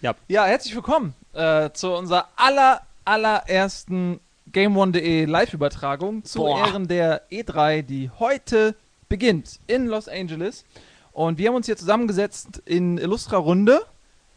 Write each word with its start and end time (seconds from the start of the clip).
Ja. 0.00 0.14
Ja, 0.28 0.44
herzlich 0.46 0.74
willkommen 0.74 1.14
äh, 1.34 1.70
zu 1.72 1.92
unserer 1.92 2.28
aller, 2.36 2.80
allerersten 3.04 4.20
GameOne.de 4.52 5.26
Live-Übertragung 5.26 6.24
zu 6.24 6.38
Boah. 6.38 6.66
Ehren 6.66 6.88
der 6.88 7.28
E3, 7.30 7.82
die 7.82 8.10
heute 8.18 8.74
beginnt 9.08 9.60
in 9.66 9.86
Los 9.86 10.08
Angeles. 10.08 10.64
Und 11.12 11.38
wir 11.38 11.48
haben 11.48 11.56
uns 11.56 11.66
hier 11.66 11.76
zusammengesetzt 11.76 12.62
in 12.64 12.96
Illustra 12.98 13.36
Runde. 13.36 13.82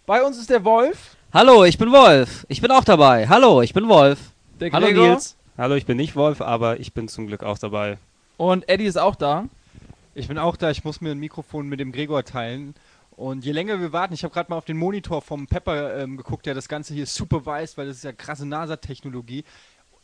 Bei 0.05 0.23
uns 0.23 0.37
ist 0.37 0.49
der 0.49 0.65
Wolf, 0.65 1.15
Hallo, 1.33 1.63
ich 1.63 1.79
bin 1.79 1.91
Wolf. 1.91 2.45
Ich 2.47 2.61
bin 2.61 2.69
auch 2.69 2.83
dabei. 2.83 3.27
Hallo, 3.27 3.61
ich 3.63 3.73
bin 3.73 3.87
Wolf. 3.89 4.19
der 4.59 4.71
Hallo 4.71 4.85
Gregor 4.85 5.07
Nils. 5.07 5.35
Hallo, 5.57 5.73
ich 5.75 5.85
bin 5.87 5.97
nicht 5.97 6.15
Wolf, 6.15 6.41
aber 6.41 6.79
ich 6.79 6.93
bin 6.93 7.07
zum 7.07 7.25
Glück 7.25 7.41
auch 7.43 7.57
dabei. 7.57 7.97
und 8.37 8.67
Eddie 8.69 8.85
ist 8.85 8.97
auch 8.99 9.15
da. 9.15 9.45
Ich 10.13 10.27
bin 10.27 10.37
auch 10.37 10.57
da, 10.57 10.69
ich 10.69 10.83
muss 10.83 11.01
mir 11.01 11.09
ein 11.09 11.17
Mikrofon 11.19 11.67
mit 11.67 11.79
dem 11.79 11.91
Gregor 11.91 12.23
teilen. 12.23 12.75
Und 13.15 13.45
je 13.45 13.51
länger 13.51 13.79
wir 13.79 13.93
warten, 13.93 14.13
ich 14.13 14.23
habe 14.23 14.33
gerade 14.33 14.49
mal 14.49 14.57
auf 14.57 14.65
den 14.65 14.77
Monitor 14.77 15.21
vom 15.21 15.47
Pepper 15.47 15.97
ähm, 15.97 16.17
geguckt, 16.17 16.45
der 16.45 16.53
das 16.53 16.67
Ganze 16.67 16.93
hier 16.93 17.05
supervised, 17.05 17.77
weil 17.77 17.87
das 17.87 17.97
ist 17.97 18.03
ja 18.03 18.11
krasse 18.11 18.45
NASA-Technologie. 18.45 19.43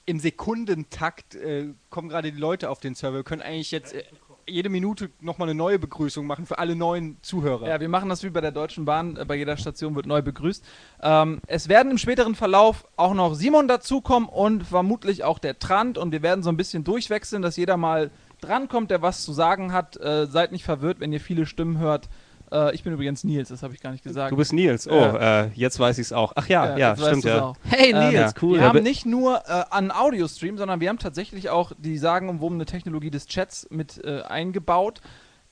Im 0.06 0.20
Sekundentakt 0.20 1.36
äh, 1.36 1.74
kommen 1.90 2.10
gerade 2.10 2.32
die 2.32 2.40
Leute 2.40 2.70
auf 2.70 2.80
den 2.80 2.96
Server. 2.96 3.18
Wir 3.18 3.24
können 3.24 3.42
eigentlich 3.42 3.72
jetzt 3.72 3.94
äh, 3.94 4.04
jede 4.48 4.70
Minute 4.70 5.10
nochmal 5.20 5.48
eine 5.50 5.58
neue 5.58 5.80
Begrüßung 5.80 6.26
machen 6.26 6.46
für 6.46 6.60
alle 6.60 6.76
neuen 6.76 7.18
Zuhörer. 7.22 7.68
Ja, 7.68 7.80
wir 7.80 7.90
machen 7.90 8.10
das 8.10 8.24
wie 8.24 8.30
bei 8.30 8.42
der 8.42 8.52
Deutschen 8.52 8.86
Bahn. 8.86 9.18
Äh, 9.18 9.26
Bei 9.26 9.36
jeder 9.36 9.58
Station 9.58 9.96
wird 9.96 10.06
neu 10.06 10.22
begrüßt. 10.22 10.64
Ähm, 11.02 11.42
es 11.48 11.70
werden 11.70 11.92
im 11.92 11.98
späteren 11.98 12.36
Verlauf 12.36 12.88
auch 12.96 13.14
noch 13.14 13.34
Simon 13.36 13.68
dazukommen 13.68 14.30
und 14.30 14.64
vermutlich 14.66 15.24
auch 15.24 15.40
der 15.40 15.60
Trant. 15.60 15.98
Und 15.98 16.12
wir 16.12 16.22
werden 16.22 16.44
so 16.44 16.50
ein 16.50 16.58
bisschen 16.58 16.84
durchwechseln, 16.84 17.42
dass 17.42 17.58
jeder 17.58 17.78
mal 17.78 18.12
drankommt, 18.42 18.92
der 18.92 19.02
was 19.02 19.24
zu 19.24 19.34
sagen 19.34 19.74
hat. 19.74 19.98
Äh, 19.98 20.28
seid 20.28 20.52
nicht 20.52 20.64
verwirrt, 20.64 21.00
wenn 21.00 21.14
ihr 21.14 21.22
viele 21.22 21.46
Stimmen 21.46 21.78
hört. 21.78 22.10
Äh, 22.52 22.74
ich 22.76 22.84
bin 22.84 22.94
übrigens 22.94 23.24
Nils, 23.24 23.50
das 23.50 23.64
habe 23.64 23.74
ich 23.74 23.82
gar 23.82 23.92
nicht 23.92 24.04
gesagt. 24.04 24.32
Du 24.32 24.38
bist 24.38 24.54
Nils. 24.54 24.88
Oh, 24.88 24.96
Ja. 24.96 25.44
äh, 25.44 25.50
jetzt 25.56 25.80
weiß 25.80 25.98
ich 25.98 26.08
es 26.08 26.14
auch. 26.14 26.34
Ach 26.36 26.48
ja, 26.48 26.78
ja, 26.78 26.92
weißt 26.98 27.08
stimmt 27.08 27.24
ja. 27.26 27.42
auch. 27.44 27.56
Hey 27.70 27.92
Ähm, 27.92 28.00
Nils, 28.10 28.14
ja. 28.14 28.32
cool. 28.42 28.54
Wir 28.56 28.62
Ja, 28.62 28.68
haben 28.70 28.78
be- 28.78 28.82
nicht 28.84 29.06
nur 29.06 29.44
äh, 29.48 29.64
einen 29.72 29.92
Audio-Stream, 29.92 30.58
sondern 30.58 30.80
wir 30.80 30.90
haben 30.90 31.00
tatsächlich 31.00 31.50
auch 31.50 31.72
die 31.78 31.98
sagenumwobene 31.98 32.66
Technologie 32.66 33.10
des 33.12 33.28
Chats 33.28 33.68
mit 33.70 34.04
äh, 34.04 34.22
eingebaut. 34.24 35.02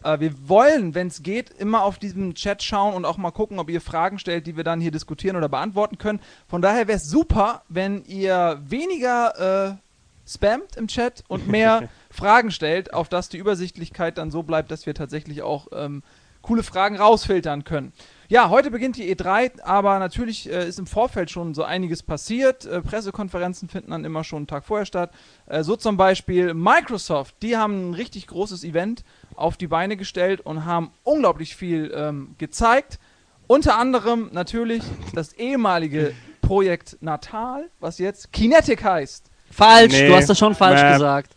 Äh, 0.04 0.20
wir 0.20 0.48
wollen, 0.50 0.94
wenn 0.96 1.08
es 1.08 1.24
geht, 1.24 1.50
immer 1.52 1.84
auf 1.84 1.98
diesem 2.00 2.34
Chat 2.36 2.62
schauen 2.64 2.94
und 2.94 3.06
auch 3.06 3.18
mal 3.18 3.32
gucken, 3.32 3.60
ob 3.60 3.70
ihr 3.70 3.82
Fragen 3.82 4.20
stellt, 4.20 4.46
die 4.48 4.56
wir 4.58 4.64
dann 4.64 4.80
hier 4.80 4.92
diskutieren 4.92 5.36
oder 5.36 5.50
beantworten 5.50 5.98
können. 5.98 6.20
Von 6.48 6.62
daher 6.62 6.88
wäre 6.88 6.98
es 6.98 7.10
super, 7.10 7.64
wenn 7.70 8.04
ihr 8.06 8.60
weniger 8.64 9.76
äh, 9.76 10.30
spammt 10.30 10.76
im 10.76 10.88
Chat 10.88 11.24
und 11.28 11.48
mehr 11.48 11.90
Fragen 12.12 12.52
stellt, 12.52 12.94
auf 12.94 13.08
dass 13.10 13.30
die 13.30 13.38
Übersichtlichkeit 13.38 14.18
dann 14.18 14.30
so 14.32 14.44
bleibt, 14.44 14.72
dass 14.72 14.86
wir 14.86 14.94
tatsächlich 14.94 15.42
auch 15.42 15.68
ähm, 15.74 16.04
coole 16.48 16.64
Fragen 16.64 16.96
rausfiltern 16.96 17.64
können. 17.66 17.92
Ja, 18.30 18.50
heute 18.50 18.72
beginnt 18.72 18.98
die 18.98 19.14
E3, 19.16 19.62
aber 19.64 20.00
natürlich 20.00 20.50
äh, 20.52 20.68
ist 20.68 20.80
im 20.80 20.88
Vorfeld 20.88 21.30
schon 21.32 21.54
so 21.54 21.64
einiges 21.64 22.04
passiert. 22.04 22.66
Äh, 22.66 22.82
Pressekonferenzen 22.82 23.70
finden 23.70 23.92
dann 23.92 24.04
immer 24.06 24.24
schon 24.24 24.38
einen 24.40 24.48
Tag 24.48 24.66
vorher 24.66 24.86
statt. 24.86 25.12
Äh, 25.46 25.64
so 25.64 25.76
zum 25.76 25.96
Beispiel 25.98 26.54
Microsoft, 26.54 27.36
die 27.42 27.56
haben 27.58 27.90
ein 27.90 27.94
richtig 27.94 28.28
großes 28.28 28.64
Event 28.64 29.04
auf 29.36 29.56
die 29.56 29.68
Beine 29.68 29.96
gestellt 29.98 30.42
und 30.42 30.66
haben 30.66 30.92
unglaublich 31.04 31.56
viel 31.56 31.92
ähm, 31.96 32.36
gezeigt. 32.38 33.00
Unter 33.48 33.78
anderem 33.78 34.30
natürlich 34.34 34.84
das 35.14 35.32
ehemalige 35.34 36.14
Projekt 36.42 36.98
Natal, 37.02 37.70
was 37.80 37.98
jetzt 37.98 38.34
Kinetic 38.34 38.84
heißt. 38.84 39.30
falsch, 39.52 39.94
Nee. 39.94 40.08
du 40.10 40.16
hast 40.16 40.30
das 40.30 40.38
schon 40.38 40.54
falsch 40.56 40.82
Mäh. 40.82 40.94
gesagt. 40.94 41.37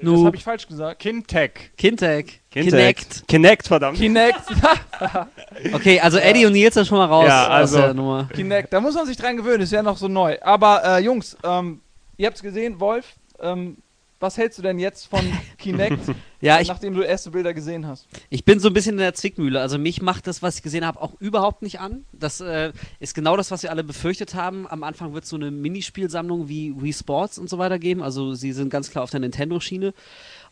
Das 0.00 0.04
Nu, 0.04 0.24
habe 0.26 0.36
ich 0.36 0.44
falsch 0.44 0.66
gesagt. 0.66 1.00
Kintech. 1.00 1.70
Kintec. 1.76 2.40
Kinect. 2.50 3.24
Kinect, 3.28 3.66
verdammt. 3.68 3.98
Kinect. 3.98 4.40
Okay, 5.72 5.98
also 6.00 6.18
Eddie 6.18 6.46
und 6.46 6.52
Nils 6.52 6.74
sind 6.74 6.86
schon 6.86 6.98
mal 6.98 7.06
raus 7.06 7.26
Ja, 7.26 7.46
aus 7.46 7.52
also- 7.52 7.78
der 7.78 7.94
Nummer. 7.94 8.28
Kinect, 8.32 8.72
da 8.72 8.80
muss 8.80 8.94
man 8.94 9.06
sich 9.06 9.16
dran 9.16 9.36
gewöhnen, 9.36 9.62
ist 9.62 9.72
ja 9.72 9.82
noch 9.82 9.96
so 9.96 10.08
neu. 10.08 10.36
Aber 10.40 10.82
äh, 10.84 10.98
Jungs, 11.00 11.36
ähm, 11.44 11.80
ihr 12.16 12.26
habt's 12.26 12.42
gesehen, 12.42 12.78
Wolf, 12.80 13.06
ähm, 13.40 13.78
was 14.20 14.36
hältst 14.36 14.58
du 14.58 14.62
denn 14.62 14.78
jetzt 14.78 15.06
von 15.06 15.20
Kinect, 15.58 15.98
Ja, 16.40 16.60
ich, 16.60 16.68
nachdem 16.68 16.94
du 16.94 17.02
erste 17.02 17.30
Bilder 17.30 17.54
gesehen 17.54 17.86
hast? 17.86 18.06
ich 18.30 18.44
bin 18.44 18.60
so 18.60 18.68
ein 18.68 18.74
bisschen 18.74 18.92
in 18.92 18.98
der 18.98 19.14
Zwickmühle. 19.14 19.60
Also 19.60 19.78
mich 19.78 20.02
macht 20.02 20.26
das, 20.26 20.42
was 20.42 20.56
ich 20.56 20.62
gesehen 20.62 20.84
habe, 20.86 21.00
auch 21.00 21.12
überhaupt 21.20 21.62
nicht 21.62 21.80
an. 21.80 22.04
Das 22.12 22.40
äh, 22.40 22.72
ist 23.00 23.14
genau 23.14 23.36
das, 23.36 23.50
was 23.50 23.62
wir 23.62 23.70
alle 23.70 23.84
befürchtet 23.84 24.34
haben. 24.34 24.66
Am 24.66 24.82
Anfang 24.82 25.14
wird 25.14 25.24
es 25.24 25.30
so 25.30 25.36
eine 25.36 25.50
Minispielsammlung 25.50 26.48
wie 26.48 26.74
Wii 26.80 26.92
Sports 26.92 27.38
und 27.38 27.48
so 27.48 27.58
weiter 27.58 27.78
geben. 27.78 28.02
Also 28.02 28.34
sie 28.34 28.52
sind 28.52 28.70
ganz 28.70 28.90
klar 28.90 29.04
auf 29.04 29.10
der 29.10 29.20
Nintendo-Schiene. 29.20 29.94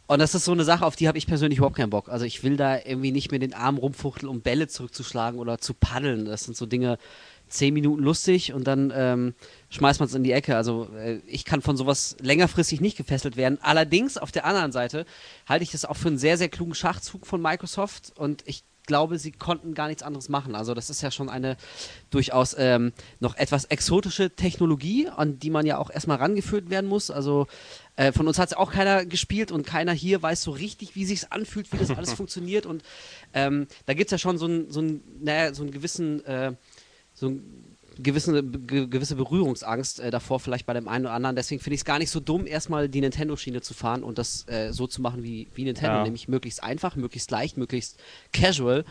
Und 0.09 0.21
das 0.21 0.37
ist 0.37 0.45
so 0.45 0.53
eine 0.53 0.63
Sache, 0.63 0.87
auf 0.87 0.95
die 0.95 1.09
habe 1.09 1.19
ich 1.19 1.27
persönlich 1.27 1.59
überhaupt 1.59 1.77
keinen 1.77 1.91
Bock. 1.91 2.09
Also 2.09 2.25
ich 2.25 2.45
will 2.45 2.57
da 2.57 2.79
irgendwie 2.79 3.11
nicht 3.11 3.33
mehr 3.33 3.41
den 3.41 3.55
Arm 3.55 3.77
rumfuchteln, 3.77 4.31
um 4.31 4.41
Bälle 4.41 4.69
zurückzuschlagen 4.69 5.41
oder 5.41 5.59
zu 5.59 5.75
paddeln. 5.75 6.27
Das 6.27 6.45
sind 6.45 6.57
so 6.57 6.65
Dinge, 6.65 6.99
zehn 7.49 7.75
Minuten 7.75 8.03
lustig 8.03 8.53
und 8.53 8.65
dann 8.67 8.93
ähm, 8.95 9.35
schmeißt 9.71 10.01
man 10.01 10.09
es 10.09 10.15
in 10.15 10.25
die 10.25 10.33
Ecke. 10.33 10.57
Also 10.57 10.89
äh, 10.97 11.21
ich 11.27 11.45
kann 11.45 11.63
von 11.63 11.77
sowas 11.77 12.17
längerfristig 12.21 12.81
nicht 12.81 12.97
gefesselt 12.97 13.37
werden. 13.37 13.59
Allerdings 13.63 14.19
auf 14.19 14.33
der 14.33 14.45
anderen 14.45 14.73
Seite 14.73 15.07
halte 15.49 15.63
ich 15.63 15.71
das 15.71 15.85
auch 15.85 15.97
für 15.97 16.09
einen 16.09 16.19
sehr, 16.19 16.39
sehr 16.39 16.49
klugen 16.49 16.75
Schachzug 16.75 17.27
von 17.27 17.41
Microsoft 17.41 18.13
und 18.17 18.43
ich 18.47 18.65
glaube, 18.87 19.19
sie 19.19 19.33
konnten 19.33 19.75
gar 19.75 19.89
nichts 19.89 20.03
anderes 20.03 20.29
machen. 20.29 20.55
Also 20.55 20.73
das 20.73 20.89
ist 20.89 21.03
ja 21.03 21.11
schon 21.11 21.29
eine 21.29 21.57
durchaus 22.11 22.55
ähm, 22.57 22.93
noch 23.21 23.37
etwas 23.37 23.67
exotische 23.67 24.31
Technologie, 24.31 25.09
an 25.09 25.39
die 25.39 25.51
man 25.51 25.67
ja 25.67 25.79
auch 25.79 25.91
erstmal 25.91 26.17
rangeführt 26.19 26.71
werden 26.71 26.89
muss. 26.89 27.11
Also 27.11 27.47
äh, 27.97 28.13
von 28.13 28.27
uns 28.27 28.39
hat 28.39 28.51
es 28.51 28.57
auch 28.57 28.73
keiner 28.73 29.05
gespielt 29.05 29.53
und 29.53 29.67
keiner 29.67 29.93
hier 29.93 30.23
weiß 30.23 30.43
so 30.43 30.53
richtig, 30.53 30.95
wie 30.95 31.05
sich 31.05 31.33
anfühlt, 31.33 31.73
wie 31.73 31.79
das 31.79 31.91
alles 31.91 32.13
funktioniert. 32.15 32.65
Und 32.65 32.83
ähm, 33.35 33.67
da 33.85 33.95
gibt 33.95 34.07
es 34.07 34.13
ja 34.13 34.19
schon 34.19 34.39
so 34.39 34.47
einen, 34.47 34.71
so 34.71 34.83
naja, 35.21 35.53
so 35.53 35.67
gewissen, 35.67 36.25
äh, 36.25 36.53
so 37.17 37.27
einen 37.29 37.77
gewissen, 37.99 38.67
ge 38.67 38.89
gewisse 38.89 39.17
Berührungsangst 39.17 40.01
äh, 40.01 40.11
davor, 40.11 40.39
vielleicht 40.39 40.67
bei 40.67 40.75
dem 40.75 40.87
einen 40.87 41.07
oder 41.07 41.15
anderen. 41.15 41.35
Deswegen 41.35 41.63
finde 41.63 41.77
ich 41.77 41.81
es 41.81 41.85
gar 41.87 41.99
nicht 41.99 42.11
so 42.11 42.21
dumm, 42.21 42.47
erstmal 42.47 42.91
die 42.91 43.01
Nintendo-Schiene 43.01 43.63
zu 43.63 43.73
fahren 43.73 44.03
und 44.03 44.19
das 44.19 44.47
äh, 44.49 44.71
so 44.71 44.87
zu 44.87 45.01
machen 45.01 45.23
wie, 45.23 45.49
wie 45.55 45.65
Nintendo, 45.65 45.97
Ja. 45.97 46.05
nämlich 46.05 46.29
möglichst 46.29 46.63
einfach, 46.63 46.95
möglichst 46.95 47.31
leicht, 47.31 47.57
möglichst 47.57 47.99
casual. 48.35 48.85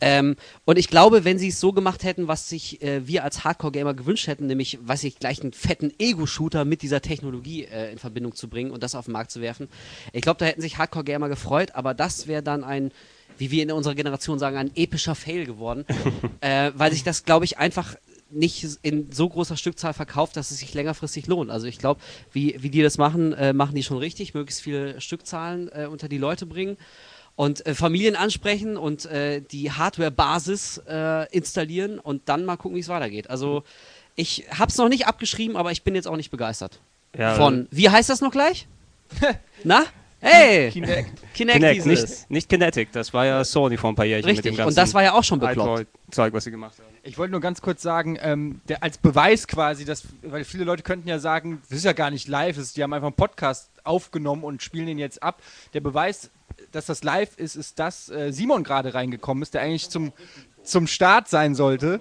Ähm, 0.00 0.34
und 0.64 0.76
ich 0.76 0.88
glaube, 0.88 1.24
wenn 1.24 1.38
sie 1.38 1.48
es 1.48 1.60
so 1.60 1.72
gemacht 1.72 2.02
hätten, 2.02 2.26
was 2.26 2.48
sich 2.48 2.82
äh, 2.82 3.06
wir 3.06 3.22
als 3.22 3.44
Hardcore-Gamer 3.44 3.94
gewünscht 3.94 4.26
hätten, 4.26 4.46
nämlich, 4.46 4.78
weiß 4.82 5.04
ich, 5.04 5.20
gleich 5.20 5.40
einen 5.40 5.52
fetten 5.52 5.92
Ego-Shooter 5.96 6.64
mit 6.64 6.82
dieser 6.82 7.00
Technologie 7.00 7.64
äh, 7.64 7.92
in 7.92 7.98
Verbindung 7.98 8.34
zu 8.34 8.48
bringen 8.48 8.72
und 8.72 8.82
das 8.82 8.96
auf 8.96 9.04
den 9.04 9.12
Markt 9.12 9.30
zu 9.30 9.40
werfen, 9.40 9.68
ich 10.12 10.22
glaube, 10.22 10.38
da 10.38 10.46
hätten 10.46 10.62
sich 10.62 10.78
Hardcore-Gamer 10.78 11.28
gefreut, 11.28 11.76
aber 11.76 11.94
das 11.94 12.26
wäre 12.26 12.42
dann 12.42 12.64
ein 12.64 12.90
wie 13.38 13.50
wir 13.50 13.62
in 13.62 13.72
unserer 13.72 13.94
Generation 13.94 14.38
sagen, 14.38 14.56
ein 14.56 14.70
epischer 14.74 15.14
Fail 15.14 15.46
geworden, 15.46 15.84
äh, 16.40 16.72
weil 16.74 16.92
sich 16.92 17.04
das, 17.04 17.24
glaube 17.24 17.44
ich, 17.44 17.58
einfach 17.58 17.96
nicht 18.30 18.66
in 18.82 19.10
so 19.10 19.28
großer 19.28 19.56
Stückzahl 19.56 19.94
verkauft, 19.94 20.36
dass 20.36 20.50
es 20.50 20.58
sich 20.58 20.74
längerfristig 20.74 21.26
lohnt. 21.26 21.50
Also 21.50 21.66
ich 21.66 21.78
glaube, 21.78 22.00
wie, 22.32 22.56
wie 22.58 22.68
die 22.68 22.82
das 22.82 22.98
machen, 22.98 23.32
äh, 23.32 23.52
machen 23.52 23.74
die 23.74 23.82
schon 23.82 23.96
richtig, 23.98 24.34
möglichst 24.34 24.62
viele 24.62 25.00
Stückzahlen 25.00 25.70
äh, 25.72 25.86
unter 25.86 26.08
die 26.08 26.18
Leute 26.18 26.44
bringen 26.44 26.76
und 27.36 27.64
äh, 27.66 27.74
Familien 27.74 28.16
ansprechen 28.16 28.76
und 28.76 29.06
äh, 29.06 29.40
die 29.40 29.70
Hardware-Basis 29.70 30.82
äh, 30.88 31.26
installieren 31.34 31.98
und 31.98 32.28
dann 32.28 32.44
mal 32.44 32.56
gucken, 32.56 32.76
wie 32.76 32.80
es 32.80 32.88
weitergeht. 32.88 33.30
Also 33.30 33.62
ich 34.14 34.44
habe 34.50 34.70
es 34.70 34.76
noch 34.76 34.88
nicht 34.88 35.06
abgeschrieben, 35.06 35.56
aber 35.56 35.70
ich 35.70 35.82
bin 35.82 35.94
jetzt 35.94 36.08
auch 36.08 36.16
nicht 36.16 36.30
begeistert. 36.30 36.80
Ja, 37.16 37.34
Von, 37.36 37.68
wie 37.70 37.88
heißt 37.88 38.10
das 38.10 38.20
noch 38.20 38.32
gleich? 38.32 38.66
Na? 39.64 39.84
Hey! 40.20 40.70
Kinect. 40.70 41.10
Kinect, 41.32 41.56
Kinect, 41.58 41.86
nicht, 41.86 42.30
nicht 42.30 42.48
Kinetic. 42.48 42.90
Das 42.92 43.14
war 43.14 43.24
ja 43.24 43.44
Sony 43.44 43.76
vor 43.76 43.90
ein 43.92 43.94
paar 43.94 44.04
Jährchen 44.04 44.26
mit 44.26 44.38
dem 44.38 44.38
Richtig, 44.40 44.56
ganzen 44.56 44.68
und 44.70 44.76
das 44.76 44.92
war 44.94 45.02
ja 45.04 45.12
auch 45.12 45.22
schon 45.22 45.38
bekloppt. 45.38 45.86
Zeug, 46.10 46.32
was 46.32 46.44
sie 46.44 46.50
gemacht 46.50 46.76
haben. 46.78 46.88
Ich 47.04 47.16
wollte 47.18 47.30
nur 47.30 47.40
ganz 47.40 47.62
kurz 47.62 47.82
sagen, 47.82 48.18
ähm, 48.20 48.60
der, 48.68 48.82
als 48.82 48.98
Beweis 48.98 49.46
quasi, 49.46 49.84
dass, 49.84 50.04
weil 50.22 50.44
viele 50.44 50.64
Leute 50.64 50.82
könnten 50.82 51.08
ja 51.08 51.18
sagen, 51.20 51.62
das 51.68 51.78
ist 51.78 51.84
ja 51.84 51.92
gar 51.92 52.10
nicht 52.10 52.26
live, 52.26 52.56
das 52.56 52.66
ist, 52.66 52.76
die 52.76 52.82
haben 52.82 52.92
einfach 52.92 53.06
einen 53.06 53.14
Podcast 53.16 53.70
aufgenommen 53.84 54.42
und 54.42 54.60
spielen 54.62 54.86
den 54.86 54.98
jetzt 54.98 55.22
ab. 55.22 55.40
Der 55.72 55.80
Beweis, 55.80 56.30
dass 56.72 56.86
das 56.86 57.04
live 57.04 57.36
ist, 57.38 57.54
ist, 57.54 57.78
dass 57.78 58.08
äh, 58.08 58.32
Simon 58.32 58.64
gerade 58.64 58.94
reingekommen 58.94 59.42
ist, 59.42 59.54
der 59.54 59.62
eigentlich 59.62 59.88
zum, 59.88 60.12
zum 60.64 60.86
Start 60.88 61.28
sein 61.28 61.54
sollte. 61.54 62.00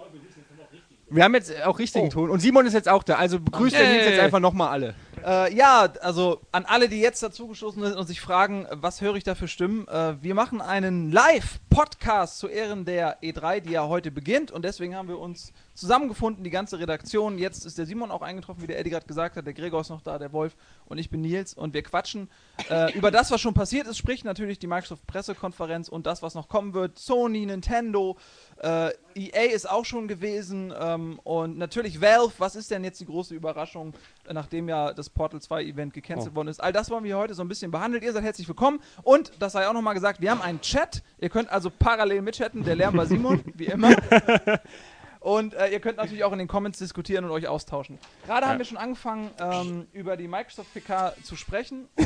Wir 1.10 1.24
haben 1.24 1.36
jetzt 1.36 1.54
auch 1.64 1.80
richtigen 1.80 2.08
Oh. 2.08 2.12
Ton 2.12 2.30
und 2.32 2.40
Simon 2.42 2.66
ist 2.66 2.74
jetzt 2.74 2.90
auch 2.90 3.04
da, 3.04 3.16
also 3.16 3.40
begrüßt 3.40 3.76
der 3.76 3.88
Nils 3.90 4.06
jetzt 4.06 4.14
Hey. 4.16 4.20
einfach 4.22 4.40
nochmal 4.40 4.70
alle. 4.70 4.96
Äh, 5.28 5.54
ja, 5.54 5.90
also 6.02 6.40
an 6.54 6.64
alle, 6.64 6.88
die 6.88 7.02
jetzt 7.02 7.22
dazugestoßen 7.22 7.84
sind 7.84 7.98
und 7.98 8.08
sich 8.08 8.22
fragen, 8.22 8.66
was 8.72 9.02
höre 9.02 9.16
ich 9.16 9.26
da 9.26 9.36
für 9.36 9.50
Stimmen? 9.50 9.86
Äh, 9.90 10.24
wir 10.24 10.34
machen 10.34 10.62
einen 10.62 11.12
Live-Podcast 11.12 12.40
zu 12.40 12.48
Ehren 12.48 12.86
der 12.86 13.22
E3, 13.22 13.60
die 13.60 13.72
ja 13.72 13.86
heute 13.88 14.10
beginnt. 14.10 14.52
Und 14.52 14.64
deswegen 14.64 14.96
haben 14.96 15.10
wir 15.10 15.20
uns 15.20 15.52
zusammengefunden, 15.78 16.44
die 16.44 16.50
ganze 16.50 16.80
Redaktion. 16.80 17.38
Jetzt 17.38 17.66
ist 17.66 17.78
der 17.78 17.86
Simon 17.86 18.10
auch 18.12 18.22
eingetroffen, 18.22 18.64
wie 18.64 18.68
der 18.68 18.80
Eddie 18.80 18.90
gerade 18.90 19.06
gesagt 19.06 19.38
hat. 19.38 19.46
Der 19.46 19.54
Gregor 19.54 19.82
ist 19.82 19.90
noch 19.90 20.02
da, 20.02 20.18
der 20.18 20.34
Wolf 20.34 20.56
und 20.86 20.98
ich 20.98 21.10
bin 21.10 21.22
Nils. 21.22 21.54
Und 21.54 21.74
wir 21.74 21.84
quatschen 21.84 22.30
äh, 22.70 22.92
über 22.98 23.12
das, 23.12 23.30
was 23.32 23.40
schon 23.40 23.54
passiert 23.54 23.88
ist. 23.88 23.98
Sprich 23.98 24.24
natürlich 24.24 24.58
die 24.60 24.68
Microsoft-Pressekonferenz 24.68 25.88
und 25.88 26.08
das, 26.08 26.22
was 26.24 26.34
noch 26.34 26.50
kommen 26.50 26.74
wird. 26.74 26.98
Sony, 26.98 27.46
Nintendo, 27.46 28.18
äh, 28.58 28.90
EA 29.14 29.54
ist 29.54 29.70
auch 29.70 29.86
schon 29.86 30.08
gewesen. 30.08 30.74
Ähm, 30.78 31.20
und 31.24 31.58
natürlich 31.58 32.02
Valve. 32.02 32.34
Was 32.40 32.56
ist 32.56 32.72
denn 32.72 32.84
jetzt 32.84 33.00
die 33.00 33.06
große 33.06 33.36
Überraschung, 33.36 33.94
nachdem 34.32 34.68
ja 34.70 34.94
das 34.94 35.10
Portal 35.10 35.42
2 35.42 35.64
Event 35.64 35.94
gecancelt 35.94 36.34
worden 36.34 36.48
ist? 36.48 36.60
All 36.60 36.74
das 36.74 36.90
wollen 36.90 37.04
wir 37.04 37.18
heute 37.18 37.36
so 37.36 37.44
ein 37.44 37.48
bisschen 37.48 37.70
behandelt. 37.70 38.04
Ihr 38.04 38.14
seid 38.14 38.24
herzlich 38.24 38.48
willkommen. 38.48 38.80
Und, 39.04 39.32
das 39.40 39.54
sei 39.54 39.68
auch 39.68 39.74
nochmal 39.74 39.94
gesagt, 39.94 40.22
wir 40.22 40.32
haben 40.32 40.42
einen 40.42 40.62
Chat. 40.62 41.04
Ihr 41.20 41.30
könnt 41.30 41.50
also 41.50 41.70
parallel 41.70 42.24
mitchatten. 42.24 42.64
Der 42.64 42.76
Lärm 42.76 42.96
bei 42.96 43.06
Simon, 43.06 43.44
wie 43.54 43.66
immer. 43.66 43.96
Und 45.28 45.56
äh, 45.56 45.68
ihr 45.68 45.82
könnt 45.82 45.98
natürlich 45.98 46.24
auch 46.24 46.32
in 46.32 46.40
den 46.40 46.48
Comments 46.48 46.80
diskutieren 46.80 47.26
und 47.26 47.32
euch 47.32 47.50
austauschen. 47.50 48.00
Gerade 48.26 48.46
Ja. 48.46 48.52
haben 48.52 48.60
wir 48.60 48.66
schon 48.66 48.78
angefangen, 48.78 49.30
ähm, 49.42 49.86
über 49.92 50.16
die 50.16 50.26
Microsoft 50.26 50.74
PK 50.74 51.16
zu 51.22 51.36
sprechen. 51.36 51.90
Und 51.98 52.06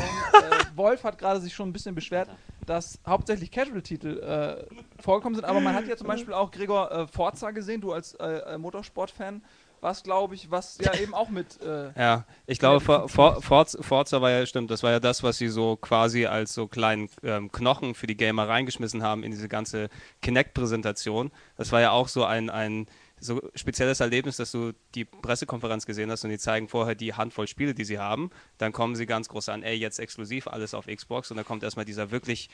Wolf 0.74 1.04
hat 1.04 1.18
gerade 1.18 1.38
sich 1.40 1.54
schon 1.54 1.68
ein 1.68 1.72
bisschen 1.72 1.94
beschwert, 1.94 2.28
dass 2.66 2.98
hauptsächlich 3.06 3.52
Casual-Titel 3.52 4.18
äh, 4.18 5.00
vorgekommen 5.00 5.36
sind. 5.36 5.44
Aber 5.44 5.60
man 5.60 5.72
hat 5.72 5.86
ja 5.86 5.96
zum 5.96 6.08
Beispiel 6.08 6.34
auch 6.34 6.50
Gregor 6.50 6.90
äh, 6.90 7.06
Forza 7.06 7.52
gesehen, 7.52 7.80
du 7.80 7.92
als 7.92 8.14
äh, 8.14 8.26
äh, 8.54 8.58
Motorsport-Fan. 8.58 9.44
Was 9.80 10.02
glaube 10.04 10.34
ich, 10.36 10.48
was 10.50 10.78
ja 10.80 10.94
eben 10.94 11.12
auch 11.12 11.28
mit. 11.28 11.58
Ja, 11.96 12.24
ich 12.46 12.60
glaube, 12.60 12.78
For, 12.80 13.08
For, 13.08 13.42
Forza, 13.42 13.82
Forza 13.82 14.22
war 14.22 14.30
ja, 14.30 14.46
stimmt, 14.46 14.70
das 14.70 14.84
war 14.84 14.92
ja 14.92 15.00
das, 15.00 15.24
was 15.24 15.38
sie 15.38 15.48
so 15.48 15.74
quasi 15.74 16.26
als 16.26 16.54
so 16.54 16.68
kleinen 16.68 17.08
ähm, 17.24 17.50
Knochen 17.50 17.96
für 17.96 18.06
die 18.06 18.16
Gamer 18.16 18.48
reingeschmissen 18.48 19.02
haben 19.02 19.24
in 19.24 19.32
diese 19.32 19.48
ganze 19.48 19.88
Kinect-Präsentation. 20.22 21.32
Das 21.56 21.72
war 21.72 21.80
ja 21.80 21.90
auch 21.90 22.06
so 22.06 22.24
ein, 22.24 22.48
ein 22.48 22.86
so 23.22 23.40
spezielles 23.54 24.00
Erlebnis, 24.00 24.36
dass 24.36 24.50
du 24.50 24.72
die 24.94 25.04
Pressekonferenz 25.04 25.86
gesehen 25.86 26.10
hast 26.10 26.24
und 26.24 26.30
die 26.30 26.38
zeigen 26.38 26.68
vorher 26.68 26.94
die 26.94 27.14
Handvoll 27.14 27.46
Spiele, 27.46 27.74
die 27.74 27.84
sie 27.84 27.98
haben. 27.98 28.30
Dann 28.58 28.72
kommen 28.72 28.96
sie 28.96 29.06
ganz 29.06 29.28
groß 29.28 29.48
an, 29.48 29.62
ey, 29.62 29.76
jetzt 29.76 29.98
exklusiv, 30.00 30.48
alles 30.48 30.74
auf 30.74 30.86
Xbox 30.86 31.30
und 31.30 31.36
dann 31.36 31.46
kommt 31.46 31.62
erstmal 31.62 31.84
dieser 31.84 32.10
wirklich, 32.10 32.50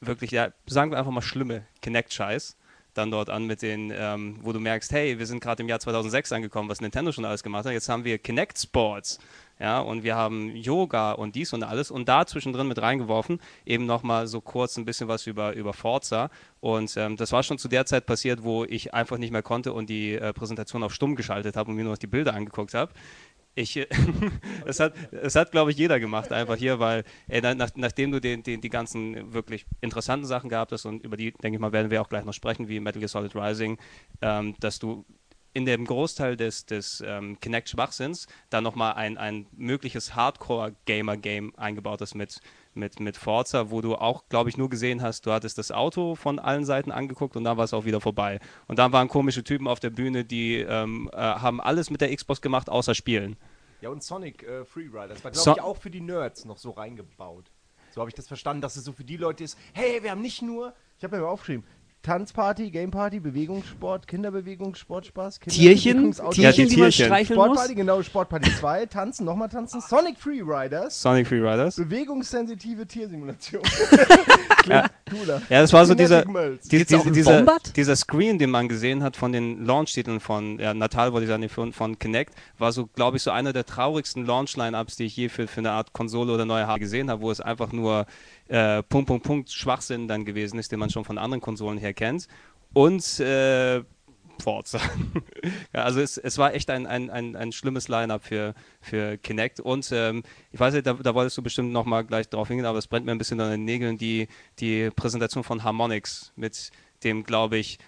wirklich, 0.00 0.30
ja, 0.30 0.52
sagen 0.66 0.92
wir 0.92 0.98
einfach 0.98 1.10
mal 1.10 1.22
schlimme 1.22 1.66
Kinect-Scheiß 1.82 2.56
dann 2.94 3.10
dort 3.10 3.28
an 3.28 3.46
mit 3.46 3.62
den, 3.62 3.92
ähm, 3.94 4.38
wo 4.42 4.52
du 4.52 4.60
merkst, 4.60 4.92
hey, 4.92 5.18
wir 5.18 5.26
sind 5.26 5.40
gerade 5.40 5.62
im 5.62 5.68
Jahr 5.68 5.80
2006 5.80 6.32
angekommen, 6.32 6.68
was 6.68 6.80
Nintendo 6.80 7.12
schon 7.12 7.24
alles 7.24 7.42
gemacht 7.42 7.66
hat. 7.66 7.72
Jetzt 7.72 7.88
haben 7.88 8.04
wir 8.04 8.18
Kinect 8.18 8.58
Sports, 8.58 9.18
ja, 9.60 9.80
und 9.80 10.02
wir 10.02 10.16
haben 10.16 10.54
Yoga 10.56 11.12
und 11.12 11.36
dies 11.36 11.52
und 11.52 11.62
alles 11.62 11.90
und 11.90 12.08
da 12.08 12.26
zwischendrin 12.26 12.66
mit 12.66 12.80
reingeworfen, 12.82 13.40
eben 13.64 13.86
nochmal 13.86 14.26
so 14.26 14.40
kurz 14.40 14.76
ein 14.76 14.84
bisschen 14.84 15.08
was 15.08 15.26
über, 15.26 15.54
über 15.54 15.72
Forza. 15.72 16.30
Und 16.60 16.96
ähm, 16.96 17.16
das 17.16 17.32
war 17.32 17.42
schon 17.42 17.58
zu 17.58 17.68
der 17.68 17.86
Zeit 17.86 18.06
passiert, 18.06 18.42
wo 18.42 18.64
ich 18.64 18.94
einfach 18.94 19.18
nicht 19.18 19.30
mehr 19.30 19.42
konnte 19.42 19.72
und 19.72 19.88
die 19.90 20.14
äh, 20.14 20.32
Präsentation 20.32 20.82
auf 20.82 20.92
stumm 20.92 21.14
geschaltet 21.14 21.56
habe 21.56 21.70
und 21.70 21.76
mir 21.76 21.84
nur 21.84 21.92
noch 21.92 21.98
die 21.98 22.06
Bilder 22.08 22.34
angeguckt 22.34 22.74
habe. 22.74 22.92
Ich, 23.56 23.86
das 24.66 24.80
hat, 24.80 24.94
das 25.12 25.36
hat 25.36 25.52
glaube 25.52 25.70
ich, 25.70 25.76
jeder 25.76 26.00
gemacht, 26.00 26.32
einfach 26.32 26.56
hier, 26.56 26.80
weil, 26.80 27.04
ey, 27.28 27.40
na- 27.40 27.54
nach, 27.54 27.70
nachdem 27.76 28.10
du 28.10 28.20
den, 28.20 28.42
den, 28.42 28.60
die 28.60 28.68
ganzen 28.70 29.32
wirklich 29.32 29.66
interessanten 29.80 30.26
Sachen 30.26 30.50
gehabt 30.50 30.72
hast 30.72 30.84
und 30.86 31.04
über 31.04 31.16
die, 31.16 31.30
denke 31.30 31.56
ich 31.56 31.60
mal, 31.60 31.72
werden 31.72 31.90
wir 31.90 32.02
auch 32.02 32.08
gleich 32.08 32.24
noch 32.24 32.32
sprechen, 32.32 32.68
wie 32.68 32.80
Metal 32.80 32.98
Gear 32.98 33.08
Solid 33.08 33.36
Rising, 33.36 33.78
ähm, 34.22 34.56
dass 34.58 34.80
du 34.80 35.04
in 35.54 35.64
dem 35.64 35.84
Großteil 35.86 36.36
des, 36.36 36.66
des 36.66 37.02
ähm, 37.06 37.38
Kinect-Schwachsinns 37.40 38.26
dann 38.50 38.64
nochmal 38.64 38.94
ein, 38.94 39.16
ein 39.16 39.46
mögliches 39.56 40.14
Hardcore-Gamer-Game 40.14 41.54
eingebaut 41.56 42.00
hast 42.00 42.14
mit, 42.14 42.40
mit, 42.74 43.00
mit 43.00 43.16
Forza, 43.16 43.70
wo 43.70 43.80
du 43.80 43.94
auch, 43.94 44.24
glaube 44.28 44.50
ich, 44.50 44.56
nur 44.56 44.68
gesehen 44.68 45.00
hast, 45.02 45.26
du 45.26 45.32
hattest 45.32 45.58
das 45.58 45.70
Auto 45.70 46.14
von 46.14 46.38
allen 46.38 46.64
Seiten 46.64 46.90
angeguckt 46.90 47.36
und 47.36 47.44
dann 47.44 47.56
war 47.56 47.64
es 47.64 47.72
auch 47.74 47.84
wieder 47.84 48.00
vorbei. 48.00 48.40
Und 48.66 48.78
dann 48.78 48.92
waren 48.92 49.08
komische 49.08 49.44
Typen 49.44 49.68
auf 49.68 49.80
der 49.80 49.90
Bühne, 49.90 50.24
die 50.24 50.56
ähm, 50.58 51.08
äh, 51.12 51.16
haben 51.16 51.60
alles 51.60 51.90
mit 51.90 52.00
der 52.00 52.14
Xbox 52.14 52.40
gemacht, 52.40 52.68
außer 52.68 52.94
spielen. 52.94 53.36
Ja, 53.80 53.90
und 53.90 54.02
Sonic 54.02 54.42
äh, 54.42 54.64
Freerider. 54.64 55.08
Das 55.08 55.24
war, 55.24 55.30
glaube 55.30 55.44
So- 55.44 55.52
ich, 55.52 55.60
auch 55.60 55.76
für 55.76 55.90
die 55.90 56.00
Nerds 56.00 56.44
noch 56.44 56.58
so 56.58 56.70
reingebaut. 56.70 57.50
So 57.92 58.00
habe 58.00 58.10
ich 58.10 58.14
das 58.14 58.26
verstanden, 58.26 58.60
dass 58.60 58.74
es 58.76 58.84
so 58.84 58.92
für 58.92 59.04
die 59.04 59.16
Leute 59.16 59.44
ist, 59.44 59.56
hey, 59.72 60.02
wir 60.02 60.10
haben 60.10 60.20
nicht 60.22 60.42
nur, 60.42 60.74
ich 60.98 61.04
habe 61.04 61.16
mir 61.16 61.22
mal 61.22 61.28
aufgeschrieben, 61.28 61.64
Tanzparty, 62.04 62.70
Gameparty, 62.70 63.18
Bewegungssport, 63.18 64.06
Kinderbewegung, 64.06 64.74
Sportspaß, 64.74 65.40
Kinder 65.40 65.56
Tierchen, 65.56 66.12
Tierchen, 66.32 66.68
die 66.68 66.76
man 66.76 66.92
streicheln 66.92 67.38
muss. 67.38 67.46
Sportparty, 67.46 67.74
genau, 67.74 68.02
Sportparty 68.02 68.50
2, 68.60 68.86
Tanzen, 68.86 69.24
nochmal 69.24 69.48
tanzen, 69.48 69.80
Sonic 69.80 70.18
Freeriders, 70.18 71.00
Sonic 71.00 71.26
Freeriders. 71.26 71.76
bewegungssensitive 71.76 72.86
Tiersimulation. 72.86 73.62
Ja. 74.66 74.86
Cooler. 75.10 75.42
Ja, 75.48 75.60
das 75.60 75.72
war 75.72 75.86
so 75.86 75.94
dieser, 75.94 76.24
die, 76.24 76.84
dieser, 76.84 77.56
dieser 77.76 77.96
Screen, 77.96 78.38
den 78.38 78.50
man 78.50 78.68
gesehen 78.68 79.02
hat 79.02 79.16
von 79.16 79.32
den 79.32 79.64
Launch-Titeln 79.64 80.20
von, 80.20 80.58
ja, 80.58 80.74
Natal 80.74 81.12
wollte 81.12 81.24
ich 81.24 81.30
sagen, 81.30 81.48
von, 81.48 81.72
von 81.72 81.98
Kinect, 81.98 82.34
war 82.58 82.72
so, 82.72 82.86
glaube 82.86 83.16
ich, 83.16 83.22
so 83.22 83.30
einer 83.30 83.52
der 83.52 83.64
traurigsten 83.64 84.26
Launch-Line-Ups, 84.26 84.96
die 84.96 85.04
ich 85.04 85.16
je 85.16 85.28
für, 85.28 85.46
für 85.46 85.60
eine 85.60 85.70
Art 85.70 85.92
Konsole 85.92 86.32
oder 86.32 86.44
neue 86.44 86.66
Hardware 86.66 86.80
gesehen 86.80 87.10
habe, 87.10 87.22
wo 87.22 87.30
es 87.30 87.40
einfach 87.40 87.72
nur 87.72 88.06
äh, 88.48 88.82
Punkt, 88.82 89.06
Punkt, 89.06 89.24
Punkt 89.24 89.50
Schwachsinn 89.50 90.08
dann 90.08 90.24
gewesen 90.24 90.58
ist, 90.58 90.72
den 90.72 90.78
man 90.78 90.90
schon 90.90 91.04
von 91.04 91.18
anderen 91.18 91.40
Konsolen 91.40 91.78
her 91.78 91.94
kennt. 91.94 92.26
Und 92.72 93.20
äh, 93.20 93.82
Forza. 94.42 94.80
ja, 95.74 95.82
also 95.82 96.00
es, 96.00 96.16
es 96.16 96.38
war 96.38 96.54
echt 96.54 96.70
ein, 96.70 96.86
ein, 96.86 97.10
ein, 97.10 97.36
ein 97.36 97.52
schlimmes 97.52 97.88
Line-Up 97.88 98.24
für, 98.24 98.54
für 98.80 99.18
Kinect. 99.18 99.60
Und 99.60 99.90
ähm, 99.92 100.22
ich 100.52 100.60
weiß 100.60 100.74
nicht, 100.74 100.86
da, 100.86 100.94
da 100.94 101.14
wolltest 101.14 101.36
du 101.38 101.42
bestimmt 101.42 101.72
nochmal 101.72 102.04
gleich 102.04 102.28
drauf 102.28 102.48
hingehen, 102.48 102.66
aber 102.66 102.78
es 102.78 102.86
brennt 102.86 103.06
mir 103.06 103.12
ein 103.12 103.18
bisschen 103.18 103.40
an 103.40 103.50
den 103.50 103.64
Nägeln, 103.64 103.98
die, 103.98 104.28
die 104.58 104.90
Präsentation 104.90 105.44
von 105.44 105.64
Harmonix 105.64 106.32
mit 106.36 106.70
dem, 107.02 107.24
glaube 107.24 107.58
ich, 107.58 107.78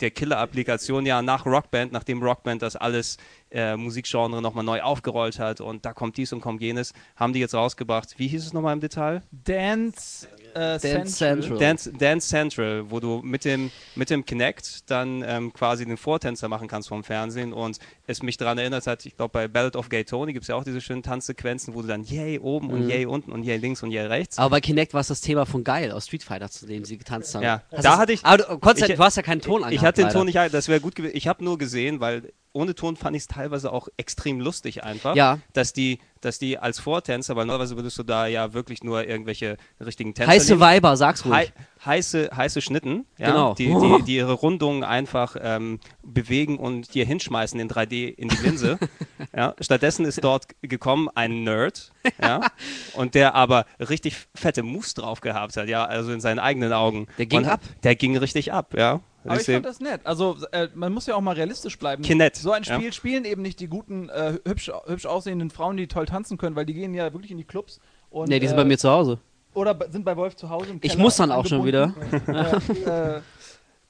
der 0.00 0.10
Killer-Applikation 0.10 1.06
ja 1.06 1.22
nach 1.22 1.46
Rockband, 1.46 1.92
nachdem 1.92 2.22
Rockband 2.22 2.62
das 2.62 2.76
alles 2.76 3.16
äh, 3.50 3.76
Musikgenre 3.76 4.42
nochmal 4.42 4.64
neu 4.64 4.82
aufgerollt 4.82 5.38
hat 5.38 5.60
und 5.60 5.84
da 5.84 5.92
kommt 5.92 6.16
dies 6.16 6.32
und 6.32 6.40
kommt 6.40 6.60
jenes, 6.60 6.92
haben 7.16 7.32
die 7.32 7.40
jetzt 7.40 7.54
rausgebracht. 7.54 8.14
Wie 8.18 8.28
hieß 8.28 8.44
es 8.46 8.52
nochmal 8.52 8.74
im 8.74 8.80
Detail? 8.80 9.22
Dance, 9.32 10.26
äh, 10.54 10.78
Dance 10.78 11.16
Central. 11.16 11.58
Dance, 11.58 11.92
Dance 11.92 12.28
Central, 12.28 12.90
wo 12.90 13.00
du 13.00 13.20
mit 13.22 13.44
dem, 13.44 13.70
mit 13.94 14.10
dem 14.10 14.24
Kinect 14.24 14.90
dann 14.90 15.24
ähm, 15.26 15.52
quasi 15.52 15.84
den 15.86 15.96
Vortänzer 15.96 16.48
machen 16.48 16.68
kannst 16.68 16.88
vom 16.88 17.02
Fernsehen 17.04 17.52
und 17.52 17.78
es 18.06 18.22
mich 18.22 18.36
daran 18.36 18.58
erinnert 18.58 18.86
hat, 18.86 19.04
ich 19.06 19.16
glaube 19.16 19.32
bei 19.32 19.48
Ballad 19.48 19.76
of 19.76 19.88
Gay 19.88 20.04
Tony 20.04 20.32
gibt 20.32 20.42
es 20.44 20.48
ja 20.48 20.54
auch 20.54 20.64
diese 20.64 20.80
schönen 20.80 21.02
Tanzsequenzen, 21.02 21.74
wo 21.74 21.82
du 21.82 21.88
dann 21.88 22.04
yay 22.04 22.38
oben 22.38 22.70
und 22.70 22.84
Mhm. 22.84 22.90
yay 22.90 23.06
unten 23.06 23.32
und 23.32 23.42
yay 23.42 23.56
links 23.56 23.82
und 23.82 23.90
yay 23.90 24.06
rechts. 24.06 24.38
Aber 24.38 24.50
bei 24.50 24.60
Kinect 24.60 24.94
war 24.94 25.00
es 25.00 25.08
das 25.08 25.20
Thema 25.20 25.46
von 25.46 25.64
Geil 25.64 25.90
aus 25.90 26.06
Street 26.06 26.22
Fighter, 26.22 26.50
zu 26.50 26.66
dem 26.66 26.84
sie 26.84 26.98
getanzt 26.98 27.34
haben. 27.34 27.42
Ja, 27.42 27.62
Hast 27.72 27.84
da 27.84 27.98
hatte 27.98 28.12
ich- 28.12 28.24
Aber 28.24 28.38
du, 28.38 28.58
konntest, 28.58 28.88
ich- 28.90 28.96
du 28.96 29.02
hast 29.02 29.16
ja 29.16 29.22
keinen 29.22 29.40
Ton 29.40 29.60
ich 29.60 29.66
angehabt, 29.66 29.86
hatte 29.86 30.00
den 30.02 30.06
leider. 30.06 30.18
Ton 30.18 30.26
nicht, 30.26 30.54
das 30.54 30.68
wäre 30.68 30.80
gut 30.80 30.94
gewesen. 30.94 31.16
Ich 31.16 31.26
habe 31.28 31.42
nur 31.44 31.58
gesehen, 31.58 32.00
weil 32.00 32.32
ohne 32.58 32.74
Ton 32.74 32.96
fand 32.96 33.14
ich 33.16 33.22
es 33.22 33.28
teilweise 33.28 33.72
auch 33.72 33.88
extrem 33.96 34.40
lustig 34.40 34.82
einfach, 34.84 35.14
Ja. 35.14 35.38
dass 35.52 35.72
die, 35.72 36.00
dass 36.20 36.38
die 36.40 36.58
als 36.58 36.80
Vortänzer, 36.80 37.36
weil 37.36 37.46
normalerweise 37.46 37.76
würdest 37.76 37.96
du 37.98 38.02
da 38.02 38.26
ja 38.26 38.52
wirklich 38.52 38.82
nur 38.82 39.06
irgendwelche 39.06 39.56
richtigen 39.80 40.14
Tänzer 40.14 40.30
Heiße 40.32 40.48
nehmen. 40.52 40.60
Weiber, 40.60 40.96
sag's 40.96 41.24
ruhig. 41.24 41.34
Hei 41.34 41.52
heiße, 41.84 42.30
heiße 42.34 42.60
Schnitten, 42.60 43.06
ja, 43.18 43.28
Genau. 43.28 43.54
die, 43.54 43.66
die, 43.66 44.02
die 44.04 44.16
ihre 44.16 44.32
Rundungen 44.32 44.82
einfach 44.82 45.36
ähm, 45.40 45.78
bewegen 46.02 46.58
und 46.58 46.92
dir 46.94 47.04
hinschmeißen 47.04 47.58
in 47.60 47.68
3D 47.70 48.08
in 48.08 48.28
die 48.28 48.36
Linse. 48.42 48.78
ja. 49.36 49.54
Stattdessen 49.60 50.04
ist 50.04 50.22
dort 50.24 50.46
gekommen 50.62 51.08
ein 51.14 51.44
Nerd, 51.44 51.92
ja, 52.20 52.40
und 52.94 53.14
der 53.14 53.36
aber 53.36 53.64
richtig 53.78 54.16
fette 54.34 54.64
Moves 54.64 54.94
drauf 54.94 55.20
gehabt 55.20 55.56
hat, 55.56 55.68
ja, 55.68 55.84
also 55.84 56.12
in 56.12 56.20
seinen 56.20 56.40
eigenen 56.40 56.72
Augen. 56.72 57.06
Der 57.16 57.26
ging 57.26 57.38
und 57.40 57.46
ab. 57.46 57.60
Der 57.84 57.94
ging 57.94 58.16
richtig 58.16 58.52
ab, 58.52 58.74
ja. 58.76 59.00
Aber 59.30 59.40
ich 59.40 59.46
fand 59.46 59.66
das 59.66 59.80
nett. 59.80 60.00
Also 60.04 60.36
äh, 60.52 60.68
man 60.74 60.92
muss 60.92 61.06
ja 61.06 61.14
auch 61.14 61.20
mal 61.20 61.34
realistisch 61.34 61.78
bleiben. 61.78 62.02
Kinect, 62.02 62.36
So 62.36 62.52
ein 62.52 62.62
ja. 62.62 62.74
Spiel 62.74 62.92
spielen 62.92 63.24
eben 63.24 63.42
nicht 63.42 63.60
die 63.60 63.68
guten, 63.68 64.08
äh, 64.08 64.38
hübsch, 64.46 64.70
hübsch 64.86 65.06
aussehenden 65.06 65.50
Frauen, 65.50 65.76
die 65.76 65.86
toll 65.86 66.06
tanzen 66.06 66.38
können, 66.38 66.56
weil 66.56 66.66
die 66.66 66.74
gehen 66.74 66.94
ja 66.94 67.12
wirklich 67.12 67.30
in 67.30 67.38
die 67.38 67.44
Clubs. 67.44 67.80
Und, 68.10 68.28
Nee, 68.28 68.40
die 68.40 68.46
sind 68.46 68.56
äh, 68.56 68.62
bei 68.62 68.64
mir 68.64 68.78
zu 68.78 68.90
Hause. 68.90 69.18
Oder 69.54 69.76
sind 69.90 70.04
bei 70.04 70.16
Wolf 70.16 70.36
zu 70.36 70.48
Hause 70.50 70.70
im 70.70 70.80
Ich 70.82 70.96
muss 70.96 71.16
dann 71.16 71.32
auch 71.32 71.46
schon 71.46 71.60
angebunden. 71.60 72.28
äh, 72.86 73.16
äh, 73.16 73.20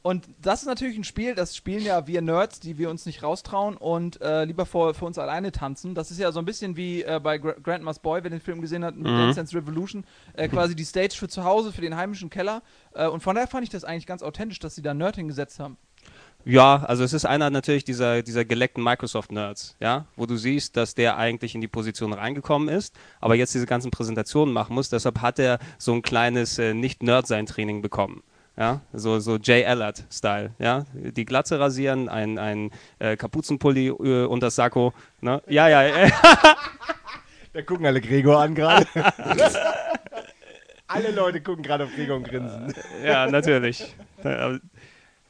und 0.03 0.29
das 0.41 0.61
ist 0.61 0.67
natürlich 0.67 0.97
ein 0.97 1.05
Spiel, 1.05 1.35
das 1.35 1.57
spielen 1.57 1.85
ja 1.85 2.07
wir 2.07 2.23
Nerds, 2.23 2.61
die 2.61 2.79
wir 2.79 2.89
uns 2.89 3.05
nicht 3.05 3.23
raustrauen 3.23 3.77
und 3.77 4.21
äh, 4.21 4.45
lieber 4.45 4.65
vor, 4.65 4.95
für 4.95 5.05
uns 5.05 5.19
alleine 5.19 5.51
tanzen. 5.51 5.95
Das 5.95 6.11
ist 6.11 6.19
ja 6.19 6.31
so 6.31 6.39
ein 6.39 6.45
bisschen 6.45 6.77
wie 6.77 7.03
äh, 7.03 7.21
bei 7.23 7.39
Gra 7.39 7.55
Grandma's 7.63 7.99
Boy, 7.99 8.23
wer 8.23 8.31
den 8.31 8.41
Film 8.41 8.61
gesehen 8.61 8.85
hat, 8.85 8.97
mit 8.97 9.07
Mhm. 9.07 9.19
Dance 9.19 9.37
Dance 9.37 9.57
Revolution, 9.57 10.05
äh, 10.35 10.49
quasi 10.49 10.77
die 10.77 10.85
Stage 10.85 11.15
für 11.17 11.29
zu 11.29 11.45
Hause, 11.45 11.73
für 11.73 11.81
den 11.81 11.97
heimischen 11.97 12.31
Keller. 12.31 12.63
Äh, 12.95 13.09
und 13.09 13.23
von 13.23 13.35
daher 13.35 13.49
fand 13.49 13.65
ich 13.65 13.71
das 13.71 13.85
eigentlich 13.85 14.07
ganz 14.07 14.23
authentisch, 14.23 14.61
dass 14.61 14.77
sie 14.77 14.83
da 14.83 14.95
Nerd 14.95 15.17
hingesetzt 15.17 15.59
haben. 15.59 15.77
Ja, 16.45 16.85
also 16.85 17.03
es 17.03 17.13
ist 17.13 17.27
einer 17.27 17.51
natürlich 17.51 17.85
dieser, 17.85 18.23
dieser 18.23 18.45
geleckten 18.45 18.83
Microsoft-Nerds, 18.85 19.77
ja, 19.81 20.07
wo 20.17 20.25
du 20.25 20.37
siehst, 20.37 20.77
dass 20.77 20.95
der 20.95 21.17
eigentlich 21.17 21.55
in 21.57 21.61
die 21.61 21.69
Position 21.69 22.13
reingekommen 22.13 22.69
ist, 22.69 22.95
aber 23.21 23.35
jetzt 23.35 23.53
diese 23.55 23.67
ganzen 23.67 23.91
Präsentationen 23.91 24.55
machen 24.55 24.75
muss. 24.75 24.89
Deshalb 24.89 25.21
hat 25.21 25.39
er 25.41 25.59
so 25.77 25.93
ein 25.93 26.03
kleines 26.03 26.59
äh, 26.59 26.73
Nicht-Nerd-Sein-Training 26.73 27.83
bekommen. 27.83 28.23
Ja, 28.59 28.81
so, 28.93 29.21
so 29.21 29.37
Jay 29.37 29.65
Allard-Style, 29.65 30.51
ja. 30.59 30.85
Die 30.93 31.25
Glatze 31.25 31.61
rasieren, 31.61 32.09
ein, 32.09 32.39
ein 32.39 32.71
äh, 32.99 33.17
Kapuzenpulli 33.17 33.87
äh, 33.87 34.25
und 34.25 34.43
das 34.43 34.57
Sakko, 34.57 34.93
ne? 35.21 35.41
Ja, 35.47 35.69
ja, 35.69 35.85
äh, 35.85 36.11
Da 37.53 37.63
gucken 37.63 37.87
alle 37.87 38.01
Gregor 38.01 38.41
an 38.41 38.55
gerade. 38.57 38.87
alle 40.89 41.11
Leute 41.13 41.41
gucken 41.41 41.63
gerade 41.63 41.85
auf 41.85 41.91
Gregor 41.95 42.17
und 42.17 42.25
grinsen. 42.25 42.75
ja, 43.05 43.27
natürlich. 43.29 43.95
Da, 44.23 44.59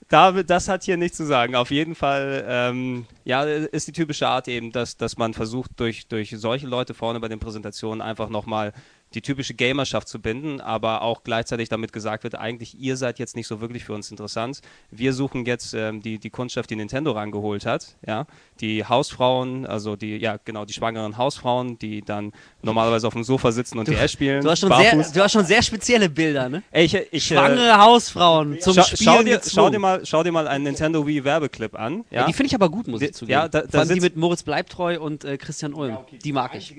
da, 0.08 0.42
das 0.42 0.68
hat 0.68 0.84
hier 0.84 0.96
nichts 0.96 1.18
zu 1.18 1.26
sagen. 1.26 1.54
Auf 1.54 1.70
jeden 1.70 1.94
Fall, 1.94 2.44
ähm, 2.48 3.06
ja, 3.24 3.44
ist 3.44 3.88
die 3.88 3.92
typische 3.92 4.26
Art 4.26 4.48
eben, 4.48 4.72
dass, 4.72 4.96
dass 4.96 5.18
man 5.18 5.34
versucht, 5.34 5.78
durch, 5.80 6.08
durch 6.08 6.34
solche 6.36 6.66
Leute 6.66 6.94
vorne 6.94 7.20
bei 7.20 7.28
den 7.28 7.38
Präsentationen 7.40 8.00
einfach 8.00 8.30
nochmal 8.30 8.72
die 9.14 9.22
typische 9.22 9.54
Gamerschaft 9.54 10.06
zu 10.08 10.20
binden, 10.20 10.60
aber 10.60 11.00
auch 11.02 11.22
gleichzeitig 11.24 11.68
damit 11.68 11.92
gesagt 11.92 12.24
wird, 12.24 12.34
eigentlich 12.34 12.78
ihr 12.78 12.96
seid 12.96 13.18
jetzt 13.18 13.36
nicht 13.36 13.46
so 13.46 13.60
wirklich 13.60 13.84
für 13.84 13.94
uns 13.94 14.10
interessant. 14.10 14.60
Wir 14.90 15.12
suchen 15.14 15.46
jetzt 15.46 15.72
ähm, 15.74 16.02
die, 16.02 16.18
die 16.18 16.30
Kundschaft, 16.30 16.68
die 16.70 16.76
Nintendo 16.76 17.12
rangeholt 17.12 17.64
hat, 17.64 17.96
ja, 18.06 18.26
die 18.60 18.84
Hausfrauen, 18.84 19.64
also 19.66 19.96
die, 19.96 20.16
ja 20.18 20.36
genau, 20.44 20.64
die 20.64 20.74
schwangeren 20.74 21.16
Hausfrauen, 21.16 21.78
die 21.78 22.02
dann 22.02 22.32
normalerweise 22.62 23.06
auf 23.06 23.14
dem 23.14 23.24
Sofa 23.24 23.50
sitzen 23.52 23.78
und 23.78 23.88
DS 23.88 24.12
spielen. 24.12 24.42
Du 24.42 24.50
hast, 24.50 24.60
schon 24.60 24.72
sehr, 24.76 24.92
du 24.94 25.20
hast 25.22 25.32
schon 25.32 25.44
sehr 25.46 25.62
spezielle 25.62 26.08
Bilder, 26.10 26.48
ne? 26.48 26.62
Ey, 26.70 26.84
ich, 26.84 26.94
ich, 27.10 27.24
Schwangere 27.24 27.78
Hausfrauen 27.78 28.60
zum 28.60 28.74
Schau, 28.74 28.82
Spielen 28.82 28.98
schau, 29.04 29.22
dir, 29.22 29.40
schau, 29.46 29.70
dir 29.70 29.78
mal, 29.78 30.04
schau 30.04 30.22
dir 30.22 30.32
mal 30.32 30.46
einen 30.48 30.64
Nintendo 30.64 31.06
Wii 31.06 31.24
Werbeclip 31.24 31.78
an. 31.78 32.04
Ja? 32.10 32.20
Ja, 32.20 32.26
die 32.26 32.32
finde 32.32 32.48
ich 32.48 32.54
aber 32.54 32.68
gut, 32.68 32.88
muss 32.88 33.00
ich 33.00 33.08
Die- 33.08 33.12
zugeben. 33.14 33.32
ja, 33.32 33.48
da- 33.48 33.62
da 33.62 33.68
Vor 33.68 33.80
allem 33.80 33.94
die 33.94 34.00
mit 34.00 34.16
Moritz 34.16 34.42
Bleibtreu 34.42 35.00
und 35.00 35.24
äh, 35.24 35.38
Christian 35.38 35.72
Ulm. 35.72 35.96
die 36.22 36.32
mag 36.32 36.54
ich. 36.54 36.74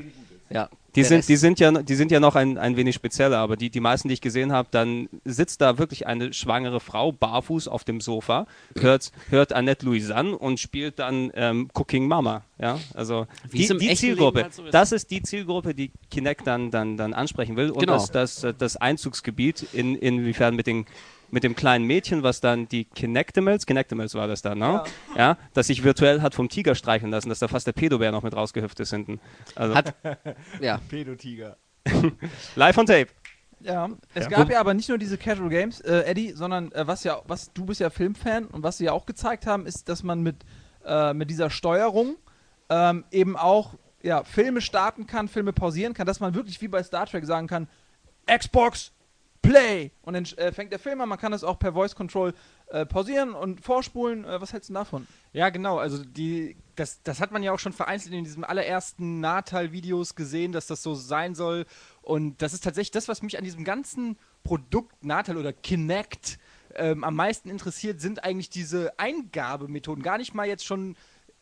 Ja. 0.50 0.70
Die 0.96 1.04
sind, 1.04 1.28
die 1.30 1.36
sind 1.36 1.60
ja, 1.60 1.72
die 1.72 1.96
sind 1.96 2.12
ja 2.12 2.20
noch 2.20 2.36
ein, 2.36 2.58
ein 2.58 2.76
wenig 2.76 2.96
spezieller, 2.96 3.38
aber 3.38 3.56
die, 3.58 3.70
die 3.70 3.80
meisten, 3.80 4.08
die 4.08 4.16
ich 4.16 4.22
gesehen 4.22 4.52
habe, 4.52 4.70
dann 4.72 5.08
sitzt 5.24 5.62
da 5.62 5.78
wirklich 5.78 6.08
eine 6.08 6.34
schwangere 6.34 6.80
Frau 6.80 7.12
barfuß 7.12 7.68
auf 7.68 7.84
dem 7.84 8.02
Sofa, 8.02 8.48
hört, 8.80 9.12
hört 9.30 9.54
Annette 9.54 9.86
Louisanne 9.86 10.38
und 10.38 10.60
spielt 10.60 11.00
dann 11.00 11.32
ähm, 11.36 11.70
Cooking 11.74 12.08
Mama. 12.08 12.44
Ja, 12.62 12.78
also 12.94 13.26
Wie 13.50 13.68
die, 13.68 13.78
die 13.78 13.96
Zielgruppe, 13.96 14.44
halt 14.44 14.54
so 14.54 14.66
ist. 14.66 14.74
das 14.74 14.92
ist 14.92 15.12
die 15.12 15.22
Zielgruppe, 15.22 15.74
die 15.74 15.92
Kinect 16.12 16.46
dann, 16.46 16.72
dann, 16.72 16.98
dann 16.98 17.14
ansprechen 17.14 17.56
will 17.56 17.70
und 17.70 17.80
Genau. 17.80 17.94
das, 17.94 18.12
das, 18.12 18.46
das 18.58 18.76
Einzugsgebiet, 18.76 19.68
in, 19.74 19.96
inwiefern 19.96 20.56
mit 20.56 20.68
den 20.68 20.86
mit 21.32 21.44
dem 21.44 21.56
kleinen 21.56 21.86
Mädchen, 21.86 22.24
was 22.24 22.42
dann 22.42 22.68
die 22.68 22.86
Kinectimals, 22.86 23.66
Kinectimals 23.66 24.16
war 24.16 24.28
das 24.28 24.42
dann, 24.42 24.60
ne? 24.60 24.84
Ja. 25.16 25.38
das 25.54 25.68
sich 25.68 25.84
virtuell 25.84 26.22
hat 26.22 26.36
vom 26.36 26.50
Tiger 26.50 26.76
streicheln 26.76 27.12
lassen, 27.12 27.30
dass 27.30 27.40
da 27.40 27.48
fast 27.48 27.68
der 27.68 27.74
Pedobär 27.74 28.12
noch 28.12 28.24
mit 28.24 28.36
rausgehüpft 28.36 28.80
ist 28.80 28.92
hinten. 28.92 29.20
Also 29.56 29.76
Hat, 29.76 29.96
ja. 30.62 30.80
Pedotiger. 30.90 31.58
live 32.56 32.78
on 32.78 32.86
tape. 32.86 33.08
Ja, 33.62 33.90
es 34.14 34.30
gab 34.30 34.50
ja 34.50 34.60
aber 34.60 34.74
nicht 34.74 34.88
nur 34.88 34.98
diese 34.98 35.18
Casual 35.18 35.50
Games, 35.50 35.82
äh, 35.82 36.04
Eddie, 36.06 36.32
sondern 36.32 36.72
äh, 36.72 36.88
was 36.88 37.04
ja, 37.04 37.22
was 37.28 37.52
du 37.52 37.66
bist 37.66 37.82
ja 37.82 37.90
Filmfan 37.90 38.46
und 38.46 38.64
was 38.64 38.78
sie 38.78 38.86
ja 38.86 38.94
auch 38.94 39.06
gezeigt 39.06 39.46
haben, 39.46 39.66
ist, 39.66 39.90
dass 39.90 40.02
man 40.02 40.22
mit, 40.22 40.38
äh, 40.86 41.14
mit 41.14 41.30
dieser 41.30 41.50
Steuerung 41.50 42.16
ähm, 42.70 43.04
eben 43.12 43.36
auch 43.36 43.76
ja, 44.02 44.24
Filme 44.24 44.62
starten 44.62 45.08
kann, 45.08 45.28
Filme 45.28 45.52
pausieren 45.52 45.94
kann, 45.94 46.08
dass 46.08 46.22
man 46.22 46.36
wirklich 46.36 46.62
wie 46.62 46.70
bei 46.70 46.82
Star 46.84 47.06
Trek 47.06 47.26
sagen 47.26 47.48
kann, 47.48 47.68
Xbox 48.26 48.94
Play 49.50 49.92
und 50.04 50.14
dann 50.14 50.26
äh, 50.38 50.52
fängt 50.52 50.72
der 50.72 50.78
Film 50.78 51.02
an, 51.02 51.10
man 51.10 51.18
kann 51.18 51.32
das 51.32 51.44
auch 51.44 51.58
per 51.58 51.74
Voice 51.74 51.96
Control 51.96 52.36
äh, 52.68 52.86
pausieren 52.86 53.34
und 53.34 53.62
vorspulen. 53.62 54.24
Äh, 54.24 54.40
was 54.40 54.54
hältst 54.54 54.70
du 54.70 54.74
davon? 54.76 55.08
Ja, 55.34 55.50
genau. 55.50 55.80
Also 55.80 56.04
die, 56.04 56.56
das, 56.76 57.02
das 57.02 57.20
hat 57.20 57.32
man 57.32 57.42
ja 57.42 57.52
auch 57.52 57.58
schon 57.58 57.74
vereinzelt 57.74 58.14
in 58.14 58.24
diesem 58.24 58.44
allerersten 58.44 59.20
Nahtal-Videos 59.22 60.14
gesehen, 60.14 60.52
dass 60.52 60.68
das 60.68 60.84
so 60.84 60.94
sein 60.94 61.34
soll. 61.34 61.66
Und 62.04 62.44
das 62.44 62.54
ist 62.54 62.64
tatsächlich 62.64 62.92
das, 62.92 63.08
was 63.08 63.24
mich 63.24 63.40
an 63.40 63.44
diesem 63.44 63.64
ganzen 63.64 64.20
Produkt 64.44 65.04
Nahtal 65.04 65.38
oder 65.38 65.52
Kinect 65.52 66.38
ähm, 66.76 67.04
am 67.04 67.16
meisten 67.16 67.50
interessiert, 67.50 68.00
sind 68.02 68.24
eigentlich 68.24 68.52
diese 68.52 69.00
Eingabemethoden. 69.00 70.04
Gar 70.04 70.20
nicht 70.20 70.36
mal 70.36 70.48
jetzt 70.48 70.66
schon 70.66 70.96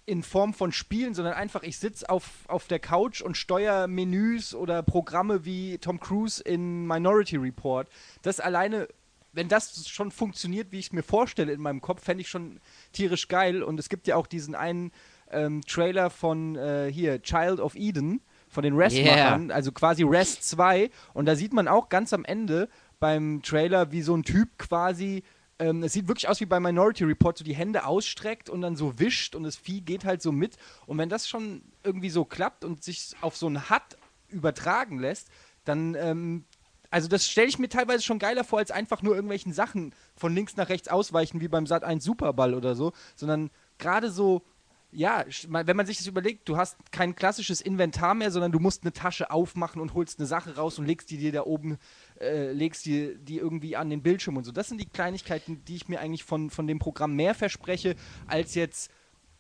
in 0.08 0.24
Form 0.24 0.54
von 0.54 0.72
Spielen, 0.72 1.14
sondern 1.14 1.34
einfach, 1.34 1.64
ich 1.64 1.78
sitze 1.78 2.10
auf, 2.10 2.46
auf 2.48 2.68
der 2.68 2.80
Couch 2.80 3.22
und 3.22 3.36
steuere 3.36 3.88
Menüs 3.88 4.56
oder 4.56 4.82
Programme 4.82 5.44
wie 5.44 5.78
Tom 5.80 6.00
Cruise 6.00 6.42
in 6.42 6.88
Minority 6.88 7.36
Report. 7.36 7.90
Das 8.22 8.40
alleine, 8.40 8.88
wenn 9.34 9.50
das 9.50 9.88
schon 9.90 10.10
funktioniert, 10.10 10.72
wie 10.72 10.80
ich 10.80 10.88
es 10.88 10.92
mir 10.94 11.04
vorstelle 11.04 11.52
in 11.52 11.62
meinem 11.62 11.82
Kopf, 11.82 12.06
fände 12.06 12.22
ich 12.22 12.30
schon 12.30 12.62
tierisch 12.94 13.28
geil. 13.28 13.62
Und 13.62 13.82
es 13.82 13.90
gibt 13.90 14.08
ja 14.08 14.16
auch 14.16 14.28
diesen 14.28 14.56
einen 14.56 14.94
ähm, 15.30 15.62
Trailer 15.68 16.10
von 16.10 16.56
äh, 16.56 16.90
hier, 16.90 17.22
Child 17.22 17.60
of 17.60 17.76
Eden, 17.76 18.22
von 18.48 18.64
den 18.64 18.78
Rest-Machern, 18.78 19.52
also 19.52 19.74
quasi 19.74 20.04
Rest 20.04 20.48
2. 20.48 20.90
Und 21.14 21.26
da 21.26 21.36
sieht 21.36 21.52
man 21.52 21.68
auch 21.68 21.90
ganz 21.90 22.14
am 22.14 22.24
Ende 22.24 22.70
beim 23.02 23.42
Trailer, 23.44 23.92
wie 23.92 24.02
so 24.02 24.16
ein 24.16 24.24
Typ 24.24 24.58
quasi 24.58 25.24
ähm, 25.60 25.84
es 25.84 25.94
sieht 25.94 26.08
wirklich 26.08 26.28
aus 26.28 26.40
wie 26.40 26.46
bei 26.46 26.60
Minority 26.60 27.04
Report, 27.04 27.38
so 27.38 27.44
die 27.44 27.56
Hände 27.56 27.86
ausstreckt 27.86 28.50
und 28.50 28.62
dann 28.62 28.76
so 28.76 29.00
wischt 29.00 29.36
und 29.36 29.44
das 29.44 29.56
Vieh 29.56 29.82
geht 29.82 30.06
halt 30.06 30.22
so 30.22 30.32
mit. 30.32 30.58
Und 30.86 30.98
wenn 30.98 31.10
das 31.10 31.28
schon 31.28 31.62
irgendwie 31.84 32.10
so 32.10 32.26
klappt 32.26 32.64
und 32.64 32.84
sich 32.84 33.16
auf 33.22 33.36
so 33.36 33.48
ein 33.48 33.70
HUD 33.70 33.98
übertragen 34.30 35.00
lässt, 35.00 35.30
dann, 35.66 35.96
ähm, 35.96 36.46
also 36.90 37.08
das 37.08 37.28
stelle 37.28 37.48
ich 37.48 37.60
mir 37.60 37.70
teilweise 37.70 38.04
schon 38.04 38.20
geiler 38.20 38.44
vor, 38.44 38.60
als 38.60 38.72
einfach 38.72 39.02
nur 39.02 39.16
irgendwelchen 39.16 39.54
Sachen 39.54 39.94
von 40.16 40.34
links 40.34 40.56
nach 40.56 40.70
rechts 40.70 40.88
ausweichen, 40.88 41.42
wie 41.42 41.48
beim 41.48 41.68
Sat 41.68 41.84
1 41.84 42.04
Superball 42.04 42.54
oder 42.54 42.76
so, 42.76 42.94
sondern 43.16 43.50
gerade 43.78 44.10
so 44.10 44.44
ja, 44.92 45.26
wenn 45.50 45.76
man 45.76 45.86
sich 45.86 45.98
das 45.98 46.08
überlegt, 46.08 46.48
du 46.48 46.58
hast 46.58 46.78
kein 46.92 47.14
klassisches 47.14 47.60
Inventar 47.60 48.16
mehr, 48.16 48.32
sondern 48.32 48.52
du 48.52 48.60
musst 48.60 48.84
eine 48.84 48.94
Tasche 48.94 49.32
aufmachen 49.32 49.82
und 49.82 49.94
holst 49.94 50.20
eine 50.20 50.28
Sache 50.28 50.56
raus 50.56 50.80
und 50.80 50.86
legst 50.86 51.10
die 51.12 51.18
dir 51.18 51.32
da 51.32 51.44
oben, 51.44 51.78
äh, 52.20 52.52
legst 52.52 52.86
die, 52.86 53.16
die 53.20 53.38
irgendwie 53.38 53.76
an 53.76 53.90
den 53.90 54.02
Bildschirm 54.02 54.38
und 54.38 54.44
so. 54.44 54.52
Das 54.52 54.68
sind 54.68 54.80
die 54.80 54.86
Kleinigkeiten, 54.86 55.64
die 55.66 55.76
ich 55.76 55.88
mir 55.88 56.00
eigentlich 56.00 56.24
von, 56.24 56.50
von 56.50 56.68
dem 56.68 56.80
Programm 56.80 57.16
mehr 57.16 57.34
verspreche, 57.34 57.96
als 58.28 58.56
jetzt, 58.56 58.92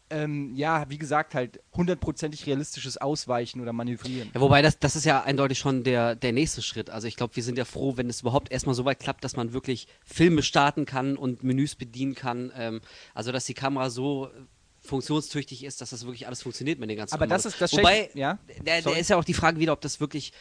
ähm, 0.09 0.53
ja, 0.55 0.89
wie 0.89 0.97
gesagt, 0.97 1.35
halt 1.35 1.59
hundertprozentig 1.73 2.45
realistisches 2.45 2.97
Ausweichen 2.97 3.61
oder 3.61 3.73
Manövrieren. 3.73 4.29
Ja, 4.33 4.41
wobei 4.41 4.61
das, 4.61 4.79
das 4.79 4.95
ist 4.95 5.05
ja 5.05 5.23
eindeutig 5.23 5.59
schon 5.59 5.83
der, 5.83 6.15
der 6.15 6.31
nächste 6.31 6.61
Schritt. 6.61 6.89
Also 6.89 7.07
ich 7.07 7.15
glaube, 7.15 7.35
wir 7.35 7.43
sind 7.43 7.57
ja 7.57 7.65
froh, 7.65 7.97
wenn 7.97 8.09
es 8.09 8.21
überhaupt 8.21 8.51
erstmal 8.51 8.75
so 8.75 8.85
weit 8.85 8.99
klappt, 8.99 9.23
dass 9.23 9.35
man 9.35 9.53
wirklich 9.53 9.87
Filme 10.05 10.43
starten 10.43 10.85
kann 10.85 11.17
und 11.17 11.43
Menüs 11.43 11.75
bedienen 11.75 12.15
kann. 12.15 12.51
Ähm, 12.55 12.81
also 13.13 13.31
dass 13.31 13.45
die 13.45 13.53
Kamera 13.53 13.89
so 13.89 14.29
funktionstüchtig 14.87 15.63
ist, 15.63 15.81
dass 15.81 15.91
das 15.91 16.05
wirklich 16.05 16.25
alles 16.25 16.41
funktioniert 16.41 16.79
mit 16.79 16.89
den 16.89 16.97
ganzen 16.97 17.13
Aber 17.13 17.27
das 17.27 17.43
Kommandos. 17.43 17.61
ist 17.61 17.73
das 17.73 17.79
Wobei, 17.79 18.09
ja? 18.13 18.39
der 18.65 18.97
ist 18.97 19.09
ja 19.09 19.17
auch 19.17 19.23
die 19.23 19.33
Frage 19.33 19.59
wieder, 19.59 19.73
ob 19.73 19.81
das 19.81 19.99
wirklich 19.99 20.31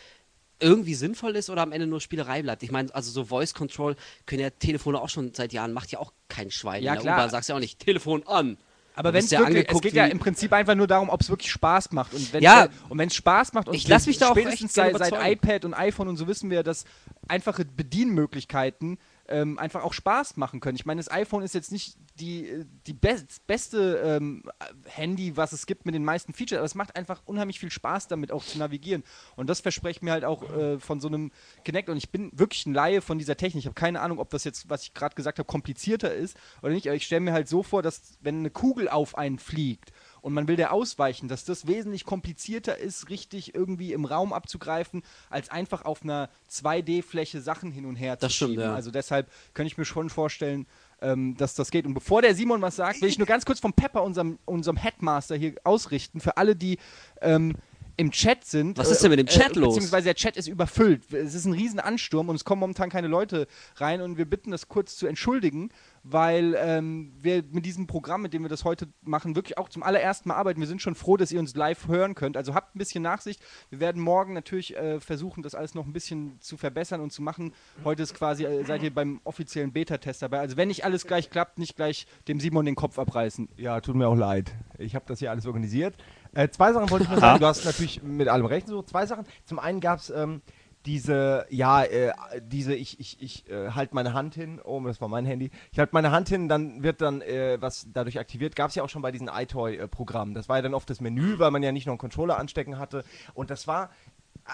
irgendwie 0.60 0.94
sinnvoll 0.94 1.36
ist 1.36 1.50
oder 1.50 1.62
am 1.62 1.72
Ende 1.72 1.86
nur 1.86 2.00
Spielerei 2.00 2.42
bleibt. 2.42 2.62
Ich 2.62 2.70
meine, 2.70 2.94
also 2.94 3.10
so 3.10 3.24
Voice 3.24 3.54
Control 3.54 3.96
können 4.24 4.40
ja 4.42 4.50
Telefone 4.50 5.00
auch 5.00 5.08
schon 5.08 5.34
seit 5.34 5.52
Jahren, 5.52 5.72
macht 5.72 5.90
ja 5.92 5.98
auch 5.98 6.12
kein 6.28 6.50
Schwein. 6.50 6.82
Ja, 6.82 6.96
klar. 6.96 7.16
U-Bahn 7.18 7.30
sagst 7.30 7.48
du 7.48 7.52
ja 7.52 7.56
auch 7.56 7.60
nicht, 7.60 7.78
Telefon 7.78 8.26
an. 8.26 8.56
Aber 8.94 9.12
wenn 9.12 9.22
es 9.22 9.30
ja 9.30 9.40
wirklich, 9.40 9.68
es 9.68 9.80
geht 9.82 9.92
ja 9.92 10.06
im 10.06 10.18
Prinzip 10.18 10.54
einfach 10.54 10.74
nur 10.74 10.86
darum, 10.86 11.10
ob 11.10 11.20
es 11.20 11.28
wirklich 11.28 11.50
Spaß 11.52 11.92
macht. 11.92 12.14
Und 12.14 12.32
wenn 12.32 12.42
Ja. 12.42 12.68
und 12.88 12.98
wenn 12.98 13.08
es 13.08 13.14
Spaß 13.14 13.52
macht 13.52 13.68
und 13.68 13.74
Ich 13.74 13.86
lass 13.86 14.06
mich 14.06 14.16
da 14.16 14.28
auch 14.28 14.32
spätestens 14.32 14.72
seit, 14.72 14.96
seit 14.96 15.12
iPad 15.12 15.66
und 15.66 15.74
iPhone 15.74 16.08
und 16.08 16.16
so 16.16 16.26
wissen 16.26 16.48
wir, 16.48 16.62
dass 16.62 16.86
einfache 17.28 17.66
Bedienmöglichkeiten 17.66 18.98
ähm, 19.28 19.58
einfach 19.58 19.82
auch 19.82 19.92
Spaß 19.92 20.36
machen 20.36 20.60
können. 20.60 20.76
Ich 20.76 20.86
meine, 20.86 20.98
das 20.98 21.10
iPhone 21.10 21.42
ist 21.42 21.54
jetzt 21.54 21.72
nicht 21.72 21.96
die, 22.18 22.64
die 22.86 22.92
best, 22.92 23.46
beste 23.46 23.96
ähm, 24.04 24.44
Handy, 24.84 25.36
was 25.36 25.52
es 25.52 25.66
gibt 25.66 25.86
mit 25.86 25.94
den 25.94 26.04
meisten 26.04 26.32
Features, 26.32 26.58
aber 26.58 26.66
es 26.66 26.74
macht 26.74 26.96
einfach 26.96 27.22
unheimlich 27.26 27.60
viel 27.60 27.70
Spaß 27.70 28.08
damit 28.08 28.32
auch 28.32 28.44
zu 28.44 28.58
navigieren. 28.58 29.02
Und 29.36 29.48
das 29.50 29.60
verspreche 29.60 29.98
ich 29.98 30.02
mir 30.02 30.12
halt 30.12 30.24
auch 30.24 30.42
äh, 30.56 30.78
von 30.78 31.00
so 31.00 31.08
einem 31.08 31.32
Kinect. 31.64 31.88
Und 31.88 31.96
ich 31.96 32.10
bin 32.10 32.30
wirklich 32.34 32.66
ein 32.66 32.74
Laie 32.74 33.00
von 33.00 33.18
dieser 33.18 33.36
Technik. 33.36 33.62
Ich 33.62 33.66
habe 33.66 33.74
keine 33.74 34.00
Ahnung, 34.00 34.18
ob 34.18 34.30
das 34.30 34.44
jetzt, 34.44 34.68
was 34.70 34.82
ich 34.82 34.94
gerade 34.94 35.14
gesagt 35.14 35.38
habe, 35.38 35.46
komplizierter 35.46 36.14
ist 36.14 36.36
oder 36.62 36.72
nicht. 36.72 36.86
Aber 36.86 36.96
ich 36.96 37.06
stelle 37.06 37.20
mir 37.20 37.32
halt 37.32 37.48
so 37.48 37.62
vor, 37.62 37.82
dass 37.82 38.18
wenn 38.20 38.38
eine 38.38 38.50
Kugel 38.50 38.88
auf 38.88 39.18
einen 39.18 39.38
fliegt 39.38 39.92
und 40.20 40.32
man 40.34 40.48
will 40.48 40.56
der 40.56 40.72
ausweichen, 40.72 41.28
dass 41.28 41.44
das 41.44 41.66
wesentlich 41.66 42.04
komplizierter 42.04 42.76
ist, 42.78 43.10
richtig 43.10 43.54
irgendwie 43.54 43.92
im 43.92 44.04
Raum 44.04 44.32
abzugreifen, 44.32 45.02
als 45.30 45.50
einfach 45.50 45.84
auf 45.84 46.02
einer 46.02 46.28
2D-Fläche 46.50 47.40
Sachen 47.40 47.70
hin 47.70 47.86
und 47.86 47.96
her 47.96 48.16
Das 48.16 48.32
zu 48.32 48.36
stimmt, 48.36 48.50
schieben. 48.52 48.64
ja. 48.64 48.74
Also 48.74 48.90
deshalb 48.90 49.30
könnte 49.54 49.68
ich 49.72 49.78
mir 49.78 49.84
schon 49.84 50.10
vorstellen, 50.10 50.66
ähm, 51.00 51.36
dass 51.36 51.54
das 51.54 51.70
geht. 51.70 51.86
Und 51.86 51.94
bevor 51.94 52.22
der 52.22 52.34
Simon 52.34 52.62
was 52.62 52.76
sagt, 52.76 53.02
will 53.02 53.08
ich 53.08 53.18
nur 53.18 53.26
ganz 53.26 53.44
kurz 53.44 53.60
vom 53.60 53.72
Pepper, 53.72 54.02
unserem, 54.02 54.38
unserem 54.44 54.76
Headmaster 54.76 55.36
hier 55.36 55.54
ausrichten, 55.64 56.20
für 56.20 56.36
alle, 56.36 56.56
die 56.56 56.78
ähm, 57.20 57.54
im 57.98 58.10
Chat 58.10 58.44
sind. 58.44 58.76
Was 58.78 58.90
ist 58.90 59.02
denn 59.02 59.10
mit 59.10 59.18
dem 59.18 59.26
Chat 59.26 59.56
los? 59.56 59.74
Beziehungsweise 59.74 60.04
der 60.04 60.14
Chat 60.14 60.36
ist 60.36 60.48
überfüllt. 60.48 61.12
Es 61.12 61.34
ist 61.34 61.46
ein 61.46 61.52
riesen 61.54 61.80
Ansturm 61.80 62.28
und 62.28 62.36
es 62.36 62.44
kommen 62.44 62.60
momentan 62.60 62.90
keine 62.90 63.08
Leute 63.08 63.46
rein 63.76 64.02
und 64.02 64.18
wir 64.18 64.26
bitten 64.26 64.50
das 64.50 64.68
kurz 64.68 64.96
zu 64.96 65.06
entschuldigen, 65.06 65.70
weil 66.08 66.56
ähm, 66.58 67.12
wir 67.20 67.42
mit 67.50 67.66
diesem 67.66 67.88
Programm, 67.88 68.22
mit 68.22 68.32
dem 68.32 68.42
wir 68.42 68.48
das 68.48 68.64
heute 68.64 68.86
machen, 69.02 69.34
wirklich 69.34 69.58
auch 69.58 69.68
zum 69.68 69.82
allerersten 69.82 70.28
Mal 70.28 70.36
arbeiten. 70.36 70.60
Wir 70.60 70.68
sind 70.68 70.80
schon 70.80 70.94
froh, 70.94 71.16
dass 71.16 71.32
ihr 71.32 71.40
uns 71.40 71.56
live 71.56 71.88
hören 71.88 72.14
könnt. 72.14 72.36
Also 72.36 72.54
habt 72.54 72.76
ein 72.76 72.78
bisschen 72.78 73.02
Nachsicht. 73.02 73.42
Wir 73.70 73.80
werden 73.80 74.00
morgen 74.00 74.32
natürlich 74.32 74.76
äh, 74.76 75.00
versuchen, 75.00 75.42
das 75.42 75.56
alles 75.56 75.74
noch 75.74 75.84
ein 75.84 75.92
bisschen 75.92 76.40
zu 76.40 76.56
verbessern 76.56 77.00
und 77.00 77.12
zu 77.12 77.22
machen. 77.22 77.52
Heute 77.82 78.04
ist 78.04 78.14
quasi, 78.14 78.44
äh, 78.44 78.64
seid 78.64 78.84
ihr 78.84 78.94
beim 78.94 79.20
offiziellen 79.24 79.72
Beta-Test 79.72 80.22
dabei. 80.22 80.38
Also 80.38 80.56
wenn 80.56 80.68
nicht 80.68 80.84
alles 80.84 81.06
gleich 81.06 81.28
klappt, 81.28 81.58
nicht 81.58 81.74
gleich 81.74 82.06
dem 82.28 82.38
Simon 82.38 82.66
den 82.66 82.76
Kopf 82.76 83.00
abreißen. 83.00 83.48
Ja, 83.56 83.80
tut 83.80 83.96
mir 83.96 84.06
auch 84.06 84.14
leid. 84.14 84.54
Ich 84.78 84.94
habe 84.94 85.06
das 85.08 85.18
hier 85.18 85.32
alles 85.32 85.46
organisiert. 85.46 85.96
Äh, 86.34 86.50
zwei 86.50 86.72
Sachen 86.72 86.88
wollte 86.90 87.04
ich 87.04 87.10
nur 87.10 87.18
sagen. 87.18 87.40
Du 87.40 87.46
hast 87.46 87.64
natürlich 87.64 88.02
mit 88.02 88.28
allem 88.28 88.46
recht. 88.46 88.68
So, 88.68 88.82
zwei 88.82 89.06
Sachen. 89.06 89.24
Zum 89.44 89.58
einen 89.58 89.80
gab 89.80 89.98
es 89.98 90.10
ähm, 90.10 90.42
diese, 90.86 91.46
ja, 91.50 91.82
äh, 91.82 92.12
diese, 92.40 92.74
ich, 92.74 93.00
ich, 93.00 93.20
ich 93.20 93.50
äh, 93.50 93.70
halte 93.72 93.94
meine 93.94 94.12
Hand 94.14 94.34
hin. 94.34 94.60
Oh, 94.64 94.80
das 94.80 95.00
war 95.00 95.08
mein 95.08 95.26
Handy. 95.26 95.50
Ich 95.72 95.78
halte 95.78 95.92
meine 95.92 96.12
Hand 96.12 96.28
hin, 96.28 96.48
dann 96.48 96.82
wird 96.82 97.00
dann 97.00 97.20
äh, 97.22 97.58
was 97.60 97.86
dadurch 97.92 98.18
aktiviert. 98.18 98.54
Gab 98.56 98.70
es 98.70 98.76
ja 98.76 98.82
auch 98.84 98.88
schon 98.88 99.02
bei 99.02 99.10
diesen 99.12 99.28
iToy-Programmen. 99.28 100.34
Das 100.34 100.48
war 100.48 100.56
ja 100.56 100.62
dann 100.62 100.74
oft 100.74 100.88
das 100.88 101.00
Menü, 101.00 101.38
weil 101.38 101.50
man 101.50 101.62
ja 101.62 101.72
nicht 101.72 101.86
noch 101.86 101.92
einen 101.92 101.98
Controller 101.98 102.38
anstecken 102.38 102.78
hatte. 102.78 103.04
Und 103.34 103.50
das 103.50 103.66
war 103.66 103.90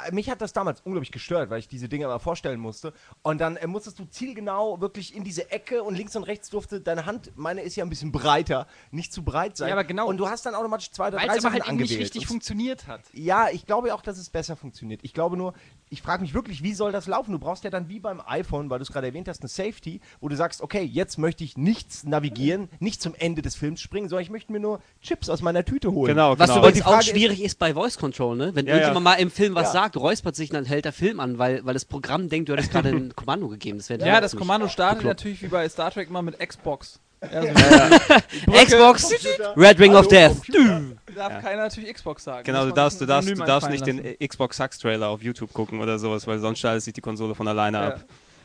äh, 0.07 0.13
mich 0.15 0.31
hat 0.31 0.41
das 0.41 0.55
damals 0.55 0.81
unglaublich 0.81 1.13
gestört, 1.13 1.51
weil 1.51 1.59
ich 1.59 1.69
diese 1.69 1.89
Dinge 1.89 2.07
immer 2.07 2.19
vorstellen 2.19 2.61
musste. 2.61 2.95
Und 3.23 3.41
dann 3.43 3.57
äh, 3.57 3.67
musstest 3.67 3.99
du 3.99 4.07
zielgenau 4.07 4.81
wirklich 4.81 5.15
in 5.15 5.25
diese 5.25 5.51
Ecke 5.51 5.83
und 5.83 5.95
links 5.97 6.17
und 6.17 6.23
rechts 6.25 6.49
durfte 6.49 6.81
deine 6.81 7.05
Hand, 7.05 7.31
meine 7.37 7.61
ist 7.61 7.77
ja 7.77 7.85
ein 7.85 7.91
bisschen 7.91 8.11
breiter, 8.11 8.67
nicht 8.91 9.13
zu 9.13 9.23
breit 9.23 9.57
sein. 9.59 9.69
Ja, 9.69 9.75
aber 9.75 9.85
genau. 9.85 10.07
Und 10.09 10.17
du 10.17 10.29
hast 10.29 10.47
dann 10.47 10.55
automatisch 10.55 10.91
zwei 10.93 11.09
oder 11.09 11.19
Weil 11.19 11.27
drei 11.27 11.37
es 11.37 11.45
aber 11.45 11.53
Sachen 11.53 11.53
halt 11.55 11.69
eben 11.69 11.77
nicht 11.77 11.83
angewählt. 11.91 12.01
richtig 12.01 12.23
Und- 12.23 12.29
funktioniert 12.29 12.87
hat. 12.87 13.03
ja, 13.13 13.49
ich 13.51 13.67
glaube 13.67 13.95
auch, 13.95 14.01
dass 14.01 14.17
es 14.17 14.31
besser 14.31 14.57
funktioniert. 14.57 15.01
Ich 15.03 15.13
glaube 15.13 15.37
nur, 15.37 15.53
ich 15.93 16.01
frage 16.03 16.23
mich 16.23 16.33
wirklich, 16.35 16.63
wie 16.63 16.73
soll 16.75 16.91
das 16.91 17.07
laufen? 17.07 17.33
Du 17.33 17.39
brauchst 17.39 17.65
ja 17.65 17.71
dann 17.71 17.89
wie 17.89 18.01
beim 18.01 18.23
iPhone, 18.27 18.71
weil 18.71 18.79
du 18.79 18.83
es 18.85 18.91
gerade 18.91 19.07
erwähnt 19.09 19.29
hast, 19.29 19.43
eine 19.43 19.49
Safety, 19.49 20.01
wo 20.21 20.29
du 20.29 20.37
sagst, 20.37 20.63
okay, 20.63 20.83
jetzt 20.83 21.19
möchte 21.19 21.45
ich 21.45 21.57
nichts 21.59 22.03
navigieren, 22.05 22.69
nicht 22.81 23.03
zum 23.03 23.15
Ende 23.15 23.43
des 23.43 23.55
Films 23.55 23.81
springen, 23.81 24.09
sondern 24.09 24.23
ich 24.25 24.31
möchte 24.31 24.51
mir 24.53 24.61
nur 24.61 24.81
Chips 25.03 25.29
aus 25.29 25.43
meiner 25.43 25.65
Tüte 25.65 25.93
holen. 25.93 26.09
Genau, 26.15 26.39
Was 26.39 26.49
genau. 26.49 26.61
übrigens 26.61 26.79
die 26.79 26.83
Frage 26.83 26.97
auch 26.97 27.01
ist- 27.01 27.09
schwierig 27.11 27.43
ist, 27.45 27.59
bei 27.59 27.75
Voice 27.75 27.99
Control, 27.99 28.37
ne? 28.37 28.55
Wenn 28.55 28.67
Ja, 28.67 28.73
ja. 28.73 28.77
irgendjemand 28.79 29.05
mal 29.05 29.15
im 29.23 29.31
Film 29.31 29.55
was 29.55 29.69
Ja. 29.69 29.83
sagt, 29.83 29.97
räuspert 29.99 30.35
sich, 30.35 30.49
dann 30.51 30.65
hält 30.65 30.87
der 30.87 30.93
Film 30.93 31.21
an, 31.21 31.39
weil, 31.39 31.65
weil 31.67 31.75
das 31.75 31.85
Programm 31.85 32.29
denkt, 32.31 32.49
du 32.49 32.55
hättest 32.55 32.71
gerade 32.73 32.89
ein 32.89 33.13
Kommando 33.17 33.49
gegeben. 33.49 33.79
Das 33.79 33.89
Ja, 33.89 34.21
das 34.21 34.35
Kommando 34.35 34.69
startet 34.69 34.99
bekloppt. 35.01 35.19
natürlich 35.21 35.43
wie 35.43 35.49
bei 35.49 35.69
Star 35.69 35.91
Trek 35.91 36.09
immer 36.09 36.23
mit 36.23 36.39
Xbox. 36.41 36.99
Ja, 37.33 37.43
so 37.43 38.53
Xbox, 38.65 39.13
Red 39.57 39.79
Ring 39.79 39.95
of 39.95 40.09
Death. 40.09 40.33
Darf 41.15 41.43
keiner 41.43 41.63
natürlich 41.63 41.93
Xbox 41.95 42.25
sagen. 42.25 42.45
Genau, 42.45 42.65
du 42.67 42.73
darfst, 42.73 43.01
du 43.01 43.07
darfst, 43.07 43.29
du 43.31 43.35
darfst 43.35 43.71
nicht 43.71 43.87
den 43.87 43.99
lassen. 43.99 44.17
äh, 44.21 44.27
Xbox 44.29 44.57
Sucks 44.57 44.79
Trailer 44.79 45.09
auf 45.09 45.23
YouTube 45.23 45.53
gucken 45.53 45.81
oder 45.81 45.99
sowas, 45.99 46.27
weil 46.27 46.39
sonst 46.39 46.59
schaltet 46.61 46.83
sich 46.85 46.93
die 46.95 47.01
Konsole 47.01 47.35
von 47.35 47.47
alleine 47.49 47.79
Ja. 47.79 47.89
ab. 47.89 48.05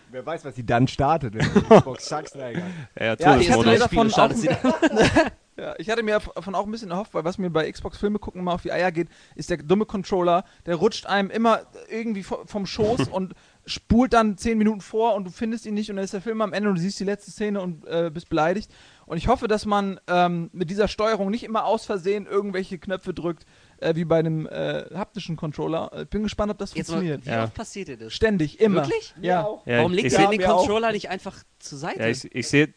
Wer 0.09 0.25
weiß, 0.25 0.45
was 0.45 0.55
sie 0.55 0.65
dann 0.65 0.87
startet. 0.87 1.33
wenn 1.33 1.41
die 1.53 1.75
Xbox 1.75 2.07
Sucks, 2.07 2.33
egal. 2.35 2.53
Ja, 2.97 3.05
Ja, 3.05 3.13
ich 3.13 3.47
Todesmodus. 3.47 3.49
hatte 3.57 3.69
mir 3.69 3.79
davon 3.79 4.07
auch, 4.07 4.11
startet 4.11 4.43
ja, 5.57 5.73
ich 5.79 5.89
hatte 5.89 6.03
mir 6.03 6.19
davon 6.35 6.55
auch 6.55 6.65
ein 6.65 6.71
bisschen 6.71 6.91
erhofft, 6.91 7.13
weil 7.13 7.25
was 7.25 7.37
mir 7.37 7.49
bei 7.49 7.69
Xbox 7.71 7.97
Filme 7.97 8.19
gucken 8.19 8.39
immer 8.41 8.53
auf 8.53 8.61
die 8.61 8.71
Eier 8.71 8.91
geht, 8.91 9.09
ist 9.35 9.49
der 9.49 9.57
dumme 9.57 9.85
Controller, 9.85 10.43
der 10.65 10.75
rutscht 10.75 11.07
einem 11.07 11.29
immer 11.29 11.61
irgendwie 11.89 12.21
vo- 12.23 12.45
vom 12.47 12.65
Schoß 12.65 13.07
und 13.11 13.33
spult 13.67 14.13
dann 14.13 14.37
zehn 14.37 14.57
Minuten 14.57 14.81
vor 14.81 15.13
und 15.15 15.25
du 15.25 15.29
findest 15.31 15.65
ihn 15.67 15.75
nicht 15.75 15.89
und 15.91 15.97
dann 15.97 16.05
ist 16.05 16.13
der 16.13 16.21
Film 16.21 16.41
am 16.41 16.53
Ende 16.53 16.69
und 16.69 16.75
du 16.75 16.81
siehst 16.81 16.99
die 16.99 17.03
letzte 17.03 17.29
Szene 17.31 17.61
und 17.61 17.85
äh, 17.85 18.09
bist 18.11 18.29
beleidigt. 18.29 18.71
Und 19.05 19.17
ich 19.17 19.27
hoffe, 19.27 19.47
dass 19.47 19.65
man 19.65 19.99
ähm, 20.07 20.49
mit 20.53 20.69
dieser 20.69 20.87
Steuerung 20.87 21.29
nicht 21.29 21.43
immer 21.43 21.65
aus 21.65 21.85
Versehen 21.85 22.25
irgendwelche 22.25 22.77
Knöpfe 22.79 23.13
drückt, 23.13 23.45
äh, 23.77 23.93
wie 23.95 24.03
bei 24.05 24.19
einem 24.19 24.47
äh, 24.47 24.85
haptischen 24.95 25.35
Controller. 25.35 25.91
Ich 26.01 26.07
bin 26.09 26.23
gespannt, 26.23 26.51
ob 26.51 26.57
das 26.57 26.73
Jetzt 26.73 26.87
mal, 26.89 26.95
funktioniert. 26.95 27.25
wie 27.25 27.29
Ja. 27.29 27.43
oft 27.43 27.53
passiert 27.53 27.87
dir 27.89 27.97
das? 27.97 28.13
Ständig, 28.13 28.59
immer. 28.59 28.81
Wirklich? 28.87 29.13
Ja. 29.21 29.47
Ja, 29.65 29.77
Warum 29.79 29.93
legt 29.93 30.11
ihr 30.11 30.17
seh- 30.17 30.27
den 30.27 30.37
mir 30.37 30.53
auch. 30.53 30.59
Controller 30.59 30.91
nicht 30.91 31.09
einfach 31.09 31.43
zur 31.59 31.77
Seite? 31.77 31.99
ja, 31.99 32.07
ich, 32.07 32.33
ich 32.33 32.47
sehe 32.47 32.73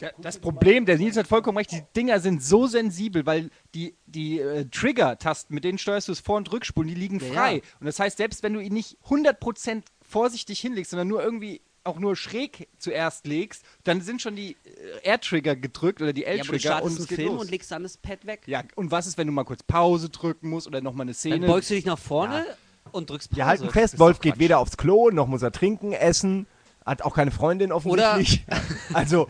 Ja, 0.00 0.08
Das 0.18 0.38
Problem, 0.38 0.86
der 0.86 0.96
Nils 0.96 1.18
hat 1.18 1.26
vollkommen 1.26 1.58
recht, 1.58 1.72
die 1.72 1.82
Dinger 1.94 2.20
sind 2.20 2.42
so 2.42 2.66
sensibel, 2.66 3.26
weil 3.26 3.50
die, 3.74 3.94
die 4.06 4.40
äh, 4.40 4.64
Trigger-Tasten, 4.70 5.52
mit 5.54 5.64
denen 5.64 5.76
steuerst 5.76 6.08
du 6.08 6.12
es 6.12 6.20
Vor- 6.20 6.38
und 6.38 6.50
Rückspulen, 6.50 6.88
die 6.88 6.94
liegen 6.94 7.20
Ja, 7.20 7.26
frei. 7.34 7.54
ja. 7.56 7.60
Und 7.80 7.84
das 7.86 7.98
heißt, 8.00 8.16
selbst 8.16 8.42
wenn 8.42 8.54
du 8.54 8.60
ihn 8.60 8.72
nicht 8.72 8.96
100% 9.08 9.82
vorsichtig 10.10 10.60
hinlegst, 10.60 10.90
sondern 10.90 11.08
nur 11.08 11.22
irgendwie 11.22 11.60
auch 11.84 11.98
nur 11.98 12.14
schräg 12.14 12.68
zuerst 12.78 13.26
legst, 13.26 13.64
dann 13.84 14.00
sind 14.00 14.20
schon 14.20 14.36
die 14.36 14.56
äh, 15.02 15.08
R-Trigger 15.08 15.56
gedrückt 15.56 16.02
oder 16.02 16.12
die 16.12 16.22
ja, 16.22 16.28
aber 16.28 16.36
du 16.36 16.42
L-Trigger 16.42 16.58
startest 16.58 16.96
und 16.96 17.02
es 17.02 17.08
geht 17.08 17.16
Film 17.16 17.32
los. 17.32 17.40
und 17.42 17.50
legst 17.50 17.70
dann 17.70 17.82
das 17.82 17.96
Pad 17.96 18.26
weg. 18.26 18.42
ja, 18.46 18.62
und 18.74 18.90
was 18.90 19.06
ist, 19.06 19.16
wenn 19.16 19.26
du 19.26 19.32
mal 19.32 19.44
kurz 19.44 19.62
Pause 19.62 20.10
drücken 20.10 20.50
musst 20.50 20.66
oder 20.66 20.80
nochmal 20.80 21.04
eine 21.04 21.12
Dann 21.12 21.18
Szene? 21.18 21.46
beugst 21.46 21.70
du 21.70 21.74
dich 21.74 21.86
nach 21.86 21.98
vorne 21.98 22.44
und 22.92 23.08
drückst 23.08 23.30
Pause. 23.30 23.36
Wir 23.36 23.46
halten 23.46 23.70
fest, 23.70 23.98
Wolf 23.98 24.20
geht 24.20 24.38
weder 24.38 24.58
aufs 24.58 24.76
Klo, 24.76 25.10
noch 25.10 25.26
muss 25.26 25.42
er 25.42 25.52
trinken, 25.52 25.92
essen, 25.92 26.46
hat 26.84 27.02
auch 27.02 27.14
keine 27.14 27.30
Freundin 27.30 27.72
offensichtlich. 27.72 28.44
also, 28.92 29.28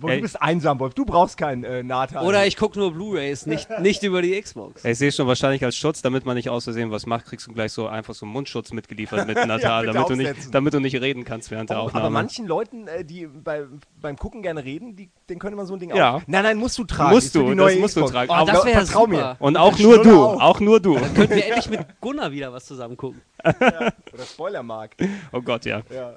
Wolf, 0.00 0.14
du 0.16 0.20
bist 0.22 0.42
einsam, 0.42 0.78
Wolf. 0.80 0.94
Du 0.94 1.04
brauchst 1.04 1.36
keinen 1.36 1.64
äh, 1.64 1.82
Nathan. 1.82 2.24
Oder 2.26 2.46
ich 2.46 2.56
gucke 2.56 2.78
nur 2.78 2.92
Blu-Rays, 2.92 3.46
nicht, 3.46 3.68
nicht 3.80 4.02
über 4.02 4.22
die 4.22 4.40
Xbox. 4.40 4.84
ich 4.84 4.98
sehe 4.98 5.10
schon 5.12 5.26
wahrscheinlich 5.26 5.64
als 5.64 5.76
Schutz, 5.76 6.02
damit 6.02 6.24
man 6.26 6.36
nicht 6.36 6.48
aus 6.50 6.64
Versehen 6.64 6.90
was 6.90 7.06
macht, 7.06 7.26
kriegst 7.26 7.46
du 7.46 7.52
gleich 7.52 7.72
so 7.72 7.86
einfach 7.88 8.14
so 8.14 8.26
einen 8.26 8.32
Mundschutz 8.32 8.72
mitgeliefert 8.72 9.26
mit 9.26 9.36
Natal, 9.46 9.82
bitte 9.86 9.94
damit, 9.94 10.10
du 10.10 10.16
nicht, 10.16 10.54
damit 10.54 10.74
du 10.74 10.80
nicht 10.80 11.00
reden 11.00 11.24
kannst 11.24 11.50
während 11.50 11.70
der 11.70 11.78
Oh, 11.78 11.82
Aufnahme. 11.86 12.04
aber 12.06 12.10
manchen 12.10 12.46
Leuten, 12.46 12.88
äh, 12.88 13.04
die 13.04 13.26
bei, 13.26 13.64
beim 14.00 14.16
Gucken 14.16 14.42
gerne 14.42 14.64
reden, 14.64 14.96
die, 14.96 15.08
den 15.28 15.38
könnte 15.38 15.56
man 15.56 15.66
so 15.66 15.74
ein 15.74 15.80
Ding 15.80 15.94
Ja. 15.94 16.16
auch. 16.16 16.22
Nein, 16.26 16.42
nein, 16.42 16.56
musst 16.58 16.76
du 16.78 16.84
tragen. 16.84 17.14
Musst 17.14 17.34
du, 17.34 17.54
das 17.54 17.74
musst 17.76 17.96
du 17.96 18.00
Xbox. 18.00 18.12
tragen. 18.12 18.30
Oh, 18.30 18.34
Aber- 18.34 18.52
das 18.52 18.64
wäre 18.64 18.84
vertrau 18.84 19.06
mir. 19.06 19.16
super. 19.16 19.36
Und 19.40 19.56
auch 19.56 19.78
nur 19.78 20.02
du, 20.02 20.22
auch. 20.22 20.40
auch 20.40 20.60
nur 20.60 20.80
du. 20.80 20.94
Könnten 20.94 21.30
wir 21.30 21.46
endlich 21.46 21.70
mit 21.70 21.80
Gunnar 22.00 22.30
wieder 22.32 22.52
was 22.52 22.64
zusammen 22.66 22.96
gucken. 22.96 23.20
Oder 23.44 23.92
Spoilermark. 24.24 24.96
Oh 25.32 25.40
Gott, 25.40 25.64
ja. 25.64 25.82
Ja. 25.94 26.14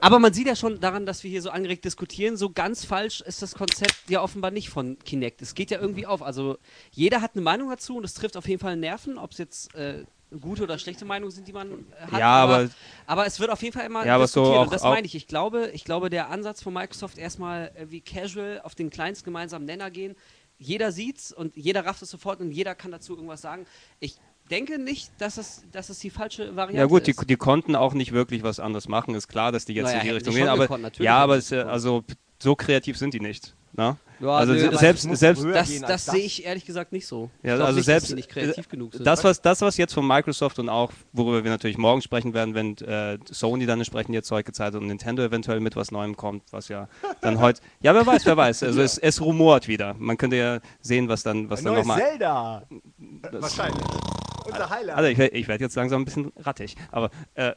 Aber 0.00 0.18
man 0.18 0.32
sieht 0.32 0.46
ja 0.46 0.56
schon 0.56 0.80
daran, 0.80 1.06
dass 1.06 1.22
wir 1.24 1.30
hier 1.30 1.42
so 1.42 1.50
angeregt 1.50 1.84
diskutieren, 1.84 2.36
so 2.36 2.50
ganz 2.50 2.84
falsch 2.84 3.20
ist 3.20 3.42
das 3.42 3.54
Konzept 3.54 3.96
ja 4.08 4.22
offenbar 4.22 4.50
nicht 4.50 4.68
von 4.68 4.98
Kinect. 5.00 5.42
Es 5.42 5.54
geht 5.54 5.70
ja 5.70 5.80
irgendwie 5.80 6.06
auf. 6.06 6.22
Also 6.22 6.58
jeder 6.92 7.20
hat 7.20 7.32
eine 7.34 7.42
Meinung 7.42 7.68
dazu 7.70 7.96
und 7.96 8.04
es 8.04 8.14
trifft 8.14 8.36
auf 8.36 8.46
jeden 8.48 8.60
Fall 8.60 8.76
Nerven, 8.76 9.18
ob 9.18 9.32
es 9.32 9.38
jetzt 9.38 9.74
äh, 9.74 10.04
gute 10.40 10.62
oder 10.62 10.78
schlechte 10.78 11.04
Meinungen 11.04 11.30
sind, 11.32 11.46
die 11.48 11.52
man 11.52 11.84
hat. 12.10 12.18
Ja, 12.20 12.28
aber, 12.42 12.54
aber- 12.54 12.70
aber 13.06 13.26
es 13.26 13.38
wird 13.40 13.50
auf 13.50 13.62
jeden 13.62 13.74
Fall 13.74 13.86
immer 13.86 14.06
Ja, 14.06 14.14
aber 14.14 14.26
so 14.28 14.40
diskutiert. 14.40 14.58
auch- 14.58 14.64
und 14.64 14.72
das 14.72 14.82
meine 14.82 15.06
ich. 15.06 15.14
Ich 15.14 15.26
glaube, 15.26 15.70
ich 15.74 15.84
glaube, 15.84 16.10
der 16.10 16.30
Ansatz 16.30 16.62
von 16.62 16.72
Microsoft 16.72 17.18
erstmal 17.18 17.72
wie 17.88 18.00
casual 18.00 18.60
auf 18.64 18.74
den 18.74 18.88
kleinsten 18.90 19.24
gemeinsamen 19.26 19.66
Nenner 19.66 19.90
gehen. 19.90 20.14
Jeder 20.58 20.92
sieht's 20.92 21.32
und 21.32 21.56
jeder 21.56 21.84
rafft 21.84 22.02
es 22.02 22.10
sofort 22.10 22.40
und 22.40 22.52
jeder 22.52 22.74
kann 22.76 22.92
dazu 22.92 23.14
irgendwas 23.14 23.40
sagen. 23.40 23.66
Ich 23.98 24.16
denke 24.50 24.78
nicht, 24.78 25.10
dass 25.18 25.36
es, 25.38 25.64
dass 25.72 25.88
es 25.88 25.98
die 25.98 26.10
falsche 26.10 26.54
Variante 26.56 26.78
Ja 26.78 26.86
gut, 26.86 27.06
die, 27.06 27.12
ist. 27.12 27.28
die 27.28 27.36
konnten 27.36 27.76
auch 27.76 27.94
nicht 27.94 28.12
wirklich 28.12 28.42
was 28.42 28.60
anderes 28.60 28.88
machen. 28.88 29.14
Ist 29.14 29.28
klar, 29.28 29.52
dass 29.52 29.64
die 29.64 29.74
jetzt 29.74 29.86
Naja, 29.86 29.98
in 29.98 30.04
die 30.04 30.10
Richtung 30.10 30.34
gehen. 30.34 30.48
Aber 30.48 30.62
gekonnt, 30.62 30.98
ja, 30.98 31.16
aber 31.16 31.36
es, 31.36 31.52
also 31.52 32.04
so 32.42 32.54
kreativ 32.56 32.98
sind 32.98 33.14
die 33.14 33.20
nicht. 33.20 33.54
Ne? 33.74 33.96
Ja, 34.20 34.28
also 34.28 34.52
nö, 34.52 34.76
selbst, 34.76 35.02
selbst 35.16 35.44
Das, 35.44 35.80
das 35.80 35.80
das. 35.80 36.06
sehe 36.06 36.24
ich 36.24 36.44
ehrlich 36.44 36.64
gesagt 36.66 36.92
nicht 36.92 37.06
so. 37.06 37.30
Ja, 37.42 37.54
also 37.54 37.76
nicht, 37.76 37.86
selbst 37.86 38.14
nicht 38.14 38.28
kreativ 38.28 38.68
genug 38.68 38.92
sind. 38.92 39.06
das 39.06 39.24
was, 39.24 39.40
das, 39.40 39.62
was 39.62 39.76
jetzt 39.78 39.94
von 39.94 40.06
Microsoft 40.06 40.58
und 40.58 40.68
auch, 40.68 40.92
worüber 41.12 41.42
wir 41.42 41.50
natürlich 41.50 41.78
morgen 41.78 42.02
sprechen 42.02 42.34
werden, 42.34 42.54
wenn 42.54 42.76
äh, 42.78 43.18
Sony 43.30 43.64
dann 43.66 43.80
entsprechend 43.80 44.14
ihr 44.14 44.22
Zeug 44.22 44.44
gezeigt 44.46 44.74
hat 44.74 44.80
und 44.80 44.86
Nintendo 44.88 45.22
eventuell 45.22 45.60
mit 45.60 45.74
was 45.74 45.90
Neuem 45.90 46.16
kommt, 46.16 46.44
was 46.52 46.68
ja 46.68 46.88
dann 47.22 47.40
heute, 47.40 47.62
ja, 47.80 47.94
wer 47.94 48.06
weiß, 48.06 48.26
wer 48.26 48.36
weiß. 48.36 48.62
Also 48.62 48.82
es, 48.82 48.98
es 48.98 49.20
rumort 49.20 49.66
wieder. 49.68 49.94
Man 49.98 50.18
könnte 50.18 50.36
ja 50.36 50.60
sehen, 50.80 51.08
was 51.08 51.22
dann, 51.22 51.48
was 51.48 51.60
Ein 51.60 51.64
dann 51.64 51.74
neues 51.74 51.86
nochmal. 51.86 52.00
Zelda. 52.02 52.62
Wahrscheinlich. 53.32 53.82
Unser 54.44 54.70
Highlight. 54.70 54.96
Also 54.96 55.08
ich, 55.08 55.18
ich 55.18 55.48
werde 55.48 55.64
jetzt 55.64 55.76
langsam 55.76 56.02
ein 56.02 56.04
bisschen 56.04 56.32
rattig, 56.36 56.76
aber 56.90 57.10
äh, 57.34 57.52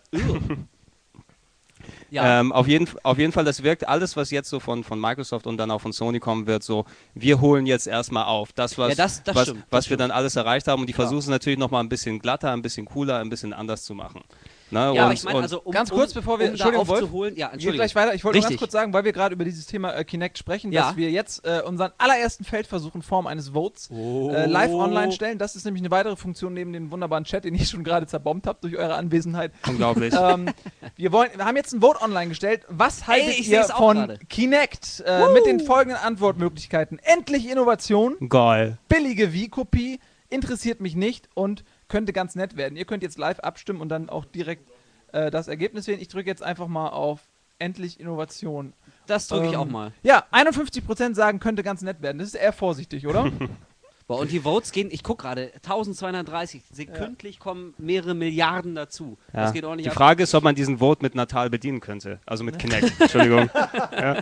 ja, 2.10 2.39
Ähm, 2.39 2.52
auf, 2.52 2.67
jeden, 2.67 2.88
auf 3.04 3.17
jeden 3.17 3.32
Fall, 3.32 3.45
das 3.45 3.63
wirkt 3.63 3.88
alles, 3.88 4.15
was 4.15 4.32
jetzt 4.32 4.50
so 4.50 4.60
von, 4.60 4.84
von 4.84 5.00
Microsoft 5.00 5.48
und 5.48 5.58
dann 5.58 5.71
auch 5.71 5.82
von 5.82 5.91
Sony 5.93 6.19
kommen 6.19 6.48
wird, 6.48 6.63
so, 6.63 6.86
wir 7.13 7.41
holen 7.41 7.65
jetzt 7.65 7.88
erstmal 7.88 8.26
auf. 8.26 8.54
Das, 8.54 8.78
was, 8.78 8.89
Ja, 8.89 8.95
das- 8.95 9.24
das 9.24 9.36
was, 9.36 9.43
stimmt, 9.48 9.63
was 9.69 9.86
wir 9.86 9.95
stimmt. 9.95 10.02
dann 10.02 10.12
alles 10.12 10.36
erreicht 10.36 10.67
haben 10.67 10.82
und 10.82 10.88
die 10.88 10.93
versuchen 10.93 11.19
es 11.19 11.28
natürlich 11.28 11.60
nochmal 11.60 11.84
ein 11.84 11.89
bisschen 11.89 12.19
glatter, 12.19 12.52
ein 12.52 12.62
bisschen 12.62 12.86
cooler, 12.86 13.19
ein 13.19 13.30
bisschen 13.30 13.54
anders 13.54 13.84
zu 13.84 13.93
machen. 13.95 14.21
Ne? 14.71 14.80
ja 14.80 14.89
und, 14.91 14.99
aber 14.99 15.13
ich 15.13 15.23
meine, 15.23 15.39
also 15.39 15.62
um, 15.62 15.71
Ganz 15.71 15.91
kurz, 15.91 16.13
bevor 16.13 16.39
wir- 16.39 16.45
um 16.45 16.49
da 16.49 16.51
Entschuldigung, 16.54 16.88
Wolf, 16.88 17.04
aufzuholen, 17.04 17.36
ja, 17.36 17.47
Entschuldigung. 17.47 17.75
gleich 17.75 17.95
weiter. 17.95 18.13
Ich 18.15 18.23
wollte 18.23 18.39
nur 18.39 18.47
ganz 18.49 18.60
kurz 18.60 18.71
sagen, 18.71 18.93
weil 18.93 19.04
wir 19.04 19.13
gerade 19.13 19.36
über 19.36 19.45
dieses 19.45 19.67
Thema 19.67 19.93
äh, 19.93 20.04
Kinect 20.04 20.38
sprechen, 20.38 20.71
Ja. 20.71 20.88
dass 20.88 20.95
wir 20.97 21.12
jetzt 21.12 21.45
äh, 21.45 21.62
unseren 21.65 21.91
allerersten 21.97 22.43
Feldversuch 22.43 22.95
in 22.95 23.01
Form 23.01 23.28
eines 23.28 23.49
Votes 23.49 23.89
äh, 23.91 24.45
live 24.47 24.71
online 24.71 25.12
stellen. 25.12 25.38
Das 25.38 25.56
ist 25.56 25.65
nämlich 25.65 25.82
eine 25.84 25.91
weitere 25.91 26.15
Funktion 26.15 26.54
neben 26.54 26.73
dem 26.73 26.89
wunderbaren 26.91 27.25
Chat, 27.25 27.45
den 27.45 27.54
ich 27.56 27.69
schon 27.69 27.84
gerade 27.84 28.08
zerbombt 28.08 28.47
habe 28.47 28.58
durch 28.62 28.75
eure 28.78 28.95
Anwesenheit. 28.95 29.51
unglaublich. 29.67 30.13
ähm, 30.19 30.49
wir, 30.95 31.12
wollen, 31.12 31.30
wir 31.36 31.45
haben 31.45 31.58
jetzt 31.58 31.73
ein 31.73 31.82
Vote 31.82 32.01
online 32.01 32.30
gestellt. 32.30 32.63
Was 32.67 33.08
haltet 33.08 33.38
ich 33.39 33.49
ihr 33.49 33.63
von 33.65 33.97
gerade. 33.97 34.19
Kinect? 34.30 35.04
Äh, 35.06 35.32
mit 35.34 35.45
den 35.45 35.60
folgenden 35.60 35.99
Antwortmöglichkeiten. 35.99 36.99
Endlich 37.04 37.49
Innovation, 37.49 38.15
Geil. 38.30 38.78
billige 38.88 39.32
Wii-Kopie, 39.34 39.99
interessiert 40.30 40.82
mich 40.82 40.95
nicht 40.95 41.30
und 41.34 41.63
könnte 41.88 42.13
ganz 42.13 42.36
nett 42.36 42.58
werden. 42.58 42.76
Ihr 42.76 42.86
könnt 42.86 43.04
jetzt 43.04 43.17
live 43.17 43.39
abstimmen 43.39 43.82
und 43.82 43.89
dann 43.89 44.10
auch 44.10 44.26
direkt 44.26 44.69
äh, 45.12 45.30
das 45.32 45.48
Ergebnis 45.48 45.88
wählen. 45.88 46.00
Ich 46.02 46.08
drücke 46.08 46.30
jetzt 46.30 46.43
einfach 46.43 46.67
mal 46.67 46.89
auf 46.89 47.21
Endlich 47.58 48.00
Innovation. 48.02 48.74
Das 49.08 49.28
drücke 49.28 49.48
ich 49.48 49.54
Ähm, 49.54 49.60
auch 49.60 49.65
mal. 49.65 49.93
Ja, 50.04 50.26
51% 50.32 51.13
sagen, 51.15 51.39
könnte 51.39 51.63
ganz 51.63 51.82
nett 51.82 52.02
werden. 52.02 52.17
Das 52.17 52.28
ist 52.28 52.36
eher 52.36 52.52
vorsichtig, 52.54 53.08
oder? 53.08 53.32
Boah, 54.08 54.19
und 54.19 54.30
die 54.32 54.41
Votes 54.41 54.71
gehen, 54.71 54.89
ich 54.91 55.02
gucke 55.02 55.24
gerade, 55.24 55.52
1230. 55.56 56.62
Sekündlich 56.71 57.39
kommen 57.39 57.74
mehrere 57.80 58.13
Milliarden 58.13 58.76
dazu. 58.76 59.17
Ja. 59.34 59.41
Das 59.43 59.54
geht 59.54 59.63
ordentlich 59.63 59.86
Die 59.86 59.89
ab. 59.89 59.95
Frage 59.95 60.21
ist, 60.24 60.36
ob 60.36 60.43
man 60.43 60.54
diesen 60.54 60.78
Vote 60.78 61.02
mit 61.02 61.15
Natal 61.15 61.50
bedienen 61.50 61.80
könnte. 61.80 62.19
Also 62.26 62.43
mit 62.43 62.60
Kinect. 62.60 62.93
Entschuldigung. 63.00 63.50
ja. 63.93 64.21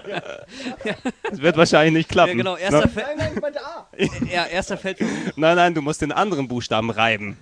Das 1.30 1.41
wird 1.41 1.58
wahrscheinlich 1.58 1.93
nicht 1.93 2.10
klappen. 2.10 2.32
Ja, 2.32 2.38
genau, 2.38 2.56
erster, 2.56 2.82
Ne? 2.86 2.88
Fe 2.88 3.02
Nein, 3.08 3.17
nein, 3.17 3.32
ich 3.36 3.41
meinte 3.41 3.60
A. 3.65 3.88
ja, 4.32 4.45
erster 4.45 4.78
Feldversuch. 4.78 5.12
Nein, 5.36 5.56
nein, 5.58 5.73
du 5.73 5.82
musst 5.82 6.02
den 6.02 6.12
anderen 6.13 6.47
Buchstaben 6.47 6.89
reiben. 6.89 7.38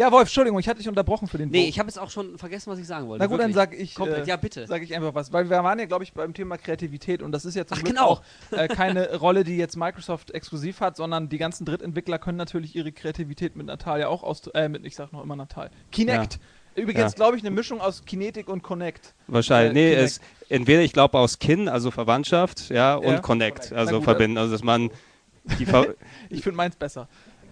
Ja, 0.00 0.10
Wolf, 0.10 0.22
Entschuldigung, 0.22 0.58
ich 0.58 0.66
hatte 0.66 0.78
dich 0.78 0.88
unterbrochen 0.88 1.28
für 1.28 1.36
den 1.36 1.50
Nee, 1.50 1.68
ich 1.68 1.78
habe 1.78 1.86
jetzt 1.88 1.98
auch 1.98 2.08
schon 2.08 2.38
vergessen, 2.38 2.70
was 2.72 2.78
ich 2.78 2.86
sagen 2.86 3.06
wollte. 3.06 3.22
Na 3.22 3.26
gut, 3.26 3.38
dann 3.38 3.54
Wirklich. 3.54 3.54
sag 3.54 3.78
ich, 3.78 3.94
Komplett, 3.94 4.24
äh, 4.26 4.30
ja 4.30 4.36
bitte. 4.36 4.66
sag 4.66 4.82
ich 4.82 4.94
einfach 4.94 5.14
was. 5.14 5.30
Weil 5.30 5.50
wir 5.50 5.62
waren 5.62 5.78
ja, 5.78 5.84
glaube 5.84 6.04
ich, 6.04 6.14
beim 6.14 6.32
Thema 6.32 6.56
Kreativität 6.56 7.20
und 7.22 7.32
das 7.32 7.44
ist 7.44 7.54
ja 7.54 7.66
zum 7.66 7.76
Ach, 7.76 7.82
Glück 7.82 7.94
genau. 7.96 8.06
auch 8.08 8.22
äh, 8.50 8.66
keine 8.66 9.14
Rolle, 9.18 9.44
die 9.44 9.58
jetzt 9.58 9.76
Microsoft 9.76 10.30
exklusiv 10.30 10.80
hat, 10.80 10.96
sondern 10.96 11.28
die 11.28 11.36
ganzen 11.36 11.66
Drittentwickler 11.66 12.18
können 12.18 12.38
natürlich 12.38 12.74
ihre 12.74 12.92
Kreativität 12.92 13.56
mit 13.56 13.66
Natal 13.66 14.00
ja 14.00 14.08
auch 14.08 14.22
aus, 14.22 14.46
äh, 14.54 14.70
mit, 14.70 14.86
ich 14.86 14.96
sag 14.96 15.12
noch 15.12 15.22
immer 15.22 15.36
Natal. 15.36 15.70
Kinect. 15.92 16.38
Übrigens, 16.76 17.12
Ja. 17.12 17.16
glaube 17.16 17.36
ich, 17.36 17.42
eine 17.42 17.50
Mischung 17.50 17.82
aus 17.82 18.04
Kinetik 18.06 18.48
und 18.48 18.62
Connect. 18.62 19.12
Wahrscheinlich. 19.26 19.70
Äh, 19.70 19.74
nee, 19.74 19.90
Kinect. 19.96 20.06
es, 20.12 20.20
entweder 20.48 20.80
ich 20.80 20.94
glaube 20.94 21.18
aus 21.18 21.38
Kin, 21.38 21.68
also 21.68 21.90
Verwandtschaft, 21.90 22.70
ja, 22.70 22.94
und 22.94 23.04
Ja. 23.04 23.18
Connect, 23.20 23.70
also 23.74 23.96
gut, 23.96 24.04
verbinden. 24.04 24.38
Also 24.38 24.52
dass 24.52 24.62
man 24.64 24.90
die 25.58 25.66
Ver 25.66 25.88
Ich 26.30 26.42
finde 26.42 26.56
meins 26.56 26.76
besser. 26.76 27.06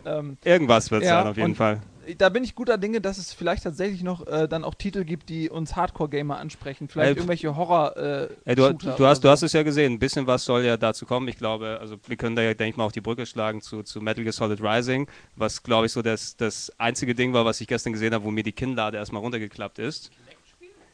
Ähm, 0.07 0.39
irgendwas 0.45 0.91
wird 0.91 1.03
Ja, 1.03 1.19
sein 1.21 1.27
auf 1.27 1.37
jeden 1.37 1.55
Fall. 1.55 1.83
Da 2.17 2.29
bin 2.29 2.45
ich 2.45 2.55
guter 2.55 2.79
Dinge, 2.79 3.01
dass 3.01 3.19
es 3.19 3.33
vielleicht 3.33 3.65
tatsächlich 3.65 4.03
noch 4.03 4.27
äh, 4.27 4.49
dann 4.49 4.65
auch 4.65 4.75
Titel 4.75 5.05
gibt, 5.05 5.29
die 5.29 5.51
uns 5.51 5.77
Hardcore-Gamer 5.77 6.39
ansprechen. 6.39 6.89
Vielleicht 6.89 7.11
Äh, 7.11 7.15
irgendwelche 7.15 7.57
Horror. 7.57 7.97
Äh, 7.97 8.29
Ey, 8.45 8.55
du, 8.55 8.73
du, 8.73 9.07
hast, 9.07 9.23
du 9.23 9.27
oder 9.27 9.33
hast 9.33 9.43
es 9.43 9.53
ja 9.53 9.63
gesehen, 9.63 9.95
ein 9.95 9.99
bisschen 9.99 10.27
was 10.27 10.45
soll 10.45 10.65
ja 10.65 10.77
dazu 10.77 11.07
kommen. 11.07 11.29
Ich 11.29 11.37
glaube, 11.37 11.79
also 11.81 11.97
wir 12.07 12.17
können 12.17 12.37
da 12.37 12.43
ja, 12.43 12.55
denke 12.55 12.71
ich 12.71 12.77
mal, 12.77 12.85
auch 12.85 12.93
die 12.93 13.01
Brücke 13.01 13.27
schlagen 13.27 13.61
zu, 13.61 13.83
zu 13.83 14.01
Metal 14.01 14.23
Gear 14.23 14.33
Solid 14.33 14.61
Rising, 14.63 15.09
was, 15.37 15.63
glaube 15.63 15.87
ich, 15.87 15.93
so 15.93 16.03
das, 16.03 16.37
das 16.37 16.73
einzige 16.79 17.15
Ding 17.15 17.33
war, 17.33 17.45
was 17.45 17.61
ich 17.61 17.67
gestern 17.67 17.93
gesehen 17.93 18.15
habe, 18.15 18.25
wo 18.25 18.31
mir 18.31 18.43
die 18.43 18.53
Kinnlade 18.53 18.97
erstmal 18.97 19.23
runtergeklappt 19.23 19.79
ist. 19.79 20.11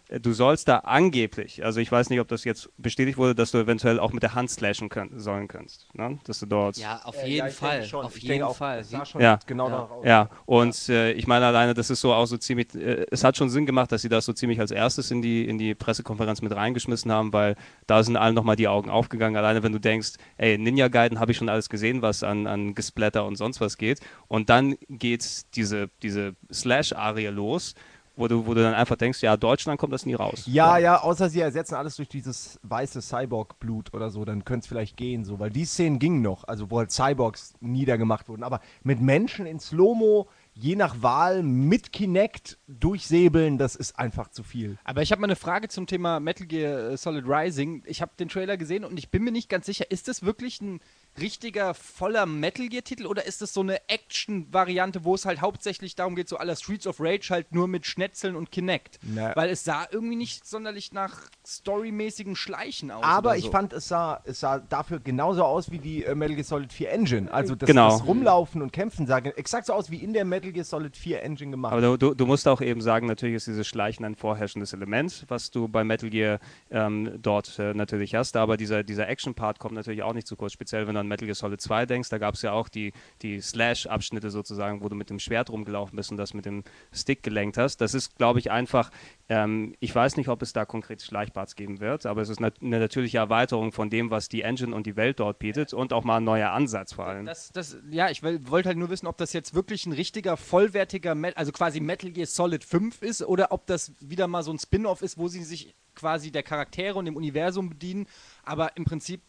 Äh, 0.09 0.21
Du 0.21 0.33
sollst 0.33 0.69
da 0.69 0.79
angeblich, 0.79 1.65
also 1.65 1.81
ich 1.81 1.91
weiß 1.91 2.11
nicht, 2.11 2.21
ob 2.21 2.29
das 2.29 2.45
jetzt 2.45 2.71
bestätigt 2.79 3.19
wurde, 3.19 3.35
dass 3.35 3.51
du 3.51 3.59
eventuell 3.59 3.99
auch 3.99 4.13
mit 4.13 4.23
der 4.23 4.35
Hand 4.35 4.51
slashen 4.51 4.89
können, 4.89 5.19
sollen 5.19 5.49
kannst. 5.49 5.89
Ne? 5.95 6.19
Dass 6.25 6.41
du 6.41 6.47
dort. 6.47 6.77
Ja, 6.77 7.01
auf 7.05 7.17
Äh, 7.23 7.27
jeden 7.29 7.47
ja, 7.47 7.53
Fall. 7.53 7.87
Auf 7.93 8.17
Ich 8.17 8.23
jeden 8.23 8.43
auch, 8.43 8.57
Fall. 8.57 8.85
Ja. 9.19 9.39
genau 9.47 9.69
Ja. 9.69 9.79
aus. 9.85 10.05
Ja, 10.05 10.31
und 10.47 10.89
äh, 10.89 11.13
ich 11.13 11.27
meine 11.27 11.47
alleine, 11.47 11.75
das 11.75 11.91
ist 11.91 12.01
so 12.01 12.13
auch 12.13 12.27
so 12.27 12.37
ziemlich, 12.37 12.75
äh, 12.75 13.07
es 13.11 13.25
hat 13.25 13.37
schon 13.37 13.51
Sinn 13.51 13.67
gemacht, 13.67 13.93
dass 13.93 14.03
sie 14.03 14.09
das 14.09 14.25
so 14.25 14.33
ziemlich 14.33 14.61
als 14.61 14.71
erstes 14.71 15.11
in 15.11 15.23
die, 15.23 15.47
in 15.49 15.59
die 15.59 15.75
Pressekonferenz 15.75 16.43
mit 16.43 16.55
reingeschmissen 16.55 17.11
haben, 17.11 17.33
weil 17.33 17.57
da 17.87 18.03
sind 18.03 18.17
allen 18.17 18.35
nochmal 18.35 18.57
die 18.57 18.69
Augen 18.69 18.91
aufgegangen. 18.91 19.37
Alleine 19.37 19.63
wenn 19.63 19.73
du 19.73 19.81
denkst, 19.81 20.13
ey, 20.37 20.59
Ninja 20.59 20.89
Gaiden 20.89 21.19
habe 21.21 21.33
ich 21.33 21.39
schon 21.39 21.49
alles 21.49 21.69
gesehen, 21.69 22.03
was 22.03 22.23
an, 22.23 22.47
an 22.47 22.75
Gesplatter 22.75 23.25
und 23.25 23.37
sonst 23.37 23.61
was 23.61 23.79
geht. 23.79 24.01
Und 24.29 24.51
dann 24.51 24.77
geht 24.89 25.55
diese, 25.57 25.89
diese 26.03 26.35
Slash-Arie 26.53 27.29
los, 27.29 27.75
wo 28.17 28.29
du, 28.29 28.47
wo 28.47 28.55
du 28.55 28.63
dann 28.63 28.75
einfach 28.75 28.97
denkst, 28.97 29.23
ja, 29.23 29.37
Deutschland 29.37 29.79
kommt 29.79 29.93
das 29.93 30.07
nie 30.07 30.15
raus. 30.15 30.45
Ja, 30.47 30.79
ja, 30.79 31.01
außer 31.01 31.29
sie 31.29 31.41
ersetzen 31.41 31.75
alles 31.75 31.97
durch 31.97 32.09
dieses 32.09 32.61
weiße 32.63 33.03
Cyborg-Blut 33.03 33.93
oder 33.93 34.11
so, 34.11 34.25
dann 34.25 34.45
könnte 34.45 34.65
es 34.65 34.69
vielleicht 34.69 34.97
gehen, 34.97 35.25
so, 35.25 35.39
weil 35.39 35.51
die 35.51 35.65
Szenen 35.65 35.99
gingen 35.99 36.23
noch, 36.23 36.45
also 36.45 36.71
wo 36.71 36.79
halt 36.79 36.93
Cyborgs 36.93 37.55
niedergemacht 37.61 38.29
wurden, 38.29 38.45
aber 38.45 38.61
mit 38.83 39.01
Menschen 39.01 39.47
in 39.47 39.59
Slow-Mo, 39.59 40.29
je 40.55 40.77
nach 40.77 41.03
Wahl, 41.03 41.43
mit 41.43 41.93
Kinect 41.93 42.59
durchsäbeln, 42.69 43.59
das 43.59 43.75
ist 43.75 43.99
einfach 43.99 44.29
zu 44.29 44.45
viel. 44.45 44.79
Aber 44.85 45.03
ich 45.03 45.11
habe 45.11 45.21
mal 45.21 45.27
eine 45.27 45.37
Frage 45.37 45.69
zum 45.69 45.87
Thema 45.87 46.21
Metal 46.21 46.47
Gear 46.47 46.91
äh, 46.93 46.97
Solid 46.97 47.25
Rising. 47.27 47.83
Ich 47.87 48.01
habe 48.01 48.13
den 48.19 48.29
Trailer 48.29 48.57
gesehen 48.57 48.85
und 48.85 48.97
ich 48.97 49.11
bin 49.11 49.25
mir 49.25 49.33
nicht 49.33 49.49
ganz 49.49 49.67
sicher, 49.67 49.91
ist 49.91 50.07
das 50.07 50.23
wirklich 50.23 50.61
ein 50.61 50.81
richtiger, 51.21 51.75
voller 51.75 52.27
Metal 52.27 52.69
Gear-Titel 52.69 53.07
oder 53.07 53.25
ist 53.27 53.43
das 53.43 53.55
so 53.55 53.61
eine 53.61 53.79
Action-Variante, 53.89 55.05
wo 55.05 55.15
es 55.15 55.25
halt 55.27 55.41
hauptsächlich 55.41 55.95
darum 55.95 56.15
geht, 56.17 56.29
so 56.29 56.37
aller 56.37 56.57
Streets 56.57 56.87
of 56.87 56.97
Rage 57.01 57.29
halt 57.31 57.53
nur 57.55 57.69
mit 57.69 57.87
Schnetzeln 57.87 58.37
und 58.37 58.51
Kinect? 58.51 58.99
Na. 59.03 59.35
Weil 59.37 59.51
es 59.51 59.65
sah 59.65 59.87
irgendwie 59.91 60.17
nicht 60.17 60.47
sonderlich 60.47 60.93
nach 60.93 61.23
storymäßigem 61.47 62.37
Schleichen 62.37 62.91
aus. 62.91 63.05
Aber 63.05 63.31
oder 63.31 63.39
ich 63.39 63.45
so. 63.45 63.51
fand, 63.51 63.73
es 63.73 63.89
sah, 63.89 64.21
es 64.25 64.41
sah 64.41 64.59
dafür 64.59 65.01
genauso 65.01 65.45
aus 65.45 65.71
wie 65.71 65.79
die 65.79 66.05
äh, 66.05 66.15
Metal 66.15 66.35
Gear 66.35 66.45
Solid 66.45 66.73
4 66.73 66.91
Engine. 66.91 67.33
Also 67.33 67.55
das, 67.55 67.67
Genau. 67.67 67.91
das 67.91 68.07
Rumlaufen 68.07 68.63
und 68.63 68.73
Kämpfen 68.73 69.07
sah 69.07 69.19
exakt 69.19 69.67
so 69.67 69.73
aus 69.73 69.91
wie 69.91 69.99
in 69.99 70.13
der 70.13 70.25
Metal 70.25 70.53
Gear 70.53 70.65
Solid 70.65 70.97
4 70.97 71.23
Engine 71.23 71.51
gemacht. 71.51 71.73
Aber 71.73 71.83
du, 71.83 71.97
du, 71.97 72.15
du 72.15 72.27
musst 72.27 72.49
auch 72.49 72.61
eben 72.61 72.81
sagen, 72.81 73.07
natürlich 73.07 73.37
ist 73.37 73.47
dieses 73.47 73.67
Schleichen 73.67 74.05
ein 74.05 74.15
vorherrschendes 74.17 74.73
Element, 74.73 75.25
was 75.29 75.51
du 75.51 75.69
bei 75.69 75.85
Metal 75.85 76.11
Gear 76.11 76.41
ähm, 76.71 77.19
dort 77.23 77.59
äh, 77.59 77.75
natürlich 77.75 78.15
hast. 78.15 78.37
Aber 78.37 78.57
dieser, 78.57 78.83
dieser 78.83 79.09
Action-Part 79.09 79.59
kommt 79.59 79.75
natürlich 79.75 80.03
auch 80.03 80.13
nicht 80.13 80.27
zu 80.27 80.37
kurz, 80.37 80.53
speziell 80.53 80.87
wenn 80.87 80.95
du 80.95 81.04
an 81.05 81.09
Metal 81.09 81.27
Gear 81.27 81.35
Solid 81.35 81.61
2 81.61 81.87
denkst. 81.87 82.09
Da 82.09 82.19
gab 82.19 82.35
es 82.35 82.43
ja 82.43 82.53
auch 82.53 82.69
die, 82.69 82.93
die 83.23 83.41
Slash-Abschnitte 83.41 84.31
sozusagen, 84.31 84.83
wo 84.83 84.89
du 84.89 84.97
mit 84.97 85.11
dem 85.11 85.19
Schwert 85.19 85.51
rumgelaufen 85.51 85.97
bist 85.97 86.11
und 86.11 86.17
das 86.17 86.35
mit 86.35 86.45
dem 86.45 86.65
Stick 86.93 87.23
gelenkt 87.23 87.57
hast. 87.59 87.81
Das 87.81 87.95
ist, 87.95 88.17
glaube 88.17 88.39
ich, 88.39 88.51
einfach, 88.51 88.91
ähm, 89.29 89.75
ich 89.81 89.95
weiß 89.95 90.17
nicht, 90.17 90.29
ob 90.29 90.43
es 90.43 90.53
da 90.53 90.65
konkret 90.65 91.03
Schleichparts 91.03 91.55
geben 91.57 91.81
wird, 91.81 92.07
aber 92.07 92.23
es 92.23 92.29
ist 92.29 92.41
nat 92.41 92.55
eine 92.61 92.79
natürliche 92.79 93.19
Erweiterung 93.19 93.73
von 93.73 93.91
dem, 93.91 94.11
was 94.11 94.29
die 94.29 94.43
Engine 94.43 94.75
und 94.75 94.87
die 94.87 94.97
Welt 94.97 95.21
dort 95.21 95.39
bietet 95.39 95.73
und 95.73 95.93
auch 95.93 96.05
mal 96.05 96.19
ein 96.19 96.25
neuer 96.25 96.51
Ansatz 96.51 96.93
vor 96.95 97.07
allem. 97.07 97.27
Das, 97.27 97.53
das, 97.53 97.77
ja, 97.91 98.11
ich 98.11 98.23
wollte 98.23 98.69
halt 98.69 98.79
nur 98.79 98.91
wissen, 98.91 99.07
ob 99.07 99.19
das 99.19 99.33
jetzt 99.33 99.55
wirklich 99.55 99.87
ein 99.87 99.93
richtiger, 99.93 100.37
vollwertiger, 100.37 101.15
Met 101.15 101.37
also 101.37 101.53
quasi 101.53 101.81
Metal 101.81 102.11
Gear 102.11 102.27
Solid 102.27 102.65
5 102.65 103.03
ist 103.03 103.23
oder 103.23 103.53
ob 103.53 103.67
das 103.67 103.93
wieder 104.01 104.27
mal 104.27 104.43
so 104.43 104.53
ein 104.53 104.59
Spin-off 104.59 105.03
ist, 105.03 105.19
wo 105.19 105.29
sie 105.29 105.45
sich 105.45 105.75
quasi 105.95 106.31
der 106.31 106.43
Charaktere 106.43 106.99
und 106.99 107.05
dem 107.05 107.17
Universum 107.17 107.69
bedienen, 107.69 108.07
aber 108.43 108.77
im 108.77 108.85
Prinzip 108.85 109.23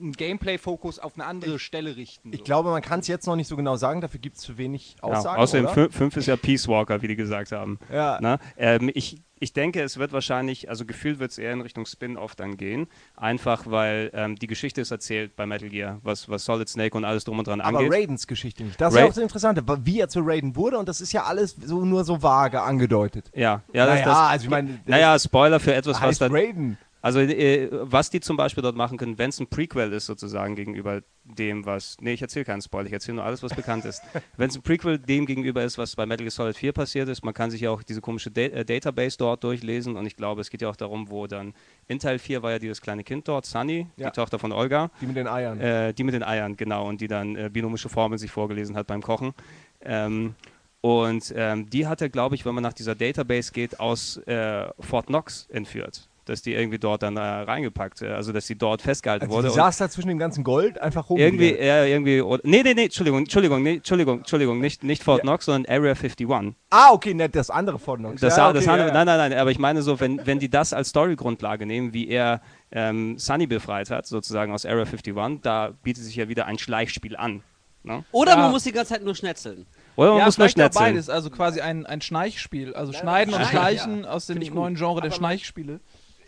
einen 0.00 0.12
Gameplay-Fokus 0.12 0.98
auf 0.98 1.14
eine 1.14 1.26
andere 1.26 1.58
Stelle 1.58 1.96
richten. 1.96 2.32
Ich 2.32 2.38
so. 2.38 2.44
glaube, 2.44 2.70
man 2.70 2.82
kann 2.82 3.00
es 3.00 3.08
jetzt 3.08 3.26
noch 3.26 3.36
nicht 3.36 3.48
so 3.48 3.56
genau 3.56 3.76
sagen, 3.76 4.00
dafür 4.00 4.20
gibt 4.20 4.36
es 4.36 4.42
zu 4.42 4.58
wenig 4.58 4.96
Ja, 5.02 5.04
Aussagen. 5.08 5.40
außerdem 5.40 5.66
oder? 5.66 5.90
5 5.90 6.16
ist 6.16 6.26
ja 6.26 6.36
Peace 6.36 6.66
Walker, 6.68 7.02
wie 7.02 7.08
die 7.08 7.16
gesagt 7.16 7.52
haben. 7.52 7.78
Ja. 7.92 8.18
Na, 8.20 8.38
ähm, 8.56 8.90
ich, 8.94 9.22
ich 9.38 9.52
denke, 9.52 9.82
es 9.82 9.98
wird 9.98 10.12
wahrscheinlich, 10.12 10.68
also 10.68 10.84
gefühlt 10.84 11.18
wird 11.18 11.30
es 11.30 11.38
eher 11.38 11.52
in 11.52 11.60
Richtung 11.62 11.86
Spin-off 11.86 12.34
dann 12.34 12.56
gehen. 12.56 12.88
Einfach 13.16 13.64
weil 13.66 14.10
ähm, 14.14 14.36
die 14.36 14.46
Geschichte 14.46 14.80
ist 14.80 14.90
erzählt 14.90 15.34
bei 15.36 15.46
Metal 15.46 15.68
Gear, 15.68 15.98
was, 16.02 16.28
was 16.28 16.44
Solid 16.44 16.68
Snake 16.68 16.96
und 16.96 17.04
alles 17.04 17.24
drum 17.24 17.38
und 17.38 17.46
dran 17.48 17.60
Aber 17.60 17.78
angeht. 17.78 17.92
Raidens 17.92 18.26
Geschichte 18.26 18.64
nicht. 18.64 18.80
Das 18.80 18.92
ist 18.92 18.96
Ra- 18.98 19.00
ja 19.02 19.06
auch 19.06 19.14
das 19.14 19.22
Interessante, 19.22 19.62
wie 19.84 20.00
er 20.00 20.08
zu 20.08 20.20
Raiden 20.22 20.56
wurde 20.56 20.78
und 20.78 20.88
das 20.88 21.00
ist 21.00 21.12
ja 21.12 21.24
alles 21.24 21.56
so 21.56 21.84
nur 21.84 22.04
so 22.04 22.22
vage 22.22 22.60
angedeutet. 22.62 23.30
ja, 23.34 23.62
ja, 23.72 23.86
das, 23.86 23.94
naja, 23.96 24.04
das, 24.06 24.16
also 24.18 24.44
ich 24.44 24.50
meine, 24.50 24.80
naja, 24.86 25.18
Spoiler 25.18 25.58
für 25.60 25.74
etwas, 25.74 25.96
was 25.96 26.02
heißt 26.02 26.20
dann. 26.20 26.32
Raiden. 26.32 26.78
Also, 27.02 27.20
äh, 27.20 27.68
was 27.70 28.10
die 28.10 28.20
zum 28.20 28.36
Beispiel 28.36 28.62
dort 28.62 28.76
machen 28.76 28.98
können, 28.98 29.16
wenn 29.18 29.30
es 29.30 29.40
ein 29.40 29.46
Prequel 29.46 29.92
ist, 29.92 30.06
sozusagen 30.06 30.54
gegenüber 30.54 31.00
dem, 31.24 31.64
was. 31.64 31.96
Nee, 32.00 32.12
ich 32.12 32.22
erzähle 32.22 32.44
keinen 32.44 32.60
Spoiler, 32.60 32.86
ich 32.88 32.92
erzähle 32.92 33.16
nur 33.16 33.24
alles, 33.24 33.42
was 33.42 33.54
bekannt 33.54 33.84
ist. 33.84 34.02
Wenn 34.36 34.50
es 34.50 34.56
ein 34.56 34.62
Prequel 34.62 34.98
dem 34.98 35.24
gegenüber 35.26 35.62
ist, 35.64 35.78
was 35.78 35.96
bei 35.96 36.04
Metal 36.04 36.24
Gear 36.24 36.30
Solid 36.30 36.56
4 36.56 36.72
passiert 36.72 37.08
ist, 37.08 37.24
man 37.24 37.32
kann 37.32 37.50
sich 37.50 37.62
ja 37.62 37.70
auch 37.70 37.82
diese 37.82 38.00
komische 38.00 38.30
Da 38.30 38.42
äh, 38.42 38.64
Database 38.64 39.16
dort 39.16 39.44
durchlesen 39.44 39.96
und 39.96 40.04
ich 40.06 40.16
glaube, 40.16 40.40
es 40.40 40.50
geht 40.50 40.60
ja 40.62 40.68
auch 40.68 40.76
darum, 40.76 41.10
wo 41.10 41.26
dann. 41.26 41.54
In 41.86 41.98
Teil 41.98 42.18
4 42.18 42.42
war 42.42 42.52
ja 42.52 42.58
dieses 42.58 42.80
kleine 42.82 43.02
Kind 43.04 43.26
dort, 43.28 43.46
Sunny, 43.46 43.86
Ja. 43.96 44.10
die 44.10 44.14
Tochter 44.14 44.38
von 44.38 44.52
Olga. 44.52 44.90
Die 45.00 45.06
mit 45.06 45.16
den 45.16 45.26
Eiern. 45.26 45.60
Äh, 45.60 45.94
die 45.94 46.04
mit 46.04 46.14
den 46.14 46.22
Eiern, 46.22 46.56
genau, 46.56 46.86
und 46.88 47.00
die 47.00 47.08
dann 47.08 47.34
äh, 47.36 47.48
binomische 47.50 47.88
Formeln 47.88 48.18
sich 48.18 48.30
vorgelesen 48.30 48.76
hat 48.76 48.86
beim 48.86 49.02
Kochen. 49.02 49.32
Ähm, 49.80 50.34
und 50.82 51.32
ähm, 51.36 51.68
die 51.68 51.86
hat 51.86 52.00
er, 52.00 52.08
glaube 52.08 52.34
ich, 52.34 52.44
wenn 52.46 52.54
man 52.54 52.62
nach 52.62 52.72
dieser 52.72 52.94
Database 52.94 53.52
geht, 53.52 53.80
aus 53.80 54.16
äh, 54.26 54.68
Fort 54.80 55.06
Knox 55.06 55.46
entführt. 55.50 56.09
Dass 56.30 56.42
die 56.42 56.54
irgendwie 56.54 56.78
dort 56.78 57.02
dann 57.02 57.16
äh, 57.16 57.20
reingepackt, 57.20 58.02
äh, 58.02 58.10
also 58.10 58.32
dass 58.32 58.46
sie 58.46 58.56
dort 58.56 58.82
festgehalten 58.82 59.24
also 59.24 59.34
wurde. 59.34 59.48
die 59.48 59.52
und 59.52 59.56
saß 59.56 59.78
da 59.78 59.90
zwischen 59.90 60.06
dem 60.06 60.18
ganzen 60.18 60.44
Gold 60.44 60.80
einfach 60.80 61.10
rum. 61.10 61.18
irgendwie, 61.18 61.56
ja, 61.56 61.84
irgendwie, 61.84 62.20
oder, 62.20 62.40
nee, 62.44 62.62
nee, 62.62 62.72
nee, 62.74 62.84
Entschuldigung, 62.84 63.18
Entschuldigung, 63.18 63.62
nee, 63.64 63.74
Entschuldigung, 63.74 64.18
Entschuldigung, 64.18 64.60
nicht, 64.60 64.84
nicht 64.84 65.02
Fort 65.02 65.18
Ja. 65.18 65.22
Knox, 65.22 65.46
sondern 65.46 65.66
Area 65.68 65.90
51. 65.94 66.28
Ah, 66.70 66.92
okay, 66.92 67.14
nicht 67.14 67.34
das 67.34 67.50
andere 67.50 67.80
von 67.80 67.98
Knox. 67.98 68.20
Das, 68.20 68.36
ja, 68.36 68.44
ja, 68.44 68.48
okay, 68.50 68.54
das 68.58 68.64
ja, 68.66 68.72
andere, 68.72 68.88
ja. 68.88 68.94
Nein, 68.94 69.06
nein, 69.06 69.30
nein, 69.30 69.38
aber 69.40 69.50
ich 69.50 69.58
meine 69.58 69.82
so, 69.82 69.98
wenn, 69.98 70.24
wenn 70.24 70.38
die 70.38 70.48
das 70.48 70.72
als 70.72 70.90
Storygrundlage 70.90 71.66
nehmen, 71.66 71.92
wie 71.92 72.08
er 72.08 72.40
ähm, 72.70 73.18
Sunny 73.18 73.48
befreit 73.48 73.90
hat, 73.90 74.06
sozusagen 74.06 74.52
aus 74.52 74.64
Area 74.64 74.84
51, 74.84 75.40
da 75.42 75.72
bietet 75.82 76.04
sich 76.04 76.14
ja 76.14 76.28
wieder 76.28 76.46
ein 76.46 76.58
Schleichspiel 76.58 77.16
an. 77.16 77.42
Ne? 77.82 78.04
Oder 78.12 78.32
Ja. 78.32 78.36
man 78.38 78.50
muss 78.50 78.64
die 78.64 78.72
ganze 78.72 78.92
Zeit 78.94 79.02
nur 79.02 79.14
schnetzeln. 79.14 79.66
Oder 79.96 80.10
man 80.10 80.18
ja, 80.18 80.24
muss 80.26 80.38
nur 80.38 80.48
schnetzeln. 80.48 80.84
beides, 80.84 81.08
also 81.08 81.30
quasi 81.30 81.60
ein, 81.60 81.86
ein 81.86 82.00
Schleichspiel. 82.00 82.74
Also 82.74 82.92
Schneiden 82.92 83.34
und 83.34 83.44
Schleichen 83.46 84.04
aus 84.04 84.26
dem 84.26 84.38
neuen 84.38 84.74
Genre 84.74 85.00
der 85.00 85.10
Schleichspiele. 85.10 85.80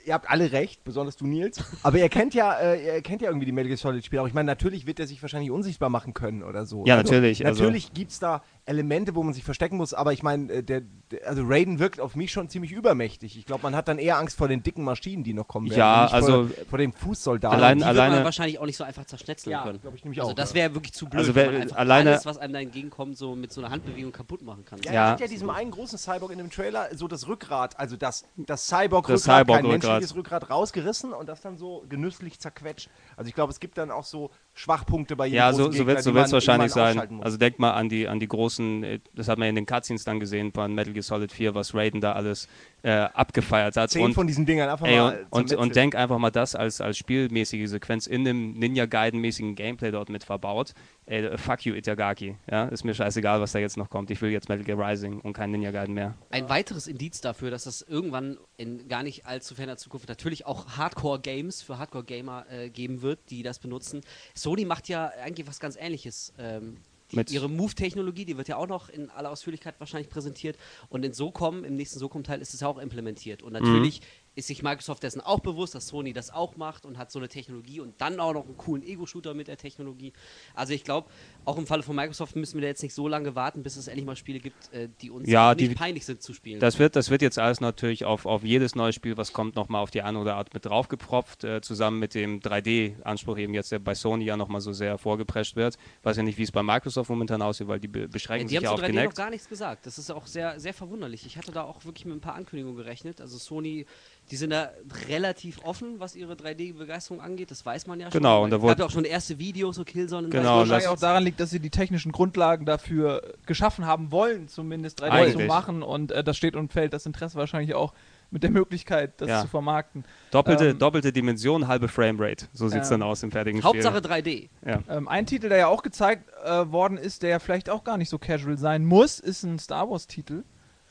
Ihr 0.04 0.14
habt 0.14 0.28
alle 0.30 0.52
recht, 0.52 0.84
besonders 0.84 1.16
du, 1.16 1.26
Nils. 1.26 1.62
Aber 1.82 1.98
ihr 1.98 2.08
kennt 2.08 2.34
ja, 2.34 2.54
äh, 2.58 2.96
ihr 2.96 3.02
kennt 3.02 3.22
ja 3.22 3.28
irgendwie 3.28 3.46
die 3.46 3.52
Metal 3.52 3.68
Gear 3.68 3.76
Solid 3.78 4.04
Spiele. 4.04 4.22
Auch 4.22 4.26
ich 4.26 4.34
meine, 4.34 4.46
natürlich 4.46 4.86
wird 4.86 4.98
er 5.00 5.06
sich 5.06 5.20
wahrscheinlich 5.22 5.50
unsichtbar 5.50 5.88
machen 5.90 6.12
können 6.14 6.42
oder 6.42 6.66
so. 6.66 6.84
Ja, 6.86 6.96
natürlich, 6.96 7.44
also- 7.46 7.62
Natürlich 7.62 7.92
gibt 7.92 8.10
es 8.10 8.18
da 8.18 8.42
Elemente, 8.64 9.14
wo 9.16 9.22
man 9.24 9.34
sich 9.34 9.42
verstecken 9.42 9.76
muss. 9.76 9.92
Aber 9.92 10.12
ich 10.12 10.22
meine, 10.22 10.52
äh, 10.52 10.62
der, 10.62 10.82
der, 11.10 11.26
also 11.26 11.42
Raiden 11.44 11.78
wirkt 11.80 11.98
auf 12.00 12.14
mich 12.14 12.30
schon 12.30 12.48
ziemlich 12.48 12.70
übermächtig. 12.70 13.36
Ich 13.36 13.44
glaube, 13.44 13.64
man 13.64 13.74
hat 13.74 13.88
dann 13.88 13.98
eher 13.98 14.18
Angst 14.18 14.38
vor 14.38 14.46
den 14.46 14.62
dicken 14.62 14.84
Maschinen, 14.84 15.24
die 15.24 15.34
noch 15.34 15.48
kommen 15.48 15.68
werden. 15.68 15.78
Ja, 15.80 16.06
also- 16.06 16.46
vor, 16.46 16.66
vor 16.70 16.78
dem 16.78 16.92
Fußsoldaten. 16.92 17.56
Allein- 17.58 17.78
die 17.78 17.84
wird 17.84 17.96
man 17.96 18.04
alleine- 18.06 18.24
wahrscheinlich 18.24 18.58
auch 18.60 18.66
nicht 18.66 18.76
so 18.76 18.84
einfach 18.84 19.04
zerschnetzeln 19.04 19.50
Ja, 19.52 19.62
können. 19.64 19.80
ich 19.94 20.04
nämlich 20.04 20.20
also 20.20 20.30
auch, 20.30 20.36
das 20.36 20.50
ja. 20.50 20.56
wäre 20.56 20.74
wirklich 20.74 20.92
zu 20.92 21.06
blöd, 21.06 21.18
Also 21.20 21.34
wenn 21.34 21.44
wer- 21.46 21.52
man 21.52 21.62
einfach 21.62 21.76
alleine- 21.76 22.10
alles, 22.10 22.24
was 22.26 22.38
einem 22.38 22.52
da 22.52 22.60
entgegenkommt, 22.60 23.16
so 23.18 23.34
mit 23.34 23.52
so 23.52 23.60
einer 23.60 23.70
Handbewegung 23.70 24.12
kaputt 24.12 24.42
machen 24.42 24.64
kann. 24.64 24.78
Ja, 24.84 24.92
Ja. 24.92 25.04
er 25.06 25.10
hat 25.12 25.20
ja 25.20 25.26
diesem 25.26 25.50
einen 25.50 25.70
großen 25.72 25.98
Cyborg 25.98 26.30
in 26.30 26.38
dem 26.38 26.50
Trailer 26.50 26.88
so 26.94 27.08
das 27.08 27.26
Rückgrat, 27.26 27.78
also 27.80 27.96
das, 27.96 28.24
das 28.36 28.68
Cyborg-Rückgrat, 28.68 29.14
Das 29.16 29.24
kein 29.24 29.40
Cyborg-Rückgrat. 29.44 29.82
menschliches 29.82 30.14
Rückgrat 30.14 30.50
rausgerissen 30.50 31.12
und 31.12 31.28
das 31.28 31.40
dann 31.40 31.58
so 31.58 31.84
genüsslich 31.88 32.38
zerquetscht. 32.38 32.88
Also 33.16 33.28
ich 33.28 33.34
glaube, 33.34 33.52
es 33.52 33.58
gibt 33.58 33.76
dann 33.76 33.90
auch 33.90 34.04
so 34.04 34.30
Schwachpunkte 34.54 35.16
bei 35.16 35.26
jedem 35.26 35.36
Ja, 35.38 35.52
so, 35.52 35.64
so 35.64 35.70
Gegner, 35.70 35.86
wird 35.86 35.98
es 35.98 36.04
so 36.04 36.14
wahrscheinlich 36.14 36.72
sein. 36.72 37.20
Also 37.22 37.38
denk 37.38 37.58
mal 37.58 37.72
an 37.72 37.88
die, 37.88 38.06
an 38.06 38.20
die 38.20 38.28
großen, 38.28 38.51
äh, 38.58 39.00
das 39.14 39.28
hat 39.28 39.38
man 39.38 39.48
in 39.48 39.54
den 39.54 39.66
Cutscenes 39.66 40.04
dann 40.04 40.20
gesehen 40.20 40.52
von 40.52 40.74
Metal 40.74 40.92
Gear 40.92 41.02
Solid 41.02 41.32
4, 41.32 41.54
was 41.54 41.74
Raiden 41.74 42.00
da 42.00 42.12
alles 42.12 42.48
äh, 42.82 42.90
abgefeiert 42.90 43.76
hat. 43.76 43.90
Zehn 43.90 44.04
und, 44.04 44.14
von 44.14 44.26
diesen 44.26 44.46
Dingern 44.46 44.68
einfach 44.68 44.86
ey, 44.86 44.96
mal 44.96 45.26
und, 45.30 45.52
und, 45.52 45.58
und 45.58 45.76
denk 45.76 45.94
einfach 45.94 46.18
mal 46.18 46.30
das 46.30 46.54
als, 46.54 46.80
als 46.80 46.98
spielmäßige 46.98 47.68
Sequenz 47.68 48.06
in 48.06 48.24
dem 48.24 48.52
Ninja 48.52 48.86
Gaiden-mäßigen 48.86 49.54
Gameplay 49.54 49.90
dort 49.90 50.08
mit 50.08 50.24
verbaut. 50.24 50.72
Ey, 51.06 51.24
äh, 51.24 51.38
fuck 51.38 51.64
you, 51.64 51.74
Itagaki. 51.74 52.36
Ja, 52.50 52.64
ist 52.64 52.84
mir 52.84 52.94
scheißegal, 52.94 53.40
was 53.40 53.52
da 53.52 53.58
jetzt 53.58 53.76
noch 53.76 53.90
kommt. 53.90 54.10
Ich 54.10 54.20
will 54.20 54.30
jetzt 54.30 54.48
Metal 54.48 54.64
Gear 54.64 54.78
Rising 54.78 55.20
und 55.20 55.32
kein 55.32 55.50
Ninja 55.50 55.70
Gaiden 55.70 55.94
mehr. 55.94 56.14
Ein 56.30 56.48
weiteres 56.48 56.86
Indiz 56.86 57.20
dafür, 57.20 57.50
dass 57.50 57.66
es 57.66 57.82
irgendwann 57.82 58.38
in 58.56 58.88
gar 58.88 59.02
nicht 59.02 59.26
allzu 59.26 59.54
ferner 59.54 59.76
Zukunft 59.76 60.08
natürlich 60.08 60.46
auch 60.46 60.76
Hardcore-Games 60.76 61.62
für 61.62 61.78
Hardcore-Gamer 61.78 62.46
äh, 62.50 62.70
geben 62.70 63.02
wird, 63.02 63.18
die 63.30 63.42
das 63.42 63.58
benutzen. 63.58 64.00
Sony 64.34 64.64
macht 64.64 64.88
ja 64.88 65.10
eigentlich 65.22 65.46
was 65.46 65.60
ganz 65.60 65.76
ähnliches. 65.76 66.32
Ähm, 66.38 66.78
Mit- 67.12 67.30
ihre 67.30 67.48
Move-Technologie, 67.48 68.24
die 68.24 68.36
wird 68.36 68.48
ja 68.48 68.56
auch 68.56 68.66
noch 68.66 68.88
in 68.88 69.10
aller 69.10 69.30
Ausführlichkeit 69.30 69.74
wahrscheinlich 69.78 70.08
präsentiert. 70.08 70.56
Und 70.88 71.04
in 71.04 71.12
SOCOM, 71.12 71.64
im 71.64 71.74
nächsten 71.74 71.98
SOCOM-Teil, 71.98 72.40
ist 72.40 72.54
es 72.54 72.60
ja 72.60 72.68
auch 72.68 72.78
implementiert. 72.78 73.42
Und 73.42 73.52
natürlich 73.52 74.00
ist 74.34 74.46
sich 74.46 74.62
Microsoft 74.62 75.02
dessen 75.02 75.20
auch 75.20 75.40
bewusst, 75.40 75.74
dass 75.74 75.88
Sony 75.88 76.12
das 76.12 76.30
auch 76.30 76.56
macht 76.56 76.86
und 76.86 76.96
hat 76.96 77.10
so 77.10 77.18
eine 77.18 77.28
Technologie 77.28 77.80
und 77.80 78.00
dann 78.00 78.18
auch 78.18 78.32
noch 78.32 78.46
einen 78.46 78.56
coolen 78.56 78.82
Ego-Shooter 78.82 79.34
mit 79.34 79.48
der 79.48 79.58
Technologie. 79.58 80.12
Also 80.54 80.72
ich 80.72 80.84
glaube, 80.84 81.08
auch 81.44 81.58
im 81.58 81.66
Falle 81.66 81.82
von 81.82 81.94
Microsoft 81.94 82.34
müssen 82.36 82.54
wir 82.54 82.62
da 82.62 82.68
jetzt 82.68 82.82
nicht 82.82 82.94
so 82.94 83.08
lange 83.08 83.34
warten, 83.34 83.62
bis 83.62 83.76
es 83.76 83.88
endlich 83.88 84.06
mal 84.06 84.16
Spiele 84.16 84.40
gibt, 84.40 84.72
äh, 84.72 84.88
die 85.02 85.10
uns 85.10 85.28
Ja, 85.28 85.54
nicht 85.54 85.70
die- 85.70 85.74
peinlich 85.74 86.06
sind 86.06 86.22
zu 86.22 86.32
spielen. 86.32 86.60
Das 86.60 86.78
wird, 86.78 86.96
das 86.96 87.10
wird 87.10 87.20
jetzt 87.20 87.38
alles 87.38 87.60
natürlich 87.60 88.04
auf, 88.04 88.24
auf 88.24 88.42
jedes 88.42 88.74
neue 88.74 88.92
Spiel, 88.92 89.16
was 89.16 89.32
kommt, 89.32 89.54
nochmal 89.56 89.82
auf 89.82 89.90
die 89.90 90.00
eine 90.02 90.18
oder 90.18 90.32
andere 90.32 90.36
Art 90.36 90.54
mit 90.54 90.64
draufgepropft, 90.64 91.44
äh, 91.44 91.60
zusammen 91.60 91.98
mit 91.98 92.14
dem 92.14 92.40
3D-Anspruch 92.40 93.36
eben 93.38 93.54
jetzt, 93.54 93.70
der 93.72 93.80
bei 93.80 93.94
Sony 93.94 94.24
ja 94.24 94.36
nochmal 94.36 94.60
so 94.60 94.72
sehr 94.72 94.96
vorgeprescht 94.98 95.56
wird. 95.56 95.76
Weiß 96.02 96.16
ja 96.16 96.22
nicht, 96.22 96.38
wie 96.38 96.42
es 96.44 96.52
bei 96.52 96.62
Microsoft 96.62 97.10
momentan 97.10 97.42
aussieht, 97.42 97.68
weil 97.68 97.80
die 97.80 97.88
be 97.88 98.00
Ja, 98.02 98.06
beschränken 98.06 98.48
die 98.48 98.54
sich 98.54 98.62
ja 98.62 98.70
auf 98.70 98.80
3D 98.80 98.92
noch 98.92 99.00
Kinect. 99.00 99.16
gar 99.16 99.30
nichts 99.30 99.48
gesagt. 99.48 99.84
Das 99.86 99.98
ist 99.98 100.10
auch 100.10 100.26
sehr, 100.26 100.58
sehr 100.58 100.72
verwunderlich. 100.74 101.26
Ich 101.26 101.36
hatte 101.36 101.52
da 101.52 101.64
auch 101.64 101.84
wirklich 101.84 102.04
mit 102.06 102.14
ein 102.16 102.20
paar 102.20 102.34
Ankündigungen 102.34 102.76
gerechnet. 102.76 103.20
Also 103.20 103.36
Sony, 103.38 103.84
die 104.32 104.36
sind 104.36 104.50
da 104.50 104.70
relativ 105.08 105.62
offen, 105.62 106.00
was 106.00 106.16
ihre 106.16 106.32
3D-Begeisterung 106.34 107.20
angeht. 107.20 107.50
Das 107.50 107.64
weiß 107.64 107.86
man 107.86 108.00
ja 108.00 108.10
schon. 108.10 108.18
Genau, 108.20 108.42
und 108.42 108.50
da 108.50 108.56
es 108.56 108.62
wurde- 108.62 108.84
auch 108.86 108.90
schon 108.90 109.04
erste 109.04 109.38
Videos, 109.38 109.76
so 109.76 109.84
Killzone. 109.84 110.24
und 110.24 110.30
Genau, 110.30 110.42
so. 110.42 110.50
und 110.52 110.58
wahrscheinlich 110.60 110.84
das- 110.84 110.92
auch 110.94 110.98
daran 111.00 111.22
liegt, 111.22 111.38
dass 111.38 111.50
sie 111.50 111.60
die 111.60 111.68
technischen 111.70 112.10
Grundlagen 112.12 112.64
dafür 112.66 113.34
geschaffen 113.46 113.86
haben 113.86 114.10
wollen, 114.10 114.48
zumindest 114.48 115.00
3D 115.02 115.10
zu 115.32 115.32
Eigentlich. 115.38 115.48
machen. 115.48 115.82
Und 115.82 116.10
äh, 116.12 116.24
das 116.24 116.36
steht 116.38 116.56
und 116.56 116.72
fällt 116.72 116.94
das 116.94 117.04
Interesse 117.06 117.36
wahrscheinlich 117.36 117.74
auch 117.74 117.92
mit 118.30 118.42
der 118.42 118.50
Möglichkeit, 118.50 119.20
das 119.20 119.28
Ja. 119.28 119.42
zu 119.42 119.48
vermarkten. 119.48 120.04
Doppelte, 120.30 120.70
Ähm, 120.70 120.78
doppelte 120.78 121.12
Dimension, 121.12 121.68
halbe 121.68 121.86
Framerate. 121.88 122.46
So 122.54 122.68
sieht 122.68 122.80
es 122.80 122.88
Ja. 122.88 122.94
dann 122.94 123.02
aus 123.02 123.22
im 123.22 123.30
fertigen 123.30 123.62
Hauptsache 123.62 123.98
Spiel. 123.98 124.10
3D. 124.10 124.50
Ja. 124.66 124.78
Ähm, 124.88 125.06
ein 125.08 125.26
Titel, 125.26 125.50
der 125.50 125.58
ja 125.58 125.66
auch 125.66 125.82
gezeigt 125.82 126.30
äh, 126.42 126.72
worden 126.72 126.96
ist, 126.96 127.22
der 127.22 127.28
ja 127.28 127.38
vielleicht 127.38 127.68
auch 127.68 127.84
gar 127.84 127.98
nicht 127.98 128.08
so 128.08 128.18
casual 128.18 128.56
sein 128.56 128.86
muss, 128.86 129.20
ist 129.20 129.42
ein 129.42 129.58
Star 129.58 129.90
Wars-Titel. 129.90 130.44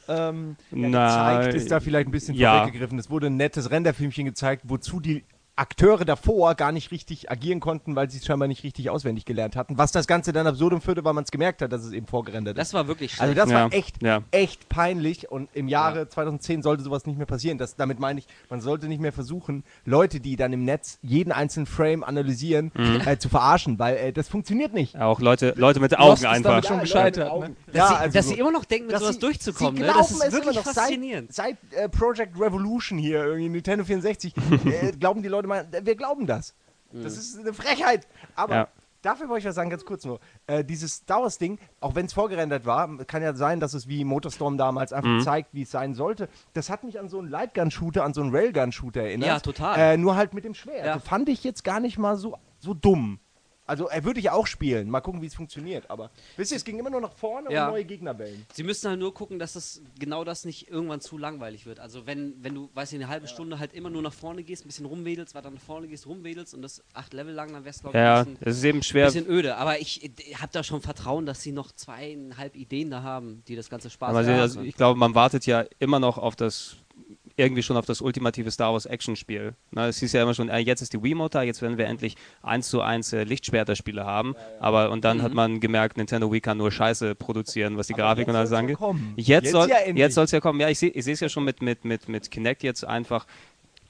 Ähm, 0.08 0.56
Na, 0.72 1.40
gezeigt 1.40 1.56
ist 1.56 1.72
da 1.72 1.80
vielleicht 1.80 2.08
ein 2.08 2.12
bisschen 2.12 2.36
ja. 2.36 2.60
vorweggegriffen. 2.60 2.98
Es 3.00 3.10
wurde 3.10 3.28
ein 3.28 3.38
nettes 3.38 3.72
Renderfilmchen 3.72 4.26
gezeigt, 4.26 4.64
wozu 4.66 5.00
die 5.00 5.24
Akteure 5.58 6.06
davor 6.06 6.56
gar 6.56 6.72
nicht 6.72 6.92
richtig 6.92 7.30
agieren 7.30 7.60
konnten, 7.60 7.96
weil 7.96 8.10
sie 8.10 8.18
es 8.18 8.26
scheinbar 8.26 8.48
nicht 8.48 8.64
richtig 8.64 8.90
auswendig 8.90 9.26
gelernt 9.26 9.56
hatten. 9.56 9.78
Was 9.78 9.92
das 9.92 10.08
Ganze 10.08 10.32
dann 10.34 10.48
absurdum 10.48 10.82
führte, 10.82 11.04
weil 11.04 11.14
man 11.14 11.24
es 11.24 11.32
gemerkt 11.32 11.62
hat, 11.62 11.72
dass 11.72 11.84
es 11.84 11.92
eben 11.92 12.08
vorgerendert 12.08 12.58
ist. 12.58 12.60
Das 12.62 12.74
war 12.74 12.88
wirklich 12.88 13.12
schlecht. 13.12 13.22
Also 13.22 13.34
das 13.36 13.50
Ja, 13.50 13.56
war 13.66 13.74
echt, 13.74 14.02
ja. 14.02 14.22
echt 14.32 14.70
peinlich 14.70 15.30
und 15.30 15.50
im 15.54 15.68
Jahre 15.68 16.08
2010 16.10 16.62
sollte 16.64 16.84
sowas 16.84 17.06
nicht 17.06 17.18
mehr 17.18 17.26
passieren. 17.28 17.58
Das, 17.58 17.76
damit 17.76 18.00
meine 18.00 18.20
ich, 18.20 18.28
man 18.50 18.62
sollte 18.62 18.88
nicht 18.88 19.02
mehr 19.02 19.12
versuchen, 19.12 19.64
Leute, 19.86 20.20
die 20.20 20.36
dann 20.36 20.54
im 20.54 20.64
Netz 20.64 20.98
jeden 21.04 21.32
einzelnen 21.32 21.66
Frame 21.68 22.04
analysieren, 22.04 22.72
Mhm. 22.74 23.02
äh, 23.06 23.18
zu 23.20 23.30
verarschen, 23.30 23.78
weil 23.78 23.98
äh, 23.98 24.14
das 24.14 24.30
funktioniert 24.30 24.74
nicht. 24.74 24.98
Auch 25.00 25.20
Leute, 25.20 25.54
Leute 25.58 25.80
mit 25.80 25.92
Lost 25.92 26.02
Augen 26.02 26.14
ist 26.14 26.26
einfach. 26.26 26.50
damit 26.52 26.66
schon 26.68 26.80
gescheitert, 26.80 27.30
Leute, 27.30 27.50
ne? 27.52 27.56
dass, 27.74 27.90
sie, 27.90 27.96
also 27.96 28.14
dass 28.18 28.26
so. 28.26 28.32
sie 28.34 28.40
immer 28.40 28.52
noch 28.52 28.66
denken, 28.66 28.86
mit 28.88 28.94
Dass 28.96 29.02
sowas 29.02 29.16
sie- 29.16 29.22
durchzukommen. 29.22 29.76
Sie 29.76 29.82
Ne? 29.84 29.94
Das 29.96 30.12
ist 30.12 30.32
wirklich 30.32 30.56
noch 30.56 30.64
faszinierend. 30.64 31.34
Seit, 31.34 31.58
seit 31.72 31.80
äh, 31.80 31.90
Project 31.90 32.40
Revolution 32.40 32.98
hier, 32.98 33.24
irgendwie 33.26 33.50
Nintendo 33.50 33.84
64, 33.86 34.34
äh, 34.66 34.92
glauben 34.94 35.22
die 35.22 35.30
Leute 35.30 35.41
mal, 35.48 35.68
äh, 35.72 35.86
wir 35.86 35.96
glauben 35.96 36.28
das. 36.28 36.56
Das 36.94 37.16
ist 37.18 37.40
eine 37.40 37.54
Frechheit. 37.54 38.06
Aber 38.36 38.56
Ja. 38.56 38.68
dafür 39.02 39.30
wollte 39.30 39.40
ich 39.40 39.46
was 39.46 39.56
sagen, 39.56 39.70
ganz 39.70 39.86
kurz 39.86 40.04
nur. 40.04 40.20
Äh, 40.48 40.66
dieses 40.66 40.96
Star 40.96 41.22
Wars-Ding, 41.22 41.58
auch 41.80 41.96
wenn 41.96 42.06
es 42.06 42.14
vorgerendert 42.14 42.66
war, 42.66 42.98
kann 43.06 43.24
ja 43.24 43.34
sein, 43.34 43.60
dass 43.62 43.74
es 43.74 43.88
wie 43.88 44.04
Motorstorm 44.04 44.58
damals 44.58 44.92
einfach 44.92 45.24
zeigt, 45.24 45.54
wie 45.54 45.62
es 45.62 45.72
sein 45.72 45.94
sollte. 45.94 46.28
Das 46.54 46.70
hat 46.70 46.84
mich 46.84 47.00
an 47.00 47.08
so 47.08 47.20
einen 47.20 47.30
Lightgun-Shooter, 47.30 48.04
an 48.04 48.14
so 48.14 48.22
einen 48.22 48.36
Railgun-Shooter 48.36 49.04
erinnert. 49.04 49.28
Ja, 49.28 49.40
total. 49.40 49.80
Äh, 49.80 49.98
nur 49.98 50.16
halt 50.18 50.34
mit 50.34 50.44
dem 50.44 50.54
Schwert. 50.54 50.86
Ja. 50.86 50.94
Also 50.94 51.06
fand 51.06 51.30
ich 51.30 51.44
jetzt 51.46 51.64
gar 51.64 51.80
nicht 51.80 51.98
mal 51.98 52.18
so, 52.18 52.38
so 52.60 52.74
dumm. 52.74 53.20
Also 53.68 53.88
er 53.88 54.04
würde 54.04 54.20
ich 54.20 54.30
auch 54.30 54.48
spielen. 54.48 54.90
Mal 54.90 55.02
gucken, 55.02 55.22
wie 55.22 55.28
es 55.28 55.36
funktioniert. 55.36 55.90
Aber 55.90 56.10
wisst 56.36 56.52
ihr, 56.52 56.58
es 56.58 56.66
ging 56.66 56.78
immer 56.80 56.90
nur 56.90 57.00
nach 57.00 57.14
vorne 57.14 57.52
Ja. 57.54 57.66
und 57.68 57.72
neue 57.74 57.86
Gegnerwellen. 57.86 58.46
Sie 58.54 58.64
müssen 58.64 58.90
halt 58.90 59.00
nur 59.00 59.14
gucken, 59.14 59.40
dass 59.40 59.54
das 59.54 59.82
genau 60.00 60.24
das 60.24 60.44
nicht 60.46 60.70
irgendwann 60.70 61.00
zu 61.00 61.18
langweilig 61.18 61.66
wird. 61.66 61.80
Also 61.80 62.06
wenn, 62.06 62.34
wenn 62.44 62.54
du, 62.56 62.70
weiß 62.74 62.92
ich, 62.92 62.96
eine 63.00 63.08
halbe 63.08 63.28
Stunde 63.28 63.60
halt 63.60 63.74
immer 63.74 63.90
nur 63.90 64.02
nach 64.02 64.14
vorne 64.14 64.44
gehst, 64.44 64.66
ein 64.66 64.68
bisschen 64.68 64.86
rumwedelst, 64.88 65.36
weiter 65.36 65.52
nach 65.52 65.62
vorne 65.62 65.88
gehst, 65.88 66.06
rumwedelst 66.08 66.54
und 66.54 66.64
das 66.64 66.84
acht 66.94 67.14
Level 67.14 67.34
lang, 67.34 67.54
dann 67.54 67.64
wär's 67.64 67.80
glaube 67.82 67.98
ich 67.98 68.02
Ja, 68.02 68.22
ein 68.22 68.26
bisschen, 68.34 68.48
es 68.48 68.58
ist 68.58 68.64
eben 68.64 68.84
schwer. 68.84 69.06
bisschen 69.06 69.28
öde. 69.30 69.56
Aber 69.58 69.80
ich, 69.80 70.04
ich 70.04 70.42
habe 70.42 70.52
da 70.52 70.64
schon 70.64 70.82
Vertrauen, 70.82 71.26
dass 71.26 71.42
sie 71.42 71.52
noch 71.52 71.72
zweieinhalb 71.72 72.56
Ideen 72.56 72.90
da 72.90 73.04
haben, 73.04 73.44
die 73.48 73.56
das 73.56 73.70
ganze 73.70 73.90
Spaß 73.90 74.14
machen. 74.14 74.30
also 74.32 74.62
ich 74.62 74.76
glaube, 74.76 75.00
man 75.00 75.16
wartet 75.16 75.46
ja 75.46 75.66
immer 75.80 76.00
noch 76.00 76.18
auf 76.18 76.36
das, 76.36 76.76
irgendwie 77.42 77.64
schon 77.64 77.78
auf 77.78 77.86
das 77.86 78.02
ultimative 78.02 78.50
Star 78.52 78.72
Wars 78.74 78.86
Action-Spiel. 78.86 79.54
Ne, 79.72 79.88
es 79.88 80.00
hieß 80.00 80.14
ja 80.14 80.24
immer 80.24 80.34
schon, 80.34 80.50
äh, 80.50 80.60
jetzt 80.60 80.82
ist 80.82 80.94
die 80.94 81.04
Wiimote, 81.04 81.40
da, 81.40 81.44
jetzt 81.44 81.62
werden 81.62 81.78
wir 81.78 81.86
endlich 81.88 82.16
eins 82.42 82.70
zu 82.70 82.82
eins 82.82 83.12
äh, 83.14 83.24
Lichtschwerter-Spiele 83.24 84.06
haben. 84.06 84.36
Aber 84.60 84.92
und 84.92 85.04
dann 85.06 85.18
Mhm. 85.18 85.22
hat 85.24 85.34
man 85.34 85.60
gemerkt, 85.60 85.98
Nintendo 85.98 86.32
Wii 86.32 86.42
kann 86.42 86.58
nur 86.58 86.72
Scheiße 86.72 87.16
produzieren, 87.16 87.78
was 87.78 87.88
die 87.88 87.94
Grafik 87.94 88.28
und 88.28 88.36
alles 88.36 88.52
ja 88.52 88.58
angeht. 88.58 88.78
Jetzt, 89.16 89.52
soll 89.52 89.70
ja 89.70 89.76
jetzt 89.78 89.88
endlich. 89.88 90.14
soll 90.14 90.26
es 90.26 90.32
ja 90.32 90.40
kommen. 90.40 90.60
Ja, 90.60 90.70
ich 90.70 90.80
sehe 90.80 90.92
es 90.96 91.20
ja 91.20 91.30
schon 91.30 91.44
mit, 91.44 91.62
mit, 91.62 91.86
mit, 91.86 92.08
mit 92.10 92.32
Kinect 92.32 92.64
jetzt 92.64 92.84
einfach. 92.86 93.26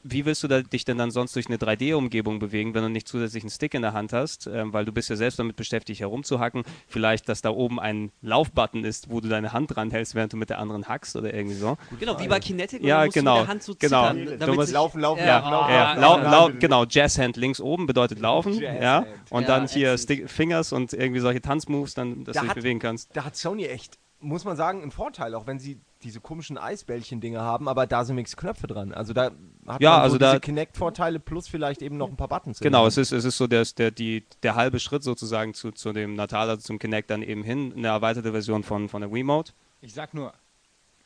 Wie 0.03 0.25
willst 0.25 0.43
du 0.43 0.47
da, 0.47 0.61
dich 0.61 0.85
denn 0.85 0.97
dann 0.97 1.11
sonst 1.11 1.35
durch 1.35 1.47
eine 1.47 1.57
3D-Umgebung 1.57 2.39
bewegen, 2.39 2.73
wenn 2.73 2.83
du 2.83 2.89
nicht 2.89 3.07
zusätzlich 3.07 3.43
einen 3.43 3.49
Stick 3.51 3.73
in 3.73 3.81
der 3.81 3.93
Hand 3.93 4.13
hast? 4.13 4.47
Ähm, 4.47 4.73
weil 4.73 4.85
du 4.85 4.91
bist 4.91 5.09
ja 5.09 5.15
selbst 5.15 5.39
damit 5.39 5.55
beschäftigt, 5.55 5.99
herumzuhacken. 6.01 6.63
Vielleicht, 6.87 7.29
dass 7.29 7.41
da 7.41 7.49
oben 7.51 7.79
ein 7.79 8.11
Laufbutton 8.21 8.83
ist, 8.83 9.09
wo 9.11 9.21
du 9.21 9.29
deine 9.29 9.53
Hand 9.53 9.75
dran 9.75 9.91
hältst, 9.91 10.15
während 10.15 10.33
du 10.33 10.37
mit 10.37 10.49
der 10.49 10.59
anderen 10.59 10.87
hackst 10.87 11.15
oder 11.15 11.33
irgendwie 11.33 11.55
so. 11.55 11.77
Genau, 11.99 12.19
wie 12.19 12.27
bei 12.27 12.39
Kinetic, 12.39 12.83
Ja, 12.83 12.97
man 12.97 13.05
muss 13.07 13.13
genau, 13.13 13.33
mit 13.37 13.41
der 13.43 13.47
Hand 13.47 13.63
so 13.63 13.75
genau. 13.77 14.07
zittern, 14.09 14.25
Du 14.25 14.37
damit 14.37 14.55
musst 14.55 14.67
sich- 14.67 14.73
laufen, 14.73 15.01
laufen, 15.01 15.19
Ja. 15.23 15.39
laufen, 15.39 15.51
laufen. 15.51 15.69
Ja, 15.73 15.77
ja, 15.77 15.93
lau, 15.99 16.17
ja. 16.19 16.31
lau, 16.31 16.49
genau, 16.59 16.85
Jazzhand 16.89 17.37
links 17.37 17.61
oben 17.61 17.85
bedeutet 17.85 18.19
laufen, 18.19 18.53
ja. 18.59 19.05
Und 19.29 19.41
Ja, 19.43 19.47
dann 19.47 19.67
hier. 19.67 19.97
Stick, 19.97 20.29
Fingers 20.29 20.71
und 20.73 20.93
irgendwie 20.93 21.19
solche 21.21 21.41
Tanzmoves, 21.41 21.93
dann, 21.93 22.23
dass 22.23 22.33
Da 22.35 22.41
du 22.41 22.45
dich 22.45 22.49
hat- 22.49 22.55
bewegen 22.55 22.79
kannst. 22.79 23.15
Da 23.15 23.25
hat 23.25 23.35
Sony 23.35 23.65
echt, 23.65 23.97
muss 24.19 24.45
man 24.45 24.55
sagen, 24.57 24.81
einen 24.81 24.91
Vorteil, 24.91 25.35
auch 25.35 25.47
wenn 25.47 25.59
sie 25.59 25.79
diese 26.03 26.19
komischen 26.19 26.57
Eisbällchen-Dinge 26.57 27.39
haben, 27.41 27.67
aber 27.67 27.87
da 27.87 28.03
sind 28.05 28.15
wenigstens 28.17 28.37
Knöpfe 28.39 28.67
dran. 28.67 28.93
Also 28.93 29.13
da 29.13 29.31
hat 29.67 29.81
Ja, 29.81 29.91
man 29.91 29.99
so 29.99 30.03
also 30.03 30.17
da- 30.17 30.31
diese 30.31 30.41
Kinect-Vorteile 30.41 31.19
plus 31.19 31.47
vielleicht 31.47 31.81
eben 31.81 31.97
noch 31.97 32.09
ein 32.09 32.17
paar 32.17 32.27
Buttons. 32.27 32.59
Genau, 32.59 32.87
es 32.87 32.97
ist, 32.97 33.11
es 33.11 33.25
ist 33.25 33.37
so 33.37 33.47
der, 33.47 33.63
der, 33.77 33.91
die, 33.91 34.25
der 34.43 34.55
halbe 34.55 34.79
Schritt 34.79 35.03
sozusagen 35.03 35.53
zu, 35.53 35.71
zu 35.71 35.93
dem 35.93 36.15
Natal, 36.15 36.49
also 36.49 36.61
zum 36.61 36.79
Kinect 36.79 37.09
dann 37.09 37.21
eben 37.21 37.43
hin, 37.43 37.73
eine 37.75 37.87
erweiterte 37.89 38.31
Version 38.31 38.63
von, 38.63 38.89
von 38.89 39.01
der 39.01 39.11
Wiimote. 39.11 39.53
Ich 39.81 39.93
sag 39.93 40.13
nur, 40.13 40.33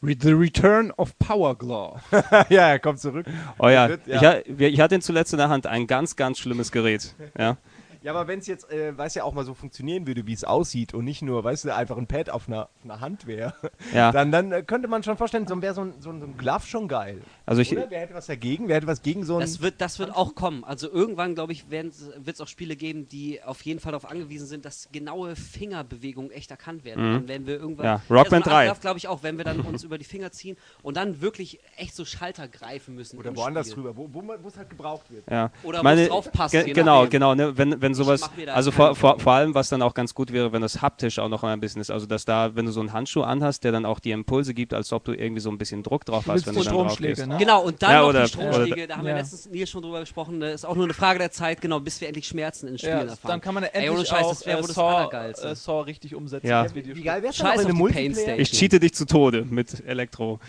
The 0.01 0.31
Return 0.33 0.91
of 0.97 1.17
Power 1.17 1.57
Glove. 1.57 1.99
ja, 2.49 2.67
er 2.69 2.79
kommt 2.79 2.99
zurück. 2.99 3.25
Oh 3.57 3.69
ja, 3.69 3.89
Wird- 3.89 4.05
ja. 4.07 4.37
Ich, 4.45 4.59
ich 4.59 4.79
hatte 4.79 4.95
ihn 4.95 5.01
zuletzt 5.01 5.33
in 5.33 5.37
der 5.39 5.49
Hand, 5.49 5.65
ein 5.67 5.87
ganz, 5.87 6.15
ganz 6.15 6.37
schlimmes 6.37 6.71
Gerät. 6.71 7.15
Ja, 7.37 7.57
Ja, 8.05 8.11
aber 8.11 8.27
wenn 8.27 8.37
es 8.37 8.45
jetzt, 8.45 8.71
äh, 8.71 8.95
weiß 8.95 9.15
ja 9.15 9.23
auch 9.23 9.33
mal 9.33 9.43
so 9.45 9.55
funktionieren 9.55 10.05
würde, 10.05 10.27
wie 10.27 10.33
es 10.33 10.43
aussieht 10.43 10.93
und 10.93 11.05
nicht 11.05 11.23
nur, 11.23 11.43
weißt 11.43 11.65
du, 11.65 11.73
einfach 11.73 11.97
ein 11.97 12.05
Pad 12.05 12.29
auf 12.29 12.47
einer, 12.47 12.65
auf 12.65 12.83
einer 12.83 12.99
Hand 12.99 13.25
wäre, 13.25 13.55
ja. 13.95 14.11
dann, 14.11 14.31
dann 14.31 14.51
äh, 14.51 14.61
könnte 14.61 14.87
man 14.87 15.01
schon 15.01 15.17
vorstellen, 15.17 15.47
so 15.47 15.59
wäre 15.59 15.73
so 15.73 15.81
ein, 15.81 15.95
so, 15.99 16.11
ein, 16.11 16.19
so 16.19 16.27
ein 16.27 16.37
Glove 16.37 16.67
schon 16.67 16.87
geil. 16.87 17.23
Also 17.47 17.63
ich, 17.63 17.71
Oder? 17.71 17.87
Wer 17.89 18.01
hätte 18.01 18.13
was 18.13 18.27
dagegen? 18.27 18.67
Wer 18.67 18.75
hätte 18.75 18.85
was 18.85 19.01
gegen 19.01 19.23
so 19.23 19.37
ein... 19.37 19.41
Das 19.41 19.59
wird, 19.59 19.81
das 19.81 19.97
wird 19.97 20.15
auch 20.15 20.35
kommen. 20.35 20.63
Also 20.63 20.87
irgendwann, 20.87 21.33
glaube 21.33 21.51
ich, 21.51 21.71
wird 21.71 21.95
es 22.27 22.41
auch 22.41 22.47
Spiele 22.47 22.75
geben, 22.75 23.09
die 23.09 23.41
auf 23.41 23.63
jeden 23.63 23.79
Fall 23.79 23.93
darauf 23.93 24.07
angewiesen 24.07 24.45
sind, 24.45 24.65
dass 24.65 24.89
genaue 24.91 25.35
Fingerbewegungen 25.35 26.29
echt 26.29 26.51
erkannt 26.51 26.83
werden. 26.83 27.09
Mhm. 27.09 27.13
Dann 27.13 27.27
werden 27.27 27.47
wir 27.47 27.55
irgendwann. 27.55 27.85
Ja, 27.85 28.01
Rockman 28.07 28.43
so 28.43 28.51
3. 28.51 28.71
glaube 28.81 28.99
ich 28.99 29.07
auch, 29.07 29.23
wenn 29.23 29.37
wir 29.37 29.45
dann 29.45 29.61
uns 29.61 29.83
über 29.83 29.97
die 29.97 30.05
Finger 30.05 30.31
ziehen 30.31 30.57
und 30.83 30.95
dann 30.95 31.21
wirklich 31.21 31.59
echt 31.75 31.95
so 31.95 32.05
Schalter 32.05 32.47
greifen 32.47 32.93
müssen. 32.93 33.17
oder 33.17 33.35
woanders 33.35 33.71
Spiel. 33.71 33.83
drüber, 33.83 33.97
wo 34.13 34.47
es 34.47 34.57
halt 34.57 34.69
gebraucht 34.69 35.09
wird. 35.09 35.23
ja. 35.27 35.51
Oder 35.63 35.83
wo 35.83 35.87
es 35.87 36.07
drauf 36.07 36.31
passt. 36.31 36.51
Ge 36.51 36.71
genau, 36.71 37.07
genau. 37.07 37.33
Ne? 37.33 37.57
Wenn, 37.57 37.81
wenn 37.81 37.94
sowas, 37.95 38.21
da 38.45 38.53
also 38.53 38.71
vor, 38.71 38.95
vor, 38.95 39.19
vor 39.19 39.33
allem, 39.33 39.55
was 39.55 39.69
dann 39.69 39.81
auch 39.81 39.93
ganz 39.93 40.13
gut 40.13 40.31
wäre, 40.31 40.51
wenn 40.51 40.61
das 40.61 40.81
haptisch 40.81 41.17
auch 41.19 41.29
noch 41.29 41.43
ein 41.43 41.59
bisschen 41.59 41.81
ist. 41.81 41.89
Also, 41.89 42.05
dass 42.05 42.25
da, 42.25 42.55
wenn 42.55 42.65
du 42.65 42.71
so 42.71 42.79
einen 42.81 42.93
Handschuh 42.93 43.21
anhast, 43.23 43.63
der 43.63 43.71
dann 43.71 43.85
auch 43.85 43.99
die 43.99 44.11
Impulse 44.11 44.53
gibt, 44.53 44.73
als 44.73 44.91
ob 44.93 45.03
du 45.05 45.13
irgendwie 45.13 45.39
so 45.41 45.49
ein 45.49 45.57
bisschen 45.57 45.81
Druck 45.83 46.05
drauf 46.05 46.25
hast, 46.27 46.45
wenn 46.45 46.55
du 46.55 46.63
dann 46.63 46.73
drauf 46.73 46.83
Stromschläge, 46.93 47.15
gehst. 47.15 47.27
ne? 47.27 47.37
Genau, 47.37 47.63
und 47.63 47.81
dann 47.81 47.91
Ja, 47.91 48.01
noch 48.01 48.09
oder- 48.09 48.23
die 48.23 48.29
Stromschläge, 48.29 48.73
oder- 48.73 48.87
da 48.87 48.97
haben 48.97 49.03
wir 49.05 49.11
Ja. 49.11 49.17
letztens 49.17 49.49
Nils 49.49 49.69
schon 49.69 49.81
drüber 49.81 49.99
gesprochen, 50.01 50.39
das 50.39 50.53
ist 50.55 50.65
auch 50.65 50.75
nur 50.75 50.83
eine 50.83 50.93
Frage 50.93 51.19
der 51.19 51.31
Zeit, 51.31 51.61
genau, 51.61 51.79
bis 51.79 51.99
wir 52.01 52.07
endlich 52.07 52.27
Schmerzen 52.27 52.67
in 52.67 52.77
Spielen 52.77 52.93
Ja, 52.93 52.99
erfahren. 53.03 53.17
dann 53.31 53.41
kann 53.41 53.53
man 53.53 53.63
ja 53.63 53.69
Ey, 53.69 53.87
endlich 53.87 53.97
ohne 53.97 54.05
Scheiß, 54.05 54.25
auch 54.25 54.29
das 54.29 54.45
wäre 54.45 54.57
äh, 54.59 54.61
wohl 54.61 54.67
das 54.67 54.75
Saw, 54.75 54.95
Allergeilste. 54.97 55.47
äh, 55.49 55.55
Saw 55.55 55.81
richtig 55.85 56.15
umsetzen 56.15 56.47
Ja. 56.47 56.63
wäre 56.63 57.27
es 57.27 57.35
Scheiß 57.37 57.65
auf 57.65 57.71
die 57.71 57.83
Pain. 57.93 58.15
Ich 58.37 58.51
cheate 58.51 58.79
dich 58.79 58.93
zu 58.93 59.05
Tode 59.05 59.45
mit 59.49 59.85
Elektro. 59.85 60.39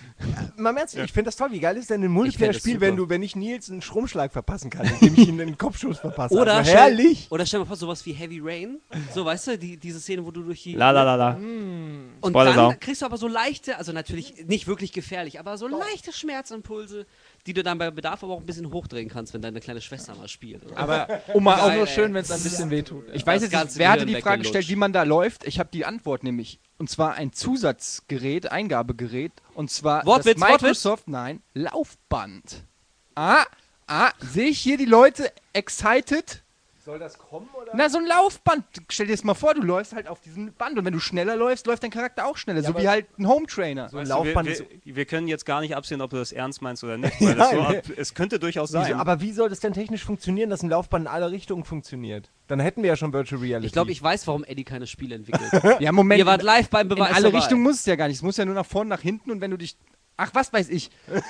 Mal 0.56 0.70
im 0.70 0.76
Ernst, 0.76 0.96
ich 0.96 1.12
finde 1.12 1.28
das 1.28 1.36
toll. 1.36 1.48
Wie 1.52 1.60
geil 1.60 1.76
ist 1.76 1.90
denn 1.90 2.00
ein 2.00 2.04
das 2.04 2.10
Multiplayer-Spiel, 2.10 2.80
wenn 2.80 2.96
du, 2.96 3.08
wenn 3.08 3.22
ich 3.22 3.36
Nils 3.36 3.70
einen 3.70 3.82
Stromschlag 3.82 4.32
verpassen 4.32 4.70
kann, 4.70 4.86
indem 5.00 5.14
ich 5.14 5.28
ihm 5.28 5.40
einen 5.40 5.58
Kopfschuss 5.58 5.98
verpasse? 5.98 6.34
Oder, 6.34 6.54
also, 6.54 6.70
herrlich! 6.72 7.26
Oder 7.36 7.44
stell 7.44 7.60
dir 7.60 7.64
mal 7.64 7.68
vor, 7.68 7.76
sowas 7.76 8.06
wie 8.06 8.14
Heavy 8.14 8.40
Rain. 8.42 8.80
So, 9.14 9.26
weißt 9.26 9.48
du, 9.48 9.58
die, 9.58 9.76
diese 9.76 10.00
Szene, 10.00 10.24
wo 10.24 10.30
du 10.30 10.42
durch 10.42 10.62
die. 10.62 10.72
La 10.72 10.90
la 10.90 11.02
la 11.02 11.14
la. 11.16 11.34
Und 11.34 12.14
Spoiler 12.30 12.54
dann 12.54 12.70
Sau. 12.72 12.76
kriegst 12.80 13.02
du 13.02 13.06
aber 13.06 13.18
so 13.18 13.28
leichte, 13.28 13.76
also 13.76 13.92
natürlich 13.92 14.46
nicht 14.46 14.66
wirklich 14.66 14.92
gefährlich, 14.92 15.38
aber 15.38 15.58
so 15.58 15.68
leichte 15.68 16.14
Schmerzimpulse, 16.14 17.04
die 17.46 17.52
du 17.52 17.62
dann 17.62 17.76
bei 17.76 17.90
Bedarf 17.90 18.24
aber 18.24 18.32
auch 18.32 18.40
ein 18.40 18.46
bisschen 18.46 18.72
hochdrehen 18.72 19.10
kannst, 19.10 19.34
wenn 19.34 19.42
deine 19.42 19.60
kleine 19.60 19.82
Schwester 19.82 20.14
mal 20.14 20.28
spielt. 20.28 20.64
oder? 20.64 20.78
Aber 20.78 21.20
mal 21.38 21.60
auch 21.60 21.74
nur 21.74 21.86
schön, 21.86 22.14
wenn 22.14 22.22
es 22.22 22.30
ein 22.30 22.42
bisschen 22.42 22.70
wehtut. 22.70 23.04
ich 23.12 23.26
weiß 23.26 23.42
jetzt 23.42 23.52
nicht, 23.52 23.78
wer 23.78 23.90
hatte 23.90 24.06
die 24.06 24.20
Frage 24.22 24.42
gestellt, 24.42 24.68
wie 24.70 24.76
man 24.76 24.94
da 24.94 25.02
läuft? 25.02 25.46
Ich 25.46 25.58
habe 25.58 25.68
die 25.70 25.84
Antwort 25.84 26.24
nämlich. 26.24 26.58
Und 26.78 26.88
zwar 26.88 27.14
ein 27.14 27.34
Zusatzgerät, 27.34 28.50
Eingabegerät. 28.50 29.32
Und 29.52 29.70
zwar 29.70 30.06
Wortwitz, 30.06 30.40
das 30.40 30.48
Wortwitz? 30.48 30.62
Microsoft, 30.62 31.08
nein, 31.08 31.42
Laufband. 31.52 32.64
Ah, 33.14 33.44
ah, 33.86 34.12
sehe 34.20 34.48
ich 34.48 34.58
hier 34.58 34.78
die 34.78 34.86
Leute 34.86 35.30
excited? 35.52 36.42
Soll 36.86 37.00
das 37.00 37.18
kommen 37.18 37.48
oder? 37.60 37.72
Na, 37.74 37.88
so 37.90 37.98
ein 37.98 38.06
Laufband. 38.06 38.64
Stell 38.90 39.06
dir 39.08 39.12
das 39.14 39.24
mal 39.24 39.34
vor, 39.34 39.54
du 39.54 39.60
läufst 39.62 39.92
halt 39.92 40.06
auf 40.06 40.20
diesem 40.20 40.52
Band 40.54 40.78
und 40.78 40.84
wenn 40.84 40.92
du 40.92 41.00
schneller 41.00 41.34
läufst, 41.34 41.66
läuft 41.66 41.82
dein 41.82 41.90
Charakter 41.90 42.24
auch 42.26 42.36
schneller. 42.36 42.62
so 42.62 42.68
aber- 42.68 42.80
wie 42.80 42.88
halt 42.88 43.06
ein 43.18 43.26
Home 43.26 43.46
Trainer. 43.46 43.88
so 43.88 43.98
ein 43.98 44.06
Laufband 44.06 44.48
wir, 44.48 44.58
wir, 44.84 44.94
wir 44.96 45.04
können 45.04 45.26
jetzt 45.26 45.44
gar 45.44 45.60
nicht 45.62 45.74
absehen, 45.74 46.00
ob 46.00 46.10
du 46.10 46.16
das 46.16 46.30
ernst 46.30 46.62
meinst 46.62 46.84
oder 46.84 46.96
nicht, 46.96 47.12
weil 47.20 47.30
Ja, 47.30 47.34
das 47.34 47.50
so 47.50 47.56
nee. 47.56 47.76
ab, 47.78 47.84
es 47.96 48.14
könnte 48.14 48.38
durchaus 48.38 48.70
sein. 48.70 48.86
Wieso, 48.86 48.94
aber 48.98 49.20
wie 49.20 49.32
soll 49.32 49.48
das 49.48 49.58
denn 49.58 49.72
technisch 49.72 50.04
funktionieren, 50.04 50.48
dass 50.48 50.62
ein 50.62 50.70
Laufband 50.70 51.06
in 51.06 51.08
alle 51.08 51.32
Richtungen 51.32 51.64
funktioniert? 51.64 52.30
Dann 52.46 52.60
hätten 52.60 52.82
wir 52.84 52.88
ja 52.90 52.96
schon 52.96 53.12
Virtual 53.12 53.40
Reality. 53.40 53.66
Ich 53.66 53.72
glaube, 53.72 53.90
ich 53.90 54.00
weiß, 54.00 54.24
warum 54.28 54.44
Eddie 54.44 54.62
keine 54.62 54.86
Spiele 54.86 55.16
entwickelt. 55.16 55.50
Ja, 55.80 55.90
Moment. 55.90 56.20
Ihr 56.20 56.26
wart 56.26 56.44
live 56.44 56.70
beim 56.70 56.82
in 56.82 56.88
Beweis. 56.90 57.14
alle 57.14 57.24
dabei. 57.24 57.38
Richtungen 57.38 57.62
muss 57.64 57.80
es 57.80 57.86
ja 57.86 57.96
gar 57.96 58.06
nicht. 58.06 58.18
Es 58.18 58.22
muss 58.22 58.36
ja 58.36 58.44
nur 58.44 58.54
nach 58.54 58.64
vorne, 58.64 58.88
nach 58.90 59.00
hinten 59.00 59.32
und 59.32 59.40
wenn 59.40 59.50
du 59.50 59.56
dich. 59.56 59.76
Ach, 60.18 60.30
was 60.32 60.50
weiß 60.52 60.68
ich. 60.70 60.90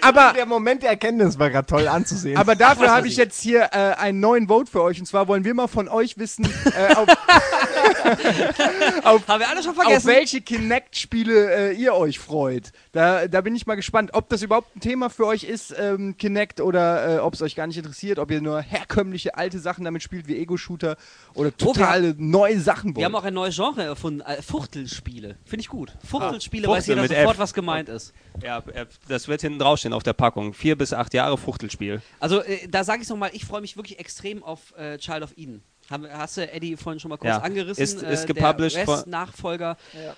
Aber, 0.00 0.32
Der 0.34 0.46
Moment 0.46 0.82
der 0.82 0.90
Erkenntnis 0.90 1.38
war 1.38 1.50
gerade 1.50 1.66
toll 1.66 1.86
anzusehen. 1.88 2.38
aber 2.38 2.54
dafür 2.56 2.90
habe 2.90 3.06
ich 3.06 3.16
jetzt 3.18 3.38
hier 3.42 3.64
äh, 3.72 3.94
einen 3.98 4.18
neuen 4.18 4.48
Vote 4.48 4.70
für 4.70 4.82
euch. 4.82 4.98
Und 4.98 5.04
zwar 5.06 5.28
wollen 5.28 5.44
wir 5.44 5.52
mal 5.52 5.66
von 5.66 5.88
euch 5.88 6.16
wissen, 6.16 6.46
äh, 6.74 6.94
auf, 9.04 9.26
Haben 9.28 9.40
wir 9.40 9.48
alle 9.48 9.62
schon 9.62 9.70
auf 9.76 9.82
vergessen. 9.82 10.06
welche 10.08 10.40
Kinect-Spiele 10.40 11.70
äh, 11.70 11.74
ihr 11.74 11.94
euch 11.94 12.18
freut. 12.18 12.72
Da, 12.92 13.28
da 13.28 13.40
bin 13.40 13.54
ich 13.56 13.66
mal 13.66 13.74
gespannt, 13.74 14.10
ob 14.14 14.28
das 14.30 14.42
überhaupt 14.42 14.74
ein 14.76 14.80
Thema 14.80 15.10
für 15.10 15.26
euch 15.26 15.44
ist, 15.44 15.74
ähm, 15.78 16.16
Kinect, 16.16 16.60
oder 16.60 17.16
äh, 17.16 17.18
ob 17.18 17.34
es 17.34 17.42
euch 17.42 17.54
gar 17.54 17.66
nicht 17.66 17.76
interessiert, 17.76 18.18
ob 18.18 18.30
ihr 18.30 18.40
nur 18.40 18.60
herkömmliche 18.62 19.36
alte 19.36 19.58
Sachen 19.58 19.84
damit 19.84 20.02
spielt, 20.02 20.28
wie 20.28 20.38
Ego-Shooter 20.38 20.96
oder 21.34 21.48
Oh, 21.48 21.64
totale 21.64 22.14
neue 22.16 22.60
Sachen 22.60 22.96
Wir 22.96 23.04
haben 23.04 23.12
wollt. 23.12 23.24
auch 23.24 23.26
ein 23.26 23.34
neues 23.34 23.56
Genre 23.56 23.82
erfunden. 23.82 24.20
Äh, 24.22 24.40
Fuchtelspiele. 24.42 25.36
Finde 25.44 25.60
ich 25.60 25.68
gut. 25.68 25.92
Fuchtelspiele 26.08 26.68
Ah, 26.68 26.70
weiß 26.70 26.86
Fuchtel 26.86 26.94
jeder 26.94 27.02
mit 27.02 27.10
sofort, 27.10 27.34
F. 27.34 27.38
was 27.40 27.54
gemeint 27.54 27.88
ist. 27.88 28.07
Ja, 28.42 28.58
äh, 28.74 28.86
das 29.08 29.28
wird 29.28 29.40
hinten 29.40 29.58
draufstehen 29.58 29.92
auf 29.92 30.02
der 30.02 30.12
Packung. 30.12 30.54
Vier 30.54 30.76
bis 30.76 30.92
acht 30.92 31.14
Jahre 31.14 31.36
Fuchtelspiel. 31.38 32.02
Also, 32.20 32.42
äh, 32.42 32.68
da 32.68 32.84
sage 32.84 33.02
ich 33.02 33.08
nochmal, 33.08 33.30
ich 33.32 33.44
freue 33.44 33.60
mich 33.60 33.76
wirklich 33.76 33.98
extrem 33.98 34.42
auf 34.42 34.76
äh, 34.76 34.98
Child 34.98 35.22
of 35.22 35.32
Eden. 35.36 35.62
Haben, 35.90 36.06
hast 36.12 36.36
du 36.36 36.50
Eddie 36.52 36.76
vorhin 36.76 37.00
schon 37.00 37.08
mal 37.08 37.16
kurz 37.16 37.30
Ja. 37.30 37.38
angerissen? 37.38 37.82
Ist- 37.82 38.02
ist 38.02 38.24
äh, 38.24 38.26
gepublished 38.26 38.76
der 38.76 38.84
von- 38.84 38.94
Rest-Nachfolger. 38.96 39.76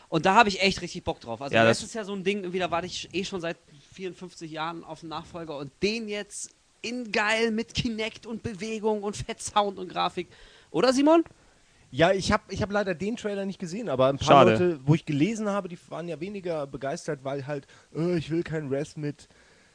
Und 0.09 0.26
da 0.26 0.35
habe 0.35 0.48
ich 0.48 0.61
echt 0.62 0.83
richtig 0.83 1.05
Bock 1.05 1.20
drauf. 1.20 1.40
Also, 1.40 1.55
Ja, 1.55 1.64
das 1.64 1.79
das- 1.79 1.88
ist 1.88 1.94
ja 1.94 2.03
so 2.05 2.12
ein 2.12 2.24
Ding, 2.24 2.38
irgendwie, 2.38 2.59
da 2.59 2.70
warte 2.72 2.87
ich 2.88 3.09
eh 3.12 3.24
schon 3.24 3.40
seit 3.40 3.57
54 3.94 4.50
Jahren 4.50 4.83
auf 4.85 5.03
einen 5.03 5.11
Nachfolger 5.11 5.57
und 5.59 5.70
den 5.83 6.09
jetzt 6.09 6.50
in 6.83 7.12
geil 7.12 7.50
mit 7.53 7.74
Kinect 7.74 8.26
und 8.26 8.42
Bewegung 8.42 9.03
und 9.03 9.16
Fettsound 9.16 9.79
und 9.79 9.88
Grafik. 9.88 10.29
Oder 10.72 10.92
Simon? 10.92 11.22
Ja, 11.92 12.12
ich 12.12 12.31
habe 12.31 12.44
ich 12.50 12.62
hab 12.62 12.70
leider 12.70 12.94
den 12.94 13.16
Trailer 13.16 13.44
nicht 13.44 13.59
gesehen, 13.59 13.88
aber 13.88 14.07
ein 14.07 14.18
paar 14.18 14.26
Schade. 14.26 14.50
Leute, 14.53 14.81
wo 14.85 14.94
ich 14.94 15.05
gelesen 15.05 15.48
habe, 15.48 15.68
die 15.68 15.79
waren 15.88 16.07
ja 16.07 16.20
weniger 16.20 16.66
begeistert, 16.66 17.20
weil 17.24 17.46
halt, 17.46 17.66
äh, 17.94 18.16
ich 18.16 18.31
will 18.31 18.44
kein 18.44 18.68
Rest 18.68 18.96
mit, 18.96 19.29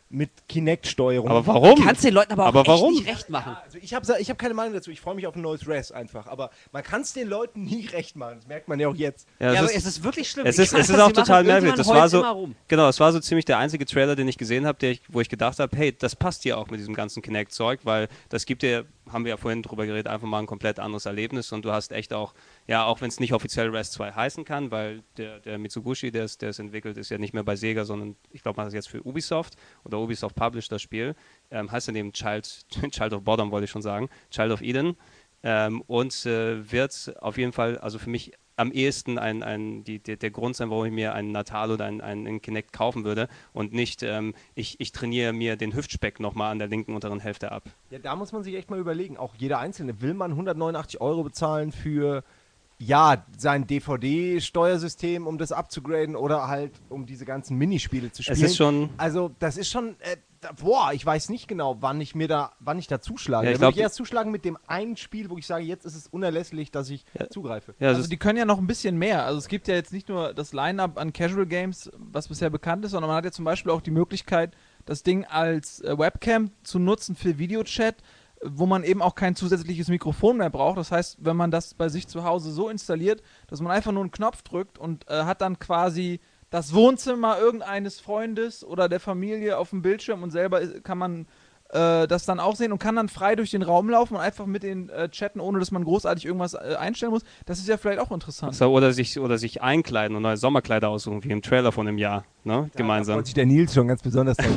mit 0.09 0.29
Kinect-Steuerung. 0.47 1.27
Aber 1.29 1.45
warum? 1.47 1.83
Kannst 1.83 2.03
den 2.03 2.13
Leuten 2.13 2.31
aber 2.33 2.43
auch 2.43 2.47
Aber 2.49 2.59
echt 2.61 2.67
warum? 2.69 2.93
nicht 2.93 3.07
recht 3.07 3.29
machen. 3.29 3.57
Also 3.65 3.79
ich 3.81 3.93
habe 3.93 4.05
ich 4.19 4.29
hab 4.29 4.37
keine 4.37 4.53
Meinung 4.53 4.73
dazu. 4.73 4.91
Ich 4.91 5.01
freue 5.01 5.15
mich 5.15 5.25
auf 5.27 5.35
ein 5.35 5.41
neues 5.41 5.67
Rest 5.67 5.93
einfach. 5.93 6.27
Aber 6.27 6.51
man 6.71 6.83
kann 6.83 7.01
es 7.01 7.13
den 7.13 7.27
Leuten 7.27 7.63
nie 7.63 7.85
recht 7.91 8.15
machen. 8.15 8.35
Das 8.37 8.47
merkt 8.47 8.67
man 8.67 8.79
ja 8.79 8.87
auch 8.87 8.95
jetzt. 8.95 9.27
Ja, 9.39 9.47
Ja, 9.47 9.53
es 9.53 9.57
aber 9.59 9.67
ist- 9.71 9.75
es 9.77 9.85
ist 9.85 10.03
wirklich 10.03 10.29
schlimm. 10.29 10.45
Es 10.45 10.57
Ich 10.59 10.65
ist, 10.65 10.73
es 10.73 10.89
ist 10.89 10.99
auch 10.99 11.11
total 11.11 11.43
merkwürdig. 11.43 11.75
Das 11.77 11.87
war 11.87 12.07
so, 12.07 12.49
genau, 12.67 12.85
das 12.85 12.99
war 12.99 13.11
so 13.11 13.19
ziemlich 13.19 13.45
der 13.45 13.57
einzige 13.57 13.85
Trailer, 13.85 14.15
den 14.15 14.27
ich 14.27 14.37
gesehen 14.37 14.65
habe, 14.67 14.95
wo 15.09 15.21
ich 15.21 15.29
gedacht 15.29 15.59
habe, 15.59 15.75
hey, 15.75 15.91
das 15.97 16.15
passt 16.15 16.43
hier 16.43 16.57
auch 16.57 16.69
mit 16.69 16.79
diesem 16.79 16.93
ganzen 16.93 17.21
Kinect-Zeug, 17.23 17.79
weil 17.83 18.07
das 18.29 18.45
gibt 18.45 18.61
dir, 18.61 18.85
haben 19.11 19.25
wir 19.25 19.31
ja 19.31 19.37
vorhin 19.37 19.63
drüber 19.63 19.85
geredet, 19.85 20.07
einfach 20.07 20.27
mal 20.27 20.39
ein 20.39 20.45
komplett 20.47 20.79
anderes 20.79 21.05
Erlebnis 21.05 21.51
und 21.51 21.65
du 21.65 21.71
hast 21.71 21.91
echt 21.91 22.13
auch, 22.13 22.33
ja, 22.67 22.85
auch 22.85 23.01
wenn 23.01 23.09
es 23.09 23.19
nicht 23.19 23.33
offiziell 23.33 23.69
Rest 23.69 23.93
2 23.93 24.11
heißen 24.13 24.45
kann, 24.45 24.71
weil 24.71 25.03
der, 25.17 25.39
der 25.39 25.57
Mitsugushi, 25.57 26.11
der 26.11 26.25
es 26.25 26.59
entwickelt, 26.59 26.97
ist 26.97 27.09
ja 27.09 27.17
nicht 27.17 27.33
mehr 27.33 27.43
bei 27.43 27.55
Sega, 27.55 27.85
sondern 27.85 28.15
ich 28.31 28.41
glaube, 28.41 28.57
man 28.57 28.65
hat 28.65 28.69
es 28.69 28.73
jetzt 28.73 28.89
für 28.89 29.05
Ubisoft 29.05 29.55
oder 29.83 29.99
Ubisoft 29.99 30.35
published 30.35 30.71
das 30.71 30.81
Spiel, 30.81 31.15
ähm, 31.51 31.71
heißt 31.71 31.87
dann 31.87 31.95
eben 31.95 32.11
Child, 32.11 32.65
Child 32.91 33.13
of 33.13 33.23
Bottom, 33.23 33.51
wollte 33.51 33.65
ich 33.65 33.71
schon 33.71 33.81
sagen, 33.81 34.09
Child 34.31 34.51
of 34.51 34.61
Eden 34.61 34.97
ähm, 35.43 35.81
und 35.87 36.25
äh, 36.25 36.71
wird 36.71 37.13
auf 37.21 37.37
jeden 37.37 37.51
Fall, 37.51 37.77
also 37.77 37.99
für 37.99 38.09
mich 38.09 38.33
am 38.57 38.71
ehesten 38.71 39.17
ein, 39.17 39.43
ein, 39.43 39.83
die, 39.83 39.99
der, 39.99 40.15
der 40.15 40.31
Grund 40.31 40.55
sein, 40.55 40.69
warum 40.69 40.85
ich 40.85 40.91
mir 40.91 41.13
einen 41.13 41.31
Natal 41.31 41.71
oder 41.71 41.85
einen, 41.85 42.01
einen 42.01 42.41
Kinect 42.41 42.73
kaufen 42.73 43.03
würde 43.03 43.27
und 43.53 43.73
nicht, 43.73 44.03
ähm, 44.03 44.33
ich, 44.55 44.79
ich 44.79 44.91
trainiere 44.91 45.33
mir 45.33 45.57
den 45.57 45.75
Hüftspeck 45.75 46.19
nochmal 46.19 46.51
an 46.51 46.59
der 46.59 46.67
linken 46.67 46.95
unteren 46.95 47.19
Hälfte 47.19 47.51
ab. 47.51 47.69
Ja, 47.89 47.99
da 47.99 48.15
muss 48.15 48.31
man 48.31 48.43
sich 48.43 48.55
echt 48.55 48.69
mal 48.69 48.79
überlegen. 48.79 49.17
Auch 49.17 49.35
jeder 49.35 49.59
Einzelne. 49.59 50.01
Will 50.01 50.13
man 50.13 50.31
189 50.31 51.01
Euro 51.01 51.23
bezahlen 51.23 51.71
für, 51.71 52.23
ja, 52.77 53.25
sein 53.37 53.65
DVD-Steuersystem, 53.67 55.27
um 55.27 55.37
das 55.37 55.51
abzugraden 55.51 56.15
oder 56.15 56.47
halt, 56.47 56.71
um 56.89 57.05
diese 57.05 57.25
ganzen 57.25 57.57
Minispiele 57.57 58.11
zu 58.11 58.23
spielen? 58.23 58.37
Es 58.37 58.43
ist 58.51 58.57
schon, 58.57 58.89
Also, 58.97 59.31
das 59.39 59.57
ist 59.57 59.69
schon, 59.69 59.95
äh, 59.99 60.17
boah, 60.61 60.91
ich 60.93 61.05
weiß 61.05 61.29
nicht 61.29 61.47
genau, 61.47 61.77
wann 61.79 61.99
ich 62.01 62.15
mir 62.15 62.27
da, 62.27 62.51
wann 62.59 62.77
ich 62.77 62.87
da 62.87 62.99
zuschlage. 63.01 63.45
Ja, 63.47 63.51
da 63.51 63.55
ich 63.55 63.59
würde 63.61 63.71
glaub- 63.73 63.77
ich 63.77 63.81
erst 63.83 63.95
zuschlagen 63.95 64.31
mit 64.31 64.45
dem 64.45 64.57
einen 64.67 64.97
Spiel, 64.97 65.29
wo 65.29 65.37
ich 65.37 65.47
sage, 65.47 65.63
jetzt 65.63 65.85
ist 65.85 65.95
es 65.95 66.07
unerlässlich, 66.07 66.69
dass 66.71 66.89
ich 66.89 67.05
Ja. 67.17 67.29
zugreife. 67.29 67.73
ja, 67.79 67.87
Also 67.89 68.01
ist, 68.01 68.11
die 68.11 68.17
können 68.17 68.37
ja 68.37 68.45
noch 68.45 68.59
ein 68.59 68.67
bisschen 68.67 68.97
mehr. 68.97 69.25
Also 69.25 69.39
es 69.39 69.47
gibt 69.47 69.67
ja 69.67 69.75
jetzt 69.75 69.93
nicht 69.93 70.09
nur 70.09 70.33
das 70.33 70.53
Line-Up 70.53 70.97
an 70.99 71.13
Casual 71.13 71.45
Games, 71.45 71.89
was 71.97 72.27
bisher 72.27 72.49
bekannt 72.49 72.83
ist, 72.85 72.91
sondern 72.91 73.07
man 73.07 73.17
hat 73.17 73.25
ja 73.25 73.31
zum 73.31 73.45
Beispiel 73.45 73.71
auch 73.71 73.81
die 73.81 73.91
Möglichkeit, 73.91 74.53
das 74.85 75.01
Ding 75.01 75.25
als 75.25 75.79
äh, 75.81 75.97
Webcam 75.97 76.51
zu 76.63 76.77
nutzen 76.77 77.15
für 77.15 77.39
Videochat, 77.39 77.95
wo 78.47 78.65
man 78.65 78.83
eben 78.83 79.01
auch 79.01 79.15
kein 79.15 79.35
zusätzliches 79.35 79.87
Mikrofon 79.87 80.37
mehr 80.37 80.49
braucht. 80.49 80.77
Das 80.77 80.91
heißt, 80.91 81.17
wenn 81.21 81.35
man 81.35 81.51
das 81.51 81.73
bei 81.73 81.89
sich 81.89 82.07
zu 82.07 82.23
Hause 82.23 82.51
so 82.51 82.69
installiert, 82.69 83.21
dass 83.47 83.61
man 83.61 83.71
einfach 83.71 83.91
nur 83.91 84.03
einen 84.03 84.11
Knopf 84.11 84.41
drückt 84.41 84.77
und 84.77 85.09
äh, 85.09 85.23
hat 85.23 85.41
dann 85.41 85.59
quasi 85.59 86.19
das 86.49 86.73
Wohnzimmer 86.73 87.39
irgendeines 87.39 87.99
Freundes 87.99 88.63
oder 88.63 88.87
der 88.87 88.99
Familie 88.99 89.57
auf 89.57 89.71
dem 89.71 89.81
Bildschirm 89.81 90.23
und 90.23 90.31
selber 90.31 90.65
kann 90.83 90.97
man 90.97 91.27
äh, 91.69 92.07
das 92.07 92.25
dann 92.25 92.39
auch 92.39 92.55
sehen 92.55 92.71
und 92.71 92.79
kann 92.79 92.95
dann 92.95 93.09
frei 93.09 93.35
durch 93.35 93.51
den 93.51 93.63
Raum 93.63 93.89
laufen 93.89 94.15
und 94.15 94.21
einfach 94.21 94.45
mit 94.45 94.63
den 94.63 94.89
äh, 94.89 95.09
chatten, 95.09 95.39
ohne 95.39 95.59
dass 95.59 95.71
man 95.71 95.83
großartig 95.83 96.25
irgendwas 96.25 96.53
äh, 96.53 96.75
einstellen 96.79 97.11
muss. 97.11 97.23
Das 97.45 97.59
ist 97.59 97.67
ja 97.67 97.77
vielleicht 97.77 97.99
auch 97.99 98.11
interessant. 98.11 98.53
oder, 98.61 98.93
sich, 98.93 99.19
oder 99.19 99.37
sich 99.37 99.61
einkleiden 99.61 100.15
und 100.15 100.23
neue 100.23 100.37
Sommerkleider 100.37 100.89
aussuchen, 100.89 101.23
wie 101.23 101.31
im 101.31 101.41
Trailer 101.41 101.71
von 101.71 101.87
einem 101.87 101.97
Jahr, 101.97 102.25
ne? 102.45 102.69
Da 102.73 102.77
gemeinsam. 102.77 103.15
freut 103.15 103.25
sich 103.25 103.35
der 103.35 103.45
Nils 103.45 103.73
schon 103.73 103.87
ganz 103.87 104.01
besonders. 104.01 104.37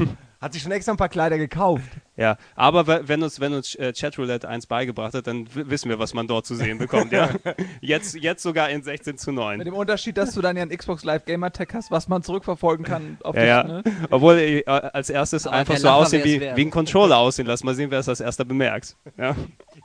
Hat 0.40 0.52
sich 0.52 0.62
schon 0.62 0.70
extra 0.70 0.92
ein 0.92 0.96
paar 0.96 1.08
Kleider 1.08 1.36
gekauft. 1.36 1.82
Ja, 2.16 2.36
aber 2.54 2.86
we- 2.86 3.02
wenn 3.08 3.24
uns, 3.24 3.40
wenn 3.40 3.54
uns 3.54 3.74
äh, 3.74 3.92
Chatroulette 3.92 4.48
1 4.48 4.66
beigebracht 4.68 5.12
hat, 5.14 5.26
dann 5.26 5.48
wissen 5.52 5.88
wir, 5.88 5.98
was 5.98 6.14
man 6.14 6.28
dort 6.28 6.46
zu 6.46 6.54
sehen 6.54 6.78
bekommt, 6.78 7.10
ja. 7.10 7.30
Jetzt, 7.80 8.14
jetzt 8.14 8.44
sogar 8.44 8.70
in 8.70 8.84
16 8.84 9.18
zu 9.18 9.32
9. 9.32 9.58
Mit 9.58 9.66
dem 9.66 9.74
Unterschied, 9.74 10.16
dass 10.16 10.32
du 10.34 10.40
dann 10.40 10.56
ja 10.56 10.62
ein 10.62 10.68
Xbox 10.68 11.02
Live 11.02 11.24
Gamer 11.24 11.50
Tag 11.52 11.74
hast, 11.74 11.90
was 11.90 12.06
man 12.06 12.22
zurückverfolgen 12.22 12.84
kann 12.86 13.18
auf 13.24 13.34
Ja, 13.34 13.40
dich, 13.42 13.48
ja. 13.48 13.64
ne? 13.64 13.82
Obwohl 14.10 14.38
äh, 14.38 14.64
als 14.66 15.10
erstes 15.10 15.44
Aber 15.48 15.56
einfach 15.56 15.76
so 15.76 15.88
Lacher 15.88 15.96
aussehen 15.96 16.24
wie, 16.24 16.40
wie 16.40 16.60
ein 16.66 16.70
Controller 16.70 17.16
aussehen 17.18 17.46
lassen. 17.46 17.66
Mal 17.66 17.74
sehen, 17.74 17.90
wer 17.90 17.98
es 17.98 18.08
als 18.08 18.20
erster 18.20 18.44
bemerkt. 18.44 18.96
Ja. 19.16 19.34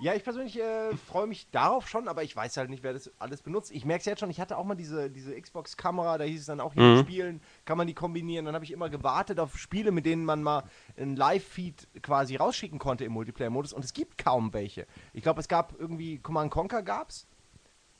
Ja, 0.01 0.13
ich 0.13 0.23
persönlich 0.23 0.59
äh, 0.59 0.95
freue 1.09 1.25
mich 1.27 1.47
darauf 1.51 1.87
schon, 1.87 2.07
aber 2.07 2.21
ich 2.23 2.35
weiß 2.35 2.57
halt 2.57 2.69
nicht, 2.69 2.83
wer 2.83 2.93
das 2.93 3.09
alles 3.17 3.41
benutzt. 3.41 3.71
Ich 3.71 3.85
merke 3.85 4.01
es 4.01 4.05
jetzt 4.05 4.19
schon, 4.19 4.29
ich 4.29 4.39
hatte 4.39 4.57
auch 4.57 4.65
mal 4.65 4.75
diese, 4.75 5.09
diese 5.09 5.33
Xbox-Kamera, 5.39 6.17
da 6.19 6.25
hieß 6.25 6.41
es 6.41 6.45
dann 6.45 6.59
auch 6.59 6.73
hier 6.73 6.83
Mhm. 6.83 6.99
Spielen, 6.99 7.41
kann 7.65 7.77
man 7.77 7.87
die 7.87 7.93
kombinieren. 7.93 8.45
Dann 8.45 8.55
habe 8.55 8.65
ich 8.65 8.71
immer 8.71 8.89
gewartet 8.89 9.39
auf 9.39 9.57
Spiele, 9.57 9.91
mit 9.91 10.05
denen 10.05 10.25
man 10.25 10.43
mal 10.43 10.63
einen 10.97 11.15
Live-Feed 11.15 11.87
quasi 12.01 12.35
rausschicken 12.35 12.79
konnte 12.79 13.05
im 13.05 13.13
Multiplayer-Modus 13.13 13.73
und 13.73 13.85
es 13.85 13.93
gibt 13.93 14.17
kaum 14.17 14.53
welche. 14.53 14.85
Ich 15.13 15.23
glaube, 15.23 15.39
es 15.39 15.47
gab 15.47 15.73
irgendwie 15.79 16.17
Command 16.19 16.51
Conquer 16.51 16.81
gab's 16.83 17.27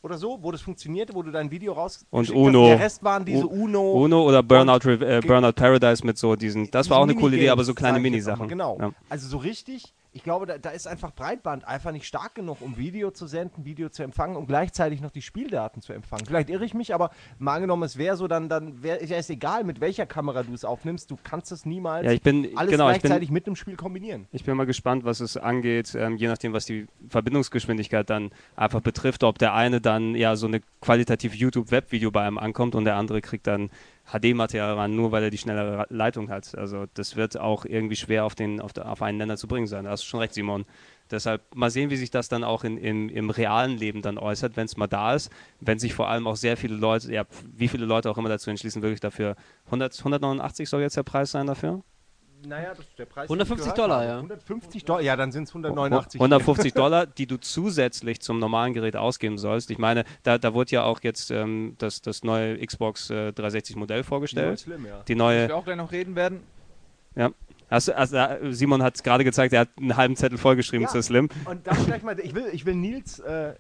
oder 0.02 0.18
so, 0.18 0.40
wo 0.42 0.52
das 0.52 0.62
funktionierte, 0.62 1.14
wo 1.16 1.24
du 1.24 1.32
dein 1.32 1.50
Video 1.50 1.72
raus 1.74 2.06
Und 2.10 2.24
geschickt 2.24 2.38
hast. 2.38 2.46
Uno. 2.48 2.66
Der 2.68 2.80
Rest 2.80 3.04
waren 3.06 3.24
diese 3.24 3.48
U- 3.48 3.64
Uno. 3.64 3.92
Uno 4.04 4.24
oder 4.24 4.44
Burnout, 4.44 4.80
Re- 4.86 5.18
äh, 5.18 5.22
Burnout 5.22 5.54
Paradise 5.54 6.06
mit 6.06 6.18
so 6.18 6.36
diesen. 6.36 6.70
Das 6.72 6.90
war 6.90 6.98
auch 7.00 7.04
eine 7.04 7.16
coole 7.16 7.38
Idee, 7.38 7.50
aber 7.50 7.64
so 7.64 7.74
kleine 7.74 8.00
Minisachen. 8.00 8.50
Genau. 8.50 8.78
Ja. 8.82 8.92
Also 9.10 9.30
so 9.30 9.38
richtig, 9.38 9.94
ich 10.14 10.24
glaube, 10.24 10.46
da, 10.46 10.58
da 10.60 10.70
ist 10.70 10.88
einfach 10.88 11.12
Breitband 11.12 11.68
einfach 11.68 11.92
nicht 11.92 12.06
stark 12.06 12.36
genug, 12.36 12.62
um 12.62 12.78
Video 12.78 13.12
zu 13.12 13.26
senden, 13.26 13.66
Video 13.66 13.90
zu 13.90 14.04
empfangen 14.04 14.36
und 14.36 14.46
gleichzeitig 14.46 15.02
noch 15.02 15.12
die 15.12 15.24
Spieldaten 15.24 15.82
zu 15.82 15.92
empfangen. 15.92 16.26
Vielleicht 16.26 16.50
irre 16.50 16.64
ich 16.64 16.76
mich, 16.76 16.94
aber 16.94 17.10
mal 17.40 17.56
angenommen, 17.56 17.84
es 17.84 17.98
wäre 17.98 18.16
so, 18.16 18.28
dann, 18.28 18.48
dann 18.48 18.84
wäre 18.84 19.04
ja, 19.04 19.18
ist 19.18 19.32
egal, 19.32 19.64
mit 19.64 19.82
welcher 19.82 20.06
Kamera 20.06 20.44
du 20.44 20.54
es 20.54 20.66
aufnimmst, 20.66 21.10
du 21.10 21.18
kannst 21.24 21.52
es 21.52 21.66
niemals 21.66 22.06
Ja, 22.06 22.12
ich 22.12 22.22
bin, 22.22 22.56
alles 22.56 22.72
genau, 22.72 22.90
ich 22.90 23.02
bin, 23.02 23.10
gleichzeitig 23.10 23.32
mit 23.32 23.48
dem 23.48 23.56
Spiel 23.56 23.76
kombinieren. 23.76 24.28
ich 24.32 24.44
bin 24.44 24.56
mal 24.56 24.66
gespannt, 24.66 25.04
was 25.04 25.20
es 25.20 25.36
angeht, 25.36 25.96
ähm, 25.96 26.18
je 26.18 26.28
nachdem, 26.28 26.54
was 26.54 26.66
die 26.66 26.86
Verbindungsgeschwindigkeit 27.10 28.08
dann 28.10 28.30
einfach 28.56 28.82
betrifft, 28.82 29.24
ob 29.24 29.40
der 29.40 29.56
eine 29.56 29.82
dann 29.82 30.16
ja 30.16 30.36
so 30.36 30.46
eine 30.46 30.62
qualitativ 30.80 31.34
YouTube-Webvideo 31.34 32.12
bei 32.12 32.22
einem 32.22 32.38
ankommt 32.38 32.76
und 32.76 32.86
der 32.86 32.98
andere 32.98 33.22
kriegt 33.22 33.48
dann 33.48 33.72
HD-Material 34.06 34.74
ran, 34.74 34.96
nur 34.96 35.12
weil 35.12 35.24
er 35.24 35.30
die 35.30 35.38
schnellere 35.38 35.86
Leitung 35.90 36.30
hat. 36.30 36.56
Also 36.58 36.86
das 36.94 37.16
wird 37.16 37.40
auch 37.40 37.66
irgendwie 37.66 37.96
schwer 37.96 38.26
auf, 38.26 38.36
den, 38.36 38.60
auf, 38.60 38.74
der, 38.74 38.92
auf 38.92 39.02
einen 39.02 39.18
Nenner 39.18 39.38
zu 39.38 39.48
bringen 39.48 39.68
sein. 39.68 39.86
Da 39.86 39.92
hast 39.92 40.04
du 40.04 40.08
schon 40.08 40.20
recht, 40.20 40.34
Simon. 40.34 40.66
Deshalb 41.10 41.42
mal 41.56 41.70
sehen, 41.70 41.90
wie 41.90 41.96
sich 41.96 42.12
das 42.12 42.28
dann 42.28 42.44
auch 42.44 42.64
in, 42.64 42.78
im, 42.78 43.10
im 43.10 43.30
realen 43.30 43.78
Leben 43.78 44.02
dann 44.02 44.18
äußert, 44.18 44.58
wenn 44.58 44.66
es 44.66 44.78
mal 44.78 44.88
da 44.88 45.14
ist. 45.14 45.30
Wenn 45.60 45.80
sich 45.80 45.94
vor 45.94 46.10
allem 46.10 46.28
auch 46.28 46.36
sehr 46.36 46.58
viele 46.58 46.76
Leute, 46.76 47.14
ja, 47.14 47.26
wie 47.56 47.68
viele 47.68 47.86
Leute 47.86 48.10
auch 48.10 48.18
immer 48.18 48.30
dazu 48.30 48.50
entschließen, 48.50 48.82
wirklich 48.82 49.00
dafür. 49.00 49.36
100, 49.66 49.98
189 50.00 50.68
soll 50.68 50.82
jetzt 50.82 50.98
der 50.98 51.04
Preis 51.04 51.32
sein 51.32 51.48
dafür? 51.48 51.84
Naja, 52.46 52.70
das 52.70 52.80
ist 52.80 53.00
der 53.00 53.06
Preis. 53.06 53.24
150 53.30 53.64
den 53.66 53.70
ich 53.70 53.76
gehört 53.76 53.78
Dollar, 53.78 54.06
ja. 54.06 54.16
150 54.18 54.86
Dollar, 54.86 55.02
ja, 55.02 55.16
dann 55.16 55.32
sind 55.32 55.44
es 55.44 55.50
189. 55.52 56.20
150 56.20 56.74
Dollar, 56.74 57.06
die 57.06 57.26
du 57.28 57.38
zusätzlich 57.38 58.22
zum 58.22 58.40
normalen 58.40 58.74
Gerät 58.74 58.96
ausgeben 58.96 59.38
sollst. 59.38 59.72
Ich 59.72 59.78
meine, 59.78 60.04
da, 60.24 60.38
da 60.38 60.54
wurde 60.54 60.72
ja 60.72 60.84
auch 60.84 61.00
jetzt 61.04 61.32
ähm, 61.32 61.76
das, 61.78 62.02
das 62.02 62.24
neue 62.24 62.58
Xbox 62.66 63.10
äh, 63.10 63.32
360 63.34 63.76
Modell 63.76 64.04
vorgestellt. 64.04 64.60
Slim, 64.60 64.86
ja. 64.86 65.04
Die 65.08 65.14
Dass 65.14 65.18
neue, 65.20 65.48
wir 65.48 65.56
auch 65.56 65.66
gleich 65.66 65.78
noch 65.78 65.92
reden 65.92 66.16
werden. 66.16 66.42
Du- 67.16 67.34
also, 67.70 67.92
äh, 67.92 68.54
Simon 68.54 68.84
hat 68.84 69.04
gerade 69.04 69.24
gezeigt, 69.24 69.52
er 69.54 69.62
hat 69.62 69.70
einen 69.78 69.98
halben 69.98 70.16
Zettel 70.16 70.38
vollgeschrieben 70.38 70.84
Ja. 70.86 70.90
zu 70.92 71.02
Slim. 71.02 71.30
Und 71.46 71.66
dann 71.66 71.86
gleich 71.86 72.04
mal, 72.04 72.20
ich 72.20 72.36
will, 72.36 72.46
ich 72.52 72.66
will 72.68 72.76
Nils, 72.76 73.18
äh, 73.20 73.56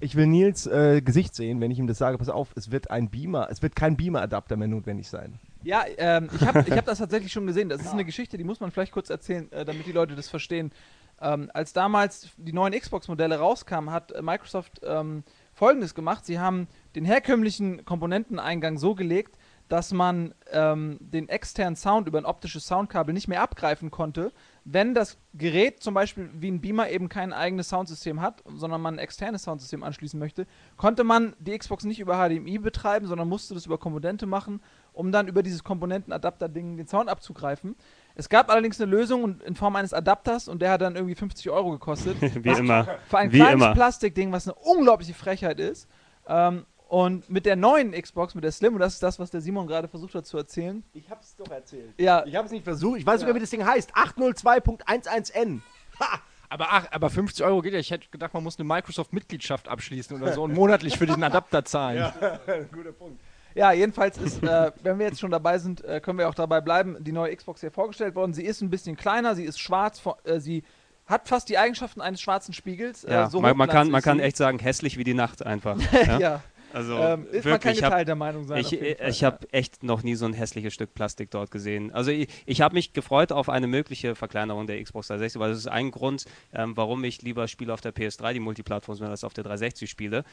ich 0.00 0.16
will 0.16 0.26
Nils 0.26 0.66
äh, 0.66 1.00
Gesicht 1.00 1.34
sehen, 1.34 1.60
wenn 1.62 1.70
ich 1.70 1.78
ihm 1.78 1.86
das 1.86 1.96
sage. 1.96 2.18
Pass 2.18 2.28
auf, 2.28 2.48
es 2.56 2.70
wird 2.70 2.90
ein 2.90 3.08
Beamer, 3.08 3.48
es 3.50 3.62
wird 3.62 3.74
kein 3.74 3.96
Beamer-Adapter 3.96 4.56
mehr 4.56 4.68
notwendig 4.68 5.08
sein. 5.08 5.38
Ja, 5.64 5.84
ähm, 5.96 6.28
ich 6.34 6.46
habe 6.46 6.64
ich 6.66 6.72
hab 6.72 6.84
das 6.86 6.98
tatsächlich 6.98 7.32
schon 7.32 7.46
gesehen. 7.46 7.68
Das 7.68 7.80
ist 7.80 7.92
eine 7.92 8.04
Geschichte, 8.04 8.36
die 8.36 8.44
muss 8.44 8.60
man 8.60 8.70
vielleicht 8.70 8.92
kurz 8.92 9.10
erzählen, 9.10 9.50
äh, 9.52 9.64
damit 9.64 9.86
die 9.86 9.92
Leute 9.92 10.14
das 10.14 10.28
verstehen. 10.28 10.72
Ähm, 11.20 11.50
als 11.54 11.72
damals 11.72 12.28
die 12.36 12.52
neuen 12.52 12.78
Xbox-Modelle 12.78 13.38
rauskamen, 13.38 13.90
hat 13.90 14.12
Microsoft 14.22 14.80
ähm, 14.84 15.24
Folgendes 15.52 15.94
gemacht. 15.94 16.26
Sie 16.26 16.38
haben 16.38 16.68
den 16.96 17.04
herkömmlichen 17.04 17.84
Komponenteneingang 17.84 18.78
so 18.78 18.94
gelegt, 18.94 19.38
dass 19.68 19.92
man 19.92 20.34
ähm, 20.52 20.98
den 21.00 21.28
externen 21.28 21.76
Sound 21.76 22.06
über 22.06 22.18
ein 22.18 22.26
optisches 22.26 22.66
Soundkabel 22.66 23.14
nicht 23.14 23.28
mehr 23.28 23.40
abgreifen 23.40 23.90
konnte, 23.90 24.32
wenn 24.64 24.94
das 24.94 25.16
Gerät 25.32 25.82
zum 25.82 25.94
Beispiel 25.94 26.30
wie 26.34 26.50
ein 26.50 26.60
Beamer 26.60 26.90
eben 26.90 27.08
kein 27.08 27.32
eigenes 27.32 27.70
Soundsystem 27.70 28.20
hat, 28.20 28.42
sondern 28.56 28.82
man 28.82 28.96
ein 28.96 28.98
externes 28.98 29.44
Soundsystem 29.44 29.82
anschließen 29.82 30.18
möchte, 30.18 30.46
konnte 30.76 31.02
man 31.02 31.34
die 31.38 31.56
Xbox 31.56 31.84
nicht 31.84 32.00
über 32.00 32.16
HDMI 32.16 32.58
betreiben, 32.58 33.06
sondern 33.06 33.28
musste 33.28 33.54
das 33.54 33.66
über 33.66 33.78
Komponente 33.78 34.26
machen, 34.26 34.60
um 34.94 35.12
dann 35.12 35.28
über 35.28 35.42
dieses 35.42 35.62
Komponentenadapter-Ding 35.64 36.76
den 36.76 36.86
Sound 36.86 37.08
abzugreifen. 37.10 37.76
Es 38.14 38.28
gab 38.28 38.50
allerdings 38.50 38.80
eine 38.80 38.90
Lösung 38.90 39.40
in 39.40 39.56
Form 39.56 39.76
eines 39.76 39.92
Adapters 39.92 40.48
und 40.48 40.62
der 40.62 40.70
hat 40.70 40.80
dann 40.80 40.94
irgendwie 40.96 41.14
50 41.16 41.50
Euro 41.50 41.72
gekostet. 41.72 42.16
Wie 42.44 42.48
immer. 42.50 42.86
Für 43.08 43.18
ein 43.18 43.32
Wie 43.32 43.38
kleines 43.38 43.54
immer. 43.64 43.74
Plastikding, 43.74 44.32
was 44.32 44.46
eine 44.48 44.54
unglaubliche 44.54 45.14
Frechheit 45.14 45.58
ist. 45.60 45.88
Ähm, 46.28 46.64
und 46.88 47.28
mit 47.28 47.44
der 47.44 47.56
neuen 47.56 47.90
Xbox, 47.92 48.34
mit 48.36 48.44
der 48.44 48.52
Slim, 48.52 48.74
und 48.74 48.80
das 48.80 48.94
ist 48.94 49.02
das, 49.02 49.18
was 49.18 49.30
der 49.30 49.40
Simon 49.40 49.66
gerade 49.66 49.88
versucht 49.88 50.14
hat 50.14 50.26
zu 50.26 50.36
erzählen. 50.36 50.84
Ich 50.92 51.10
hab's 51.10 51.34
doch 51.34 51.50
erzählt. 51.50 51.92
Ja, 51.98 52.24
Ich 52.24 52.36
habe 52.36 52.46
es 52.46 52.52
nicht 52.52 52.62
versucht. 52.62 52.98
Ich 53.00 53.06
weiß 53.06 53.14
Ja. 53.14 53.18
sogar, 53.20 53.34
wie 53.34 53.40
das 53.40 53.50
Ding 53.50 53.64
heißt. 53.66 53.92
802.11n. 53.96 55.60
Ha! 56.00 56.20
Aber, 56.50 56.66
ach, 56.70 56.86
aber 56.92 57.10
50 57.10 57.44
Euro 57.44 57.62
geht 57.62 57.72
ja. 57.72 57.80
Ich 57.80 57.90
hätte 57.90 58.08
gedacht, 58.10 58.32
man 58.32 58.44
muss 58.44 58.58
eine 58.58 58.68
Microsoft-Mitgliedschaft 58.68 59.66
abschließen 59.66 60.20
oder 60.22 60.32
so 60.34 60.44
und 60.44 60.54
monatlich 60.54 60.96
für 60.98 61.06
diesen 61.06 61.24
Adapter 61.24 61.64
zahlen. 61.64 62.12
Guter 62.72 62.92
Punkt. 62.92 63.20
Ja, 63.54 63.72
jedenfalls 63.72 64.18
ist, 64.18 64.42
äh, 64.42 64.72
wenn 64.82 64.98
wir 64.98 65.06
jetzt 65.06 65.20
schon 65.20 65.30
dabei 65.30 65.58
sind, 65.58 65.84
äh, 65.84 66.00
können 66.00 66.18
wir 66.18 66.28
auch 66.28 66.34
dabei 66.34 66.60
bleiben, 66.60 66.96
die 67.00 67.12
neue 67.12 67.34
Xbox 67.34 67.60
hier 67.60 67.70
vorgestellt 67.70 68.14
worden. 68.14 68.34
Sie 68.34 68.44
ist 68.44 68.60
ein 68.60 68.70
bisschen 68.70 68.96
kleiner, 68.96 69.34
sie 69.34 69.44
ist 69.44 69.60
schwarz, 69.60 70.02
äh, 70.24 70.40
sie 70.40 70.64
hat 71.06 71.28
fast 71.28 71.48
die 71.48 71.58
Eigenschaften 71.58 72.00
eines 72.00 72.20
schwarzen 72.20 72.54
Spiegels. 72.54 73.02
Ja, 73.08 73.26
äh, 73.26 73.30
so 73.30 73.40
man, 73.40 73.56
man, 73.56 73.68
kann, 73.68 73.90
man 73.90 74.02
kann 74.02 74.20
echt 74.20 74.36
sagen, 74.36 74.58
hässlich 74.58 74.96
wie 74.96 75.04
die 75.04 75.14
Nacht 75.14 75.44
einfach. 75.44 75.78
ja, 75.92 76.18
ja? 76.18 76.42
Also 76.74 76.98
ähm, 76.98 77.26
ist 77.30 77.44
man 77.44 77.44
wirklich, 77.44 77.60
kein 77.62 77.72
ich 77.74 77.82
hab- 77.84 77.90
geteilter 77.90 78.14
Meinung 78.16 78.46
sein. 78.46 78.58
Ich, 78.58 78.70
Fall, 78.70 78.96
ich 79.08 79.20
ja. 79.20 79.26
habe 79.26 79.52
echt 79.52 79.84
noch 79.84 80.02
nie 80.02 80.16
so 80.16 80.26
ein 80.26 80.32
hässliches 80.32 80.74
Stück 80.74 80.92
Plastik 80.92 81.30
dort 81.30 81.52
gesehen. 81.52 81.92
Also 81.92 82.10
ich, 82.10 82.28
ich 82.46 82.60
habe 82.62 82.74
mich 82.74 82.92
gefreut 82.92 83.30
auf 83.30 83.48
eine 83.48 83.68
mögliche 83.68 84.16
Verkleinerung 84.16 84.66
der 84.66 84.82
Xbox 84.82 85.06
360, 85.06 85.40
weil 85.40 85.50
das 85.50 85.58
ist 85.58 85.68
ein 85.68 85.92
Grund, 85.92 86.24
ähm, 86.52 86.76
warum 86.76 87.04
ich 87.04 87.22
lieber 87.22 87.46
Spiele 87.46 87.72
auf 87.72 87.80
der 87.80 87.94
PS3, 87.94 88.32
die 88.32 88.40
Multiplattform, 88.40 89.00
als 89.02 89.22
auf 89.22 89.34
der 89.34 89.44
360 89.44 89.88
spiele. 89.88 90.24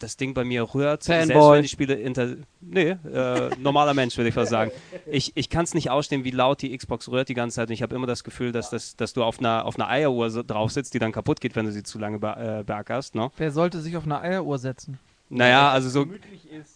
Das 0.00 0.16
Ding 0.16 0.34
bei 0.34 0.44
mir 0.44 0.62
rührt, 0.74 1.02
selbst 1.04 1.30
Fanboy. 1.30 1.56
wenn 1.56 1.62
die 1.62 1.68
Spiele 1.68 1.94
inter... 1.94 2.36
Nee, 2.60 2.96
äh, 3.12 3.50
normaler 3.60 3.94
Mensch 3.94 4.16
würde 4.16 4.30
ich 4.30 4.34
fast 4.34 4.50
sagen. 4.50 4.72
Ich, 5.06 5.32
ich 5.36 5.48
kann 5.50 5.64
es 5.64 5.74
nicht 5.74 5.90
ausstehen, 5.90 6.24
wie 6.24 6.30
laut 6.30 6.62
die 6.62 6.76
Xbox 6.76 7.08
rührt 7.10 7.28
die 7.28 7.34
ganze 7.34 7.56
Zeit. 7.56 7.68
Und 7.68 7.74
ich 7.74 7.82
habe 7.82 7.94
immer 7.94 8.06
das 8.06 8.24
Gefühl, 8.24 8.50
dass, 8.50 8.70
das, 8.70 8.96
dass 8.96 9.12
du 9.12 9.22
auf 9.22 9.38
einer, 9.40 9.66
auf 9.66 9.78
einer 9.78 9.88
Eieruhr 9.88 10.30
so 10.30 10.42
drauf 10.42 10.72
sitzt, 10.72 10.94
die 10.94 10.98
dann 10.98 11.12
kaputt 11.12 11.40
geht, 11.40 11.54
wenn 11.54 11.66
du 11.66 11.72
sie 11.72 11.82
zu 11.82 11.98
lange 11.98 12.18
be 12.18 12.60
äh, 12.60 12.64
beackerst. 12.64 13.14
Ne? 13.14 13.30
Wer 13.36 13.52
sollte 13.52 13.78
sich 13.80 13.96
auf 13.96 14.04
eine 14.04 14.20
Eieruhr 14.20 14.58
setzen? 14.58 14.98
Naja, 15.32 15.70
also 15.70 15.88
so, 15.90 16.06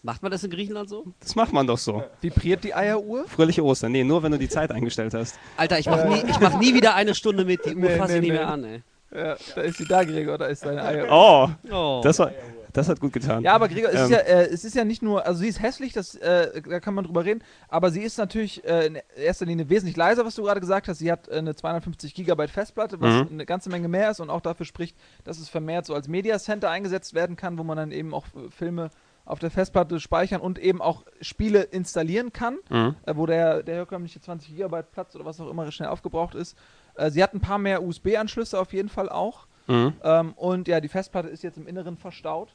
Macht 0.04 0.22
man 0.22 0.30
das 0.30 0.44
in 0.44 0.50
Griechenland 0.50 0.88
so? 0.88 1.04
das 1.18 1.34
macht 1.34 1.52
man 1.52 1.66
doch 1.66 1.78
so. 1.78 2.04
Vibriert 2.20 2.62
die 2.62 2.72
Eieruhr? 2.74 3.26
Fröhliche 3.26 3.64
Ostern. 3.64 3.90
Nee, 3.90 4.04
nur 4.04 4.22
wenn 4.22 4.30
du 4.30 4.38
die 4.38 4.48
Zeit 4.48 4.70
eingestellt 4.70 5.12
hast. 5.14 5.38
Alter, 5.56 5.78
ich 5.80 5.86
mach, 5.86 6.04
nie, 6.04 6.22
ich 6.28 6.38
mach 6.38 6.58
nie 6.60 6.72
wieder 6.74 6.94
eine 6.94 7.14
Stunde 7.16 7.44
mit. 7.44 7.64
Die 7.64 7.74
Uhr 7.74 7.80
Nee, 7.88 7.96
fasse 7.96 8.12
nee, 8.12 8.18
ich 8.18 8.22
nie 8.24 8.30
nee. 8.30 8.36
mehr 8.36 8.48
an, 8.48 8.64
ey. 8.64 8.82
Ja, 9.12 9.36
da 9.56 9.60
ist 9.62 9.78
sie 9.78 9.86
da, 9.86 10.04
Gregor, 10.04 10.38
da 10.38 10.46
ist 10.46 10.64
deine 10.64 10.82
Eieruhr. 10.84 11.08
Oh, 11.10 11.72
Oh. 11.74 12.00
das, 12.04 12.18
war, 12.20 12.30
das 12.74 12.88
hat 12.90 13.00
gut 13.00 13.12
getan. 13.14 13.42
Ja, 13.42 13.54
aber 13.54 13.68
Gregor, 13.68 13.88
es, 13.90 14.02
ist 14.02 14.06
Ähm. 14.06 14.12
ja, 14.12 14.18
äh, 14.18 14.46
es 14.52 14.64
ist 14.64 14.74
ja 14.74 14.84
nicht 14.84 15.00
nur, 15.02 15.24
also 15.26 15.40
sie 15.40 15.48
ist 15.48 15.62
hässlich, 15.62 15.94
das, 15.94 16.14
äh, 16.16 16.60
da 16.60 16.80
kann 16.80 16.92
man 16.92 17.04
drüber 17.04 17.24
reden, 17.24 17.42
aber 17.68 17.90
sie 17.90 18.02
ist 18.02 18.18
natürlich 18.18 18.62
äh, 18.64 18.86
in 18.86 18.98
erster 19.16 19.46
Linie 19.46 19.68
wesentlich 19.70 19.96
leiser, 19.96 20.26
was 20.26 20.34
du 20.34 20.42
gerade 20.42 20.60
gesagt 20.60 20.88
hast. 20.88 20.98
Sie 20.98 21.10
hat 21.10 21.28
äh, 21.28 21.36
eine 21.36 21.54
250 21.54 22.12
Gigabyte 22.14 22.50
Festplatte, 22.50 23.00
was 23.00 23.14
Mhm. 23.24 23.28
eine 23.32 23.46
ganze 23.46 23.70
Menge 23.70 23.88
mehr 23.88 24.10
ist 24.10 24.20
und 24.20 24.28
auch 24.28 24.42
dafür 24.42 24.66
spricht, 24.66 24.96
dass 25.24 25.38
es 25.38 25.48
vermehrt 25.48 25.86
so 25.86 25.94
als 25.94 26.06
Media 26.08 26.38
Center 26.38 26.68
eingesetzt 26.68 27.14
werden 27.14 27.36
kann, 27.36 27.56
wo 27.58 27.64
man 27.64 27.76
dann 27.78 27.90
eben 27.92 28.12
auch 28.12 28.26
äh, 28.34 28.50
Filme 28.50 28.90
auf 29.26 29.38
der 29.38 29.50
Festplatte 29.50 30.00
speichern 30.00 30.42
und 30.42 30.58
eben 30.58 30.82
auch 30.82 31.02
Spiele 31.22 31.62
installieren 31.62 32.32
kann, 32.34 32.58
Mhm. 32.68 32.94
äh, 33.06 33.16
wo 33.16 33.24
der, 33.24 33.62
der 33.62 33.76
herkömmliche 33.76 34.20
20 34.20 34.50
Gigabyte 34.50 34.90
Platz 34.92 35.14
oder 35.16 35.24
was 35.24 35.40
auch 35.40 35.48
immer 35.48 35.70
schnell 35.72 35.88
aufgebraucht 35.88 36.34
ist. 36.34 36.58
Äh, 36.96 37.10
sie 37.10 37.22
hat 37.22 37.32
ein 37.32 37.40
paar 37.40 37.58
mehr 37.58 37.82
USB-Anschlüsse 37.82 38.58
auf 38.60 38.72
jeden 38.74 38.90
Fall 38.90 39.08
auch. 39.08 39.46
Mhm. 39.66 39.94
Ähm, 40.02 40.32
und 40.34 40.68
ja, 40.68 40.78
die 40.80 40.88
Festplatte 40.88 41.28
ist 41.28 41.42
jetzt 41.42 41.56
im 41.56 41.66
Inneren 41.66 41.96
verstaut. 41.96 42.54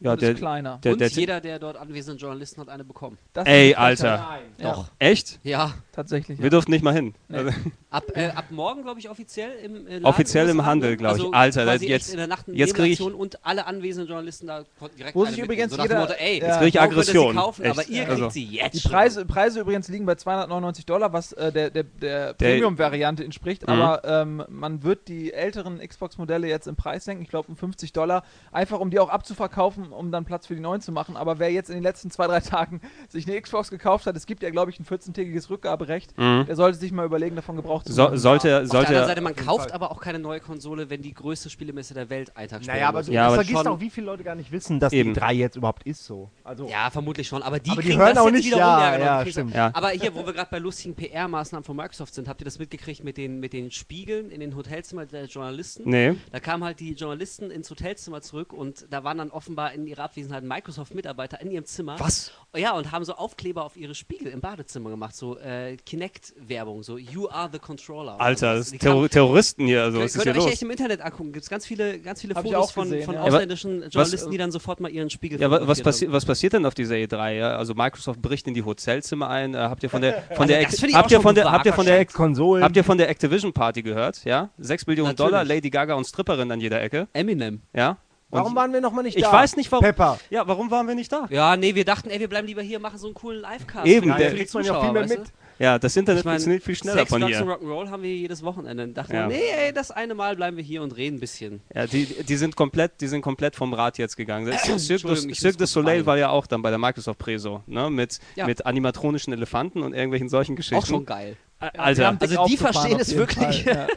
Ja, 0.00 0.12
und 0.12 0.22
der, 0.22 0.32
ist 0.32 0.38
kleiner. 0.38 0.78
der, 0.82 0.92
Und 0.92 1.00
der, 1.00 1.08
jeder 1.08 1.40
der 1.40 1.58
dort 1.58 1.76
anwesenden 1.76 2.18
Journalisten 2.18 2.60
hat 2.60 2.68
eine 2.68 2.84
bekommen. 2.84 3.16
Das 3.32 3.46
Ey. 3.46 3.74
Alter. 3.74 4.40
Ja, 4.58 4.72
Doch. 4.72 4.90
Echt? 4.98 5.38
Ja. 5.44 5.74
tatsächlich. 5.92 6.38
Wir 6.38 6.44
Ja. 6.46 6.50
durften 6.50 6.72
nicht 6.72 6.82
mal 6.82 6.92
hin. 6.94 7.14
Nee. 7.28 7.38
Also, 7.38 7.50
Ab, 7.94 8.04
äh, 8.16 8.26
ab 8.30 8.46
morgen, 8.50 8.82
glaube 8.82 8.98
ich, 8.98 9.08
offiziell 9.08 9.52
im 9.64 9.86
äh, 9.86 9.92
Laden 9.94 10.04
Offiziell 10.04 10.48
im 10.48 10.66
Handel, 10.66 10.90
ne? 10.90 10.96
glaub 10.96 11.12
ich. 11.16 11.20
Also 11.22 11.32
Alter, 11.32 11.64
quasi 11.64 11.86
jetzt- 11.86 12.06
echt 12.06 12.10
in 12.12 12.16
der 12.18 12.26
Nacht 12.26 12.48
eine 12.48 12.56
jetzt 12.56 12.74
krieg 12.74 12.90
ich- 12.92 13.00
und 13.00 13.44
alle 13.46 13.66
anwesenden 13.66 14.08
Journalisten 14.08 14.48
da 14.48 14.64
direkt 14.98 14.98
sich 14.98 15.14
mitnehmen. 15.14 15.44
übrigens 15.44 15.72
so 15.74 15.80
jeder- 15.82 16.00
Motto, 16.00 16.12
ey, 16.14 16.40
Jetzt 16.40 16.58
krieg 16.58 16.68
ich 16.68 16.80
Aggression. 16.80 17.32
Sie 17.34 17.38
kaufen, 17.40 17.66
aber 17.66 17.86
ihr 17.88 18.08
Also, 18.08 18.22
kriegt 18.22 18.32
sie 18.32 18.44
jetzt 18.46 18.84
Die. 18.84 18.88
Preise, 18.88 19.24
Preise 19.24 19.60
übrigens 19.60 19.88
liegen 19.88 20.06
bei 20.06 20.16
299 20.16 20.86
Dollar, 20.86 21.12
was 21.12 21.32
äh, 21.34 21.52
der, 21.52 21.70
der, 21.70 21.84
der, 21.84 22.32
Der- 22.32 22.34
Premium-Variante 22.34 23.22
entspricht. 23.24 23.62
Mhm. 23.62 23.68
Aber 23.72 24.02
ähm, 24.04 24.42
man 24.48 24.82
wird 24.82 25.06
die 25.06 25.32
älteren 25.32 25.78
Xbox-Modelle 25.78 26.48
jetzt 26.48 26.66
im 26.66 26.74
Preis 26.74 27.04
senken. 27.04 27.22
Ich 27.22 27.28
glaube 27.30 27.46
um 27.48 27.56
50 27.56 27.92
Dollar. 27.92 28.24
Einfach 28.50 28.80
um 28.80 28.90
die 28.90 28.98
auch 28.98 29.08
abzuverkaufen, 29.08 29.92
um 29.92 30.10
dann 30.10 30.24
Platz 30.24 30.48
für 30.48 30.56
die 30.56 30.60
neuen 30.60 30.80
zu 30.80 30.90
machen. 30.90 31.16
Aber 31.16 31.38
wer 31.38 31.52
jetzt 31.52 31.68
in 31.70 31.76
den 31.76 31.84
letzten 31.84 32.10
zwei, 32.10 32.26
drei 32.26 32.40
Tagen 32.40 32.80
sich 33.08 33.28
eine 33.28 33.40
Xbox 33.40 33.70
gekauft 33.70 34.06
hat, 34.06 34.16
es 34.16 34.26
gibt 34.26 34.42
ja, 34.42 34.50
glaube 34.50 34.72
ich, 34.72 34.80
ein 34.80 34.84
14-tägiges 34.84 35.48
Rückgaberecht, 35.48 36.18
Mhm. 36.18 36.46
der 36.46 36.56
sollte 36.56 36.76
sich 36.76 36.90
mal 36.90 37.06
überlegen, 37.06 37.36
davon 37.36 37.54
Gebrauch 37.54 37.83
zu 37.84 37.92
so, 37.92 38.02
machen. 38.04 38.18
sollte, 38.18 38.36
Auf 38.36 38.68
der 38.70 38.80
anderen 38.80 38.86
sollte, 38.86 39.06
Seite, 39.06 39.20
man 39.20 39.36
kauft 39.36 39.64
Fall. 39.64 39.72
aber 39.72 39.90
auch 39.90 40.00
keine 40.00 40.18
neue 40.18 40.40
Konsole, 40.40 40.90
wenn 40.90 41.02
die 41.02 41.14
größte 41.14 41.50
Spielemesse 41.50 41.94
der 41.94 42.10
Welt 42.10 42.36
einen 42.36 42.48
Tag 42.48 42.62
später 42.62 42.72
Naja, 42.74 42.88
aber 42.88 43.02
du. 43.02 43.12
Ja, 43.12 43.26
aber 43.26 43.34
vergisst 43.36 43.66
auch, 43.66 43.80
wie 43.80 43.90
viele 43.90 44.06
Leute 44.06 44.24
gar 44.24 44.34
nicht 44.34 44.50
wissen, 44.52 44.80
dass 44.80 44.92
Eben. 44.92 45.14
die 45.14 45.20
3 45.20 45.34
jetzt 45.34 45.56
überhaupt 45.56 45.84
ist 45.84 46.04
so. 46.04 46.30
Also, 46.42 46.66
Ja, 46.68 46.90
vermutlich 46.90 47.28
schon. 47.28 47.42
Aber 47.42 47.60
die, 47.60 47.70
Aber 47.70 47.82
die 47.82 47.88
kriegen 47.88 48.00
hören 48.00 48.14
das 48.14 48.22
auch 48.22 48.26
jetzt 48.26 48.36
nicht, 48.36 48.46
wiederum, 48.46 48.62
ja, 48.62 48.92
genau, 48.94 49.04
ja, 49.04 49.18
kriegen 49.18 49.30
stimmt. 49.32 49.54
Ja. 49.54 49.70
Aber 49.74 49.90
hier, 49.90 50.14
wo 50.14 50.24
wir 50.26 50.32
gerade 50.32 50.48
bei 50.50 50.58
lustigen 50.58 50.94
PR-Maßnahmen 50.96 51.64
von 51.64 51.76
Microsoft 51.76 52.14
sind, 52.14 52.28
habt 52.28 52.40
ihr 52.40 52.44
das 52.44 52.58
mitgekriegt 52.58 53.04
mit 53.04 53.16
den, 53.16 53.40
mit 53.40 53.52
den 53.52 53.70
Spiegeln 53.70 54.30
in 54.30 54.40
den 54.40 54.56
Hotelzimmern 54.56 55.08
der 55.08 55.26
Journalisten? 55.26 55.88
nee. 55.88 56.14
Da 56.32 56.40
kamen 56.40 56.64
halt 56.64 56.80
die 56.80 56.92
Journalisten 56.94 57.50
ins 57.50 57.70
Hotelzimmer 57.70 58.20
zurück 58.22 58.52
und 58.52 58.86
da 58.90 59.04
waren 59.04 59.18
dann 59.18 59.30
offenbar 59.30 59.72
in 59.72 59.86
ihrer 59.86 60.04
Abwesenheit 60.04 60.42
Microsoft-Mitarbeiter 60.44 61.40
in 61.40 61.50
ihrem 61.50 61.64
Zimmer. 61.64 61.98
Was? 62.00 62.32
Ja, 62.56 62.72
und 62.72 62.92
haben 62.92 63.04
so 63.04 63.14
Aufkleber 63.14 63.64
auf 63.64 63.76
ihre 63.76 63.94
Spiegel 63.94 64.28
im 64.32 64.40
Badezimmer 64.40 64.90
gemacht, 64.90 65.14
so 65.16 65.38
äh, 65.38 65.76
Kinect-Werbung, 65.76 66.82
so 66.82 66.98
You 66.98 67.28
are 67.28 67.48
the 67.52 67.58
controller. 67.76 68.20
Alter, 68.20 68.54
das 68.56 68.68
kamen- 68.70 68.78
Terror 68.80 69.08
Terroristen 69.08 69.66
hier, 69.66 69.82
also 69.82 69.98
was 69.98 70.06
ist 70.06 70.12
Könnt 70.14 70.24
hier 70.24 70.32
ihr 70.34 70.38
euch 70.38 70.44
los? 70.44 70.52
echt 70.52 70.62
im 70.62 70.70
Internet 70.70 71.00
angucken. 71.00 71.32
Gibt 71.32 71.42
es 71.44 71.50
ganz 71.50 71.66
viele, 71.66 71.98
ganz 71.98 72.20
viele 72.20 72.34
Hab 72.34 72.44
ich 72.44 72.52
Fotos 72.52 72.68
auch 72.68 72.72
von, 72.72 72.84
gesehen, 72.84 73.04
von 73.04 73.14
ja. 73.14 73.22
ausländischen 73.22 73.82
was- 73.84 73.92
Journalisten, 73.94 74.30
die 74.30 74.38
dann 74.38 74.50
sofort 74.52 74.80
mal 74.80 74.90
ihren 74.90 75.10
Spiegel 75.10 75.40
Ja, 75.40 75.50
wa- 75.50 75.60
was, 75.62 75.82
passi 75.82 76.04
haben. 76.06 76.12
was 76.12 76.24
passiert 76.24 76.52
denn 76.52 76.66
auf 76.66 76.74
dieser 76.74 76.94
E3? 76.96 77.32
Ja? 77.36 77.56
Also 77.56 77.74
Microsoft 77.74 78.20
bricht 78.22 78.46
in 78.46 78.54
die 78.54 78.62
Hotelzimmer 78.64 79.28
ein. 79.28 79.54
Äh, 79.54 79.58
habt 79.58 79.82
ihr 79.82 79.90
von 79.90 80.00
der 80.02 80.22
von 80.36 80.48
der 80.48 80.58
Also 80.66 80.86
ich 80.86 80.94
habt 80.94 81.10
ihr 81.10 81.20
von 81.20 81.34
der 81.34 81.50
habt 81.50 81.66
ihr 81.66 81.72
von 81.72 81.86
der 81.86 82.04
Konsolen. 82.06 82.62
habt 82.64 82.76
ihr 82.76 82.84
von 82.84 82.98
der 82.98 83.08
Activision 83.08 83.52
Party 83.52 83.82
gehört? 83.82 84.24
Ja, 84.24 84.50
6 84.58 84.86
Millionen 84.86 85.10
Natürlich. 85.10 85.30
Dollar, 85.30 85.44
Lady 85.44 85.70
Gaga 85.70 85.94
und 85.94 86.04
Stripperin 86.06 86.50
an 86.50 86.60
jeder 86.60 86.82
Ecke. 86.82 87.08
Eminem. 87.12 87.60
Ja. 87.74 87.96
Und 88.30 88.40
Warum 88.40 88.56
waren 88.56 88.72
wir 88.72 88.80
nochmal 88.80 89.04
nicht 89.04 89.16
ich 89.16 89.22
da? 89.22 89.32
weiß 89.32 89.54
nicht 89.56 89.70
warum. 89.70 89.84
Pepper. 89.84 90.18
Ja, 90.28 90.48
warum 90.48 90.68
waren 90.70 90.88
wir 90.88 90.96
nicht 90.96 91.12
da? 91.12 91.26
Ja, 91.30 91.56
nee, 91.56 91.76
wir 91.76 91.84
dachten, 91.84 92.10
ey, 92.10 92.18
wir 92.18 92.28
bleiben 92.28 92.48
lieber 92.48 92.62
hier, 92.62 92.80
machen 92.80 92.98
so 92.98 93.06
einen 93.06 93.14
coolen 93.14 93.40
Live-Cast. 93.40 93.86
Eben, 93.86 94.08
der- 94.16 94.34
kriegt 94.34 94.52
man 94.52 94.64
ja 94.64 94.80
viel 94.80 94.92
mehr 94.92 95.02
weißt 95.02 95.14
du? 95.14 95.18
mit. 95.20 95.28
Ja, 95.58 95.78
das 95.78 95.96
Internet 95.96 96.20
Ich 96.20 96.24
mein, 96.24 96.32
funktioniert 96.34 96.62
viel 96.64 96.74
schneller 96.74 96.98
Sex, 96.98 97.10
von 97.10 97.20
Drugs 97.20 97.36
hier. 97.36 97.46
und 97.46 97.50
Rock'n'Roll 97.52 97.88
haben 97.90 98.02
wir 98.02 98.14
jedes 98.14 98.42
Wochenende. 98.42 98.82
Dann 98.84 98.94
dachten 98.94 99.14
Ja. 99.14 99.28
wir, 99.28 99.36
nee, 99.36 99.42
ey, 99.66 99.72
das 99.72 99.90
eine 99.92 100.14
Mal 100.14 100.34
bleiben 100.36 100.56
wir 100.56 100.64
hier 100.64 100.82
und 100.82 100.96
reden 100.96 101.16
ein 101.18 101.20
bisschen. 101.20 101.60
Ja, 101.74 101.86
die, 101.86 102.06
die 102.06 102.36
sind 102.36 102.56
komplett, 102.56 103.00
die 103.00 103.06
sind 103.06 103.22
komplett 103.22 103.54
vom 103.54 103.72
Rad 103.72 103.98
jetzt 103.98 104.16
gegangen. 104.16 104.46
Das- 104.46 104.62
Cirque, 104.86 105.56
du, 105.56 105.66
Soleil 105.66 106.06
war 106.06 106.18
ja 106.18 106.30
auch 106.30 106.46
dann 106.46 106.62
bei 106.62 106.70
der 106.70 106.78
Microsoft 106.78 107.18
Preso, 107.18 107.62
ne? 107.66 107.88
Mit, 107.90 108.18
Ja. 108.34 108.46
mit 108.46 108.66
animatronischen 108.66 109.32
Elefanten 109.32 109.82
und 109.82 109.94
irgendwelchen 109.94 110.28
solchen 110.28 110.56
Geschichten. 110.56 110.76
Auch 110.82 110.86
schon 110.86 111.06
geil. 111.06 111.36
Ä- 111.60 111.70
Die 111.72 111.78
Alter, 111.78 112.16
Also 112.20 112.44
die 112.46 112.56
verstehen 112.56 112.98
es 112.98 113.14
wirklich. 113.14 113.62
Fall, 113.64 113.88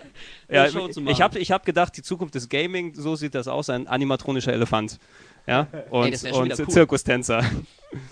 Ja. 0.49 0.65
ich 1.07 1.21
habe 1.21 1.39
ich 1.39 1.51
hab 1.51 1.65
gedacht, 1.65 1.97
die 1.97 2.03
Zukunft 2.03 2.35
des 2.35 2.49
Gaming, 2.49 2.93
so 2.93 3.15
sieht 3.15 3.33
das 3.35 3.47
aus, 3.47 3.69
ein 3.69 3.87
animatronischer 3.87 4.53
Elefant. 4.53 4.99
Ja, 5.47 5.67
und, 5.89 6.17
schon 6.19 6.51
und 6.51 6.59
cool. 6.59 6.67
Zirkustänzer. 6.69 7.43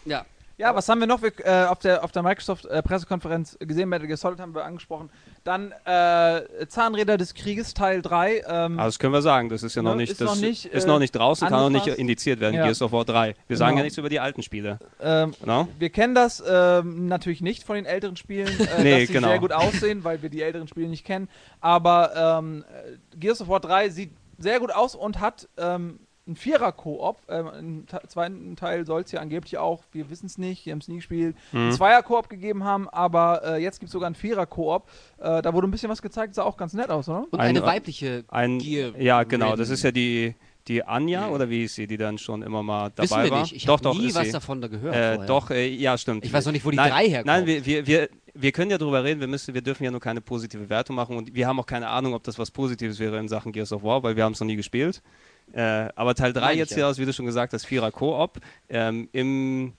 Ja. 0.05 0.25
Ja, 0.57 0.73
was 0.73 0.87
haben 0.87 1.01
wir 1.01 1.07
noch 1.07 1.21
wir, 1.21 1.33
äh, 1.45 1.65
auf 1.65 1.79
der, 1.79 2.01
auf 2.03 2.13
der 2.13 2.23
Microsoft-Pressekonferenz 2.23 3.57
gesehen? 3.59 3.89
Metal 3.89 4.07
Gear 4.07 4.15
Solid 4.15 4.39
haben 4.39 4.55
wir 4.55 4.63
angesprochen. 4.63 5.09
Dann 5.43 5.73
äh, 5.83 6.65
Zahnräder 6.69 7.17
des 7.17 7.33
Krieges 7.33 7.73
Teil 7.73 8.01
3. 8.01 8.43
Ähm, 8.47 8.79
Also 8.79 8.87
das 8.87 8.99
können 8.99 9.11
wir 9.11 9.21
sagen, 9.21 9.49
das 9.49 9.63
ist 9.63 9.75
ja 9.75 9.81
noch 9.81 9.91
Ne, 9.95 10.03
nicht, 10.03 10.11
ist 10.13 10.21
noch 10.21 10.37
nicht, 10.37 10.65
ist 10.65 10.85
äh, 10.85 10.87
noch 10.87 10.99
nicht 10.99 11.11
draußen, 11.13 11.47
kann 11.49 11.59
auch 11.59 11.69
nicht 11.69 11.87
indiziert 11.87 12.39
werden, 12.39 12.55
Ja. 12.55 12.63
Gears 12.63 12.81
of 12.81 12.93
War 12.93 13.03
3. 13.03 13.35
Wir 13.47 13.57
sagen 13.57 13.71
Genau. 13.71 13.79
ja 13.79 13.83
nichts 13.83 13.97
über 13.97 14.07
die 14.09 14.19
alten 14.21 14.43
Spiele. 14.43 14.79
ähm, 15.01 15.33
No? 15.45 15.67
wir 15.77 15.89
kennen 15.89 16.15
das 16.15 16.41
ähm, 16.47 17.07
natürlich 17.07 17.41
nicht 17.41 17.63
von 17.65 17.75
den 17.75 17.85
älteren 17.85 18.15
Spielen, 18.15 18.47
äh, 18.47 18.81
Nee, 18.83 18.99
dass 18.99 19.07
sie 19.07 19.13
genau. 19.13 19.27
sehr 19.27 19.39
gut 19.39 19.51
aussehen, 19.51 20.05
weil 20.05 20.21
wir 20.21 20.29
die 20.29 20.41
älteren 20.41 20.69
Spiele 20.69 20.87
nicht 20.87 21.05
kennen. 21.05 21.27
Aber 21.59 22.39
ähm, 22.39 22.63
äh, 22.71 23.17
Gears 23.17 23.41
of 23.41 23.49
War 23.49 23.59
3 23.59 23.89
sieht 23.89 24.11
sehr 24.37 24.59
gut 24.61 24.71
aus 24.73 24.95
und 24.95 25.19
hat 25.19 25.49
ähm, 25.57 25.99
einen 26.27 26.35
Vierer-Koop. 26.35 27.17
Ähm, 27.29 27.49
Im 27.59 27.85
te- 27.87 28.01
zweiten 28.07 28.55
Teil 28.55 28.85
soll 28.85 29.01
es 29.01 29.11
ja 29.11 29.19
angeblich 29.19 29.57
auch, 29.57 29.83
wir 29.91 30.09
wissen 30.09 30.25
es 30.25 30.37
nicht, 30.37 30.65
wir 30.65 30.71
haben 30.71 30.79
es 30.79 30.87
nie 30.87 30.95
gespielt, 30.97 31.35
Mhm. 31.51 31.59
einen 31.59 31.71
Zweier-Koop 31.73 32.29
gegeben 32.29 32.63
haben, 32.63 32.89
aber 32.89 33.41
äh, 33.43 33.61
jetzt 33.63 33.79
gibt 33.79 33.87
es 33.89 33.93
sogar 33.93 34.07
einen 34.07 34.15
Vierer-Koop. 34.15 34.83
Äh, 35.19 35.41
da 35.41 35.53
wurde 35.53 35.67
ein 35.67 35.71
bisschen 35.71 35.89
was 35.89 36.01
gezeigt, 36.01 36.35
sah 36.35 36.43
auch 36.43 36.57
ganz 36.57 36.73
nett 36.73 36.89
aus, 36.89 37.07
oder? 37.09 37.25
Und 37.29 37.39
Ein- 37.39 37.49
eine 37.57 37.63
weibliche 37.63 38.23
Ein, 38.29 38.59
Gear. 38.59 38.91
ja, 38.99 39.23
genau, 39.23 39.55
das 39.55 39.69
ist 39.69 39.83
ja 39.83 39.91
die, 39.91 40.35
die 40.67 40.83
Anja, 40.83 41.27
Ja. 41.27 41.29
oder 41.29 41.47
wie 41.49 41.65
ist 41.65 41.75
sie, 41.75 41.85
die 41.85 41.97
dann 41.97 42.17
schon 42.17 42.41
immer 42.41 42.63
mal 42.63 42.89
dabei 42.89 43.03
Wissen 43.03 43.23
wir 43.23 43.29
war? 43.31 43.41
nicht. 43.41 43.55
Ich 43.55 43.65
doch, 43.65 43.73
habe 43.73 43.83
doch, 43.83 43.97
nie 43.99 44.13
was 44.15 44.25
sie. 44.25 44.31
davon 44.31 44.61
da 44.61 44.67
gehört. 44.67 44.95
Äh, 44.95 45.25
doch, 45.27 45.51
äh, 45.51 45.67
ja, 45.67 45.95
stimmt. 45.95 46.25
Ich 46.25 46.33
weiß 46.33 46.45
noch 46.47 46.53
nicht, 46.53 46.65
wo 46.65 46.71
die 46.71 46.77
nein, 46.77 46.89
drei 46.89 47.07
herkommt. 47.07 47.27
Nein, 47.27 47.45
wir, 47.45 47.63
wir, 47.67 47.85
wir, 47.85 48.09
wir 48.33 48.51
können 48.51 48.71
ja 48.71 48.79
drüber 48.79 49.03
reden, 49.03 49.19
wir, 49.21 49.27
müssen, 49.27 49.53
wir 49.53 49.61
dürfen 49.61 49.83
ja 49.83 49.91
nur 49.91 49.99
keine 50.01 50.21
positive 50.21 50.67
Wertung 50.67 50.95
machen 50.95 51.15
und 51.17 51.35
wir 51.35 51.47
haben 51.47 51.59
auch 51.59 51.67
keine 51.67 51.87
Ahnung, 51.87 52.15
ob 52.15 52.23
das 52.23 52.39
was 52.39 52.49
Positives 52.49 52.97
wäre 52.99 53.19
in 53.19 53.27
Sachen 53.27 53.51
Gears 53.51 53.71
of 53.71 53.83
War, 53.83 54.01
weil 54.01 54.15
wir 54.15 54.23
haben 54.23 54.33
es 54.33 54.39
noch 54.39 54.47
nie 54.47 54.55
gespielt. 54.55 55.03
Äh, 55.53 55.89
aber 55.95 56.15
Teil 56.15 56.33
3 56.33 56.41
Meine 56.41 56.53
ich 56.53 56.59
jetzt 56.59 56.71
ja. 56.71 56.75
hier 56.77 56.87
aus, 56.87 56.97
wie 56.99 57.05
du 57.05 57.13
schon 57.13 57.25
gesagt 57.25 57.53
hast, 57.53 57.65
Vierer 57.65 57.91
Koop. 57.91 58.39
Ähm, 58.69 59.07
Im 59.11 59.73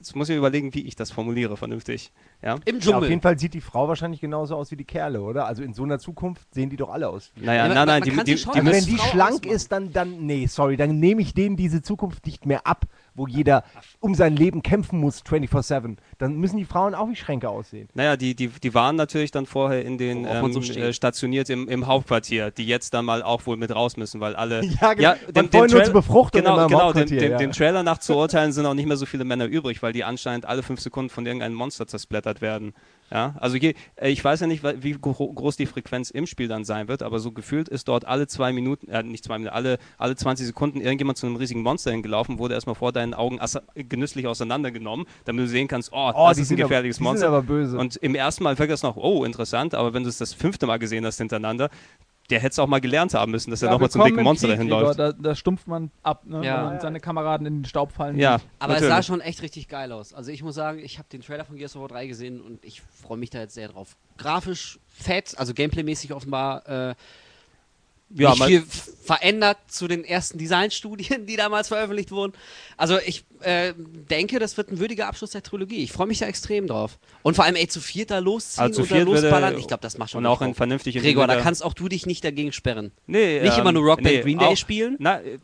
Jetzt 0.00 0.16
muss 0.16 0.28
ich 0.28 0.36
überlegen, 0.36 0.74
wie 0.74 0.82
ich 0.82 0.96
das 0.96 1.10
formuliere, 1.10 1.56
vernünftig. 1.56 2.12
Ja? 2.42 2.56
Im 2.56 2.74
Ja, 2.74 2.74
auf 2.78 2.84
Dschungel. 2.84 3.08
jeden 3.08 3.22
Fall 3.22 3.38
sieht 3.38 3.54
die 3.54 3.62
Frau 3.62 3.88
wahrscheinlich 3.88 4.20
genauso 4.20 4.54
aus 4.54 4.70
wie 4.70 4.76
die 4.76 4.84
Kerle, 4.84 5.22
oder? 5.22 5.46
Also 5.46 5.62
in 5.62 5.72
so 5.72 5.82
einer 5.82 5.98
Zukunft 5.98 6.52
sehen 6.52 6.68
die 6.68 6.76
doch 6.76 6.90
alle 6.90 7.08
aus. 7.08 7.32
wie- 7.36 7.46
Naja, 7.46 7.66
Ja, 7.68 7.72
nein, 7.74 7.86
nein, 7.86 8.02
die, 8.02 8.10
die, 8.10 8.36
schon 8.36 8.52
die 8.52 8.58
Also 8.58 8.70
als 8.70 8.76
wenn 8.86 8.92
die 8.92 8.98
Frau 8.98 9.06
schlank 9.08 9.32
ausmachen. 9.36 9.50
ist, 9.56 9.72
dann, 9.72 9.92
dann, 9.94 10.26
nee, 10.26 10.44
sorry, 10.46 10.76
dann 10.76 10.98
nehme 11.00 11.22
ich 11.22 11.32
denen 11.32 11.56
diese 11.56 11.80
Zukunft 11.80 12.26
nicht 12.26 12.44
mehr 12.44 12.66
ab, 12.66 12.84
wo 13.14 13.26
jeder 13.26 13.64
um 14.00 14.14
sein 14.14 14.36
Leben 14.36 14.62
kämpfen 14.62 14.98
muss, 14.98 15.22
24-7. 15.22 15.96
Dann 16.18 16.36
müssen 16.36 16.56
die 16.56 16.64
Frauen 16.64 16.94
auch 16.94 17.08
wie 17.08 17.16
Schränke 17.16 17.48
aussehen. 17.48 17.88
Naja, 17.94 18.16
die, 18.16 18.34
die, 18.34 18.48
die 18.48 18.74
waren 18.74 18.96
natürlich 18.96 19.30
dann 19.30 19.46
vorher 19.46 19.84
in 19.84 19.98
den 19.98 20.24
so 20.24 20.30
ähm, 20.30 20.62
steht. 20.62 20.76
äh, 20.76 20.92
stationiert 20.92 21.50
im, 21.50 21.68
im 21.68 21.86
Hauptquartier, 21.86 22.50
die 22.50 22.66
jetzt 22.66 22.94
dann 22.94 23.04
mal 23.04 23.22
auch 23.22 23.46
wohl 23.46 23.56
mit 23.56 23.74
raus 23.74 23.96
müssen, 23.96 24.20
weil 24.20 24.36
alle. 24.36 24.62
Ja, 24.80 24.92
genau. 24.92 25.14
Man 25.34 25.52
wollen 25.52 25.70
nur 25.70 25.78
Trail- 25.78 25.84
zur 25.84 25.94
Befruchtung 25.94 26.42
genau, 26.42 26.66
genau, 26.66 26.92
dem, 26.92 27.06
dem, 27.06 27.30
ja. 27.30 27.38
dem 27.38 27.52
Trailer 27.52 27.82
nach 27.82 27.98
zu 27.98 28.16
urteilen 28.16 28.52
sind 28.52 28.66
auch 28.66 28.74
nicht 28.74 28.86
mehr 28.86 28.96
so 28.96 29.06
viele 29.06 29.24
Männer 29.24 29.46
übrig, 29.46 29.82
weil 29.82 29.92
die 29.92 30.04
anscheinend 30.04 30.46
alle 30.46 30.62
fünf 30.62 30.80
Sekunden 30.80 31.10
von 31.10 31.24
irgendeinem 31.24 31.54
Monster 31.54 31.86
zersplattert 31.86 32.40
werden. 32.40 32.74
Ja, 33.10 33.34
also 33.38 33.56
je, 33.56 33.74
äh, 33.96 34.08
ich 34.10 34.24
weiß 34.24 34.40
ja 34.40 34.46
nicht, 34.46 34.64
wie 34.82 34.92
gro 34.92 35.32
groß 35.32 35.56
die 35.56 35.66
Frequenz 35.66 36.10
im 36.10 36.26
Spiel 36.26 36.48
dann 36.48 36.64
sein 36.64 36.88
wird, 36.88 37.02
aber 37.02 37.20
so 37.20 37.32
gefühlt 37.32 37.68
ist 37.68 37.86
dort 37.86 38.06
alle 38.06 38.26
zwei 38.26 38.52
Minuten, 38.52 38.88
äh, 38.88 39.02
nicht 39.02 39.22
zwei 39.24 39.38
Minuten, 39.38 39.54
alle, 39.54 39.78
alle 39.98 40.16
20 40.16 40.46
Sekunden 40.46 40.80
irgendjemand 40.80 41.18
zu 41.18 41.26
einem 41.26 41.36
riesigen 41.36 41.62
Monster 41.62 41.90
hingelaufen, 41.92 42.38
wurde 42.38 42.54
erstmal 42.54 42.74
vor 42.74 42.92
deinen 42.92 43.14
Augen 43.14 43.38
genüsslich 43.74 44.26
auseinandergenommen, 44.26 45.06
damit 45.26 45.44
du 45.44 45.48
sehen 45.48 45.68
kannst, 45.68 45.92
oh, 45.92 46.12
Oh, 46.14 46.28
das 46.28 46.38
ist 46.38 46.50
ein 46.50 46.54
aber- 46.54 46.62
gefährliches 46.64 46.98
Monster. 46.98 47.28
aber 47.28 47.42
böse. 47.42 47.76
Und 47.78 47.96
im 47.96 48.14
ersten 48.14 48.42
Mal 48.42 48.58
wirkt 48.58 48.72
das 48.72 48.82
noch, 48.82 48.96
oh, 48.96 49.24
interessant, 49.24 49.74
aber 49.74 49.92
wenn 49.94 50.02
du 50.02 50.08
es 50.08 50.18
das 50.18 50.32
fünfte 50.32 50.66
Mal 50.66 50.78
gesehen 50.78 51.04
hast 51.04 51.18
hintereinander, 51.18 51.68
der 52.30 52.40
hätte 52.40 52.52
es 52.52 52.58
auch 52.58 52.66
mal 52.66 52.80
gelernt 52.80 53.12
haben 53.14 53.32
müssen, 53.32 53.50
dass 53.50 53.62
er 53.62 53.70
nochmal 53.70 53.90
zum 53.90 54.02
dicken 54.04 54.22
Monster 54.22 54.48
dahin 54.48 54.68
läuft. 54.68 54.98
Da, 54.98 55.12
da 55.12 55.34
stumpft 55.34 55.66
man 55.66 55.90
ab, 56.02 56.24
ne? 56.24 56.44
Ja. 56.44 56.58
wenn 56.58 56.64
man 56.64 56.80
seine 56.80 57.00
Kameraden 57.00 57.46
in 57.46 57.58
den 57.58 57.64
Staub 57.64 57.92
fallen 57.92 58.18
Ja. 58.18 58.40
Aber 58.58 58.74
natürlich. 58.74 58.82
es 58.82 58.88
sah 58.88 59.02
schon 59.02 59.20
echt 59.20 59.42
richtig 59.42 59.68
geil 59.68 59.92
aus. 59.92 60.14
Also 60.14 60.30
ich 60.30 60.42
muss 60.42 60.54
sagen, 60.54 60.78
ich 60.78 60.98
habe 60.98 61.08
den 61.10 61.20
Trailer 61.20 61.44
von 61.44 61.56
Gears 61.56 61.76
of 61.76 61.82
War 61.82 61.88
3 61.88 62.06
gesehen 62.06 62.40
und 62.40 62.64
ich 62.64 62.80
freue 62.80 63.18
mich 63.18 63.30
da 63.30 63.40
jetzt 63.40 63.54
sehr 63.54 63.68
drauf. 63.68 63.96
Grafisch 64.16 64.78
fett, 64.88 65.38
also 65.38 65.52
gameplaymäßig 65.52 66.12
offenbar 66.14 66.66
äh, 66.68 66.94
ja, 68.22 68.30
nicht 68.30 68.44
viel 68.44 68.64
verändert 69.04 69.58
zu 69.68 69.86
den 69.86 70.02
ersten 70.02 70.38
Designstudien, 70.38 71.26
die 71.26 71.36
damals 71.36 71.68
veröffentlicht 71.68 72.10
wurden. 72.10 72.32
Also 72.78 72.98
ich 73.04 73.24
äh, 73.40 73.74
denke, 73.76 74.38
das 74.38 74.56
wird 74.56 74.70
ein 74.72 74.78
würdiger 74.78 75.08
Abschluss 75.08 75.30
der 75.32 75.42
Trilogie. 75.42 75.82
Ich 75.84 75.92
freue 75.92 76.06
mich 76.06 76.20
da 76.20 76.26
extrem 76.26 76.66
drauf. 76.66 76.98
Und 77.22 77.34
vor 77.34 77.44
allem, 77.44 77.56
ey, 77.56 77.68
zu 77.68 77.80
viert 77.80 78.10
da 78.10 78.18
losziehen 78.20 78.62
Also 78.64 78.82
zu 78.82 78.94
und 78.94 78.98
da 79.00 79.04
losballern, 79.04 79.58
ich 79.58 79.66
glaube, 79.66 79.82
das 79.82 79.98
macht 79.98 80.12
schon 80.12 80.20
und 80.20 80.26
auch 80.26 80.40
richtig 80.40 80.46
in 80.46 80.50
Bock. 80.52 80.56
vernünftig 80.56 80.96
Gregor, 80.96 81.26
da 81.26 81.40
kannst 81.40 81.62
auch 81.62 81.74
du 81.74 81.88
dich 81.88 82.06
nicht 82.06 82.24
dagegen 82.24 82.52
sperren. 82.52 82.92
Nee, 83.06 83.40
Nicht 83.42 83.54
ähm, 83.54 83.60
immer 83.60 83.72
nur 83.72 83.82
Rock 83.84 84.02
Band 84.02 84.16
nee, 84.16 84.22
Green 84.22 84.38
Day 84.38 84.48
auch- 84.48 84.56
spielen. 84.56 84.96
Na, 84.98 85.20
äh, 85.20 85.38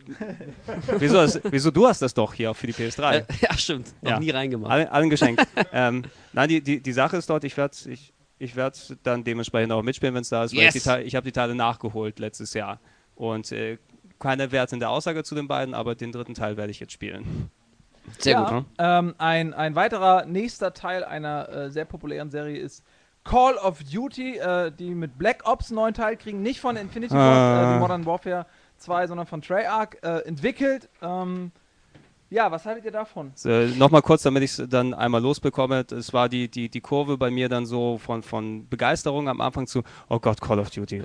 wieso, 0.99 1.17
das, 1.17 1.41
wieso 1.45 1.71
du 1.71 1.87
hast 1.87 2.01
das 2.01 2.15
doch 2.15 2.33
hier 2.33 2.55
für 2.55 2.67
die 2.67 2.73
PS3? 2.73 3.13
Äh, 3.13 3.25
ja, 3.43 3.59
stimmt. 3.59 3.89
Noch 4.01 4.13
Ja. 4.13 4.21
nie 4.21 4.31
reingemacht. 4.31 4.71
Allen, 4.73 4.89
allen 4.89 5.11
geschenkt. 5.11 5.47
ähm, 5.73 6.05
nein, 6.33 6.49
die, 6.49 6.63
die, 6.63 6.81
die 6.81 6.93
Sache 6.93 7.19
ist 7.19 7.29
dort, 7.29 7.45
ich 7.45 7.57
werde 7.59 7.77
ich, 7.91 8.15
ich 8.41 8.57
werd 8.57 8.97
dann 9.05 9.23
dementsprechend 9.23 9.71
auch 9.73 9.83
mitspielen, 9.83 10.15
wenn 10.15 10.23
es 10.23 10.31
da 10.31 10.43
ist, 10.45 10.55
weil 10.57 10.63
Yes. 10.65 10.75
ich, 10.75 10.87
ich 11.07 11.15
habe 11.15 11.25
die 11.25 11.33
Teile 11.33 11.55
nachgeholt 11.55 12.19
letztes 12.19 12.55
Jahr. 12.55 12.81
Und 13.15 13.53
äh, 13.53 13.79
keine 14.19 14.51
wertende 14.51 14.89
Aussage 14.89 15.23
zu 15.25 15.35
den 15.35 15.47
beiden, 15.47 15.75
aber 15.75 15.95
den 15.95 16.11
dritten 16.11 16.35
Teil 16.35 16.57
werde 16.57 16.71
ich 16.71 16.81
jetzt 16.81 16.93
spielen. 16.93 17.51
Sehr 18.19 18.33
ja, 18.33 18.43
gut. 18.45 18.53
ne? 18.53 18.65
Ähm, 18.79 19.15
ein, 19.19 19.55
ein 19.55 19.75
weiterer 19.77 20.25
nächster 20.25 20.73
Teil 20.73 21.05
einer 21.05 21.49
äh, 21.49 21.71
sehr 21.71 21.85
populären 21.85 22.31
Serie 22.31 22.59
ist 22.59 22.83
Call 23.25 23.57
of 23.57 23.79
Duty, 23.85 24.39
äh, 24.39 24.73
die 24.73 24.95
mit 24.95 25.19
Black 25.19 25.43
Ops 25.47 25.69
einen 25.71 25.77
neuen 25.77 25.95
Teil 25.95 26.17
kriegen, 26.17 26.41
nicht 26.43 26.61
von 26.61 26.77
Infinity 26.77 27.15
Ward, 27.15 27.23
Ah. 27.23 27.77
äh, 27.77 27.79
Modern 27.79 28.07
Warfare 28.07 28.47
2, 28.79 29.07
sondern 29.09 29.27
von 29.27 29.43
Treyarch 29.43 29.97
äh, 30.03 30.21
entwickelt. 30.27 30.89
Ähm, 31.03 31.53
ja, 32.31 32.51
was 32.51 32.65
haltet 32.65 32.85
ihr 32.85 32.91
davon? 32.93 33.33
Äh, 33.45 33.67
Nochmal 33.77 34.03
kurz, 34.03 34.23
damit 34.23 34.43
ich 34.43 34.59
es 34.59 34.69
dann 34.69 34.95
einmal 34.95 35.21
losbekomme. 35.21 35.85
Es 35.91 36.13
war 36.13 36.29
die, 36.29 36.49
die, 36.49 36.69
die 36.69 36.81
Kurve 36.81 37.19
bei 37.19 37.31
mir 37.31 37.49
dann 37.49 37.67
so 37.67 37.99
von, 37.99 38.23
von 38.23 38.69
Begeisterung 38.69 39.29
am 39.29 39.41
Anfang 39.41 39.67
zu, 39.67 39.83
oh 40.09 40.19
Gott, 40.19 40.41
Call 40.41 40.59
of 40.59 40.71
Duty. 40.71 41.03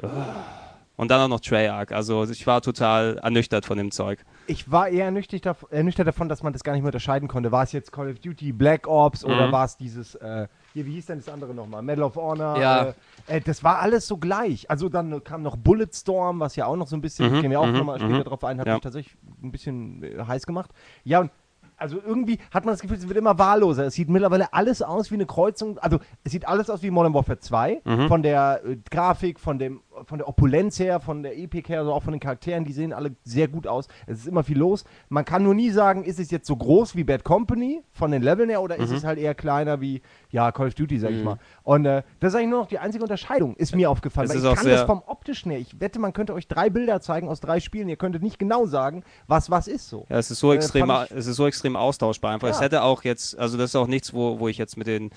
Und 0.98 1.12
dann 1.12 1.20
auch 1.20 1.28
noch 1.28 1.42
Treyarch. 1.42 1.92
Also 1.94 2.24
ich 2.24 2.48
war 2.48 2.62
total 2.62 3.18
ernüchtert 3.18 3.66
von 3.66 3.78
dem 3.78 3.92
Zeug. 3.92 4.20
Ich 4.48 4.72
war 4.72 4.88
eher 4.88 5.06
ernüchtert, 5.06 5.46
dav 5.46 5.66
ernüchtert 5.70 6.08
davon, 6.08 6.30
dass 6.30 6.42
man 6.42 6.54
das 6.54 6.64
gar 6.64 6.72
nicht 6.74 6.84
mehr 6.84 6.90
unterscheiden 6.90 7.28
konnte. 7.28 7.52
War 7.52 7.64
es 7.64 7.74
jetzt 7.74 7.92
Call 7.92 8.10
of 8.12 8.20
Duty, 8.20 8.54
Black 8.54 8.88
Ops 8.88 9.26
oder 9.26 9.48
Mhm. 9.48 9.52
war 9.52 9.66
es 9.66 9.76
dieses, 9.76 10.16
äh, 10.16 10.48
hier, 10.76 10.86
wie 10.86 10.92
hieß 10.96 11.06
denn 11.06 11.20
das 11.20 11.30
andere 11.30 11.54
nochmal? 11.54 11.82
Medal 11.82 12.04
of 12.04 12.18
Honor? 12.18 12.60
Ja. 12.60 12.84
Äh, 13.28 13.38
äh, 13.38 13.42
das 13.42 13.64
war 13.64 13.80
alles 13.80 14.06
so 14.08 14.18
gleich. 14.18 14.70
Also 14.70 14.90
dann 14.90 15.24
kam 15.24 15.42
noch 15.42 15.56
Bulletstorm, 15.56 16.42
was 16.42 16.58
ja 16.58 16.66
auch 16.66 16.76
noch 16.76 16.88
so 16.88 16.98
ein 16.98 17.02
bisschen, 17.02 17.32
Mhm, 17.32 17.42
gehen 17.42 17.52
wir 17.52 17.62
auch 17.62 17.66
mhm, 17.66 17.78
nochmal 17.78 17.98
später 17.98 18.20
mhm. 18.20 18.24
drauf 18.26 18.44
ein, 18.44 18.60
hat 18.60 18.68
Ja. 18.68 18.74
mich 18.74 18.84
tatsächlich 18.84 19.16
ein 19.42 19.54
bisschen 19.54 20.04
äh, 20.04 20.22
heiß 20.28 20.46
gemacht. 20.46 20.72
Ja, 21.06 21.22
und 21.22 21.32
also 21.78 21.98
irgendwie 22.06 22.40
hat 22.52 22.66
man 22.66 22.74
das 22.74 22.82
Gefühl, 22.82 22.98
es 22.98 23.08
wird 23.08 23.18
immer 23.18 23.40
wahlloser. 23.40 23.86
Es 23.86 23.94
sieht 23.94 24.10
mittlerweile 24.10 24.54
alles 24.54 24.82
aus 24.82 25.12
wie 25.12 25.16
eine 25.16 25.26
Kreuzung. 25.26 25.78
Also 25.80 26.00
es 26.26 26.34
sieht 26.34 26.46
alles 26.46 26.70
aus 26.70 26.84
wie 26.84 26.92
Modern 26.92 27.14
Warfare 27.14 27.40
2. 27.40 27.82
Mhm. 27.86 28.08
Von 28.10 28.22
der 28.22 28.62
äh, 28.66 28.78
Grafik, 28.92 29.40
von, 29.40 29.58
dem, 29.58 29.80
von 30.06 30.18
der 30.20 30.28
Opulenz 30.28 30.80
her, 30.80 31.00
von 31.00 31.24
der 31.24 31.38
Epik 31.38 31.70
her, 31.70 31.80
also 31.80 31.94
auch 31.94 32.04
von 32.04 32.12
den 32.14 32.20
Charakteren, 32.20 32.66
die 32.66 32.74
sehen 32.74 32.94
alle 32.94 33.16
sehr 33.24 33.48
gut 33.48 33.66
aus. 33.68 33.88
Es 34.08 34.20
ist 34.20 34.28
immer 34.28 34.44
viel 34.44 34.58
los. 34.58 34.84
Man 35.10 35.24
kann 35.26 35.44
nur 35.44 35.56
nie 35.56 35.70
sagen, 35.70 36.04
ist 36.04 36.20
es 36.20 36.32
jetzt 36.32 36.48
so 36.48 36.56
groß 36.56 36.96
wie 36.96 37.04
Bad 37.04 37.24
Company 37.24 37.82
von 37.92 38.12
den 38.12 38.22
Leveln 38.22 38.50
her 38.50 38.62
oder 38.62 38.76
ist 38.78 38.90
Mhm. 38.92 38.96
es 38.98 39.04
halt 39.04 39.20
eher 39.20 39.36
kleiner 39.36 39.82
wie 39.82 40.02
ja, 40.32 40.52
Call 40.52 40.68
of 40.68 40.74
Duty, 40.76 41.00
sag 41.00 41.12
ich 41.12 41.24
mal. 41.24 41.38
Und 41.64 41.86
äh, 41.86 42.04
das 42.20 42.34
ist 42.34 42.36
eigentlich 42.40 42.50
nur 42.50 42.60
noch 42.62 42.68
die 42.68 42.80
einzige 42.80 43.04
Unterscheidung, 43.04 43.56
ist 43.56 43.76
mir 43.76 43.90
aufgefallen. 43.90 44.30
Es 44.30 44.36
ist 44.36 44.44
ich 44.44 44.54
kann 44.56 44.68
das 44.68 44.82
vom 44.84 45.02
optischen 45.06 45.52
her. 45.52 45.60
Ich 45.60 45.80
wette, 45.80 46.00
man 46.00 46.14
könnte 46.14 46.34
euch 46.34 46.48
drei 46.48 46.70
Bilder 46.70 47.00
zeigen 47.02 47.30
aus 47.30 47.40
drei 47.40 47.60
Spielen. 47.60 47.88
Ihr 47.90 47.96
könntet 47.96 48.22
nicht 48.22 48.38
genau 48.40 48.66
sagen, 48.66 49.04
was 49.28 49.50
was 49.50 49.68
ist 49.68 49.90
so. 49.90 50.06
Ja, 50.10 50.18
es 50.18 50.30
ist 50.32 50.40
so 50.40 50.52
Äh, 50.52 50.56
extrem, 50.56 50.90
es 50.90 51.28
ist 51.28 51.36
so 51.38 51.48
extrem 51.48 51.76
austauschbar 51.76 52.34
einfach. 52.34 52.50
Es 52.50 52.58
Ja. 52.58 52.64
hätte 52.64 52.84
auch 52.84 53.04
jetzt, 53.04 53.38
also 53.38 53.58
das 53.58 53.70
ist 53.72 53.76
auch 53.76 53.88
nichts, 53.88 54.14
wo, 54.14 54.40
wo 54.40 54.48
ich 54.48 54.58
jetzt 54.58 54.76
mit 54.78 54.88
den 54.88 55.12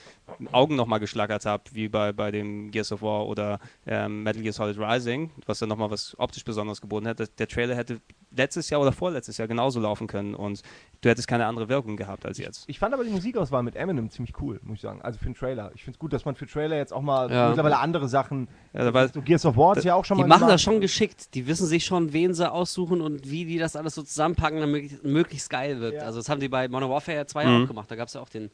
Augen 0.53 0.77
nochmal 0.77 1.01
geschlagert 1.01 1.47
habe, 1.47 1.63
wie 1.73 1.89
bei, 1.89 2.13
bei 2.13 2.31
dem 2.31 2.71
Gears 2.71 2.93
of 2.93 3.03
War 3.03 3.27
oder 3.27 3.59
ähm, 3.87 4.23
Metal 4.23 4.43
Gear 4.43 4.53
Solid 4.53 4.68
Rising, 4.77 5.31
was 5.47 5.61
dann 5.61 5.69
nochmal 5.69 5.91
was 5.91 6.15
optisch 6.19 6.45
besonders 6.45 6.81
geboten 6.81 7.07
hätte. 7.07 7.29
Der 7.39 7.47
Trailer 7.47 7.77
hätte 7.77 8.01
letztes 8.31 8.69
Jahr 8.71 8.81
oder 8.81 8.93
vorletztes 8.93 9.39
Jahr 9.39 9.49
genauso 9.49 9.81
laufen 9.81 10.07
können 10.07 10.35
und 10.35 10.63
du 11.01 11.09
hättest 11.09 11.29
keine 11.29 11.47
andere 11.47 11.69
Wirkung 11.69 11.97
gehabt 11.97 12.27
als 12.27 12.37
jetzt. 12.39 12.65
Ich 12.69 12.79
fand 12.79 12.93
aber 12.93 13.05
die 13.05 13.11
Musikauswahl 13.11 13.63
mit 13.63 13.77
Eminem 13.77 14.11
ziemlich 14.11 14.35
cool, 14.43 14.61
muss 14.65 14.77
ich 14.77 14.81
sagen. 14.83 15.01
Also 15.01 15.19
für 15.19 15.27
einen 15.27 15.35
Trailer. 15.35 15.71
Ich 15.75 15.85
finde 15.85 15.97
es 15.97 15.99
gut, 15.99 16.13
dass 16.13 16.25
man 16.25 16.35
für 16.35 16.47
Trailer 16.47 16.77
jetzt 16.77 16.93
auch 16.93 17.01
mal 17.01 17.31
Ja. 17.31 17.49
mittlerweile 17.49 17.79
andere 17.79 18.09
Sachen. 18.09 18.49
Ja, 18.75 18.85
da 18.85 18.93
war- 18.93 19.09
so 19.09 19.23
Gears 19.23 19.47
of 19.47 19.57
War 19.57 19.77
es 19.77 19.85
ja 19.85 19.95
auch 19.95 20.05
schon 20.05 20.19
Die 20.19 20.23
mal 20.25 20.29
machen 20.29 20.41
gemacht. 20.41 20.55
das 20.55 20.63
schon 20.63 20.81
geschickt. 20.81 21.35
Die 21.35 21.47
wissen 21.47 21.67
sich 21.67 21.85
schon, 21.87 22.13
wen 22.13 22.35
sie 22.35 22.51
aussuchen 22.51 23.01
und 23.01 23.31
wie 23.31 23.45
die 23.47 23.59
das 23.59 23.77
alles 23.77 23.95
so 23.95 24.03
zusammenpacken, 24.03 24.61
damit 24.61 24.83
möglichst, 24.83 25.05
möglichst 25.05 25.51
geil 25.51 25.81
wird. 25.81 25.95
Ja. 25.95 26.01
Also 26.03 26.19
das 26.19 26.29
haben 26.29 26.41
die 26.41 26.49
bei 26.49 26.69
Modern 26.69 26.91
Warfare 26.91 27.25
2 27.27 27.45
Mhm. 27.47 27.63
auch 27.65 27.69
gemacht. 27.69 27.91
Da 27.91 27.97
gab 27.97 28.09
es 28.09 28.15
ja 28.15 28.21
auch 28.21 28.29
den, 28.29 28.51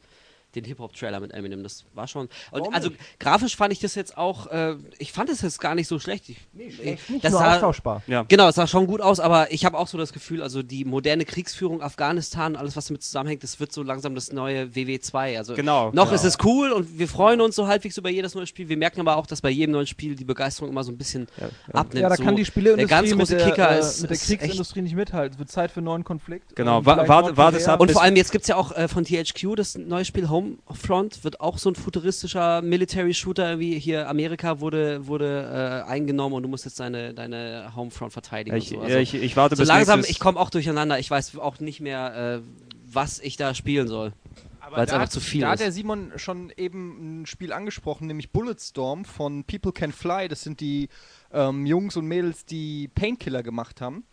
den 0.55 0.63
Hip-Hop-Trailer 0.65 1.19
mit 1.19 1.31
Eminem. 1.33 1.63
Das 1.63 1.85
war 1.93 2.07
schon. 2.07 2.29
Und 2.51 2.73
also 2.73 2.89
grafisch 3.19 3.55
fand 3.55 3.73
ich 3.73 3.79
das 3.79 3.95
jetzt 3.95 4.17
auch, 4.17 4.47
äh, 4.47 4.75
ich 4.97 5.11
fand 5.11 5.29
es 5.29 5.41
jetzt 5.41 5.59
gar 5.59 5.75
nicht 5.75 5.87
so 5.87 5.99
schlecht. 5.99 6.29
Ich, 6.29 6.37
Nee, 6.53 6.71
schlecht 6.71 7.09
nicht, 7.09 7.23
das 7.25 7.31
nur 7.31 7.41
sah- 7.41 7.53
austauschbar. 7.55 8.01
Ja. 8.07 8.23
Genau, 8.27 8.47
es 8.49 8.55
sah 8.55 8.67
schon 8.67 8.87
gut 8.87 9.01
aus, 9.01 9.19
aber 9.19 9.51
ich 9.51 9.65
habe 9.65 9.77
auch 9.77 9.87
so 9.87 9.97
das 9.97 10.13
Gefühl, 10.13 10.41
also 10.41 10.63
die 10.63 10.85
moderne 10.85 11.25
Kriegsführung 11.25 11.81
Afghanistan, 11.81 12.55
alles 12.55 12.75
was 12.75 12.87
damit 12.87 13.03
zusammenhängt, 13.03 13.43
das 13.43 13.59
wird 13.59 13.71
so 13.73 13.83
langsam 13.83 14.15
das 14.15 14.31
neue 14.31 14.65
WW2. 14.67 15.37
Also 15.37 15.53
Genau, 15.55 15.91
noch 15.91 16.05
genau. 16.05 16.15
ist 16.15 16.23
es 16.23 16.37
cool 16.43 16.71
und 16.71 16.97
wir 16.97 17.07
freuen 17.07 17.41
uns 17.41 17.55
so 17.55 17.67
halbwegs 17.67 17.97
über 17.97 18.09
jedes 18.09 18.35
neue 18.35 18.47
Spiel. 18.47 18.69
Wir 18.69 18.77
merken 18.77 18.99
aber 19.01 19.17
auch, 19.17 19.27
dass 19.27 19.41
bei 19.41 19.49
jedem 19.49 19.73
neuen 19.73 19.87
Spiel 19.87 20.15
die 20.15 20.25
Begeisterung 20.25 20.69
immer 20.69 20.83
so 20.83 20.91
ein 20.91 20.97
bisschen 20.97 21.27
abnimmt. 21.73 22.01
Ja, 22.03 22.09
da 22.09 22.15
so, 22.15 22.23
kann 22.23 22.35
die 22.35 22.45
Spieleindustrie 22.45 22.87
der 22.87 22.97
ganz 22.97 23.09
mit, 23.09 23.19
große 23.19 23.35
der, 23.37 23.45
Kicker 23.49 23.75
äh, 23.75 23.79
ist, 23.79 24.01
mit 24.01 24.09
der 24.11 24.15
ist 24.17 24.25
Kriegsindustrie 24.27 24.81
nicht 24.81 24.95
mithalten. 24.95 25.33
Es 25.33 25.39
wird 25.39 25.51
Zeit 25.51 25.71
für 25.71 25.77
einen 25.77 25.85
neuen 25.85 26.03
Konflikt. 26.03 26.55
Genau, 26.55 26.85
warte- 26.85 27.07
warte 27.37 27.57
es 27.57 27.67
ab, 27.67 27.79
Und 27.79 27.91
vor 27.91 28.01
allem, 28.01 28.15
jetzt 28.15 28.31
gibt 28.31 28.43
es 28.43 28.47
ja 28.47 28.55
auch 28.55 28.71
äh, 28.71 28.87
von 28.87 29.03
THQ 29.05 29.55
das 29.55 29.75
neue 29.77 30.05
Spiel 30.05 30.29
Homefront, 30.67 31.23
wird 31.23 31.39
auch 31.41 31.57
so 31.57 31.69
ein 31.69 31.75
futuristischer 31.75 32.61
Military-Shooter, 32.61 33.49
irgendwie 33.51 33.79
hier 33.79 34.07
Amerika 34.09 34.59
wurde, 34.59 35.07
wurde 35.07 35.83
äh, 35.87 35.89
eingenommen 35.89 36.35
und 36.35 36.43
du 36.43 36.49
musst 36.49 36.65
jetzt 36.65 36.79
deine, 36.79 37.13
deine 37.13 37.71
Homefront 37.75 38.13
verteidigen. 38.13 38.55
Ich, 38.57 38.71
und 38.71 38.81
so. 38.83 38.89
ja, 38.89 38.97
Also, 38.97 38.97
ich, 38.99 39.13
ich 39.15 39.35
warte 39.37 39.55
so 39.55 39.61
bis 39.61 39.67
langsam, 39.67 39.99
nächstes- 39.99 40.15
ich 40.15 40.19
komme 40.19 40.39
auch 40.39 40.49
durcheinander. 40.49 40.99
Ich 40.99 41.09
weiß 41.11 41.37
auch 41.37 41.59
nicht 41.59 41.79
mehr, 41.81 42.41
äh, 42.41 42.41
was 42.91 43.19
ich 43.19 43.37
da 43.37 43.53
spielen 43.53 43.87
soll. 43.87 44.13
Aber 44.59 44.77
Weil's 44.77 44.89
da 44.89 44.95
einfach 44.95 45.05
hat- 45.07 45.11
zu 45.11 45.19
viel 45.19 45.41
Da 45.41 45.47
hat 45.49 45.55
ist. 45.55 45.61
der 45.63 45.71
Simon 45.71 46.11
schon 46.15 46.51
eben 46.57 47.21
ein 47.21 47.25
Spiel 47.27 47.53
angesprochen, 47.53 48.07
nämlich 48.07 48.31
Bulletstorm 48.31 49.05
von 49.05 49.43
People 49.43 49.71
Can 49.71 49.91
Fly. 49.91 50.27
Das 50.27 50.41
sind 50.41 50.59
die 50.59 50.89
ähm, 51.31 51.65
Jungs 51.67 51.97
und 51.97 52.05
Mädels, 52.07 52.45
die 52.45 52.87
Painkiller 52.87 53.43
gemacht 53.43 53.79
haben. 53.81 54.05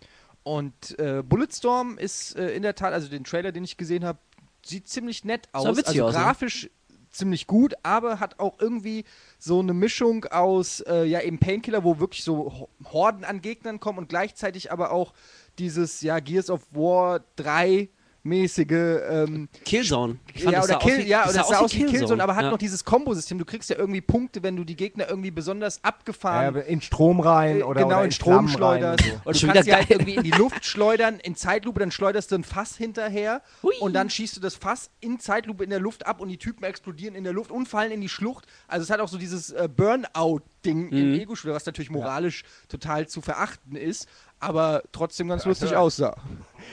Und 0.42 0.98
äh, 0.98 1.22
Bulletstorm 1.22 1.96
ist 1.96 2.36
äh, 2.36 2.50
in 2.50 2.62
der 2.62 2.74
Tat, 2.74 2.92
also 2.92 3.08
den 3.08 3.24
Trailer, 3.24 3.52
den 3.52 3.64
ich 3.64 3.76
gesehen 3.76 4.04
habe, 4.04 4.18
sieht 4.64 4.88
ziemlich 4.88 5.24
nett 5.24 5.48
aus. 5.52 5.66
Also 5.66 6.04
aus, 6.04 6.14
ne? 6.14 6.20
grafisch 6.20 6.70
ziemlich 7.10 7.46
gut, 7.46 7.74
aber 7.82 8.20
hat 8.20 8.38
auch 8.40 8.58
irgendwie 8.58 9.04
so 9.38 9.60
eine 9.60 9.74
Mischung 9.74 10.24
aus, 10.26 10.80
äh, 10.80 11.04
ja, 11.04 11.20
eben 11.20 11.38
Painkiller, 11.38 11.84
wo 11.84 11.98
wirklich 11.98 12.24
so 12.24 12.50
Ho- 12.52 12.68
Horden 12.90 13.24
an 13.24 13.42
Gegnern 13.42 13.80
kommen 13.80 13.98
und 13.98 14.08
gleichzeitig 14.08 14.72
aber 14.72 14.92
auch 14.92 15.12
dieses, 15.58 16.00
ja, 16.00 16.20
Gears 16.20 16.48
of 16.48 16.62
War 16.72 17.20
3 17.36 17.90
mäßige 18.24 18.70
ähm, 19.10 19.48
Killzone. 19.64 20.16
Ich 20.34 20.44
fand, 20.44 20.52
ja, 20.54 20.60
das 20.60 20.70
oder 20.70 20.78
sah 20.80 20.86
Kill, 20.86 20.98
wie- 20.98 21.08
ja, 21.08 21.22
das 21.24 21.32
oder 21.34 21.40
es 21.42 21.48
sah 21.48 21.58
aus 21.58 21.72
wie 21.74 21.78
Killzone, 21.78 21.98
Killzone, 21.98 22.22
aber 22.22 22.36
hat 22.36 22.44
ja. 22.44 22.50
noch 22.50 22.58
dieses 22.58 22.84
Kombosystem. 22.84 23.38
Du 23.38 23.44
kriegst 23.44 23.68
ja 23.70 23.76
irgendwie 23.76 24.00
Punkte, 24.00 24.42
wenn 24.42 24.56
du 24.56 24.64
die 24.64 24.76
Gegner 24.76 25.08
irgendwie 25.08 25.30
besonders 25.30 25.82
abgefahren 25.82 26.56
Äh, 26.56 26.60
in 26.72 26.80
Strom 26.80 27.20
rein 27.20 27.60
äh, 27.60 27.62
oder, 27.64 27.82
genau, 27.82 27.96
oder 27.96 28.04
in 28.04 28.10
Strom 28.12 28.48
Flammen 28.48 28.48
rein 28.48 28.56
schleuderst. 28.98 29.04
so. 29.04 29.10
Und 29.24 29.36
Schon 29.38 29.40
du 29.40 29.42
wieder 29.42 29.52
kannst 29.54 29.68
ja 29.68 29.76
halt 29.76 29.88
geil. 29.88 29.98
irgendwie 29.98 30.14
in 30.16 30.22
die 30.22 30.30
Luft 30.30 30.64
schleudern, 30.64 31.18
in 31.20 31.34
Zeitlupe, 31.34 31.80
dann 31.80 31.90
schleuderst 31.90 32.30
du 32.30 32.36
ein 32.36 32.44
Fass 32.44 32.76
hinterher 32.76 33.42
Hui. 33.62 33.74
und 33.80 33.92
dann 33.94 34.08
schießt 34.10 34.36
du 34.36 34.40
das 34.40 34.54
Fass 34.54 34.90
in 35.00 35.18
Zeitlupe 35.18 35.64
in 35.64 35.70
der 35.70 35.80
Luft 35.80 36.06
ab 36.06 36.20
und 36.20 36.28
die 36.28 36.38
Typen 36.38 36.64
explodieren 36.64 37.14
in 37.14 37.24
der 37.24 37.32
Luft 37.32 37.50
und 37.50 37.66
fallen 37.68 37.90
in 37.92 38.00
die 38.00 38.08
Schlucht. 38.08 38.46
Also 38.68 38.84
es 38.84 38.90
hat 38.90 39.00
auch 39.00 39.08
so 39.08 39.18
dieses 39.18 39.50
äh, 39.50 39.68
Burnout-Ding 39.74 40.90
Mhm. 40.90 40.92
im 40.96 41.14
Ego-Shooter, 41.20 41.54
was 41.54 41.66
natürlich 41.66 41.90
moralisch 41.90 42.44
total 42.68 43.08
zu 43.08 43.20
verachten 43.20 43.74
ist, 43.74 44.06
aber 44.43 44.82
trotzdem 44.90 45.28
ganz 45.28 45.45
lustig 45.45 45.76
aussah. 45.76 46.16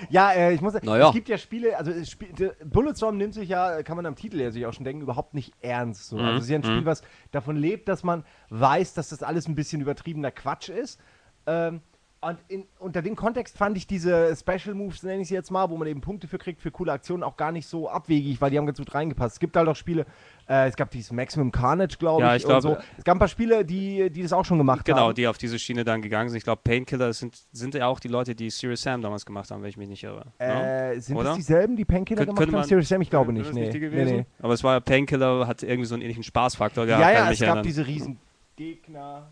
Ja, 0.10 0.32
äh, 0.32 0.54
ich 0.54 0.62
muss 0.62 0.74
sagen, 0.74 0.86
Naja. 0.86 1.08
es 1.08 1.14
gibt 1.14 1.30
ja 1.30 1.38
Spiele, 1.38 1.78
also 1.78 1.92
es 1.92 2.10
Spiel, 2.10 2.54
Bulletstorm 2.66 3.18
nimmt 3.18 3.34
sich 3.34 3.50
ja, 3.50 3.84
kann 3.84 3.96
man 3.96 4.06
am 4.06 4.16
Titel 4.16 4.40
ja 4.40 4.52
sich 4.52 4.66
auch 4.66 4.74
schon 4.74 4.86
denken, 4.86 5.02
überhaupt 5.02 5.34
nicht 5.34 5.54
ernst. 5.62 6.10
So. 6.10 6.18
Also 6.18 6.38
es 6.38 6.44
ist 6.44 6.50
ja 6.50 6.58
ein 6.58 6.64
Spiel, 6.64 6.86
was 6.86 7.02
davon 7.32 7.58
lebt, 7.58 7.88
dass 7.88 8.04
man 8.04 8.24
weiß, 8.50 8.94
dass 8.94 9.10
das 9.10 9.24
alles 9.24 9.48
ein 9.48 9.56
bisschen 9.56 9.82
übertriebener 9.82 10.32
Quatsch 10.32 10.70
ist. 10.70 11.00
Ähm, 11.46 11.82
und 12.22 12.38
in, 12.50 12.66
unter 12.80 13.02
dem 13.02 13.16
Kontext 13.16 13.58
fand 13.58 13.78
ich 13.78 13.88
diese 13.88 14.36
Special 14.36 14.76
Moves, 14.76 15.04
nenne 15.04 15.22
ich 15.22 15.30
sie 15.30 15.36
jetzt 15.36 15.52
mal, 15.52 15.70
wo 15.70 15.78
man 15.78 15.88
eben 15.88 16.02
Punkte 16.02 16.28
für 16.28 16.38
kriegt, 16.38 16.62
für 16.62 16.70
coole 16.70 16.92
Aktionen, 16.92 17.24
auch 17.24 17.38
gar 17.38 17.54
nicht 17.54 17.66
so 17.66 17.90
abwegig, 17.90 18.42
weil 18.42 18.52
die 18.52 18.58
haben 18.58 18.66
ganz 18.66 18.78
gut 18.78 18.94
reingepasst. 18.94 19.36
Es 19.36 19.40
gibt 19.40 19.56
halt 19.56 19.70
auch 19.70 19.76
Spiele, 19.76 20.06
äh, 20.50 20.68
es 20.68 20.76
gab 20.76 20.90
dieses 20.92 21.12
Maximum 21.12 21.52
Carnage, 21.52 21.98
glaube 22.00 22.22
Ja, 22.24 22.36
ich, 22.36 22.44
ich 22.44 22.50
und 22.50 22.60
glaub, 22.60 22.62
so. 22.82 22.84
Es 22.98 23.04
gab 23.04 23.16
ein 23.16 23.20
paar 23.20 23.28
Spiele, 23.28 23.64
die, 23.64 24.10
die 24.10 24.22
das 24.24 24.34
auch 24.34 24.44
schon 24.44 24.58
gemacht 24.58 24.84
Genau, 24.86 25.08
haben. 25.08 25.14
die 25.16 25.28
auf 25.28 25.38
diese 25.38 25.60
Schiene 25.60 25.84
dann 25.84 26.02
gegangen 26.02 26.30
sind. 26.30 26.38
Ich 26.38 26.44
glaube, 26.44 26.62
Painkiller 26.64 27.14
sind, 27.14 27.38
sind 27.52 27.76
ja 27.76 27.88
auch 27.88 28.00
die 28.00 28.08
Leute, 28.08 28.34
die 28.36 28.50
Serious 28.50 28.82
Sam 28.82 29.02
damals 29.02 29.26
gemacht 29.26 29.50
haben, 29.52 29.62
wenn 29.62 29.70
ich 29.70 29.78
mich 29.78 29.88
nicht 29.88 30.04
irre. 30.04 30.26
ne? 30.40 30.94
Äh, 30.96 31.00
sind 31.00 31.16
Oder? 31.16 31.30
das 31.30 31.36
dieselben, 31.38 31.76
die 31.76 31.86
Painkiller 31.86 32.26
gemacht 32.26 32.42
haben? 32.42 32.52
man- 32.52 32.64
Serious 32.64 32.90
Sam? 32.90 33.02
Ich 33.02 33.10
glaube 33.10 33.32
nicht. 33.32 33.54
Nee. 33.54 33.70
die 33.70 33.80
nee, 33.80 34.06
nee. 34.06 34.26
Aber 34.42 34.54
es 34.54 34.64
war 34.64 34.74
ja 34.74 34.80
Painkiller, 34.80 35.48
hat 35.48 35.64
irgendwie 35.64 35.86
so 35.86 35.94
einen 35.96 36.02
ähnlichen 36.02 36.24
Spaßfaktor 36.24 36.86
gehabt. 36.86 37.02
Ja, 37.04 37.12
ja, 37.12 37.32
es 37.32 37.40
gab 37.40 37.48
erinnern. 37.48 37.64
diese 37.64 37.86
riesen 37.88 38.20
Gegner. 38.56 39.32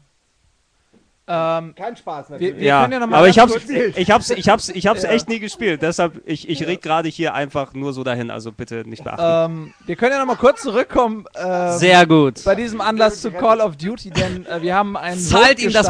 Ähm, 1.29 1.75
Kein 1.75 1.97
Spaß 1.97 2.29
wir, 2.29 2.33
natürlich. 2.35 2.55
wir 2.57 2.63
ja, 2.63 2.81
können 2.81 2.93
ja 2.93 2.99
noch 2.99 3.07
mal 3.07 3.17
aber 3.17 3.27
ich 3.27 3.37
hab's, 3.37 3.51
kurz- 3.51 3.69
ich 3.69 4.11
hab's, 4.11 4.29
ich 4.29 4.47
hab's, 4.49 4.69
ich 4.69 4.87
hab's 4.87 5.03
Ja. 5.03 5.09
echt 5.09 5.27
nie 5.27 5.39
gespielt. 5.39 5.81
Deshalb, 5.81 6.21
ich, 6.25 6.47
ich 6.47 6.65
red 6.65 6.81
gerade 6.81 7.09
hier 7.09 7.33
einfach 7.33 7.73
nur 7.73 7.91
so 7.91 8.03
dahin. 8.05 8.31
Also 8.31 8.51
bitte 8.53 8.87
nicht 8.87 9.03
beachten. 9.03 9.51
ähm, 9.51 9.73
wir 9.85 9.95
können 9.97 10.13
ja 10.13 10.19
noch 10.19 10.25
mal 10.25 10.37
kurz 10.37 10.61
zurückkommen 10.61 11.25
ähm, 11.35 11.77
Sehr 11.77 12.05
gut. 12.07 12.43
bei 12.45 12.55
diesem 12.55 12.79
Anlass 12.79 13.21
zu 13.21 13.31
Call 13.31 13.59
of 13.59 13.75
Duty, 13.75 14.09
denn 14.11 14.45
äh, 14.45 14.61
wir 14.61 14.73
haben 14.73 14.95
einen 14.95 15.19
Zahlt 15.19 15.59
ihm 15.61 15.73
das 15.73 15.89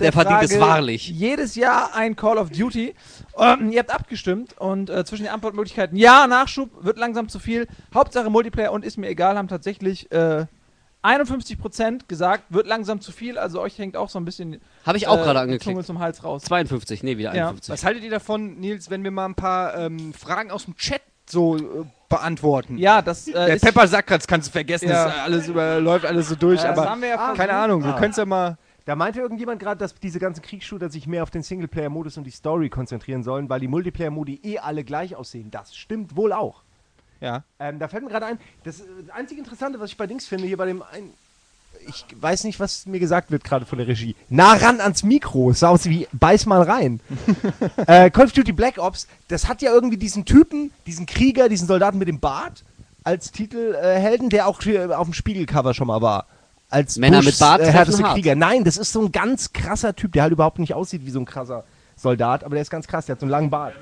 der 0.00 0.08
er 0.08 0.12
verdient 0.12 0.42
es 0.44 0.56
Frage, 0.56 0.70
wahrlich. 0.72 1.08
Jedes 1.10 1.54
Jahr 1.56 1.94
ein 1.94 2.16
Call 2.16 2.38
of 2.38 2.48
Duty. 2.50 2.94
Ähm, 3.38 3.70
ihr 3.70 3.80
habt 3.80 3.90
abgestimmt 3.92 4.56
und 4.58 4.88
äh, 4.88 5.04
zwischen 5.04 5.24
den 5.24 5.32
Antwortmöglichkeiten 5.32 5.96
Ja, 5.98 6.26
Nachschub 6.26 6.70
wird 6.84 6.98
langsam 6.98 7.28
zu 7.28 7.38
viel. 7.38 7.66
Hauptsache 7.94 8.30
Multiplayer 8.30 8.72
und 8.72 8.84
ist 8.84 8.96
mir 8.96 9.08
egal 9.08 9.36
haben 9.36 9.48
tatsächlich 9.48 10.10
äh, 10.12 10.46
51% 11.04 12.00
gesagt, 12.08 12.44
wird 12.50 12.66
langsam 12.66 13.00
zu 13.00 13.12
viel. 13.12 13.38
Also 13.38 13.60
euch 13.60 13.78
hängt 13.78 13.96
auch 13.96 14.08
so 14.08 14.18
ein 14.18 14.24
bisschen 14.24 14.60
Habe 14.86 14.96
ich 14.98 15.06
auch 15.06 15.14
äh, 15.14 15.22
gerade 15.22 15.38
Zunge 15.40 15.52
angeklickt. 15.52 15.86
zum 15.86 15.98
Hals 15.98 16.24
raus. 16.24 16.42
52, 16.44 17.02
nee, 17.02 17.18
wieder 17.18 17.34
Ja. 17.34 17.48
51. 17.48 17.72
Was 17.72 17.84
haltet 17.84 18.02
ihr 18.04 18.10
davon, 18.10 18.58
Nils, 18.58 18.90
wenn 18.90 19.04
wir 19.04 19.10
mal 19.10 19.26
ein 19.26 19.34
paar 19.34 19.76
ähm, 19.76 20.12
Fragen 20.14 20.50
aus 20.50 20.64
dem 20.64 20.76
Chat 20.76 21.02
so 21.28 21.56
äh, 21.56 21.60
beantworten? 22.08 22.78
Ja, 22.78 23.02
das 23.02 23.28
äh, 23.28 23.32
Der 23.32 23.54
ist 23.56 23.64
Pepper 23.64 23.86
sagt 23.86 24.10
das 24.10 24.26
kannst 24.26 24.48
du 24.48 24.52
vergessen, 24.52 24.88
Ja. 24.88 25.04
das, 25.06 25.18
alles 25.18 25.48
über, 25.48 25.80
läuft 25.80 26.06
alles 26.06 26.28
so 26.28 26.34
durch, 26.34 26.62
Ja, 26.62 26.70
das 26.70 26.78
aber 26.78 26.90
haben 26.90 27.02
wir 27.02 27.08
ja 27.08 27.16
ah, 27.18 27.34
keine 27.34 27.52
Ahnung, 27.52 27.82
wir 27.84 27.94
Ah. 27.94 27.98
können 27.98 28.10
es 28.10 28.16
ja 28.16 28.24
mal. 28.26 28.56
Da 28.86 28.96
meinte 28.96 29.18
irgendjemand 29.20 29.60
gerade, 29.60 29.78
dass 29.78 29.94
diese 29.94 30.18
ganzen 30.18 30.42
Kriegsshooter 30.42 30.90
sich 30.90 31.06
mehr 31.06 31.22
auf 31.22 31.30
den 31.30 31.42
Singleplayer-Modus 31.42 32.18
und 32.18 32.24
die 32.24 32.30
Story 32.30 32.68
konzentrieren 32.68 33.22
sollen, 33.22 33.48
weil 33.48 33.58
die 33.60 33.68
Multiplayer-Modi 33.68 34.40
eh 34.42 34.58
alle 34.58 34.84
gleich 34.84 35.16
aussehen. 35.16 35.50
Das 35.50 35.74
stimmt 35.74 36.16
wohl 36.16 36.34
auch. 36.34 36.63
Ja. 37.20 37.44
Ähm, 37.58 37.78
da 37.78 37.88
fällt 37.88 38.04
mir 38.04 38.10
gerade 38.10 38.26
ein, 38.26 38.38
das, 38.64 38.80
äh, 38.80 38.84
das 39.06 39.14
einzige 39.14 39.40
Interessante, 39.40 39.80
was 39.80 39.90
ich 39.90 39.96
bei 39.96 40.06
Dings 40.06 40.26
finde, 40.26 40.46
hier 40.46 40.56
bei 40.56 40.66
dem 40.66 40.82
ein, 40.82 41.10
ich 41.86 42.04
weiß 42.18 42.44
nicht, 42.44 42.60
was 42.60 42.86
mir 42.86 42.98
gesagt 42.98 43.30
wird 43.30 43.44
gerade 43.44 43.66
von 43.66 43.78
der 43.78 43.86
Regie. 43.86 44.16
Nah 44.28 44.54
ran 44.54 44.80
ans 44.80 45.02
Mikro. 45.02 45.50
Es 45.50 45.60
sah 45.60 45.68
aus 45.68 45.84
wie 45.86 46.08
beiß 46.12 46.46
mal 46.46 46.62
rein. 46.62 47.00
äh, 47.86 48.10
Call 48.10 48.26
of 48.26 48.32
Duty 48.32 48.52
Black 48.52 48.78
Ops, 48.78 49.06
das 49.28 49.48
hat 49.48 49.62
ja 49.62 49.72
irgendwie 49.72 49.96
diesen 49.98 50.24
Typen, 50.24 50.70
diesen 50.86 51.06
Krieger, 51.06 51.48
diesen 51.48 51.68
Soldaten 51.68 51.98
mit 51.98 52.08
dem 52.08 52.20
Bart 52.20 52.64
als 53.02 53.32
Titelhelden, 53.32 53.82
äh, 53.82 54.00
Helden, 54.00 54.30
der 54.30 54.46
auch 54.46 54.62
hier 54.62 54.98
auf 54.98 55.06
dem 55.06 55.12
Spiegelcover 55.12 55.74
schon 55.74 55.86
mal 55.86 56.00
war. 56.00 56.26
Als 56.70 56.96
Männer 56.96 57.18
mit 57.18 57.26
Bushs, 57.26 57.38
Bart 57.38 57.60
äh, 57.60 57.70
härteste. 57.70 58.02
Krieger. 58.02 58.34
Nein, 58.34 58.64
das 58.64 58.78
ist 58.78 58.92
so 58.92 59.02
ein 59.02 59.12
ganz 59.12 59.52
krasser 59.52 59.94
Typ, 59.94 60.12
der 60.12 60.22
halt 60.22 60.32
überhaupt 60.32 60.58
nicht 60.58 60.74
aussieht 60.74 61.04
wie 61.04 61.10
so 61.10 61.20
ein 61.20 61.26
krasser 61.26 61.64
Soldat, 61.96 62.42
aber 62.42 62.54
der 62.54 62.62
ist 62.62 62.70
ganz 62.70 62.86
krass, 62.86 63.06
der 63.06 63.14
hat 63.14 63.20
so 63.20 63.26
einen 63.26 63.30
langen 63.30 63.50
Bart. 63.50 63.74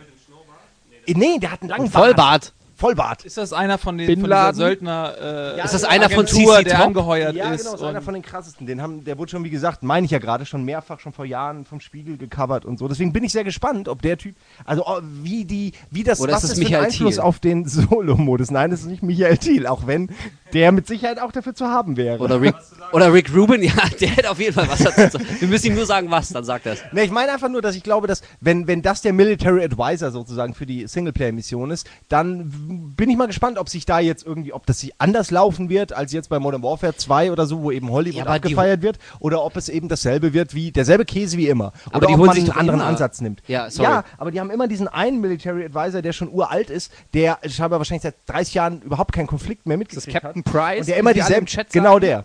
Äh, 1.06 1.14
Nee, 1.14 1.38
der 1.40 1.50
hat 1.50 1.62
einen 1.62 1.70
langen 1.70 1.90
Bart. 1.90 2.04
Vollbart. 2.04 2.52
Vollbart. 2.82 3.24
Ist 3.24 3.36
das 3.38 3.52
einer 3.52 3.78
von 3.78 3.96
den 3.96 4.08
Bin 4.08 4.20
von 4.20 4.28
dieser? 4.28 4.54
Söldner 4.54 5.14
äh, 5.20 5.56
Ja, 5.58 5.64
Ist 5.64 5.72
das 5.72 5.84
einer 5.84 6.10
von 6.10 6.26
CC 6.26 6.64
der 6.64 6.78
Top? 6.78 6.86
angeheuert 6.88 7.36
Ja, 7.36 7.52
ist? 7.52 7.62
genau, 7.64 7.76
ist 7.76 7.82
einer 7.84 8.02
von 8.02 8.14
den 8.14 8.24
krassesten. 8.24 8.66
Den 8.66 8.82
haben, 8.82 9.04
der 9.04 9.18
wurde 9.18 9.30
schon, 9.30 9.44
wie 9.44 9.50
gesagt, 9.50 9.84
meine 9.84 10.04
ich 10.04 10.10
ja 10.10 10.18
gerade, 10.18 10.44
schon 10.46 10.64
mehrfach, 10.64 10.98
schon 10.98 11.12
vor 11.12 11.24
Jahren 11.24 11.64
vom 11.64 11.78
Spiegel 11.80 12.16
gecovert 12.16 12.64
und 12.64 12.80
so. 12.80 12.88
Deswegen 12.88 13.12
bin 13.12 13.22
ich 13.22 13.30
sehr 13.30 13.44
gespannt, 13.44 13.88
ob 13.88 14.02
der 14.02 14.18
Typ, 14.18 14.34
also 14.64 14.84
oh, 14.84 14.98
wie 15.00 15.44
die, 15.44 15.72
wie 15.90 16.02
das, 16.02 16.20
Oder 16.20 16.32
was 16.32 16.42
ist 16.42 16.50
es 16.50 16.50
das 16.50 16.58
für 16.58 16.64
einen 16.64 16.70
Michael 16.72 16.86
Einfluss 16.92 17.14
Thiel? 17.14 17.22
auf 17.22 17.38
den 17.38 17.64
Solo-Modus. 17.68 18.50
Nein, 18.50 18.72
das 18.72 18.80
ist 18.80 18.86
nicht 18.86 19.04
Michael 19.04 19.38
Thiel, 19.38 19.68
auch 19.68 19.86
wenn 19.86 20.10
der 20.52 20.72
mit 20.72 20.86
Sicherheit 20.86 21.20
auch 21.20 21.32
dafür 21.32 21.54
zu 21.54 21.66
haben 21.66 21.96
wäre. 21.96 22.18
Oder 22.18 22.40
Rick, 22.40 22.54
oder 22.92 23.12
Rick 23.12 23.34
Rubin, 23.34 23.62
ja, 23.62 23.72
der 24.00 24.08
hätte 24.10 24.30
auf 24.30 24.38
jeden 24.38 24.52
Fall 24.52 24.68
was 24.68 24.78
dazu 24.80 25.18
zu 25.18 25.24
sagen. 25.24 25.26
Wir 25.40 25.48
müssen 25.48 25.66
ihm 25.68 25.74
nur 25.74 25.86
sagen, 25.86 26.10
was, 26.10 26.28
dann 26.30 26.44
sagt 26.44 26.66
er 26.66 26.74
es. 26.74 26.80
Ne, 26.92 27.04
ich 27.04 27.10
meine 27.10 27.32
einfach 27.32 27.48
nur, 27.48 27.62
dass 27.62 27.74
ich 27.76 27.82
glaube, 27.82 28.06
dass, 28.06 28.22
wenn, 28.40 28.66
wenn 28.66 28.82
das 28.82 29.02
der 29.02 29.12
Military 29.12 29.64
Advisor 29.64 30.10
sozusagen 30.10 30.54
für 30.54 30.66
die 30.66 30.86
Singleplayer-Mission 30.86 31.70
ist, 31.70 31.88
dann 32.08 32.92
bin 32.96 33.08
ich 33.10 33.16
mal 33.16 33.26
gespannt, 33.26 33.58
ob 33.58 33.68
sich 33.68 33.84
da 33.86 33.98
jetzt 34.00 34.26
irgendwie, 34.26 34.52
ob 34.52 34.66
das 34.66 34.80
sich 34.80 34.92
anders 34.98 35.30
laufen 35.30 35.68
wird 35.68 35.92
als 35.92 36.12
jetzt 36.12 36.28
bei 36.28 36.38
Modern 36.38 36.62
Warfare 36.62 36.94
2 36.96 37.32
oder 37.32 37.46
so, 37.46 37.62
wo 37.62 37.70
eben 37.70 37.90
Hollywood 37.90 38.16
Ja, 38.18 38.24
aber 38.24 38.34
abgefeiert 38.34 38.82
wird, 38.82 38.98
oder 39.20 39.42
ob 39.44 39.56
es 39.56 39.68
eben 39.68 39.88
dasselbe 39.88 40.32
wird 40.32 40.54
wie 40.54 40.70
derselbe 40.72 41.04
Käse 41.04 41.36
wie 41.36 41.48
immer. 41.48 41.72
Aber 41.86 41.96
oder 41.98 42.06
die 42.08 42.12
ob 42.14 42.18
holen 42.20 42.26
man 42.26 42.36
sich 42.36 42.44
einen 42.50 42.58
anderen 42.58 42.80
immer- 42.80 42.88
Ansatz 42.88 43.20
nimmt. 43.20 43.42
Ja, 43.46 43.70
sorry. 43.70 43.88
Ja, 43.90 44.04
aber 44.18 44.30
die 44.30 44.40
haben 44.40 44.50
immer 44.50 44.68
diesen 44.68 44.88
einen 44.88 45.20
Military 45.20 45.64
Advisor, 45.64 46.02
der 46.02 46.12
schon 46.12 46.30
uralt 46.32 46.70
ist, 46.70 46.92
der 47.14 47.38
scheinbar 47.48 47.78
wahrscheinlich 47.80 48.02
seit 48.02 48.14
30 48.26 48.54
Jahren 48.54 48.82
überhaupt 48.82 49.12
keinen 49.12 49.26
Konflikt 49.26 49.66
mehr 49.66 49.76
Das 49.76 49.78
mitgekriegt 50.06 50.36
ist 50.36 50.41
Captain 50.44 50.52
Price. 50.52 50.80
Und 50.80 50.88
der 50.88 50.96
immer 50.98 51.12
dieselben 51.14 51.46
Chat 51.46 51.72
Genau 51.72 51.98
der. 51.98 52.24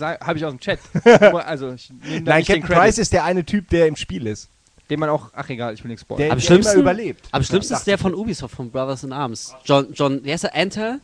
Habe 0.00 0.38
ich 0.38 0.44
aus 0.44 0.52
dem 0.52 0.60
Chat. 0.60 0.78
also, 1.04 1.74
Nein, 2.22 2.44
Captain 2.44 2.62
Price 2.62 2.98
ist 2.98 3.12
der 3.12 3.24
eine 3.24 3.44
Typ, 3.44 3.68
der 3.70 3.86
im 3.86 3.96
Spiel 3.96 4.26
ist. 4.26 4.48
den 4.88 5.00
man 5.00 5.08
auch, 5.08 5.30
ach 5.34 5.48
egal, 5.48 5.74
ich 5.74 5.82
will 5.82 5.88
nichts 5.88 6.02
spoilern. 6.02 6.22
Der, 6.22 6.32
Am 6.32 6.38
der 6.38 6.44
schlimmsten- 6.44 6.72
immer 6.74 6.80
überlebt. 6.82 7.28
Am 7.32 7.42
schlimmsten 7.42 7.72
Ja, 7.72 7.78
ist 7.78 7.86
der 7.86 7.98
von 7.98 8.14
Ubisoft, 8.14 8.54
von 8.54 8.70
Brothers 8.70 9.04
in 9.04 9.12
Arms. 9.12 9.54
John, 9.64 9.92
John, 9.92 10.20
wer 10.22 10.34
ist 10.34 10.44
er? 10.44 10.54
Enter? 10.54 11.00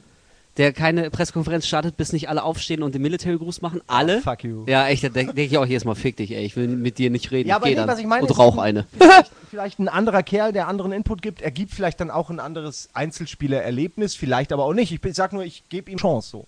Der 0.57 0.73
keine 0.73 1.11
Pressekonferenz 1.11 1.67
startet, 1.67 1.97
bis 1.97 2.13
nicht 2.13 2.29
alle 2.29 2.43
aufstehen 2.43 2.83
und 2.83 2.95
den 2.95 3.03
Military-Gruß 3.03 3.61
machen. 3.61 3.83
Alle? 3.87 4.23
Fuck 4.23 4.45
you. 4.45 4.65
Ja, 4.67 4.89
echt, 4.89 5.05
da 5.05 5.09
denke 5.09 5.35
denk 5.35 5.53
ich 5.53 5.59
auch 5.59 5.67
jedes 5.67 5.85
Mal, 5.85 5.95
fick 5.95 6.17
dich, 6.17 6.33
ey, 6.33 6.45
ich 6.45 6.57
will 6.57 6.69
mit 6.69 6.99
dir 6.99 7.11
nicht 7.11 7.31
reden. 7.31 7.49
Ja, 7.49 7.57
aber 7.57 7.67
Geh 7.67 7.73
nee, 7.73 7.77
dann 7.77 7.89
was 7.89 7.99
ich 7.99 8.07
meine, 8.07 8.27
und 8.27 8.39
rauch 8.39 8.57
eine. 8.57 8.87
vielleicht, 8.99 9.33
vielleicht 9.51 9.79
ein 9.79 9.89
anderer 9.89 10.23
Kerl, 10.23 10.53
der 10.53 10.69
anderen 10.69 10.93
Input 10.93 11.21
gibt. 11.21 11.43
Er 11.43 11.51
gibt 11.51 11.73
vielleicht 11.73 12.01
dann 12.01 12.11
auch 12.11 12.31
ein 12.31 12.41
anderes 12.41 12.89
Einzelspielererlebnis, 12.95 14.15
vielleicht 14.15 14.53
aber 14.53 14.65
auch 14.65 14.73
nicht. 14.73 14.93
Ich, 14.93 15.15
sag 15.15 15.33
nur, 15.33 15.45
ich 15.45 15.69
gebe 15.69 15.91
ihm 15.91 15.99
Chance 15.99 16.31
so. 16.31 16.47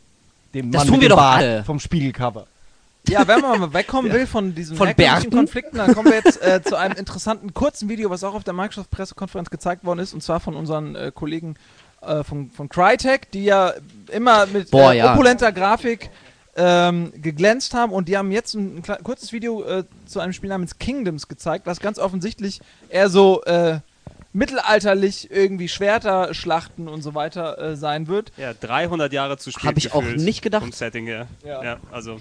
Dem 0.55 0.73
Das 0.73 0.85
Mann 0.85 0.95
tun 0.95 1.01
wir 1.03 1.09
dem 1.09 1.17
doch 1.17 1.23
alle. 1.23 1.65
Vom 1.65 1.79
Spiegelcover. 1.79 2.47
Ja, 3.09 3.27
wenn 3.27 3.41
man 3.41 3.61
mal 3.61 3.73
wegkommen 3.73 4.13
will 4.13 4.27
von 4.27 4.55
diesen 4.55 4.77
Von? 4.77 4.95
Konflikten, 5.31 5.79
dann 5.79 5.95
kommen 5.95 6.11
wir 6.11 6.17
jetzt 6.17 6.43
äh, 6.43 6.63
zu 6.63 6.77
einem 6.77 6.95
interessanten 6.99 7.55
kurzen 7.55 7.89
Video, 7.89 8.11
was 8.11 8.23
auch 8.25 8.35
auf 8.35 8.45
der 8.45 8.53
Microsoft-Pressekonferenz 8.55 9.51
gezeigt 9.51 9.85
worden 9.85 10.01
ist, 10.01 10.13
und 10.13 10.23
zwar 10.23 10.41
von 10.41 10.55
unseren 10.55 10.95
äh, 10.95 11.11
Kollegen 11.15 11.55
äh, 12.03 12.22
von, 12.24 12.51
von 12.51 12.68
Crytek, 12.68 13.30
die 13.32 13.44
ja 13.44 13.72
immer 14.11 14.46
mit 14.46 14.70
Boah, 14.70 14.92
äh, 14.92 14.99
ja. 14.99 15.12
opulenter 15.14 15.53
Grafik 15.53 16.11
ähm, 16.57 17.12
geglänzt 17.16 17.74
haben 17.74 17.92
und 17.92 18.09
die 18.09 18.16
haben 18.16 18.32
jetzt 18.32 18.55
ein, 18.55 18.82
ein 18.86 19.05
kurzes 19.05 19.32
Video 19.32 19.62
äh, 19.64 19.84
zu 20.07 20.20
einem 20.20 20.32
Spiel 20.32 20.49
namens 20.51 20.78
Kingdoms 20.78 21.28
gezeigt, 21.28 21.66
was 21.66 21.78
ganz 21.80 21.99
offensichtlich 21.99 22.61
eher 22.88 23.09
so 23.11 23.42
äh, 23.44 23.78
mittelalterlich 24.32 25.30
irgendwie 25.30 25.68
Schwerter 25.68 26.34
schlachten 26.34 26.88
und 26.88 27.03
so 27.03 27.14
weiter 27.14 27.59
äh, 27.59 27.76
sein 27.76 28.09
wird. 28.09 28.32
Ja, 28.36 28.53
300 28.55 29.12
Jahre 29.12 29.38
zu 29.38 29.51
spät 29.51 29.64
Hab 29.64 29.76
ich 29.78 29.92
auch 29.92 30.03
nicht 30.03 30.42
gedacht. 30.42 30.62
Vom 30.62 30.72
Setting 30.72 31.07
her. 31.07 31.28
Ja. 31.44 31.62
Ja. 31.62 31.76
also 31.92 32.20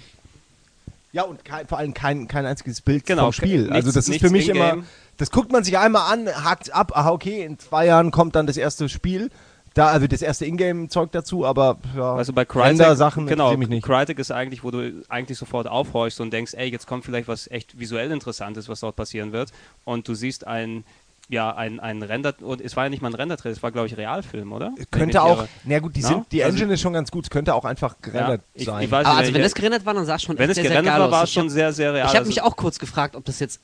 Ja, 1.12 1.22
und 1.22 1.44
kein, 1.44 1.66
vor 1.66 1.78
allem 1.78 1.94
kein, 1.94 2.28
kein 2.28 2.46
einziges 2.46 2.80
Bild 2.80 3.06
Genau, 3.06 3.24
vom 3.24 3.32
Spiel. 3.32 3.60
nichts- 3.62 3.74
also 3.74 3.92
das 3.92 4.08
ist 4.08 4.20
für 4.20 4.30
mich 4.30 4.48
immer, 4.48 4.78
das 5.16 5.30
guckt 5.30 5.50
man 5.52 5.64
sich 5.64 5.76
einmal 5.78 6.12
an, 6.12 6.28
hakt 6.44 6.72
ab, 6.72 6.92
aha, 6.96 7.10
okay, 7.10 7.44
in 7.44 7.58
zwei 7.58 7.86
Jahren 7.86 8.10
kommt 8.10 8.36
dann 8.36 8.46
das 8.46 8.56
erste 8.56 8.88
Spiel. 8.88 9.30
Da, 9.74 9.88
also 9.88 10.06
das 10.06 10.22
erste 10.22 10.44
Ingame-Zeug 10.46 11.12
dazu, 11.12 11.44
aber 11.46 11.76
ja, 11.96 12.16
Weißt 12.16 12.28
du, 12.30 12.32
bei 12.32 12.44
Crytek, 12.44 12.68
Render-Sachen 12.70 13.26
genau, 13.26 13.56
mich 13.56 13.68
nicht. 13.68 13.84
Crytek 13.84 14.18
ist 14.18 14.30
eigentlich, 14.30 14.64
wo 14.64 14.70
du 14.70 15.02
eigentlich 15.08 15.38
sofort 15.38 15.66
aufhorchst 15.68 16.20
und 16.20 16.32
denkst, 16.32 16.54
ey, 16.54 16.68
jetzt 16.70 16.86
kommt 16.86 17.04
vielleicht 17.04 17.28
was 17.28 17.48
echt 17.50 17.78
visuell 17.78 18.10
Interessantes, 18.10 18.68
was 18.68 18.80
dort 18.80 18.96
passieren 18.96 19.32
wird. 19.32 19.50
Und 19.84 20.08
du 20.08 20.14
siehst 20.14 20.46
ein, 20.46 20.84
ja, 21.30 21.54
ein, 21.54 21.78
ein 21.78 22.02
Render, 22.02 22.32
und 22.40 22.60
es 22.62 22.74
war 22.76 22.84
ja 22.84 22.90
nicht 22.90 23.02
mal 23.02 23.08
ein 23.10 23.14
Render-Trailer, 23.14 23.52
es 23.54 23.62
war, 23.62 23.70
glaube 23.70 23.86
ich, 23.86 23.96
Realfilm, 23.96 24.52
oder? 24.52 24.72
Ich 24.78 24.90
könnte 24.90 25.22
auch, 25.22 25.44
na 25.64 25.78
gut, 25.78 25.94
die, 25.94 26.00
Ja? 26.00 26.08
sind, 26.08 26.32
die 26.32 26.42
Also- 26.42 26.54
Engine 26.56 26.74
ist 26.74 26.80
schon 26.80 26.94
ganz 26.94 27.10
gut, 27.10 27.24
es 27.24 27.30
könnte 27.30 27.54
auch 27.54 27.64
einfach 27.66 27.96
gerendert 28.00 28.40
ich- 28.54 28.64
sein. 28.64 28.82
ich 28.84 28.90
weiß 28.90 29.04
Aber 29.04 29.16
nicht, 29.16 29.24
also 29.26 29.34
wenn 29.34 29.42
das 29.42 29.54
gerendert 29.54 29.84
war, 29.84 29.92
dann 29.94 30.06
sah 30.06 30.14
es 30.16 30.22
schon 30.22 30.38
Wenn 30.38 30.48
es 30.50 30.56
gerendert 30.56 30.98
war, 30.98 31.10
war 31.10 31.24
es 31.24 31.32
schon 31.32 31.50
sehr, 31.50 31.72
sehr 31.72 31.92
real. 31.92 32.04
Ich 32.06 32.08
habe 32.10 32.20
Also- 32.20 32.28
mich 32.30 32.40
auch 32.42 32.56
kurz 32.56 32.78
gefragt, 32.78 33.14
ob 33.14 33.24
das 33.26 33.38
jetzt 33.40 33.60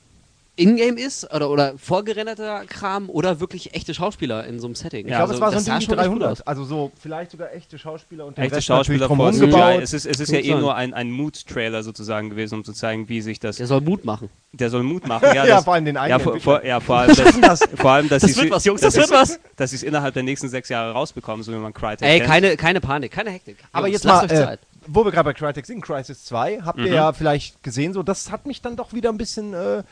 Ingame 0.57 0.99
ist 0.99 1.31
oder, 1.33 1.49
oder 1.49 1.73
vorgerenderter 1.77 2.63
Kram 2.65 3.09
oder 3.09 3.39
wirklich 3.39 3.73
echte 3.73 3.93
Schauspieler 3.93 4.45
in 4.47 4.59
so 4.59 4.67
einem 4.67 4.75
Setting. 4.75 5.05
ich 5.07 5.13
glaube, 5.13 5.33
es 5.33 5.41
war 5.41 5.51
so 5.51 5.57
ein 5.57 5.65
das 5.65 5.65
Ding 5.65 5.79
wie 5.79 5.85
schon 5.85 5.99
echt 5.99 6.07
gut 6.09 6.21
300. 6.21 6.31
aus. 6.31 6.41
Also 6.41 6.63
so 6.63 6.91
vielleicht 6.99 7.31
sogar 7.31 7.53
echte 7.53 7.77
Schauspieler 7.77 8.25
und 8.25 8.37
den 8.37 8.43
Echte 8.45 8.57
Rest 8.57 8.67
Schauspieler 8.67 9.07
vor 9.07 9.31
gebaut. 9.31 9.81
Es 9.81 9.93
ist, 9.93 10.05
es 10.05 10.19
ist 10.19 10.31
ja 10.31 10.39
eh 10.39 10.55
nur 10.55 10.75
ein, 10.75 10.93
ein 10.93 11.11
Mood-Trailer 11.11 11.83
sozusagen 11.83 12.29
gewesen, 12.29 12.55
um 12.55 12.63
zu 12.63 12.71
zeigen, 12.73 13.09
wie 13.09 13.21
sich 13.21 13.39
das. 13.39 13.57
Der 13.57 13.67
soll 13.67 13.81
Mut 13.81 14.05
machen. 14.05 14.29
Der 14.53 14.69
soll 14.69 14.83
Mut 14.83 15.07
machen. 15.07 15.25
Ja, 15.33 15.33
Ja, 15.45 15.55
das, 15.57 15.63
vor 15.65 15.73
allem 15.73 15.85
den 15.85 15.95
ja, 15.95 16.01
eigenen 16.03 16.21
vor, 16.21 16.33
Entwicklern. 16.35 16.59
vor, 16.61 16.65
ja, 16.67 16.79
vor 16.79 16.97
allem, 16.97 17.41
dass, 17.41 17.59
vor 17.75 17.91
allem, 17.91 18.07
dass 18.09 18.21
Das 18.21 18.33
sie 18.33 18.41
wird 18.41 18.51
was, 18.51 18.63
Jungs, 18.65 18.81
das 18.81 18.95
wird 18.95 19.11
was. 19.11 19.39
Dass 19.57 19.71
sie 19.71 19.75
es 19.75 19.83
innerhalb 19.83 20.13
der 20.13 20.23
nächsten 20.23 20.47
sechs 20.47 20.69
Jahre 20.69 20.93
rausbekommen, 20.93 21.43
so 21.43 21.51
wie 21.51 21.57
man 21.57 21.73
Crytek 21.73 22.07
Ey, 22.07 22.19
kennt. 22.19 22.29
keine, 22.29 22.55
keine 22.57 22.79
Panik, 22.81 23.11
keine 23.11 23.29
Hektik. 23.31 23.57
Aber 23.73 23.87
Jungs, 23.87 23.95
jetzt 23.95 24.03
lasst 24.05 24.27
mal, 24.29 24.33
euch 24.35 24.41
äh, 24.41 24.45
Zeit. 24.45 24.59
wo 24.87 25.03
wir 25.03 25.11
gerade 25.11 25.25
bei 25.25 25.33
Crytek 25.33 25.65
sind, 25.65 25.81
Crisis 25.81 26.23
2, 26.25 26.61
habt 26.63 26.79
ihr 26.79 26.85
Mhm. 26.87 26.93
ja 26.93 27.11
vielleicht 27.13 27.61
gesehen, 27.61 27.91
so 27.93 28.01
das 28.03 28.31
hat 28.31 28.45
mich 28.45 28.61
dann 28.61 28.75
doch 28.77 28.93
wieder 28.93 29.09
ein 29.09 29.17
bisschen 29.17 29.53
äh, 29.53 29.83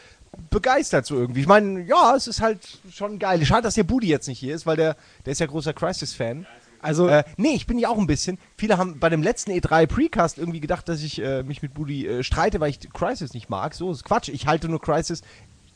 begeistert 0.50 1.06
so 1.06 1.16
irgendwie. 1.16 1.42
Ich 1.42 1.48
meine, 1.48 1.82
ja, 1.82 2.16
es 2.16 2.28
ist 2.28 2.42
halt 2.42 2.60
schon 2.92 3.20
geil. 3.20 3.44
Schade, 3.46 3.64
dass 3.64 3.76
der 3.76 3.84
Budi 3.84 4.08
jetzt 4.08 4.28
nicht 4.28 4.40
hier 4.40 4.56
ist, 4.56 4.66
weil 4.66 4.76
der, 4.76 4.96
der 5.26 5.32
ist 5.32 5.40
ja 5.40 5.46
großer 5.46 5.74
Crisis-Fan. 5.74 6.46
Also 6.84 7.08
Äh, 7.08 7.24
nee, 7.38 7.54
ich 7.54 7.66
bin 7.66 7.80
ja 7.80 7.90
auch 7.90 7.98
ein 7.98 8.08
bisschen. 8.08 8.38
Viele 8.58 8.78
haben 8.78 9.00
bei 9.00 9.10
dem 9.10 9.24
letzten 9.24 9.52
E3 9.52 9.88
Precast 9.88 10.38
irgendwie 10.38 10.60
gedacht, 10.60 10.90
dass 10.90 11.02
ich 11.02 11.22
äh, 11.22 11.42
mich 11.44 11.62
mit 11.62 11.74
Budi 11.74 12.06
äh, 12.06 12.24
streite, 12.24 12.60
weil 12.60 12.72
ich 12.72 12.80
Crisis 12.92 13.34
nicht 13.34 13.50
mag. 13.50 13.74
So 13.74 13.92
ist 13.92 14.04
Quatsch. 14.04 14.30
Ich 14.30 14.48
halte 14.48 14.68
nur 14.68 14.82
Crisis. 14.82 15.22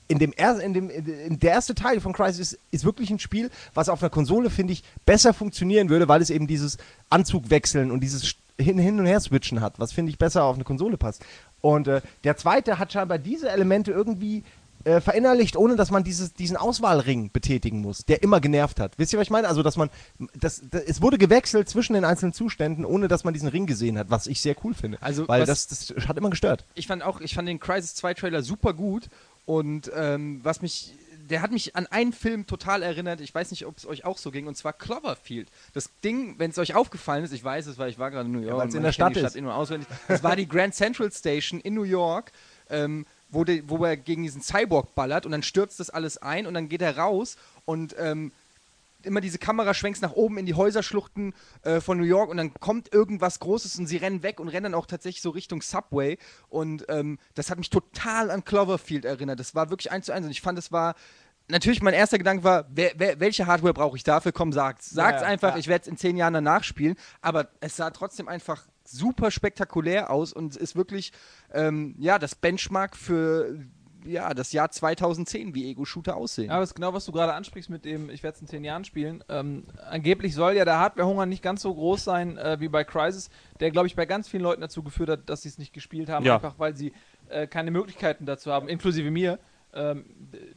In 0.10 0.20
dem, 0.20 0.34
er 0.36 0.60
in 0.60 0.74
dem 0.74 0.90
in, 0.90 1.40
der 1.40 1.52
erste 1.52 1.76
Teil 1.76 2.00
von 2.00 2.14
Crisis 2.14 2.54
ist, 2.54 2.60
ist 2.72 2.86
wirklich 2.86 3.10
ein 3.10 3.20
Spiel, 3.20 3.50
was 3.74 3.90
auf 3.90 4.02
einer 4.02 4.10
Konsole, 4.10 4.50
finde 4.50 4.74
ich, 4.74 4.84
besser 5.06 5.34
funktionieren 5.34 5.90
würde, 5.90 6.08
weil 6.08 6.22
es 6.22 6.30
eben 6.30 6.48
dieses 6.48 6.78
Anzugwechseln 7.10 7.92
und 7.92 8.02
dieses 8.02 8.36
hin, 8.60 8.78
hin 8.78 9.00
und 9.00 9.06
her 9.06 9.20
switchen 9.20 9.62
hat, 9.62 9.80
was 9.80 9.92
finde 9.92 10.10
ich 10.10 10.18
besser 10.18 10.44
auf 10.44 10.56
eine 10.56 10.64
Konsole 10.64 10.98
passt. 10.98 11.24
Und 11.62 11.88
äh, 11.88 12.02
der 12.24 12.38
zweite 12.38 12.80
hat 12.80 12.92
scheinbar 12.92 13.18
diese 13.18 13.50
Elemente 13.50 13.92
irgendwie 13.92 14.44
äh, 14.88 15.02
verinnerlicht, 15.02 15.58
ohne 15.58 15.76
dass 15.76 15.92
man 15.92 16.04
dieses, 16.04 16.34
diesen 16.34 16.56
Auswahlring 16.56 17.32
betätigen 17.32 17.82
muss, 17.82 18.06
der 18.06 18.24
immer 18.24 18.40
genervt 18.40 18.80
hat. 18.80 18.94
Wisst 18.98 19.12
ihr, 19.12 19.20
was 19.20 19.26
ich 19.26 19.32
meine? 19.32 19.48
Also, 19.48 19.62
dass 19.62 19.76
man, 19.76 19.90
das, 20.40 20.62
das, 20.70 20.84
es 20.84 21.02
wurde 21.02 21.18
gewechselt 21.18 21.68
zwischen 21.68 21.94
den 21.94 22.06
einzelnen 22.06 22.32
Zuständen, 22.32 22.86
ohne 22.86 23.08
dass 23.08 23.24
man 23.24 23.34
diesen 23.34 23.50
Ring 23.50 23.66
gesehen 23.66 23.98
hat, 23.98 24.10
was 24.10 24.28
ich 24.28 24.40
sehr 24.40 24.56
cool 24.64 24.74
finde. 24.74 24.98
Also, 25.02 25.28
Weil 25.28 25.46
das, 25.46 25.68
das 25.68 25.94
hat 26.08 26.18
immer 26.18 26.30
gestört. 26.30 26.64
ich 26.76 26.88
fand 26.88 27.04
auch, 27.04 27.20
ich 27.20 27.34
fand 27.34 27.50
den 27.50 27.60
Crisis 27.60 27.96
2 27.96 28.14
Trailer 28.14 28.42
super 28.44 28.74
gut 28.74 29.10
und 29.46 29.92
ähm, 29.96 30.40
was 30.44 30.62
mich, 30.62 30.94
der 31.28 31.42
hat 31.42 31.52
mich 31.52 31.76
an 31.76 31.88
einen 31.88 32.14
Film 32.14 32.48
total 32.48 32.82
erinnert. 32.82 33.22
Ich 33.22 33.34
weiß 33.34 33.52
nicht, 33.52 33.66
ob 33.66 33.78
es 33.78 33.86
euch 33.86 34.06
auch 34.06 34.18
so 34.18 34.32
ging 34.32 34.48
und 34.48 34.56
zwar 34.56 34.74
Cloverfield. 34.74 35.50
Das 35.74 35.90
Ding, 36.04 36.36
wenn 36.40 36.52
es 36.52 36.58
euch 36.58 36.76
aufgefallen 36.76 37.24
ist, 37.24 37.34
ich 37.34 37.44
weiß 37.44 37.68
es, 37.68 37.78
weil 37.78 37.90
ich 37.90 38.00
war 38.00 38.12
gerade 38.12 38.28
in 38.28 38.34
New 38.34 38.42
York. 38.42 38.64
und 38.64 38.74
in 38.74 38.82
der 38.82 38.92
die 38.92 38.96
Stadt 38.96 39.16
ist. 39.18 39.36
in- 39.36 39.46
und 39.46 39.52
auswendig. 39.52 39.88
Das 40.08 40.24
war 40.24 40.36
die 40.36 40.48
Grand 40.48 40.74
Central 40.74 41.12
Station 41.12 41.60
in 41.60 41.74
New 41.74 41.84
York. 41.84 42.32
Ähm, 42.70 43.06
wo, 43.30 43.44
de, 43.44 43.64
wo 43.68 43.84
er 43.84 43.98
gegen 43.98 44.24
diesen 44.24 44.42
Cyborg 44.42 44.96
ballert 44.96 45.26
und 45.26 45.32
dann 45.32 45.44
stürzt 45.44 45.80
das 45.80 45.90
alles 45.90 46.18
ein 46.18 46.48
und 46.48 46.54
dann 46.54 46.70
geht 46.70 46.82
er 46.82 46.98
raus 46.98 47.38
und 47.66 47.96
ähm, 48.00 48.32
immer 49.04 49.22
diese 49.22 49.38
Kamera 49.38 49.74
schwenkt 49.74 50.02
nach 50.02 50.14
oben 50.14 50.38
in 50.38 50.46
die 50.46 50.54
Häuserschluchten 50.54 51.34
äh, 51.64 51.82
von 51.82 51.98
New 51.98 52.04
York 52.04 52.30
und 52.30 52.38
dann 52.38 52.54
kommt 52.54 52.94
irgendwas 52.94 53.40
Großes 53.40 53.78
und 53.78 53.88
sie 53.88 53.98
rennen 53.98 54.24
weg 54.24 54.40
und 54.40 54.48
rennen 54.48 54.64
dann 54.66 54.74
auch 54.74 54.86
tatsächlich 54.86 55.22
so 55.22 55.30
Richtung 55.30 55.62
Subway 55.62 56.18
und 56.50 56.86
ähm, 56.90 57.20
das 57.36 57.50
hat 57.50 57.58
mich 57.58 57.70
total 57.70 58.32
an 58.32 58.44
Cloverfield 58.44 59.06
erinnert. 59.06 59.40
Das 59.40 59.56
war 59.56 59.70
wirklich 59.70 59.92
eins 59.92 60.08
zu 60.08 60.14
eins 60.14 60.26
und 60.26 60.32
ich 60.32 60.42
fand, 60.42 60.58
es 60.60 60.72
war 60.72 60.96
natürlich 61.48 61.82
mein 61.82 61.94
erster 61.94 62.18
Gedanke 62.18 62.44
war, 62.44 62.66
wer, 62.70 62.92
wer, 62.98 63.20
welche 63.20 63.48
Hardware 63.48 63.74
brauche 63.74 63.98
ich 63.98 64.04
dafür? 64.04 64.32
Komm, 64.32 64.52
sagt's. 64.52 64.90
Sagt's 64.90 65.22
Ja, 65.22 65.28
einfach, 65.28 65.52
ja. 65.52 65.58
ich 65.58 65.68
werde 65.68 65.84
es 65.84 65.88
in 65.88 65.98
zehn 65.98 66.18
Jahren 66.18 66.34
danach 66.34 66.64
spielen, 66.64 66.96
aber 67.22 67.50
es 67.60 67.76
sah 67.76 67.90
trotzdem 67.92 68.28
einfach 68.28 68.66
super 68.84 69.32
spektakulär 69.32 70.10
aus 70.10 70.34
und 70.34 70.56
ist 70.56 70.76
wirklich 70.76 71.12
ähm, 71.54 71.96
ja 72.00 72.20
das 72.20 72.36
Benchmark 72.36 72.96
für 72.96 73.60
ja, 74.08 74.34
das 74.34 74.52
Jahr 74.54 74.70
2010, 74.72 75.54
wie 75.56 75.70
Ego-Shooter 75.70 76.16
aussehen. 76.16 76.48
Ja, 76.48 76.54
aber 76.54 76.62
das 76.62 76.72
ist 76.72 76.76
genau, 76.76 76.94
was 76.94 77.06
du 77.06 77.12
gerade 77.12 77.34
ansprichst 77.34 77.70
mit 77.70 77.86
dem, 77.86 78.10
ich 78.10 78.24
werde 78.24 78.36
es 78.36 78.42
in 78.42 78.48
zehn 78.48 78.64
Jahren 78.64 78.84
spielen. 78.86 79.24
Ähm, 79.30 79.66
angeblich 79.90 80.34
soll 80.36 80.54
ja 80.54 80.66
der 80.66 80.80
Hardwarehunger 80.80 81.26
nicht 81.26 81.44
ganz 81.44 81.62
so 81.62 81.74
groß 81.74 82.04
sein 82.04 82.38
äh, 82.38 82.58
wie 82.60 82.68
bei 82.70 82.84
Crysis, 82.84 83.30
der, 83.60 83.72
glaube 83.72 83.88
ich, 83.88 83.96
bei 83.96 84.06
ganz 84.06 84.28
vielen 84.28 84.44
Leuten 84.44 84.62
dazu 84.62 84.84
geführt 84.84 85.10
hat, 85.10 85.30
dass 85.30 85.42
sie 85.44 85.50
es 85.50 85.58
nicht 85.58 85.74
gespielt 85.74 86.10
haben, 86.10 86.26
Ja. 86.26 86.36
einfach 86.36 86.56
weil 86.58 86.76
sie 86.76 86.94
äh, 87.30 87.48
keine 87.48 87.72
Möglichkeiten 87.72 88.26
dazu 88.26 88.52
haben, 88.52 88.68
inklusive 88.70 89.12
mir. 89.12 89.40
Ähm, 89.74 90.06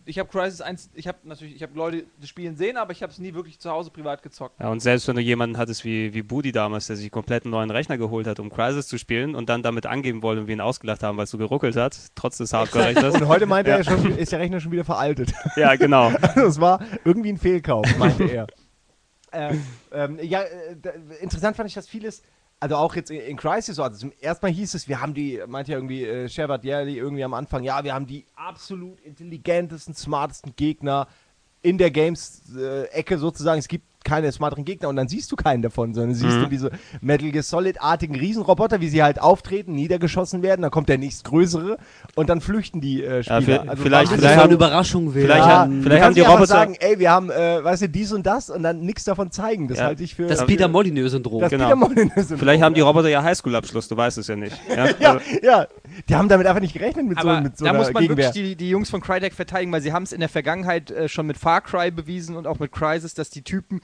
ich 0.05 0.19
habe 0.19 0.29
Crysis 0.29 0.61
1, 0.61 0.91
ich 0.95 1.09
habe 1.09 1.19
natürlich, 1.25 1.55
ich 1.55 1.63
habe 1.63 1.77
Leute 1.77 2.07
das 2.21 2.29
Spielen 2.29 2.57
sehen, 2.57 2.77
aber 2.77 2.93
ich 2.93 3.03
habe 3.03 3.13
es 3.13 3.19
nie 3.19 3.35
wirklich 3.35 3.59
zu 3.59 3.71
Hause 3.71 3.91
privat 3.91 4.23
gezockt. 4.23 4.59
Ja, 4.61 4.71
und 4.71 4.81
selbst 4.81 5.09
wenn 5.09 5.17
du 5.17 5.23
jemanden 5.23 5.59
hattest 5.59 5.85
wie, 5.85 6.15
wie 6.15 6.23
Budi 6.23 6.53
damals, 6.53 6.87
der 6.87 6.97
sich 6.97 7.11
komplett 7.11 7.45
einen 7.45 7.51
neuen 7.51 7.71
Rechner 7.71 7.99
geholt 7.99 8.27
hat, 8.27 8.39
um 8.39 8.51
Crysis 8.51 8.87
zu 8.87 8.99
spielen 8.99 9.35
und 9.35 9.49
dann 9.49 9.63
damit 9.63 9.87
angeben 9.87 10.23
wollte 10.23 10.43
und 10.43 10.47
wir 10.47 10.55
ihn 10.55 10.61
ausgelacht 10.61 11.03
haben, 11.03 11.19
weil 11.19 11.25
es 11.25 11.31
so 11.31 11.39
geruckelt 11.39 11.77
hat, 11.77 11.99
trotz 12.15 12.39
des 12.39 12.53
Hardcore-Rechners. 12.55 13.15
Und 13.17 13.29
heute 13.29 13.47
meinte 13.47 13.73
er, 13.73 13.85
schon, 13.85 14.17
ist 14.17 14.33
der 14.33 14.39
Rechner 14.39 14.61
schon 14.61 14.73
wieder 14.73 14.85
veraltet. 14.85 15.33
ja, 15.57 15.75
genau. 15.75 16.13
das 16.35 16.61
war 16.61 16.81
irgendwie 17.05 17.33
ein 17.33 17.39
Fehlkauf, 17.39 17.87
meinte 17.99 18.25
er. 18.25 18.47
äh, 19.33 19.55
ähm, 19.93 20.19
ja, 20.23 20.43
äh, 20.43 20.77
interessant 21.21 21.57
fand 21.57 21.69
ich, 21.69 21.75
dass 21.75 21.89
vieles, 21.89 22.23
also 22.61 22.77
auch 22.77 22.95
jetzt 22.95 23.11
in, 23.11 23.21
in 23.21 23.37
Crisis, 23.37 23.77
so, 23.77 23.83
also 23.83 23.99
zum 23.99 24.13
ersten 24.21 24.47
Mal 24.47 24.53
hieß 24.53 24.75
es, 24.75 24.87
wir 24.87 25.01
haben 25.01 25.15
die, 25.15 25.43
meinte 25.47 25.73
ja 25.73 25.79
irgendwie 25.79 26.05
äh, 26.05 26.29
Shepard 26.29 26.63
Yerli 26.65 26.97
irgendwie 26.97 27.25
am 27.25 27.35
Anfang, 27.35 27.65
ja, 27.65 27.83
wir 27.83 27.95
haben 27.95 28.07
die 28.07 28.27
absolut 28.37 29.01
intelligentesten, 29.01 29.95
smartesten 29.95 30.55
Gegner 30.55 31.09
in 31.63 31.79
der 31.79 31.91
Games-Ecke 31.91 33.19
sozusagen. 33.19 33.59
Es 33.59 33.69
gibt 33.69 33.87
keine 34.05 34.33
smarteren 34.33 34.65
Gegner 34.65 34.89
und 34.89 34.97
dann 34.97 35.09
siehst 35.09 35.31
du 35.31 35.37
keinen 35.37 35.63
davon, 35.63 35.93
sondern 35.95 36.15
siehst 36.15 36.37
Mhm. 36.37 36.43
du 36.43 36.47
diese 36.49 36.71
Metal 37.01 37.31
Gear 37.31 37.43
Solid-artigen 37.43 38.15
Riesenroboter, 38.17 38.81
wie 38.81 38.89
sie 38.89 39.03
halt 39.03 39.21
auftreten, 39.21 39.75
niedergeschossen 39.75 40.43
werden, 40.43 40.63
dann 40.63 40.71
kommt 40.71 40.89
der 40.89 40.99
nächstgrößere 40.99 41.77
und 42.15 42.29
dann 42.31 42.41
flüchten 42.41 42.81
die 42.81 43.05
äh, 43.05 43.23
Spieler. 43.23 43.39
vi- 43.41 43.69
also 43.69 43.83
vielleicht- 43.83 44.13
vielleicht 44.13 44.37
haben- 44.37 44.45
eine 44.45 44.55
Überraschung 44.55 45.15
will. 45.15 45.23
vielleicht 45.23 45.47
ja, 45.47 45.59
haben- 45.61 45.83
vielleicht 45.83 46.03
haben 46.05 46.15
die 46.15 46.21
Roboter- 46.23 46.47
sagen, 46.47 46.77
ey, 46.81 46.99
wir 46.99 47.11
haben, 47.11 47.31
äh, 47.31 47.63
weißt 47.63 47.83
du, 47.83 47.89
dies 47.89 48.13
und 48.13 48.27
das 48.27 48.51
und 48.51 48.63
dann 48.63 48.81
nichts 48.81 49.05
davon 49.05 49.31
zeigen. 49.31 49.69
Das 49.69 49.79
Ja. 49.79 49.85
halte 49.85 50.03
ich 50.03 50.15
für 50.15 50.27
das 50.27 50.45
Peter 50.47 50.69
Molyneux-Syndrom. 50.69 51.41
das 51.43 51.51
Genau. 51.51 51.65
Peter 51.65 51.77
Molyneux-Syndrom, 51.77 52.39
Vielleicht 52.39 52.63
haben 52.63 52.75
die 52.75 52.81
ja. 52.81 52.87
Roboter 52.87 53.09
ja 53.09 53.23
Highschool-Abschluss, 53.23 53.89
du 53.89 53.97
weißt 53.97 54.19
es 54.19 54.27
ja 54.29 54.37
nicht. 54.37 54.57
Ja? 54.75 54.87
ja, 55.01 55.11
Also, 55.13 55.21
ja, 55.43 55.67
die 56.09 56.15
haben 56.15 56.29
damit 56.29 56.47
einfach 56.47 56.61
nicht 56.61 56.73
gerechnet 56.73 57.07
mit 57.07 57.19
Aber 57.19 57.37
so, 57.37 57.43
mit 57.43 57.59
so 57.59 57.65
da 57.65 57.73
muss 57.75 57.93
man 57.93 58.03
Gegenwehr. 58.03 58.27
wirklich 58.35 58.49
die, 58.51 58.57
die 58.57 58.71
Jungs 58.71 58.89
von 58.91 59.01
Crytek 59.01 59.35
verteidigen, 59.35 59.73
weil 59.73 59.83
sie 59.83 59.93
haben 59.93 60.05
es 60.05 60.13
in 60.13 60.21
der 60.21 60.29
Vergangenheit 60.29 60.91
äh, 60.91 61.09
schon 61.09 61.27
mit 61.27 61.37
Far 61.37 61.61
Cry 61.61 61.91
bewiesen 61.91 62.37
und 62.37 62.47
auch 62.47 62.59
mit 62.59 62.73
Crysis, 62.73 63.15
dass 63.15 63.31
die 63.31 63.43
Typen 63.43 63.81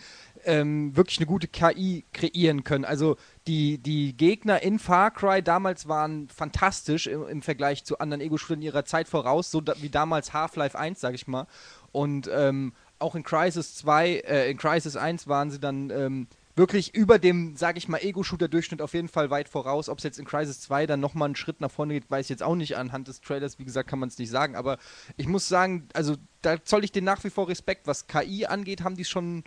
ähm, 0.47 0.97
wirklich 0.97 1.18
eine 1.18 1.26
gute 1.26 1.49
KI 1.49 2.05
kreieren 2.12 2.64
können. 2.64 2.84
Also 2.84 3.16
die, 3.47 3.78
die 3.78 4.16
Gegner 4.16 4.62
in 4.62 4.78
Far 4.78 5.11
Cry 5.11 5.42
damals 5.42 5.88
waren 5.88 6.28
fantastisch 6.28 7.07
im, 7.09 7.26
im 7.26 7.42
Vergleich 7.42 7.84
zu 7.84 7.99
anderen 7.99 8.20
Ego-Shootern 8.20 8.62
ihrer 8.62 8.84
Zeit 8.84 9.09
voraus, 9.09 9.51
so 9.51 9.61
da, 9.61 9.74
wie 9.80 9.90
damals 9.90 10.32
Half-Life 10.32 10.78
1, 10.78 11.01
sag 11.01 11.14
ich 11.14 11.26
mal. 11.26 11.47
Und 11.92 12.30
ähm, 12.32 12.72
auch 12.99 13.14
in 13.14 13.24
Crisis 13.24 13.74
2, 13.76 14.09
äh, 14.09 14.51
in 14.51 14.57
Crisis 14.57 14.97
1 14.97 15.26
waren 15.26 15.51
sie 15.51 15.59
dann 15.59 15.90
ähm, 15.90 16.28
wirklich 16.55 16.94
über 16.94 17.18
dem, 17.18 17.57
sage 17.57 17.78
ich 17.78 17.88
mal, 17.88 17.99
Ego-Shooter-Durchschnitt 17.99 18.80
auf 18.80 18.94
jeden 18.94 19.09
Fall 19.09 19.30
weit 19.30 19.49
voraus. 19.49 19.88
Ob 19.88 19.99
es 19.99 20.05
jetzt 20.05 20.18
in 20.18 20.24
Crisis 20.24 20.61
2 20.61 20.86
dann 20.86 21.01
nochmal 21.01 21.26
einen 21.26 21.36
Schritt 21.36 21.61
nach 21.61 21.70
vorne 21.70 21.94
geht, 21.94 22.11
weiß 22.11 22.26
ich 22.26 22.30
jetzt 22.30 22.42
auch 22.42 22.55
nicht. 22.55 22.76
Anhand 22.76 23.09
des 23.09 23.20
Trailers, 23.20 23.59
wie 23.59 23.64
gesagt, 23.64 23.90
kann 23.90 23.99
man 23.99 24.09
es 24.09 24.18
nicht 24.18 24.30
sagen. 24.30 24.57
Aber 24.57 24.78
ich 25.16 25.26
muss 25.26 25.49
sagen, 25.49 25.88
also 25.92 26.16
da 26.40 26.64
zoll 26.64 26.84
ich 26.84 26.92
den 26.92 27.05
nach 27.05 27.22
wie 27.24 27.30
vor 27.30 27.49
Respekt. 27.49 27.86
Was 27.86 28.07
KI 28.07 28.47
angeht, 28.47 28.82
haben 28.82 28.97
die 28.97 29.05
schon 29.05 29.44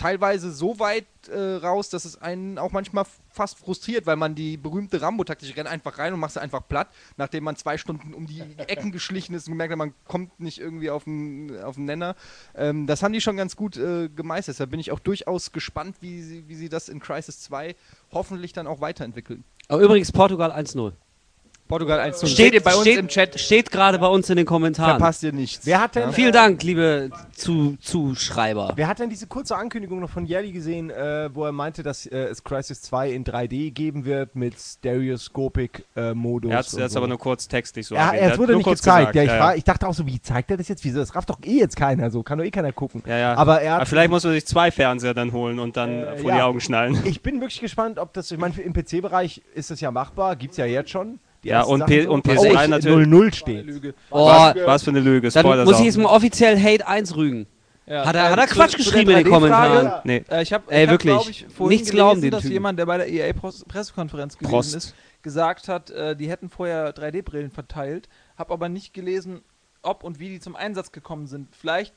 teilweise 0.00 0.50
so 0.50 0.78
weit 0.78 1.04
äh, 1.28 1.56
raus, 1.56 1.90
dass 1.90 2.06
es 2.06 2.20
einen 2.20 2.56
auch 2.56 2.72
manchmal 2.72 3.04
fast 3.28 3.58
frustriert, 3.58 4.06
weil 4.06 4.16
man 4.16 4.34
die 4.34 4.56
berühmte 4.56 5.02
Rambo-Taktik 5.02 5.54
rennt 5.58 5.68
einfach 5.68 5.98
rein 5.98 6.14
und 6.14 6.20
macht 6.20 6.32
sie 6.32 6.40
einfach 6.40 6.66
platt, 6.66 6.88
nachdem 7.18 7.44
man 7.44 7.54
zwei 7.56 7.76
Stunden 7.76 8.14
um 8.14 8.26
die 8.26 8.40
Ecken 8.56 8.92
geschlichen 8.92 9.34
ist 9.34 9.46
und 9.46 9.52
gemerkt 9.52 9.72
hat, 9.72 9.78
man 9.78 9.92
kommt 10.08 10.40
nicht 10.40 10.58
irgendwie 10.58 10.88
auf 10.88 11.04
den, 11.04 11.62
auf 11.62 11.74
den 11.74 11.84
Nenner. 11.84 12.16
Ähm, 12.54 12.86
das 12.86 13.02
haben 13.02 13.12
die 13.12 13.20
schon 13.20 13.36
ganz 13.36 13.56
gut 13.56 13.76
äh, 13.76 14.08
gemeistert. 14.08 14.58
Da 14.58 14.64
bin 14.64 14.80
ich 14.80 14.90
auch 14.90 15.00
durchaus 15.00 15.52
gespannt, 15.52 15.96
wie 16.00 16.22
sie, 16.22 16.48
wie 16.48 16.54
sie 16.54 16.70
das 16.70 16.88
in 16.88 17.00
Crisis 17.00 17.40
2 17.40 17.76
hoffentlich 18.10 18.54
dann 18.54 18.66
auch 18.66 18.80
weiterentwickeln. 18.80 19.44
Aber 19.68 19.82
übrigens 19.82 20.10
Portugal 20.12 20.50
1-0. 20.50 20.92
Portugal 21.70 22.00
1 22.00 22.28
Steht, 22.30 22.52
ihr 22.52 22.62
bei 22.62 22.72
uns 22.74 22.82
steht, 22.82 22.98
im 22.98 23.06
Chat. 23.08 23.38
Steht 23.40 23.70
gerade 23.70 23.98
bei 24.00 24.08
uns 24.08 24.28
in 24.28 24.36
den 24.36 24.44
Kommentaren. 24.44 24.98
Verpasst 24.98 25.22
ihr 25.22 25.32
nichts. 25.32 25.64
Wer 25.64 25.80
hat 25.80 25.94
denn, 25.94 26.12
Vielen 26.12 26.32
Dank, 26.32 26.62
liebe 26.64 27.10
zu 27.32 27.76
Zuschreiber. 27.80 28.72
Wer 28.74 28.88
hat 28.88 28.98
denn 28.98 29.08
diese 29.08 29.28
kurze 29.28 29.56
Ankündigung 29.56 30.00
noch 30.00 30.10
von 30.10 30.26
Jelly 30.26 30.50
gesehen, 30.50 30.90
äh, 30.90 31.30
wo 31.32 31.44
er 31.44 31.52
meinte, 31.52 31.82
dass 31.84 32.06
äh, 32.06 32.16
es 32.24 32.42
Crisis 32.42 32.82
2 32.82 33.10
in 33.12 33.24
3D 33.24 33.70
geben 33.70 34.04
wird 34.04 34.34
mit 34.34 34.54
Stereoscopic-Modus? 34.58 36.50
Er 36.50 36.58
hat 36.58 36.66
es 36.66 36.72
jetzt 36.72 36.96
aber 36.96 37.06
nur 37.08 37.18
kurz 37.18 37.46
textlich 37.48 37.86
so 37.86 37.94
ja, 37.94 38.12
hat 38.12 38.36
wurde 38.38 38.52
nur 38.52 38.58
nicht 38.58 38.64
kurz 38.64 38.80
gezeigt. 38.80 39.12
gesagt, 39.12 39.14
ja, 39.16 39.22
ich, 39.22 39.28
ja, 39.30 39.38
War, 39.38 39.56
ich 39.56 39.64
dachte 39.64 39.86
auch 39.86 39.94
so, 39.94 40.06
wie 40.06 40.20
zeigt 40.20 40.50
er 40.50 40.56
das 40.56 40.68
jetzt? 40.68 40.84
Wieso? 40.84 40.98
Das 40.98 41.14
rafft 41.14 41.30
doch 41.30 41.38
eh 41.44 41.58
jetzt 41.58 41.76
keiner. 41.76 42.10
So 42.10 42.22
kann 42.22 42.38
doch 42.38 42.44
eh 42.44 42.50
keiner 42.50 42.72
gucken. 42.72 43.02
Ja, 43.06 43.16
ja. 43.16 43.34
Aber 43.34 43.60
er 43.60 43.72
hat 43.72 43.76
Aber 43.82 43.86
vielleicht 43.86 44.10
muss 44.10 44.24
man 44.24 44.32
sich 44.32 44.44
zwei 44.46 44.70
Fernseher 44.70 45.14
dann 45.14 45.32
holen 45.32 45.58
und 45.60 45.76
dann 45.76 46.02
Äh, 46.02 46.16
vor 46.18 46.30
ja. 46.30 46.36
die 46.36 46.42
Augen 46.42 46.60
schnallen. 46.60 46.98
Ich 47.04 47.22
bin 47.22 47.40
wirklich 47.40 47.60
gespannt, 47.60 47.98
ob 47.98 48.12
das, 48.12 48.30
ich 48.30 48.38
meine, 48.38 48.54
für- 48.54 48.62
im 48.62 48.72
PC-Bereich 48.72 49.42
ist 49.54 49.70
das 49.70 49.80
ja 49.80 49.90
machbar, 49.90 50.36
gibt 50.36 50.52
es 50.52 50.56
ja 50.58 50.66
jetzt 50.66 50.90
schon. 50.90 51.18
Ja, 51.42 51.62
und 51.62 51.86
P- 51.86 52.06
und 52.06 52.26
Was 52.26 52.36
PS3 52.36 52.60
echt 52.60 52.68
natürlich. 52.68 53.08
0-0 53.08 53.34
steht. 53.34 53.64
Lüge. 53.66 53.94
Oh, 54.10 54.26
Was, 54.26 54.54
was 54.56 54.82
für 54.84 54.90
eine 54.90 55.00
Lüge. 55.00 55.30
dann 55.30 55.42
Spoiler 55.42 55.64
muss 55.64 55.78
ich 55.78 55.86
jetzt 55.86 55.96
mal 55.98 56.08
offiziell 56.10 56.60
Hate 56.60 56.86
1 56.86 57.16
rügen. 57.16 57.46
Ja. 57.86 58.04
Hat 58.06 58.14
er, 58.14 58.30
hat 58.30 58.38
er 58.38 58.46
Zu- 58.46 58.54
Quatsch 58.54 58.70
zu 58.72 58.76
geschrieben 58.76 59.10
in 59.10 59.16
den 59.16 59.26
3D-Frage, 59.26 59.30
Kommentaren? 59.32 60.00
Nee. 60.04 60.24
Äh, 60.30 60.42
ich 60.42 60.52
habe, 60.52 60.70
Ey, 60.72 60.88
wirklich. 60.88 61.12
glaub 61.12 61.28
ich, 61.28 61.46
vorhin 61.48 61.76
Nichts 61.76 61.90
glauben 61.90 62.20
gelesen, 62.20 62.22
den 62.22 62.30
dass 62.30 62.42
Typen. 62.42 62.52
jemand, 62.52 62.78
der 62.78 62.86
bei 62.86 62.98
der 62.98 63.08
EA-Pressekonferenz 63.08 64.36
gewesen 64.38 64.50
Prost. 64.50 64.74
ist, 64.76 64.94
gesagt 65.22 65.66
hat, 65.68 65.90
äh, 65.90 66.14
die 66.14 66.28
hätten 66.28 66.50
vorher 66.50 66.94
3D-Brillen 66.94 67.50
verteilt, 67.50 68.08
habe 68.38 68.52
aber 68.52 68.68
nicht 68.68 68.94
gelesen, 68.94 69.40
ob 69.82 70.04
und 70.04 70.20
wie 70.20 70.28
die 70.28 70.40
zum 70.40 70.56
Einsatz 70.56 70.92
gekommen 70.92 71.26
sind. 71.26 71.48
Vielleicht 71.56 71.94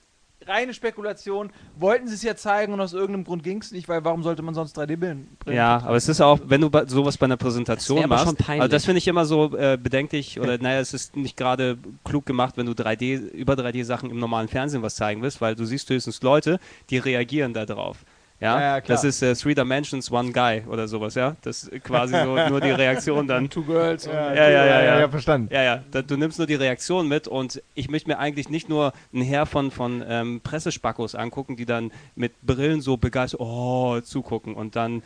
reine 0.48 0.74
Spekulation, 0.74 1.52
wollten 1.78 2.08
sie 2.08 2.16
es 2.16 2.24
ja 2.24 2.36
zeigen 2.36 2.74
und 2.74 2.82
aus 2.82 2.94
irgendeinem 2.94 3.24
Grund 3.24 3.44
ging 3.44 3.62
es 3.62 3.72
nicht, 3.72 3.88
weil 3.88 4.04
warum 4.04 4.24
sollte 4.24 4.42
man 4.42 4.54
sonst 4.54 4.78
3D-Brillen 4.78 5.28
Ja, 5.48 5.78
aber 5.84 5.96
es 5.96 6.08
ist 6.08 6.22
auch, 6.22 6.40
wenn 6.46 6.62
du 6.62 6.70
sowas 6.88 7.18
bei 7.18 7.26
einer 7.26 7.38
Das 7.38 7.44
Präsentation 7.44 8.00
aber 8.00 8.08
machst, 8.08 8.26
schon 8.26 8.36
peinlich. 8.36 8.62
also 8.62 8.72
das 8.72 8.86
finde 8.86 8.98
ich 9.00 9.08
immer 9.08 9.26
so 9.26 9.56
äh, 9.58 9.78
bedenklich 9.82 10.40
oder 10.40 10.58
naja, 10.58 10.80
es 10.80 10.94
ist 10.94 11.16
nicht 11.16 11.38
gerade 11.38 11.78
klug 12.04 12.26
gemacht, 12.26 12.58
wenn 12.58 12.66
du 12.66 12.74
3D 12.74 13.30
über 13.32 13.54
3D-Sachen 13.54 14.10
im 14.10 14.20
normalen 14.20 14.48
Fernsehen 14.48 14.82
was 14.82 14.96
zeigen 14.96 15.22
willst, 15.22 15.42
weil 15.42 15.56
du 15.56 15.66
siehst 15.66 15.90
höchstens 15.90 16.22
Leute, 16.22 16.60
die 16.90 16.98
reagieren 16.98 17.54
da 17.54 17.66
drauf. 17.66 18.06
Ja, 18.44 18.60
Ja, 18.60 18.62
ja, 18.76 18.82
klar. 18.82 18.96
das 18.96 19.04
ist 19.06 19.22
äh, 19.22 19.34
Three 19.36 19.56
Dimensions, 19.56 20.12
One 20.12 20.32
Guy 20.32 20.64
oder 20.68 20.88
sowas, 20.88 21.16
ja. 21.16 21.36
Das 21.42 21.64
ist 21.64 21.84
quasi 21.84 22.14
so 22.14 22.36
nur 22.50 22.60
die 22.60 22.72
Reaktion 22.72 23.26
dann. 23.28 23.50
Two 23.50 23.64
Girls 23.64 24.06
und 24.06 24.14
Ja, 24.14 24.34
ja, 24.34 24.50
ja, 24.50 24.66
ja. 24.84 25.00
ja, 25.00 25.10
verstanden. 25.10 25.48
Ja, 25.52 25.64
ja, 25.64 25.84
da, 25.92 26.02
du 26.02 26.18
nimmst 26.18 26.38
nur 26.38 26.48
die 26.48 26.56
Reaktion 26.56 27.08
mit 27.08 27.28
und 27.28 27.62
ich 27.74 27.90
möchte 27.90 28.10
mir 28.10 28.20
eigentlich 28.20 28.50
nicht 28.50 28.68
nur 28.68 28.92
ein 29.14 29.22
Heer 29.22 29.46
von, 29.46 29.72
von 29.72 30.04
ähm, 30.08 30.42
Pressespackos 30.44 31.16
angucken, 31.16 31.56
die 31.56 31.66
dann 31.66 31.92
mit 32.16 32.34
Brillen 32.42 32.82
so 32.82 32.98
begeistert, 32.98 33.40
oh, 33.40 34.00
zugucken 34.02 34.56
und 34.56 34.76
dann, 34.76 35.04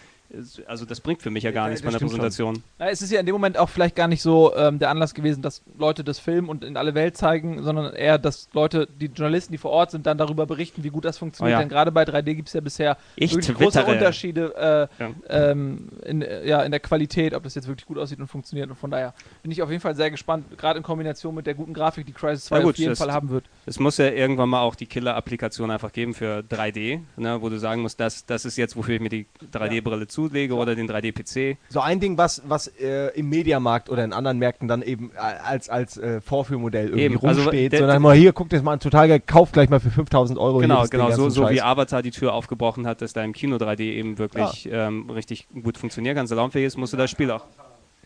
also 0.68 0.86
das 0.86 1.00
bringt 1.02 1.22
für 1.22 1.30
mich 1.30 1.44
ja 1.44 1.52
gar 1.52 1.66
Ja, 1.66 1.70
nichts 1.70 1.82
das 1.82 1.86
bei 1.86 1.90
einer 1.90 1.98
stimmt 1.98 2.12
Präsentation. 2.12 2.64
Na, 2.80 2.90
es 2.90 3.02
ist 3.02 3.12
ja 3.12 3.20
in 3.20 3.26
dem 3.26 3.34
Moment 3.34 3.58
auch 3.58 3.70
vielleicht 3.70 3.96
gar 3.96 4.08
nicht 4.08 4.22
so 4.22 4.56
ähm, 4.56 4.80
der 4.80 4.90
Anlass 4.90 5.14
gewesen, 5.14 5.42
dass 5.42 5.62
Leute 5.78 6.04
das 6.04 6.20
filmen 6.20 6.50
und 6.50 6.64
in 6.64 6.78
alle 6.78 6.94
Welt 6.96 7.16
zeigen, 7.18 7.64
sondern 7.64 7.94
eher, 7.94 8.18
dass 8.18 8.50
Leute, 8.54 8.88
die 8.88 9.06
Journalisten, 9.08 9.52
die 9.54 9.58
vor 9.58 9.72
Ort 9.72 9.92
sind, 9.92 10.06
dann 10.06 10.18
darüber 10.18 10.46
berichten, 10.46 10.84
wie 10.84 10.90
gut 10.90 11.06
das 11.06 11.18
funktioniert. 11.18 11.56
Oh 11.56 11.58
ja. 11.58 11.60
Denn 11.60 11.70
gerade 11.70 11.92
bei 11.92 12.04
3D 12.04 12.34
gibt 12.36 12.48
es 12.50 12.54
ja 12.54 12.62
bisher 12.62 12.98
Ich 13.16 13.34
wirklich 13.34 13.56
große. 13.58 13.84
Unterschiede 13.86 14.90
äh, 15.00 15.04
Ja. 15.04 15.12
ähm, 15.30 15.90
in, 16.06 16.22
ja, 16.44 16.62
in 16.64 16.72
der 16.72 16.80
Qualität, 16.80 17.34
ob 17.34 17.44
das 17.44 17.56
jetzt 17.56 17.68
wirklich 17.68 17.86
gut 17.86 17.98
aussieht 17.98 18.20
und 18.20 18.28
funktioniert. 18.28 18.70
Und 18.70 18.76
von 18.76 18.92
daher 18.92 19.14
bin 19.44 19.52
ich 19.52 19.62
auf 19.62 19.70
jeden 19.70 19.82
Fall 19.82 19.96
sehr 19.96 20.12
gespannt, 20.12 20.58
gerade 20.58 20.78
in 20.78 20.84
Kombination 20.84 21.34
mit 21.36 21.48
der 21.48 21.54
guten 21.54 21.74
Grafik, 21.74 22.06
die 22.06 22.12
Crisis 22.14 22.46
2 22.46 22.58
Ja, 22.58 22.64
gut, 22.64 22.74
auf 22.74 22.78
jeden 22.78 22.96
Fall 22.96 23.12
haben 23.14 23.30
wird. 23.30 23.46
Es 23.66 23.80
muss 23.80 23.98
ja 23.98 24.10
irgendwann 24.10 24.50
mal 24.50 24.62
auch 24.62 24.76
die 24.76 24.86
Killer-Applikation 24.88 25.72
einfach 25.72 25.92
geben 25.92 26.14
für 26.14 26.40
3D, 26.50 27.00
ne, 27.16 27.42
wo 27.42 27.50
du 27.50 27.58
sagen 27.60 27.82
musst, 27.82 28.00
das, 28.00 28.26
das 28.26 28.46
ist 28.46 28.58
jetzt, 28.58 28.76
wofür 28.76 28.96
ich 28.96 29.02
mir 29.02 29.10
die 29.10 29.26
3D-Brille 29.54 30.08
zulege 30.18 30.56
oder 30.56 30.74
den 30.76 30.90
3D-PC. 30.90 31.58
So 31.70 31.80
ein 31.80 32.00
Ding, 32.00 32.18
was, 32.18 32.42
was 32.48 32.68
äh, 32.80 33.10
im 33.18 33.30
Mediamarkt 33.30 33.90
oder 33.92 34.04
in 34.04 34.14
anderen 34.14 34.40
Märkten 34.40 34.68
dann 34.68 34.82
eben 34.82 35.12
äh, 35.16 35.20
als, 35.20 35.70
als 35.70 35.98
äh, 35.98 36.22
Vorführmodell 36.22 36.88
irgendwie 36.88 37.04
Eben, 37.04 37.26
also 37.28 37.42
rumsteht, 37.42 37.74
der- 37.74 37.80
sondern 37.82 38.02
mal 38.02 38.16
hier, 38.16 38.34
guckt 38.34 38.52
das 38.52 38.64
mal 38.64 38.74
an, 38.74 38.80
total 38.80 39.08
geil, 39.08 39.22
kauft 39.26 39.54
gleich 39.54 39.70
mal 39.70 39.80
für 39.80 39.92
5000 39.92 40.40
Euro. 40.40 40.60
hier 40.60 40.68
Genau, 40.68 40.86
genau, 40.88 41.12
so, 41.12 41.30
so 41.30 41.48
wie. 41.50 41.62
Avatar 41.62 42.02
die 42.02 42.10
Tür 42.12 42.34
aufgebrochen 42.34 42.88
hat, 42.88 43.02
dass 43.02 43.14
da 43.14 43.24
im 43.24 43.34
Kino 43.34 43.58
3D 43.58 43.82
eben 43.82 44.18
wirklich 44.18 44.68
ähm, 44.72 45.10
richtig 45.12 45.48
gut 45.62 45.78
funktionieren 45.78 46.16
kann, 46.16 46.26
salonfähig 46.26 46.66
ist, 46.66 46.78
musst 46.78 46.94
du 46.94 46.98
das 46.98 47.12
Spiel 47.12 47.30
auch. 47.30 47.46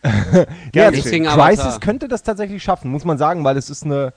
Ja, 0.74 0.90
Deswegen. 0.90 1.26
Crisis 1.26 1.80
könnte 1.80 2.08
das 2.08 2.22
tatsächlich 2.22 2.62
schaffen, 2.62 2.90
muss 2.90 3.04
man 3.04 3.18
sagen, 3.18 3.44
weil 3.44 3.56
es 3.56 3.70
ist 3.70 3.84
eine, 3.84 4.12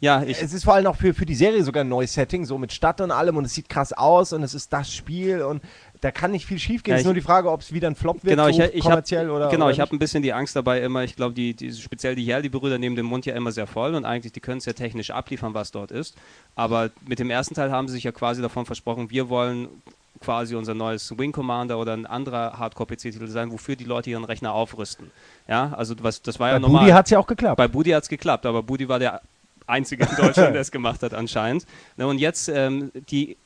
Ja, 0.00 0.22
ich, 0.22 0.42
es 0.42 0.52
ist 0.52 0.64
vor 0.64 0.74
allem 0.74 0.86
auch 0.86 0.96
für, 0.96 1.14
für 1.14 1.24
die 1.24 1.34
Serie 1.34 1.62
sogar 1.64 1.82
ein 1.82 1.88
neues 1.88 2.12
Setting, 2.12 2.44
so 2.44 2.58
mit 2.58 2.72
Stadt 2.72 3.00
und 3.00 3.10
allem 3.10 3.36
und 3.38 3.44
es 3.46 3.54
sieht 3.54 3.68
krass 3.70 3.92
aus 3.94 4.32
und 4.34 4.42
es 4.42 4.52
ist 4.52 4.72
das 4.72 4.92
Spiel 4.92 5.40
und 5.42 5.62
da 6.04 6.10
kann 6.10 6.32
nicht 6.32 6.44
viel 6.44 6.58
schief 6.58 6.82
gehen. 6.82 6.92
Ja, 6.92 6.96
es 6.96 7.00
ist 7.00 7.06
nur 7.06 7.14
die 7.14 7.22
Frage, 7.22 7.50
ob 7.50 7.62
es 7.62 7.72
wieder 7.72 7.88
ein 7.88 7.94
Flop 7.94 8.22
wird, 8.24 8.36
Genau, 8.36 8.46
ich, 8.46 8.56
so 8.56 8.62
ich 8.62 8.82
kommerziell 8.82 9.26
hab, 9.26 9.36
oder 9.36 9.48
genau, 9.48 9.64
oder 9.64 9.72
ich 9.72 9.80
habe 9.80 9.96
ein 9.96 9.98
bisschen 9.98 10.22
die 10.22 10.34
Angst 10.34 10.54
dabei 10.54 10.82
immer, 10.82 11.02
ich 11.02 11.16
glaube, 11.16 11.34
die, 11.34 11.54
die, 11.54 11.72
speziell 11.72 12.14
die 12.14 12.26
Yerli-Brüder 12.26 12.76
nehmen 12.76 12.94
den 12.94 13.06
Mund 13.06 13.24
ja 13.24 13.34
immer 13.34 13.52
sehr 13.52 13.66
voll 13.66 13.94
und 13.94 14.04
eigentlich, 14.04 14.32
die 14.32 14.40
können 14.40 14.58
es 14.58 14.66
ja 14.66 14.74
technisch 14.74 15.10
abliefern, 15.10 15.54
was 15.54 15.70
dort 15.70 15.90
ist. 15.90 16.14
Aber 16.56 16.90
mit 17.06 17.20
dem 17.20 17.30
ersten 17.30 17.54
Teil 17.54 17.72
haben 17.72 17.88
sie 17.88 17.94
sich 17.94 18.04
ja 18.04 18.12
quasi 18.12 18.42
davon 18.42 18.66
versprochen, 18.66 19.08
wir 19.08 19.30
wollen 19.30 19.68
quasi 20.20 20.54
unser 20.56 20.74
neues 20.74 21.16
Wing 21.16 21.32
Commander 21.32 21.78
oder 21.78 21.94
ein 21.94 22.04
anderer 22.04 22.58
Hardcore-PC-Titel 22.58 23.26
sein, 23.28 23.50
wofür 23.50 23.74
die 23.74 23.84
Leute 23.84 24.10
ihren 24.10 24.24
Rechner 24.24 24.52
aufrüsten. 24.52 25.10
Ja, 25.48 25.72
also 25.74 25.94
was, 26.02 26.20
das 26.20 26.38
war 26.38 26.48
ja 26.48 26.54
Bei 26.56 26.60
normal. 26.60 26.80
Budi 26.82 26.92
hat 26.92 27.06
es 27.06 27.10
ja 27.12 27.18
auch 27.18 27.26
geklappt. 27.26 27.56
Bei 27.56 27.68
Budi 27.68 27.90
hat 27.92 28.02
es 28.02 28.10
geklappt, 28.10 28.44
aber 28.44 28.62
Budi 28.62 28.90
war 28.90 28.98
der 28.98 29.22
Einzige 29.66 30.04
in 30.04 30.16
Deutschland, 30.16 30.54
der 30.54 30.60
es 30.60 30.70
gemacht 30.70 31.02
hat 31.02 31.14
anscheinend. 31.14 31.66
Ne, 31.96 32.06
und 32.06 32.18
jetzt, 32.18 32.48
ähm, 32.48 32.92
die 33.10 33.38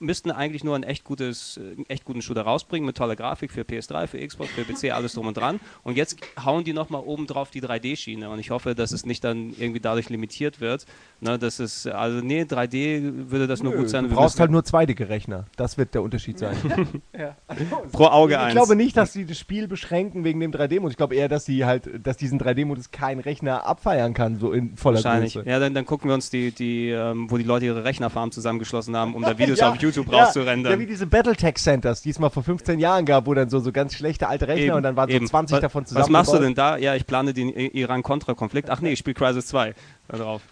müssten 0.00 0.30
eigentlich 0.30 0.64
nur 0.64 0.76
ein 0.76 0.82
echt 0.82 1.04
gutes, 1.04 1.56
äh, 1.56 1.60
einen 1.60 1.86
echt 1.88 2.04
guten 2.04 2.22
Shooter 2.22 2.42
rausbringen 2.42 2.86
mit 2.86 2.96
toller 2.96 3.16
Grafik 3.16 3.50
für 3.50 3.62
PS3, 3.62 4.06
für 4.06 4.26
Xbox, 4.26 4.50
für 4.50 4.64
PC, 4.64 4.92
alles 4.94 5.14
drum 5.14 5.26
und 5.26 5.36
dran. 5.36 5.60
Und 5.82 5.96
jetzt 5.96 6.16
hauen 6.44 6.64
die 6.64 6.72
nochmal 6.72 7.02
oben 7.04 7.26
drauf 7.26 7.50
die 7.50 7.62
3D-Schiene. 7.62 8.28
Und 8.28 8.38
ich 8.38 8.50
hoffe, 8.50 8.74
dass 8.74 8.92
es 8.92 9.04
nicht 9.06 9.24
dann 9.24 9.54
irgendwie 9.58 9.80
dadurch 9.80 10.08
limitiert 10.08 10.60
wird. 10.60 10.86
Ne, 11.20 11.38
das 11.38 11.60
ist, 11.60 11.86
also 11.86 12.20
nee, 12.20 12.42
3D 12.42 13.30
würde 13.30 13.46
das 13.46 13.62
nur 13.62 13.72
Nö, 13.72 13.78
gut 13.78 13.90
sein. 13.90 14.08
du 14.08 14.14
brauchst 14.14 14.38
halt 14.38 14.50
nur 14.50 14.64
zwei 14.64 14.86
dicke 14.86 15.08
Rechner. 15.08 15.46
Das 15.56 15.78
wird 15.78 15.94
der 15.94 16.02
Unterschied 16.02 16.38
sein. 16.38 16.56
pro 17.92 18.04
Auge 18.06 18.34
ich 18.34 18.38
eins. 18.38 18.54
glaube 18.54 18.76
nicht, 18.76 18.96
dass 18.96 19.12
sie 19.12 19.24
das 19.26 19.38
Spiel 19.38 19.66
beschränken 19.68 20.24
wegen 20.24 20.38
dem 20.40 20.52
3D-Modus. 20.52 20.92
Ich 20.92 20.96
glaube 20.96 21.16
eher, 21.16 21.28
dass 21.28 21.44
sie 21.44 21.64
halt, 21.64 22.06
dass 22.06 22.16
diesen 22.16 22.40
3D-Modus 22.40 22.90
kein 22.90 23.18
Rechner 23.18 23.66
abfeiern 23.66 24.14
kann, 24.14 24.38
so 24.38 24.52
in 24.52 24.76
voller 24.76 24.96
Wahrscheinlich. 24.96 25.34
Größe. 25.34 25.48
Ja, 25.48 25.58
dann, 25.58 25.74
dann 25.74 25.86
gucken 25.86 26.08
wir 26.08 26.14
uns 26.14 26.30
die, 26.30 26.52
die 26.52 26.90
ähm, 26.90 27.30
wo 27.30 27.36
die 27.36 27.44
Leute 27.44 27.66
ihre 27.66 27.84
Rechnerfarm 27.84 28.30
zusammengeschlossen 28.30 28.96
haben, 28.96 29.14
um 29.14 29.22
da 29.22 29.38
Videos 29.38 29.58
Ja, 29.58 29.70
auf 29.70 29.76
YouTube 29.76 29.87
ja, 29.90 30.02
rauszurendern. 30.24 30.72
Ja, 30.72 30.78
wie 30.78 30.86
diese 30.86 31.06
Battletech 31.06 31.56
Centers, 31.56 32.02
die 32.02 32.10
es 32.10 32.18
mal 32.18 32.30
vor 32.30 32.42
15 32.42 32.78
Jahren 32.78 33.04
gab, 33.04 33.26
wo 33.26 33.34
dann 33.34 33.48
so, 33.50 33.58
so 33.60 33.72
ganz 33.72 33.94
schlechte 33.94 34.28
alte 34.28 34.48
Rechner 34.48 34.66
Eben, 34.66 34.76
und 34.76 34.82
dann 34.82 34.96
waren 34.96 35.08
so 35.10 35.16
eben. 35.16 35.26
20 35.26 35.54
was, 35.56 35.60
davon 35.60 35.86
zusammen. 35.86 36.02
Was 36.04 36.10
machst 36.10 36.32
du 36.32 36.38
denn 36.38 36.54
da? 36.54 36.76
Ja, 36.76 36.94
ich 36.94 37.06
plane 37.06 37.32
den 37.34 37.48
I- 37.48 37.68
Iran-Kontra-Konflikt. 37.80 38.70
Ach 38.70 38.80
nee, 38.80 38.92
ich 38.92 38.98
spiele 38.98 39.14
Crisis 39.14 39.46
2 39.46 39.74
da 40.08 40.16
drauf. 40.16 40.42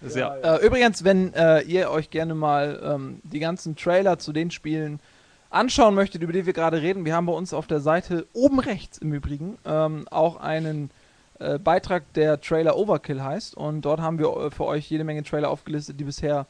Ist 0.00 0.16
ja, 0.16 0.34
Äh, 0.36 0.66
übrigens, 0.66 1.04
wenn 1.04 1.32
äh, 1.34 1.60
ihr 1.62 1.90
euch 1.90 2.10
gerne 2.10 2.34
mal 2.34 2.80
ähm, 2.84 3.20
die 3.22 3.38
ganzen 3.40 3.74
Trailer 3.76 4.18
zu 4.18 4.32
den 4.32 4.50
Spielen 4.50 5.00
anschauen 5.50 5.94
möchtet, 5.94 6.22
über 6.22 6.32
die 6.32 6.46
wir 6.46 6.52
gerade 6.52 6.82
reden, 6.82 7.04
wir 7.04 7.14
haben 7.14 7.26
bei 7.26 7.32
uns 7.32 7.54
auf 7.54 7.66
der 7.66 7.80
Seite 7.80 8.26
oben 8.32 8.58
rechts 8.60 8.98
im 8.98 9.12
Übrigen 9.14 9.56
ähm, 9.64 10.06
auch 10.10 10.36
einen 10.36 10.90
äh, 11.38 11.58
Beitrag, 11.58 12.12
der 12.14 12.40
Trailer 12.40 12.76
Overkill 12.76 13.22
heißt. 13.22 13.56
Und 13.56 13.82
dort 13.82 14.00
haben 14.00 14.18
wir 14.18 14.36
äh, 14.36 14.50
für 14.50 14.64
euch 14.66 14.90
jede 14.90 15.04
Menge 15.04 15.22
Trailer 15.22 15.48
aufgelistet, 15.50 15.98
die 15.98 16.04
bisher 16.04 16.46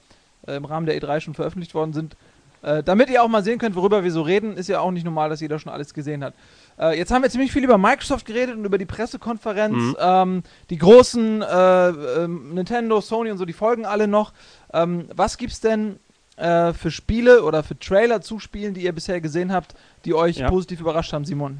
äh, 0.46 0.56
im 0.56 0.64
Rahmen 0.64 0.86
der 0.86 1.00
E3 1.00 1.20
schon 1.20 1.34
veröffentlicht 1.34 1.74
worden 1.74 1.92
sind. 1.92 2.16
Äh, 2.64 2.82
damit 2.82 3.10
ihr 3.10 3.22
auch 3.22 3.28
mal 3.28 3.44
sehen 3.44 3.58
könnt, 3.58 3.76
worüber 3.76 4.04
wir 4.04 4.10
so 4.10 4.22
reden, 4.22 4.56
ist 4.56 4.68
ja 4.68 4.80
auch 4.80 4.90
nicht 4.90 5.04
normal, 5.04 5.28
dass 5.28 5.40
jeder 5.40 5.58
schon 5.58 5.70
alles 5.70 5.92
gesehen 5.92 6.24
hat. 6.24 6.34
Äh, 6.78 6.96
jetzt 6.96 7.12
haben 7.12 7.22
wir 7.22 7.28
ziemlich 7.28 7.52
viel 7.52 7.62
über 7.62 7.76
Microsoft 7.76 8.24
geredet 8.24 8.56
und 8.56 8.64
über 8.64 8.78
die 8.78 8.86
Pressekonferenz. 8.86 9.76
Mhm. 9.76 9.96
Ähm, 10.00 10.42
die 10.70 10.78
großen 10.78 11.42
äh, 11.42 11.88
ähm, 11.88 12.54
Nintendo, 12.54 13.02
Sony 13.02 13.30
und 13.30 13.36
so, 13.36 13.44
die 13.44 13.52
folgen 13.52 13.84
alle 13.84 14.08
noch. 14.08 14.32
Ähm, 14.72 15.08
was 15.14 15.36
gibt's 15.36 15.60
denn 15.60 15.98
äh, 16.36 16.72
für 16.72 16.90
Spiele 16.90 17.44
oder 17.44 17.62
für 17.62 17.78
Trailer 17.78 18.22
zu 18.22 18.38
Spielen, 18.38 18.72
die 18.72 18.82
ihr 18.82 18.92
bisher 18.92 19.20
gesehen 19.20 19.52
habt, 19.52 19.74
die 20.04 20.14
euch 20.14 20.38
Ja. 20.38 20.48
positiv 20.50 20.80
überrascht 20.80 21.12
haben, 21.12 21.24
Simon? 21.24 21.58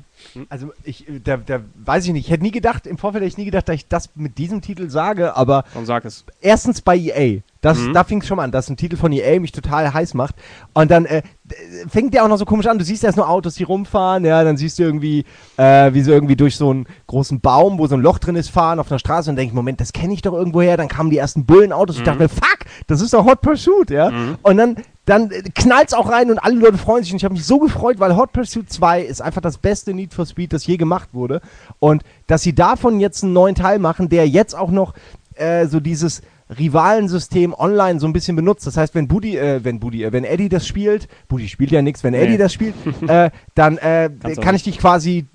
Also 0.49 0.73
ich, 0.85 1.09
äh, 1.09 1.21
da, 1.23 1.37
da 1.37 1.61
weiß 1.85 2.07
ich 2.07 2.13
nicht, 2.13 2.27
ich 2.27 2.31
hätte 2.33 2.43
nie 2.45 2.51
gedacht, 2.51 2.87
im 2.87 2.99
Vorfeld 2.99 3.23
hätte 3.23 3.29
ich 3.33 3.39
nie 3.39 3.45
gedacht, 3.45 3.69
dass 3.69 3.75
ich 3.77 3.89
das 3.89 4.11
mit 4.15 4.39
diesem 4.39 4.61
Titel 4.61 4.89
sage, 4.91 5.37
aber 5.37 5.65
Und 5.75 5.87
sag 5.87 6.05
es. 6.05 6.25
erstens 6.41 6.81
bei 6.83 6.97
EA. 6.97 7.41
Das, 7.61 7.79
Mhm. 7.79 7.95
Da 7.95 8.05
fing 8.05 8.21
es 8.21 8.27
schon 8.27 8.37
mal 8.37 8.45
an, 8.45 8.51
dass 8.53 8.69
ein 8.69 8.77
Titel 8.77 8.97
von 8.97 9.11
EA 9.11 9.41
mich 9.41 9.51
total 9.53 9.93
heiß 9.95 10.13
macht. 10.15 10.35
Und 10.75 10.91
dann 10.91 11.07
äh, 11.07 11.23
fängt 11.89 12.13
der 12.13 12.23
auch 12.25 12.29
noch 12.29 12.37
so 12.37 12.45
komisch 12.45 12.67
an. 12.67 12.79
Du 12.79 12.85
siehst 12.85 13.03
erst 13.05 13.17
nur 13.17 13.27
Autos, 13.29 13.55
die 13.55 13.63
rumfahren, 13.65 14.25
ja, 14.27 14.45
dann 14.45 14.59
siehst 14.59 14.79
du 14.79 14.83
irgendwie, 14.83 15.25
äh, 15.57 15.93
wie 15.95 16.03
sie 16.03 16.11
irgendwie 16.11 16.37
durch 16.37 16.57
so 16.57 16.71
einen 16.71 16.87
großen 17.07 17.41
Baum, 17.41 17.79
wo 17.79 17.87
so 17.87 17.95
ein 17.97 18.03
Loch 18.03 18.19
drin 18.19 18.37
ist, 18.37 18.51
fahren 18.51 18.79
auf 18.79 18.91
einer 18.91 18.99
Straße 18.99 19.31
und 19.31 19.37
denke, 19.37 19.55
Moment, 19.55 19.81
das 19.81 19.93
kenne 19.95 20.13
ich 20.13 20.21
doch 20.21 20.35
irgendwoher. 20.35 20.77
Dann 20.77 20.89
kamen 20.89 21.09
die 21.11 21.17
ersten 21.19 21.47
Bullenautos. 21.47 21.97
Ich 21.97 22.03
dachte 22.03 22.19
mir, 22.19 22.29
fuck, 22.29 22.59
das 22.87 23.01
ist 23.01 23.15
doch 23.15 23.25
Hot 23.25 23.41
Pursuit, 23.41 23.89
ja. 23.91 24.13
Und 24.43 24.57
dann, 24.59 24.77
dann 25.07 25.29
knallt 25.55 25.89
es 25.89 25.95
auch 25.95 26.11
rein 26.11 26.31
und 26.31 26.39
alle 26.39 26.57
Leute 26.57 26.79
freuen 26.79 27.03
sich. 27.03 27.13
Und 27.13 27.19
ich 27.19 27.25
habe 27.25 27.35
mich 27.35 27.45
so 27.45 27.59
gefreut, 27.59 27.99
weil 27.99 28.17
Hot 28.17 28.33
Pursuit 28.33 28.71
2 28.71 29.03
ist 29.03 29.21
einfach 29.21 29.43
das 29.43 29.59
beste 29.59 29.93
Need 29.93 30.15
for 30.15 30.25
Speed, 30.27 30.53
das 30.53 30.67
je 30.67 30.77
gemacht 30.77 31.11
wurde. 31.13 31.41
Und 31.79 32.03
dass 32.27 32.43
sie 32.43 32.55
davon 32.55 33.01
jetzt 33.01 33.23
einen 33.23 33.35
neuen 33.35 33.55
Teil 33.55 33.79
machen, 33.79 34.09
der 34.09 34.29
jetzt 34.29 34.55
auch 34.55 34.71
noch 34.71 34.95
äh, 35.35 35.67
so 35.67 35.81
dieses 35.81 36.23
Rivalensystem 36.59 37.55
online 37.55 38.01
so 38.01 38.07
ein 38.07 38.13
bisschen 38.13 38.37
benutzt. 38.37 38.67
Das 38.67 38.77
heißt, 38.77 38.95
wenn 38.95 39.09
Budi, 39.09 39.37
äh, 39.37 39.65
wenn 39.65 39.81
Budi, 39.81 40.05
äh, 40.05 40.13
wenn 40.13 40.25
Eddie 40.25 40.49
das 40.49 40.67
spielt, 40.67 41.09
Budi 41.29 41.49
spielt 41.49 41.71
ja 41.71 41.83
nichts, 41.83 42.05
wenn 42.05 42.13
Nee. 42.13 42.23
Eddie 42.23 42.37
das 42.37 42.53
spielt, 42.53 42.75
äh, 43.09 43.31
dann 43.55 43.79
äh, 43.79 44.11
kann 44.41 44.55
ich 44.55 44.63
dich 44.63 44.79
quasi 44.79 45.27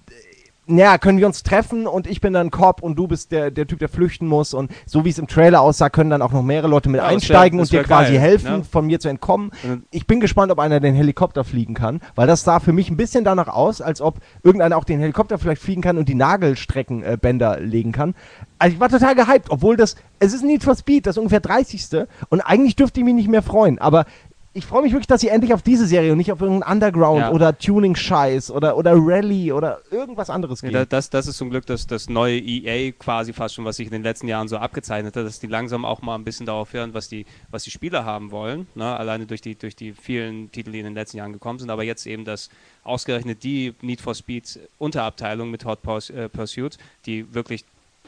naja, 0.69 0.97
können 0.97 1.17
wir 1.17 1.25
uns 1.27 1.43
treffen 1.43 1.87
und 1.87 2.05
ich 2.07 2.21
bin 2.21 2.33
dann 2.33 2.51
Cop 2.51 2.81
und 2.83 2.95
du 2.95 3.07
bist 3.07 3.31
der, 3.31 3.51
der 3.51 3.65
Typ, 3.67 3.79
der 3.79 3.89
flüchten 3.89 4.27
muss. 4.27 4.53
Und 4.53 4.71
so 4.85 5.03
wie 5.03 5.09
es 5.09 5.17
im 5.17 5.27
Trailer 5.27 5.61
aussah, 5.61 5.89
können 5.89 6.09
dann 6.09 6.21
auch 6.21 6.31
noch 6.31 6.43
mehrere 6.43 6.67
Leute 6.67 6.89
mit 6.89 6.99
Ja, 6.99 7.05
wär- 7.05 7.09
einsteigen 7.09 7.57
das 7.59 7.67
und 7.69 7.73
dir 7.73 7.77
wär 7.79 7.83
quasi 7.85 8.11
geil, 8.13 8.21
helfen, 8.21 8.51
ne? 8.59 8.63
von 8.63 8.85
mir 8.85 8.99
zu 8.99 9.09
entkommen. 9.09 9.51
Und- 9.63 9.83
Ich 9.91 10.05
bin 10.07 10.19
gespannt, 10.19 10.51
ob 10.51 10.59
einer 10.59 10.79
den 10.79 10.93
Helikopter 10.95 11.43
fliegen 11.43 11.73
kann, 11.73 11.99
weil 12.15 12.27
das 12.27 12.43
sah 12.43 12.59
für 12.59 12.71
mich 12.73 12.89
ein 12.89 12.97
bisschen 12.97 13.23
danach 13.23 13.47
aus, 13.47 13.81
als 13.81 13.99
ob 14.01 14.19
irgendeiner 14.43 14.77
auch 14.77 14.83
den 14.83 14.99
Helikopter 14.99 15.37
vielleicht 15.39 15.61
fliegen 15.61 15.81
kann 15.81 15.97
und 15.97 16.07
die 16.07 16.15
Nagelstreckenbänder 16.15 17.57
äh, 17.59 17.63
legen 17.63 17.91
kann. 17.91 18.15
Also 18.59 18.73
ich 18.75 18.79
war 18.79 18.89
total 18.89 19.15
gehypt, 19.15 19.49
obwohl 19.49 19.75
das, 19.77 19.95
es 20.19 20.33
ist 20.33 20.41
ein 20.43 20.47
Need 20.47 20.63
for 20.63 20.75
Speed, 20.75 21.07
das 21.07 21.17
ungefähr 21.17 21.39
30. 21.39 21.87
Und 22.29 22.41
eigentlich 22.41 22.75
dürfte 22.75 22.99
ich 22.99 23.05
mich 23.05 23.15
nicht 23.15 23.29
mehr 23.29 23.41
freuen, 23.41 23.79
aber 23.79 24.05
ich 24.53 24.65
freue 24.65 24.81
mich 24.81 24.91
wirklich, 24.91 25.05
dass 25.07 25.21
sie 25.21 25.27
endlich 25.29 25.53
auf 25.53 25.61
diese 25.61 25.85
Serie 25.85 26.11
und 26.11 26.17
nicht 26.17 26.31
auf 26.31 26.41
irgendeinen 26.41 26.73
Underground 26.73 27.19
Ja. 27.21 27.31
oder 27.31 27.57
Tuning-Scheiß 27.57 28.49
oder, 28.51 28.75
oder 28.77 28.93
Rally 28.95 29.51
oder 29.53 29.79
irgendwas 29.91 30.29
anderes 30.29 30.61
Ja, 30.61 30.69
gehen. 30.69 30.73
da- 30.73 30.85
das, 30.85 31.09
das 31.11 31.27
ist 31.27 31.37
zum 31.37 31.49
Glück 31.51 31.65
das, 31.67 31.85
das 31.85 32.09
neue 32.09 32.39
EA 32.39 32.91
quasi 32.91 33.31
fast 33.31 33.55
schon, 33.55 33.63
was 33.65 33.75
sich 33.77 33.85
in 33.87 33.91
den 33.93 34.01
letzten 34.03 34.27
Jahren 34.27 34.47
so 34.47 34.57
abgezeichnet 34.57 35.15
hat, 35.15 35.23
dass 35.25 35.39
die 35.39 35.47
langsam 35.47 35.85
auch 35.85 36.01
mal 36.01 36.15
ein 36.15 36.23
bisschen 36.23 36.45
darauf 36.47 36.73
hören, 36.73 36.93
was 36.95 37.07
die, 37.09 37.25
was 37.51 37.63
die 37.63 37.71
Spieler 37.71 38.05
haben 38.05 38.31
wollen. 38.31 38.67
Ne? 38.75 38.85
Alleine 38.97 39.27
durch 39.27 39.41
die, 39.41 39.55
durch 39.55 39.75
die 39.75 39.93
vielen 39.93 40.51
Titel, 40.51 40.71
die 40.71 40.79
in 40.79 40.85
den 40.85 40.95
letzten 40.95 41.17
Jahren 41.17 41.33
gekommen 41.33 41.59
sind. 41.59 41.69
Aber 41.69 41.83
jetzt 41.83 42.07
eben 42.07 42.25
das 42.25 42.49
ausgerechnet 42.83 43.43
die 43.43 43.75
Need 43.81 44.01
for 44.01 44.15
Speed 44.15 44.59
Unterabteilung 44.79 45.51
mit 45.51 45.63
Hot 45.65 45.79
äh, 46.09 46.27
Pursuit, 46.27 46.77
die 47.05 47.33
wirklich 47.33 47.65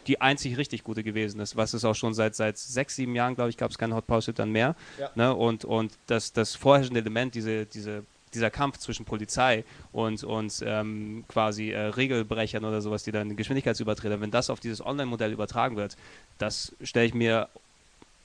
die 0.08 0.22
einzig 0.22 0.58
richtig 0.58 0.84
gute 0.84 1.04
gewesen 1.04 1.40
ist, 1.40 1.56
was 1.56 1.74
es 1.74 1.86
auch 1.86 1.96
schon 1.96 2.14
seit, 2.14 2.36
seit 2.36 2.58
sechs, 2.58 2.96
sieben 2.96 3.16
Jahren, 3.16 3.36
glaube 3.36 3.50
ich, 3.50 3.58
gab 3.58 3.72
es 3.72 3.78
keinen 3.78 3.94
Hot 3.94 4.08
Pursuit 4.08 4.40
dann 4.40 4.52
mehr. 4.52 4.76
Ne? 5.16 5.34
Und, 5.34 5.66
und 5.66 5.98
das, 6.08 6.34
das 6.34 6.56
vorherrschende 6.56 7.00
Element, 7.00 7.36
diese, 7.36 7.66
diese, 7.66 8.04
dieser 8.34 8.50
Kampf 8.50 8.78
zwischen 8.78 9.06
Polizei 9.06 9.64
und, 9.92 10.24
und 10.24 10.64
ähm, 10.66 11.26
quasi 11.28 11.72
äh, 11.72 11.80
Regelbrechern 11.80 12.66
oder 12.66 12.82
sowas, 12.82 13.04
die 13.04 13.12
dann 13.12 13.36
Geschwindigkeitsübertreter, 13.36 14.22
wenn 14.22 14.32
das 14.32 14.50
auf 14.50 14.60
dieses 14.60 14.84
Online-Modell 14.86 15.32
übertragen 15.32 15.76
wird, 15.76 15.98
das 16.38 16.76
stelle 16.82 17.08
ich 17.08 17.14
mir 17.14 17.50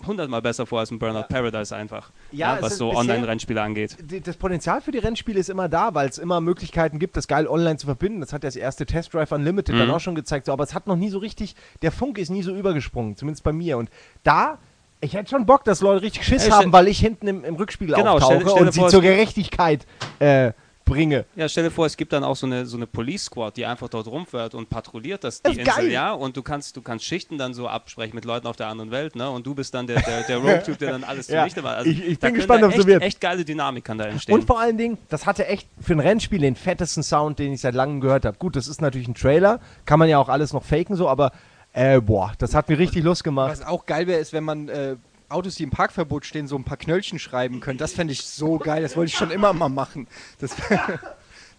hundertmal 0.07 0.43
besser 0.43 0.67
vor 0.67 0.81
als 0.81 0.91
ein 0.91 0.99
Burnout 0.99 1.25
Paradise 1.29 1.75
einfach, 1.75 2.11
Ja, 2.33 2.57
es 2.57 2.63
was 2.63 2.77
so 2.79 2.93
Online-Rennspiele 2.95 3.61
angeht. 3.63 3.97
das 4.27 4.37
Potenzial 4.37 4.81
für 4.81 4.91
die 4.93 4.99
Rennspiele 4.99 5.39
ist 5.41 5.49
immer 5.49 5.69
da, 5.69 5.95
weil 5.95 6.09
es 6.09 6.19
immer 6.19 6.41
Möglichkeiten 6.41 6.99
gibt, 6.99 7.17
das 7.17 7.29
geil 7.29 7.47
online 7.49 7.77
zu 7.79 7.87
verbinden. 7.87 8.21
Das 8.21 8.33
hat 8.33 8.43
ja 8.45 8.49
das 8.49 8.57
erste 8.57 8.85
Test 8.85 9.15
Drive 9.15 9.33
Unlimited 9.33 9.75
Mhm. 9.75 9.79
dann 9.81 9.91
auch 9.91 10.01
schon 10.01 10.15
gezeigt. 10.15 10.47
So, 10.47 10.53
aber 10.53 10.65
es 10.65 10.75
hat 10.75 10.87
noch 10.87 10.97
nie 10.97 11.09
so 11.09 11.19
richtig, 11.19 11.57
der 11.83 11.93
Funke 11.93 12.21
ist 12.21 12.29
nie 12.31 12.43
so 12.43 12.55
übergesprungen, 12.55 13.17
zumindest 13.17 13.43
bei 13.43 13.53
mir. 13.53 13.79
Und 13.79 13.89
da, 14.23 14.59
ich 15.01 15.15
hätte 15.15 15.31
schon 15.31 15.47
Bock, 15.47 15.65
dass 15.65 15.81
Leute 15.81 16.03
richtig 16.03 16.25
Schiss 16.25 16.43
Ey, 16.45 16.51
stell- 16.51 16.65
haben, 16.65 16.73
weil 16.73 16.89
ich 16.89 16.99
hinten 16.99 17.27
im, 17.27 17.45
im 17.45 17.55
Rückspiegel 17.57 17.95
Genau, 17.95 18.17
auftauche 18.17 18.35
stell- 18.41 18.51
stell 18.51 18.63
und 18.67 18.73
sie 18.73 18.81
vor, 18.81 18.89
zur 18.91 19.01
Gerechtigkeit 19.03 19.87
äh, 20.19 20.53
bringe. 20.87 21.27
Ja, 21.35 21.47
stell 21.49 21.65
dir 21.65 21.71
vor, 21.71 21.85
es 21.85 21.97
gibt 21.99 22.15
dann 22.15 22.25
auch 22.25 22.37
so 22.37 22.47
eine, 22.47 22.65
so 22.65 22.79
eine 22.79 22.87
Police 22.87 23.25
Squad, 23.25 23.59
die 23.59 23.67
einfach 23.67 23.89
dort 23.91 24.07
rumfährt 24.07 24.55
und 24.55 24.71
patrouilliert 24.71 25.23
das, 25.25 25.43
Das 25.43 25.53
die 25.53 25.59
Insel, 25.61 25.75
geil. 25.75 25.91
ja, 25.93 26.13
und 26.13 26.35
du 26.39 26.43
kannst, 26.43 26.75
du 26.77 26.81
kannst 26.81 27.05
Schichten 27.05 27.37
dann 27.37 27.53
so 27.53 27.69
absprechen 27.69 28.15
mit 28.15 28.25
Leuten 28.25 28.47
auf 28.47 28.57
der 28.57 28.69
anderen 28.69 28.91
Welt, 28.91 29.15
ne, 29.17 29.29
und 29.29 29.47
du 29.47 29.55
bist 29.55 29.75
dann 29.75 29.87
der, 29.87 30.01
der, 30.01 30.23
der 30.23 30.39
Rogue-Typ, 30.39 30.79
der 30.79 30.93
dann 30.93 31.05
alles 31.05 31.29
Ja, 31.29 31.41
zunichte 31.41 31.61
macht. 31.61 31.77
Also, 31.77 31.91
ich- 31.91 32.07
ich 32.07 32.19
bin 32.19 32.33
gespannt, 32.35 32.63
ob 32.65 32.75
es 32.75 32.87
wird. 32.87 33.03
echt 33.03 33.21
geile 33.21 33.45
Dynamik 33.45 33.85
kann 33.85 33.99
da 33.99 34.07
entstehen. 34.07 34.35
Und 34.35 34.47
vor 34.47 34.59
allen 34.59 34.79
Dingen, 34.79 34.97
das 35.11 35.27
hatte 35.27 35.47
echt 35.47 35.69
für 35.81 35.93
ein 35.93 36.01
Rennspiel 36.01 36.39
den 36.41 36.57
fettesten 36.57 37.03
Sound, 37.03 37.39
den 37.39 37.53
ich 37.53 37.61
seit 37.61 37.75
langem 37.75 38.01
gehört 38.01 38.25
habe. 38.25 38.39
Gut, 38.39 38.57
das 38.57 38.67
ist 38.69 38.81
natürlich 38.81 39.09
ein 39.09 39.15
Trailer, 39.15 39.61
kann 39.85 39.99
man 39.99 40.09
ja 40.09 40.19
auch 40.19 40.29
alles 40.31 40.53
noch 40.55 40.65
faken 40.65 40.97
so, 40.97 41.09
aber 41.09 41.33
äh, 41.73 42.01
boah, 42.01 42.33
das 42.39 42.55
hat 42.55 42.71
mir 42.71 42.79
richtig 42.79 43.05
Lust 43.05 43.23
gemacht. 43.23 43.51
Was 43.51 43.63
auch 43.67 43.85
geil 43.85 44.07
wäre, 44.07 44.19
ist, 44.19 44.33
wenn 44.33 44.45
man 44.45 44.69
äh, 44.71 44.97
Autos, 45.29 45.57
die 45.57 45.65
im 45.65 45.71
Parkverbot 45.71 46.25
stehen, 46.25 46.47
so 46.47 46.57
ein 46.57 46.65
paar 46.65 46.77
Knöllchen 46.77 47.19
schreiben 47.19 47.61
könnte. 47.61 47.83
Das 47.83 47.93
fände 47.93 48.13
ich 48.13 48.23
so 48.23 48.59
geil. 48.59 48.83
Das 48.83 48.97
wollte 48.97 49.11
ich 49.11 49.17
schon 49.17 49.31
immer 49.31 49.53
mal 49.53 49.69
machen. 49.69 50.07
Das 50.39 50.57
wäre 50.71 51.01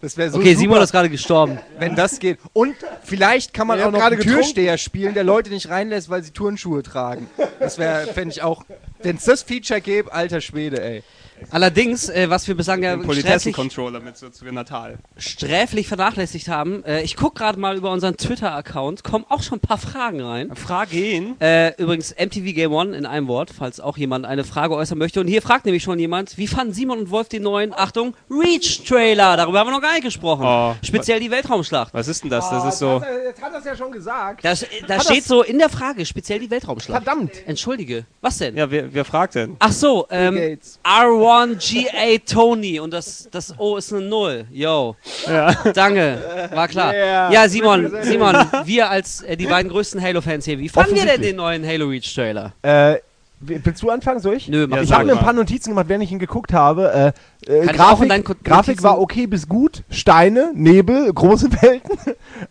wär 0.00 0.30
so 0.30 0.38
Okay, 0.38 0.50
super, 0.50 0.58
Simon 0.60 0.82
ist 0.82 0.92
gerade 0.92 1.10
gestorben. 1.10 1.58
wenn 1.78 1.94
das 1.94 2.18
geht. 2.18 2.38
Und 2.52 2.76
vielleicht 3.02 3.52
kann 3.52 3.66
man 3.66 3.78
Wir 3.78 3.86
auch 3.86 3.90
noch 3.90 3.98
gerade 3.98 4.14
einen 4.14 4.22
getrunken. 4.22 4.42
Türsteher 4.42 4.78
spielen, 4.78 5.14
der 5.14 5.24
Leute 5.24 5.50
nicht 5.50 5.68
reinlässt, 5.68 6.08
weil 6.08 6.22
sie 6.22 6.30
Turnschuhe 6.30 6.82
tragen. 6.82 7.28
Das 7.58 7.78
wäre, 7.78 8.06
fände 8.12 8.32
ich 8.32 8.42
auch. 8.42 8.64
Wenn 9.02 9.16
es 9.16 9.24
das 9.24 9.42
Feature 9.42 9.80
gäbe, 9.80 10.12
alter 10.12 10.40
Schwede, 10.40 10.82
ey. 10.82 11.02
Allerdings, 11.50 12.08
äh, 12.08 12.28
was 12.30 12.46
wir 12.48 12.54
bislang 12.56 12.82
ja 12.82 12.90
sträflich, 12.92 13.06
Politessen-Controller 13.06 14.00
mit 14.00 14.16
so 14.16 14.28
zu 14.28 14.44
Natal. 14.46 14.98
sträflich 15.16 15.88
vernachlässigt 15.88 16.48
haben, 16.48 16.84
äh, 16.84 17.02
ich 17.02 17.16
gucke 17.16 17.38
gerade 17.38 17.58
mal 17.58 17.76
über 17.76 17.90
unseren 17.90 18.16
Twitter-Account, 18.16 19.04
kommen 19.04 19.24
auch 19.28 19.42
schon 19.42 19.58
ein 19.58 19.60
paar 19.60 19.78
Fragen 19.78 20.20
rein. 20.20 20.54
Fragen. 20.54 21.36
Äh, 21.40 21.74
übrigens, 21.80 22.14
MTV 22.18 22.52
Game 22.54 22.72
One 22.72 22.96
in 22.96 23.06
einem 23.06 23.28
Wort, 23.28 23.50
falls 23.56 23.80
auch 23.80 23.96
jemand 23.98 24.24
eine 24.26 24.44
Frage 24.44 24.74
äußern 24.74 24.98
möchte. 24.98 25.20
Und 25.20 25.28
hier 25.28 25.42
fragt 25.42 25.64
nämlich 25.64 25.82
schon 25.82 25.98
jemand, 25.98 26.36
wie 26.38 26.46
fanden 26.46 26.72
Simon 26.72 26.98
und 26.98 27.10
Wolf 27.10 27.28
den 27.28 27.42
neuen, 27.42 27.72
Achtung, 27.74 28.14
Reach-Trailer? 28.30 29.36
Darüber 29.36 29.60
haben 29.60 29.68
wir 29.68 29.72
noch 29.72 29.82
gar 29.82 29.92
nicht 29.92 30.04
gesprochen. 30.04 30.44
Oh. 30.46 30.74
Speziell 30.82 31.20
die 31.20 31.30
Weltraumschlacht. 31.30 31.94
Was 31.94 32.08
ist 32.08 32.22
denn 32.24 32.30
das? 32.30 32.48
Das 32.50 32.64
ist 32.64 32.78
so. 32.78 33.02
Jetzt 33.24 33.42
hat 33.42 33.52
er 33.52 33.58
es 33.58 33.64
ja 33.64 33.76
schon 33.76 33.92
gesagt. 33.92 34.44
Da, 34.44 34.54
da 34.86 34.94
Hat 34.96 35.04
steht 35.04 35.18
das- 35.20 35.26
so 35.28 35.42
in 35.42 35.58
der 35.58 35.68
Frage, 35.68 36.04
speziell 36.06 36.38
die 36.40 36.50
Weltraumschlacht. 36.50 37.04
Verdammt. 37.04 37.32
Entschuldige, 37.46 38.04
was 38.20 38.38
denn? 38.38 38.56
Ja, 38.56 38.70
wer, 38.70 38.92
wer 38.92 39.04
fragt 39.04 39.34
denn? 39.34 39.56
Ach 39.58 39.72
so, 39.72 40.06
ähm, 40.10 40.34
Gates. 40.34 40.78
R1GA 41.28 42.24
Tony 42.26 42.80
und 42.80 42.92
das, 42.92 43.28
das 43.30 43.54
O 43.58 43.76
ist 43.76 43.92
eine 43.92 44.02
Null. 44.02 44.46
Yo. 44.50 44.96
Danke, 45.74 46.50
war 46.52 46.68
klar. 46.68 46.92
Yeah. 46.92 47.32
Ja, 47.32 47.48
Simon, 47.48 47.90
Simon, 48.02 48.36
wir 48.64 48.88
als 48.90 49.22
äh, 49.22 49.36
die 49.36 49.46
beiden 49.46 49.70
größten 49.70 50.00
Halo-Fans 50.00 50.44
hier, 50.44 50.58
wie 50.58 50.68
fanden 50.68 50.94
wir 50.96 51.04
denn 51.04 51.22
den 51.22 51.36
neuen 51.36 51.66
Halo 51.66 51.86
Reach 51.86 52.14
Trailer? 52.14 52.52
Äh, 52.62 52.96
willst 53.40 53.82
du 53.82 53.90
anfangen, 53.90 54.20
soll 54.20 54.34
ich? 54.34 54.48
Nö, 54.48 54.66
mach 54.66 54.78
Ja, 54.78 54.82
Ich 54.82 54.92
habe 54.92 55.04
mir 55.04 55.12
ein 55.12 55.18
paar 55.18 55.32
Notizen 55.32 55.70
gemacht, 55.70 55.88
während 55.88 56.04
ich 56.04 56.12
ihn 56.12 56.18
geguckt 56.18 56.52
habe. 56.52 57.12
Äh, 57.46 57.52
äh, 57.52 57.66
Grafik, 57.66 58.44
Grafik 58.44 58.82
war 58.82 59.00
okay 59.00 59.26
bis 59.26 59.48
gut. 59.48 59.84
Steine, 59.90 60.50
Nebel, 60.54 61.12
große 61.12 61.50
Welten. 61.62 61.98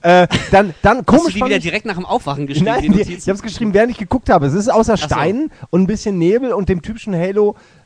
äh, 0.01 0.27
dann, 0.51 0.73
dann 0.81 0.97
Hast 0.97 1.07
du 1.07 1.17
komisch 1.17 1.33
die 1.33 1.43
wieder 1.43 1.57
ich, 1.57 1.63
direkt 1.63 1.85
nach 1.85 1.95
dem 1.95 2.05
Aufwachen 2.05 2.47
geschrieben, 2.47 2.65
Nein, 2.65 2.91
die 2.93 3.01
ich 3.01 3.21
habe 3.23 3.31
es 3.33 3.41
geschrieben, 3.41 3.73
während 3.73 3.91
ich 3.91 3.97
geguckt 3.97 4.29
habe. 4.29 4.45
Es 4.45 4.53
ist 4.53 4.69
außer 4.69 4.97
so. 4.97 5.05
Steinen 5.05 5.51
und 5.71 5.81
ein 5.81 5.87
bisschen 5.87 6.17
Nebel 6.17 6.53
und 6.53 6.69
dem 6.69 6.81
typischen 6.81 7.13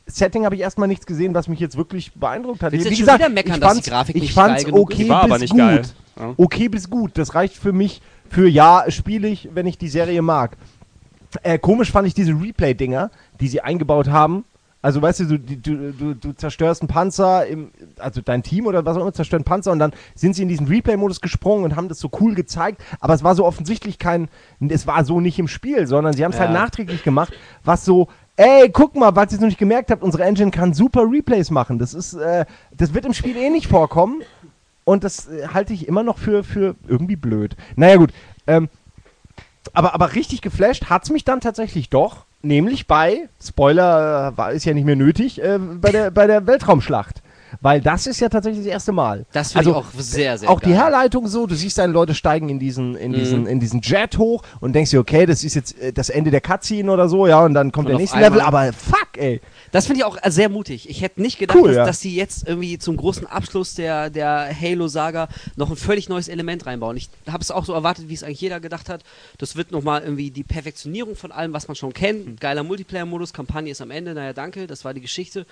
Halo-Setting 0.06 0.44
habe 0.44 0.54
ich 0.54 0.60
erstmal 0.60 0.88
nichts 0.88 1.06
gesehen, 1.06 1.34
was 1.34 1.48
mich 1.48 1.60
jetzt 1.60 1.76
wirklich 1.76 2.12
beeindruckt 2.14 2.62
hat. 2.62 2.72
Willst 2.72 2.86
du 2.86 2.90
Wie 2.90 2.94
jetzt 2.94 2.98
schon 2.98 3.06
gesagt, 3.06 3.20
wieder 3.20 3.28
meckern, 3.30 3.54
ich 3.54 3.60
dass 3.60 3.70
die 3.70 3.74
fand's, 3.76 3.88
Grafik 3.90 4.16
ich 4.16 4.22
nicht 4.22 4.34
fand's 4.34 4.64
geil 4.64 4.74
okay 4.74 5.08
war 5.08 5.22
bis 5.22 5.30
aber 5.30 5.38
nicht 5.38 5.50
gut. 5.50 5.58
geil. 5.58 5.82
Ja. 6.18 6.34
Okay 6.36 6.68
bis 6.68 6.90
gut. 6.90 7.12
Das 7.14 7.34
reicht 7.34 7.56
für 7.56 7.72
mich 7.72 8.02
für 8.28 8.48
ja, 8.48 8.84
spiele 8.88 9.28
ich, 9.28 9.50
wenn 9.54 9.66
ich 9.66 9.78
die 9.78 9.88
Serie 9.88 10.22
mag. 10.22 10.56
Äh, 11.42 11.58
komisch 11.58 11.90
fand 11.90 12.06
ich 12.06 12.14
diese 12.14 12.32
Replay-Dinger, 12.32 13.10
die 13.40 13.48
sie 13.48 13.60
eingebaut 13.60 14.08
haben. 14.08 14.44
Also 14.84 15.00
weißt 15.00 15.20
du, 15.20 15.24
du, 15.26 15.38
du, 15.38 15.92
du, 15.92 16.14
du 16.14 16.32
zerstörst 16.32 16.82
einen 16.82 16.88
Panzer, 16.88 17.46
im, 17.46 17.70
also 17.98 18.20
dein 18.20 18.42
Team 18.42 18.66
oder 18.66 18.84
was 18.84 18.96
auch 18.96 19.02
immer 19.02 19.12
zerstört 19.12 19.40
einen 19.40 19.44
Panzer 19.44 19.70
und 19.70 19.78
dann 19.78 19.92
sind 20.16 20.34
sie 20.34 20.42
in 20.42 20.48
diesen 20.48 20.66
Replay-Modus 20.66 21.20
gesprungen 21.20 21.64
und 21.64 21.76
haben 21.76 21.88
das 21.88 22.00
so 22.00 22.10
cool 22.20 22.34
gezeigt, 22.34 22.82
aber 22.98 23.14
es 23.14 23.22
war 23.22 23.36
so 23.36 23.46
offensichtlich 23.46 24.00
kein, 24.00 24.28
es 24.68 24.88
war 24.88 25.04
so 25.04 25.20
nicht 25.20 25.38
im 25.38 25.46
Spiel, 25.46 25.86
sondern 25.86 26.14
sie 26.14 26.24
haben 26.24 26.32
es 26.32 26.40
halt 26.40 26.50
Ja. 26.50 26.58
nachträglich 26.58 27.04
gemacht, 27.04 27.32
was 27.62 27.84
so, 27.84 28.08
ey, 28.36 28.70
guck 28.70 28.94
mal, 28.96 29.12
falls 29.14 29.32
ihr 29.32 29.40
noch 29.40 29.46
nicht 29.46 29.58
gemerkt 29.58 29.90
habt, 29.90 30.02
unsere 30.02 30.24
Engine 30.24 30.50
kann 30.50 30.74
super 30.74 31.02
Replays 31.10 31.50
machen. 31.50 31.78
Das 31.78 31.94
ist, 31.94 32.14
äh, 32.14 32.44
das 32.76 32.94
wird 32.94 33.04
im 33.04 33.14
Spiel 33.14 33.36
eh 33.36 33.50
nicht 33.50 33.66
vorkommen 33.66 34.22
und 34.84 35.04
das 35.04 35.28
äh, 35.28 35.48
halte 35.48 35.72
ich 35.72 35.88
immer 35.88 36.02
noch 36.02 36.18
für, 36.18 36.44
für 36.44 36.74
irgendwie 36.86 37.16
blöd. 37.16 37.56
Naja 37.76 37.96
gut, 37.96 38.12
ähm, 38.46 38.68
aber, 39.72 39.94
aber 39.94 40.14
richtig 40.14 40.42
geflasht 40.42 40.86
hat 40.86 41.04
es 41.04 41.10
mich 41.10 41.24
dann 41.24 41.40
tatsächlich 41.40 41.88
doch, 41.88 42.24
nämlich 42.42 42.86
bei, 42.86 43.28
Spoiler 43.40 44.32
äh, 44.32 44.36
war, 44.36 44.52
ist 44.52 44.64
ja 44.64 44.74
nicht 44.74 44.84
mehr 44.84 44.96
nötig, 44.96 45.42
äh, 45.42 45.58
bei, 45.58 45.90
der, 45.90 46.10
bei 46.10 46.26
der 46.26 46.46
Weltraumschlacht. 46.46 47.22
Weil 47.60 47.80
das 47.80 48.06
ist 48.06 48.20
ja 48.20 48.28
tatsächlich 48.28 48.64
das 48.64 48.72
erste 48.72 48.92
Mal. 48.92 49.26
Das 49.32 49.52
finde 49.52 49.68
Also, 49.70 49.80
ich 49.80 49.86
auch 49.96 50.00
sehr, 50.00 50.38
sehr 50.38 50.50
auch 50.50 50.60
die 50.60 50.70
geil. 50.70 50.78
Herleitung 50.78 51.26
so, 51.28 51.46
du 51.46 51.54
siehst 51.54 51.78
deine 51.78 51.92
Leute 51.92 52.14
steigen 52.14 52.48
in 52.48 52.58
diesen, 52.58 52.96
in 52.96 53.12
Mhm. 53.12 53.14
diesen, 53.16 53.46
in 53.46 53.60
diesen 53.60 53.80
Jet 53.82 54.18
hoch 54.18 54.42
und 54.60 54.72
denkst 54.74 54.90
dir, 54.90 55.00
okay, 55.00 55.26
das 55.26 55.44
ist 55.44 55.54
jetzt 55.54 55.78
äh, 55.78 55.92
das 55.92 56.08
Ende 56.08 56.30
der 56.30 56.40
Cutscene 56.40 56.90
oder 56.90 57.08
so, 57.08 57.26
ja, 57.26 57.44
und 57.44 57.54
dann 57.54 57.72
kommt 57.72 57.86
Und 57.86 57.92
der 57.92 57.98
nächste 57.98 58.18
Level, 58.18 58.40
aber 58.40 58.72
fuck, 58.72 59.16
ey. 59.16 59.40
Das 59.70 59.86
finde 59.86 60.00
ich 60.00 60.04
auch 60.04 60.18
äh, 60.22 60.30
sehr 60.30 60.48
mutig. 60.48 60.88
Ich 60.90 61.00
hätte 61.02 61.20
nicht 61.22 61.38
gedacht, 61.38 61.56
Cool, 61.58 61.68
dass, 61.68 61.76
ja. 61.76 61.86
dass 61.86 62.00
sie 62.00 62.14
jetzt 62.14 62.46
irgendwie 62.46 62.78
zum 62.78 62.96
großen 62.96 63.26
Abschluss 63.26 63.74
der, 63.74 64.10
der 64.10 64.48
Halo-Saga 64.58 65.28
noch 65.56 65.70
ein 65.70 65.76
völlig 65.76 66.08
neues 66.08 66.28
Element 66.28 66.66
reinbauen. 66.66 66.96
Ich 66.96 67.08
habe 67.30 67.42
es 67.42 67.50
auch 67.50 67.64
so 67.64 67.72
erwartet, 67.72 68.08
wie 68.08 68.14
es 68.14 68.22
eigentlich 68.22 68.40
jeder 68.40 68.60
gedacht 68.60 68.88
hat. 68.88 69.02
Das 69.38 69.56
wird 69.56 69.72
nochmal 69.72 70.02
irgendwie 70.02 70.30
die 70.30 70.44
Perfektionierung 70.44 71.16
von 71.16 71.32
allem, 71.32 71.52
was 71.52 71.68
man 71.68 71.74
schon 71.74 71.92
kennt. 71.92 72.40
Geiler 72.40 72.62
Multiplayer-Modus, 72.62 73.32
Kampagne 73.32 73.70
ist 73.72 73.80
am 73.80 73.90
Ende, 73.90 74.14
naja, 74.14 74.32
danke, 74.32 74.66
das 74.66 74.84
war 74.84 74.92
die 74.94 75.00
Geschichte. 75.00 75.46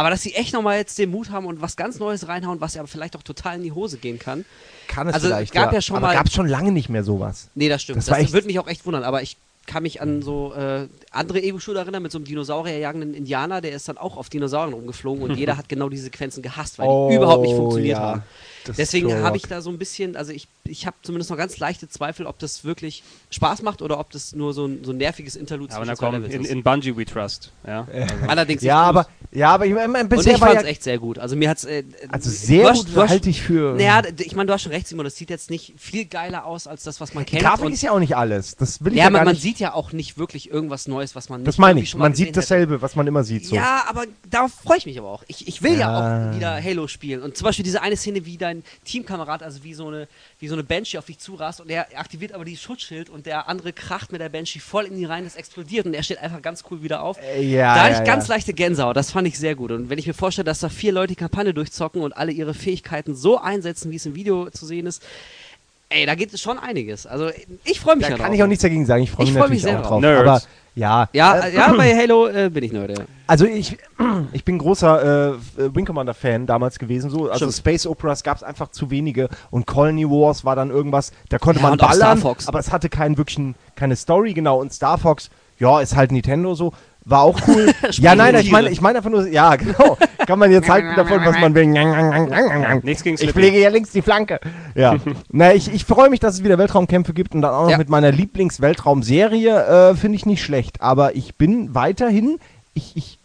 Aber 0.00 0.08
dass 0.10 0.22
sie 0.22 0.34
echt 0.34 0.54
nochmal 0.54 0.78
jetzt 0.78 0.98
den 0.98 1.10
Mut 1.10 1.28
haben 1.30 1.44
und 1.44 1.60
was 1.60 1.76
ganz 1.76 1.98
Neues 1.98 2.26
reinhauen, 2.26 2.58
was 2.62 2.72
ja 2.74 2.80
aber 2.80 2.88
vielleicht 2.88 3.16
auch 3.16 3.22
total 3.22 3.56
in 3.56 3.62
die 3.62 3.72
Hose 3.72 3.98
gehen 3.98 4.18
kann. 4.18 4.46
Kann 4.88 5.08
es 5.08 5.14
Also, 5.14 5.26
vielleicht, 5.28 5.52
gab 5.52 5.72
ja 5.74 5.82
schon 5.82 5.96
aber 5.96 6.06
mal- 6.08 6.14
gab 6.14 6.26
es 6.26 6.32
schon 6.32 6.48
lange 6.48 6.72
nicht 6.72 6.88
mehr 6.88 7.04
sowas. 7.04 7.48
Nee, 7.54 7.68
das 7.68 7.82
stimmt. 7.82 7.98
Das 7.98 8.06
Das, 8.06 8.32
würde 8.32 8.46
mich 8.46 8.58
auch 8.58 8.66
echt 8.66 8.86
wundern, 8.86 9.02
aber 9.04 9.20
ich 9.22 9.36
kann 9.66 9.82
mich 9.82 10.00
an 10.00 10.22
so 10.22 10.54
äh, 10.54 10.88
andere 11.10 11.42
Ego-Shooter 11.42 11.80
erinnern 11.80 12.02
mit 12.02 12.10
so 12.10 12.16
einem 12.18 12.24
Dinosaurierjagenden 12.24 13.12
Indianer, 13.14 13.60
der 13.60 13.72
ist 13.72 13.88
dann 13.88 13.98
auch 13.98 14.16
auf 14.16 14.30
Dinosauriern 14.30 14.72
rumgeflogen 14.72 15.22
und 15.22 15.36
jeder 15.36 15.56
hat 15.58 15.68
genau 15.68 15.90
diese 15.90 16.04
Sequenzen 16.04 16.42
gehasst, 16.42 16.78
weil 16.78 16.88
die 17.10 17.16
überhaupt 17.16 17.42
nicht 17.42 17.54
funktioniert 17.54 17.98
Oh, 17.98 18.00
ja. 18.00 18.06
haben. 18.08 18.22
Das 18.64 18.76
Deswegen 18.76 19.12
habe 19.22 19.36
ich 19.36 19.42
da 19.44 19.60
so 19.60 19.70
ein 19.70 19.78
bisschen, 19.78 20.16
also 20.16 20.32
ich, 20.32 20.48
ich 20.64 20.86
habe 20.86 20.96
zumindest 21.02 21.30
noch 21.30 21.36
ganz 21.36 21.58
leichte 21.58 21.88
Zweifel, 21.88 22.26
ob 22.26 22.38
das 22.38 22.64
wirklich 22.64 23.02
Spaß 23.30 23.62
macht 23.62 23.80
oder 23.80 23.98
ob 24.00 24.10
das 24.10 24.34
nur 24.34 24.52
so 24.52 24.66
ein, 24.66 24.82
so 24.84 24.90
ein 24.92 24.96
nerviges 24.96 25.36
Interlude 25.36 25.70
Ja, 25.72 25.76
aber 25.76 25.86
zwischen 25.86 26.04
na 26.04 26.10
zwei 26.10 26.18
komm, 26.18 26.24
in, 26.30 26.44
ist. 26.44 26.50
in 26.50 26.62
Bungie 26.64 26.96
we 26.96 27.04
trust. 27.04 27.52
Ja, 27.66 27.86
also. 27.92 28.14
Allerdings 28.26 28.62
Ja, 28.62 28.82
aber, 28.82 29.06
ja, 29.30 29.50
aber 29.54 29.66
ich 29.66 29.72
meine, 29.72 29.88
Und 30.04 30.12
ich 30.12 30.26
war 30.26 30.38
fand 30.48 30.56
es 30.56 30.62
ja, 30.62 30.68
echt 30.68 30.82
sehr 30.82 30.98
gut. 30.98 31.18
Also 31.18 31.36
mir 31.36 31.48
hat's 31.48 31.64
äh, 31.64 31.84
also 32.10 32.28
sehr 32.28 32.70
hast- 32.70 32.92
gut 32.92 33.08
halte 33.08 33.30
ich 33.30 33.40
für. 33.42 33.74
Naja, 33.76 34.02
ich 34.18 34.34
meine, 34.34 34.48
du 34.48 34.52
hast 34.52 34.62
schon 34.62 34.72
recht, 34.72 34.88
Simon, 34.88 35.04
das 35.04 35.14
sieht 35.16 35.30
jetzt 35.30 35.48
nicht 35.50 35.74
viel 35.76 36.06
geiler 36.06 36.44
aus 36.44 36.66
als 36.66 36.82
das, 36.82 37.00
was 37.00 37.14
man 37.14 37.24
die 37.24 37.30
kennt. 37.32 37.42
Grafik 37.42 37.66
und 37.66 37.72
ist 37.72 37.82
ja 37.82 37.92
auch 37.92 38.00
nicht 38.00 38.16
alles. 38.16 38.56
Das 38.56 38.84
will 38.84 38.92
ich 38.92 38.98
ja, 38.98 39.04
ja, 39.04 39.10
man, 39.10 39.20
gar 39.20 39.24
man 39.26 39.34
nicht. 39.34 39.42
sieht 39.42 39.60
ja 39.60 39.74
auch 39.74 39.92
nicht 39.92 40.18
wirklich 40.18 40.50
irgendwas 40.50 40.88
Neues, 40.88 41.14
was 41.14 41.28
man 41.28 41.42
nicht 41.42 41.48
das 41.48 41.58
meine 41.58 41.80
ich. 41.80 41.94
Man 41.94 42.14
sieht 42.14 42.28
hätte. 42.28 42.40
dasselbe, 42.40 42.82
was 42.82 42.96
man 42.96 43.06
immer 43.06 43.22
sieht. 43.22 43.46
So. 43.46 43.54
Ja, 43.54 43.84
aber 43.88 44.04
darauf 44.28 44.52
freue 44.52 44.78
ich 44.78 44.86
mich 44.86 44.98
aber 44.98 45.08
auch. 45.08 45.22
Ich, 45.28 45.46
ich 45.46 45.62
will 45.62 45.74
ja. 45.74 45.78
Ja. 45.80 46.30
auch 46.32 46.36
wieder 46.36 46.62
Halo 46.62 46.88
spielen. 46.88 47.22
Und 47.22 47.36
zum 47.36 47.44
Beispiel 47.44 47.62
diese 47.64 47.80
eine 47.82 47.96
Szene, 47.96 48.26
wie 48.26 48.36
dein 48.36 48.64
Teamkamerad, 48.84 49.42
also 49.44 49.62
wie 49.62 49.74
so 49.74 49.86
eine, 49.86 50.08
wie 50.40 50.48
so 50.48 50.54
eine 50.54 50.64
Banshee 50.64 50.98
auf 50.98 51.06
dich 51.06 51.18
zurast 51.18 51.60
und 51.60 51.70
er 51.70 51.86
aktiviert 51.96 52.32
aber 52.32 52.44
dieses 52.44 52.62
Schutzschild 52.62 53.08
und 53.10 53.19
der 53.26 53.48
andere 53.48 53.72
kracht 53.72 54.12
mit 54.12 54.20
der 54.20 54.28
Banshee 54.28 54.58
voll 54.60 54.84
in 54.86 54.96
die 54.96 55.04
rein, 55.04 55.24
das 55.24 55.36
explodiert 55.36 55.86
und 55.86 55.94
er 55.94 56.02
steht 56.02 56.18
einfach 56.18 56.42
ganz 56.42 56.64
cool 56.70 56.82
wieder 56.82 57.02
auf. 57.02 57.18
Äh, 57.22 57.42
ja, 57.42 57.74
da 57.74 57.82
hatte 57.84 57.92
ja, 57.94 58.00
ich 58.00 58.06
ganz 58.06 58.28
ja. 58.28 58.34
leichte 58.34 58.52
Gänsehaut, 58.52 58.96
das 58.96 59.10
fand 59.10 59.26
ich 59.28 59.38
sehr 59.38 59.54
gut. 59.54 59.70
Und 59.72 59.90
wenn 59.90 59.98
ich 59.98 60.06
mir 60.06 60.14
vorstelle, 60.14 60.44
dass 60.44 60.60
da 60.60 60.68
vier 60.68 60.92
Leute 60.92 61.08
die 61.08 61.16
Kampagne 61.16 61.52
durchzocken 61.54 62.02
und 62.02 62.16
alle 62.16 62.32
ihre 62.32 62.54
Fähigkeiten 62.54 63.14
so 63.14 63.38
einsetzen, 63.38 63.90
wie 63.90 63.96
es 63.96 64.06
im 64.06 64.14
Video 64.14 64.50
zu 64.50 64.66
sehen 64.66 64.86
ist, 64.86 65.02
ey, 65.90 66.06
da 66.06 66.14
geht 66.14 66.32
es 66.32 66.40
schon 66.40 66.58
einiges. 66.58 67.06
Also 67.06 67.30
ich 67.64 67.80
freue 67.80 67.96
mich 67.96 68.06
Da 68.06 68.12
ja 68.12 68.16
kann 68.16 68.26
drauf. 68.26 68.34
ich 68.36 68.42
auch 68.42 68.46
nichts 68.46 68.62
dagegen 68.62 68.86
sagen. 68.86 69.02
Ich 69.02 69.10
freue 69.10 69.26
Ich 69.26 69.32
mich 69.32 69.40
freu 69.42 69.48
mich 69.48 69.62
natürlich 69.62 69.62
sehr 69.62 69.80
auch 69.80 70.00
drauf. 70.00 70.02
drauf. 70.02 70.18
Aber 70.20 70.42
ja, 70.74 71.08
Ja, 71.12 71.38
äh, 71.40 71.54
ja, 71.54 71.72
bei 71.72 71.94
Halo 71.96 72.26
äh, 72.28 72.50
bin 72.50 72.64
ich 72.64 72.72
ja. 72.72 72.80
Also 73.26 73.44
ich, 73.44 73.78
ich 74.32 74.44
bin 74.44 74.58
großer 74.58 75.32
äh, 75.58 75.74
Wing 75.74 75.84
Commander 75.84 76.14
Fan 76.14 76.46
damals 76.46 76.78
gewesen. 76.78 77.10
So. 77.10 77.24
Also 77.30 77.46
Stimmt. 77.50 77.54
Space 77.54 77.86
Operas 77.86 78.22
gab 78.22 78.36
es 78.36 78.42
einfach 78.42 78.68
zu 78.68 78.90
wenige 78.90 79.28
und 79.50 79.66
Colony 79.66 80.08
Wars 80.08 80.44
war 80.44 80.56
dann 80.56 80.70
irgendwas, 80.70 81.12
da 81.28 81.38
konnte 81.38 81.60
Ja, 81.60 81.68
man 81.68 81.78
ballern, 81.78 81.94
Star 81.94 82.16
Fox. 82.16 82.48
aber 82.48 82.58
es 82.58 82.72
hatte 82.72 82.88
keinen 82.88 83.16
wirklichen, 83.18 83.54
keine 83.76 83.96
Story, 83.96 84.32
genau. 84.34 84.60
Und 84.60 84.72
Star 84.72 84.98
Fox, 84.98 85.30
ja, 85.58 85.80
ist 85.80 85.94
halt 85.96 86.12
Nintendo 86.12 86.54
so. 86.54 86.72
War 87.10 87.22
auch 87.22 87.40
cool. 87.48 87.72
ja, 87.90 88.14
nein, 88.14 88.36
ich 88.36 88.52
meine, 88.52 88.70
ich 88.70 88.80
meine 88.80 88.98
einfach 88.98 89.10
nur, 89.10 89.26
ja, 89.26 89.56
genau. 89.56 89.98
Kann 90.26 90.38
man 90.38 90.52
jetzt 90.52 90.68
halten 90.68 90.94
davon, 90.94 91.24
was 91.24 91.38
man 91.40 91.54
will. 91.56 91.66
Nichts 92.84 93.02
gegen 93.02 93.16
Ich 93.20 93.32
pflege 93.32 93.60
ja 93.60 93.68
links 93.68 93.90
die 93.90 94.00
Flanke. 94.00 94.38
Ja. 94.76 94.96
Na, 95.30 95.52
ich, 95.52 95.72
ich 95.72 95.84
freue 95.84 96.08
mich, 96.08 96.20
dass 96.20 96.34
es 96.34 96.44
wieder 96.44 96.56
Weltraumkämpfe 96.56 97.12
gibt 97.12 97.34
und 97.34 97.42
dann 97.42 97.52
auch 97.52 97.64
noch 97.64 97.70
Ja. 97.70 97.78
mit 97.78 97.88
meiner 97.88 98.12
Lieblings-Weltraumserie 98.12 99.90
äh, 99.90 99.94
finde 99.96 100.16
ich 100.16 100.24
nicht 100.24 100.42
schlecht. 100.42 100.80
Aber 100.80 101.16
ich 101.16 101.34
bin 101.34 101.74
weiterhin, 101.74 102.38
ich, 102.74 102.96
ich, 102.96 103.18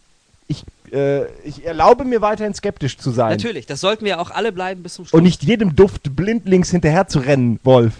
ich, 0.48 0.64
äh, 0.92 1.26
ich 1.44 1.64
erlaube 1.64 2.04
mir 2.04 2.20
weiterhin 2.20 2.54
skeptisch 2.54 2.98
zu 2.98 3.12
sein. 3.12 3.30
Natürlich, 3.30 3.66
das 3.66 3.80
sollten 3.80 4.04
wir 4.04 4.20
auch 4.20 4.32
alle 4.32 4.50
bleiben 4.50 4.82
bis 4.82 4.94
zum 4.94 5.04
Schluss. 5.04 5.16
Und 5.16 5.22
nicht 5.22 5.44
jedem 5.44 5.76
Duft 5.76 6.16
blindlings 6.16 6.70
hinterher 6.70 7.06
zu 7.06 7.20
rennen, 7.20 7.60
Wolf. 7.62 7.94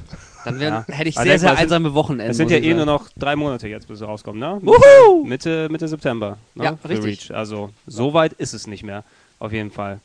Dann 0.47 0.61
wären, 0.61 0.85
Ja. 0.89 0.95
hätte 0.95 1.09
ich 1.09 1.17
sehr, 1.17 1.39
sehr 1.39 1.57
einsame 1.57 1.93
Wochenenden. 1.95 2.31
Es 2.31 2.37
sind 2.37 2.51
ja 2.51 2.59
eh 2.59 2.73
nur 2.75 2.87
noch 2.87 3.09
drei 3.19 3.37
Monate 3.37 3.69
jetzt, 3.69 3.89
bis 3.89 3.99
sie 3.99 4.07
rauskommen, 4.07 4.39
ne? 4.41 4.59
Wuhu! 4.63 5.25
Mitte, 5.25 5.69
Mitte 5.71 5.89
September. 5.89 6.39
Ne? 6.55 6.65
Ja, 6.65 6.79
richtig. 6.89 7.35
Also 7.35 7.71
so 7.87 8.15
weit 8.15 8.33
ist 8.35 8.55
es 8.55 8.67
nicht 8.67 8.83
mehr, 8.85 9.05
auf 9.39 9.53
jeden 9.53 9.71
Fall. 9.71 10.01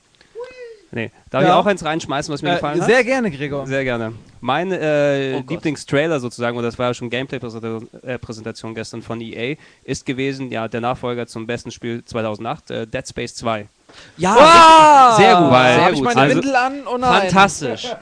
Nee, 0.94 1.12
darf 1.30 1.42
Ja. 1.44 1.50
ich 1.50 1.54
auch 1.56 1.66
eins 1.66 1.86
reinschmeißen, 1.86 2.34
was 2.34 2.42
mir 2.42 2.54
gefallen 2.56 2.80
Äh, 2.80 2.82
hat? 2.82 2.89
sehr 2.89 3.04
gerne, 3.04 3.32
Gregor. 3.32 3.66
Sehr 3.66 3.84
gerne. 3.84 4.14
Mein 4.42 4.72
äh, 4.72 5.36
Oh. 5.42 5.44
Lieblingstrailer 5.50 6.20
sozusagen, 6.20 6.58
und 6.58 6.64
das 6.64 6.78
war 6.78 6.88
ja 6.88 6.94
schon 6.94 7.10
Gameplay-Präsentation 7.10 8.76
gestern 8.76 9.02
von 9.02 9.22
EA, 9.22 9.56
ist 9.84 10.06
gewesen, 10.06 10.52
ja, 10.52 10.68
der 10.68 10.82
Nachfolger 10.82 11.28
zum 11.28 11.48
besten 11.48 11.72
Spiel 11.72 12.04
2008, 12.04 12.72
äh, 12.72 12.88
Dead 12.88 13.08
Space 13.08 13.36
2. 13.36 13.68
Ja, 14.18 14.36
Ah, 14.38 15.16
sehr 15.18 15.36
gut, 15.36 15.52
Weil- 15.52 15.74
sehr 15.76 15.82
Habe 15.84 15.94
ich 15.94 16.00
gut. 16.00 16.16
meine 16.16 16.22
Also- 16.36 16.54
an? 16.56 16.74
Oh. 16.88 17.00
Fantastisch. 17.00 17.88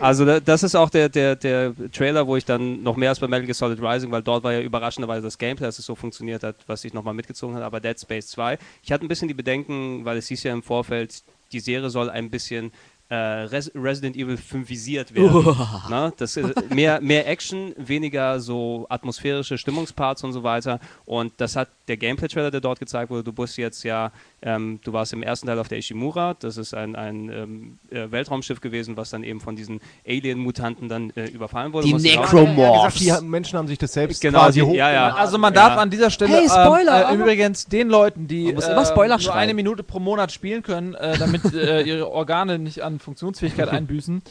Also 0.00 0.24
da, 0.24 0.40
das 0.40 0.62
ist 0.62 0.74
auch 0.74 0.88
der, 0.88 1.10
der, 1.10 1.36
der 1.36 1.74
Trailer, 1.92 2.26
wo 2.26 2.34
ich 2.36 2.46
dann 2.46 2.82
noch 2.82 2.96
mehr 2.96 3.10
als 3.10 3.20
bei 3.20 3.28
Metal 3.28 3.44
Gear 3.44 3.54
Solid 3.54 3.82
Rising, 3.82 4.10
weil 4.10 4.22
dort 4.22 4.42
war 4.44 4.52
ja 4.54 4.60
überraschenderweise 4.60 5.20
das 5.20 5.36
Gameplay, 5.36 5.66
dass 5.66 5.78
es 5.78 5.84
so 5.84 5.94
funktioniert 5.94 6.42
hat, 6.42 6.56
was 6.66 6.84
ich 6.86 6.94
nochmal 6.94 7.12
mitgezogen 7.12 7.54
hat, 7.54 7.62
aber 7.62 7.80
Dead 7.80 8.00
Space 8.00 8.28
2. 8.28 8.56
Ich 8.82 8.92
hatte 8.92 9.04
ein 9.04 9.08
bisschen 9.08 9.28
die 9.28 9.34
Bedenken, 9.34 10.02
weil 10.06 10.16
es 10.16 10.28
hieß 10.28 10.42
ja 10.44 10.54
im 10.54 10.62
Vorfeld, 10.62 11.22
die 11.52 11.60
Serie 11.60 11.90
soll 11.90 12.10
ein 12.10 12.30
bisschen 12.30 12.72
äh, 13.10 13.14
Res 13.16 13.70
Resident 13.74 14.16
Evil 14.16 14.36
5 14.36 14.68
visiert 14.70 15.12
werden. 15.14 15.56
Na, 15.90 16.12
das 16.16 16.36
ist 16.36 16.70
mehr, 16.72 17.00
mehr 17.00 17.26
Action, 17.28 17.74
weniger 17.76 18.38
so 18.40 18.86
atmosphärische 18.88 19.58
Stimmungsparts 19.58 20.22
und 20.24 20.32
so 20.32 20.42
weiter. 20.44 20.78
Und 21.04 21.32
das 21.38 21.56
hat 21.56 21.68
der 21.88 21.96
Gameplay-Trailer, 21.96 22.52
der 22.52 22.60
dort 22.60 22.78
gezeigt 22.78 23.10
wurde. 23.10 23.24
Du 23.24 23.32
bist 23.32 23.56
jetzt 23.58 23.82
ja, 23.82 24.12
ähm, 24.42 24.78
du 24.84 24.92
warst 24.92 25.12
im 25.12 25.24
ersten 25.24 25.48
Teil 25.48 25.58
auf 25.58 25.66
der 25.66 25.78
Ishimura. 25.78 26.34
Das 26.38 26.56
ist 26.56 26.72
ein, 26.72 26.94
ein 26.94 27.28
ähm, 27.30 27.78
äh, 27.90 28.10
Weltraumschiff 28.12 28.60
gewesen, 28.60 28.96
was 28.96 29.10
dann 29.10 29.24
eben 29.24 29.40
von 29.40 29.56
diesen 29.56 29.80
Alien-Mutanten 30.06 30.88
dann 30.88 31.10
äh, 31.16 31.26
überfallen 31.30 31.72
wurde. 31.72 31.88
Die 31.88 31.94
Necromorphs. 31.94 32.94
die 33.00 33.12
ha- 33.12 33.20
Menschen 33.20 33.58
haben 33.58 33.66
sich 33.66 33.78
das 33.78 33.92
selbst 33.92 34.20
Genau, 34.20 34.38
quasi 34.40 34.60
die- 34.60 34.66
hoch. 34.66 34.74
ja, 34.74 34.92
ja. 34.92 35.14
Also 35.14 35.36
man 35.36 35.52
Ja. 35.52 35.68
darf 35.68 35.78
an 35.78 35.90
dieser 35.90 36.10
Stelle 36.10 36.30
Hey, 36.36 36.48
Spoiler, 36.48 37.10
ähm, 37.10 37.18
äh, 37.18 37.22
übrigens 37.22 37.66
den 37.66 37.88
Leuten, 37.88 38.28
die 38.28 38.54
Spoiler 38.86 39.18
nur 39.18 39.34
eine 39.34 39.52
Minute 39.54 39.82
pro 39.82 39.98
Monat 39.98 40.30
spielen 40.30 40.62
können, 40.62 40.94
äh, 40.94 41.18
damit 41.18 41.42
äh, 41.54 41.82
ihre 41.82 42.08
Organe 42.08 42.58
nicht 42.60 42.82
an 42.82 42.99
Funktionsfähigkeit 43.00 43.68
einbüßen, 43.70 44.22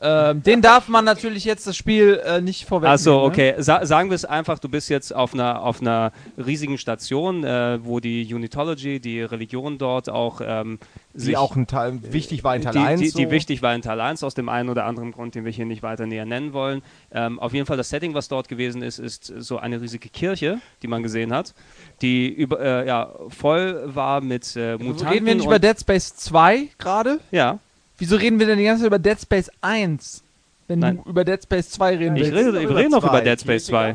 ähm, 0.00 0.44
den 0.44 0.62
darf 0.62 0.88
man 0.88 1.04
natürlich 1.04 1.44
jetzt 1.44 1.66
das 1.66 1.76
Spiel 1.76 2.22
äh, 2.24 2.40
nicht 2.40 2.66
vorwegnehmen. 2.66 2.94
Achso, 2.94 3.18
ne? 3.18 3.22
okay. 3.22 3.54
Sa 3.58 3.84
sagen 3.84 4.10
wir 4.10 4.14
es 4.14 4.24
einfach, 4.24 4.60
du 4.60 4.68
bist 4.68 4.88
jetzt 4.90 5.12
auf 5.12 5.34
einer, 5.34 5.62
auf 5.62 5.80
einer 5.80 6.12
riesigen 6.36 6.78
Station, 6.78 7.42
äh, 7.42 7.80
wo 7.82 7.98
die 7.98 8.32
Unitology, 8.32 9.00
die 9.00 9.22
Religion 9.22 9.76
dort 9.76 10.08
auch 10.08 10.40
ähm, 10.44 10.78
Die 11.14 11.36
auch 11.36 11.56
ein 11.56 11.66
Teil, 11.66 11.98
wichtig 12.12 12.44
war 12.44 12.54
in 12.54 12.62
Teil 12.62 12.74
die, 12.74 12.78
1. 12.78 13.00
die, 13.00 13.08
so. 13.08 13.18
die 13.18 13.30
wichtig 13.32 13.60
war 13.60 13.74
in 13.74 13.82
Teil 13.82 14.00
1 14.00 14.22
aus 14.22 14.34
dem 14.34 14.48
einen 14.48 14.68
oder 14.68 14.84
anderen 14.84 15.10
Grund, 15.10 15.34
den 15.34 15.44
wir 15.44 15.50
hier 15.50 15.66
nicht 15.66 15.82
weiter 15.82 16.06
näher 16.06 16.26
nennen 16.26 16.52
wollen. 16.52 16.82
Ähm, 17.10 17.40
auf 17.40 17.52
jeden 17.52 17.66
Fall 17.66 17.76
das 17.76 17.88
Setting, 17.88 18.14
was 18.14 18.28
dort 18.28 18.48
gewesen 18.48 18.82
ist, 18.82 19.00
ist 19.00 19.24
so 19.24 19.58
eine 19.58 19.80
riesige 19.80 20.10
Kirche, 20.10 20.60
die 20.82 20.86
man 20.86 21.02
gesehen 21.02 21.34
hat, 21.34 21.54
die 22.02 22.28
über, 22.28 22.60
äh, 22.60 22.86
ja, 22.86 23.12
voll 23.30 23.82
war 23.86 24.20
mit 24.20 24.54
äh, 24.54 24.76
Mutanten. 24.76 25.08
Reden 25.08 25.26
wir 25.26 25.34
nicht 25.34 25.46
über 25.46 25.58
Dead 25.58 25.78
Space 25.80 26.14
2 26.14 26.68
gerade? 26.78 27.18
Ja, 27.32 27.58
Wieso 27.98 28.16
reden 28.16 28.38
wir 28.38 28.46
denn 28.46 28.58
die 28.58 28.64
ganze 28.64 28.82
Zeit 28.82 28.86
über 28.88 28.98
Dead 28.98 29.20
Space 29.20 29.50
1? 29.60 30.22
Wenn 30.68 30.78
Nein. 30.80 31.00
du 31.04 31.10
über 31.10 31.24
Dead 31.24 31.42
Space 31.42 31.70
2 31.70 31.96
reden 31.96 32.16
Ich 32.16 32.22
willst. 32.30 32.34
rede- 32.36 32.60
wir 32.60 32.76
reden 32.76 32.90
noch 32.92 33.02
über 33.04 33.20
Dead 33.20 33.40
Space 33.40 33.66
2. 33.66 33.94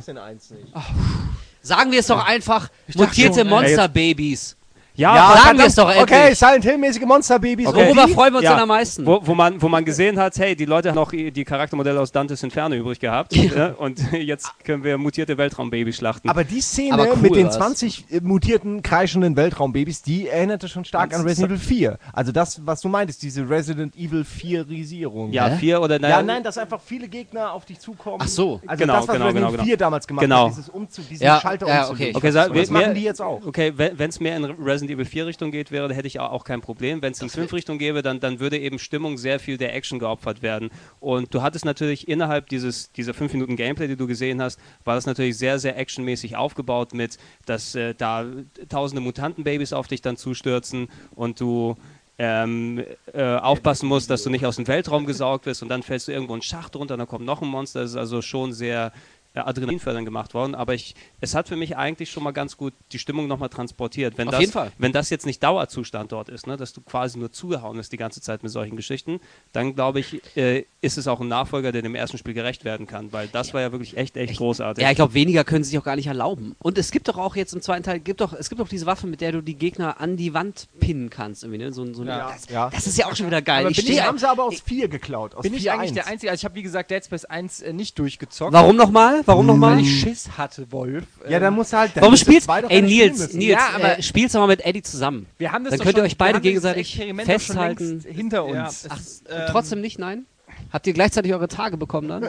Sagen 1.61 1.91
wir 1.91 1.99
es 1.99 2.07
doch 2.07 2.25
einfach, 2.25 2.69
dachte 2.87 2.97
mutierte 2.97 3.45
Monsterbabys. 3.45 4.57
Ja, 4.95 5.15
ja, 5.15 5.37
sagen 5.43 5.57
wir 5.57 5.65
es 5.65 5.75
doch 5.75 5.89
endlich. 5.89 6.03
Okay, 6.03 6.33
Silent 6.35 6.63
Hill-mäßige 6.65 7.03
Monsterbabys. 7.05 7.67
Okay. 7.67 7.85
Worüber 7.87 8.07
freuen 8.09 8.33
wir 8.33 8.37
uns 8.37 8.43
Ja. 8.43 8.51
denn 8.53 8.61
am 8.61 8.67
meisten? 8.67 9.05
Wo, 9.05 9.19
wo, 9.23 9.33
man, 9.33 9.61
wo 9.61 9.67
man 9.67 9.83
gesehen 9.85 10.19
hat, 10.19 10.37
hey, 10.37 10.55
die 10.55 10.65
Leute 10.65 10.89
haben 10.89 10.95
noch 10.95 11.11
die 11.11 11.43
Charaktermodelle 11.43 11.99
aus 11.99 12.11
Dantes 12.11 12.43
Inferno 12.43 12.75
übrig 12.75 12.99
gehabt. 12.99 13.35
ja, 13.35 13.69
und 13.77 13.99
jetzt 14.13 14.49
können 14.63 14.83
wir 14.83 14.97
mutierte 14.97 15.37
Weltraumbabys 15.37 15.95
schlachten. 15.97 16.29
Aber 16.29 16.43
die 16.43 16.61
Szene 16.61 16.93
Aber 16.93 17.07
cool 17.11 17.17
mit 17.17 17.35
den 17.35 17.45
war's. 17.47 17.55
20 17.57 18.05
äh, 18.11 18.19
mutierten, 18.21 18.81
kreischenden 18.83 19.35
Weltraumbabys, 19.35 20.01
die 20.03 20.27
erinnerte 20.27 20.67
schon 20.67 20.85
stark 20.85 21.09
Das 21.09 21.19
an 21.19 21.25
Resident 21.25 21.51
Evil 21.53 21.59
4. 21.65 21.97
Also 22.13 22.31
das, 22.31 22.61
was 22.65 22.81
du 22.81 22.89
meintest, 22.89 23.21
diese 23.23 23.49
Resident 23.49 23.95
Evil 23.95 24.21
4-Risierung. 24.23 25.31
ja, 25.31 25.47
Hä? 25.47 25.57
vier 25.57 25.81
oder 25.81 25.99
naja, 25.99 26.17
Ja, 26.17 26.23
nein, 26.23 26.43
dass 26.43 26.57
einfach 26.57 26.79
viele 26.83 27.07
Gegner 27.07 27.51
auf 27.53 27.65
dich 27.65 27.79
zukommen. 27.79 28.17
Ach 28.21 28.27
so. 28.27 28.61
Also 28.65 28.81
Genau, 28.81 28.93
das, 28.97 29.07
was 29.07 29.13
genau, 29.15 29.25
Resident 29.25 29.35
genau, 29.35 29.47
Evil 29.49 29.57
genau. 29.57 29.63
4 29.67 29.77
damals 29.77 30.07
gemacht 30.07 30.23
Genau. 30.23 30.43
hat, 30.45 30.51
dieses 30.51 30.69
Umzug, 30.69 31.07
diesen 31.09 31.23
Ja, 31.23 31.39
Schalter 31.39 31.67
ja, 31.67 31.89
okay, 31.89 32.11
Okay, 32.13 32.27
Und 32.27 32.33
das 32.35 32.69
mehr- 32.69 32.81
machen 32.81 32.93
die 32.95 33.01
jetzt 33.03 33.21
auch. 33.21 33.41
Okay, 33.45 33.73
wenn 33.75 34.09
es 34.09 34.19
mehr 34.19 34.37
in 34.37 34.45
Resident 34.45 34.82
Evil 34.89 35.05
4 35.05 35.25
Richtung 35.25 35.51
geht 35.51 35.71
wäre, 35.71 35.93
hätte 35.93 36.07
ich 36.07 36.19
auch 36.19 36.43
kein 36.43 36.61
Problem. 36.61 37.01
Wenn 37.01 37.13
es 37.13 37.21
in 37.21 37.29
5 37.29 37.53
Richtung 37.53 37.77
gäbe, 37.77 38.01
dann, 38.01 38.19
dann 38.19 38.39
würde 38.39 38.57
eben 38.57 38.79
Stimmung 38.79 39.17
sehr 39.17 39.39
viel 39.39 39.57
der 39.57 39.75
Action 39.75 39.99
geopfert 39.99 40.41
werden. 40.41 40.69
Und 40.99 41.34
du 41.34 41.41
hattest 41.41 41.65
natürlich 41.65 42.07
innerhalb 42.07 42.49
dieses, 42.49 42.91
dieser 42.91 43.13
5 43.13 43.34
Minuten 43.34 43.55
Gameplay, 43.55 43.88
die 43.88 43.95
du 43.95 44.07
gesehen 44.07 44.41
hast, 44.41 44.59
war 44.84 44.95
das 44.95 45.05
natürlich 45.05 45.38
sehr, 45.38 45.59
sehr 45.59 45.77
actionmäßig 45.77 46.36
aufgebaut 46.36 46.93
mit, 46.93 47.17
dass 47.45 47.75
äh, 47.75 47.93
da 47.95 48.25
tausende 48.69 49.01
Mutantenbabys 49.01 49.73
auf 49.73 49.88
dich 49.88 50.01
dann 50.01 50.17
zustürzen 50.17 50.88
und 51.15 51.39
du 51.39 51.75
ähm, 52.19 52.84
äh, 53.11 53.23
aufpassen 53.38 53.88
musst, 53.89 54.09
dass 54.09 54.23
du 54.23 54.29
nicht 54.29 54.45
aus 54.45 54.57
dem 54.57 54.67
Weltraum 54.67 55.05
gesaugt 55.05 55.45
wirst 55.45 55.63
und 55.63 55.69
dann 55.69 55.81
fällst 55.81 56.07
du 56.07 56.11
irgendwo 56.11 56.34
in 56.34 56.38
einen 56.38 56.41
Schacht 56.43 56.75
runter, 56.75 56.95
dann 56.95 57.07
kommt 57.07 57.25
noch 57.25 57.41
ein 57.41 57.47
Monster. 57.47 57.81
Das 57.81 57.91
ist 57.91 57.97
also 57.97 58.21
schon 58.21 58.53
sehr 58.53 58.93
äh, 59.34 59.39
Adrenalinfördern 59.39 60.05
gemacht 60.05 60.34
worden, 60.34 60.55
aber 60.55 60.73
ich, 60.73 60.95
es 61.21 61.34
hat 61.36 61.47
für 61.47 61.55
mich 61.55 61.75
eigentlich 61.77 62.11
schon 62.11 62.23
mal 62.23 62.31
ganz 62.31 62.57
gut 62.57 62.73
die 62.91 62.99
Stimmung 62.99 63.27
nochmal 63.27 63.49
transportiert. 63.49 64.17
Wenn 64.17 64.27
Auf 64.27 64.34
das, 64.34 64.41
jeden 64.41 64.51
Fall. 64.53 64.71
Wenn 64.77 64.91
das 64.91 65.09
jetzt 65.09 65.25
nicht 65.25 65.41
Dauerzustand 65.43 66.11
dort 66.11 66.29
ist, 66.29 66.47
ne, 66.47 66.57
dass 66.57 66.73
du 66.73 66.81
quasi 66.81 67.17
nur 67.17 67.31
zugehauen 67.31 67.77
bist 67.77 67.91
die 67.91 67.97
ganze 67.97 68.21
Zeit 68.21 68.43
mit 68.43 68.51
solchen 68.51 68.75
Geschichten, 68.75 69.19
dann 69.51 69.75
glaube 69.75 69.99
ich, 69.99 70.21
äh, 70.38 70.65
ist 70.81 70.97
es 70.97 71.07
auch 71.07 71.19
ein 71.21 71.27
Nachfolger, 71.27 71.71
der 71.71 71.81
dem 71.81 71.95
ersten 71.95 72.17
Spiel 72.17 72.34
gerecht 72.34 72.63
werden 72.65 72.88
kann, 72.88 73.11
weil 73.11 73.27
das 73.27 73.53
war 73.53 73.61
ja 73.61 73.71
wirklich 73.71 73.97
echt, 73.97 74.17
echt 74.17 74.38
großartig. 74.38 74.84
Ja, 74.84 74.89
ich 74.91 74.95
glaube, 74.95 75.13
weniger 75.13 75.43
können 75.43 75.63
sie 75.63 75.71
sich 75.71 75.79
auch 75.79 75.84
gar 75.84 75.95
nicht 75.95 76.07
erlauben. 76.07 76.55
Und 76.59 76.77
es 76.77 76.91
gibt 76.91 77.07
doch 77.07 77.17
auch 77.17 77.36
jetzt 77.36 77.53
im 77.53 77.61
zweiten 77.61 77.84
Teil, 77.84 77.99
gibt 77.99 78.21
doch, 78.21 78.34
es 78.34 78.49
gibt 78.49 78.61
doch 78.61 78.67
diese 78.67 78.86
Waffe, 78.86 79.07
mit 79.07 79.21
der 79.21 79.31
du 79.31 79.41
die 79.41 79.55
Gegner 79.55 79.99
an 79.99 80.17
die 80.17 80.34
Wand 80.34 80.67
pinnen 80.79 81.09
kannst. 81.09 81.43
Irgendwie, 81.43 81.59
ne? 81.59 81.73
so, 81.73 81.91
so 81.93 82.03
Ja. 82.03 82.31
das, 82.31 82.49
Ja. 82.49 82.69
das 82.69 82.86
ist 82.88 82.97
ja 82.97 83.07
auch 83.07 83.15
schon 83.15 83.27
wieder 83.27 83.41
geil. 83.41 83.61
Aber 83.61 83.71
Ich 83.71 83.77
bin 83.77 83.86
Die 83.86 83.91
stehe. 83.93 84.05
haben 84.07 84.17
sie 84.17 84.29
aber 84.29 84.43
aus 84.43 84.61
4 84.61 84.88
geklaut. 84.89 85.36
Aus 85.36 85.43
Bin 85.43 85.53
ich 85.53 85.63
4 85.63 85.73
eigentlich 85.73 85.89
1. 85.91 85.93
der 85.95 86.07
Einzige? 86.07 86.31
Also 86.31 86.41
ich 86.41 86.45
habe 86.45 86.55
wie 86.55 86.63
gesagt 86.63 86.91
Dead 86.91 87.03
Space 87.03 87.25
1 87.25 87.61
äh, 87.61 87.73
nicht 87.73 87.97
durchgezockt. 87.97 88.53
Warum 88.53 88.75
nochmal? 88.75 89.22
Warum 89.26 89.45
nochmal? 89.45 89.78
Weil 89.78 89.84
ich 89.84 89.99
Schiss 90.01 90.30
hatte, 90.38 90.71
Wolf. 90.71 91.05
Ja, 91.28 91.39
dann 91.39 91.53
Ähm, 91.53 91.55
muss 91.55 91.74
halt. 91.74 91.95
dann 91.95 92.03
Warum 92.03 92.17
spielst 92.17 92.47
doch 92.49 92.69
Ey, 92.69 92.82
Nils. 92.82 93.34
Nils, 93.34 93.45
Ja, 93.51 93.69
aber- 93.76 93.97
äh, 93.99 94.01
spiel's 94.03 94.32
doch 94.34 94.39
mal 94.41 94.47
mit 94.47 94.65
Eddie 94.65 94.82
zusammen. 94.82 95.26
wir 95.38 95.51
haben 95.51 95.63
das 95.63 95.71
Dann 95.78 95.82
könnt 95.86 95.97
ihr 95.97 96.03
euch 96.03 96.17
beide 96.17 96.39
gegenseitig 96.41 97.01
festhalten. 97.26 98.03
hinter 98.07 98.45
uns. 98.45 98.84
Ja, 98.84 98.89
Ach, 98.93 98.99
ist, 98.99 99.24
ähm, 99.30 99.41
Trotzdem 99.49 99.82
nicht, 99.82 99.99
nein? 99.99 100.26
Habt 100.71 100.88
ihr 100.88 100.93
gleichzeitig 100.93 101.34
eure 101.34 101.47
Tage 101.47 101.78
bekommen 101.78 102.07
dann? 102.07 102.28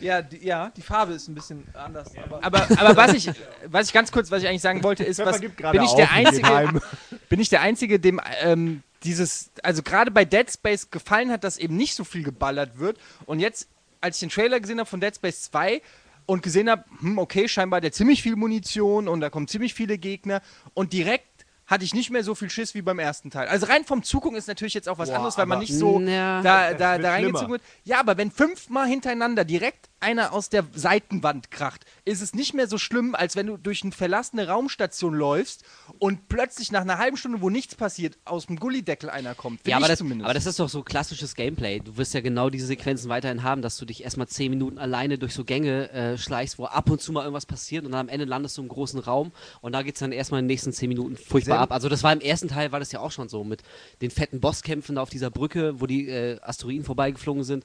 Ja, 0.00 0.20
die, 0.20 0.44
ja, 0.46 0.70
die 0.76 0.82
Farbe 0.82 1.14
ist 1.14 1.26
ein 1.28 1.34
bisschen 1.34 1.64
anders. 1.72 2.10
Aber 2.22 2.44
Aber, 2.44 2.66
aber 2.78 2.96
was, 2.96 3.14
ich, 3.14 3.30
was 3.66 3.86
ich 3.86 3.92
ganz 3.94 4.12
kurz, 4.12 4.30
was 4.30 4.42
ich 4.42 4.48
eigentlich 4.48 4.60
sagen 4.60 4.82
wollte, 4.82 5.04
ist, 5.04 5.18
was, 5.24 5.40
gibt 5.40 5.56
gerade 5.56 5.78
bin 5.78 5.86
ich 5.86 5.94
der 5.94 6.12
Einzige, 6.12 6.80
bin 7.30 7.40
ich 7.40 7.48
der 7.48 7.62
Einzige, 7.62 7.98
dem 7.98 8.20
ähm, 8.42 8.82
dieses, 9.04 9.50
also 9.62 9.82
gerade 9.82 10.10
bei 10.10 10.24
Dead 10.26 10.50
Space 10.50 10.90
gefallen 10.90 11.30
hat, 11.30 11.44
dass 11.44 11.56
eben 11.56 11.76
nicht 11.76 11.94
so 11.94 12.04
viel 12.04 12.22
geballert 12.22 12.78
wird. 12.78 12.98
Und 13.24 13.40
jetzt, 13.40 13.68
als 14.00 14.16
ich 14.16 14.20
den 14.20 14.30
Trailer 14.30 14.60
gesehen 14.60 14.78
habe 14.78 14.88
von 14.88 15.00
Dead 15.00 15.14
Space 15.14 15.42
2 15.50 15.80
und 16.26 16.42
gesehen 16.42 16.68
habe, 16.68 16.84
hm, 17.00 17.18
okay, 17.18 17.48
scheinbar 17.48 17.78
hat 17.78 17.84
der 17.84 17.92
ziemlich 17.92 18.22
viel 18.22 18.36
Munition 18.36 19.08
und 19.08 19.20
da 19.20 19.30
kommen 19.30 19.48
ziemlich 19.48 19.74
viele 19.74 19.98
Gegner 19.98 20.42
und 20.74 20.92
direkt 20.92 21.26
hatte 21.66 21.84
ich 21.84 21.94
nicht 21.94 22.10
mehr 22.10 22.22
so 22.22 22.34
viel 22.36 22.48
Schiss 22.48 22.74
wie 22.74 22.82
beim 22.82 23.00
ersten 23.00 23.30
Teil. 23.30 23.48
Also 23.48 23.66
rein 23.66 23.84
vom 23.84 24.04
Zugucken 24.04 24.38
ist 24.38 24.46
natürlich 24.46 24.74
jetzt 24.74 24.88
auch 24.88 24.98
was 24.98 25.08
Boah, 25.08 25.16
anderes, 25.16 25.36
weil 25.36 25.46
man 25.46 25.58
nicht 25.58 25.74
so 25.74 25.98
Ja. 26.00 26.40
da, 26.40 26.74
da, 26.74 26.96
da 26.98 27.10
reingezogen 27.10 27.50
wird. 27.50 27.62
Ja, 27.82 27.98
aber 27.98 28.16
wenn 28.16 28.30
fünfmal 28.30 28.86
hintereinander 28.86 29.44
direkt 29.44 29.88
einer 30.00 30.32
aus 30.32 30.50
der 30.50 30.64
Seitenwand 30.74 31.50
kracht, 31.50 31.84
ist 32.04 32.20
es 32.20 32.34
nicht 32.34 32.54
mehr 32.54 32.68
so 32.68 32.78
schlimm, 32.78 33.14
als 33.14 33.34
wenn 33.34 33.46
du 33.46 33.56
durch 33.56 33.82
eine 33.82 33.92
verlassene 33.92 34.48
Raumstation 34.48 35.14
läufst 35.14 35.64
und 35.98 36.28
plötzlich 36.28 36.70
nach 36.70 36.82
einer 36.82 36.98
halben 36.98 37.16
Stunde, 37.16 37.40
wo 37.40 37.50
nichts 37.50 37.74
passiert, 37.74 38.18
aus 38.24 38.46
dem 38.46 38.56
Gullideckel 38.56 39.08
einer 39.08 39.34
kommt. 39.34 39.60
Find 39.60 39.68
Ja, 39.68 39.76
aber 39.78 39.88
das, 39.88 40.00
aber 40.02 40.34
das 40.34 40.46
ist 40.46 40.58
doch 40.60 40.68
so 40.68 40.82
klassisches 40.82 41.34
Gameplay. 41.34 41.80
Du 41.80 41.96
wirst 41.96 42.14
ja 42.14 42.20
genau 42.20 42.50
diese 42.50 42.66
Sequenzen 42.66 43.08
weiterhin 43.08 43.42
haben, 43.42 43.62
dass 43.62 43.78
du 43.78 43.86
dich 43.86 44.04
erstmal 44.04 44.28
10 44.28 44.50
Minuten 44.50 44.78
alleine 44.78 45.18
durch 45.18 45.34
so 45.34 45.44
Gänge 45.44 45.90
äh, 45.90 46.18
schleichst, 46.18 46.58
wo 46.58 46.66
ab 46.66 46.90
und 46.90 47.00
zu 47.00 47.12
mal 47.12 47.22
irgendwas 47.22 47.46
passiert 47.46 47.84
und 47.84 47.92
dann 47.92 48.00
am 48.00 48.08
Ende 48.08 48.26
landest 48.26 48.58
du 48.58 48.62
im 48.62 48.68
großen 48.68 49.00
Raum 49.00 49.32
und 49.62 49.72
da 49.72 49.82
geht 49.82 49.94
es 49.94 50.00
dann 50.00 50.12
erstmal 50.12 50.40
in 50.40 50.44
den 50.44 50.52
nächsten 50.52 50.72
10 50.72 50.88
Minuten 50.88 51.16
furchtbar 51.16 51.56
Sehr- 51.56 51.60
ab. 51.62 51.72
Also 51.72 51.88
das 51.88 52.02
war 52.02 52.12
im 52.12 52.20
ersten 52.20 52.48
Teil, 52.48 52.70
war 52.72 52.80
das 52.80 52.92
ja 52.92 53.00
auch 53.00 53.12
schon 53.12 53.28
so 53.28 53.44
mit 53.44 53.62
den 54.02 54.10
fetten 54.10 54.40
Bosskämpfen 54.40 54.96
da 54.96 55.02
auf 55.02 55.10
dieser 55.10 55.30
Brücke, 55.30 55.80
wo 55.80 55.86
die 55.86 56.08
äh, 56.08 56.38
Asteroiden 56.42 56.84
vorbeigeflogen 56.84 57.44
sind. 57.44 57.64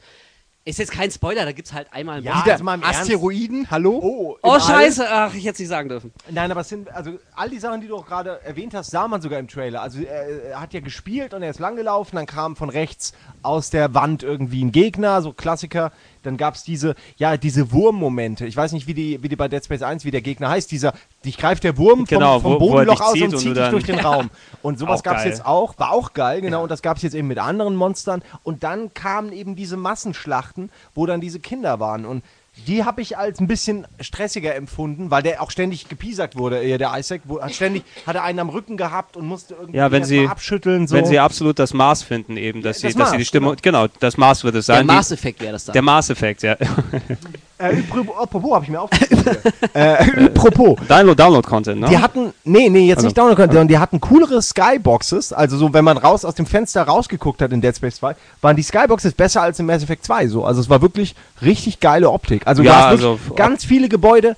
Ist 0.64 0.78
jetzt 0.78 0.92
kein 0.92 1.10
Spoiler, 1.10 1.44
da 1.44 1.54
gibt 1.54 1.70
es 1.70 1.74
halt 1.74 1.88
einmal 1.92 2.24
Ja, 2.24 2.44
also 2.46 2.64
mal 2.64 2.76
im 2.76 2.84
Ernst. 2.84 3.00
Asteroiden, 3.02 3.72
hallo? 3.72 4.00
Oh, 4.00 4.38
Oh, 4.44 4.52
All- 4.52 4.62
scheiße, 4.62 5.08
ach, 5.10 5.34
ich 5.34 5.42
hätte 5.44 5.54
es 5.54 5.60
nicht 5.60 5.70
sagen 5.70 5.90
dürfen. 5.90 6.14
Nein, 6.30 6.52
aber 6.52 6.62
es 6.62 6.70
sind, 6.70 6.94
also 6.94 7.18
all 7.36 7.50
die 7.50 7.58
Sachen, 7.58 7.82
die 7.82 7.88
du 7.88 7.96
auch 7.98 8.06
gerade 8.06 8.40
erwähnt 8.44 8.76
hast, 8.76 8.92
sah 8.92 9.08
man 9.08 9.22
sogar 9.24 9.40
im 9.40 9.48
Trailer. 9.48 9.82
Also 9.82 10.02
er, 10.04 10.44
er 10.52 10.62
hat 10.62 10.72
ja 10.74 10.80
gespielt 10.80 11.34
und 11.34 11.42
er 11.42 11.50
ist 11.50 11.60
langgelaufen, 11.60 12.16
dann 12.16 12.28
kam 12.28 12.56
von 12.56 12.70
rechts 12.70 13.14
aus 13.42 13.72
der 13.72 13.96
Wand 13.96 14.22
irgendwie 14.22 14.64
ein 14.64 14.72
Gegner, 14.72 15.24
so 15.24 15.34
Klassiker. 15.34 15.92
Dann 16.24 16.38
gab 16.38 16.56
es 16.56 16.64
diese, 16.64 16.96
ja, 17.18 17.38
diese 17.38 17.72
Wurmmomente. 17.72 18.46
Ich 18.46 18.56
weiß 18.56 18.72
nicht, 18.74 18.88
wie 18.88 18.94
die, 18.94 19.22
wie 19.24 19.30
die 19.30 19.36
bei 19.36 19.48
Dead 19.48 19.64
Space 19.64 19.82
1, 19.82 20.06
wie 20.06 20.12
der 20.12 20.22
Gegner 20.22 20.50
heißt. 20.50 20.72
Dieser, 20.72 20.94
dich 21.26 21.38
greift 21.38 21.64
der 21.64 21.78
Wurm 21.78 22.06
Genau, 22.06 22.40
vom, 22.40 22.54
vom 22.54 22.62
wo 22.62 22.66
er 22.78 22.86
Bodenloch 22.86 23.02
aus 23.02 23.14
und 23.14 23.24
und 23.34 23.38
zieht 23.38 23.50
du 23.50 23.54
dich 23.54 23.64
dann- 23.64 23.72
durch 23.72 23.84
den 23.86 24.00
Raum. 24.06 24.30
Und 24.62 24.80
sowas 24.80 25.04
gab 25.04 25.18
es 25.18 25.26
jetzt 25.26 25.46
auch, 25.46 25.78
war 25.80 25.92
auch 25.92 26.14
geil, 26.14 26.42
genau. 26.42 26.64
Und 26.64 26.70
das 26.70 26.82
gab 26.82 26.98
es 26.98 27.04
jetzt 27.04 27.14
eben 27.16 27.28
mit 27.28 27.40
anderen 27.40 27.76
Monstern. 27.76 28.22
Und 28.44 28.64
dann 28.64 28.94
kamen 28.94 29.32
eben 29.32 29.56
diese 29.56 29.78
Massenschlachten, 29.78 30.70
wo 30.96 31.06
dann 31.06 31.22
diese 31.22 31.40
Kinder 31.40 31.80
waren. 31.80 32.06
Und 32.06 32.24
die 32.68 32.84
habe 32.84 33.02
ich 33.02 33.18
als 33.18 33.40
ein 33.40 33.48
bisschen 33.48 33.88
stressiger 34.02 34.54
empfunden, 34.56 35.10
weil 35.10 35.24
der 35.24 35.42
auch 35.42 35.52
ständig 35.52 35.88
gepiesackt 35.88 36.36
wurde. 36.38 36.62
äh, 36.62 36.78
Der 36.78 36.92
Isaac 36.98 37.22
wo, 37.26 37.42
hat 37.42 37.54
ständig 37.56 37.84
hatte 38.06 38.22
einen 38.22 38.40
am 38.40 38.50
Rücken 38.50 38.76
gehabt 38.78 39.16
und 39.18 39.26
musste 39.26 39.54
irgendwie 39.56 39.78
Ja, 39.78 39.92
wenn 39.92 40.04
sie- 40.04 40.28
abschütteln. 40.28 40.86
So. 40.88 40.96
Wenn 40.96 41.06
sie 41.06 41.18
absolut 41.20 41.60
das 41.60 41.74
Maß 41.74 42.04
finden, 42.04 42.36
eben, 42.38 42.62
dass, 42.62 42.82
Ja, 42.82 42.90
sie, 42.90 42.96
das 42.98 43.04
dass 43.04 43.12
sie 43.12 43.18
die 43.18 43.22
Maß, 43.22 43.28
Stimmung, 43.28 43.56
genau. 43.62 43.88
das 44.00 44.18
Maß 44.18 44.44
wird 44.44 44.56
es 44.56 44.66
Der 44.66 44.76
sein. 44.76 44.88
die- 44.88 44.94
Maßeffekt 44.94 45.40
wäre 45.42 45.54
das 45.54 45.66
dann. 45.66 45.74
der 45.74 45.82
Maßeffekt, 45.82 46.44
ja. 46.44 46.58
äh, 47.62 47.84
apropos, 48.20 48.54
habe 48.54 48.66
ich 48.66 48.72
mir 48.72 48.82
aufgeschrieben. 48.82 49.26
äh, 49.74 50.26
apropos. 50.26 50.78
Download, 50.88 51.16
Download-Content, 51.16 51.82
ne? 51.82 51.88
Die 51.90 51.98
hatten, 51.98 52.34
nee, 52.44 52.70
nee, 52.70 52.88
jetzt 52.88 52.98
Also- 52.98 53.08
nicht 53.08 53.18
Download, 53.18 53.42
sondern 53.42 53.68
die 53.68 53.78
hatten 53.78 54.00
coolere 54.02 54.42
Skyboxes. 54.42 55.34
Also 55.34 55.58
so, 55.58 55.74
wenn 55.74 55.84
man 55.86 55.98
raus 55.98 56.26
aus 56.26 56.36
dem 56.36 56.46
Fenster 56.46 56.84
rausgeguckt 56.84 57.42
hat 57.42 57.52
in 57.52 57.62
Dead 57.62 57.76
Space 57.76 57.96
2, 57.98 58.16
waren 58.42 58.56
die 58.56 58.64
Skyboxes 58.64 59.14
besser 59.14 59.42
als 59.42 59.60
in 59.60 59.66
Mass 59.66 59.84
Effect 59.84 60.04
2. 60.06 60.28
So, 60.28 60.44
also 60.46 60.60
es 60.62 60.70
war 60.70 60.82
wirklich 60.82 61.16
richtig 61.42 61.80
geile 61.80 62.10
Optik. 62.10 62.48
Also 62.48 62.64
Ja, 62.64 62.86
also 62.88 63.20
ganz 63.36 63.64
viele 63.66 63.90
Gebäude. 63.90 64.36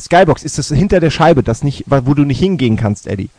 Skybox 0.00 0.42
ist 0.42 0.58
das 0.58 0.68
hinter 0.68 0.98
der 0.98 1.10
Scheibe, 1.10 1.42
das 1.44 1.62
nicht, 1.62 1.84
wo 1.86 2.14
du 2.14 2.24
nicht 2.24 2.40
hingehen 2.40 2.76
kannst, 2.76 3.06
Eddie. 3.06 3.30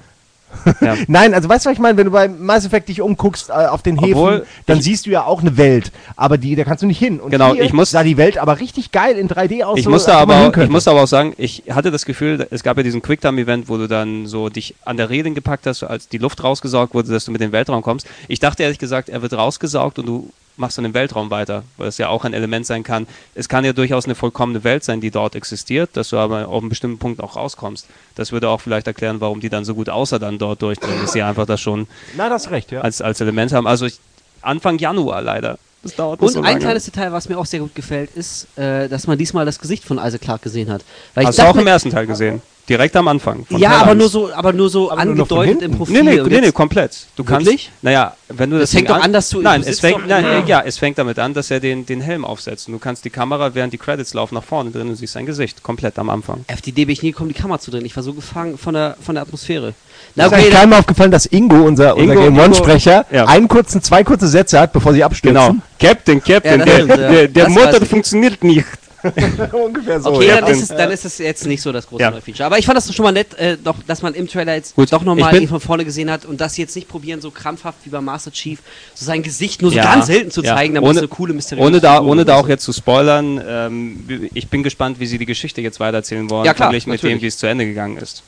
Ja. 0.82 0.96
Nein, 1.08 1.34
also 1.34 1.50
weißt 1.50 1.66
du, 1.66 1.70
was 1.70 1.76
ich 1.76 1.82
meine? 1.82 1.98
Wenn 1.98 2.06
du 2.06 2.12
bei 2.12 2.28
Mass 2.28 2.66
Effect 2.66 2.90
dich 2.90 3.02
umguckst 3.02 3.50
äh, 3.50 3.54
auf 3.54 3.82
den 3.82 3.98
Häfen, 3.98 4.14
Obwohl, 4.14 4.46
dann 4.66 4.82
siehst 4.82 5.06
du 5.06 5.10
ja 5.10 5.24
auch 5.26 5.42
eine 5.42 5.58
Welt, 5.58 5.92
aber 6.16 6.38
die, 6.38 6.56
da 6.56 6.64
kannst 6.64 6.84
du 6.84 6.88
nicht 6.88 7.00
hin. 7.00 7.20
Und 7.20 7.32
Genau, 7.32 7.54
ich 7.54 7.74
muss- 7.74 7.92
sah 7.92 8.04
die 8.04 8.18
Welt 8.18 8.38
aber 8.38 8.60
richtig 8.60 8.92
geil 8.92 9.18
in 9.18 9.28
3D 9.30 9.64
aus. 9.64 9.78
Ich 9.78 9.86
so, 9.86 9.90
musste, 9.90 10.14
aber, 10.14 10.52
ich 10.58 10.70
musste 10.70 10.92
aber 10.92 11.04
auch 11.04 11.08
sagen, 11.08 11.34
ich 11.38 11.64
hatte 11.70 11.92
das 11.92 12.06
Gefühl, 12.06 12.48
es 12.52 12.64
gab 12.64 12.78
ja 12.78 12.84
diesen 12.84 13.02
Quicktime-Event, 13.02 13.70
wo 13.70 13.78
du 13.78 13.88
dann 13.88 14.26
so 14.28 14.50
dich 14.50 14.76
an 14.86 14.98
der 14.98 15.10
Reling 15.10 15.36
gepackt 15.36 15.66
hast, 15.68 15.84
als 15.84 16.08
die 16.08 16.18
Luft 16.18 16.44
rausgesaugt 16.44 16.94
wurde, 16.94 17.12
dass 17.12 17.26
du 17.26 17.32
mit 17.32 17.42
dem 17.42 17.52
Weltraum 17.52 17.82
kommst. 17.82 18.08
Ich 18.28 18.40
dachte 18.40 18.64
ehrlich 18.64 18.80
gesagt, 18.80 19.10
er 19.10 19.22
wird 19.22 19.34
rausgesaugt 19.34 20.00
und 20.00 20.06
du 20.08 20.30
machst 20.58 20.78
dann 20.78 20.86
im 20.86 20.94
Weltraum 20.94 21.30
weiter, 21.30 21.64
weil 21.78 21.88
es 21.88 21.98
ja 21.98 22.10
auch 22.10 22.24
ein 22.26 22.34
Element 22.34 22.66
sein 22.66 22.84
kann. 22.84 23.08
Es 23.34 23.50
kann 23.50 23.66
ja 23.66 23.74
durchaus 23.74 24.06
eine 24.06 24.16
vollkommene 24.16 24.64
Welt 24.64 24.84
sein, 24.84 25.02
die 25.02 25.12
dort 25.12 25.36
existiert, 25.36 25.92
dass 25.94 26.10
du 26.10 26.18
aber 26.18 26.48
auf 26.48 26.62
einem 26.62 26.70
bestimmten 26.70 26.98
Punkt 26.98 27.22
auch 27.22 27.36
rauskommst. 27.36 27.88
Das 28.16 28.32
würde 28.32 28.50
auch 28.50 28.62
vielleicht 28.62 28.88
erklären, 28.88 29.22
warum 29.22 29.40
die 29.40 29.50
dann 29.50 29.66
so 29.66 29.76
gut 29.76 29.90
außer 29.90 30.20
dann 30.20 30.38
dort 30.38 30.62
durchdringen, 30.62 31.02
dass 31.02 31.14
sie 31.14 31.22
einfach 31.22 31.46
das 31.46 31.62
schon 31.62 31.88
Na, 32.16 32.30
das 32.30 32.52
recht, 32.52 32.72
ja. 32.72 32.82
als, 32.82 33.02
als 33.02 33.20
Element 33.22 33.52
haben. 33.54 33.68
Also 33.68 33.86
ich, 33.86 34.00
Anfang 34.42 34.78
Januar 34.78 35.22
leider. 35.22 35.58
Das 35.84 35.96
dauert 35.96 36.20
Und 36.20 36.30
so 36.30 36.42
ein 36.42 36.60
kleines 36.60 36.86
Detail, 36.86 37.12
was 37.12 37.30
mir 37.30 37.38
auch 37.38 37.46
sehr 37.46 37.60
gut 37.60 37.76
gefällt, 37.76 38.10
ist, 38.16 38.48
äh, 38.58 38.90
dass 38.90 39.06
man 39.06 39.20
diesmal 39.20 39.46
das 39.46 39.60
Gesicht 39.60 39.84
von 39.84 40.00
Isaac 40.00 40.22
Clarke 40.22 40.44
gesehen 40.44 40.72
hat. 40.72 40.84
Weil 41.14 41.24
ich 41.24 41.28
Hast 41.28 41.40
du 41.40 41.44
auch 41.44 41.56
im 41.56 41.68
ersten 41.68 41.92
Teil 41.92 42.08
gesehen. 42.08 42.42
Direkt 42.68 42.96
am 42.96 43.08
Anfang. 43.08 43.46
von 43.46 43.60
ja, 43.60 43.70
Teil 43.70 43.80
aber 43.82 43.94
nur 43.96 44.10
so, 44.10 44.34
aber 44.34 44.52
nur 44.52 44.70
so 44.70 44.90
Aber 44.92 45.06
nur 45.06 45.14
noch 45.16 45.28
von 45.28 45.38
angedeutet 45.40 45.60
hinten? 45.62 45.72
im 45.74 45.78
Profil. 45.78 46.04
Nee, 46.04 46.16
nee, 46.16 46.22
nee, 46.28 46.42
nee, 46.42 46.52
komplett. 46.52 46.98
Du 47.16 47.24
kannst. 47.24 47.46
Wirklich? 47.46 47.72
Naja, 47.84 48.16
wenn 48.30 48.50
du 48.50 48.58
das. 48.58 48.72
Das 48.72 48.78
fängt 48.80 48.90
doch 48.90 49.00
an, 49.00 49.14
dass 49.14 49.30
du- 49.30 49.42
Nein, 49.42 49.62
du 49.62 49.68
es 49.70 49.80
fängt, 49.80 50.08
nein, 50.08 50.24
ja. 50.24 50.40
äh, 50.40 50.44
ja, 50.48 50.62
es 50.66 50.80
fängt 50.80 50.98
damit 50.98 51.20
an, 51.20 51.36
dass 51.36 51.52
er 51.52 51.60
den, 51.60 51.86
den 51.86 52.02
Helm 52.02 52.26
aufsetzt. 52.26 52.68
Und 52.68 52.74
du 52.74 52.80
kannst 52.80 53.06
die 53.06 53.12
Kamera, 53.12 53.54
während 53.54 53.72
die 53.72 53.78
Credits 53.78 54.16
laufen, 54.16 54.34
nach 54.34 54.44
vorne 54.44 54.72
drin 54.72 54.90
und 54.90 54.96
siehst 54.96 55.14
sein 55.14 55.28
Gesicht. 55.28 55.62
Komplett 55.62 56.00
am 56.00 56.10
Anfang. 56.10 56.44
Auf 56.52 56.62
die 56.62 56.72
Idee 56.72 56.86
bin 56.86 56.94
ich 56.94 57.04
nie 57.04 57.12
gekommen, 57.12 57.30
die 57.30 57.40
Kamera 57.40 57.60
zu 57.60 57.70
drehen. 57.70 57.86
Ich 57.86 57.96
war 57.96 58.02
so 58.02 58.14
gefangen 58.14 58.58
von 58.58 58.74
der, 58.74 58.98
von 59.00 59.14
der 59.14 59.22
Atmosphäre. 59.22 59.76
Na 60.16 60.24
ist 60.26 60.28
okay, 60.32 60.36
eigentlich 60.42 60.52
dann, 60.54 60.62
keinem 60.62 60.74
aufgefallen, 60.74 61.12
dass 61.12 61.26
Ingo, 61.28 61.58
unser, 61.58 61.96
unser 61.96 62.14
Ingo- 62.14 62.22
Game 62.24 62.34
Ingo- 62.34 62.46
One-Sprecher, 62.46 63.06
ja. 63.12 63.26
einen 63.26 63.48
kurzen, 63.48 63.84
zwei 63.84 64.04
kurze 64.04 64.28
Sätze 64.28 64.60
hat, 64.60 64.74
bevor 64.74 64.92
sie 64.94 65.04
abstürzen. 65.04 65.36
Genau. 65.36 65.56
Captain, 65.80 66.24
Captain, 66.24 66.60
Ja, 66.62 66.66
der, 66.66 66.86
der, 67.12 67.28
der 67.28 67.50
Motor 67.50 67.86
funktioniert 67.86 68.44
nicht. 68.44 68.66
Ungefähr 69.54 70.02
so. 70.02 70.14
okay, 70.14 70.28
ja. 70.28 70.42
dann, 70.42 70.50
ist 70.52 70.62
es, 70.64 70.68
dann 70.70 70.92
ist 70.92 71.06
es 71.06 71.18
jetzt 71.18 71.46
nicht 71.46 71.62
so 71.62 71.72
das 71.72 71.88
große 71.88 72.02
Ja. 72.02 72.12
neue 72.12 72.22
Feature. 72.22 72.46
Aber 72.46 72.58
ich 72.58 72.66
fand 72.66 72.78
das 72.78 72.94
schon 72.94 73.04
mal 73.04 73.12
nett, 73.12 73.34
äh, 73.38 73.58
doch, 73.64 73.76
dass 73.88 74.02
man 74.02 74.14
im 74.14 74.28
Trailer 74.28 74.56
jetzt 74.56 74.76
Gut, 74.76 74.92
doch 74.92 75.04
nochmal 75.04 75.36
ihn 75.42 75.48
von 75.48 75.60
vorne 75.60 75.86
gesehen 75.86 76.10
hat 76.12 76.26
und 76.26 76.42
das 76.42 76.58
jetzt 76.58 76.76
nicht 76.76 76.88
probieren, 76.88 77.22
so 77.22 77.32
krampfhaft 77.32 77.80
wie 77.84 77.90
bei 77.90 78.02
Master 78.02 78.32
Chief, 78.32 78.60
so 78.94 79.06
sein 79.06 79.24
Gesicht 79.24 79.62
nur 79.62 79.72
so 79.72 79.78
Ja, 79.78 79.84
ganz 79.84 80.08
selten 80.08 80.32
zu 80.32 80.42
ja. 80.44 80.56
zeigen, 80.56 80.76
damit 80.76 80.90
Ohne- 80.90 80.98
es 80.98 81.04
eine 81.04 81.08
coole 81.10 81.34
mysteriöse 81.34 81.68
Ohne 81.68 81.80
da, 81.80 82.02
ohne 82.02 82.26
da 82.26 82.36
auch 82.36 82.48
jetzt 82.48 82.64
zu 82.64 82.74
spoilern, 82.74 83.42
ähm, 83.48 84.30
ich 84.34 84.48
bin 84.50 84.64
gespannt, 84.64 85.00
wie 85.00 85.06
sie 85.08 85.18
die 85.18 85.26
Geschichte 85.26 85.62
jetzt 85.62 85.80
weitererzählen 85.80 86.30
wollen, 86.30 86.46
Ja, 86.46 86.54
klar, 86.54 86.68
verglichen 86.70 86.92
mit 86.92 87.04
dem, 87.04 87.22
wie 87.22 87.28
es 87.28 87.38
zu 87.38 87.48
Ende 87.48 87.66
gegangen 87.66 87.98
ist. 87.98 88.24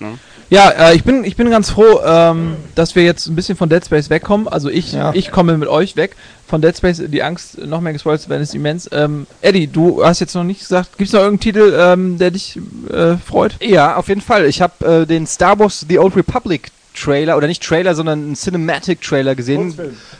Ne? 0.00 0.18
Ja, 0.52 0.68
äh, 0.68 0.94
ich, 0.94 1.02
bin, 1.02 1.24
ich 1.24 1.34
bin 1.36 1.48
ganz 1.50 1.70
froh, 1.70 2.00
ähm, 2.04 2.56
dass 2.74 2.94
wir 2.94 3.02
jetzt 3.04 3.26
ein 3.26 3.34
bisschen 3.34 3.56
von 3.56 3.70
Dead 3.70 3.82
Space 3.82 4.10
wegkommen. 4.10 4.48
Also 4.48 4.68
ich, 4.68 4.92
Ja. 4.92 5.10
ich 5.14 5.30
komme 5.30 5.56
mit 5.56 5.66
euch 5.66 5.96
weg. 5.96 6.14
Von 6.46 6.60
Dead 6.60 6.76
Space, 6.76 7.00
die 7.06 7.22
Angst, 7.22 7.56
noch 7.64 7.80
mehr 7.80 7.94
gespoilt 7.94 8.20
zu 8.20 8.28
werden, 8.28 8.42
ist 8.42 8.54
immens. 8.54 8.86
Ähm, 8.92 9.26
Eddie, 9.40 9.66
du 9.66 10.04
hast 10.04 10.20
jetzt 10.20 10.34
noch 10.34 10.44
nicht 10.44 10.60
gesagt, 10.60 10.98
gibt 10.98 11.08
es 11.08 11.14
noch 11.14 11.20
irgendeinen 11.22 11.54
Titel, 11.54 11.74
ähm, 11.78 12.18
der 12.18 12.30
dich 12.32 12.60
äh, 12.92 13.16
freut? 13.16 13.56
Ja, 13.62 13.96
auf 13.96 14.08
jeden 14.08 14.20
Fall. 14.20 14.44
Ich 14.44 14.60
habe 14.60 14.84
äh, 15.02 15.06
den 15.06 15.26
Star 15.26 15.58
Wars 15.58 15.86
The 15.88 15.98
Old 15.98 16.14
Republic 16.16 16.68
Trailer, 16.94 17.38
oder 17.38 17.46
nicht 17.46 17.62
Trailer, 17.62 17.94
sondern 17.94 18.18
einen 18.22 18.34
Cinematic 18.34 19.00
Trailer 19.00 19.34
gesehen. 19.34 19.74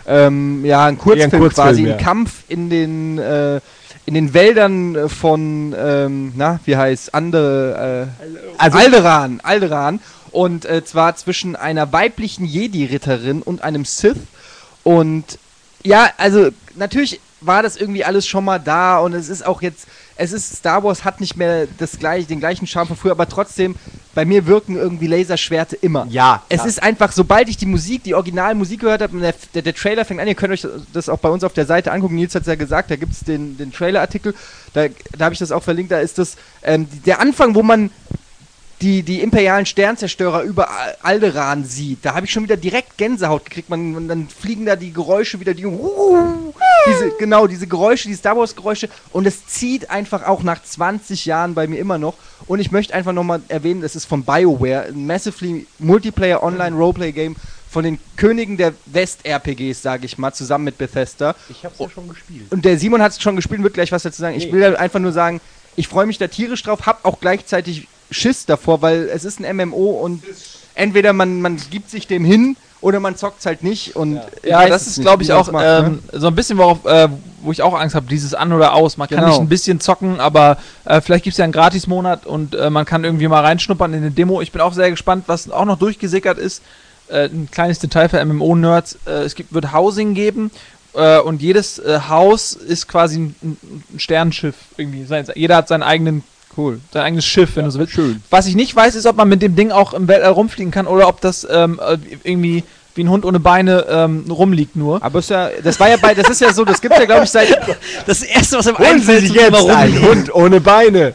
Ähm, 0.06 0.64
ja, 0.64 0.86
ein 0.86 0.96
Kurzfilm, 0.96 1.30
Eher 1.30 1.36
ein 1.36 1.40
Kurzfilm, 1.42 1.66
quasi, 1.66 1.82
ja. 1.86 1.92
ein 1.96 2.02
Kampf 2.02 2.44
in 2.48 2.70
den, 2.70 3.18
äh, 3.18 3.60
in 4.06 4.14
den 4.14 4.32
Wäldern 4.32 4.94
äh, 4.96 5.08
von, 5.10 5.74
ähm, 5.78 6.32
na, 6.34 6.58
wie 6.64 6.74
heißt, 6.78 7.12
andere, 7.14 8.08
äh, 8.08 8.26
Also- 8.56 8.78
Alderan, 8.78 9.40
Alderan. 9.42 10.00
Und 10.32 10.64
äh, 10.64 10.84
zwar 10.84 11.14
zwischen 11.16 11.56
einer 11.56 11.92
weiblichen 11.92 12.44
Jedi-Ritterin 12.44 13.42
und 13.42 13.62
einem 13.62 13.84
Sith. 13.84 14.16
Und 14.82 15.38
ja, 15.84 16.10
also 16.16 16.48
natürlich 16.74 17.20
war 17.44 17.62
das 17.62 17.76
irgendwie 17.76 18.04
alles 18.04 18.26
schon 18.26 18.44
mal 18.44 18.58
da 18.58 18.98
und 18.98 19.14
es 19.14 19.28
ist 19.28 19.44
auch 19.44 19.62
jetzt, 19.62 19.86
es 20.16 20.32
ist 20.32 20.56
Star 20.56 20.84
Wars 20.84 21.04
hat 21.04 21.20
nicht 21.20 21.36
mehr 21.36 21.66
das 21.78 21.98
gleich, 21.98 22.26
den 22.26 22.40
gleichen 22.40 22.66
Charme 22.66 22.88
von 22.88 22.96
früher, 22.96 23.12
aber 23.12 23.28
trotzdem, 23.28 23.74
bei 24.14 24.24
mir 24.24 24.46
wirken 24.46 24.76
irgendwie 24.76 25.06
Laserschwerte 25.06 25.76
immer. 25.76 26.06
Ja, 26.08 26.42
Es 26.48 26.64
ist 26.64 26.82
einfach, 26.82 27.12
sobald 27.12 27.48
ich 27.48 27.56
die 27.56 27.66
Musik, 27.66 28.04
die 28.04 28.14
Originalmusik 28.14 28.80
gehört 28.80 29.02
habe, 29.02 29.18
der, 29.18 29.34
der, 29.54 29.62
der 29.62 29.74
Trailer 29.74 30.04
fängt 30.04 30.20
an, 30.20 30.28
ihr 30.28 30.34
könnt 30.34 30.52
euch 30.52 30.66
das 30.92 31.08
auch 31.08 31.18
bei 31.18 31.30
uns 31.30 31.42
auf 31.44 31.52
der 31.52 31.66
Seite 31.66 31.92
angucken, 31.92 32.16
Nils 32.16 32.34
hat 32.34 32.42
es 32.42 32.48
ja 32.48 32.54
gesagt, 32.54 32.90
da 32.90 32.96
gibt 32.96 33.12
es 33.12 33.20
den, 33.20 33.56
den 33.56 33.72
Trailer-Artikel, 33.72 34.34
da, 34.74 34.86
da 35.16 35.24
habe 35.24 35.32
ich 35.32 35.38
das 35.38 35.50
auch 35.50 35.62
verlinkt, 35.62 35.92
da 35.92 35.98
ist 35.98 36.18
das 36.18 36.36
ähm, 36.62 36.86
der 37.06 37.20
Anfang, 37.20 37.54
wo 37.54 37.62
man 37.62 37.90
die, 38.82 39.02
die 39.02 39.20
imperialen 39.22 39.64
Sternzerstörer 39.64 40.42
über 40.42 40.68
Al- 40.70 40.96
Alderaan 41.02 41.64
sieht, 41.64 42.04
da 42.04 42.14
habe 42.14 42.26
ich 42.26 42.32
schon 42.32 42.42
wieder 42.42 42.56
direkt 42.56 42.98
Gänsehaut 42.98 43.44
gekriegt. 43.44 43.70
Man, 43.70 44.08
dann 44.08 44.28
fliegen 44.28 44.66
da 44.66 44.76
die 44.76 44.92
Geräusche 44.92 45.38
wieder, 45.40 45.54
die, 45.54 45.64
diese, 46.88 47.10
genau, 47.18 47.46
diese 47.46 47.66
Geräusche, 47.66 48.08
die 48.08 48.14
Star 48.14 48.36
Wars 48.36 48.54
Geräusche. 48.56 48.88
Und 49.12 49.26
es 49.26 49.46
zieht 49.46 49.90
einfach 49.90 50.26
auch 50.26 50.42
nach 50.42 50.62
20 50.62 51.24
Jahren 51.26 51.54
bei 51.54 51.66
mir 51.66 51.78
immer 51.78 51.98
noch. 51.98 52.14
Und 52.46 52.58
ich 52.58 52.70
möchte 52.72 52.92
einfach 52.94 53.12
nochmal 53.12 53.40
erwähnen, 53.48 53.80
das 53.82 53.94
ist 53.96 54.04
von 54.04 54.24
BioWare, 54.24 54.86
ein 54.88 55.06
massively 55.06 55.66
Multiplayer 55.78 56.42
Online 56.42 56.76
Roleplay 56.76 57.12
Game 57.12 57.36
von 57.70 57.84
den 57.84 57.98
Königen 58.16 58.56
der 58.58 58.74
West-RPGs, 58.86 59.80
sage 59.80 60.04
ich 60.06 60.18
mal, 60.18 60.32
zusammen 60.34 60.64
mit 60.64 60.76
Bethesda. 60.76 61.34
Ich 61.48 61.64
habe 61.64 61.72
es 61.72 61.80
ja 61.80 61.88
schon 61.88 62.08
gespielt. 62.08 62.50
Und 62.50 62.64
der 62.64 62.78
Simon 62.78 63.00
hat 63.00 63.12
es 63.12 63.22
schon 63.22 63.36
gespielt, 63.36 63.62
wird 63.62 63.74
gleich 63.74 63.92
was 63.92 64.02
dazu 64.02 64.20
sagen. 64.20 64.36
Ich 64.36 64.46
Nee. 64.46 64.52
will 64.52 64.60
da 64.72 64.78
einfach 64.78 64.98
nur 65.00 65.12
sagen, 65.12 65.40
ich 65.76 65.88
freue 65.88 66.04
mich 66.04 66.18
da 66.18 66.26
tierisch 66.26 66.62
drauf, 66.62 66.84
hab 66.84 67.02
auch 67.06 67.18
gleichzeitig 67.20 67.88
Schiss 68.12 68.46
davor, 68.46 68.82
weil 68.82 69.08
es 69.12 69.24
ist 69.24 69.40
ein 69.40 69.56
MMO 69.56 69.90
und 69.90 70.22
entweder 70.74 71.12
man, 71.12 71.40
man 71.40 71.58
gibt 71.70 71.90
sich 71.90 72.06
dem 72.06 72.24
hin 72.24 72.56
oder 72.80 72.98
man 72.98 73.16
zockt 73.16 73.40
es 73.40 73.46
halt 73.46 73.62
nicht. 73.62 73.94
Und 73.94 74.20
Ja, 74.42 74.58
weiß 74.60 74.70
das 74.70 74.86
ist, 74.88 75.00
glaube 75.00 75.22
ich, 75.22 75.32
auch 75.32 75.50
macht, 75.52 75.64
ne? 75.64 75.84
ähm, 76.12 76.20
so 76.20 76.26
ein 76.28 76.34
bisschen, 76.34 76.58
worauf, 76.58 76.84
äh, 76.84 77.08
wo 77.42 77.52
ich 77.52 77.62
auch 77.62 77.78
Angst 77.78 77.94
habe, 77.94 78.06
dieses 78.08 78.34
An 78.34 78.52
oder 78.52 78.74
Aus. 78.74 78.96
Man 78.96 79.08
kann 79.08 79.18
Genau. 79.18 79.28
nicht 79.28 79.40
ein 79.40 79.48
bisschen 79.48 79.78
zocken, 79.80 80.18
aber 80.20 80.58
äh, 80.84 81.00
vielleicht 81.00 81.24
gibt 81.24 81.34
es 81.34 81.38
ja 81.38 81.44
einen 81.44 81.52
Gratis-Monat 81.52 82.26
und 82.26 82.54
äh, 82.54 82.70
man 82.70 82.84
kann 82.84 83.04
irgendwie 83.04 83.28
mal 83.28 83.40
reinschnuppern 83.44 83.92
in 83.92 84.00
eine 84.00 84.10
Demo. 84.10 84.40
Ich 84.40 84.50
bin 84.52 84.60
auch 84.60 84.72
sehr 84.72 84.90
gespannt, 84.90 85.24
was 85.28 85.48
auch 85.50 85.64
noch 85.64 85.78
durchgesickert 85.78 86.38
ist. 86.38 86.62
Äh, 87.08 87.26
ein 87.26 87.48
kleines 87.52 87.78
Detail 87.78 88.08
für 88.08 88.24
MMO-Nerds. 88.24 88.98
Äh, 89.06 89.10
es 89.24 89.34
gibt, 89.36 89.52
wird 89.52 89.72
Housing 89.72 90.14
geben. 90.14 90.50
Äh, 90.94 91.20
und 91.20 91.40
jedes 91.40 91.78
äh, 91.78 92.00
Haus 92.08 92.52
ist 92.52 92.88
quasi 92.88 93.18
ein, 93.20 93.36
ein 93.42 93.98
Sternenschiff 93.98 94.56
irgendwie. 94.76 95.06
Jeder 95.36 95.56
hat 95.56 95.68
seinen 95.68 95.82
eigenen 95.84 96.24
Cool. 96.56 96.80
Sein 96.92 97.02
eigenes 97.02 97.24
Schiff, 97.24 97.56
wenn 97.56 97.64
du 97.64 97.70
so 97.70 97.78
willst. 97.78 97.94
Schön. 97.94 98.22
Was 98.30 98.46
ich 98.46 98.54
nicht 98.54 98.74
weiß, 98.74 98.94
ist, 98.94 99.06
ob 99.06 99.16
man 99.16 99.28
mit 99.28 99.42
dem 99.42 99.56
Ding 99.56 99.70
auch 99.70 99.94
im 99.94 100.08
Weltall 100.08 100.32
rumfliegen 100.32 100.70
kann 100.70 100.86
oder 100.86 101.08
ob 101.08 101.20
das 101.20 101.46
ähm, 101.50 101.80
äh, 101.82 101.96
irgendwie 102.24 102.64
wie 102.94 103.04
ein 103.04 103.08
Hund 103.08 103.24
ohne 103.24 103.40
Beine 103.40 103.86
ähm, 103.88 104.24
rumliegt 104.28 104.76
nur. 104.76 105.02
Aber 105.02 105.20
ist 105.20 105.30
ja, 105.30 105.48
das 105.62 105.80
war 105.80 105.88
ja 105.88 105.96
bei, 105.96 106.14
das 106.14 106.28
ist 106.28 106.40
ja 106.40 106.52
so, 106.52 106.64
das 106.64 106.80
gibt 106.80 106.98
ja, 106.98 107.06
glaube 107.06 107.24
ich, 107.24 107.30
seit 107.30 107.48
Das 108.06 108.22
erste, 108.22 108.58
was 108.58 108.66
im 108.66 108.76
sich 109.20 109.32
zum 109.32 109.36
jetzt 109.36 109.54
rumliegen. 109.54 110.08
Hund 110.08 110.34
ohne 110.34 110.60
Beine. 110.60 111.14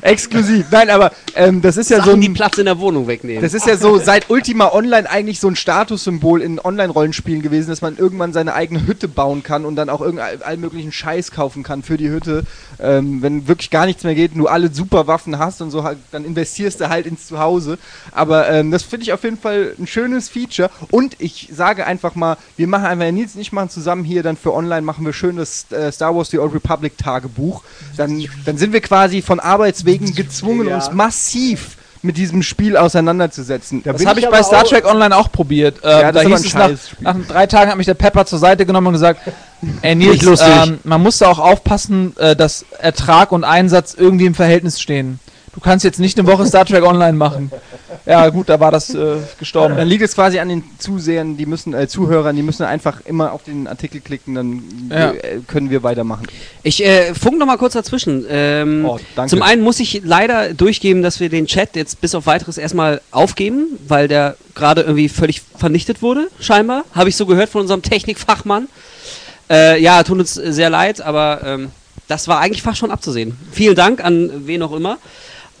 Exklusiv. 0.00 0.66
Nein, 0.70 0.90
aber 0.90 1.12
ähm, 1.34 1.62
das 1.62 1.76
ist 1.76 1.90
ja 1.90 1.98
so 1.98 2.10
Sachen, 2.10 2.20
die 2.20 2.28
ein, 2.28 2.34
Platz 2.34 2.58
in 2.58 2.66
der 2.66 2.78
Wohnung 2.78 3.06
wegnehmen. 3.06 3.42
Das 3.42 3.54
ist 3.54 3.66
ja 3.66 3.76
so 3.76 3.98
seit 3.98 4.30
Ultima 4.30 4.72
Online 4.72 5.08
eigentlich 5.08 5.40
so 5.40 5.48
ein 5.48 5.56
Statussymbol 5.56 6.42
in 6.42 6.58
Online-Rollenspielen 6.58 7.42
gewesen, 7.42 7.70
dass 7.70 7.82
man 7.82 7.96
irgendwann 7.96 8.32
seine 8.32 8.54
eigene 8.54 8.86
Hütte 8.86 9.08
bauen 9.08 9.42
kann 9.42 9.64
und 9.64 9.76
dann 9.76 9.88
auch 9.88 10.00
irgendeinen 10.00 10.42
all 10.42 10.56
möglichen 10.56 10.92
Scheiß 10.92 11.30
kaufen 11.30 11.62
kann 11.62 11.82
für 11.82 11.96
die 11.96 12.10
Hütte. 12.10 12.44
Ähm, 12.78 13.22
wenn 13.22 13.48
wirklich 13.48 13.70
gar 13.70 13.86
nichts 13.86 14.04
mehr 14.04 14.14
geht 14.14 14.32
und 14.32 14.38
du 14.38 14.46
alle 14.46 14.72
super 14.72 15.06
Waffen 15.06 15.38
hast 15.38 15.60
und 15.62 15.70
so, 15.70 15.84
halt, 15.84 15.98
dann 16.12 16.24
investierst 16.24 16.80
du 16.80 16.88
halt 16.88 17.06
ins 17.06 17.26
Zuhause. 17.26 17.78
Aber 18.12 18.48
ähm, 18.50 18.70
das 18.70 18.82
finde 18.82 19.04
ich 19.04 19.12
auf 19.12 19.24
jeden 19.24 19.38
Fall 19.38 19.74
ein 19.78 19.86
schönes 19.86 20.28
Feature. 20.28 20.70
Und 20.90 21.16
ich 21.18 21.48
sage 21.52 21.86
einfach 21.86 22.14
mal, 22.14 22.36
wir 22.56 22.66
machen 22.66 22.84
einfach, 22.84 23.00
wenn 23.00 23.14
Nils 23.14 23.34
und 23.34 23.40
ich 23.40 23.52
machen 23.52 23.70
zusammen 23.70 24.04
hier 24.04 24.22
dann 24.22 24.36
für 24.36 24.52
Online, 24.52 24.82
machen 24.82 25.04
wir 25.04 25.12
schön 25.12 25.36
das 25.36 25.70
äh, 25.70 25.90
Star 25.90 26.14
Wars 26.14 26.30
The 26.30 26.38
Old 26.38 26.54
Republic 26.54 26.96
Tagebuch. 26.98 27.62
Dann, 27.96 28.24
dann 28.44 28.58
sind 28.58 28.72
wir 28.72 28.80
quasi 28.80 29.22
von 29.22 29.40
Arbeitswegen 29.60 30.14
gezwungen, 30.14 30.68
Ja. 30.68 30.76
uns 30.76 30.92
massiv 30.92 31.76
mit 32.02 32.16
diesem 32.16 32.42
Spiel 32.42 32.76
auseinanderzusetzen. 32.78 33.82
Das 33.82 33.98
bin 33.98 34.08
habe 34.08 34.20
ich 34.20 34.26
aber 34.26 34.38
bei 34.38 34.42
Star 34.42 34.64
Trek 34.64 34.86
Online 34.86 35.14
auch 35.14 35.30
probiert. 35.30 35.80
Ähm, 35.82 35.90
Ja, 35.90 36.12
das 36.12 36.22
da 36.22 36.28
hieß 36.30 36.46
es 36.46 36.54
nach, 36.54 36.70
nach 37.00 37.16
drei 37.28 37.46
Tagen 37.46 37.70
hat 37.70 37.76
mich 37.76 37.86
der 37.86 37.94
Pepper 37.94 38.24
zur 38.24 38.38
Seite 38.38 38.64
genommen 38.64 38.86
und 38.88 38.92
gesagt, 38.94 39.20
ey 39.82 39.94
Nils, 39.94 40.40
ähm, 40.40 40.78
man 40.84 41.02
musste 41.02 41.28
auch 41.28 41.38
aufpassen, 41.38 42.16
äh, 42.16 42.34
dass 42.34 42.64
Ertrag 42.78 43.32
und 43.32 43.44
Einsatz 43.44 43.94
irgendwie 43.94 44.24
im 44.26 44.34
Verhältnis 44.34 44.80
stehen. 44.80 45.20
Du 45.52 45.58
kannst 45.58 45.84
jetzt 45.84 45.98
nicht 45.98 46.16
eine 46.16 46.28
Woche 46.28 46.46
Star 46.46 46.64
Trek 46.64 46.84
Online 46.84 47.12
machen. 47.12 47.50
Ja 48.06 48.28
gut, 48.28 48.48
da 48.48 48.60
war 48.60 48.70
das 48.70 48.94
äh, 48.94 49.16
gestorben. 49.38 49.76
Dann 49.76 49.88
liegt 49.88 50.02
es 50.02 50.14
quasi 50.14 50.38
an 50.38 50.48
den 50.48 50.62
Zusehern, 50.78 51.36
die 51.36 51.44
müssen, 51.44 51.74
äh, 51.74 51.88
Zuhörern, 51.88 52.36
die 52.36 52.42
müssen 52.42 52.62
einfach 52.64 53.00
immer 53.04 53.32
auf 53.32 53.42
den 53.42 53.66
Artikel 53.66 54.00
klicken, 54.00 54.34
dann 54.36 54.62
Ja. 54.90 55.10
äh, 55.10 55.40
können 55.48 55.68
wir 55.70 55.82
weitermachen. 55.82 56.26
Ich 56.62 56.84
äh, 56.84 57.14
funk 57.14 57.38
noch 57.38 57.46
mal 57.46 57.56
kurz 57.58 57.72
dazwischen. 57.72 58.24
Ähm, 58.30 58.84
Oh, 58.86 58.98
danke. 59.16 59.30
Zum 59.30 59.42
einen 59.42 59.62
muss 59.62 59.80
ich 59.80 60.02
leider 60.04 60.54
durchgeben, 60.54 61.02
dass 61.02 61.18
wir 61.18 61.28
den 61.28 61.46
Chat 61.46 61.74
jetzt 61.74 62.00
bis 62.00 62.14
auf 62.14 62.26
weiteres 62.26 62.56
erstmal 62.56 63.00
aufgeben, 63.10 63.66
weil 63.88 64.06
der 64.06 64.36
gerade 64.54 64.82
irgendwie 64.82 65.08
völlig 65.08 65.42
vernichtet 65.58 66.00
wurde, 66.00 66.28
scheinbar. 66.38 66.84
Habe 66.94 67.08
ich 67.08 67.16
so 67.16 67.26
gehört 67.26 67.48
von 67.50 67.62
unserem 67.62 67.82
Technikfachmann. 67.82 68.68
Äh, 69.50 69.82
ja, 69.82 70.02
tut 70.04 70.20
uns 70.20 70.34
sehr 70.34 70.70
leid, 70.70 71.00
aber 71.00 71.40
ähm, 71.44 71.70
das 72.06 72.28
war 72.28 72.38
eigentlich 72.38 72.62
fast 72.62 72.78
schon 72.78 72.92
abzusehen. 72.92 73.36
Vielen 73.50 73.74
Dank 73.74 74.02
an 74.04 74.46
wen 74.46 74.62
auch 74.62 74.72
immer. 74.72 74.98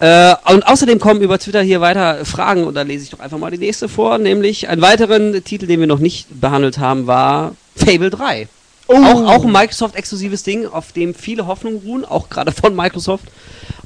Äh, 0.00 0.34
und 0.52 0.66
außerdem 0.66 0.98
kommen 0.98 1.20
über 1.20 1.38
Twitter 1.38 1.60
hier 1.60 1.82
weiter 1.82 2.24
Fragen 2.24 2.64
und 2.64 2.74
da 2.74 2.82
lese 2.82 3.04
ich 3.04 3.10
doch 3.10 3.20
einfach 3.20 3.38
mal 3.38 3.50
die 3.50 3.58
nächste 3.58 3.88
vor, 3.88 4.16
nämlich 4.16 4.68
einen 4.68 4.80
weiteren 4.80 5.44
Titel, 5.44 5.66
den 5.66 5.78
wir 5.80 5.86
noch 5.86 5.98
nicht 5.98 6.40
behandelt 6.40 6.78
haben, 6.78 7.06
war 7.06 7.54
Fable 7.76 8.08
3. 8.08 8.48
Auch, 8.96 9.24
auch 9.36 9.44
ein 9.44 9.52
Microsoft-exklusives 9.52 10.42
Ding, 10.42 10.66
auf 10.66 10.92
dem 10.92 11.14
viele 11.14 11.46
Hoffnungen 11.46 11.80
ruhen, 11.84 12.04
auch 12.04 12.28
gerade 12.28 12.52
von 12.52 12.74
Microsoft. 12.74 13.24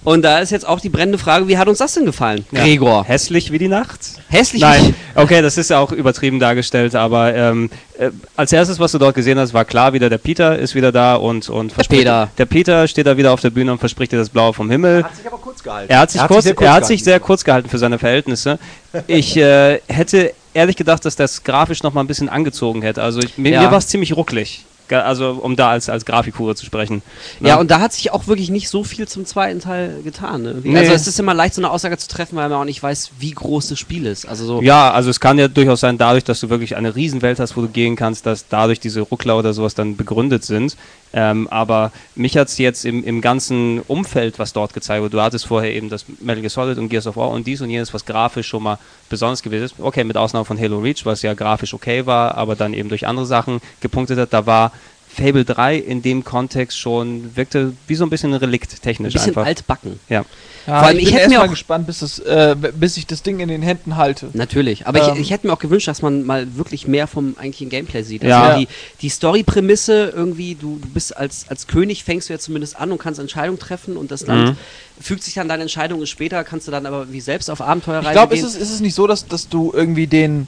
Und 0.02 0.20
da 0.22 0.40
ist 0.40 0.50
jetzt 0.50 0.66
auch 0.68 0.80
die 0.80 0.90
brennende 0.90 1.16
Frage, 1.16 1.48
wie 1.48 1.56
hat 1.56 1.66
uns 1.66 1.78
das 1.78 1.94
denn 1.94 2.04
gefallen? 2.04 2.44
Ja. 2.52 2.60
Gregor. 2.62 3.04
Hässlich 3.06 3.52
wie 3.52 3.58
die 3.58 3.68
Nacht? 3.68 4.00
Hässlich 4.28 4.60
Nein, 4.60 4.94
okay, 5.14 5.40
das 5.40 5.56
ist 5.56 5.70
ja 5.70 5.78
auch 5.78 5.92
übertrieben 5.92 6.38
dargestellt, 6.38 6.94
aber 6.94 7.34
ähm, 7.34 7.70
äh, 7.98 8.10
als 8.36 8.52
erstes, 8.52 8.78
was 8.78 8.92
du 8.92 8.98
dort 8.98 9.14
gesehen 9.14 9.38
hast, 9.38 9.54
war 9.54 9.64
klar, 9.64 9.94
wieder 9.94 10.10
der 10.10 10.18
Peter 10.18 10.58
ist 10.58 10.74
wieder 10.74 10.92
da 10.92 11.14
und, 11.14 11.48
und 11.48 11.72
verspricht- 11.72 12.00
Peter. 12.00 12.28
Der 12.36 12.44
Peter 12.44 12.86
steht 12.86 13.06
da 13.06 13.16
wieder 13.16 13.32
auf 13.32 13.40
der 13.40 13.48
Bühne 13.48 13.72
und 13.72 13.78
verspricht 13.78 14.12
dir 14.12 14.18
das 14.18 14.28
Blaue 14.28 14.52
vom 14.52 14.70
Himmel. 14.70 15.04
Hat 15.04 15.16
sich 15.16 15.26
aber 15.26 15.38
kurz 15.38 15.62
gehalten. 15.62 15.90
Er 15.90 16.00
hat 16.00 16.10
sich, 16.10 16.18
Er 16.20 16.24
hat 16.24 16.28
kurz, 16.28 16.44
sich 16.44 16.50
sehr 16.50 16.54
kurz 16.54 16.66
er 16.66 16.68
hat 16.68 16.74
gehalten. 16.80 16.86
sich 16.88 17.04
sehr 17.04 17.20
kurz 17.20 17.44
gehalten 17.44 17.68
für 17.70 17.78
seine 17.78 17.98
Verhältnisse. 17.98 18.58
Ich 19.06 19.36
äh, 19.38 19.80
hätte 19.88 20.34
ehrlich 20.52 20.76
gedacht, 20.76 21.02
dass 21.06 21.16
das 21.16 21.44
grafisch 21.44 21.82
noch 21.82 21.94
mal 21.94 22.02
ein 22.02 22.06
bisschen 22.08 22.28
angezogen 22.28 22.82
hätte. 22.82 23.02
Also 23.02 23.20
ich, 23.20 23.38
mir, 23.38 23.52
Ja. 23.52 23.62
mir 23.62 23.70
war 23.70 23.78
es 23.78 23.88
ziemlich 23.88 24.14
rucklig. 24.14 24.66
Also 24.90 25.38
um 25.42 25.56
da 25.56 25.70
als, 25.70 25.88
als 25.88 26.04
Grafikhure 26.04 26.54
zu 26.54 26.64
sprechen. 26.66 27.02
Ja, 27.40 27.56
und 27.56 27.70
da 27.70 27.80
hat 27.80 27.92
sich 27.92 28.10
auch 28.12 28.26
wirklich 28.26 28.50
nicht 28.50 28.68
so 28.68 28.84
viel 28.84 29.08
zum 29.08 29.24
zweiten 29.24 29.60
Teil 29.60 30.00
getan. 30.04 30.42
Ne? 30.42 30.62
Wie- 30.62 30.68
Nee. 30.70 30.78
Also 30.80 30.92
es 30.92 31.06
ist 31.06 31.18
immer 31.18 31.34
leicht, 31.34 31.54
so 31.54 31.60
eine 31.60 31.70
Aussage 31.70 31.96
zu 31.98 32.08
treffen, 32.08 32.36
weil 32.36 32.48
man 32.48 32.58
auch 32.60 32.64
nicht 32.64 32.82
weiß, 32.82 33.12
wie 33.18 33.30
groß 33.30 33.68
das 33.68 33.78
Spiel 33.78 34.06
ist. 34.06 34.26
Also 34.26 34.44
so. 34.44 34.62
Ja, 34.62 34.90
also 34.92 35.10
es 35.10 35.20
kann 35.20 35.38
ja 35.38 35.48
durchaus 35.48 35.80
sein, 35.80 35.96
dadurch, 35.98 36.24
dass 36.24 36.40
du 36.40 36.50
wirklich 36.50 36.76
eine 36.76 36.94
Riesenwelt 36.94 37.40
hast, 37.40 37.56
wo 37.56 37.62
du 37.62 37.68
gehen 37.68 37.96
kannst, 37.96 38.26
dass 38.26 38.46
dadurch 38.48 38.80
diese 38.80 39.00
Ruckler 39.00 39.38
oder 39.38 39.52
sowas 39.54 39.74
dann 39.74 39.96
begründet 39.96 40.44
sind. 40.44 40.76
Ähm, 41.16 41.46
aber 41.48 41.92
mich 42.16 42.36
hat 42.36 42.48
es 42.48 42.58
jetzt 42.58 42.84
im, 42.84 43.04
im 43.04 43.20
ganzen 43.20 43.80
Umfeld, 43.82 44.40
was 44.40 44.52
dort 44.52 44.74
gezeigt 44.74 45.00
wurde, 45.00 45.16
du 45.16 45.22
hattest 45.22 45.46
vorher 45.46 45.72
eben 45.72 45.88
das 45.88 46.06
Metal 46.20 46.40
Gear 46.40 46.50
Solid 46.50 46.76
und 46.76 46.88
Gears 46.88 47.06
of 47.06 47.16
War 47.16 47.30
und 47.30 47.46
dies 47.46 47.60
und 47.60 47.70
jenes, 47.70 47.94
was 47.94 48.04
grafisch 48.04 48.48
schon 48.48 48.64
mal 48.64 48.78
besonders 49.08 49.40
gewesen 49.40 49.66
ist. 49.66 49.74
Okay, 49.78 50.02
mit 50.02 50.16
Ausnahme 50.16 50.44
von 50.44 50.58
Halo 50.58 50.80
Reach, 50.80 51.06
was 51.06 51.22
ja 51.22 51.34
grafisch 51.34 51.72
okay 51.72 52.04
war, 52.04 52.34
aber 52.36 52.56
dann 52.56 52.74
eben 52.74 52.88
durch 52.88 53.06
andere 53.06 53.26
Sachen 53.26 53.60
gepunktet 53.80 54.18
hat. 54.18 54.32
Da 54.32 54.44
war 54.44 54.72
Fable 55.14 55.44
3 55.44 55.76
in 55.76 56.02
dem 56.02 56.24
Kontext 56.24 56.78
schon, 56.78 57.36
wirkte 57.36 57.72
wie 57.86 57.94
so 57.94 58.04
ein 58.04 58.10
bisschen 58.10 58.32
ein 58.34 58.38
Relikt 58.40 58.72
Ein 58.72 58.82
technisch 58.82 59.12
bisschen 59.14 59.28
einfach. 59.30 59.46
altbacken. 59.46 60.00
Ja. 60.08 60.24
Ja, 60.66 60.78
Vor 60.78 60.88
allem, 60.88 60.96
ich 60.96 61.02
ich 61.02 61.08
bin 61.10 61.14
hätte 61.18 61.22
erst 61.32 61.34
mir 61.42 61.42
auch- 61.44 61.50
gespannt, 61.50 61.86
bis, 61.86 62.00
es, 62.00 62.18
äh, 62.20 62.56
bis 62.74 62.96
ich 62.96 63.06
das 63.06 63.22
Ding 63.22 63.38
in 63.40 63.48
den 63.48 63.60
Händen 63.60 63.96
halte. 63.96 64.30
Natürlich, 64.32 64.86
aber 64.86 65.02
Ähm. 65.02 65.14
ich, 65.14 65.20
ich 65.20 65.30
hätte 65.30 65.46
mir 65.46 65.52
auch 65.52 65.58
gewünscht, 65.58 65.86
dass 65.88 66.00
man 66.00 66.24
mal 66.24 66.56
wirklich 66.56 66.88
mehr 66.88 67.06
vom 67.06 67.36
eigentlichen 67.38 67.68
Gameplay 67.68 68.02
sieht. 68.02 68.22
Also 68.24 68.30
Ja. 68.34 68.58
die, 68.58 68.66
die 69.02 69.10
Story-Prämisse 69.10 70.12
irgendwie, 70.16 70.54
du, 70.54 70.78
du 70.80 70.88
bist 70.88 71.16
als, 71.16 71.46
als 71.48 71.66
König, 71.66 72.02
fängst 72.04 72.28
du 72.28 72.32
ja 72.32 72.38
zumindest 72.38 72.76
an 72.80 72.92
und 72.92 72.98
kannst 72.98 73.20
Entscheidungen 73.20 73.58
treffen 73.58 73.96
und 73.98 74.10
das 74.10 74.26
Land 74.26 74.50
Mhm. 74.52 74.56
fügt 75.00 75.22
sich 75.22 75.34
dann 75.34 75.48
deine 75.48 75.62
Entscheidungen 75.62 76.06
später, 76.06 76.42
kannst 76.44 76.66
du 76.66 76.70
dann 76.72 76.86
aber 76.86 77.12
wie 77.12 77.20
selbst 77.20 77.50
auf 77.50 77.60
Abenteuerreise 77.60 78.08
Ich 78.08 78.12
glaube, 78.12 78.34
gehen. 78.34 78.44
ist 78.44 78.54
es, 78.54 78.60
ist 78.60 78.70
es 78.72 78.80
nicht 78.80 78.94
so, 78.94 79.06
dass, 79.06 79.26
dass 79.26 79.48
du 79.50 79.70
irgendwie 79.74 80.06
den. 80.06 80.46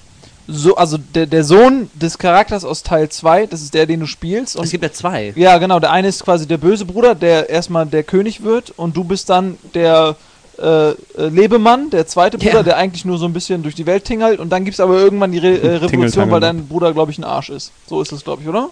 So, 0.49 0.77
also 0.77 0.97
der, 0.99 1.27
der 1.27 1.43
Sohn 1.43 1.91
des 1.95 2.19
Charakters 2.19 2.65
aus 2.65 2.83
Teil 2.85 3.09
2, 3.09 3.47
das 3.47 3.63
ist 3.63 3.75
der, 3.75 3.87
den 3.87 4.01
du 4.01 4.07
spielst. 4.07 4.55
es 4.55 4.61
Und 4.61 4.71
gibt 4.71 4.85
ja 4.85 4.93
zwei. 4.93 5.33
ja, 5.37 5.59
genau, 5.59 5.81
der 5.81 5.91
eine 5.91 6.07
ist 6.09 6.25
quasi 6.25 6.47
der 6.47 6.59
böse 6.59 6.85
Bruder, 6.85 7.15
der 7.17 7.49
erstmal 7.51 7.85
der 7.87 8.05
König 8.05 8.43
wird 8.45 8.71
und 8.77 8.97
du 8.97 9.03
bist 9.03 9.29
dann 9.29 9.59
der 9.75 10.15
äh, 10.59 10.91
äh, 10.91 10.95
Lebemann, 11.17 11.91
der 11.91 12.07
zweite 12.07 12.39
Bruder, 12.39 12.59
Ja. 12.59 12.63
der 12.63 12.77
eigentlich 12.77 13.05
nur 13.05 13.19
so 13.19 13.27
ein 13.27 13.33
bisschen 13.33 13.63
durch 13.63 13.75
die 13.75 13.87
Welt 13.87 14.05
tingelt 14.05 14.39
und 14.41 14.51
dann 14.51 14.65
gibt 14.65 14.75
es 14.75 14.81
aber 14.81 14.99
irgendwann 14.99 15.33
die 15.33 15.39
Re 15.39 15.49
äh, 15.49 15.57
Revolution, 15.67 15.91
Tingeltangel. 15.91 16.33
weil 16.33 16.41
dein 16.41 16.67
Bruder, 16.69 16.93
glaube 16.93 17.11
ich, 17.11 17.19
ein 17.19 17.25
Arsch 17.25 17.51
ist. 17.51 17.73
So 17.89 18.01
ist 18.01 18.13
es, 18.13 18.23
glaube 18.25 18.43
ich, 18.43 18.49
oder? 18.49 18.71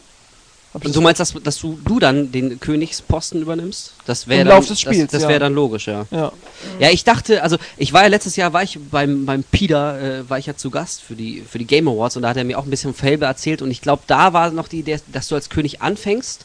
Und 0.74 0.94
du 0.96 1.00
meinst, 1.00 1.20
dass, 1.20 1.32
dass 1.32 1.58
du, 1.58 1.78
du 1.84 2.00
dann 2.00 2.32
den 2.32 2.58
Königsposten 2.58 3.40
übernimmst? 3.40 3.92
Das 4.06 4.26
wäre 4.26 4.44
dann, 4.44 4.56
Das, 5.12 5.12
das 5.12 5.22
ja. 5.22 5.28
wäre 5.28 5.40
dann 5.40 5.54
logisch, 5.54 5.86
ja. 5.86 6.04
Ja. 6.10 6.32
Ja, 6.80 6.90
ich 6.90 7.04
dachte, 7.04 7.44
also 7.44 7.58
ich 7.76 7.92
war 7.92 8.02
ja 8.02 8.08
letztes 8.08 8.34
Jahr, 8.34 8.52
war 8.52 8.64
ich 8.64 8.78
beim, 8.90 9.24
beim 9.24 9.44
Pida, 9.44 9.98
äh, 9.98 10.28
war 10.28 10.38
ich 10.38 10.46
ja 10.46 10.56
zu 10.56 10.70
Gast 10.70 11.02
für 11.02 11.14
die, 11.14 11.42
für 11.48 11.58
die 11.58 11.66
Game 11.66 11.86
Awards 11.86 12.16
und 12.16 12.22
da 12.22 12.30
hat 12.30 12.36
er 12.36 12.44
mir 12.44 12.58
auch 12.58 12.64
ein 12.64 12.70
bisschen 12.70 12.92
Fable 12.92 13.26
erzählt 13.26 13.62
und 13.62 13.70
ich 13.70 13.82
glaube, 13.82 14.02
da 14.08 14.32
war 14.32 14.50
noch 14.50 14.66
die 14.66 14.80
Idee, 14.80 14.98
dass 15.12 15.28
du 15.28 15.36
als 15.36 15.48
König 15.48 15.80
anfängst 15.80 16.44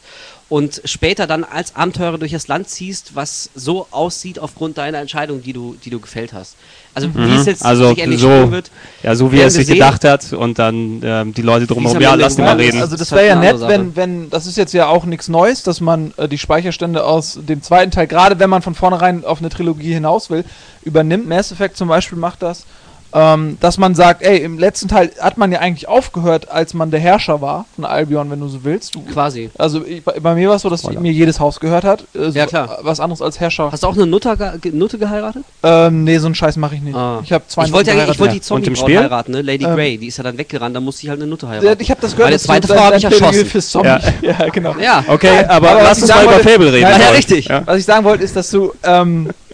und 0.50 0.82
später 0.84 1.26
dann 1.26 1.44
als 1.44 1.74
Abenteurer 1.76 2.18
durch 2.18 2.32
das 2.32 2.48
Land 2.48 2.68
ziehst, 2.68 3.14
was 3.14 3.48
so 3.54 3.86
aussieht 3.92 4.38
aufgrund 4.38 4.76
deiner 4.76 4.98
Entscheidung, 4.98 5.42
die 5.42 5.52
du, 5.54 5.76
die 5.82 5.88
du 5.90 6.00
gefällt 6.00 6.32
hast. 6.34 6.56
Also 6.92 7.08
wie 7.14 7.36
es 7.36 7.46
jetzt 7.46 7.64
Also 7.64 7.90
sich 7.90 7.98
endlich 8.00 8.20
so- 8.20 8.28
spielen 8.28 8.50
wird. 8.50 8.70
Ja, 9.04 9.14
so 9.14 9.30
wie 9.30 9.38
er 9.38 9.46
es 9.46 9.54
sich 9.54 9.66
sehen. 9.66 9.74
gedacht 9.76 10.02
hat 10.04 10.32
und 10.32 10.58
dann 10.58 11.00
ähm, 11.04 11.32
die 11.32 11.42
Leute 11.42 11.68
drumherum, 11.68 12.00
ja, 12.00 12.14
lass 12.16 12.34
die 12.34 12.42
mal 12.42 12.56
reden. 12.56 12.80
Also 12.80 12.96
das 12.96 13.08
Das 13.10 13.12
wäre 13.16 13.28
ja 13.28 13.36
nett, 13.36 13.60
wenn, 13.60 13.94
wenn, 13.94 14.28
das 14.28 14.46
ist 14.48 14.56
jetzt 14.56 14.74
ja 14.74 14.88
auch 14.88 15.04
nichts 15.04 15.28
Neues, 15.28 15.62
dass 15.62 15.80
man 15.80 16.12
äh, 16.16 16.26
die 16.26 16.36
Speicherstände 16.38 17.04
aus 17.04 17.38
dem 17.40 17.62
zweiten 17.62 17.92
Teil, 17.92 18.08
gerade 18.08 18.40
wenn 18.40 18.50
man 18.50 18.60
von 18.60 18.74
vornherein 18.74 19.24
auf 19.24 19.38
eine 19.38 19.50
Trilogie 19.50 19.94
hinaus 19.94 20.30
will, 20.30 20.44
übernimmt. 20.82 21.28
Mass 21.28 21.52
Effect 21.52 21.76
zum 21.76 21.86
Beispiel 21.86 22.18
macht 22.18 22.42
das, 22.42 22.64
ähm, 23.12 23.56
dass 23.60 23.78
man 23.78 23.94
sagt, 23.94 24.22
ey, 24.22 24.38
im 24.38 24.58
letzten 24.58 24.88
Teil 24.88 25.10
hat 25.20 25.36
man 25.38 25.50
ja 25.52 25.58
eigentlich 25.60 25.88
aufgehört, 25.88 26.50
als 26.50 26.74
man 26.74 26.90
der 26.90 27.00
Herrscher 27.00 27.40
war 27.40 27.66
von 27.74 27.84
Albion, 27.84 28.30
wenn 28.30 28.40
du 28.40 28.48
so 28.48 28.64
willst. 28.64 28.94
Du, 28.94 29.02
Quasi. 29.02 29.50
also 29.58 29.84
ich, 29.84 30.04
bei, 30.04 30.20
bei 30.20 30.34
mir 30.34 30.48
war 30.48 30.56
es 30.56 30.62
so, 30.62 30.70
dass 30.70 30.84
mir 30.88 31.12
jedes 31.12 31.40
Haus 31.40 31.60
gehört 31.60 31.84
hat. 31.84 32.02
Äh, 32.14 32.30
so, 32.30 32.38
Ja, 32.38 32.46
klar. 32.46 32.78
Was 32.82 33.00
anderes 33.00 33.20
als 33.22 33.40
Herrscher. 33.40 33.70
Hast 33.72 33.82
du 33.82 33.86
auch 33.88 33.94
eine 33.94 34.06
Nutte, 34.06 34.36
ge 34.60 34.72
Nutte 34.72 34.98
geheiratet? 34.98 35.44
Ähm, 35.62 36.04
nee, 36.04 36.18
so 36.18 36.26
einen 36.26 36.34
Scheiß 36.34 36.56
mache 36.56 36.76
ich 36.76 36.82
nicht. 36.82 36.94
Ah. 36.96 37.20
Ich 37.24 37.32
habe 37.32 37.44
zwei 37.48 37.64
ich 37.64 37.72
wollte, 37.72 37.90
ich 37.92 38.18
wollte 38.18 38.34
die 38.34 38.40
Zombie 38.40 38.74
Spiel? 38.76 38.98
heiraten, 38.98 39.32
ne? 39.32 39.42
Lady 39.42 39.64
Ähm. 39.64 39.74
Grey, 39.74 39.98
die 39.98 40.06
ist 40.06 40.16
ja 40.16 40.24
dann 40.24 40.38
weggerannt, 40.38 40.74
da 40.76 40.80
musste 40.80 41.02
ich 41.04 41.08
halt 41.10 41.20
eine 41.20 41.28
Nutte 41.28 41.46
Ja, 41.46 41.52
heiraten. 41.52 41.82
ich 41.82 41.90
habe 41.90 42.00
das 42.00 42.16
gehört. 42.16 42.32
Du 42.34 42.38
zweite 42.38 42.68
Frau 42.68 42.76
hab 42.80 42.90
dein 42.90 42.98
ich 42.98 43.04
erschossen. 43.04 43.46
fürs 43.46 43.70
Zombie. 43.70 43.88
Ja, 44.22 44.48
genau. 44.52 44.74
ja. 44.80 45.04
Okay, 45.08 45.44
aber, 45.48 45.70
aber 45.70 45.82
lass 45.82 46.00
uns 46.02 46.10
mal 46.14 46.24
über 46.24 46.38
Fable 46.40 46.72
reden. 46.72 46.82
Ja, 46.88 46.98
ja, 46.98 47.08
richtig. 47.10 47.46
Ja? 47.46 47.62
Was 47.66 47.78
ich 47.78 47.84
sagen 47.84 48.04
wollte, 48.04 48.24
ist, 48.24 48.36
dass 48.36 48.50
du 48.50 48.72
ähm, 48.82 49.28
äh, 49.28 49.32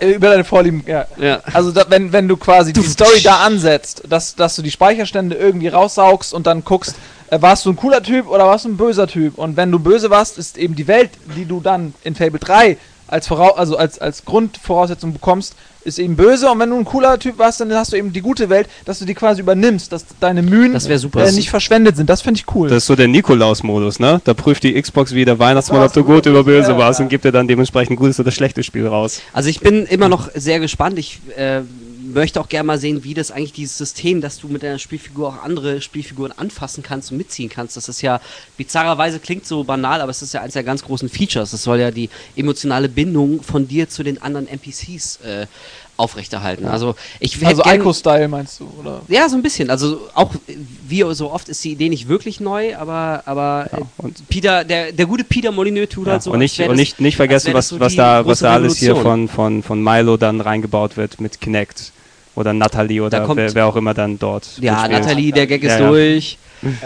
über 0.00 0.30
deine 0.30 0.44
Vorlieben, 0.44 0.84
ja. 0.86 1.06
Ja. 1.16 1.40
Also 1.52 1.72
da, 1.72 1.84
wenn, 1.88 2.12
wenn 2.12 2.28
du 2.28 2.36
quasi 2.36 2.72
die 2.72 2.82
Story 2.82 3.20
da 3.22 3.40
ansetzt, 3.40 4.02
dass, 4.08 4.34
dass 4.34 4.56
du 4.56 4.62
die 4.62 4.70
Speicherstände 4.70 5.36
irgendwie 5.36 5.68
raussaugst 5.68 6.32
und 6.32 6.46
dann 6.46 6.64
guckst, 6.64 6.96
äh, 7.30 7.40
warst 7.40 7.66
du 7.66 7.70
ein 7.70 7.76
cooler 7.76 8.02
Typ 8.02 8.28
oder 8.28 8.46
warst 8.46 8.64
du 8.64 8.70
ein 8.70 8.76
böser 8.76 9.06
Typ? 9.06 9.38
Und 9.38 9.56
wenn 9.56 9.70
du 9.70 9.78
böse 9.78 10.10
warst, 10.10 10.38
ist 10.38 10.56
eben 10.58 10.74
die 10.74 10.86
Welt, 10.86 11.10
die 11.36 11.44
du 11.44 11.60
dann 11.60 11.94
in 12.04 12.14
Fable 12.14 12.38
3 12.38 12.76
als, 13.08 13.26
Vorau 13.26 13.54
also 13.54 13.76
als, 13.76 13.98
als 13.98 14.24
Grundvoraussetzung 14.24 15.12
bekommst, 15.12 15.54
ist 15.84 15.98
eben 15.98 16.16
böse. 16.16 16.50
Und 16.50 16.58
wenn 16.60 16.70
du 16.70 16.76
ein 16.76 16.84
cooler 16.84 17.18
Typ 17.18 17.38
warst, 17.38 17.60
dann 17.60 17.72
hast 17.72 17.92
du 17.92 17.96
eben 17.96 18.12
die 18.12 18.20
gute 18.20 18.48
Welt, 18.50 18.68
dass 18.84 18.98
du 18.98 19.04
die 19.04 19.14
quasi 19.14 19.40
übernimmst, 19.40 19.90
dass 19.90 20.04
deine 20.20 20.42
Mühen 20.42 20.72
Das 20.72 20.88
wär 20.88 20.98
super. 20.98 21.26
Äh, 21.26 21.32
nicht 21.32 21.50
verschwendet 21.50 21.96
sind. 21.96 22.08
Das 22.08 22.22
finde 22.22 22.40
ich 22.40 22.54
cool. 22.54 22.68
Das 22.68 22.78
ist 22.78 22.86
so 22.86 22.94
der 22.94 23.08
Nikolaus-Modus, 23.08 23.98
ne? 23.98 24.20
Da 24.24 24.34
prüft 24.34 24.62
die 24.62 24.80
Xbox 24.80 25.14
wie 25.14 25.24
der 25.24 25.38
Weihnachtsmann, 25.38 25.82
ob 25.82 25.92
du 25.92 26.04
gut 26.04 26.26
oder 26.26 26.44
böse 26.44 26.76
warst 26.76 27.00
und 27.00 27.08
gibt 27.08 27.24
dir 27.24 27.32
dann 27.32 27.48
dementsprechend 27.48 27.98
gutes 27.98 28.20
oder 28.20 28.30
schlechtes 28.30 28.66
Spiel 28.66 28.86
raus. 28.86 29.20
Also 29.32 29.48
ich 29.48 29.60
bin 29.60 29.86
immer 29.86 30.08
noch 30.08 30.30
sehr 30.34 30.60
gespannt. 30.60 30.98
Ich 30.98 31.20
äh, 31.36 31.62
möchte 32.12 32.40
auch 32.40 32.48
gerne 32.48 32.66
mal 32.66 32.78
sehen, 32.78 33.04
wie 33.04 33.14
das 33.14 33.30
eigentlich 33.30 33.52
dieses 33.52 33.78
System, 33.78 34.20
dass 34.20 34.38
du 34.38 34.48
mit 34.48 34.62
deiner 34.62 34.78
Spielfigur 34.78 35.28
auch 35.28 35.42
andere 35.42 35.80
Spielfiguren 35.80 36.32
anfassen 36.32 36.82
kannst 36.82 37.10
und 37.12 37.18
mitziehen 37.18 37.48
kannst. 37.48 37.76
Das 37.76 37.88
ist 37.88 38.02
ja 38.02 38.20
bizarrerweise 38.56 39.18
klingt 39.18 39.46
so 39.46 39.64
banal, 39.64 40.00
aber 40.00 40.10
es 40.10 40.22
ist 40.22 40.34
ja 40.34 40.40
eines 40.40 40.54
der 40.54 40.64
ganz 40.64 40.82
großen 40.82 41.08
Features. 41.08 41.50
Das 41.50 41.62
soll 41.62 41.80
ja 41.80 41.90
die 41.90 42.10
emotionale 42.36 42.88
Bindung 42.88 43.42
von 43.42 43.68
dir 43.68 43.88
zu 43.88 44.02
den 44.02 44.20
anderen 44.22 44.48
NPCs 44.48 45.16
äh, 45.24 45.46
aufrechterhalten. 45.96 46.66
Also 46.66 46.94
ich 47.18 47.44
also 47.44 47.62
Ico-Style 47.64 48.28
meinst 48.28 48.60
du, 48.60 48.72
oder? 48.80 49.02
Ja, 49.08 49.28
so 49.28 49.36
ein 49.36 49.42
bisschen. 49.42 49.68
Also 49.68 50.08
auch 50.14 50.32
äh, 50.46 50.56
wie 50.86 51.04
so 51.14 51.30
oft 51.32 51.48
ist 51.48 51.62
die 51.64 51.72
Idee 51.72 51.88
nicht 51.88 52.08
wirklich 52.08 52.38
neu, 52.40 52.76
aber 52.76 53.22
aber 53.26 53.68
äh, 53.72 53.80
und- 54.02 54.28
Peter, 54.28 54.64
der 54.64 54.92
der 54.92 55.06
gute 55.06 55.24
Peter 55.24 55.50
Molyneux 55.50 55.88
tut 55.88 56.06
Ja, 56.06 56.12
halt 56.14 56.22
so. 56.22 56.30
und 56.32 56.38
nicht, 56.38 56.58
und 56.60 56.68
das- 56.68 56.76
nicht, 56.76 57.00
nicht 57.00 57.16
vergessen, 57.16 57.52
was, 57.52 57.68
so 57.68 57.80
was 57.80 57.96
da, 57.96 58.24
was 58.24 58.38
da 58.40 58.52
alles 58.54 58.76
hier 58.78 58.90
Revolution. 58.90 59.28
von, 59.28 59.62
von, 59.62 59.62
von 59.64 59.82
Milo 59.82 60.16
dann 60.16 60.40
reingebaut 60.40 60.96
wird 60.96 61.20
mit 61.20 61.40
Kinect. 61.40 61.92
Oder 62.38 62.52
Natalie 62.52 63.00
Da 63.00 63.06
oder 63.06 63.20
kommt- 63.22 63.36
wer, 63.38 63.54
wer 63.54 63.66
auch 63.66 63.76
immer 63.76 63.94
dann 63.94 64.18
dort. 64.18 64.46
Ja, 64.60 64.72
mitspielt. 64.82 64.92
Nathalie, 65.00 65.32
der 65.32 65.46
Gag 65.48 65.62
ist 65.64 65.72
Ja, 65.72 65.80
ja. 65.80 65.88
durch. 65.88 66.38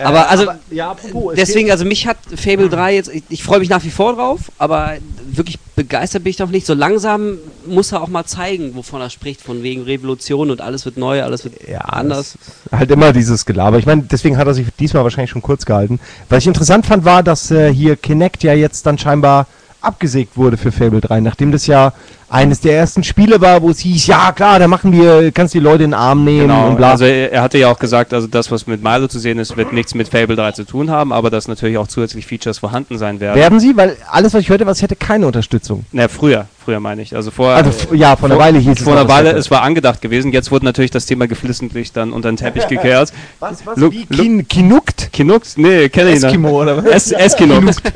aber 0.03 0.29
also 0.31 0.47
ja, 0.71 0.91
apropos, 0.91 1.33
es 1.33 1.37
deswegen, 1.49 1.71
also 1.71 1.85
mich 1.87 2.07
hat 2.07 2.19
Fable 2.37 2.69
3 2.69 2.95
jetzt, 2.95 3.09
ich, 3.15 3.23
ich 3.31 3.43
freue 3.43 3.59
mich 3.59 3.71
nach 3.71 3.83
wie 3.85 3.91
vor 3.91 4.15
drauf, 4.15 4.41
aber 4.59 4.93
wirklich 5.31 5.59
begeistert 5.77 6.25
bin 6.25 6.31
ich 6.31 6.37
doch 6.37 6.51
nicht. 6.51 6.67
So 6.67 6.75
langsam 6.75 7.39
muss 7.67 7.93
er 7.93 8.03
auch 8.03 8.09
mal 8.09 8.25
zeigen, 8.25 8.75
wovon 8.75 9.01
er 9.01 9.09
spricht, 9.11 9.41
von 9.41 9.63
wegen 9.63 9.83
Revolution 9.85 10.51
und 10.51 10.61
alles 10.61 10.85
wird 10.85 10.97
neu, 10.99 11.23
alles 11.23 11.45
wird 11.45 11.55
Ja, 11.69 11.79
anders. 11.81 12.37
halt 12.71 12.91
immer 12.91 13.13
dieses 13.15 13.47
Gelaber. 13.47 13.79
Ich 13.79 13.87
meine, 13.87 14.03
deswegen 14.03 14.37
hat 14.37 14.47
er 14.47 14.53
sich 14.55 14.67
diesmal 14.79 15.05
wahrscheinlich 15.05 15.31
schon 15.31 15.43
kurz 15.43 15.65
gehalten. 15.65 16.01
Was 16.29 16.41
ich 16.41 16.47
interessant 16.49 16.85
fand, 16.87 17.05
war, 17.07 17.23
dass 17.23 17.51
äh, 17.51 17.73
hier 17.73 17.97
Kinect 17.97 18.43
ja 18.43 18.53
jetzt 18.53 18.85
dann 18.87 18.99
scheinbar 18.99 19.47
abgesägt 19.83 20.37
wurde 20.37 20.57
für 20.57 20.73
Fable 20.73 21.01
3, 21.01 21.21
nachdem 21.21 21.53
das 21.53 21.67
ja 21.67 21.93
eines 22.31 22.61
der 22.61 22.75
ersten 22.79 23.05
Spiele 23.05 23.43
war, 23.43 23.61
wo 23.61 23.69
es 23.69 23.81
hieß, 23.81 24.07
ja 24.07 24.33
klar, 24.33 24.59
da 24.59 24.67
machen 24.67 24.91
wir, 24.91 25.31
kannst 25.33 25.53
die 25.53 25.59
Leute 25.59 25.85
in 25.85 25.91
den 25.91 25.95
Arm 25.95 26.25
nehmen 26.25 26.49
Genau, 26.49 26.69
und 26.69 26.77
bla. 26.77 26.93
also 26.93 27.05
er, 27.05 27.43
hatte 27.43 27.59
ja 27.59 27.71
auch 27.71 27.79
gesagt, 27.79 28.15
also 28.15 28.27
das, 28.27 28.51
was 28.51 28.67
mit 28.67 28.83
Milo 28.83 29.07
zu 29.07 29.19
sehen 29.19 29.39
ist, 29.39 29.55
wird 29.59 29.75
nichts 29.75 29.95
mit 29.95 30.09
Fable 30.09 30.35
3 30.35 30.53
zu 30.53 30.65
tun 30.65 30.91
haben, 30.91 31.13
aber 31.13 31.29
dass 31.29 31.47
natürlich 31.47 31.77
auch 31.77 31.89
zusätzlich 31.89 32.25
Features 32.27 32.57
vorhanden 32.59 32.97
sein 32.97 33.21
werden. 33.21 33.37
Werden 33.37 33.61
sie? 33.61 33.77
Weil 33.77 33.99
alles, 34.11 34.33
was 34.33 34.41
ich 34.41 34.49
hörte, 34.49 34.65
was 34.65 34.81
hätte 34.81 34.97
keine 34.97 35.27
Unterstützung. 35.27 35.85
Na, 35.93 36.09
früher, 36.09 36.47
früher 36.65 36.81
meine 36.81 37.03
ich. 37.03 37.15
Also 37.15 37.31
vorher. 37.31 37.57
Also 37.63 37.95
ja, 37.95 38.17
vor 38.17 38.31
einer 38.31 38.39
Weile 38.39 38.59
hieß 38.61 38.79
es 38.79 38.83
vor 38.83 38.95
einer 38.95 39.09
Weile, 39.09 39.33
es 39.33 39.51
war 39.51 39.61
angedacht 39.63 40.01
gewesen. 40.01 40.33
Jetzt 40.33 40.51
wurde 40.51 40.65
natürlich 40.65 40.91
das 40.91 41.05
Thema 41.05 41.27
geflissentlich 41.27 41.93
dann 41.93 42.15
unter 42.15 42.31
den 42.31 42.37
Teppich 42.39 42.67
gekehrt. 42.69 43.13
Was, 43.41 43.67
was, 43.67 43.77
Look- 43.77 43.93
wie 43.93 44.07
Kin 44.07 44.49
Kinukt? 44.49 45.13
Kinuckt? 45.13 45.59
Nee, 45.59 45.91
kenne 45.91 46.09
ich 46.11 46.15
nicht. 46.15 46.25
Eskimo 46.25 46.63
oder 46.63 46.79
was? 46.79 46.87
Es, 46.87 47.13
Eskinuckt. 47.13 47.83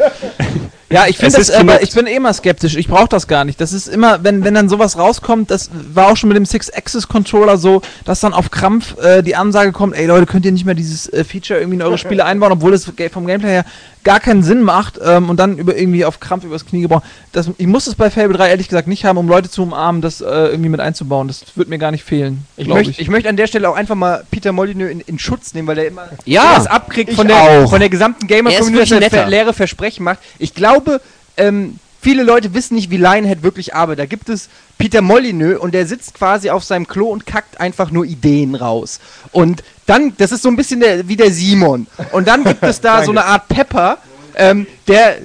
Ja, 0.89 1.07
ich 1.09 1.17
finde 1.19 1.37
das, 1.39 1.51
aber 1.51 1.83
ich 1.83 1.93
bin 1.95 2.07
eh 2.07 2.15
immer 2.15 2.33
skeptisch. 2.33 2.77
Ich 2.77 2.87
brauche 2.87 3.09
das 3.09 3.27
gar 3.27 3.45
nicht. 3.45 3.61
Das 3.61 3.73
ist 3.73 3.89
immer, 3.89 4.23
wenn, 4.23 4.45
wenn 4.45 4.55
dann 4.55 4.69
sowas 4.69 4.97
rauskommt, 4.97 5.51
das 5.51 5.69
war 5.93 6.13
auch 6.13 6.17
schon 6.17 6.29
mit 6.29 6.37
dem 6.37 6.47
Six-Axis-Controller 6.47 7.59
so, 7.59 7.83
dass 8.05 8.21
dann 8.21 8.33
auf 8.33 8.53
Krampf 8.53 8.97
äh, 8.99 9.23
die 9.23 9.35
Ansage 9.35 9.73
kommt, 9.73 9.97
ey 9.97 10.07
Leute, 10.07 10.27
könnt 10.27 10.45
ihr 10.45 10.53
nicht 10.53 10.65
mehr 10.65 10.77
dieses 10.77 11.09
äh, 11.13 11.25
Feature 11.25 11.59
irgendwie 11.59 11.77
in 11.79 11.83
eure 11.83 11.99
Spiele 12.07 12.25
einbauen, 12.25 12.53
obwohl 12.53 12.73
es 12.73 12.89
ge- 12.95 13.09
vom 13.09 13.27
Gameplay 13.27 13.51
her 13.51 13.65
gar 14.07 14.21
keinen 14.21 14.45
Sinn 14.45 14.63
macht 14.63 15.01
ähm, 15.05 15.29
und 15.29 15.37
dann 15.39 15.59
über 15.59 15.77
irgendwie 15.77 16.05
auf 16.05 16.21
Krampf 16.21 16.45
übers 16.45 16.65
Knie 16.65 16.83
gebaut. 16.83 17.03
Das, 17.33 17.51
ich 17.59 17.67
muss 17.67 17.89
es 17.89 17.97
bei 17.97 18.09
Fable 18.09 18.37
3 18.37 18.49
ehrlich 18.49 18.69
gesagt 18.69 18.87
nicht 18.87 19.05
haben, 19.05 19.19
um 19.19 19.29
Leute 19.29 19.51
zu 19.51 19.65
umarmen, 19.65 20.01
das 20.01 20.21
äh, 20.21 20.25
irgendwie 20.27 20.69
mit 20.69 20.79
einzubauen. 20.79 21.27
Das 21.27 21.45
wird 21.57 21.69
mir 21.69 21.79
gar 21.79 21.91
nicht 21.91 22.05
fehlen. 22.05 22.47
Ich 22.57 22.69
möchte, 22.69 23.01
ich. 23.03 23.09
möchte 23.09 23.29
an 23.29 23.37
der 23.37 23.49
Stelle 23.49 23.69
auch 23.69 23.75
einfach 23.75 23.97
mal 23.97 24.25
Peter 24.31 24.53
Molyneux 24.53 24.91
in, 24.93 25.01
in 25.01 25.19
Schutz 25.19 25.55
nehmen, 25.55 25.67
weil 25.67 25.75
der 25.75 25.89
immer 25.89 26.09
Ja. 26.25 26.55
was 26.57 26.69
abkriegt 26.69 27.11
Ich 27.11 27.17
von 27.17 27.27
der, 27.27 27.37
auch. 27.37 27.69
von 27.69 27.81
der 27.81 27.89
gesamten 27.89 28.27
Er 28.29 28.37
Gamer-Community, 28.43 28.95
er 29.17 29.29
leere 29.29 29.53
Versprechen 29.53 30.05
macht. 30.05 30.21
Ich 30.39 30.55
glaube, 30.55 31.01
ähm, 31.37 31.81
viele 32.07 32.23
Leute 32.23 32.55
wissen 32.55 32.77
nicht, 32.77 32.89
wie 32.91 32.99
Lionhead 32.99 33.43
wirklich 33.43 33.75
arbeitet. 33.75 33.99
Da 33.99 34.07
gibt 34.07 34.29
es 34.29 34.49
Peter 34.79 35.03
Molyneux 35.03 35.59
und 35.59 35.75
der 35.75 35.89
sitzt 35.89 36.15
quasi 36.15 36.51
auf 36.51 36.63
seinem 36.63 36.87
Klo 36.87 37.09
und 37.09 37.27
kackt 37.27 37.59
einfach 37.59 37.91
nur 37.91 38.05
Ideen 38.05 38.55
raus. 38.55 39.01
Und 39.33 39.65
dann, 39.87 40.17
das 40.17 40.31
ist 40.31 40.43
so 40.43 40.49
ein 40.49 40.55
bisschen 40.55 40.79
der, 40.79 41.09
wie 41.09 41.17
der 41.17 41.33
Simon. 41.33 41.89
Und 42.13 42.29
dann 42.29 42.45
gibt 42.45 42.63
es 42.63 42.81
da 42.81 43.03
so 43.05 43.11
eine 43.11 43.25
Art 43.25 43.49
Pepper, 43.49 43.99
ähm, 44.37 44.69
der 44.87 45.17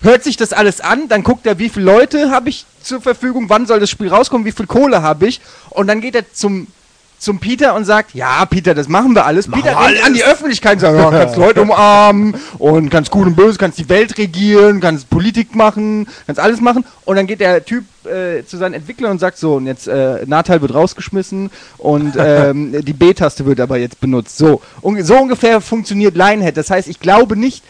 hört 0.00 0.24
sich 0.24 0.38
das 0.38 0.54
alles 0.54 0.80
an, 0.80 1.08
dann 1.08 1.24
guckt 1.24 1.44
er, 1.44 1.58
wie 1.58 1.68
viele 1.68 1.84
Leute 1.84 2.30
habe 2.30 2.48
ich 2.48 2.64
zur 2.82 3.02
Verfügung, 3.02 3.50
wann 3.50 3.66
soll 3.66 3.78
das 3.78 3.90
Spiel 3.90 4.08
rauskommen, 4.08 4.46
wie 4.46 4.52
viel 4.52 4.66
Kohle 4.66 5.02
habe 5.02 5.26
ich 5.26 5.42
und 5.68 5.88
dann 5.88 6.00
geht 6.00 6.14
er 6.14 6.32
zum 6.32 6.68
zum 7.20 7.38
Peter 7.38 7.74
und 7.74 7.84
sagt, 7.84 8.14
ja, 8.14 8.44
Peter, 8.46 8.74
das 8.74 8.88
machen 8.88 9.14
wir 9.14 9.26
alles. 9.26 9.46
Peter 9.46 9.78
rennt 9.78 10.04
an 10.04 10.14
die 10.14 10.24
Öffentlichkeit 10.24 10.74
und 10.74 10.80
sagt, 10.80 10.96
ja, 10.96 11.10
kannst 11.10 11.36
Leute 11.36 11.60
umarmen 11.60 12.34
und 12.58 12.88
kannst 12.88 13.10
gut 13.10 13.26
und 13.26 13.36
böse, 13.36 13.58
kannst 13.58 13.78
die 13.78 13.88
Welt 13.90 14.16
regieren, 14.16 14.80
kannst 14.80 15.10
Politik 15.10 15.54
machen, 15.54 16.08
kannst 16.26 16.40
alles 16.40 16.62
machen. 16.62 16.84
Und 17.04 17.16
dann 17.16 17.26
geht 17.26 17.40
der 17.40 17.62
Typ 17.62 17.84
äh, 18.06 18.42
zu 18.46 18.56
seinen 18.56 18.72
Entwicklern 18.72 19.12
und 19.12 19.18
sagt 19.18 19.36
so, 19.36 19.56
und 19.56 19.66
jetzt 19.66 19.86
äh, 19.86 20.24
Nachteil 20.26 20.62
wird 20.62 20.72
rausgeschmissen 20.72 21.50
und 21.76 22.14
ähm, 22.18 22.74
die 22.82 22.94
B-Taste 22.94 23.44
wird 23.44 23.60
aber 23.60 23.76
jetzt 23.76 24.00
benutzt. 24.00 24.38
So, 24.38 24.62
Un 24.82 25.04
so 25.04 25.18
ungefähr 25.18 25.60
funktioniert 25.60 26.16
Lionhead. 26.16 26.56
Das 26.56 26.70
heißt, 26.70 26.88
ich 26.88 27.00
glaube 27.00 27.36
nicht, 27.36 27.62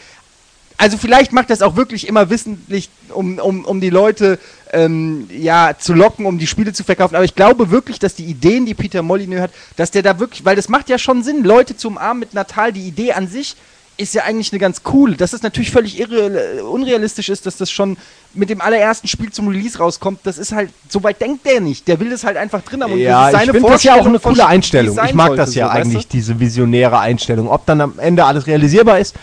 also 0.81 0.97
vielleicht 0.97 1.31
macht 1.31 1.51
das 1.51 1.61
auch 1.61 1.75
wirklich 1.75 2.07
immer 2.07 2.31
wissentlich, 2.31 2.89
um, 3.09 3.37
um, 3.37 3.65
um 3.65 3.81
die 3.81 3.91
Leute 3.91 4.39
ähm, 4.71 5.27
ja, 5.29 5.73
zu 5.77 5.93
locken, 5.93 6.25
um 6.25 6.37
die 6.37 6.47
Spiele 6.47 6.73
zu 6.73 6.83
verkaufen. 6.83 7.15
Aber 7.15 7.25
ich 7.25 7.35
glaube 7.35 7.71
wirklich, 7.71 7.99
dass 7.99 8.15
die 8.15 8.25
Ideen, 8.25 8.65
die 8.65 8.73
Peter 8.73 9.01
Molyneux 9.01 9.41
hat, 9.41 9.51
dass 9.75 9.91
der 9.91 10.01
da 10.01 10.19
wirklich, 10.19 10.45
weil 10.45 10.55
das 10.55 10.69
macht 10.69 10.89
ja 10.89 10.97
schon 10.97 11.23
Sinn, 11.23 11.43
Leute 11.43 11.75
zu 11.75 11.89
umarmen 11.89 12.19
mit 12.19 12.33
Natal, 12.33 12.71
die 12.71 12.87
Idee 12.87 13.13
an 13.13 13.27
sich 13.27 13.55
ist 13.97 14.15
ja 14.15 14.23
eigentlich 14.23 14.51
eine 14.51 14.59
ganz 14.59 14.83
coole. 14.83 15.15
Dass 15.15 15.33
es 15.33 15.43
natürlich 15.43 15.71
völlig 15.71 15.99
irre, 15.99 16.63
unrealistisch 16.63 17.29
ist, 17.29 17.45
dass 17.45 17.57
das 17.57 17.69
schon 17.69 17.97
mit 18.33 18.49
dem 18.49 18.61
allerersten 18.61 19.07
Spiel 19.07 19.31
zum 19.31 19.47
Release 19.49 19.77
rauskommt, 19.77 20.21
das 20.23 20.37
ist 20.37 20.53
halt, 20.53 20.71
so 20.89 21.03
weit 21.03 21.21
denkt 21.21 21.45
der 21.45 21.61
nicht. 21.61 21.87
Der 21.87 21.99
will 21.99 22.09
das 22.09 22.23
halt 22.23 22.37
einfach 22.37 22.61
drin 22.61 22.81
haben. 22.81 22.93
Und 22.93 22.99
Ja, 22.99 23.29
das 23.29 23.41
ist 23.41 23.47
ich 23.47 23.51
finde 23.51 23.69
das 23.69 23.83
ja 23.83 23.95
auch 23.95 24.05
eine 24.05 24.19
coole 24.19 24.45
Einstellung. 24.45 24.97
Ich 25.05 25.13
mag 25.13 25.35
das 25.35 25.53
ja 25.53 25.67
so, 25.67 25.73
weißt 25.73 25.85
du? 25.85 25.89
eigentlich, 25.89 26.07
diese 26.07 26.39
visionäre 26.39 26.99
Einstellung. 26.99 27.49
Ob 27.49 27.65
dann 27.65 27.81
am 27.81 27.99
Ende 27.99 28.25
alles 28.25 28.47
realisierbar 28.47 28.99
ist, 28.99 29.15
äh, 29.15 29.19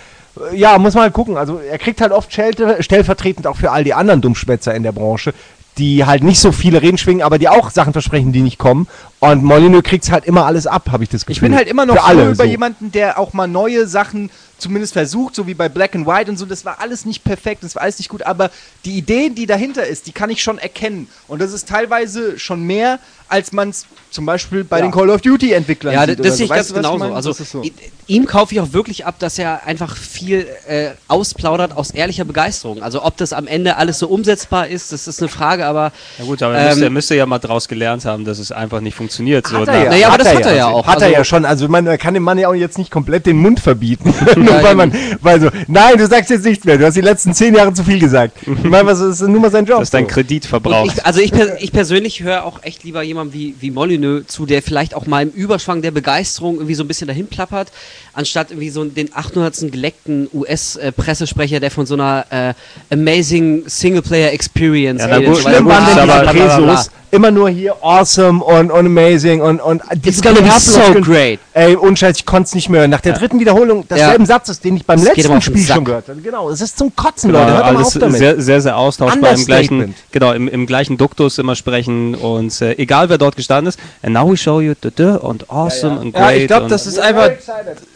ja, 0.52 0.78
muss 0.78 0.94
man 0.94 1.04
halt 1.04 1.12
gucken. 1.12 1.36
Also 1.36 1.58
er 1.58 1.78
kriegt 1.78 2.00
halt 2.00 2.12
oft 2.12 2.32
stellvertretend 2.32 3.46
auch 3.46 3.56
für 3.56 3.70
all 3.70 3.84
die 3.84 3.94
anderen 3.94 4.20
Dummschwätzer 4.20 4.74
in 4.74 4.82
der 4.82 4.92
Branche, 4.92 5.34
die 5.78 6.04
halt 6.04 6.24
nicht 6.24 6.40
so 6.40 6.52
viele 6.52 6.82
Reden 6.82 6.98
schwingen, 6.98 7.22
aber 7.22 7.38
die 7.38 7.48
auch 7.48 7.70
Sachen 7.70 7.92
versprechen, 7.92 8.32
die 8.32 8.42
nicht 8.42 8.58
kommen. 8.58 8.88
Und 9.20 9.42
Molyneux 9.42 9.82
kriegt's 9.82 10.10
halt 10.12 10.24
immer 10.26 10.46
alles 10.46 10.66
ab, 10.68 10.90
habe 10.92 11.02
ich 11.02 11.10
das 11.10 11.22
Gefühl. 11.26 11.32
Ich 11.34 11.40
bin 11.40 11.56
halt 11.56 11.66
immer 11.68 11.84
noch 11.86 11.94
Für 11.96 12.00
froh 12.02 12.06
alle, 12.08 12.24
über 12.30 12.44
so. 12.44 12.50
jemanden, 12.50 12.92
der 12.92 13.18
auch 13.18 13.32
mal 13.32 13.48
neue 13.48 13.86
Sachen 13.88 14.30
zumindest 14.58 14.92
versucht, 14.92 15.34
so 15.36 15.46
wie 15.46 15.54
bei 15.54 15.68
Black 15.68 15.94
and 15.94 16.06
White 16.06 16.30
und 16.30 16.36
so. 16.36 16.44
Das 16.46 16.64
war 16.64 16.80
alles 16.80 17.04
nicht 17.04 17.22
perfekt, 17.24 17.62
das 17.62 17.74
war 17.76 17.82
alles 17.82 17.98
nicht 17.98 18.08
gut, 18.08 18.22
aber 18.24 18.50
die 18.84 18.96
Idee, 18.98 19.30
die 19.30 19.46
dahinter 19.46 19.86
ist, 19.86 20.06
die 20.08 20.12
kann 20.12 20.30
ich 20.30 20.42
schon 20.42 20.58
erkennen. 20.58 21.08
Und 21.28 21.40
das 21.40 21.52
ist 21.52 21.68
teilweise 21.68 22.38
schon 22.40 22.62
mehr, 22.64 22.98
als 23.28 23.52
man 23.52 23.68
es 23.70 23.86
zum 24.10 24.24
Beispiel 24.26 24.64
bei 24.64 24.78
Ja. 24.78 24.86
den 24.86 24.90
Call 24.92 25.10
of 25.10 25.20
Duty 25.20 25.52
Entwicklern 25.52 25.94
Ja, 25.94 26.06
sieht. 26.06 26.18
das 26.18 26.26
oder 26.26 26.30
sehe 26.30 26.36
so. 26.38 26.44
ich 26.44 26.50
Weißt 26.50 26.58
ganz 26.58 26.68
du, 26.68 26.74
was 26.74 26.80
genauso. 26.82 26.98
meine? 26.98 27.14
Also 27.14 27.32
Das 27.34 27.50
so. 27.50 27.62
i- 27.62 27.72
ihm 28.08 28.24
kaufe 28.26 28.54
ich 28.54 28.60
auch 28.60 28.72
wirklich 28.72 29.04
ab, 29.06 29.16
dass 29.18 29.38
er 29.38 29.64
einfach 29.66 29.96
viel 29.96 30.46
äh, 30.66 30.90
ausplaudert 31.08 31.76
aus 31.76 31.90
ehrlicher 31.92 32.24
Begeisterung. 32.24 32.82
Also 32.82 33.04
ob 33.04 33.16
das 33.16 33.32
am 33.32 33.46
Ende 33.46 33.76
alles 33.76 33.98
so 34.00 34.08
umsetzbar 34.08 34.66
ist, 34.68 34.90
das 34.92 35.06
ist 35.06 35.20
eine 35.20 35.28
Frage, 35.28 35.66
aber 35.66 35.92
Ja 36.18 36.24
gut, 36.24 36.42
aber 36.42 36.54
er, 36.56 36.64
müsste, 36.68 36.78
Ähm, 36.80 36.84
er 36.84 36.90
müsste 36.90 37.14
ja 37.16 37.26
mal 37.26 37.38
draus 37.38 37.68
gelernt 37.68 38.04
haben, 38.04 38.24
dass 38.24 38.38
es 38.38 38.50
einfach 38.50 38.80
nicht 38.80 38.94
funktioniert. 38.94 39.07
So 39.12 39.24
Hat 39.24 39.68
er 39.68 39.74
nach- 39.74 39.84
ja. 39.84 39.90
Naja, 39.90 40.08
aber 40.08 40.18
das 40.18 40.34
hat 40.34 40.46
er 40.46 40.56
ja 40.56 40.66
auch. 40.68 40.86
Hat 40.86 40.96
er 41.00 41.06
Also- 41.06 41.16
ja 41.16 41.24
schon. 41.24 41.44
Also 41.44 41.68
man 41.68 41.98
kann 41.98 42.14
dem 42.14 42.22
Mann 42.22 42.38
ja 42.38 42.48
auch 42.48 42.54
jetzt 42.54 42.78
nicht 42.78 42.90
komplett 42.90 43.26
den 43.26 43.36
Mund 43.38 43.60
verbieten. 43.60 44.14
nur 44.36 44.54
Ja, 44.54 44.62
weil 44.62 44.74
man, 44.74 44.92
weil 45.20 45.40
so, 45.40 45.48
nein, 45.66 45.96
du 45.98 46.06
sagst 46.06 46.30
jetzt 46.30 46.44
nichts 46.44 46.64
mehr. 46.64 46.78
Du 46.78 46.84
hast 46.86 46.94
die 46.94 47.00
letzten 47.00 47.32
zehn 47.34 47.54
Jahre 47.54 47.72
zu 47.72 47.84
viel 47.84 47.98
gesagt. 47.98 48.36
Ich 48.46 48.64
meine, 48.64 48.86
was 48.86 49.00
ist 49.00 49.20
nur 49.22 49.40
mal 49.40 49.50
sein 49.50 49.64
Job? 49.64 49.80
dass 49.80 49.90
dein 49.90 50.04
so. 50.04 50.10
Kredit 50.14 50.46
verbraucht. 50.46 50.92
ich, 50.96 51.06
also 51.06 51.20
ich, 51.20 51.30
per, 51.32 51.60
ich 51.62 51.72
persönlich 51.72 52.22
höre 52.22 52.44
auch 52.44 52.62
echt 52.62 52.84
lieber 52.84 53.02
jemandem 53.02 53.34
wie, 53.34 53.54
wie 53.60 53.70
Molyneux 53.70 54.26
zu, 54.26 54.46
der 54.46 54.62
vielleicht 54.62 54.94
auch 54.94 55.06
mal 55.06 55.22
im 55.22 55.30
Überschwang 55.30 55.82
der 55.82 55.90
Begeisterung 55.90 56.56
irgendwie 56.56 56.74
so 56.74 56.84
ein 56.84 56.88
bisschen 56.88 57.06
dahin 57.08 57.26
plappert, 57.26 57.68
anstatt 58.14 58.50
irgendwie 58.50 58.70
so 58.70 58.84
den 58.84 59.10
800. 59.14 59.70
geleckten 59.72 60.28
US-Pressesprecher, 60.32 61.60
der 61.60 61.70
von 61.70 61.86
so 61.86 61.94
einer 61.94 62.24
äh, 62.30 62.54
amazing 62.92 63.62
Singleplayer-Experience 63.66 65.02
Ja, 65.02 65.08
na 65.08 65.16
redet. 65.16 65.36
So. 65.36 65.40
Schlimm 65.48 65.66
waren 65.66 65.86
denn 65.86 66.10
aber- 66.10 66.32
diese. 66.32 66.44
Prezos 66.46 66.90
immer 67.10 67.30
nur 67.30 67.48
hier 67.48 67.74
awesome 67.80 68.44
und, 68.44 68.70
und 68.70 68.86
amazing 68.98 69.40
und, 69.40 69.60
und 69.60 69.82
It's 70.04 70.20
gonna 70.22 70.40
be 70.40 70.50
so 70.58 70.80
great. 71.00 71.38
Ey, 71.52 71.74
unscheiß, 71.76 72.16
ich 72.18 72.26
konnte 72.26 72.48
es 72.48 72.54
nicht 72.54 72.68
mehr 72.68 72.80
hören. 72.82 72.90
Nach 72.90 73.00
der 73.00 73.14
dritten 73.14 73.38
Wiederholung 73.40 73.86
desselben 73.88 74.22
Ja. 74.24 74.26
Satzes, 74.26 74.60
den 74.60 74.76
ich 74.76 74.84
beim 74.84 75.02
Das 75.04 75.16
letzten 75.16 75.40
Spiel 75.40 75.64
schon 75.64 75.84
gehört 75.84 76.08
habe. 76.08 76.20
Genau, 76.20 76.50
es 76.50 76.60
ist 76.60 76.76
zum 76.78 76.94
Kotzen, 76.94 77.30
Genau, 77.30 77.40
Leute. 77.40 77.54
Hört 77.54 77.64
alles 77.64 77.86
auf 77.88 77.98
damit. 78.00 78.18
sehr, 78.18 78.40
sehr, 78.40 78.60
sehr 78.60 78.76
austauschbar 78.76 79.32
im 79.34 79.44
gleichen, 79.44 79.94
genau, 80.12 80.32
im, 80.32 80.48
im 80.48 80.66
gleichen 80.66 80.96
Duktus 80.98 81.38
immer 81.38 81.54
sprechen 81.56 82.14
und 82.14 82.60
äh, 82.60 82.72
egal 82.74 83.08
wer 83.08 83.18
dort 83.18 83.36
gestanden 83.36 83.68
ist. 83.68 83.78
And 84.02 84.12
now 84.14 84.30
we 84.30 84.36
show 84.36 84.60
you 84.60 84.74
the, 84.82 84.90
the 84.96 85.04
und 85.20 85.50
awesome 85.50 86.00
and 86.00 86.14
Ja, 86.14 86.26
great. 86.26 86.40
ich 86.42 86.46
glaube, 86.48 86.64
und 86.64 86.72
das 86.72 86.86
ist 86.86 86.98
einfach. 86.98 87.30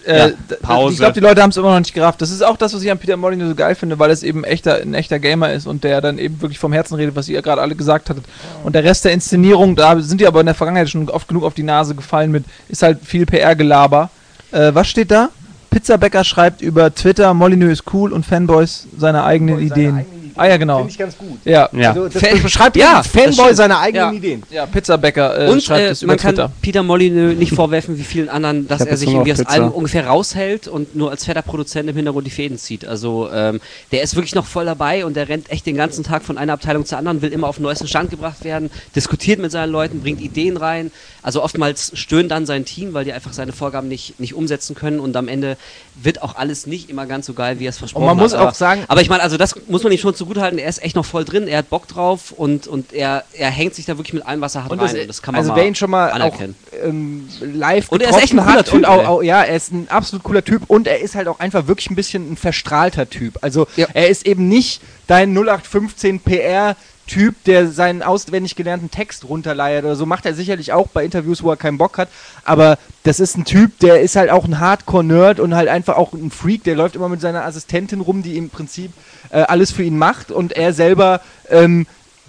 Äh, 0.04 0.18
Ja, 0.18 0.30
Pause. 0.62 0.94
Ich 0.94 0.98
glaube, 0.98 1.12
die 1.12 1.20
Leute 1.20 1.42
haben 1.42 1.50
es 1.50 1.56
immer 1.56 1.70
noch 1.72 1.78
nicht 1.78 1.94
gerafft. 1.94 2.20
Das 2.22 2.30
ist 2.30 2.42
auch 2.42 2.56
das, 2.56 2.74
was 2.74 2.82
ich 2.82 2.90
an 2.90 2.98
Peter 2.98 3.16
Molyneux 3.16 3.48
so 3.50 3.54
geil 3.54 3.74
finde, 3.76 3.98
weil 3.98 4.10
es 4.10 4.22
eben 4.24 4.42
echter, 4.44 4.76
ein 4.82 4.94
echter 4.94 5.18
Gamer 5.20 5.52
ist 5.52 5.66
und 5.66 5.84
der 5.84 6.00
dann 6.00 6.18
eben 6.18 6.40
wirklich 6.42 6.58
vom 6.58 6.72
Herzen 6.72 6.94
redet, 6.96 7.14
was 7.14 7.28
ihr 7.28 7.40
gerade 7.40 7.60
alle 7.62 7.76
gesagt 7.76 8.10
hattet. 8.10 8.24
Und 8.64 8.74
der 8.74 8.82
Rest 8.82 9.04
der 9.04 9.12
Inszenierung, 9.12 9.76
da 9.76 10.00
sind 10.00 10.20
die 10.20 10.26
aber 10.26 10.40
in 10.40 10.46
der 10.46 10.54
Vergangenheit 10.56 10.88
schon 10.92 11.08
oft 11.08 11.28
genug 11.28 11.44
auf 11.44 11.54
die 11.54 11.62
Nase 11.62 11.94
gefallen 11.94 12.30
mit, 12.30 12.44
ist 12.68 12.82
halt 12.82 13.00
viel 13.04 13.26
PR-Gelaber. 13.26 14.10
Äh, 14.52 14.74
was 14.74 14.88
steht 14.88 15.10
da? 15.10 15.30
Pizzabäcker 15.70 16.22
schreibt 16.22 16.60
über 16.60 16.94
Twitter, 16.94 17.32
Molyneux 17.32 17.72
ist 17.72 17.94
cool 17.94 18.12
und 18.12 18.26
Fanboys 18.26 18.86
seine 18.96 19.24
eigenen 19.24 19.58
Ideen. 19.58 20.04
Ah 20.36 20.46
ja, 20.46 20.56
genau. 20.56 20.78
Finde 20.78 20.90
ich 20.92 20.98
ganz 20.98 21.16
gut. 21.18 21.38
Ja. 21.44 21.68
ja. 21.72 21.90
Also, 21.90 22.08
das 22.08 22.22
Fan- 22.22 22.42
beschreibt 22.42 22.76
Ja, 22.76 23.02
Fanboy 23.02 23.54
seine 23.54 23.78
eigenen 23.78 24.12
Ja. 24.12 24.12
Ideen. 24.18 24.42
Ja, 24.50 24.66
Pizzabäcker 24.66 25.46
äh, 25.48 25.50
Und 25.50 25.62
schreibt 25.62 25.80
äh, 25.80 25.88
es 25.90 26.02
über 26.02 26.12
man 26.12 26.18
kann 26.18 26.34
Twitter. 26.34 26.52
Peter 26.62 26.82
Molyneux 26.82 27.36
nicht 27.38 27.54
vorwerfen, 27.54 27.98
wie 27.98 28.02
vielen 28.04 28.28
anderen, 28.28 28.68
dass 28.68 28.80
er 28.82 28.96
sich 28.96 29.08
irgendwie 29.10 29.32
aus 29.32 29.40
allem 29.46 29.70
ungefähr 29.70 30.06
raushält 30.06 30.68
und 30.68 30.94
nur 30.96 31.10
als 31.10 31.24
fetter 31.24 31.42
Produzent 31.42 31.88
im 31.88 31.96
Hintergrund 31.96 32.26
die 32.26 32.30
Fäden 32.30 32.58
zieht. 32.58 32.84
Also 32.86 33.28
ähm, 33.32 33.60
der 33.92 34.02
ist 34.02 34.14
wirklich 34.14 34.34
noch 34.34 34.46
voll 34.46 34.64
dabei 34.64 35.04
und 35.04 35.14
der 35.16 35.28
rennt 35.28 35.50
echt 35.50 35.66
den 35.66 35.76
ganzen 35.76 36.04
Tag 36.04 36.22
von 36.22 36.38
einer 36.38 36.52
Abteilung 36.54 36.84
zur 36.86 36.98
anderen, 36.98 37.22
will 37.22 37.32
immer 37.32 37.48
auf 37.48 37.56
den 37.56 37.62
neuesten 37.64 37.88
Stand 37.88 38.10
gebracht 38.10 38.44
werden, 38.44 38.70
diskutiert 38.96 39.40
mit 39.40 39.50
seinen 39.52 39.70
Leuten, 39.70 40.00
bringt 40.00 40.20
Ideen 40.20 40.56
rein. 40.56 40.90
Also 41.22 41.42
oftmals 41.42 41.92
stöhnt 41.94 42.30
dann 42.30 42.46
sein 42.46 42.64
Team, 42.64 42.94
weil 42.94 43.04
die 43.04 43.12
einfach 43.12 43.32
seine 43.32 43.52
Vorgaben 43.52 43.88
nicht, 43.88 44.18
nicht 44.18 44.34
umsetzen 44.34 44.74
können 44.74 44.98
und 44.98 45.16
am 45.16 45.28
Ende 45.28 45.56
wird 45.94 46.22
auch 46.22 46.34
alles 46.36 46.66
nicht 46.66 46.90
immer 46.90 47.06
ganz 47.06 47.26
so 47.26 47.32
geil, 47.34 47.60
wie 47.60 47.66
er 47.66 47.70
es 47.70 47.78
versprochen 47.78 48.06
man 48.06 48.16
hat. 48.16 48.22
muss 48.22 48.34
aber, 48.34 48.50
auch 48.50 48.54
sagen- 48.54 48.84
aber 48.88 49.00
ich 49.02 49.08
meine, 49.08 49.22
also 49.22 49.36
das 49.36 49.54
muss 49.68 49.82
man 49.84 49.92
ihm 49.92 49.98
schon 49.98 50.14
zugutehalten, 50.22 50.58
er 50.58 50.68
ist 50.68 50.82
echt 50.82 50.96
noch 50.96 51.04
voll 51.04 51.24
drin, 51.24 51.48
er 51.48 51.58
hat 51.58 51.70
Bock 51.70 51.88
drauf 51.88 52.32
und, 52.32 52.66
und 52.66 52.92
er, 52.92 53.24
er 53.32 53.50
hängt 53.50 53.74
sich 53.74 53.84
da 53.86 53.96
wirklich 53.98 54.12
mit 54.14 54.26
allem, 54.26 54.40
was 54.40 54.54
er 54.54 54.64
hat, 54.64 54.70
Und 54.70 54.78
rein. 54.80 54.88
das, 54.92 55.00
und 55.00 55.08
das 55.08 55.22
kann 55.22 55.32
man 55.34 55.40
also 55.42 55.54
wer 55.56 55.66
ihn 55.66 55.74
schon 55.74 55.90
mal 55.90 56.10
auch 56.10 56.14
anerkennen. 56.14 56.54
ähm, 56.82 57.28
live 57.40 57.88
Und 57.90 58.02
er 58.02 58.10
ist 58.10 58.22
echt 58.22 58.32
ein 58.32 58.38
cooler 58.38 58.54
hat 58.54 58.66
Typ, 58.66 58.84
auch, 58.84 59.06
auch, 59.06 59.22
ja, 59.22 59.42
er 59.42 59.56
ist 59.56 59.72
ein 59.72 59.88
absolut 59.88 60.22
cooler 60.22 60.44
Typ 60.44 60.62
und 60.68 60.86
er 60.86 61.00
ist 61.00 61.14
halt 61.14 61.28
auch 61.28 61.40
einfach 61.40 61.66
wirklich 61.66 61.90
ein 61.90 61.96
bisschen 61.96 62.32
ein 62.32 62.36
verstrahlter 62.36 63.08
Typ. 63.10 63.38
Also 63.42 63.66
Ja. 63.76 63.86
er 63.94 64.08
ist 64.08 64.26
eben 64.26 64.48
nicht 64.48 64.80
dein 65.06 65.32
0815 65.34 66.20
PR 66.20 66.76
Typ, 67.06 67.34
der 67.44 67.68
seinen 67.68 68.02
auswendig 68.02 68.56
gelernten 68.56 68.90
Text 68.90 69.28
runterleiert 69.28 69.84
oder 69.84 69.96
so, 69.96 70.06
macht 70.06 70.24
er 70.26 70.34
sicherlich 70.34 70.72
auch 70.72 70.88
bei 70.88 71.04
Interviews, 71.04 71.42
wo 71.42 71.50
er 71.50 71.56
keinen 71.56 71.78
Bock 71.78 71.98
hat. 71.98 72.08
Aber 72.44 72.78
das 73.02 73.20
ist 73.20 73.36
ein 73.36 73.44
Typ, 73.44 73.78
der 73.80 74.00
ist 74.00 74.16
halt 74.16 74.30
auch 74.30 74.44
ein 74.44 74.60
Hardcore-Nerd 74.60 75.40
und 75.40 75.54
halt 75.54 75.68
einfach 75.68 75.96
auch 75.96 76.12
ein 76.12 76.30
Freak. 76.30 76.64
Der 76.64 76.76
läuft 76.76 76.96
immer 76.96 77.08
mit 77.08 77.20
seiner 77.20 77.44
Assistentin 77.44 78.00
rum, 78.00 78.22
die 78.22 78.36
im 78.36 78.50
Prinzip 78.50 78.92
äh, 79.30 79.42
alles 79.42 79.72
für 79.72 79.82
ihn 79.82 79.98
macht 79.98 80.30
und 80.30 80.52
er 80.52 80.72
selber 80.72 81.20
ähm, 81.50 81.86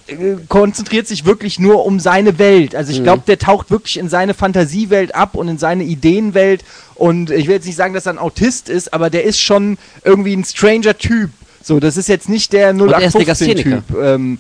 äh, 0.08 0.36
konzentriert 0.50 1.08
sich 1.08 1.26
wirklich 1.26 1.60
nur 1.60 1.86
um 1.86 2.00
seine 2.00 2.38
Welt. 2.40 2.76
Also 2.76 2.92
ich 2.92 3.04
glaube, 3.04 3.24
der 3.26 3.40
taucht 3.40 3.72
wirklich 3.72 3.98
in 3.98 4.10
seine 4.10 4.34
Fantasiewelt 4.34 5.16
ab 5.16 5.36
und 5.36 5.48
in 5.48 5.58
seine 5.58 5.84
Ideenwelt. 5.84 6.66
Und 6.96 7.32
ich 7.32 7.48
will 7.48 7.56
jetzt 7.56 7.66
nicht 7.66 7.78
sagen, 7.78 7.94
dass 7.94 8.06
er 8.06 8.14
ein 8.14 8.20
Autist 8.20 8.70
ist, 8.70 8.94
aber 8.94 9.10
der 9.10 9.24
ist 9.24 9.40
schon 9.40 9.78
irgendwie 10.04 10.36
ein 10.36 10.44
stranger 10.44 10.98
Typ. 10.98 11.30
So, 11.62 11.80
das 11.80 11.96
ist 11.96 12.10
jetzt 12.10 12.28
nicht 12.28 12.52
der 12.52 12.76
er 12.76 13.02
ist 13.02 13.16
Legastheniker. 13.16 13.84
0815-Typ. 13.90 14.04
Ähm, 14.04 14.40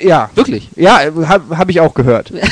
ja. 0.00 0.30
Wirklich? 0.34 0.68
Ja, 0.76 1.00
habe 1.26 1.56
hab 1.58 1.70
ich 1.70 1.80
auch 1.80 1.94
gehört. 1.94 2.30
Nein, 2.32 2.44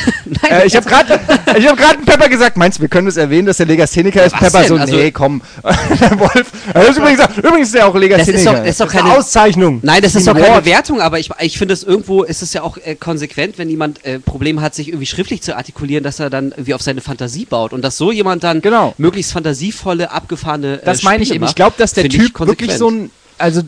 äh, 0.50 0.66
ich 0.66 0.76
habe 0.76 0.88
gerade 0.88 1.20
ich 1.58 1.66
hab 1.68 1.76
grad 1.76 2.04
Pepper 2.04 2.28
gesagt, 2.28 2.56
meinst 2.56 2.78
du, 2.78 2.82
wir 2.82 2.88
können 2.88 3.06
das 3.06 3.16
erwähnen, 3.16 3.46
dass 3.46 3.56
der 3.58 3.66
Legastheniker 3.66 4.24
ist? 4.24 4.32
Was 4.32 4.40
Pepper 4.40 4.58
denn? 4.60 4.68
so, 4.68 4.76
Also- 4.76 4.96
nee, 4.96 5.10
komm. 5.10 5.42
der 5.62 6.18
Wolf. 6.18 6.50
Er 6.74 6.88
ist 6.88 6.98
übrigens, 6.98 7.20
übrigens 7.38 7.68
ist 7.68 7.74
der 7.74 7.86
auch 7.86 7.92
das 7.94 8.02
ist 8.02 8.08
Legastheniker. 8.08 8.44
doch, 8.52 8.58
das 8.58 8.68
ist 8.68 8.80
doch 8.80 8.86
Das 8.86 8.94
ist 8.94 9.00
eine 9.00 9.08
keine 9.08 9.18
Auszeichnung. 9.18 9.80
Nein, 9.82 10.02
das 10.02 10.14
ist 10.14 10.26
doch 10.26 10.34
Ein 10.34 10.40
keine 10.42 10.52
Award. 10.54 10.64
Wertung, 10.66 11.00
aber 11.00 11.18
ich, 11.18 11.30
ich 11.40 11.58
finde 11.58 11.74
es 11.74 11.82
irgendwo, 11.82 12.22
ist 12.22 12.42
es 12.42 12.52
ja 12.52 12.62
auch 12.62 12.76
äh, 12.78 12.94
konsequent, 12.94 13.58
wenn 13.58 13.68
jemand 13.68 14.04
äh, 14.04 14.18
Probleme 14.18 14.60
hat, 14.60 14.74
sich 14.74 14.88
irgendwie 14.88 15.06
schriftlich 15.06 15.42
zu 15.42 15.56
artikulieren, 15.56 16.04
dass 16.04 16.20
er 16.20 16.30
dann 16.30 16.50
irgendwie 16.52 16.74
auf 16.74 16.82
seine 16.82 17.00
Fantasie 17.00 17.44
baut 17.44 17.72
und 17.72 17.82
dass 17.82 17.96
so 17.96 18.12
jemand 18.12 18.44
dann 18.44 18.60
Genau. 18.62 18.94
möglichst 18.98 19.32
fantasievolle, 19.32 20.10
abgefahrene 20.10 20.80
äh, 20.82 20.84
Das 20.84 21.02
meine 21.02 21.22
ich 21.22 21.34
eben. 21.34 21.44
Ich 21.44 21.54
glaube, 21.54 21.74
dass 21.78 21.92
der 21.92 22.08
Typ 22.08 22.38
wirklich 22.40 22.72
so 22.74 22.90
ein. 22.90 23.10
Also, 23.42 23.62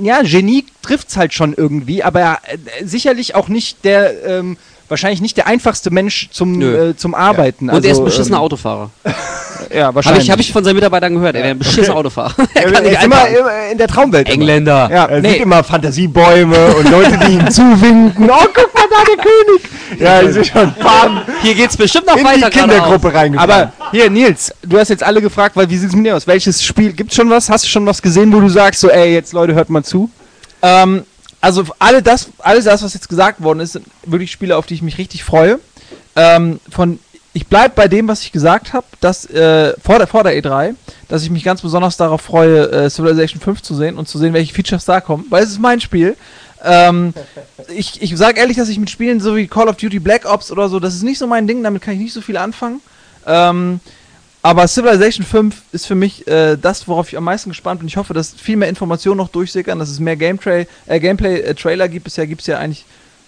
ja, 0.00 0.22
Genie 0.22 0.64
trifft's 0.80 1.16
halt 1.16 1.34
schon 1.34 1.52
irgendwie, 1.52 2.04
aber 2.04 2.20
er, 2.20 2.40
äh, 2.44 2.84
sicherlich 2.84 3.34
auch 3.34 3.48
nicht 3.48 3.84
der. 3.84 4.24
Ähm, 4.24 4.56
wahrscheinlich 4.88 5.20
nicht 5.20 5.36
der 5.36 5.46
einfachste 5.46 5.90
Mensch 5.90 6.28
zum, 6.30 6.60
äh, 6.60 6.96
zum 6.96 7.14
Arbeiten. 7.14 7.68
Und 7.70 7.84
er 7.84 7.90
ist 7.90 7.98
ein 7.98 8.02
also, 8.02 8.04
beschissener 8.04 8.38
ähm, 8.38 8.42
Autofahrer. 8.42 8.90
Ja, 9.74 9.86
Habe 9.86 9.96
wahrscheinlich. 9.96 10.24
ich, 10.24 10.30
hab 10.30 10.40
ich 10.40 10.52
von 10.52 10.64
seinen 10.64 10.76
Mitarbeitern 10.76 11.12
gehört. 11.14 11.34
Er 11.34 11.42
wäre 11.42 11.50
ein 11.50 11.58
beschissener 11.58 11.96
Autofahrer. 11.96 12.32
er 12.54 12.72
Er 12.72 12.82
ist 12.92 13.04
immer, 13.04 13.28
immer 13.28 13.50
in 13.70 13.76
der 13.76 13.88
Traumwelt. 13.88 14.26
immer. 14.28 14.34
Engländer. 14.34 14.88
Ja, 14.90 15.04
Er 15.06 15.20
nee. 15.20 15.32
sieht 15.32 15.42
immer 15.42 15.62
Fantasiebäume 15.62 16.74
und 16.74 16.90
Leute, 16.90 17.18
die 17.26 17.32
ihm 17.34 17.50
zuwinken. 17.50 18.30
Oh, 18.30 18.46
guck 18.54 18.72
mal 18.74 18.84
da, 18.88 19.04
der 19.04 19.16
König. 19.16 20.00
Ja, 20.00 20.22
die 20.22 20.32
sind 20.32 20.46
schon 20.46 20.72
fahren 20.74 21.20
Hier 21.42 21.54
geht's 21.54 21.76
bestimmt 21.76 22.06
noch 22.06 22.16
in 22.16 22.24
weiter 22.24 22.48
die. 22.48 22.58
Kindergruppe 22.58 23.12
reingefahren. 23.12 23.50
Aber 23.50 23.72
hier, 23.90 24.08
Nils, 24.08 24.54
du 24.62 24.78
hast 24.78 24.88
jetzt 24.88 25.02
alle 25.02 25.20
gefragt, 25.20 25.54
weil 25.56 25.68
wie 25.68 25.76
sieht's 25.76 25.94
mit 25.94 26.06
dir 26.06 26.16
aus? 26.16 26.26
Welches 26.26 26.62
Spiel? 26.64 26.92
Gibt's 26.92 27.14
schon 27.16 27.28
was? 27.28 27.50
Hast 27.50 27.64
du 27.64 27.68
schon 27.68 27.84
was 27.84 28.00
gesehen, 28.00 28.32
wo 28.32 28.40
du 28.40 28.48
sagst, 28.48 28.80
so, 28.80 28.88
ey, 28.88 29.12
jetzt 29.12 29.32
Leute, 29.34 29.54
hört 29.54 29.68
mal 29.68 29.84
zu? 29.84 30.08
Ähm, 30.62 31.02
also 31.40 31.64
alle 31.78 32.02
das, 32.02 32.28
alles 32.38 32.64
das, 32.64 32.82
was 32.82 32.94
jetzt 32.94 33.08
gesagt 33.08 33.42
worden 33.42 33.60
ist, 33.60 33.72
sind 33.72 33.86
wirklich 34.04 34.30
Spiele, 34.30 34.56
auf 34.56 34.66
die 34.66 34.74
ich 34.74 34.82
mich 34.82 34.98
richtig 34.98 35.24
freue. 35.24 35.60
Ähm, 36.16 36.60
von, 36.70 36.98
ich 37.32 37.46
bleibe 37.46 37.74
bei 37.76 37.86
dem, 37.86 38.08
was 38.08 38.22
ich 38.22 38.32
gesagt 38.32 38.72
habe, 38.72 38.86
dass 39.00 39.24
äh, 39.26 39.74
vor, 39.80 39.98
der, 39.98 40.06
vor 40.06 40.24
der 40.24 40.36
E3, 40.36 40.74
dass 41.08 41.22
ich 41.22 41.30
mich 41.30 41.44
ganz 41.44 41.62
besonders 41.62 41.96
darauf 41.96 42.22
freue, 42.22 42.70
äh, 42.70 42.90
Civilization 42.90 43.40
5 43.40 43.62
zu 43.62 43.74
sehen 43.74 43.96
und 43.96 44.08
zu 44.08 44.18
sehen, 44.18 44.32
welche 44.32 44.52
Features 44.52 44.84
da 44.84 45.00
kommen, 45.00 45.26
weil 45.30 45.44
es 45.44 45.50
ist 45.50 45.60
mein 45.60 45.80
Spiel. 45.80 46.16
Ähm, 46.64 47.14
ich 47.68 48.02
ich 48.02 48.16
sage 48.16 48.40
ehrlich, 48.40 48.56
dass 48.56 48.68
ich 48.68 48.78
mit 48.78 48.90
Spielen 48.90 49.20
so 49.20 49.36
wie 49.36 49.46
Call 49.46 49.68
of 49.68 49.76
Duty 49.76 50.00
Black 50.00 50.24
Ops 50.24 50.50
oder 50.50 50.68
so, 50.68 50.80
das 50.80 50.94
ist 50.94 51.04
nicht 51.04 51.18
so 51.18 51.28
mein 51.28 51.46
Ding, 51.46 51.62
damit 51.62 51.82
kann 51.82 51.94
ich 51.94 52.00
nicht 52.00 52.12
so 52.12 52.20
viel 52.20 52.36
anfangen. 52.36 52.80
Ähm, 53.26 53.78
aber 54.42 54.68
Civilization 54.68 55.26
5 55.26 55.62
ist 55.72 55.86
für 55.86 55.94
mich 55.94 56.26
äh, 56.28 56.56
das, 56.56 56.86
worauf 56.86 57.08
ich 57.08 57.16
am 57.16 57.24
meisten 57.24 57.50
gespannt 57.50 57.80
bin. 57.80 57.88
Ich 57.88 57.96
hoffe, 57.96 58.14
dass 58.14 58.34
viel 58.34 58.56
mehr 58.56 58.68
Informationen 58.68 59.16
noch 59.16 59.28
durchsickern, 59.28 59.78
dass 59.78 59.88
es 59.88 59.98
mehr 59.98 60.16
Gameplay, 60.16 60.66
äh, 60.86 61.00
Gameplay-Trailer 61.00 61.88
gibt. 61.88 62.04
Bisher 62.04 62.26
gibt 62.26 62.42
es 62.42 62.46
ja 62.46 62.58
eigentlich 62.58 62.84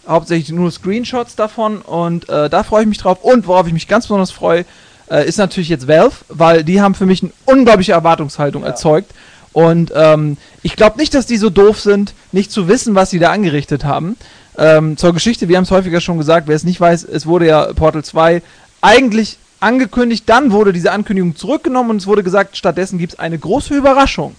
hauptsächlich 0.06 0.50
nur 0.50 0.70
Screenshots 0.70 1.36
davon 1.36 1.78
und 1.78 2.28
äh, 2.28 2.48
da 2.48 2.62
freue 2.62 2.82
ich 2.82 2.88
mich 2.88 2.98
drauf. 2.98 3.18
Und 3.22 3.46
worauf 3.46 3.66
ich 3.66 3.72
mich 3.72 3.88
ganz 3.88 4.06
besonders 4.06 4.30
freue, 4.30 4.64
äh, 5.10 5.26
ist 5.26 5.38
natürlich 5.38 5.68
jetzt 5.68 5.88
Valve, 5.88 6.16
weil 6.28 6.64
die 6.64 6.80
haben 6.80 6.94
für 6.94 7.06
mich 7.06 7.22
eine 7.22 7.32
unglaubliche 7.44 7.92
Erwartungshaltung 7.92 8.62
erzeugt. 8.62 9.10
Und 9.52 9.92
ähm, 9.94 10.36
ich 10.62 10.76
glaube 10.76 10.98
nicht, 10.98 11.12
dass 11.14 11.26
die 11.26 11.36
so 11.36 11.50
doof 11.50 11.80
sind, 11.80 12.14
nicht 12.30 12.52
zu 12.52 12.68
wissen, 12.68 12.94
was 12.94 13.10
sie 13.10 13.18
da 13.18 13.32
angerichtet 13.32 13.84
haben. 13.84 14.16
Ähm, 14.56 14.96
zur 14.96 15.12
Geschichte, 15.12 15.48
wir 15.48 15.56
haben 15.56 15.64
es 15.64 15.70
häufiger 15.72 16.00
schon 16.00 16.18
gesagt, 16.18 16.46
wer 16.46 16.54
es 16.54 16.64
nicht 16.64 16.80
weiß, 16.80 17.04
es 17.04 17.26
wurde 17.26 17.46
ja 17.46 17.72
Portal 17.72 18.04
2 18.04 18.42
eigentlich 18.80 19.38
angekündigt, 19.60 20.24
dann 20.26 20.52
wurde 20.52 20.72
diese 20.72 20.92
Ankündigung 20.92 21.36
zurückgenommen 21.36 21.90
und 21.90 21.96
es 21.98 22.06
wurde 22.06 22.22
gesagt, 22.22 22.56
stattdessen 22.56 22.98
gibt 22.98 23.12
es 23.12 23.18
eine 23.18 23.38
große 23.38 23.74
Überraschung. 23.74 24.34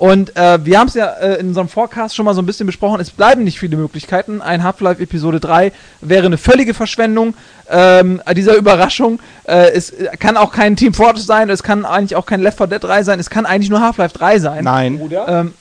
Und 0.00 0.34
äh, 0.34 0.64
wir 0.64 0.78
haben 0.78 0.88
es 0.88 0.94
ja 0.94 1.08
äh, 1.08 1.40
in 1.40 1.48
unserem 1.48 1.68
Forecast 1.68 2.16
schon 2.16 2.24
mal 2.24 2.32
so 2.32 2.40
ein 2.40 2.46
bisschen 2.46 2.66
besprochen. 2.66 3.02
Es 3.02 3.10
bleiben 3.10 3.44
nicht 3.44 3.58
viele 3.58 3.76
Möglichkeiten. 3.76 4.40
Ein 4.40 4.62
Half-Life 4.62 5.02
Episode 5.02 5.40
3 5.40 5.72
wäre 6.00 6.24
eine 6.24 6.38
völlige 6.38 6.72
Verschwendung 6.72 7.34
ähm, 7.68 8.22
dieser 8.34 8.56
Überraschung. 8.56 9.20
Äh, 9.44 9.72
es 9.72 9.92
kann 10.18 10.38
auch 10.38 10.52
kein 10.52 10.74
Team 10.74 10.94
Fortress 10.94 11.26
sein, 11.26 11.50
es 11.50 11.62
kann 11.62 11.84
eigentlich 11.84 12.16
auch 12.16 12.24
kein 12.24 12.40
Left 12.40 12.56
4 12.56 12.68
Dead 12.68 12.82
3 12.82 13.02
sein, 13.02 13.20
es 13.20 13.28
kann 13.28 13.44
eigentlich 13.44 13.68
nur 13.68 13.82
Half-Life 13.82 14.16
3 14.16 14.38
sein. 14.38 14.64
Nein, 14.64 14.98
Ähm, 15.28 15.52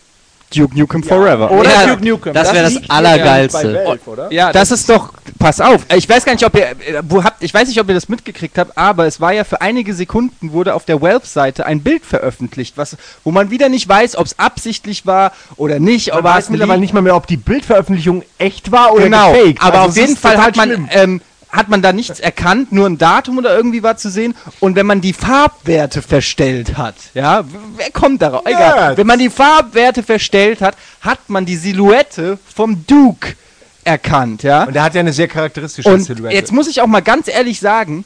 Duke 0.55 0.77
Nukem 0.77 1.03
Forever. 1.03 1.51
oder 1.51 1.69
Ja, 1.71 1.85
Duke 1.87 2.03
Nukem. 2.07 2.33
das 2.33 2.51
wäre 2.53 2.63
das 2.63 2.73
liegt 2.73 2.85
hier 2.85 2.93
Allergeilste. 2.95 3.81
Valve, 3.85 3.99
oder? 4.09 4.31
ja, 4.33 4.51
Das 4.51 4.71
ist 4.71 4.89
doch, 4.89 5.13
pass 5.37 5.61
auf, 5.61 5.85
ich 5.95 6.09
weiß 6.09 6.25
gar 6.25 6.33
nicht, 6.33 6.45
ob 6.45 6.55
ihr, 6.55 6.63
äh, 6.71 6.75
wo 7.07 7.23
habt, 7.23 7.43
ich 7.43 7.53
weiß 7.53 7.67
nicht, 7.67 7.79
ob 7.79 7.87
ihr 7.87 7.93
das 7.93 8.09
mitgekriegt 8.09 8.57
habt, 8.57 8.77
aber 8.77 9.05
es 9.05 9.21
war 9.21 9.31
ja 9.31 9.43
für 9.43 9.61
einige 9.61 9.93
Sekunden 9.93 10.51
wurde 10.51 10.73
auf 10.73 10.85
der 10.85 11.01
Valve-Seite 11.01 11.65
ein 11.65 11.81
Bild 11.81 12.03
veröffentlicht, 12.05 12.77
was, 12.77 12.97
wo 13.23 13.31
man 13.31 13.51
wieder 13.51 13.69
nicht 13.69 13.87
weiß, 13.87 14.15
ob 14.15 14.25
es 14.25 14.39
absichtlich 14.39 15.05
war 15.05 15.33
oder 15.55 15.79
nicht, 15.79 16.07
Man 16.09 16.17
aber 16.19 16.29
weiß 16.31 16.49
mittlerweile 16.49 16.79
nicht 16.81 16.93
mal 16.93 17.01
mehr, 17.01 17.15
ob 17.15 17.27
die 17.27 17.37
Bildveröffentlichung 17.37 18.23
echt 18.39 18.71
war 18.71 18.93
oder 18.93 19.03
genau, 19.03 19.33
gefaked. 19.33 19.61
aber 19.61 19.79
Also 19.81 19.89
auf 19.89 19.97
jeden 19.97 20.17
Fall 20.17 20.37
hat 20.37 20.55
man, 20.55 20.89
ähm, 20.91 21.21
hat 21.51 21.67
man 21.69 21.81
da 21.81 21.91
nichts 21.93 22.19
erkannt, 22.19 22.71
nur 22.71 22.85
ein 22.87 22.97
Datum 22.97 23.37
oder 23.39 23.55
irgendwie 23.55 23.81
war 23.81 23.97
zu 23.97 24.09
sehen. 24.09 24.35
Und 24.59 24.75
wenn 24.75 24.85
man 24.85 25.01
die 25.01 25.13
Farbwerte 25.13 26.01
verstellt 26.01 26.77
hat, 26.77 26.95
ja, 27.13 27.43
wer 27.75 27.91
kommt 27.91 28.21
darauf? 28.21 28.45
Egal. 28.45 28.79
Nerds. 28.79 28.97
Wenn 28.97 29.07
man 29.07 29.19
die 29.19 29.29
Farbwerte 29.29 30.03
verstellt 30.03 30.61
hat, 30.61 30.75
hat 31.01 31.29
man 31.29 31.45
die 31.45 31.55
Silhouette 31.55 32.37
vom 32.55 32.85
Duke 32.85 33.35
erkannt, 33.83 34.43
ja. 34.43 34.63
Und 34.65 34.73
der 34.73 34.83
hat 34.83 34.93
ja 34.93 34.99
eine 34.99 35.13
sehr 35.13 35.27
charakteristische 35.27 35.89
Und 35.89 36.01
Silhouette. 36.01 36.35
jetzt 36.35 36.51
muss 36.51 36.67
ich 36.67 36.81
auch 36.81 36.87
mal 36.87 37.01
ganz 37.01 37.27
ehrlich 37.27 37.59
sagen, 37.59 38.05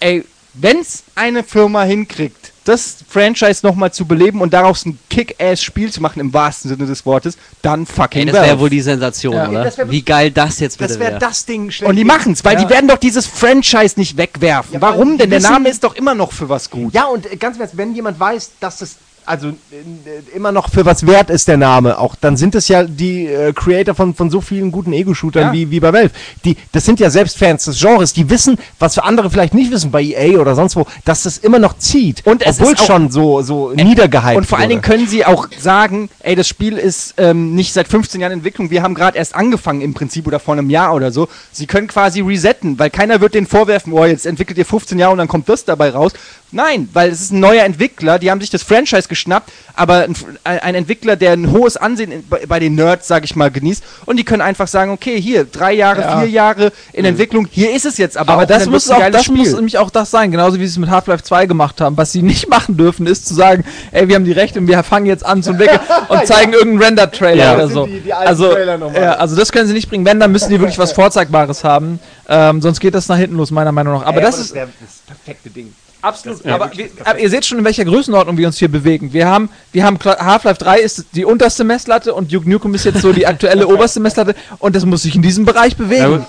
ey, 0.00 0.24
wenn's 0.54 1.04
eine 1.14 1.42
Firma 1.44 1.82
hinkriegt, 1.82 2.52
das 2.64 2.96
Franchise 3.08 3.60
nochmal 3.66 3.92
zu 3.92 4.06
beleben 4.06 4.40
und 4.40 4.54
daraus 4.54 4.86
ein 4.86 4.98
Kick-Ass-Spiel 5.10 5.92
zu 5.92 6.00
machen, 6.00 6.20
im 6.20 6.32
wahrsten 6.32 6.70
Sinne 6.70 6.86
des 6.86 7.04
Wortes, 7.04 7.36
dann 7.60 7.84
fucking 7.84 8.26
Ey, 8.28 8.32
das 8.32 8.46
wäre 8.46 8.58
wohl 8.58 8.70
die 8.70 8.80
Sensation, 8.80 9.34
Ja. 9.34 9.48
oder? 9.48 9.64
Das 9.64 9.76
wär 9.78 9.90
Wie 9.90 10.02
geil 10.02 10.30
das 10.30 10.60
jetzt 10.60 10.78
bitte 10.78 10.88
das 10.94 10.98
wäre 10.98 11.10
wäre. 11.12 11.20
das 11.20 11.44
Ding. 11.44 11.72
Und 11.84 11.96
die 11.96 12.04
machen's, 12.04 12.44
weil 12.44 12.56
die 12.56 12.68
werden 12.68 12.88
doch 12.88 12.96
dieses 12.98 13.26
Franchise 13.26 13.94
nicht 13.98 14.16
wegwerfen. 14.16 14.74
Ja, 14.74 14.80
Warum 14.80 15.18
denn? 15.18 15.30
Der 15.30 15.40
Name 15.40 15.68
ist 15.68 15.84
doch 15.84 15.94
immer 15.94 16.14
noch 16.14 16.32
für 16.32 16.48
was 16.48 16.70
gut. 16.70 16.94
Ja, 16.94 17.04
und 17.04 17.30
äh, 17.30 17.36
ganz 17.36 17.56
im 17.56 17.62
Ernst, 17.62 17.76
wenn 17.76 17.94
jemand 17.94 18.18
weiß, 18.18 18.52
dass 18.60 18.80
es 18.80 18.96
also 19.26 19.48
äh, 19.48 20.36
immer 20.36 20.52
noch 20.52 20.70
für 20.70 20.84
was 20.84 21.06
wert 21.06 21.30
ist, 21.30 21.48
der 21.48 21.56
Name, 21.56 21.98
auch 21.98 22.14
dann 22.16 22.36
sind 22.36 22.54
es 22.54 22.68
ja 22.68 22.84
die 22.84 23.26
äh, 23.26 23.52
Creator 23.52 23.94
von, 23.94 24.14
von 24.14 24.30
so 24.30 24.40
vielen 24.40 24.70
guten 24.72 24.92
Ego-Shootern 24.92 25.46
Ja. 25.48 25.52
wie, 25.52 25.70
wie 25.70 25.80
bei 25.80 25.92
Valve. 25.92 26.10
Die, 26.44 26.56
das 26.72 26.84
sind 26.84 27.00
ja 27.00 27.10
selbst 27.10 27.38
Fans 27.38 27.64
des 27.64 27.78
Genres, 27.80 28.12
die 28.12 28.28
wissen, 28.30 28.58
was 28.78 28.94
für 28.94 29.04
andere 29.04 29.30
vielleicht 29.30 29.54
nicht 29.54 29.70
wissen 29.70 29.90
bei 29.90 30.02
EA 30.02 30.38
oder 30.40 30.54
sonst 30.54 30.76
wo, 30.76 30.86
dass 31.04 31.22
das 31.24 31.38
immer 31.38 31.58
noch 31.58 31.78
zieht. 31.78 32.26
Und 32.26 32.44
es 32.44 32.60
obwohl 32.60 32.76
schon 32.78 33.10
so, 33.10 33.42
so 33.42 33.72
niedergehypt 33.72 34.36
Und 34.36 34.46
vor 34.46 34.58
allen 34.58 34.68
Dingen 34.68 34.82
wurde. 34.82 34.96
können 34.96 35.08
sie 35.08 35.24
auch 35.24 35.48
sagen, 35.58 36.08
ey, 36.20 36.34
das 36.34 36.48
Spiel 36.48 36.76
ist 36.76 37.14
ähm, 37.16 37.54
nicht 37.54 37.72
seit 37.72 37.88
15 37.88 38.20
Jahren 38.20 38.32
Entwicklung, 38.32 38.70
wir 38.70 38.82
haben 38.82 38.94
gerade 38.94 39.18
erst 39.18 39.34
angefangen 39.34 39.80
im 39.80 39.94
Prinzip 39.94 40.26
oder 40.26 40.40
vor 40.40 40.54
einem 40.54 40.70
Jahr 40.70 40.94
oder 40.94 41.10
so. 41.12 41.28
Sie 41.52 41.66
können 41.66 41.88
quasi 41.88 42.20
resetten, 42.20 42.78
weil 42.78 42.90
keiner 42.90 43.20
wird 43.20 43.34
denen 43.34 43.46
vorwerfen, 43.46 43.92
oh, 43.92 44.04
jetzt 44.04 44.26
entwickelt 44.26 44.58
ihr 44.58 44.66
15 44.66 44.98
Jahre 44.98 45.12
und 45.12 45.18
dann 45.18 45.28
kommt 45.28 45.48
das 45.48 45.64
dabei 45.64 45.90
raus. 45.90 46.12
Nein, 46.52 46.88
weil 46.92 47.10
es 47.10 47.20
ist 47.20 47.32
ein 47.32 47.40
neuer 47.40 47.64
Entwickler, 47.64 48.18
die 48.18 48.30
haben 48.30 48.40
sich 48.40 48.50
das 48.50 48.62
Franchise 48.62 49.08
geschnappt, 49.14 49.50
aber 49.74 50.02
ein, 50.04 50.14
ein 50.44 50.74
Entwickler, 50.74 51.16
der 51.16 51.32
ein 51.32 51.50
hohes 51.52 51.76
Ansehen 51.76 52.10
in, 52.12 52.28
bei, 52.28 52.44
bei 52.46 52.58
den 52.60 52.74
Nerds, 52.74 53.06
sag 53.08 53.24
ich 53.24 53.36
mal, 53.36 53.50
genießt. 53.50 53.82
Und 54.06 54.16
die 54.18 54.24
können 54.24 54.42
einfach 54.42 54.66
sagen, 54.68 54.90
okay, 54.90 55.20
hier, 55.20 55.44
drei 55.44 55.72
Jahre, 55.72 56.00
Ja. 56.00 56.20
vier 56.20 56.28
Jahre 56.30 56.72
in 56.92 57.04
Entwicklung, 57.04 57.46
hier 57.50 57.72
ist 57.74 57.86
es 57.86 57.96
jetzt 57.98 58.16
aber. 58.16 58.32
Aber 58.34 58.46
das 58.46 58.66
muss 58.66 58.90
auch, 58.90 59.00
das 59.10 59.28
muss 59.28 59.52
nämlich 59.54 59.78
auch 59.78 59.90
das 59.90 60.10
sein, 60.10 60.30
genauso 60.30 60.56
wie 60.58 60.66
sie 60.66 60.72
es 60.72 60.78
mit 60.78 60.90
Half-Life 60.90 61.22
2 61.22 61.46
gemacht 61.46 61.80
haben. 61.80 61.96
Was 61.96 62.12
sie 62.12 62.22
nicht 62.22 62.48
machen 62.48 62.76
dürfen, 62.76 63.06
ist 63.06 63.26
zu 63.26 63.34
sagen, 63.34 63.64
ey, 63.92 64.08
wir 64.08 64.16
haben 64.16 64.24
die 64.24 64.32
Rechte 64.32 64.58
und 64.58 64.66
wir 64.68 64.82
fangen 64.82 65.06
jetzt 65.06 65.24
an 65.24 65.42
zu 65.42 65.50
entwickeln 65.50 65.80
und 66.08 66.26
zeigen 66.26 66.52
irgendeinen 66.52 66.82
Render-Trailer 66.82 67.44
Ja. 67.44 67.54
oder 67.54 67.62
Das 67.64 67.72
so. 67.72 67.86
die- 67.86 68.00
die 68.00 68.12
also, 68.12 68.56
ja, 68.56 69.12
also 69.14 69.36
das 69.36 69.52
können 69.52 69.66
sie 69.68 69.72
nicht 69.74 69.88
bringen. 69.88 70.04
Wenn, 70.04 70.18
dann 70.20 70.32
müssen 70.32 70.50
die 70.50 70.58
wirklich 70.60 70.78
was 70.78 70.92
Vorzeigbares 71.00 71.62
haben. 71.64 72.00
Ähm, 72.28 72.60
sonst 72.62 72.80
geht 72.80 72.94
das 72.94 73.08
nach 73.08 73.16
hinten 73.18 73.36
los, 73.36 73.50
meiner 73.50 73.72
Meinung 73.72 73.94
nach. 74.00 74.06
Aber 74.06 74.20
das 74.20 74.38
ist 74.38 74.54
wär 74.54 74.66
das 74.80 75.00
perfekte 75.06 75.50
Ding. 75.50 75.72
Absolut. 76.04 76.46
aber, 76.46 76.70
wir, 76.74 76.88
aber 77.04 77.18
ihr 77.18 77.30
seht 77.30 77.44
schon, 77.46 77.58
in 77.58 77.64
welcher 77.64 77.84
Größenordnung 77.84 78.36
wir 78.36 78.46
uns 78.46 78.58
hier 78.58 78.68
bewegen. 78.68 79.12
Wir 79.12 79.26
haben, 79.26 79.48
wir 79.72 79.84
haben 79.84 79.98
Half-Life 80.02 80.58
3 80.62 80.78
ist 80.80 81.04
die 81.14 81.24
unterste 81.24 81.64
Messlatte 81.64 82.14
und 82.14 82.32
Duke 82.32 82.48
Nukem 82.48 82.74
ist 82.74 82.84
jetzt 82.84 83.00
so 83.00 83.12
die 83.12 83.26
aktuelle 83.26 83.66
oberste 83.74 84.00
Messlatte 84.00 84.34
und 84.58 84.76
das 84.76 84.84
muss 84.84 85.02
sich 85.02 85.14
in 85.16 85.22
diesem 85.22 85.44
Bereich 85.44 85.76
bewegen. 85.76 86.24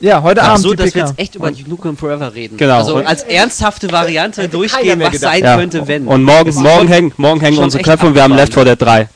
Ja, 0.00 0.22
heute 0.22 0.42
Ach 0.42 0.48
Abend 0.50 0.62
so, 0.62 0.70
die 0.70 0.76
dass 0.78 0.94
wir 0.94 1.02
jetzt 1.02 1.18
echt 1.18 1.34
über 1.34 1.50
Duke 1.50 1.68
Nukem 1.68 1.96
Forever 1.96 2.34
reden. 2.34 2.56
Genau. 2.56 2.78
Also 2.78 2.96
Und- 2.96 3.06
als 3.06 3.22
ernsthafte 3.22 3.92
Variante 3.92 4.48
durchgehen, 4.48 4.98
was 5.00 5.10
gedacht. 5.10 5.32
sein 5.34 5.44
Ja. 5.44 5.56
könnte, 5.56 5.86
wenn. 5.86 6.06
Und 6.06 6.22
morgen, 6.24 6.54
morgen 6.54 6.88
hängen, 6.88 7.12
morgen 7.18 7.40
hängen 7.40 7.58
unsere 7.58 7.82
Köpfe 7.82 8.06
und 8.06 8.14
wir 8.14 8.22
haben 8.22 8.34
Left 8.34 8.54
4 8.54 8.64
Dead 8.64 8.80
3. 8.80 9.08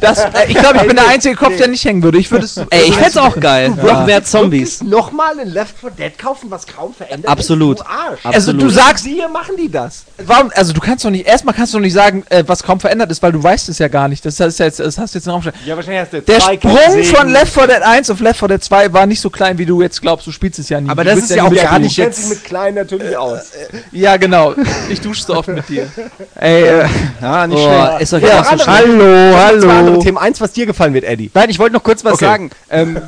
Das, 0.00 0.18
äh, 0.18 0.30
ich 0.48 0.54
glaube, 0.56 0.78
ich 0.78 0.86
bin 0.86 0.96
der 0.96 1.08
einzige 1.08 1.34
Kopf, 1.36 1.56
der 1.56 1.68
nicht 1.68 1.84
hängen 1.84 2.02
würde. 2.02 2.18
Ich 2.18 2.30
würde 2.30 2.44
es. 2.44 2.56
Ey, 2.56 2.88
ich 2.88 2.94
fänd's 2.96 3.16
auch 3.16 3.38
geil. 3.38 3.70
Noch 3.70 4.04
mehr 4.06 4.22
Zombies. 4.24 4.82
Nochmal 4.82 5.38
in 5.38 5.50
Left 5.50 5.74
4 5.78 5.90
Dead 5.90 6.18
kaufen, 6.18 6.50
was 6.50 6.66
kaum 6.66 6.92
verändert 6.94 7.30
Absolut. 7.30 7.78
ist. 7.80 7.86
Du 7.86 7.90
Arsch. 7.90 8.20
Also 8.24 8.52
du 8.52 8.58
Absolut. 8.66 8.74
sagst, 8.74 9.04
Sie 9.04 9.14
hier 9.14 9.28
machen 9.28 9.56
die 9.56 9.70
das. 9.70 10.04
warum? 10.24 10.50
Also 10.54 10.72
du 10.72 10.80
kannst 10.80 11.04
doch 11.04 11.10
nicht. 11.10 11.26
Erstmal 11.26 11.54
kannst 11.54 11.72
du 11.72 11.78
doch 11.78 11.82
nicht 11.82 11.92
sagen, 11.92 12.24
äh, 12.30 12.42
was 12.46 12.62
kaum 12.62 12.80
verändert 12.80 13.10
ist, 13.10 13.22
weil 13.22 13.32
du 13.32 13.42
weißt 13.42 13.68
es 13.68 13.78
ja 13.78 13.88
gar 13.88 14.08
nicht. 14.08 14.24
Das, 14.24 14.38
ist 14.40 14.58
ja 14.58 14.66
jetzt, 14.66 14.80
das 14.80 14.98
hast 14.98 15.14
du 15.14 15.18
jetzt 15.18 15.26
in 15.26 15.30
den 15.30 15.34
Raum 15.34 15.42
gestellt. 15.42 15.56
Ja, 15.66 15.76
wahrscheinlich 15.76 16.00
hast 16.02 16.12
du 16.12 16.22
Der 16.22 16.38
zwei 16.40 16.54
Sprung 16.56 17.04
von 17.16 17.28
Left 17.28 17.52
4 17.54 17.66
Dead 17.66 17.82
1 17.82 18.10
auf 18.10 18.20
Left 18.20 18.38
4 18.38 18.48
Dead 18.48 18.64
2 18.64 18.92
war 18.92 19.06
nicht 19.06 19.20
so 19.20 19.30
klein, 19.30 19.56
wie 19.58 19.66
du 19.66 19.82
jetzt 19.82 20.00
glaubst. 20.02 20.26
Du 20.26 20.32
spielst 20.32 20.58
es 20.58 20.68
ja 20.68 20.80
nie. 20.80 20.88
Aber 20.90 21.04
Du 21.04 21.10
das 21.10 21.20
ist 21.20 21.30
ja 21.34 21.44
auch 21.44 21.54
gar 21.54 21.78
nicht 21.78 21.96
Du 21.96 22.02
jetzt- 22.02 22.18
dich 22.18 22.28
mit 22.30 22.44
klein 22.44 22.74
natürlich 22.74 23.16
aus. 23.16 23.52
Ja, 23.92 24.16
genau. 24.16 24.54
Ich 24.88 25.00
dusche 25.00 25.22
so 25.24 25.34
oft 25.36 25.48
mit 25.48 25.68
dir. 25.68 25.86
Ey, 26.34 26.62
äh, 26.62 26.86
ja, 27.20 27.46
nicht 27.46 27.58
Oh, 27.58 27.64
schlecht. 27.88 28.00
ist 28.02 28.12
doch 28.12 28.20
Ja, 28.20 28.28
ja, 28.28 28.40
auch 28.40 28.58
so. 28.58 28.66
Hallo, 28.66 29.36
hallo. 29.36 29.68
Andere 29.78 29.98
Themen. 30.00 30.18
Eins, 30.18 30.40
was 30.40 30.52
dir 30.52 30.66
gefallen 30.66 30.94
wird, 30.94 31.04
Eddie. 31.04 31.30
Nein, 31.34 31.50
ich 31.50 31.58
wollte 31.58 31.74
noch 31.74 31.82
kurz 31.82 32.04
was 32.04 32.14
Okay. 32.14 32.24
sagen, 32.24 32.50
ähm, 32.70 32.98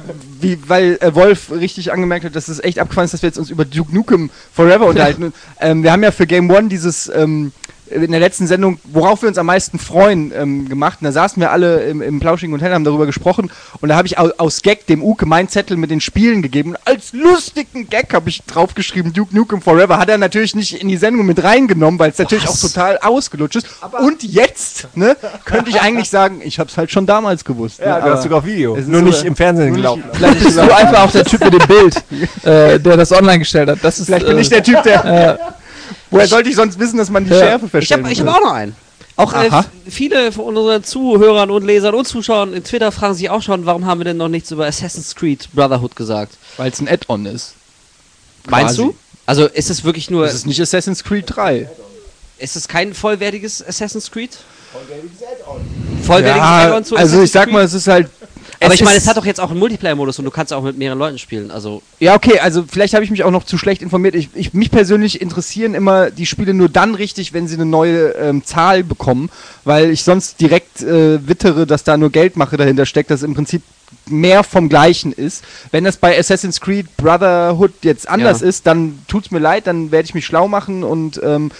wie, 0.40 0.58
weil 0.68 0.98
äh, 1.00 1.14
Wolf 1.14 1.50
richtig 1.50 1.92
angemerkt 1.92 2.24
hat, 2.24 2.36
dass 2.36 2.48
es 2.48 2.60
echt 2.62 2.78
abgefallen 2.78 3.06
ist, 3.06 3.12
dass 3.14 3.22
wir 3.22 3.28
jetzt 3.28 3.38
uns 3.38 3.50
über 3.50 3.64
Duke 3.64 3.94
Nukem 3.94 4.30
Forever 4.52 4.86
unterhalten. 4.88 5.24
Und, 5.24 5.34
ähm, 5.60 5.82
wir 5.82 5.92
haben 5.92 6.02
ja 6.02 6.10
für 6.10 6.26
Game 6.26 6.50
One 6.50 6.68
dieses 6.68 7.10
ähm, 7.14 7.52
in 7.90 8.10
der 8.10 8.20
letzten 8.20 8.46
Sendung, 8.46 8.78
worauf 8.84 9.22
wir 9.22 9.28
uns 9.28 9.38
am 9.38 9.46
meisten 9.46 9.78
freuen, 9.78 10.32
ähm, 10.36 10.68
gemacht. 10.68 10.98
Und 11.00 11.04
da 11.06 11.12
saßen 11.12 11.40
wir 11.40 11.50
alle 11.50 11.82
im, 11.84 12.02
im 12.02 12.20
Plauschigen 12.20 12.54
Hotel, 12.54 12.72
haben 12.72 12.84
darüber 12.84 13.06
gesprochen. 13.06 13.50
Und 13.80 13.88
da 13.88 13.96
habe 13.96 14.06
ich 14.06 14.18
au- 14.18 14.30
aus 14.38 14.62
Gag 14.62 14.86
dem 14.86 15.02
Uke 15.02 15.26
meinen 15.26 15.48
Zettel 15.48 15.76
mit 15.76 15.90
den 15.90 16.00
Spielen 16.00 16.42
gegeben. 16.42 16.70
Und 16.70 16.78
als 16.84 17.12
lustigen 17.12 17.88
Gag 17.88 18.12
habe 18.14 18.28
ich 18.28 18.42
draufgeschrieben, 18.44 19.12
Duke 19.12 19.34
Nukem 19.34 19.60
Forever. 19.62 19.98
Hat 19.98 20.08
er 20.08 20.18
natürlich 20.18 20.54
nicht 20.54 20.80
in 20.80 20.88
die 20.88 20.96
Sendung 20.96 21.26
mit 21.26 21.42
reingenommen, 21.42 21.98
weil 21.98 22.10
es 22.10 22.18
natürlich 22.18 22.48
auch 22.48 22.58
total 22.58 22.98
ausgelutscht 22.98 23.56
ist. 23.56 23.66
Und 24.00 24.22
jetzt, 24.22 24.88
ne, 24.96 25.16
könnte 25.44 25.70
ich 25.70 25.80
eigentlich 25.80 26.10
sagen, 26.10 26.40
ich 26.44 26.58
habe 26.58 26.68
es 26.70 26.76
halt 26.76 26.90
schon 26.90 27.06
damals 27.06 27.44
gewusst. 27.44 27.80
ne? 27.80 27.86
Ja, 27.86 27.96
du 28.00 28.06
Aber- 28.06 28.14
hast 28.14 28.22
sogar 28.22 28.38
auf 28.38 28.44
Video. 28.46 28.74
es 28.74 28.82
ist 28.82 28.88
Nur 28.88 29.00
so- 29.00 29.06
nicht 29.06 29.24
im 29.24 29.36
Fernsehen 29.36 29.74
gelaufen. 29.74 30.04
Vielleicht 30.12 30.44
Bist 30.44 30.56
du 30.56 30.62
einfach 30.74 31.04
auch 31.04 31.10
der 31.12 31.24
Typ 31.24 31.44
mit 31.44 31.52
dem 31.54 31.66
Bild, 31.68 31.96
äh, 32.44 32.78
der 32.80 32.96
das 32.96 33.12
online 33.12 33.38
gestellt 33.40 33.68
hat. 33.68 33.78
Das 33.82 33.98
ist, 33.98 34.06
Vielleicht 34.06 34.26
äh, 34.26 34.28
bin 34.28 34.38
ich 34.38 34.48
der 34.48 34.62
Typ, 34.62 34.82
der. 34.82 35.38
Woher 36.10 36.26
sollte 36.28 36.48
ich 36.50 36.56
sonst 36.56 36.78
wissen, 36.78 36.96
dass 36.98 37.10
man 37.10 37.24
die 37.24 37.30
Ja. 37.30 37.38
Schärfe 37.38 37.66
Ich 37.66 37.70
verstellen 37.70 38.04
habe 38.04 38.12
ich 38.12 38.20
hab 38.20 38.28
auch 38.28 38.40
noch 38.40 38.52
einen. 38.52 38.76
Auch 39.16 39.32
äh, 39.34 39.50
viele 39.88 40.30
von 40.30 40.56
unseren 40.56 40.84
Zuhörern 40.84 41.50
und 41.50 41.64
Lesern 41.64 41.94
und 41.94 42.06
Zuschauern 42.06 42.52
in 42.54 42.62
Twitter 42.62 42.92
fragen 42.92 43.14
sich 43.14 43.28
auch 43.30 43.42
schon, 43.42 43.66
warum 43.66 43.84
haben 43.84 43.98
wir 43.98 44.04
denn 44.04 44.16
noch 44.16 44.28
nichts 44.28 44.50
über 44.52 44.66
Assassin's 44.66 45.14
Creed 45.16 45.48
Brotherhood 45.54 45.96
gesagt? 45.96 46.34
Weil 46.56 46.70
es 46.70 46.78
ein 46.80 46.88
Add-on 46.88 47.26
ist. 47.26 47.54
Meinst 48.48 48.76
Quasi. 48.76 48.88
du? 48.90 48.96
Also 49.26 49.46
ist 49.46 49.70
es 49.70 49.82
wirklich 49.84 50.08
nur, 50.08 50.26
ist 50.28 50.46
nicht 50.46 50.60
Assassin's 50.60 51.02
Creed 51.02 51.24
3. 51.26 51.68
ist 52.38 52.54
es 52.54 52.68
kein 52.68 52.94
vollwertiges 52.94 53.66
Assassin's 53.66 54.08
Creed? 54.10 54.38
Vollwertiges 56.04 56.36
Ja, 56.38 56.66
Add-on 56.68 56.84
zu 56.84 56.96
also 56.96 57.16
ich 57.16 57.22
Assassin's 57.24 57.32
sag 57.32 57.44
Creed? 57.44 57.52
mal, 57.54 57.64
es 57.64 57.74
ist 57.74 57.88
halt. 57.88 58.08
Aber 58.60 58.74
ich 58.74 58.82
meine, 58.82 58.96
es 58.96 59.06
hat 59.06 59.16
doch 59.16 59.26
jetzt 59.26 59.40
auch 59.40 59.50
einen 59.50 59.58
Multiplayer-Modus 59.60 60.18
und 60.18 60.24
du 60.24 60.30
kannst 60.30 60.52
auch 60.52 60.62
mit 60.62 60.76
mehreren 60.78 60.98
Leuten 60.98 61.18
spielen. 61.18 61.50
Also 61.50 61.82
Ja, 62.00 62.14
okay, 62.14 62.38
also 62.40 62.64
vielleicht 62.68 62.94
habe 62.94 63.04
ich 63.04 63.10
mich 63.10 63.24
auch 63.24 63.30
noch 63.30 63.44
zu 63.44 63.58
schlecht 63.58 63.82
informiert. 63.82 64.14
Ich, 64.14 64.30
ich, 64.34 64.54
mich 64.54 64.70
persönlich 64.70 65.20
interessieren 65.20 65.74
immer 65.74 66.10
die 66.10 66.26
Spiele 66.26 66.54
nur 66.54 66.68
dann 66.68 66.94
richtig, 66.94 67.32
wenn 67.32 67.46
sie 67.46 67.54
eine 67.54 67.66
neue 67.66 68.10
ähm, 68.12 68.44
Zahl 68.44 68.82
bekommen, 68.84 69.30
weil 69.64 69.90
ich 69.90 70.02
sonst 70.02 70.40
direkt 70.40 70.82
äh, 70.82 71.26
wittere, 71.26 71.66
dass 71.66 71.84
da 71.84 71.96
nur 71.96 72.10
Geldmache 72.10 72.56
dahinter 72.56 72.86
steckt, 72.86 73.10
dass 73.10 73.22
im 73.22 73.34
Prinzip 73.34 73.62
mehr 74.06 74.42
vom 74.42 74.68
Gleichen 74.68 75.12
ist. 75.12 75.44
Wenn 75.70 75.84
das 75.84 75.96
bei 75.96 76.18
Assassin's 76.18 76.60
Creed 76.60 76.96
Brotherhood 76.96 77.72
jetzt 77.82 78.08
anders 78.08 78.40
Ja. 78.40 78.48
ist, 78.48 78.66
dann 78.66 78.98
tut's 79.08 79.30
mir 79.30 79.38
leid, 79.38 79.66
dann 79.66 79.90
werde 79.90 80.06
ich 80.06 80.14
mich 80.14 80.26
schlau 80.26 80.48
machen 80.48 80.82
und 80.82 81.20
ähm, 81.22 81.50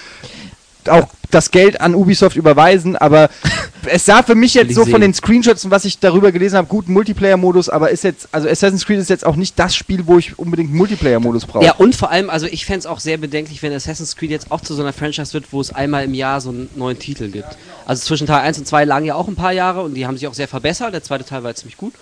auch 0.89 1.09
das 1.31 1.51
Geld 1.51 1.81
an 1.81 1.95
Ubisoft 1.95 2.37
überweisen, 2.37 2.97
aber 2.97 3.29
es 3.91 4.05
sah 4.05 4.23
für 4.23 4.35
mich 4.35 4.55
jetzt 4.55 4.75
so 4.75 4.85
von 4.85 5.01
den 5.01 5.15
Screenshots 5.15 5.65
und 5.65 5.71
was 5.71 5.85
ich 5.85 5.99
darüber 5.99 6.33
gelesen 6.33 6.57
habe, 6.57 6.69
guten 6.69 6.93
Multiplayer-Modus, 6.93 7.69
aber 7.69 7.91
ist 7.91 8.05
jetzt, 8.05 8.29
also 8.33 8.49
Assassin's 8.49 8.87
Creed 8.87 8.99
ist 8.99 9.11
jetzt 9.11 9.27
auch 9.27 9.37
nicht 9.37 9.59
das 9.59 9.75
Spiel, 9.75 10.07
wo 10.07 10.19
ich 10.19 10.39
unbedingt 10.39 10.73
Multiplayer-Modus 10.73 11.47
brauche. 11.47 11.65
Ja, 11.65 11.75
und 11.75 11.95
vor 11.95 12.11
allem, 12.11 12.31
also 12.31 12.47
ich 12.47 12.67
fände 12.67 12.81
es 12.81 12.87
auch 12.87 13.01
sehr 13.01 13.17
bedenklich, 13.17 13.63
wenn 13.63 13.73
Assassin's 13.73 14.17
Creed 14.17 14.31
jetzt 14.31 14.51
auch 14.51 14.61
zu 14.61 14.75
so 14.75 14.83
einer 14.83 14.93
Franchise 14.93 15.33
wird, 15.33 15.53
wo 15.53 15.61
es 15.61 15.73
einmal 15.73 16.05
im 16.05 16.15
Jahr 16.15 16.41
so 16.41 16.51
einen 16.51 16.69
neuen 16.77 16.99
Titel 16.99 17.29
gibt. 17.31 17.57
Also 17.87 18.05
zwischen 18.05 18.27
Teil 18.27 18.43
1 18.43 18.59
und 18.59 18.67
2 18.67 18.85
lagen 18.85 19.07
ja 19.07 19.15
auch 19.15 19.29
ein 19.29 19.37
paar 19.37 19.53
Jahre 19.53 19.83
und 19.83 19.95
die 19.95 20.07
haben 20.07 20.17
sich 20.17 20.29
auch 20.29 20.35
sehr 20.35 20.49
verbessert. 20.49 20.93
Der 20.95 21.03
zweite 21.03 21.25
Teil 21.25 21.43
war 21.43 21.51
jetzt 21.51 21.61
ziemlich 21.61 21.77
gut. 21.77 21.95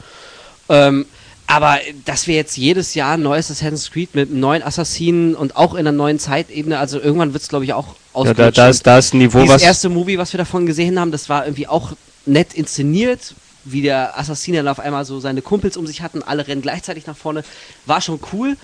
Ähm, 0.69 1.07
Aber 1.47 1.79
dass 2.05 2.27
wir 2.27 2.35
jetzt 2.35 2.57
jedes 2.57 2.95
Jahr 2.95 3.15
ein 3.15 3.23
neues 3.23 3.51
Assassin's 3.51 3.91
Creed 3.91 4.15
mit 4.15 4.31
einem 4.31 4.41
neuen 4.41 4.63
Assassinen 4.63 5.35
und 5.35 5.57
auch 5.57 5.75
in 5.75 5.81
einer 5.81 5.93
neuen 5.93 6.19
Zeitebene, 6.19 6.79
also 6.79 7.01
irgendwann 7.01 7.33
wird 7.33 7.43
es, 7.43 7.49
glaube 7.49 7.65
ich, 7.65 7.73
auch 7.73 7.95
Ja, 8.17 8.35
da, 8.35 8.51
da, 8.51 8.69
ist, 8.69 8.87
da 8.87 8.99
ist 8.99 9.15
ein 9.15 9.19
Niveau, 9.19 9.41
Dieses 9.41 9.57
was. 9.57 9.63
erste 9.63 9.89
Movie, 9.89 10.19
was 10.19 10.33
wir 10.33 10.39
davon 10.39 10.67
gesehen 10.67 10.99
haben, 10.99 11.13
das 11.13 11.29
war 11.29 11.45
irgendwie 11.45 11.69
auch 11.69 11.93
nett 12.25 12.55
inszeniert, 12.55 13.35
wie 13.65 13.83
der 13.83 14.19
Assassin 14.19 14.55
dann 14.55 14.69
auf 14.69 14.81
einmal 14.81 15.05
so 15.05 15.21
seine 15.21 15.43
Kumpels 15.43 15.77
um 15.77 15.87
sich 15.87 16.03
hatten, 16.03 16.23
alle 16.23 16.47
rennen 16.47 16.63
gleichzeitig 16.63 17.07
nach 17.07 17.17
vorne, 17.17 17.45
war 17.85 18.01
schon 18.01 18.21
cool. 18.33 18.57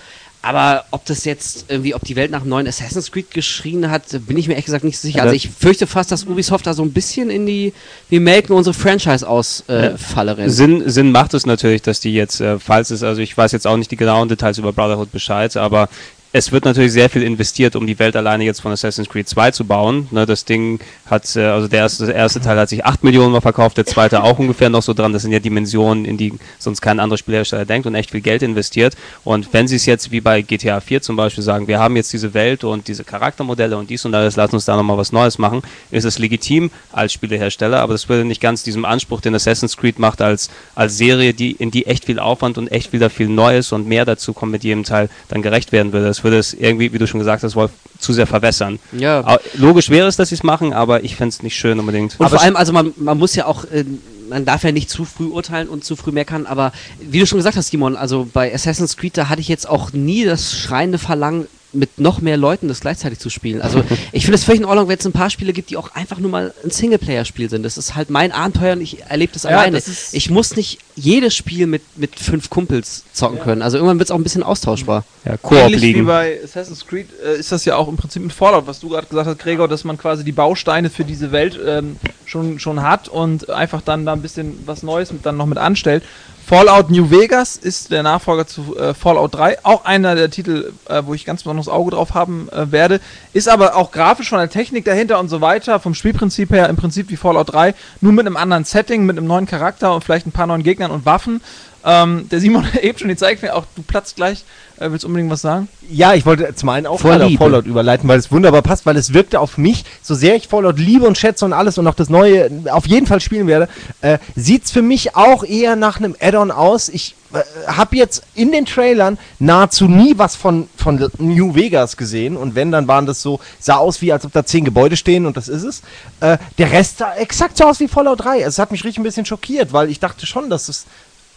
Aber 0.44 0.84
ob 0.90 1.04
das 1.04 1.24
jetzt 1.24 1.66
irgendwie, 1.68 1.94
ob 1.94 2.02
die 2.02 2.16
Welt 2.16 2.32
nach 2.32 2.40
einem 2.40 2.50
neuen 2.50 2.66
Assassin's 2.66 3.12
Creed 3.12 3.30
geschrien 3.30 3.88
hat, 3.90 4.02
bin 4.26 4.36
ich 4.36 4.48
mir 4.48 4.54
ehrlich 4.54 4.64
gesagt 4.64 4.82
nicht 4.82 4.98
so 4.98 5.06
sicher. 5.06 5.22
Also 5.22 5.34
ich 5.34 5.48
fürchte 5.48 5.86
fast, 5.86 6.10
dass 6.10 6.24
Ubisoft 6.24 6.66
da 6.66 6.74
so 6.74 6.82
ein 6.82 6.92
bisschen 6.92 7.30
in 7.30 7.46
die, 7.46 7.72
wir 8.08 8.20
melken 8.20 8.56
unsere 8.56 8.74
Franchise 8.74 9.26
aus 9.26 9.62
äh, 9.68 9.96
Falle 9.96 10.36
rennt. 10.36 10.50
Sinn, 10.50 10.82
Sinn 10.90 11.12
macht 11.12 11.32
es 11.34 11.46
natürlich, 11.46 11.82
dass 11.82 12.00
die 12.00 12.12
jetzt, 12.12 12.40
äh, 12.40 12.58
falls 12.58 12.90
es, 12.90 13.04
also 13.04 13.22
ich 13.22 13.36
weiß 13.36 13.52
jetzt 13.52 13.68
auch 13.68 13.76
nicht 13.76 13.92
die 13.92 13.96
genauen 13.96 14.28
Details 14.28 14.58
über 14.58 14.72
Brotherhood 14.72 15.12
Bescheid, 15.12 15.56
aber 15.56 15.88
es 16.34 16.50
wird 16.50 16.64
natürlich 16.64 16.92
sehr 16.92 17.10
viel 17.10 17.22
investiert, 17.22 17.76
um 17.76 17.86
die 17.86 17.98
Welt 17.98 18.16
alleine 18.16 18.44
jetzt 18.44 18.62
von 18.62 18.72
Assassin's 18.72 19.08
Creed 19.08 19.28
2 19.28 19.50
zu 19.50 19.66
bauen. 19.66 20.08
Ne, 20.10 20.24
das 20.24 20.46
Ding 20.46 20.80
hat, 21.06 21.36
äh, 21.36 21.44
also 21.44 21.68
der 21.68 21.80
erste, 21.80 22.06
der 22.06 22.14
erste 22.14 22.40
Teil 22.40 22.58
hat 22.58 22.70
sich 22.70 22.86
8 22.86 23.04
Millionen 23.04 23.32
mal 23.32 23.42
verkauft, 23.42 23.76
der 23.76 23.84
zweite 23.84 24.22
auch 24.22 24.38
ungefähr 24.38 24.70
noch 24.70 24.82
so 24.82 24.94
dran. 24.94 25.12
Das 25.12 25.22
sind 25.22 25.32
ja 25.32 25.40
Dimensionen, 25.40 26.06
in 26.06 26.16
die 26.16 26.32
sonst 26.58 26.80
kein 26.80 27.00
anderer 27.00 27.18
Spielhersteller 27.18 27.66
denkt 27.66 27.86
und 27.86 27.94
echt 27.94 28.12
viel 28.12 28.22
Geld 28.22 28.42
investiert. 28.42 28.96
Und 29.24 29.52
wenn 29.52 29.68
sie 29.68 29.76
es 29.76 29.84
jetzt 29.84 30.10
wie 30.10 30.22
bei 30.22 30.40
GTA 30.40 30.80
4 30.80 31.02
zum 31.02 31.16
Beispiel 31.16 31.44
sagen, 31.44 31.68
wir 31.68 31.78
haben 31.78 31.96
jetzt 31.96 32.10
diese 32.14 32.32
Welt 32.32 32.64
und 32.64 32.88
diese 32.88 33.04
Charaktermodelle 33.04 33.76
und 33.76 33.90
dies 33.90 34.04
und 34.06 34.14
alles, 34.14 34.36
lass 34.36 34.54
uns 34.54 34.64
da 34.64 34.76
nochmal 34.76 34.96
was 34.96 35.12
Neues 35.12 35.38
machen, 35.38 35.60
ist 35.90 36.04
es 36.04 36.18
legitim 36.18 36.70
als 36.92 37.12
Spielehersteller, 37.12 37.80
aber 37.80 37.92
das 37.92 38.08
würde 38.08 38.24
nicht 38.24 38.40
ganz 38.40 38.62
diesem 38.62 38.86
Anspruch, 38.86 39.20
den 39.20 39.34
Assassin's 39.34 39.76
Creed 39.76 39.98
macht, 39.98 40.22
als, 40.22 40.48
als 40.74 40.96
Serie, 40.96 41.34
die, 41.34 41.52
in 41.52 41.70
die 41.70 41.86
echt 41.86 42.06
viel 42.06 42.18
Aufwand 42.18 42.56
und 42.56 42.72
echt 42.72 42.94
wieder 42.94 43.10
viel 43.10 43.28
Neues 43.28 43.72
und 43.72 43.86
mehr 43.86 44.06
dazu 44.06 44.32
kommt 44.32 44.52
mit 44.52 44.64
jedem 44.64 44.84
Teil, 44.84 45.10
dann 45.28 45.42
gerecht 45.42 45.72
werden 45.72 45.92
würde. 45.92 46.06
Das 46.06 46.21
würde 46.24 46.38
es 46.38 46.54
irgendwie, 46.54 46.92
wie 46.92 46.98
du 46.98 47.06
schon 47.06 47.20
gesagt 47.20 47.42
hast, 47.42 47.56
Wolf, 47.56 47.70
zu 47.98 48.12
sehr 48.12 48.26
verwässern. 48.26 48.78
ja. 48.92 49.38
Logisch 49.54 49.90
wäre 49.90 50.08
es, 50.08 50.16
dass 50.16 50.30
sie 50.30 50.34
es 50.34 50.42
machen, 50.42 50.72
aber 50.72 51.04
ich 51.04 51.16
fände 51.16 51.30
es 51.30 51.42
nicht 51.42 51.56
schön 51.56 51.78
unbedingt. 51.78 52.18
Und 52.18 52.26
aber 52.26 52.36
vor 52.36 52.44
allem, 52.44 52.56
also 52.56 52.72
man, 52.72 52.92
man 52.96 53.18
muss 53.18 53.34
ja 53.34 53.46
auch, 53.46 53.64
äh, 53.64 53.84
man 54.28 54.44
darf 54.44 54.64
ja 54.64 54.72
nicht 54.72 54.90
zu 54.90 55.04
früh 55.04 55.26
urteilen 55.26 55.68
und 55.68 55.84
zu 55.84 55.94
früh 55.94 56.10
meckern, 56.10 56.46
aber 56.46 56.72
wie 57.00 57.20
du 57.20 57.26
schon 57.26 57.38
gesagt 57.38 57.56
hast, 57.56 57.68
Simon, 57.68 57.96
also 57.96 58.28
bei 58.32 58.52
Assassin's 58.52 58.96
Creed, 58.96 59.16
da 59.16 59.28
hatte 59.28 59.40
ich 59.40 59.48
jetzt 59.48 59.68
auch 59.68 59.92
nie 59.92 60.24
das 60.24 60.56
schreiende 60.58 60.98
Verlangen, 60.98 61.46
mit 61.72 61.98
noch 61.98 62.20
mehr 62.20 62.36
Leuten 62.36 62.68
das 62.68 62.80
gleichzeitig 62.80 63.18
zu 63.18 63.30
spielen. 63.30 63.62
Also 63.62 63.82
ich 64.12 64.24
finde 64.24 64.36
es 64.36 64.44
völlig 64.44 64.60
in 64.60 64.66
Ordnung, 64.66 64.88
wenn 64.88 64.98
es 64.98 65.06
ein 65.06 65.12
paar 65.12 65.30
Spiele 65.30 65.52
gibt, 65.52 65.70
die 65.70 65.76
auch 65.76 65.94
einfach 65.94 66.18
nur 66.18 66.30
mal 66.30 66.52
ein 66.64 66.70
Singleplayer-Spiel 66.70 67.48
sind. 67.50 67.62
Das 67.62 67.78
ist 67.78 67.94
halt 67.94 68.10
mein 68.10 68.32
Abenteuer 68.32 68.74
und 68.74 68.80
ich 68.80 69.02
erlebe 69.02 69.32
das 69.32 69.44
Ja, 69.44 69.50
alleine. 69.50 69.76
das 69.80 70.12
ich 70.12 70.30
muss 70.30 70.56
nicht 70.56 70.78
jedes 70.96 71.34
Spiel 71.34 71.66
mit, 71.66 71.82
mit 71.96 72.18
fünf 72.18 72.50
Kumpels 72.50 73.04
zocken 73.12 73.40
können. 73.40 73.62
Also 73.62 73.78
irgendwann 73.78 73.98
wird 73.98 74.08
es 74.08 74.10
auch 74.10 74.18
ein 74.18 74.22
bisschen 74.22 74.42
austauschbar. 74.42 75.04
ja, 75.24 75.36
Koop 75.36 75.58
Ähnlich 75.58 75.80
wie 75.82 75.86
liegen. 75.86 76.06
bei 76.06 76.38
Assassin's 76.44 76.86
Creed 76.86 77.08
äh, 77.24 77.38
ist 77.38 77.52
das 77.52 77.64
ja 77.64 77.76
auch 77.76 77.88
im 77.88 77.96
Prinzip 77.96 78.22
mit 78.22 78.32
Fallout, 78.32 78.66
was 78.66 78.80
du 78.80 78.88
gerade 78.90 79.06
gesagt 79.06 79.26
hast, 79.28 79.38
Gregor, 79.38 79.68
dass 79.68 79.84
man 79.84 79.96
quasi 79.96 80.24
die 80.24 80.32
Bausteine 80.32 80.90
für 80.90 81.04
diese 81.04 81.32
Welt 81.32 81.58
ähm, 81.64 81.96
schon, 82.26 82.58
schon 82.58 82.82
hat 82.82 83.08
und 83.08 83.48
einfach 83.50 83.80
dann 83.82 84.04
da 84.04 84.12
ein 84.12 84.22
bisschen 84.22 84.58
was 84.66 84.82
Neues 84.82 85.12
mit, 85.12 85.24
dann 85.24 85.36
noch 85.36 85.46
mit 85.46 85.58
anstellt. 85.58 86.02
Fallout 86.44 86.90
New 86.90 87.10
Vegas 87.10 87.56
ist 87.56 87.90
der 87.90 88.02
Nachfolger 88.02 88.46
zu 88.46 88.76
äh, 88.76 88.94
Fallout 88.94 89.34
3, 89.34 89.64
auch 89.64 89.84
einer 89.84 90.14
der 90.14 90.28
Titel, 90.30 90.72
äh, 90.88 91.02
wo 91.04 91.14
ich 91.14 91.24
ganz 91.24 91.44
besonderes 91.44 91.68
Auge 91.68 91.92
drauf 91.92 92.14
haben 92.14 92.48
äh, 92.50 92.70
werde, 92.72 93.00
ist 93.32 93.48
aber 93.48 93.76
auch 93.76 93.92
grafisch 93.92 94.28
von 94.28 94.38
der 94.38 94.50
Technik 94.50 94.84
dahinter 94.84 95.20
und 95.20 95.28
so 95.28 95.40
weiter, 95.40 95.80
vom 95.80 95.94
Spielprinzip 95.94 96.50
her 96.50 96.68
im 96.68 96.76
Prinzip 96.76 97.10
wie 97.10 97.16
Fallout 97.16 97.52
3, 97.52 97.74
nur 98.00 98.12
mit 98.12 98.26
einem 98.26 98.36
anderen 98.36 98.64
Setting, 98.64 99.06
mit 99.06 99.16
einem 99.16 99.26
neuen 99.26 99.46
Charakter 99.46 99.94
und 99.94 100.04
vielleicht 100.04 100.26
ein 100.26 100.32
paar 100.32 100.46
neuen 100.46 100.62
Gegnern 100.62 100.90
und 100.90 101.06
Waffen. 101.06 101.40
Ähm, 101.84 102.28
der 102.30 102.40
Simon 102.40 102.64
hat 102.72 102.82
eben 102.82 102.98
schon 102.98 103.08
gezeigt 103.08 103.42
mir 103.42 103.54
auch, 103.54 103.64
du 103.74 103.82
platzt 103.82 104.16
gleich, 104.16 104.44
äh, 104.78 104.90
willst 104.90 105.04
unbedingt 105.04 105.30
was 105.30 105.42
sagen? 105.42 105.68
Ja, 105.90 106.14
ich 106.14 106.26
wollte 106.26 106.54
zum 106.54 106.68
einen 106.68 106.86
auch 106.86 107.00
Vor 107.00 107.12
gerade 107.12 107.26
auf. 107.26 107.32
Fallout 107.34 107.66
überleiten, 107.66 108.08
weil 108.08 108.18
es 108.18 108.30
wunderbar 108.30 108.62
passt, 108.62 108.86
weil 108.86 108.96
es 108.96 109.14
wirkte 109.14 109.40
auf 109.40 109.58
mich, 109.58 109.84
so 110.02 110.14
sehr 110.14 110.36
ich 110.36 110.48
Fallout 110.48 110.78
liebe 110.78 111.06
und 111.06 111.18
schätze 111.18 111.44
und 111.44 111.52
alles 111.52 111.78
und 111.78 111.86
auch 111.86 111.94
das 111.94 112.08
Neue 112.08 112.50
auf 112.70 112.86
jeden 112.86 113.06
Fall 113.06 113.20
spielen 113.20 113.46
werde, 113.46 113.68
äh, 114.00 114.18
sieht 114.36 114.64
es 114.64 114.70
für 114.70 114.82
mich 114.82 115.16
auch 115.16 115.44
eher 115.44 115.76
nach 115.76 115.98
einem 115.98 116.16
Add-on 116.20 116.50
aus. 116.50 116.88
Ich 116.88 117.14
äh, 117.32 117.40
habe 117.66 117.96
jetzt 117.96 118.22
in 118.34 118.52
den 118.52 118.66
Trailern 118.66 119.18
nahezu 119.38 119.88
nie 119.88 120.14
was 120.16 120.36
von, 120.36 120.68
von 120.76 121.10
New 121.18 121.54
Vegas 121.54 121.96
gesehen 121.96 122.36
und 122.36 122.54
wenn, 122.54 122.70
dann 122.70 122.88
waren 122.88 123.06
das 123.06 123.22
so, 123.22 123.40
sah 123.58 123.76
aus 123.76 124.00
wie, 124.02 124.12
als 124.12 124.24
ob 124.24 124.32
da 124.32 124.44
zehn 124.44 124.64
Gebäude 124.64 124.96
stehen 124.96 125.26
und 125.26 125.36
das 125.36 125.48
ist 125.48 125.62
es. 125.62 125.82
Äh, 126.20 126.38
der 126.58 126.72
Rest 126.72 126.98
sah 126.98 127.14
exakt 127.14 127.56
so 127.56 127.64
aus 127.64 127.80
wie 127.80 127.88
Fallout 127.88 128.24
3. 128.24 128.40
Es 128.42 128.58
hat 128.58 128.70
mich 128.70 128.84
richtig 128.84 129.00
ein 129.00 129.04
bisschen 129.04 129.26
schockiert, 129.26 129.72
weil 129.72 129.90
ich 129.90 130.00
dachte 130.00 130.26
schon, 130.26 130.50
dass 130.50 130.68
es 130.68 130.86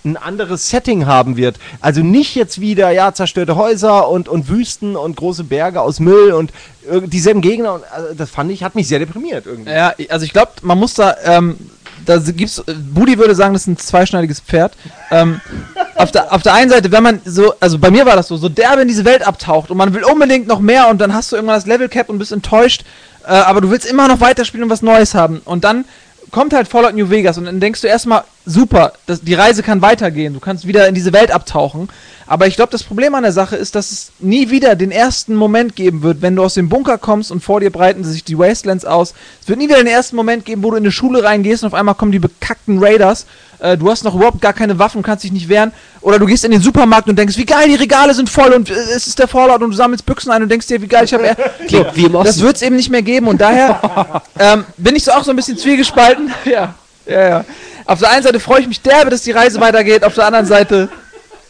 ein 0.05 0.17
anderes 0.17 0.69
Setting 0.69 1.05
haben 1.05 1.35
wird. 1.37 1.57
Also 1.81 2.01
nicht 2.01 2.35
jetzt 2.35 2.61
wieder, 2.61 2.91
ja, 2.91 3.13
zerstörte 3.13 3.55
Häuser 3.55 4.07
und, 4.09 4.29
und 4.29 4.47
Wüsten 4.49 4.95
und 4.95 5.15
große 5.15 5.43
Berge 5.43 5.81
aus 5.81 5.99
Müll 5.99 6.31
und 6.33 6.51
irg- 6.89 7.07
dieselben 7.09 7.41
Gegner. 7.41 7.73
Und, 7.75 7.83
also 7.91 8.13
das 8.15 8.29
fand 8.29 8.51
ich, 8.51 8.63
hat 8.63 8.75
mich 8.75 8.87
sehr 8.87 8.99
deprimiert 8.99 9.45
irgendwie. 9.45 9.71
Ja, 9.71 9.93
also 10.09 10.25
ich 10.25 10.33
glaube, 10.33 10.51
man 10.61 10.77
muss 10.77 10.93
da, 10.93 11.15
ähm, 11.23 11.57
da 12.05 12.17
gibt's, 12.17 12.59
äh, 12.59 12.73
Budi 12.73 13.17
würde 13.17 13.35
sagen, 13.35 13.53
das 13.53 13.63
ist 13.63 13.67
ein 13.67 13.77
zweischneidiges 13.77 14.39
Pferd. 14.41 14.73
Ähm, 15.11 15.41
auf, 15.95 16.11
der, 16.11 16.31
auf 16.33 16.43
der 16.43 16.53
einen 16.53 16.69
Seite, 16.69 16.91
wenn 16.91 17.03
man 17.03 17.21
so, 17.25 17.53
also 17.59 17.79
bei 17.79 17.89
mir 17.91 18.05
war 18.05 18.15
das 18.15 18.27
so, 18.27 18.37
so 18.37 18.49
derbe 18.49 18.81
in 18.83 18.87
diese 18.87 19.05
Welt 19.05 19.25
abtaucht 19.25 19.71
und 19.71 19.77
man 19.77 19.93
will 19.93 20.03
unbedingt 20.03 20.47
noch 20.47 20.59
mehr 20.59 20.89
und 20.89 20.99
dann 21.01 21.13
hast 21.13 21.31
du 21.31 21.35
irgendwann 21.35 21.57
das 21.57 21.65
Level 21.65 21.89
Cap 21.89 22.09
und 22.09 22.19
bist 22.19 22.31
enttäuscht, 22.31 22.83
äh, 23.23 23.29
aber 23.31 23.61
du 23.61 23.71
willst 23.71 23.87
immer 23.87 24.07
noch 24.07 24.19
weiterspielen 24.19 24.65
und 24.65 24.69
was 24.69 24.81
Neues 24.81 25.15
haben. 25.15 25.41
Und 25.45 25.63
dann 25.63 25.85
kommt 26.31 26.53
halt 26.53 26.67
Fallout 26.67 26.95
New 26.95 27.09
Vegas 27.09 27.37
und 27.37 27.45
dann 27.45 27.59
denkst 27.59 27.81
du 27.81 27.87
erstmal, 27.87 28.23
super, 28.45 28.93
das, 29.05 29.21
die 29.21 29.33
Reise 29.33 29.63
kann 29.63 29.81
weitergehen, 29.81 30.33
du 30.33 30.39
kannst 30.39 30.67
wieder 30.67 30.87
in 30.87 30.95
diese 30.95 31.13
Welt 31.13 31.31
abtauchen. 31.31 31.89
Aber 32.27 32.47
ich 32.47 32.55
glaube, 32.55 32.71
das 32.71 32.83
Problem 32.83 33.13
an 33.13 33.23
der 33.23 33.31
Sache 33.31 33.55
ist, 33.55 33.75
dass 33.75 33.91
es 33.91 34.11
nie 34.19 34.49
wieder 34.49 34.75
den 34.75 34.91
ersten 34.91 35.35
Moment 35.35 35.75
geben 35.75 36.01
wird, 36.01 36.21
wenn 36.21 36.35
du 36.35 36.43
aus 36.43 36.55
dem 36.55 36.69
Bunker 36.69 36.97
kommst 36.97 37.31
und 37.31 37.43
vor 37.43 37.59
dir 37.59 37.69
breiten 37.69 38.03
sich 38.03 38.23
die 38.23 38.37
Wastelands 38.37 38.83
aus. 38.83 39.13
Es 39.41 39.47
wird 39.47 39.59
nie 39.59 39.69
wieder 39.69 39.77
den 39.77 39.87
ersten 39.87 40.15
Moment 40.15 40.45
geben, 40.45 40.63
wo 40.63 40.71
du 40.71 40.77
in 40.77 40.83
eine 40.83 40.91
Schule 40.91 41.23
reingehst 41.23 41.63
und 41.63 41.67
auf 41.67 41.73
einmal 41.75 41.95
kommen 41.95 42.11
die 42.11 42.19
bekackten 42.19 42.83
Raiders. 42.83 43.27
Äh, 43.65 43.77
du 43.77 43.89
hast 43.89 44.03
noch 44.03 44.13
überhaupt 44.13 44.41
gar 44.41 44.53
keine 44.53 44.77
Waffen, 44.77 45.01
kannst 45.01 45.23
dich 45.23 45.31
nicht 45.31 45.49
wehren. 45.49 45.71
Oder 46.01 46.19
du 46.19 46.25
gehst 46.25 46.45
in 46.45 46.51
den 46.51 46.61
Supermarkt 46.61 47.09
und 47.09 47.17
denkst, 47.17 47.37
wie 47.37 47.45
geil, 47.45 47.67
die 47.67 47.75
Regale 47.75 48.13
sind 48.13 48.29
voll 48.29 48.53
und 48.53 48.69
äh, 48.69 48.73
es 48.73 49.07
ist 49.07 49.17
der 49.17 49.27
Fallout 49.27 49.61
und 49.61 49.71
du 49.71 49.75
sammelst 49.75 50.05
Büchsen 50.05 50.31
ein 50.31 50.43
und 50.43 50.49
denkst 50.49 50.67
dir, 50.67 50.81
wie 50.81 50.87
geil, 50.87 51.05
ich 51.05 51.13
habe... 51.13 51.25
So, 51.67 51.85
wie 51.93 52.05
im 52.05 52.13
das 52.13 52.27
Osten. 52.27 52.41
wird 52.43 52.55
es 52.57 52.61
eben 52.61 52.75
nicht 52.75 52.91
mehr 52.91 53.01
geben 53.01 53.27
und 53.27 53.41
daher 53.41 54.21
ähm, 54.39 54.65
bin 54.77 54.95
ich 54.95 55.03
so 55.03 55.11
auch 55.11 55.23
so 55.23 55.31
ein 55.31 55.35
bisschen 55.35 55.57
zwiegespalten. 55.57 56.31
ja, 56.45 56.75
ja, 57.07 57.29
ja. 57.29 57.45
Auf 57.85 57.99
der 57.99 58.11
einen 58.11 58.23
Seite 58.23 58.39
freue 58.39 58.61
ich 58.61 58.67
mich 58.67 58.81
derbe, 58.81 59.09
dass 59.09 59.23
die 59.23 59.31
Reise 59.31 59.59
weitergeht, 59.59 60.03
auf 60.03 60.13
der 60.13 60.27
anderen 60.27 60.45
Seite, 60.45 60.89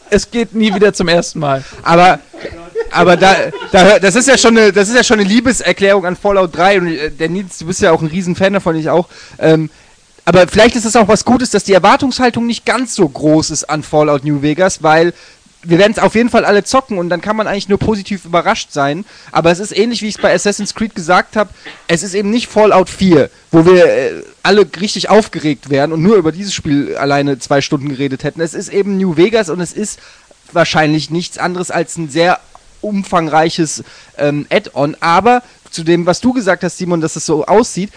es 0.08 0.30
geht 0.30 0.54
nie 0.54 0.74
wieder 0.74 0.94
zum 0.94 1.08
ersten 1.08 1.38
Mal. 1.38 1.62
Aber, 1.82 2.18
aber 2.92 3.16
da, 3.16 3.34
da, 3.72 3.98
das 3.98 4.14
ist 4.14 4.28
ja 4.28 4.38
schon 4.38 4.56
eine, 4.56 4.72
das 4.72 4.88
ist 4.88 4.94
ja 4.94 5.04
schon 5.04 5.20
eine 5.20 5.28
Liebeserklärung 5.28 6.06
an 6.06 6.16
Fallout 6.16 6.56
3 6.56 6.80
und 6.80 6.86
äh, 6.88 7.10
der 7.10 7.28
Nils, 7.28 7.58
du 7.58 7.66
bist 7.66 7.82
ja 7.82 7.92
auch 7.92 8.00
ein 8.00 8.08
Riesenfan 8.08 8.54
davon, 8.54 8.76
ich 8.76 8.88
auch. 8.88 9.08
Ähm, 9.38 9.70
aber 10.26 10.48
vielleicht 10.48 10.74
ist 10.74 10.84
es 10.84 10.96
auch 10.96 11.06
was 11.06 11.24
Gutes, 11.24 11.50
dass 11.50 11.62
die 11.62 11.72
Erwartungshaltung 11.72 12.46
nicht 12.46 12.66
ganz 12.66 12.96
so 12.96 13.08
groß 13.08 13.50
ist 13.50 13.64
an 13.70 13.84
Fallout 13.84 14.24
New 14.24 14.42
Vegas, 14.42 14.82
weil 14.82 15.14
wir 15.62 15.78
werden 15.78 15.92
es 15.92 16.00
auf 16.00 16.16
jeden 16.16 16.30
Fall 16.30 16.44
alle 16.44 16.64
zocken 16.64 16.98
und 16.98 17.08
dann 17.10 17.20
kann 17.20 17.36
man 17.36 17.46
eigentlich 17.46 17.68
nur 17.68 17.78
positiv 17.78 18.24
überrascht 18.24 18.72
sein. 18.72 19.04
Aber 19.30 19.52
es 19.52 19.60
ist 19.60 19.76
ähnlich, 19.76 20.02
wie 20.02 20.08
ich 20.08 20.16
es 20.16 20.20
bei 20.20 20.34
Assassin's 20.34 20.74
Creed 20.74 20.96
gesagt 20.96 21.36
habe. 21.36 21.50
Es 21.86 22.02
ist 22.02 22.14
eben 22.14 22.30
nicht 22.30 22.48
Fallout 22.48 22.90
4, 22.90 23.30
wo 23.52 23.64
wir 23.66 23.86
äh, 23.86 24.22
alle 24.42 24.66
richtig 24.80 25.08
aufgeregt 25.10 25.70
wären 25.70 25.92
und 25.92 26.02
nur 26.02 26.16
über 26.16 26.32
dieses 26.32 26.54
Spiel 26.54 26.96
alleine 26.96 27.38
zwei 27.38 27.60
Stunden 27.60 27.88
geredet 27.88 28.24
hätten. 28.24 28.40
Es 28.40 28.54
ist 28.54 28.68
eben 28.68 28.96
New 28.96 29.16
Vegas 29.16 29.48
und 29.48 29.60
es 29.60 29.72
ist 29.72 30.00
wahrscheinlich 30.52 31.10
nichts 31.10 31.38
anderes 31.38 31.70
als 31.70 31.96
ein 31.96 32.08
sehr 32.08 32.40
umfangreiches 32.80 33.84
ähm, 34.18 34.46
Add-on. 34.50 34.96
Aber 35.00 35.42
zu 35.70 35.84
dem, 35.84 36.06
was 36.06 36.20
du 36.20 36.32
gesagt 36.32 36.64
hast, 36.64 36.78
Simon, 36.78 37.00
dass 37.00 37.16
es 37.16 37.26
so 37.26 37.44
aussieht, 37.44 37.90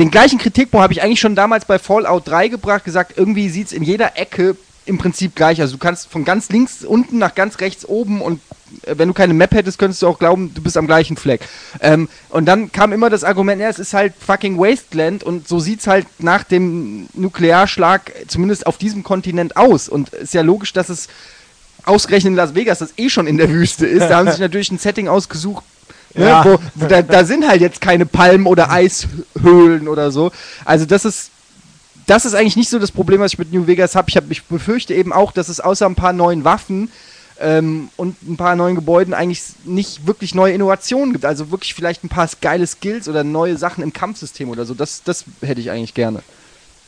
den 0.00 0.10
gleichen 0.10 0.38
Kritikpunkt 0.38 0.82
habe 0.82 0.94
ich 0.94 1.02
eigentlich 1.02 1.20
schon 1.20 1.34
damals 1.34 1.66
bei 1.66 1.78
Fallout 1.78 2.26
3 2.26 2.48
gebracht, 2.48 2.84
gesagt, 2.84 3.18
irgendwie 3.18 3.50
sieht 3.50 3.66
es 3.66 3.72
in 3.74 3.82
jeder 3.82 4.16
Ecke 4.16 4.56
im 4.86 4.96
Prinzip 4.96 5.36
gleich. 5.36 5.60
Also 5.60 5.74
du 5.74 5.78
kannst 5.78 6.10
von 6.10 6.24
ganz 6.24 6.48
links 6.48 6.84
unten 6.84 7.18
nach 7.18 7.34
ganz 7.34 7.60
rechts 7.60 7.84
oben 7.84 8.22
und 8.22 8.40
äh, 8.86 8.94
wenn 8.96 9.08
du 9.08 9.14
keine 9.14 9.34
Map 9.34 9.52
hättest, 9.52 9.78
könntest 9.78 10.00
du 10.00 10.08
auch 10.08 10.18
glauben, 10.18 10.54
du 10.54 10.62
bist 10.62 10.78
am 10.78 10.86
gleichen 10.86 11.18
Fleck. 11.18 11.42
Ähm, 11.80 12.08
und 12.30 12.46
dann 12.46 12.72
kam 12.72 12.94
immer 12.94 13.10
das 13.10 13.24
Argument, 13.24 13.60
ja, 13.60 13.68
es 13.68 13.78
ist 13.78 13.92
halt 13.92 14.14
fucking 14.18 14.56
Wasteland 14.58 15.22
und 15.22 15.46
so 15.46 15.60
sieht 15.60 15.80
es 15.80 15.86
halt 15.86 16.06
nach 16.18 16.44
dem 16.44 17.06
Nuklearschlag 17.12 18.10
zumindest 18.26 18.66
auf 18.66 18.78
diesem 18.78 19.02
Kontinent 19.02 19.58
aus. 19.58 19.90
Und 19.90 20.08
ist 20.14 20.32
ja 20.32 20.40
logisch, 20.40 20.72
dass 20.72 20.88
es 20.88 21.08
ausgerechnet 21.84 22.30
in 22.30 22.36
Las 22.36 22.54
Vegas, 22.54 22.78
das 22.78 22.94
eh 22.96 23.10
schon 23.10 23.26
in 23.26 23.36
der 23.36 23.50
Wüste 23.50 23.86
ist, 23.86 24.08
da 24.08 24.16
haben 24.16 24.26
sie 24.26 24.32
sich 24.32 24.40
natürlich 24.48 24.70
ein 24.72 24.78
Setting 24.78 25.08
ausgesucht, 25.08 25.62
ne, 26.14 26.26
Ja. 26.26 26.44
wo, 26.44 26.58
wo 26.74 26.86
da, 26.86 27.02
da 27.02 27.24
sind 27.24 27.46
halt 27.48 27.60
jetzt 27.60 27.80
keine 27.80 28.06
Palmen 28.06 28.46
oder 28.46 28.70
Eishöhlen 28.70 29.88
oder 29.88 30.10
so. 30.10 30.30
Also 30.64 30.86
das 30.86 31.04
ist 31.04 31.30
das 32.06 32.24
ist 32.24 32.34
eigentlich 32.34 32.56
nicht 32.56 32.68
so 32.68 32.80
das 32.80 32.90
Problem, 32.90 33.20
was 33.20 33.32
ich 33.34 33.38
mit 33.38 33.52
New 33.52 33.68
Vegas 33.68 33.94
habe. 33.94 34.08
Ich, 34.08 34.16
hab, 34.16 34.28
ich 34.30 34.42
befürchte 34.44 34.94
eben 34.94 35.12
auch, 35.12 35.30
dass 35.30 35.48
es 35.48 35.60
außer 35.60 35.86
ein 35.86 35.94
paar 35.94 36.12
neuen 36.12 36.42
Waffen 36.44 36.90
ähm, 37.38 37.88
und 37.96 38.20
ein 38.22 38.36
paar 38.36 38.56
neuen 38.56 38.74
Gebäuden 38.74 39.14
eigentlich 39.14 39.42
nicht 39.64 40.08
wirklich 40.08 40.34
neue 40.34 40.52
Innovationen 40.52 41.12
gibt. 41.12 41.24
Also 41.24 41.52
wirklich 41.52 41.72
vielleicht 41.72 42.02
ein 42.02 42.08
paar 42.08 42.28
geile 42.40 42.66
Skills 42.66 43.08
oder 43.08 43.22
neue 43.22 43.56
Sachen 43.56 43.84
im 43.84 43.92
Kampfsystem 43.92 44.50
oder 44.50 44.64
so. 44.64 44.74
Das, 44.74 45.04
das 45.04 45.24
hätte 45.40 45.60
ich 45.60 45.70
eigentlich 45.70 45.94
gerne. 45.94 46.20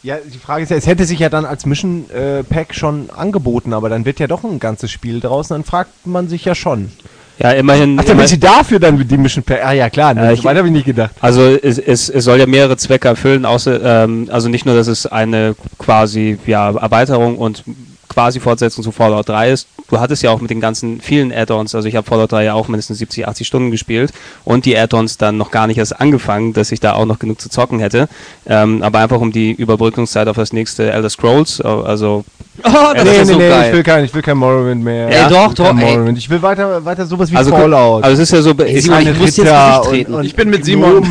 Ja, 0.03 0.17
die 0.17 0.39
Frage 0.39 0.65
ist 0.65 0.71
ja, 0.71 0.77
es 0.77 0.87
hätte 0.89 1.05
sich 1.05 1.21
ja 1.21 1.29
dann 1.29 1.45
als 1.45 1.65
Mission 1.67 2.11
äh, 2.11 2.43
Pack 2.43 2.75
schon 2.75 3.09
angeboten, 3.11 3.73
aber 3.73 3.89
dann 3.89 4.05
wird 4.05 4.19
ja 4.19 4.27
doch 4.27 4.43
ein 4.43 4.59
ganzes 4.59 4.91
Spiel 4.91 5.21
draußen, 5.21 5.55
dann 5.55 5.65
fragt 5.65 6.05
man 6.05 6.29
sich 6.29 6.45
ja 6.45 6.57
schon. 6.57 6.91
Ja, 7.39 7.51
immerhin. 7.53 7.99
Ach, 7.99 8.05
damit 8.05 8.29
sie 8.29 8.39
dafür 8.39 8.79
dann 8.79 9.07
die 9.07 9.17
Mission 9.17 9.43
Pack. 9.43 9.65
Ah 9.65 9.73
ja, 9.73 9.89
klar, 9.91 10.15
ne, 10.15 10.21
Ja, 10.23 10.27
so 10.29 10.35
ich- 10.35 10.45
weit 10.45 10.57
habe 10.57 10.69
ich 10.69 10.73
nicht 10.73 10.87
gedacht. 10.87 11.13
Also 11.21 11.43
es, 11.43 11.79
es, 11.79 12.09
es 12.09 12.25
soll 12.25 12.39
ja 12.39 12.47
mehrere 12.47 12.77
Zwecke 12.77 13.09
erfüllen, 13.09 13.45
außer 13.45 14.05
ähm, 14.05 14.29
also 14.31 14.49
nicht 14.49 14.67
nur, 14.67 14.75
dass 14.75 14.87
es 14.87 15.07
eine 15.07 15.55
quasi 15.79 16.39
ja, 16.47 16.71
Erweiterung 16.71 17.39
und 17.39 17.65
quasi 18.13 18.41
Fortsetzung 18.41 18.85
zu 18.85 18.93
Fallout 18.93 19.29
3 19.29 19.51
ist. 19.51 19.67
Du 19.91 19.99
hattest 20.01 20.23
ja 20.23 20.31
auch 20.31 20.41
mit 20.41 20.51
den 20.51 20.61
ganzen 20.61 21.01
vielen 21.01 21.33
Add-ons, 21.33 21.75
also 21.75 21.87
ich 21.89 21.97
habe 21.97 22.07
Fallout 22.07 22.33
3 22.33 22.45
ja 22.45 22.55
auch 22.55 22.69
mindestens 22.69 22.99
70, 22.99 23.29
80 23.29 23.47
Stunden 23.47 23.71
gespielt 23.71 24.13
und 24.45 24.65
die 24.65 24.77
Add-ons 24.77 25.19
dann 25.19 25.37
noch 25.37 25.51
gar 25.51 25.67
nicht 25.67 25.79
erst 25.79 26.01
angefangen, 26.01 26.53
dass 26.53 26.73
ich 26.73 26.81
da 26.81 26.95
auch 26.95 27.05
noch 27.07 27.19
genug 27.19 27.41
zu 27.41 27.49
zocken 27.49 27.79
hätte. 27.81 28.09
Ähm, 28.47 28.83
aber 28.83 29.01
einfach 29.01 29.21
um 29.21 29.33
die 29.33 29.53
Überbrückungszeit 29.53 30.29
auf 30.29 30.37
das 30.37 30.53
nächste 30.53 30.91
Elder 30.91 31.11
Scrolls, 31.11 31.61
also 31.61 32.25
Oh, 32.65 32.71
das 32.95 33.05
nee, 33.05 33.11
ist 33.13 33.29
nee, 33.29 33.33
so 33.33 33.39
nee, 33.39 33.49
geil. 33.49 33.67
ich 33.69 33.73
will 33.77 33.83
kein, 33.83 34.05
ich 34.05 34.15
will 34.15 34.21
kein 34.23 34.37
Morrowind 34.37 34.85
mehr. 34.85 35.09
Ey, 35.09 35.31
doch, 35.31 35.55
doch. 35.55 35.73
Morrowind. 35.73 36.19
Ich 36.19 36.29
will 36.29 36.43
weiter, 36.43 36.85
weiter 36.85 37.07
sowas 37.07 37.31
wie 37.33 37.37
Also, 37.37 37.51
Fallout. 37.51 38.05
also 38.05 38.15
es 38.23 38.29
ist 38.29 38.33
ja 38.37 38.43
so, 38.43 38.51
Ey, 38.51 38.77
ich, 38.77 38.83
Simon, 38.85 38.99
Keine 38.99 39.11
ich 39.13 39.19
muss 39.19 39.37
jetzt 39.39 39.47
Ritter 39.47 39.83
treten. 39.85 40.15
und 40.15 40.25
Ich 40.25 40.37
bin 40.37 40.51
mit 40.51 40.65
Simon. 40.65 41.03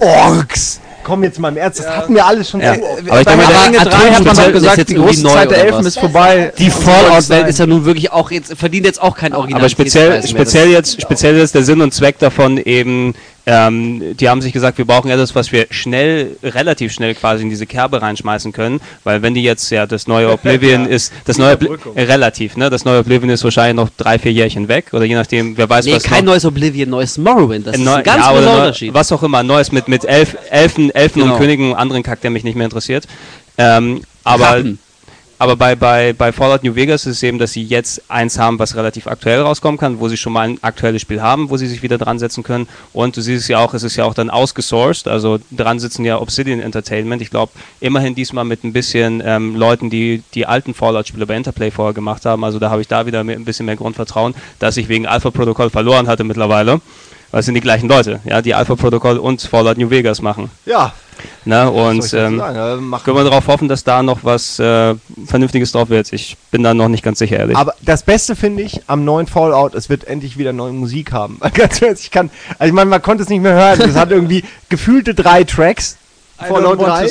Orks. 0.00 0.80
Komm 1.04 1.24
jetzt 1.24 1.38
mal 1.38 1.48
im 1.48 1.56
Ernst, 1.56 1.80
das 1.80 1.88
hatten 1.88 2.14
wir 2.14 2.24
alles 2.24 2.48
schon 2.50 2.60
Ja. 2.60 2.72
oft. 2.72 2.82
Aber 3.10 3.20
ich 3.20 3.26
denke, 3.26 3.46
der- 3.46 3.66
Ringe 3.66 3.80
Atom 3.80 3.90
3 3.92 4.10
hat 4.12 4.24
man 4.24 4.36
doch 4.36 4.52
gesagt, 4.52 4.88
die 4.88 4.94
große 4.94 5.22
Zeit 5.24 5.50
der 5.50 5.64
Elfen 5.66 5.86
ist 5.86 5.98
vorbei. 5.98 6.52
Die 6.58 6.70
Fallout-Welt 6.70 7.48
ist 7.48 7.58
ja 7.58 7.66
nun 7.66 7.84
wirklich 7.84 8.12
auch 8.12 8.30
jetzt, 8.30 8.54
verdient 8.56 8.86
jetzt 8.86 9.02
auch 9.02 9.16
kein 9.16 9.34
Original. 9.34 9.60
Aber 9.60 9.68
speziell, 9.68 10.26
speziell 10.26 10.68
jetzt, 10.68 11.00
speziell 11.02 11.36
ist 11.38 11.54
der 11.54 11.64
Sinn 11.64 11.80
und 11.80 11.92
Zweck 11.92 12.18
davon 12.18 12.56
eben, 12.58 13.14
ähm, 13.44 14.16
die 14.16 14.28
haben 14.28 14.40
sich 14.40 14.52
gesagt, 14.52 14.78
wir 14.78 14.84
brauchen 14.84 15.10
etwas, 15.10 15.34
was 15.34 15.50
wir 15.50 15.66
schnell, 15.70 16.36
relativ 16.44 16.92
schnell 16.92 17.14
quasi 17.14 17.42
in 17.42 17.50
diese 17.50 17.66
Kerbe 17.66 18.00
reinschmeißen 18.00 18.52
können, 18.52 18.80
weil 19.02 19.22
wenn 19.22 19.34
die 19.34 19.42
jetzt 19.42 19.68
ja 19.70 19.86
das 19.86 20.06
neue 20.06 20.30
Oblivion 20.30 20.86
ist, 20.88 21.12
das 21.24 21.38
neue 21.38 21.54
Obli 21.54 21.68
äh, 21.96 22.02
relativ, 22.04 22.56
ne, 22.56 22.70
das 22.70 22.84
neue 22.84 23.00
Oblivion 23.00 23.30
ist 23.30 23.42
wahrscheinlich 23.42 23.74
noch 23.76 23.88
drei, 23.96 24.18
vier 24.18 24.32
Jährchen 24.32 24.68
weg 24.68 24.86
oder 24.92 25.04
je 25.04 25.16
nachdem, 25.16 25.56
wer 25.56 25.68
weiß 25.68 25.84
Nee, 25.86 25.94
was 25.96 26.04
kein 26.04 26.24
noch. 26.24 26.32
neues 26.34 26.44
Oblivion, 26.44 26.90
neues 26.90 27.18
Morrowind. 27.18 27.66
Das 27.66 27.74
Äh, 27.74 27.78
ist 27.78 27.84
neu- 27.84 27.94
ein 27.94 28.02
ganz 28.04 28.24
ja, 28.24 28.32
großer 28.32 28.54
Unterschied. 28.56 28.94
Was 28.94 29.10
auch 29.10 29.22
immer, 29.24 29.42
Neues 29.42 29.72
mit, 29.72 29.88
mit 29.88 30.04
Elf, 30.04 30.36
Elfen, 30.50 30.90
Elfen 30.94 31.22
Genau. 31.22 31.34
und 31.34 31.40
Königen 31.40 31.70
und 31.72 31.76
anderen 31.76 32.02
Kack, 32.04 32.20
der 32.20 32.30
mich 32.30 32.44
nicht 32.44 32.54
mehr 32.54 32.66
interessiert. 32.66 33.06
Ähm, 33.58 34.02
aber 34.24 34.44
Ratten. 34.44 34.78
Aber 35.42 35.56
bei, 35.56 35.74
bei, 35.74 36.12
bei 36.12 36.30
Fallout 36.30 36.62
New 36.62 36.76
Vegas 36.76 37.04
ist 37.04 37.16
es 37.16 37.22
eben, 37.24 37.40
dass 37.40 37.52
sie 37.52 37.64
jetzt 37.64 38.00
eins 38.08 38.38
haben, 38.38 38.60
was 38.60 38.76
relativ 38.76 39.08
aktuell 39.08 39.40
rauskommen 39.40 39.76
kann, 39.76 39.98
wo 39.98 40.06
sie 40.06 40.16
schon 40.16 40.32
mal 40.32 40.48
ein 40.48 40.62
aktuelles 40.62 41.02
Spiel 41.02 41.20
haben, 41.20 41.50
wo 41.50 41.56
sie 41.56 41.66
sich 41.66 41.82
wieder 41.82 41.98
dran 41.98 42.20
setzen 42.20 42.44
können. 42.44 42.68
Und 42.92 43.16
du 43.16 43.20
siehst 43.20 43.42
es 43.42 43.48
ja 43.48 43.58
auch, 43.58 43.74
es 43.74 43.82
ist 43.82 43.96
ja 43.96 44.04
auch 44.04 44.14
dann 44.14 44.30
ausgesourced, 44.30 45.08
also 45.08 45.40
dran 45.50 45.80
sitzen 45.80 46.04
ja 46.04 46.20
Obsidian 46.20 46.60
Entertainment. 46.60 47.22
Ich 47.22 47.30
glaube, 47.30 47.50
immerhin 47.80 48.14
diesmal 48.14 48.44
mit 48.44 48.62
ein 48.62 48.72
bisschen 48.72 49.20
ähm, 49.26 49.56
Leuten, 49.56 49.90
die 49.90 50.22
die 50.32 50.46
alten 50.46 50.74
Fallout-Spiele 50.74 51.26
bei 51.26 51.34
Interplay 51.34 51.72
vorher 51.72 51.92
gemacht 51.92 52.24
haben. 52.24 52.44
Also 52.44 52.60
da 52.60 52.70
habe 52.70 52.80
ich 52.80 52.86
da 52.86 53.06
wieder 53.06 53.18
ein 53.18 53.44
bisschen 53.44 53.66
mehr 53.66 53.74
Grundvertrauen, 53.74 54.36
dass 54.60 54.76
ich 54.76 54.88
wegen 54.88 55.08
Alpha 55.08 55.32
Protocol 55.32 55.70
verloren 55.70 56.06
hatte 56.06 56.22
mittlerweile. 56.22 56.80
Weil 57.32 57.40
es 57.40 57.46
sind 57.46 57.56
die 57.56 57.60
gleichen 57.60 57.88
Leute, 57.88 58.20
ja, 58.24 58.42
die 58.42 58.54
Alpha 58.54 58.76
Protocol 58.76 59.16
und 59.18 59.40
Fallout 59.42 59.78
New 59.78 59.90
Vegas 59.90 60.22
machen. 60.22 60.50
Ja, 60.66 60.92
Soll 61.44 61.68
Und 61.68 62.14
ähm, 62.14 62.38
sagen? 62.38 62.92
Äh, 62.92 62.98
können 63.04 63.16
wir 63.16 63.24
darauf 63.24 63.46
hoffen, 63.46 63.68
dass 63.68 63.84
da 63.84 64.02
noch 64.02 64.20
was 64.22 64.58
äh, 64.58 64.94
Vernünftiges 65.26 65.72
drauf 65.72 65.88
wird. 65.88 66.12
Ich 66.12 66.36
bin 66.50 66.62
da 66.62 66.74
noch 66.74 66.88
nicht 66.88 67.02
ganz 67.02 67.18
sicher, 67.18 67.38
ehrlich. 67.38 67.56
Aber 67.56 67.74
das 67.82 68.02
Beste 68.02 68.36
finde 68.36 68.62
ich 68.62 68.82
am 68.86 69.04
neuen 69.04 69.26
Fallout, 69.26 69.74
es 69.74 69.88
wird 69.88 70.04
endlich 70.04 70.38
wieder 70.38 70.52
neue 70.52 70.72
Musik 70.72 71.12
haben. 71.12 71.40
Ganz 71.54 71.82
ehrlich, 71.82 72.00
ich 72.00 72.10
kann, 72.10 72.30
also 72.58 72.68
ich 72.68 72.72
meine, 72.72 72.90
man 72.90 73.02
konnte 73.02 73.22
es 73.22 73.28
nicht 73.28 73.42
mehr 73.42 73.54
hören. 73.54 73.80
Es 73.80 73.96
hat 73.96 74.10
irgendwie 74.10 74.44
gefühlte 74.68 75.14
drei 75.14 75.44
Tracks. 75.44 75.96
Fallout 76.38 76.80
3. 76.80 77.06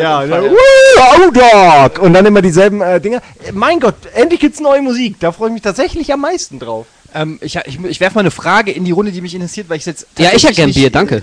Ja, 0.00 0.24
ja, 0.24 0.42
oh 0.42 1.30
Dog! 1.30 2.02
Und 2.02 2.14
dann 2.14 2.26
immer 2.26 2.42
dieselben 2.42 2.80
äh, 2.80 3.00
Dinger. 3.00 3.20
Mein 3.52 3.78
Gott, 3.78 3.94
endlich 4.14 4.40
gibt's 4.40 4.58
neue 4.58 4.82
Musik. 4.82 5.20
Da 5.20 5.30
freue 5.30 5.48
ich 5.48 5.52
mich 5.54 5.62
tatsächlich 5.62 6.12
am 6.12 6.20
meisten 6.20 6.58
drauf. 6.58 6.86
Ähm, 7.14 7.38
ich 7.42 7.56
ich, 7.64 7.78
ich 7.84 8.00
werfe 8.00 8.14
mal 8.14 8.20
eine 8.20 8.30
Frage 8.30 8.72
in 8.72 8.84
die 8.84 8.90
Runde, 8.90 9.12
die 9.12 9.20
mich 9.20 9.34
interessiert, 9.34 9.68
weil 9.68 9.76
ich 9.76 9.86
jetzt. 9.86 10.06
Ja, 10.18 10.30
ich 10.34 10.44
hätte 10.44 10.56
tatsächlich 10.56 10.56
gern 10.56 10.72
Bier, 10.72 10.90
danke. 10.90 11.22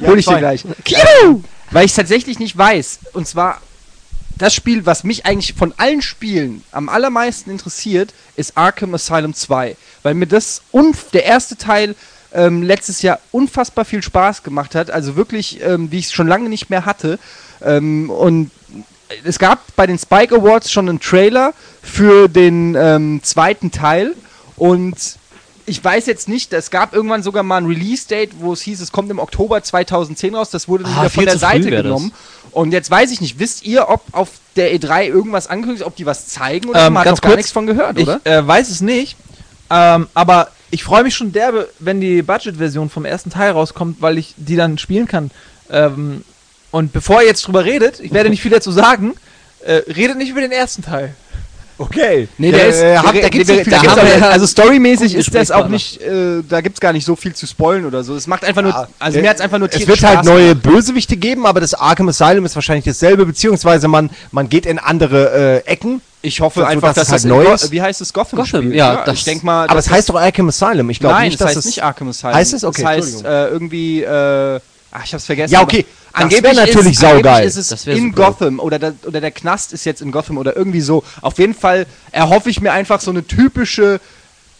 Hol 0.06 0.18
ich 0.18 0.26
dir 0.26 0.38
gleich. 0.38 0.64
Weil 1.74 1.86
ich 1.86 1.90
es 1.90 1.96
tatsächlich 1.96 2.38
nicht 2.38 2.56
weiß. 2.56 3.00
Und 3.14 3.26
zwar, 3.26 3.60
das 4.38 4.54
Spiel, 4.54 4.86
was 4.86 5.02
mich 5.02 5.26
eigentlich 5.26 5.54
von 5.54 5.74
allen 5.76 6.02
Spielen 6.02 6.62
am 6.70 6.88
allermeisten 6.88 7.50
interessiert, 7.50 8.14
ist 8.36 8.56
Arkham 8.56 8.94
Asylum 8.94 9.34
2. 9.34 9.76
Weil 10.04 10.14
mir 10.14 10.28
das 10.28 10.62
der 11.12 11.24
erste 11.24 11.56
Teil 11.56 11.96
ähm, 12.32 12.62
letztes 12.62 13.02
Jahr 13.02 13.18
unfassbar 13.32 13.84
viel 13.84 14.04
Spaß 14.04 14.44
gemacht 14.44 14.76
hat. 14.76 14.92
Also 14.92 15.16
wirklich, 15.16 15.60
ähm, 15.64 15.90
wie 15.90 15.98
ich 15.98 16.06
es 16.06 16.12
schon 16.12 16.28
lange 16.28 16.48
nicht 16.48 16.70
mehr 16.70 16.86
hatte. 16.86 17.18
Ähm, 17.60 18.08
und 18.08 18.52
es 19.24 19.40
gab 19.40 19.74
bei 19.74 19.88
den 19.88 19.98
Spike 19.98 20.32
Awards 20.32 20.70
schon 20.70 20.88
einen 20.88 21.00
Trailer 21.00 21.54
für 21.82 22.28
den 22.28 22.76
ähm, 22.78 23.20
zweiten 23.24 23.72
Teil. 23.72 24.14
Und 24.54 25.16
ich 25.66 25.82
weiß 25.82 26.06
jetzt 26.06 26.28
nicht, 26.28 26.52
es 26.52 26.70
gab 26.70 26.94
irgendwann 26.94 27.22
sogar 27.22 27.42
mal 27.42 27.58
ein 27.58 27.66
Release-Date, 27.66 28.32
wo 28.40 28.52
es 28.52 28.60
hieß, 28.62 28.80
es 28.80 28.92
kommt 28.92 29.10
im 29.10 29.18
Oktober 29.18 29.62
2010 29.62 30.34
raus. 30.34 30.50
Das 30.50 30.68
wurde 30.68 30.84
Ah, 30.84 31.00
wieder 31.00 31.10
von 31.10 31.24
der 31.24 31.38
Seite 31.38 31.70
genommen. 31.70 32.12
Und 32.50 32.72
jetzt 32.72 32.90
weiß 32.90 33.10
ich 33.10 33.20
nicht, 33.20 33.38
wisst 33.38 33.64
ihr, 33.64 33.88
ob 33.88 34.02
auf 34.12 34.28
der 34.56 34.74
E3 34.74 35.06
irgendwas 35.06 35.46
angekündigt 35.48 35.82
ist, 35.82 35.86
ob 35.86 35.96
die 35.96 36.06
was 36.06 36.28
zeigen 36.28 36.68
oder 36.68 36.86
Ähm, 36.86 36.92
man 36.92 37.04
hat 37.04 37.10
noch 37.12 37.20
gar 37.20 37.30
kurz, 37.30 37.36
nichts 37.38 37.52
von 37.52 37.66
gehört, 37.66 37.98
Ich 37.98 38.06
oder? 38.06 38.20
äh, 38.24 38.46
weiß 38.46 38.70
es 38.70 38.80
nicht, 38.80 39.16
ähm, 39.70 40.06
aber 40.14 40.50
ich 40.70 40.84
freue 40.84 41.02
mich 41.02 41.14
schon 41.16 41.32
derbe, 41.32 41.68
wenn 41.80 42.00
die 42.00 42.22
Budget-Version 42.22 42.90
vom 42.90 43.04
ersten 43.04 43.30
Teil 43.30 43.52
rauskommt, 43.52 44.00
weil 44.02 44.18
ich 44.18 44.34
die 44.36 44.56
dann 44.56 44.78
spielen 44.78 45.06
kann. 45.08 45.30
Ähm, 45.70 46.24
und 46.70 46.92
bevor 46.92 47.22
ihr 47.22 47.28
jetzt 47.28 47.46
drüber 47.46 47.64
redet, 47.64 48.00
ich 48.00 48.12
werde 48.12 48.30
nicht 48.30 48.42
viel 48.42 48.50
dazu 48.50 48.70
sagen, 48.70 49.14
äh, 49.64 49.82
redet 49.92 50.16
nicht 50.18 50.30
über 50.30 50.40
den 50.40 50.52
ersten 50.52 50.82
Teil. 50.82 51.14
Okay. 51.76 52.28
Nee, 52.38 52.52
der 52.52 52.68
ist, 52.68 52.80
äh, 52.80 52.94
da 52.94 53.28
gibt's 53.28 53.48
wir- 53.48 53.56
nicht 53.56 53.64
viel, 53.64 53.70
da 53.72 53.76
da 53.78 53.82
gibt's 53.82 53.96
haben 53.96 54.06
wir 54.06 54.14
auch, 54.14 54.20
ja 54.20 54.28
also 54.28 54.46
storymäßig 54.46 55.14
ist 55.14 55.34
das 55.34 55.50
auch 55.50 55.66
nicht, 55.68 56.00
äh, 56.00 56.42
da 56.48 56.60
gibt's 56.60 56.80
gar 56.80 56.92
nicht 56.92 57.04
so 57.04 57.16
viel 57.16 57.34
zu 57.34 57.46
spoilen 57.46 57.84
oder 57.84 58.04
so. 58.04 58.14
Es 58.14 58.26
macht 58.28 58.44
einfach 58.44 58.62
nur, 58.62 58.70
Ja, 58.70 58.88
also 59.00 59.18
äh, 59.18 59.22
mir 59.22 59.30
hat's 59.30 59.40
einfach 59.40 59.58
nur 59.58 59.68
Es 59.72 59.86
wird 59.86 60.02
halt 60.02 60.18
Spaß 60.18 60.26
neue 60.26 60.48
gemacht. 60.54 60.62
Bösewichte 60.62 61.16
geben, 61.16 61.46
aber 61.46 61.60
das 61.60 61.74
Arkham 61.74 62.08
Asylum 62.08 62.44
ist 62.44 62.54
wahrscheinlich 62.54 62.84
dasselbe, 62.84 63.26
beziehungsweise 63.26 63.88
man, 63.88 64.10
man 64.30 64.48
geht 64.48 64.66
in 64.66 64.78
andere 64.78 65.62
äh, 65.66 65.68
Ecken. 65.70 66.00
Ich 66.22 66.40
hoffe 66.40 66.60
So, 66.60 66.66
einfach, 66.66 66.94
dass 66.94 66.94
dass, 66.94 67.02
es 67.08 67.22
das 67.24 67.30
halt 67.32 67.38
in 67.44 67.44
neu 67.48 67.54
ist. 67.54 67.70
Wie 67.72 67.82
heißt 67.82 68.00
es 68.00 68.12
Gotham? 68.12 68.38
Gotham, 68.38 68.60
spielt, 68.62 68.74
ja, 68.76 68.92
ne? 68.94 69.02
das- 69.04 69.18
ich 69.18 69.24
denke 69.24 69.44
mal, 69.44 69.64
Aber 69.64 69.74
das 69.74 69.86
es 69.86 69.92
heißt 69.92 70.08
doch 70.08 70.14
Arkham 70.14 70.48
Asylum. 70.48 70.88
Ich 70.90 71.00
glaube 71.00 71.16
Nein, 71.16 71.28
nicht, 71.28 71.40
das 71.40 71.48
dass 71.48 71.56
heißt 71.56 71.66
nicht 71.66 71.82
Arkham 71.82 72.08
Asylum. 72.08 72.34
Heißt 72.34 72.54
es? 72.54 72.64
Okay, 72.64 72.82
Das 72.82 72.90
heißt 72.90 73.24
äh, 73.24 73.48
irgendwie, 73.48 74.02
äh, 74.02 74.60
ach, 74.92 75.04
ich 75.04 75.12
hab's 75.12 75.26
vergessen. 75.26 75.52
Ja, 75.52 75.58
aber 75.60 75.68
okay. 75.72 75.84
Das 75.84 76.03
Angeblich 76.14 76.56
wär 76.56 76.66
natürlich 76.66 76.92
ist, 76.92 77.00
saugeil. 77.00 77.26
angeblich 77.26 77.46
ist 77.46 77.56
es 77.56 77.68
Das 77.68 77.86
in 77.86 78.10
super. 78.10 78.30
Gotham 78.30 78.60
oder 78.60 78.78
der, 78.78 78.94
oder 79.06 79.20
der 79.20 79.30
Knast 79.30 79.72
ist 79.72 79.84
jetzt 79.84 80.00
in 80.00 80.12
Gotham 80.12 80.38
oder 80.38 80.56
irgendwie 80.56 80.80
so. 80.80 81.02
Auf 81.20 81.38
jeden 81.38 81.54
Fall 81.54 81.86
erhoffe 82.12 82.50
ich 82.50 82.60
mir 82.60 82.72
einfach 82.72 83.00
so 83.00 83.10
eine 83.10 83.26
typische 83.26 84.00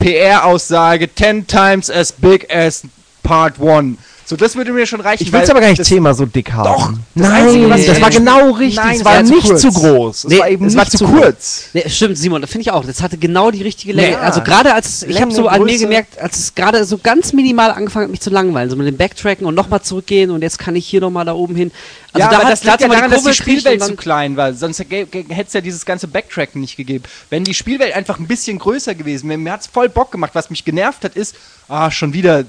PR-Aussage: 0.01 1.15
10 1.15 1.47
times 1.47 1.91
as 1.91 2.13
big 2.13 2.53
as 2.53 2.83
Part 3.23 3.61
1. 3.61 3.97
So, 4.27 4.37
das 4.37 4.57
würde 4.57 4.73
mir 4.73 4.87
schon 4.87 5.01
reichen. 5.03 5.23
Ich 5.23 5.33
will 5.33 5.41
es 5.43 5.51
aber 5.51 5.61
gar 5.61 5.69
nicht 5.69 5.85
zehnmal 5.85 6.15
so 6.15 6.25
dick 6.25 6.51
haben. 6.53 6.65
Doch, 6.65 6.93
das 6.93 6.99
Nein, 7.15 7.45
Einzige, 7.47 7.69
was 7.71 7.85
das 7.87 8.01
war 8.01 8.11
genau 8.11 8.51
richtig. 8.53 8.77
Nein, 8.83 8.97
es 8.97 9.05
war 9.05 9.17
war 9.17 9.25
zu 9.25 9.35
nicht 9.35 9.47
kurz. 9.49 9.61
zu 9.61 9.71
groß. 9.73 10.17
Es 10.25 10.31
Nee, 10.31 10.39
war 10.39 10.49
eben 10.49 10.65
Es 10.67 10.75
war 10.77 10.85
nicht 10.85 10.93
zu 10.93 10.99
zu 10.99 11.07
kurz. 11.07 11.65
Nee, 11.75 11.85
stimmt, 11.89 12.17
Simon, 12.17 12.41
das 12.41 12.51
finde 12.51 12.63
ich 12.63 12.71
auch. 12.71 12.85
Das 12.87 13.03
hatte 13.03 13.19
genau 13.19 13.51
die 13.51 13.63
richtige 13.63 13.93
Länge. 13.93 14.13
Ja. 14.13 14.21
Also 14.21 14.41
gerade 14.43 14.73
als 14.73 15.03
ich 15.03 15.21
habe 15.21 15.31
so 15.33 15.47
an 15.49 15.63
mir 15.65 15.79
gemerkt, 15.79 16.19
als 16.19 16.39
es 16.39 16.55
gerade 16.55 16.85
so 16.87 16.97
ganz 16.99 17.33
minimal 17.35 17.71
angefangen 17.71 18.05
hat, 18.05 18.11
mich 18.11 18.21
zu 18.23 18.31
langweilen, 18.31 18.71
so 18.71 18.77
mit 18.77 18.87
dem 18.87 18.97
Backtracken 18.97 19.47
und 19.47 19.55
nochmal 19.55 19.83
zurückgehen 19.83 20.31
und 20.31 20.41
jetzt 20.43 20.59
kann 20.59 20.75
ich 20.75 20.87
hier 20.87 21.01
nochmal 21.03 21.27
da 21.27 21.35
oben 21.35 21.55
hin. 21.55 21.71
Also 22.13 22.25
ja, 22.25 22.31
da 22.31 22.37
aber 22.37 22.45
hat- 22.47 22.53
das 22.53 22.65
liegt 22.65 22.81
ja 22.81 22.89
daran, 22.89 23.11
dass 23.11 23.25
die 23.25 23.35
Spielwelt 23.35 23.83
zu 23.85 23.95
klein 23.95 24.37
war. 24.39 24.55
Sonst 24.55 24.79
hätte 24.79 25.07
es 25.47 25.53
ja 25.53 25.61
dieses 25.61 25.85
ganze 25.85 26.09
Backtracken 26.09 26.61
nicht 26.63 26.77
gegeben. 26.77 27.05
Wenn 27.29 27.45
die 27.45 27.53
Spielwelt 27.55 27.95
einfach 27.95 28.19
ein 28.19 28.27
bisschen 28.27 28.59
größer 28.59 28.95
gewesen 28.95 29.29
wäre, 29.29 29.39
mir 29.39 29.53
hat 29.53 29.61
es 29.63 29.67
voll 29.67 29.89
Bock 29.89 30.13
gemacht. 30.13 30.31
Was 30.35 30.49
mich 30.49 30.65
genervt 30.65 31.05
hat, 31.05 31.15
ist, 31.17 31.35
ah, 31.69 31.91
schon 31.91 32.13
wieder 32.15 32.45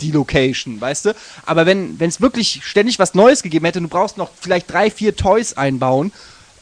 die 0.00 0.10
Location, 0.10 0.80
weißt 0.80 1.06
du? 1.06 1.14
Aber 1.46 1.66
wenn 1.66 1.96
es 2.00 2.20
wirklich 2.20 2.60
ständig 2.64 2.98
was 2.98 3.14
Neues 3.14 3.42
gegeben 3.42 3.64
hätte, 3.66 3.80
du 3.80 3.88
brauchst 3.88 4.16
noch 4.16 4.30
vielleicht 4.40 4.72
drei, 4.72 4.90
vier 4.90 5.16
Toys 5.16 5.54
einbauen, 5.54 6.12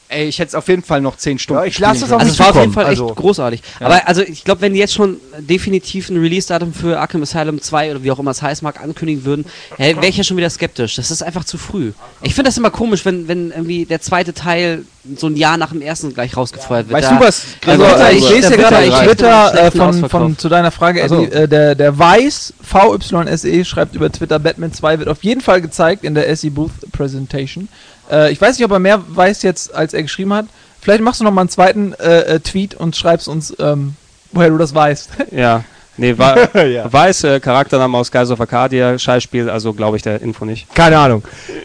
ey, 0.09 0.27
ich 0.29 0.39
hätte 0.39 0.49
es 0.49 0.55
auf 0.55 0.69
jeden 0.69 0.83
Fall 0.83 1.01
noch 1.01 1.17
zehn 1.17 1.39
Stunden 1.39 1.63
Ja, 1.63 1.67
ich 1.67 1.79
lasse 1.79 2.05
es 2.05 2.13
auch 2.13 2.19
Also 2.19 2.25
nicht 2.31 2.35
es 2.35 2.39
war 2.41 2.51
auf 2.51 2.57
jeden. 2.61 2.73
Fall 2.73 2.85
echt 2.85 3.01
Also- 3.01 3.15
großartig. 3.15 3.63
Aber 3.81 4.07
also 4.09 4.23
ich 4.23 4.45
glaube, 4.45 4.61
wenn 4.63 4.73
die 4.73 4.79
jetzt 4.79 4.95
schon 4.95 5.19
definitiv 5.39 6.09
ein 6.11 6.19
Release-Datum 6.19 6.73
für 6.73 6.99
Arkham 6.99 7.23
Asylum 7.23 7.61
2 7.61 7.91
oder 7.93 8.03
wie 8.03 8.11
auch 8.11 8.19
immer 8.19 8.31
es 8.31 8.43
heißt 8.43 8.63
mag, 8.63 8.81
ankündigen 8.81 9.25
würden, 9.25 9.45
wäre 9.77 10.07
ich 10.07 10.17
ja 10.17 10.25
schon 10.25 10.37
wieder 10.37 10.51
skeptisch. 10.51 10.97
Das 10.97 11.11
ist 11.11 11.23
einfach 11.23 11.45
zu 11.45 11.59
früh. 11.59 11.93
Ich 12.23 12.35
finde 12.35 12.49
das 12.49 12.57
immer 12.59 12.71
komisch, 12.71 13.05
wenn, 13.05 13.29
wenn 13.29 13.51
irgendwie 13.51 13.85
der 13.85 14.01
zweite 14.01 14.35
Teil 14.35 14.85
so 15.17 15.27
ein 15.29 15.37
Jahr 15.37 15.57
nach 15.57 15.71
dem 15.71 15.81
ersten 15.81 16.13
gleich 16.13 16.37
rausgefeuert 16.37 16.89
wird. 16.89 16.99
Weißt 17.03 17.11
Da- 17.13 17.17
du 17.19 17.25
was? 17.25 17.43
Also, 17.67 17.85
Also, 17.85 17.97
ich 17.97 18.25
also, 18.25 18.35
lese 18.35 18.49
hier 18.49 18.57
gerade 18.59 18.77
reicht. 18.77 19.05
Twitter 19.05 19.65
äh, 19.67 19.71
von, 19.71 20.09
von, 20.11 20.39
zu 20.39 20.49
deiner 20.51 20.71
Frage, 20.71 21.03
Ach 21.05 21.09
so. 21.09 21.23
Eddie, 21.23 21.33
äh, 21.33 21.49
der, 21.49 21.75
der 21.75 21.99
Weiß, 21.99 22.53
VYSE, 22.63 23.65
schreibt 23.65 23.95
über 23.95 24.11
Twitter, 24.13 24.39
Batman 24.39 24.73
2 24.73 24.99
wird 24.99 25.09
auf 25.09 25.23
jeden 25.25 25.41
Fall 25.41 25.61
gezeigt 25.63 26.05
in 26.05 26.15
der 26.15 26.35
SE 26.37 26.51
Booth 26.51 26.73
Presentation. 26.93 27.69
Äh, 28.11 28.33
ich 28.33 28.41
weiß 28.41 28.57
nicht, 28.59 28.65
ob 28.65 28.73
er 28.73 28.79
mehr 28.79 29.01
weiß 29.09 29.43
jetzt, 29.43 29.75
als 29.75 29.95
er 29.95 30.03
geschrieben 30.03 30.33
hat. 30.33 30.47
Vielleicht 30.81 31.03
machst 31.03 31.21
du 31.21 31.25
noch 31.25 31.33
mal 31.33 31.43
einen 31.43 31.51
zweiten 31.51 31.93
äh, 31.95 32.21
äh, 32.21 32.41
Tweet 32.41 32.75
und 32.75 32.97
schreibst 32.97 33.29
uns, 33.29 33.55
ähm, 33.59 33.95
woher 34.33 34.51
du 34.51 34.59
das 34.59 34.75
weißt. 34.75 35.11
Ja. 35.33 35.65
Nee, 36.01 36.17
war, 36.17 36.55
Ja. 36.65 36.93
weiß, 36.93 37.25
äh, 37.25 37.41
Charaktername 37.41 37.99
aus 37.99 38.13
Guys 38.13 38.31
of 38.31 38.41
Arcadia, 38.41 38.97
Scheißspiel, 38.97 39.51
also 39.51 39.73
glaube 39.73 39.97
ich 39.97 40.03
der 40.05 40.23
Info 40.23 40.45
nicht. 40.45 40.73
Keine 40.73 40.97
Ahnung. 40.97 41.25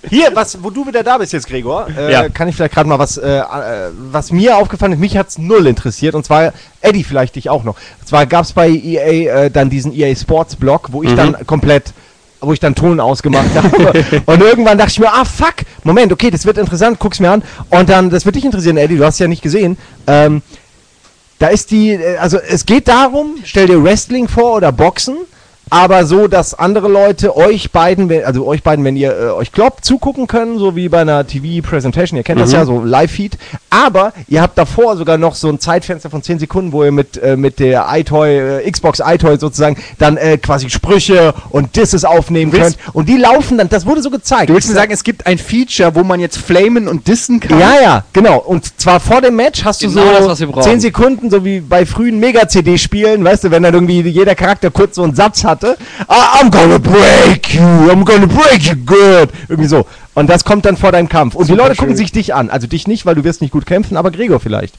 Hier, 0.09 0.31
was, 0.33 0.63
wo 0.63 0.71
du 0.71 0.87
wieder 0.87 1.03
da 1.03 1.19
bist 1.19 1.33
jetzt, 1.33 1.45
Gregor, 1.45 1.85
äh, 1.95 2.11
Ja. 2.11 2.29
kann 2.29 2.47
ich 2.47 2.55
vielleicht 2.55 2.73
gerade 2.73 2.89
mal 2.89 2.97
was, 2.97 3.17
äh, 3.17 3.29
äh, 3.37 3.43
was 4.11 4.31
mir 4.31 4.57
aufgefallen 4.57 4.93
ist, 4.93 4.97
mich 4.97 5.15
hat's 5.17 5.37
null 5.37 5.67
interessiert 5.67 6.15
und 6.15 6.25
zwar, 6.25 6.51
Eddie 6.81 7.03
vielleicht 7.03 7.35
dich 7.35 7.51
auch 7.51 7.63
noch. 7.63 7.75
Und 8.01 8.07
zwar 8.07 8.25
gab's 8.25 8.53
bei 8.53 8.69
EA 8.69 9.43
äh, 9.45 9.51
dann 9.51 9.69
diesen 9.69 9.93
EA 9.93 10.15
Sports 10.15 10.55
Blog, 10.55 10.87
wo 10.91 11.03
ich 11.03 11.11
Mhm. 11.11 11.15
dann 11.17 11.45
komplett 11.45 11.93
wo 12.45 12.53
ich 12.53 12.59
dann 12.59 12.75
Ton 12.75 12.99
ausgemacht 12.99 13.55
habe. 13.55 14.05
und 14.25 14.41
irgendwann 14.41 14.77
dachte 14.77 14.91
ich 14.91 14.99
mir, 14.99 15.11
ah 15.11 15.25
fuck, 15.25 15.55
Moment, 15.83 16.11
okay, 16.11 16.29
das 16.29 16.45
wird 16.45 16.57
interessant, 16.57 16.99
guck's 16.99 17.19
mir 17.19 17.31
an. 17.31 17.43
Und 17.69 17.89
dann, 17.89 18.09
das 18.09 18.25
wird 18.25 18.35
dich 18.35 18.45
interessieren, 18.45 18.77
Eddie, 18.77 18.97
du 18.97 19.05
hast 19.05 19.15
es 19.15 19.19
ja 19.19 19.27
nicht 19.27 19.41
gesehen. 19.41 19.77
Ähm, 20.07 20.41
da 21.39 21.47
ist 21.47 21.71
die, 21.71 21.91
äh, 21.91 22.17
also 22.17 22.37
es 22.37 22.65
geht 22.65 22.87
darum, 22.87 23.35
stell 23.43 23.67
dir 23.67 23.83
Wrestling 23.83 24.27
vor 24.27 24.55
oder 24.55 24.71
Boxen, 24.71 25.17
aber 25.73 26.05
so, 26.05 26.27
dass 26.27 26.53
andere 26.53 26.87
Leute 26.87 27.35
euch 27.35 27.71
beiden, 27.71 28.11
also 28.23 28.45
euch 28.45 28.61
beiden, 28.61 28.85
wenn 28.85 28.95
ihr 28.95 29.11
äh, 29.17 29.29
euch 29.31 29.51
kloppt, 29.51 29.83
zugucken 29.83 30.27
können, 30.27 30.59
so 30.59 30.75
wie 30.75 30.87
bei 30.87 31.01
einer 31.01 31.25
TV-Presentation, 31.25 32.15
ihr 32.17 32.23
kennt 32.23 32.39
das 32.39 32.49
Mhm. 32.51 32.55
ja, 32.55 32.65
so 32.65 32.83
Live-Feed, 32.83 33.39
aber 33.71 34.13
ihr 34.27 34.43
habt 34.43 34.55
davor 34.55 34.97
sogar 34.97 35.17
noch 35.17 35.33
so 35.33 35.49
ein 35.49 35.59
Zeitfenster 35.59 36.11
von 36.11 36.21
10 36.21 36.37
Sekunden, 36.37 36.71
wo 36.73 36.83
ihr 36.83 36.91
mit, 36.91 37.17
äh, 37.17 37.35
mit 37.35 37.57
der 37.59 37.87
iToy, 37.91 38.59
äh, 38.59 38.69
Xbox 38.71 39.01
iToy 39.03 39.39
sozusagen, 39.39 39.77
dann 39.97 40.17
äh, 40.17 40.37
quasi 40.37 40.69
Sprüche 40.69 41.33
und 41.49 41.75
Disses 41.75 42.05
aufnehmen 42.05 42.51
willst- 42.53 42.77
könnt 42.77 42.95
und 42.95 43.09
die 43.09 43.17
laufen 43.17 43.57
dann, 43.57 43.67
das 43.67 43.87
wurde 43.87 44.03
so 44.03 44.11
gezeigt. 44.11 44.49
Du 44.49 44.53
willst 44.53 44.69
mir 44.69 44.75
sagen, 44.75 44.91
es 44.93 45.03
gibt 45.03 45.25
ein 45.25 45.39
Feature, 45.39 45.95
wo 45.95 46.03
man 46.03 46.19
jetzt 46.19 46.37
flamen 46.37 46.87
und 46.87 47.07
dissen 47.07 47.39
kann? 47.39 47.59
Ja, 47.59 47.81
ja, 47.81 48.03
genau. 48.13 48.37
Und 48.37 48.79
zwar 48.79 48.99
vor 48.99 49.21
dem 49.21 49.35
Match 49.35 49.65
hast 49.65 49.81
Genau 49.81 49.93
du 50.03 50.07
so 50.07 50.13
das, 50.19 50.27
was 50.27 50.39
wir 50.39 50.47
brauchen. 50.47 50.61
10 50.61 50.79
Sekunden, 50.81 51.31
so 51.31 51.43
wie 51.43 51.61
bei 51.61 51.87
frühen 51.87 52.19
Mega-CD-Spielen, 52.19 53.23
weißt 53.23 53.45
du, 53.45 53.49
wenn 53.51 53.63
dann 53.63 53.73
irgendwie 53.73 54.01
jeder 54.01 54.35
Charakter 54.35 54.69
kurz 54.69 54.95
so 54.97 55.03
einen 55.03 55.15
Satz 55.15 55.43
hatte. 55.64 55.77
Ah, 56.07 56.40
I'm 56.40 56.49
gonna 56.52 56.77
break 56.77 57.53
you, 57.53 57.61
I'm 57.61 58.03
gonna 58.06 58.26
break 58.26 58.61
you 58.64 58.76
good. 58.85 59.30
Irgendwie 59.49 59.68
so. 59.69 59.85
Und 60.14 60.30
das 60.30 60.44
kommt 60.45 60.65
dann 60.65 60.77
vor 60.77 60.91
deinem 60.91 61.10
Kampf. 61.10 61.35
Und 61.35 61.48
die 61.49 61.53
Leute 61.56 61.76
gucken 61.76 61.95
sich 61.95 62.11
dich 62.11 62.34
an. 62.34 62.49
Also 62.49 62.68
dich 62.68 62.88
nicht, 62.88 63.06
weil 63.06 63.15
du 63.15 63.23
wirst 63.23 63.41
nicht 63.41 63.52
gut 63.52 63.65
kämpfen, 63.65 63.98
aber 63.98 64.11
Gregor 64.11 64.40
vielleicht. 64.40 64.76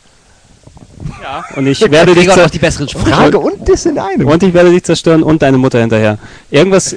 Und 1.56 1.66
ich 1.66 1.80
werde 1.90 2.14
dich 2.14 2.24
Gregor 2.26 2.34
zer- 2.36 2.42
macht 2.42 2.54
die 2.54 2.58
besseren 2.58 2.88
Sprüche. 2.88 3.10
Frage 3.10 3.38
und 3.38 3.68
das 3.68 3.84
in 3.86 3.98
einem. 3.98 4.26
und 4.28 4.42
ich 4.42 4.54
werde 4.54 4.70
dich 4.70 4.84
zerstören 4.84 5.22
und 5.22 5.42
deine 5.42 5.58
Mutter 5.58 5.80
hinterher. 5.80 6.18
Irgendwas, 6.50 6.94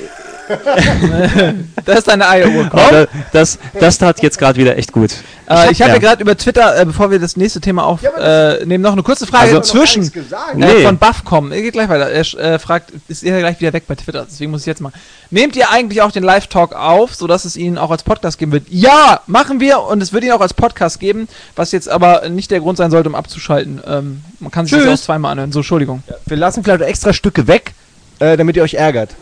Das 1.85 1.99
ist 1.99 2.09
eine 2.09 2.27
Eieruhr. 2.27 2.69
oh, 2.73 2.77
da- 2.91 3.05
das, 3.31 3.57
das 3.79 3.97
tat 3.97 4.21
jetzt 4.21 4.37
gerade 4.37 4.59
wieder 4.59 4.77
echt 4.77 4.91
gut. 4.91 5.11
Äh, 5.49 5.71
ich 5.71 5.81
habe 5.81 5.89
Ja. 5.91 5.95
ja 5.95 5.97
gerade 5.99 6.21
über 6.21 6.35
Twitter, 6.37 6.77
äh, 6.77 6.85
bevor 6.85 7.09
wir 7.11 7.19
das 7.19 7.37
nächste 7.37 7.61
Thema 7.61 7.85
aufnehmen, 7.85 8.15
äh, 8.19 8.65
nehmen, 8.65 8.83
noch 8.83 8.91
eine 8.91 9.03
kurze 9.03 9.25
Frage 9.25 9.55
Also- 9.55 9.57
inzwischen 9.57 10.11
gesagt. 10.11 10.55
äh, 10.55 10.57
Nee. 10.57 10.83
von 10.83 10.97
Buffcom. 10.97 11.51
Er 11.53 11.61
geht 11.61 11.73
gleich 11.73 11.87
weiter. 11.87 12.09
Er 12.09 12.21
äh, 12.53 12.59
fragt, 12.59 12.91
ist 13.07 13.23
er 13.23 13.39
gleich 13.39 13.59
wieder 13.61 13.71
weg 13.71 13.83
bei 13.87 13.95
Twitter? 13.95 14.25
Deswegen 14.29 14.51
muss 14.51 14.61
ich 14.61 14.67
jetzt 14.67 14.81
mal. 14.81 14.91
Nehmt 15.29 15.55
ihr 15.55 15.69
eigentlich 15.71 16.01
auch 16.01 16.11
den 16.11 16.23
Live-Talk 16.23 16.73
auf, 16.75 17.15
sodass 17.15 17.45
es 17.45 17.55
ihn 17.55 17.77
auch 17.77 17.91
als 17.91 18.03
Podcast 18.03 18.37
geben 18.37 18.51
wird? 18.51 18.65
Ja, 18.69 19.21
machen 19.27 19.59
wir 19.61 19.79
und 19.83 20.01
es 20.01 20.11
wird 20.11 20.23
ihn 20.25 20.31
auch 20.31 20.41
als 20.41 20.53
Podcast 20.53 20.99
geben, 20.99 21.27
was 21.55 21.71
jetzt 21.71 21.87
aber 21.89 22.27
nicht 22.29 22.51
der 22.51 22.59
Grund 22.59 22.77
sein 22.77 22.91
sollte, 22.91 23.07
um 23.09 23.15
abzuschalten. 23.15 23.81
Ähm, 23.87 24.21
man 24.39 24.51
kann 24.51 24.65
sich 24.65 24.71
das 24.73 24.81
ja 24.83 24.87
auch 24.87 24.93
Tschüss. 24.95 25.03
zweimal 25.05 25.31
anhören. 25.33 25.51
So, 25.53 25.59
Entschuldigung. 25.59 26.03
Wir 26.25 26.37
lassen 26.37 26.63
vielleicht 26.63 26.81
extra 26.81 27.13
Stücke 27.13 27.47
weg, 27.47 27.73
äh, 28.19 28.35
damit 28.35 28.55
ihr 28.57 28.63
euch 28.63 28.73
ärgert. 28.73 29.11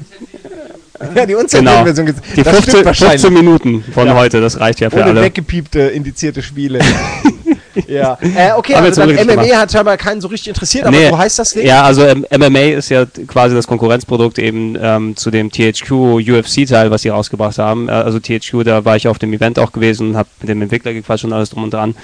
ja, 1.00 1.26
die 1.26 1.32
Genau. 1.34 1.40
unzensierte 1.42 1.84
Version. 1.84 2.08
ges- 2.08 2.16
Die 2.36 2.44
das 2.44 2.54
15, 2.54 2.72
stimmt 2.72 2.86
wahrscheinlich. 2.86 3.22
15 3.22 3.34
Minuten 3.34 3.84
von 3.94 4.08
Ja. 4.08 4.16
heute, 4.16 4.42
das 4.42 4.60
reicht 4.60 4.80
ja 4.80 4.90
für 4.90 4.98
Ohne 4.98 5.06
alle. 5.06 5.22
weggepiepte, 5.24 5.80
indizierte 5.80 6.42
Spiele. 6.42 6.80
ja. 7.88 8.18
Äh, 8.22 8.52
okay, 8.56 8.74
Haben 8.76 8.84
wir 8.84 8.90
also 8.90 9.02
dann 9.02 9.16
MMA 9.16 9.36
gemacht. 9.44 9.56
hat 9.56 9.72
scheinbar 9.72 9.98
keinen 9.98 10.22
so 10.22 10.28
richtig 10.30 10.50
interessiert, 10.50 10.86
aber 10.86 10.96
Nee. 10.98 11.10
so 11.10 11.18
heißt 11.18 11.40
das 11.40 11.52
Ding? 11.52 11.66
Ja, 11.66 11.84
also 11.84 12.06
ähm, 12.06 12.26
MMA 12.32 12.78
ist 12.78 12.90
ja 12.90 13.06
quasi 13.28 13.54
das 13.56 13.68
Konkurrenzprodukt 13.68 14.40
eben 14.40 14.78
ähm, 14.82 15.16
zu 15.18 15.32
dem 15.32 15.52
THQ 15.52 15.92
UFC-Teil, 15.92 16.92
was 16.92 17.02
sie 17.02 17.10
rausgebracht 17.10 17.58
haben. 17.58 17.90
Äh, 17.90 17.92
also 17.92 18.20
THQ, 18.20 18.64
da 18.64 18.86
war 18.86 18.96
ich 18.96 19.08
auf 19.08 19.20
dem 19.20 19.34
Event 19.34 19.60
auch 19.60 19.72
gewesen 19.72 20.10
und 20.12 20.18
habe 20.18 20.30
mit 20.40 20.50
dem 20.50 20.62
Entwickler 20.62 20.94
gequatscht 20.94 21.26
und 21.26 21.34
alles 21.34 21.50
drum 21.50 21.64
und 21.64 21.74
dran. 21.74 21.96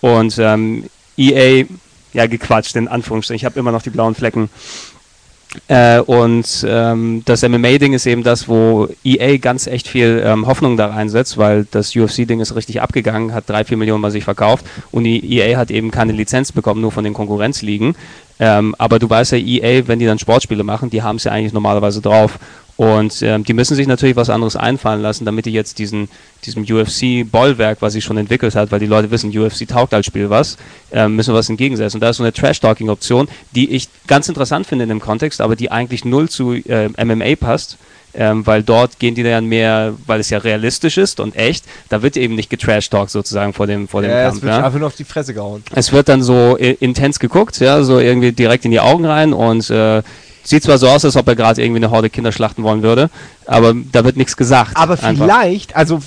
Und 0.00 0.36
ähm, 0.38 0.84
EA, 1.16 1.64
ja, 2.12 2.26
gequatscht 2.26 2.74
in 2.76 2.88
Anführungsstrichen. 2.88 3.36
Ich 3.36 3.44
habe 3.44 3.58
immer 3.58 3.70
noch 3.72 3.82
die 3.82 3.90
blauen 3.90 4.14
Flecken. 4.14 4.48
Äh, 5.66 6.00
und 6.00 6.64
ähm, 6.68 7.22
das 7.24 7.42
MMA-Ding 7.42 7.92
ist 7.92 8.06
eben 8.06 8.22
das, 8.22 8.48
wo 8.48 8.88
EA 9.04 9.36
ganz 9.38 9.66
echt 9.66 9.88
viel 9.88 10.22
ähm, 10.24 10.46
Hoffnung 10.46 10.76
da 10.76 10.86
reinsetzt, 10.86 11.38
weil 11.38 11.66
das 11.70 11.94
UFC-Ding 11.94 12.40
ist 12.40 12.54
richtig 12.54 12.80
abgegangen, 12.80 13.34
hat 13.34 13.48
drei, 13.48 13.64
vier 13.64 13.76
Millionen 13.76 14.02
bei 14.02 14.10
sich 14.10 14.24
verkauft 14.24 14.64
und 14.92 15.04
die 15.04 15.38
EA 15.38 15.58
hat 15.58 15.70
eben 15.70 15.90
keine 15.90 16.12
Lizenz 16.12 16.52
bekommen, 16.52 16.80
nur 16.80 16.92
von 16.92 17.02
den 17.02 17.14
Konkurrenzligen. 17.14 17.96
Ähm, 18.38 18.74
aber 18.78 18.98
du 18.98 19.10
weißt 19.10 19.32
ja, 19.32 19.38
EA, 19.38 19.86
wenn 19.86 19.98
die 19.98 20.06
dann 20.06 20.18
Sportspiele 20.18 20.64
machen, 20.64 20.88
die 20.88 21.02
haben 21.02 21.16
es 21.16 21.24
ja 21.24 21.32
eigentlich 21.32 21.52
normalerweise 21.52 22.00
drauf. 22.00 22.38
Und 22.80 23.20
ähm, 23.20 23.44
die 23.44 23.52
müssen 23.52 23.74
sich 23.74 23.86
natürlich 23.86 24.16
was 24.16 24.30
anderes 24.30 24.56
einfallen 24.56 25.02
lassen, 25.02 25.26
damit 25.26 25.44
die 25.44 25.52
jetzt 25.52 25.78
diesen, 25.78 26.08
diesem 26.46 26.62
UFC-Bollwerk, 26.64 27.82
was 27.82 27.92
sie 27.92 28.00
schon 28.00 28.16
entwickelt 28.16 28.54
hat, 28.54 28.72
weil 28.72 28.80
die 28.80 28.86
Leute 28.86 29.10
wissen, 29.10 29.36
UFC 29.36 29.68
taugt 29.68 29.92
als 29.92 30.06
Spiel 30.06 30.30
was, 30.30 30.56
ähm, 30.90 31.14
müssen 31.14 31.34
wir 31.34 31.38
was 31.38 31.50
entgegensetzen. 31.50 31.98
Und 31.98 32.00
da 32.00 32.08
ist 32.08 32.16
so 32.16 32.22
eine 32.22 32.32
Trash-Talking-Option, 32.32 33.28
die 33.54 33.70
ich 33.72 33.88
ganz 34.06 34.28
interessant 34.30 34.66
finde 34.66 34.84
in 34.84 34.88
dem 34.88 35.00
Kontext, 35.00 35.42
aber 35.42 35.56
die 35.56 35.70
eigentlich 35.70 36.06
null 36.06 36.30
zu 36.30 36.54
äh, 36.54 36.88
MMA 37.04 37.36
passt. 37.38 37.76
Ähm, 38.14 38.44
weil 38.46 38.62
dort 38.64 38.98
gehen 38.98 39.14
die 39.14 39.22
dann 39.22 39.44
mehr, 39.44 39.92
weil 40.06 40.18
es 40.18 40.30
ja 40.30 40.38
realistisch 40.38 40.96
ist 40.98 41.20
und 41.20 41.36
echt, 41.36 41.64
da 41.90 42.02
wird 42.02 42.16
eben 42.16 42.34
nicht 42.34 42.48
getrash-talkt 42.50 43.08
sozusagen 43.10 43.52
vor 43.52 43.68
dem, 43.68 43.86
vor 43.88 44.00
dem 44.02 44.10
Ja, 44.10 44.22
Kampf. 44.24 44.36
es 44.38 44.42
wird 44.42 44.52
ja. 44.54 44.64
einfach 44.64 44.78
nur 44.80 44.88
auf 44.88 44.96
die 44.96 45.04
Fresse 45.04 45.32
gehauen. 45.32 45.62
Es 45.72 45.92
wird 45.92 46.08
dann 46.08 46.20
so 46.22 46.56
i- 46.58 46.76
intens 46.80 47.20
geguckt, 47.20 47.60
ja, 47.60 47.82
so 47.84 48.00
irgendwie 48.00 48.32
direkt 48.32 48.64
in 48.64 48.72
die 48.72 48.80
Augen 48.80 49.04
rein 49.04 49.32
und 49.32 49.70
äh, 49.70 50.02
sieht 50.42 50.62
zwar 50.62 50.78
so 50.78 50.88
aus, 50.88 51.04
als 51.04 51.16
ob 51.16 51.28
er 51.28 51.36
gerade 51.36 51.62
irgendwie 51.62 51.78
eine 51.78 51.90
Horde 51.90 52.10
Kinder 52.10 52.32
schlachten 52.32 52.62
wollen 52.62 52.82
würde, 52.82 53.10
aber 53.46 53.74
da 53.74 54.04
wird 54.04 54.16
nichts 54.16 54.36
gesagt. 54.36 54.76
Aber 54.76 54.94
einfach. 55.02 55.24
vielleicht, 55.24 55.76
also 55.76 56.00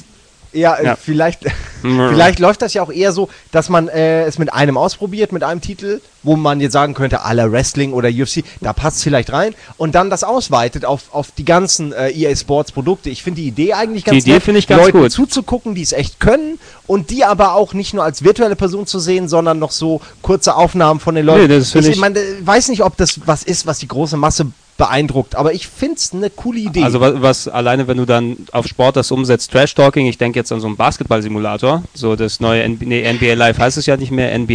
ja, 0.53 0.75
äh, 0.75 0.85
Ja. 0.85 0.95
vielleicht, 0.95 1.41
vielleicht 1.81 2.39
läuft 2.39 2.61
das 2.61 2.73
ja 2.73 2.81
auch 2.83 2.91
eher 2.91 3.11
so, 3.11 3.29
dass 3.51 3.69
man 3.69 3.87
äh, 3.87 4.23
es 4.25 4.37
mit 4.39 4.53
einem 4.53 4.77
ausprobiert, 4.77 5.31
mit 5.31 5.43
einem 5.43 5.61
Titel, 5.61 5.99
wo 6.23 6.35
man 6.35 6.61
jetzt 6.61 6.73
sagen 6.73 6.93
könnte, 6.93 7.21
aller 7.23 7.51
Wrestling 7.51 7.93
oder 7.93 8.09
UFC, 8.09 8.43
da 8.61 8.71
passt 8.73 8.97
es 8.97 9.03
vielleicht 9.03 9.31
rein 9.33 9.53
und 9.77 9.93
dann 9.95 10.09
das 10.09 10.23
ausweitet 10.23 10.85
auf, 10.85 11.13
auf 11.13 11.31
die 11.37 11.43
ganzen 11.45 11.91
äh, 11.91 12.09
EA 12.11 12.35
Sports 12.35 12.71
Produkte. 12.71 13.09
Ich 13.09 13.23
finde 13.23 13.41
die 13.41 13.47
Idee 13.47 13.73
eigentlich 13.73 14.05
ganz 14.05 14.23
Die 14.23 14.29
Idee 14.29 14.39
finde 14.39 14.59
ich 14.59 14.67
ganz 14.67 14.81
Leuten 14.83 14.99
gut. 15.01 15.11
zuzugucken, 15.11 15.75
die 15.75 15.81
es 15.81 15.91
echt 15.91 16.19
können 16.19 16.59
und 16.87 17.09
die 17.09 17.25
aber 17.25 17.53
auch 17.55 17.73
nicht 17.73 17.93
nur 17.93 18.03
als 18.03 18.23
virtuelle 18.23 18.55
Person 18.55 18.87
zu 18.87 18.99
sehen, 18.99 19.27
sondern 19.27 19.59
noch 19.59 19.71
so 19.71 19.99
kurze 20.21 20.55
Aufnahmen 20.55 20.99
von 20.99 21.15
den 21.15 21.25
Leuten. 21.25 21.47
Nee, 21.47 21.59
das 21.59 21.71
finde 21.71 21.89
ich 21.89 21.95
ich- 21.95 21.99
meine, 22.01 22.19
weiß 22.41 22.69
nicht, 22.69 22.83
ob 22.83 22.95
das 22.97 23.19
was 23.25 23.43
ist, 23.43 23.65
was 23.65 23.79
die 23.79 23.87
große 23.87 24.15
Masse 24.17 24.47
beeindruckt, 24.77 25.35
aber 25.35 25.53
ich 25.53 25.67
finde 25.67 25.95
es 25.95 26.13
eine 26.13 26.29
coole 26.29 26.59
Idee. 26.59 26.83
Also 26.83 26.99
was, 26.99 27.21
was 27.21 27.47
alleine, 27.47 27.87
wenn 27.87 27.97
du 27.97 28.05
dann 28.05 28.37
auf 28.51 28.67
Sport 28.67 28.95
das 28.95 29.11
umsetzt, 29.11 29.51
Trash-Talking, 29.51 30.07
ich 30.07 30.17
denke 30.17 30.39
jetzt 30.39 30.51
an 30.51 30.59
so 30.59 30.67
einen 30.67 30.77
Basketball-Simulator, 30.77 31.83
so 31.93 32.15
das 32.15 32.39
neue 32.39 32.63
N 32.63 32.77
nee, 32.81 33.11
NBA 33.11 33.35
Live 33.35 33.59
heißt 33.59 33.77
es 33.77 33.85
ja 33.85 33.97
nicht 33.97 34.11
mehr, 34.11 34.37
NBA 34.37 34.53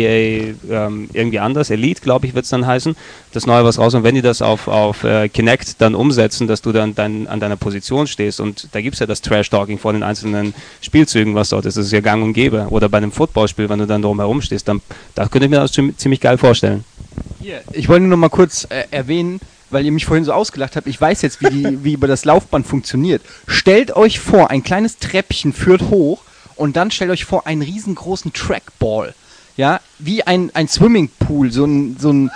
ähm, 0.71 1.09
irgendwie 1.13 1.39
anders, 1.39 1.71
Elite, 1.71 2.01
glaube 2.03 2.27
ich, 2.27 2.35
wird 2.35 2.45
es 2.45 2.51
dann 2.51 2.67
heißen, 2.67 2.97
das 3.33 3.47
neue 3.47 3.65
was 3.65 3.79
raus 3.79 3.95
und 3.95 4.03
wenn 4.03 4.17
die 4.17 4.23
das 4.23 4.43
auf, 4.43 4.67
auf 4.67 5.05
äh, 5.05 5.29
Kinect 5.29 5.81
dann 5.81 5.95
umsetzen, 5.95 6.49
dass 6.49 6.63
du 6.63 6.73
dann 6.73 6.95
dein, 6.95 7.29
an 7.29 7.39
deiner 7.39 7.57
Position 7.57 8.07
stehst. 8.07 8.41
Und 8.41 8.69
da 8.73 8.81
gibt 8.81 8.95
es 8.95 9.01
ja 9.01 9.07
das 9.07 9.21
Trash-Talking 9.21 9.79
vor 9.79 9.93
den 9.93 10.03
einzelnen 10.03 10.53
Spielzügen, 10.81 11.35
was 11.35 11.51
dort 11.51 11.67
ist, 11.67 11.77
das 11.77 11.87
ist 11.87 11.93
ja 11.93 12.01
gang 12.01 12.25
und 12.25 12.33
gäbe. 12.33 12.67
Oder 12.71 12.89
bei 12.89 12.99
einem 12.99 13.13
Footballspiel, 13.13 13.69
wenn 13.69 13.79
du 13.79 13.87
dann 13.87 14.03
drum 14.03 14.19
herum 14.19 14.43
stehst, 14.43 14.67
dann 14.67 14.81
da 15.15 15.29
könnte 15.29 15.47
ich 15.47 15.51
mir 15.51 15.61
das 15.61 15.73
ziemlich 15.73 15.97
ziemlich 15.97 16.21
geil 16.21 16.39
vorstellen. 16.39 16.85
Hier, 17.41 17.61
ich 17.73 17.89
wollte 17.89 18.03
nur 18.03 18.11
noch 18.11 18.17
mal 18.17 18.29
kurz 18.29 18.67
äh, 18.71 18.85
erwähnen, 18.91 19.41
weil 19.71 19.85
ihr 19.85 19.93
mich 19.93 20.07
vorhin 20.07 20.25
so 20.25 20.33
ausgelacht 20.33 20.77
habt. 20.77 20.87
Ich 20.87 21.01
weiß 21.01 21.23
jetzt, 21.23 21.41
wie, 21.43 21.51
die, 21.51 21.85
wie 21.85 21.93
über 21.95 22.07
das 22.07 22.25
Laufband 22.25 22.67
funktioniert. 22.67 23.23
Stellt 23.47 23.95
euch 23.97 24.19
vor, 24.21 24.51
ein 24.51 24.63
kleines 24.63 24.99
Treppchen 24.99 25.53
führt 25.53 25.83
hoch 25.91 26.23
und 26.57 26.77
dann 26.77 26.91
stellt 26.91 27.11
euch 27.11 27.25
vor 27.25 27.47
einen 27.47 27.63
riesengroßen 27.63 28.33
Trackball. 28.33 29.15
Ja, 29.57 29.81
wie 29.99 30.23
ein, 30.23 30.51
ein 30.55 30.69
Swimmingpool. 30.69 31.51
So 31.51 31.65
ein, 31.65 31.97
so 31.99 32.13
ein, 32.13 32.31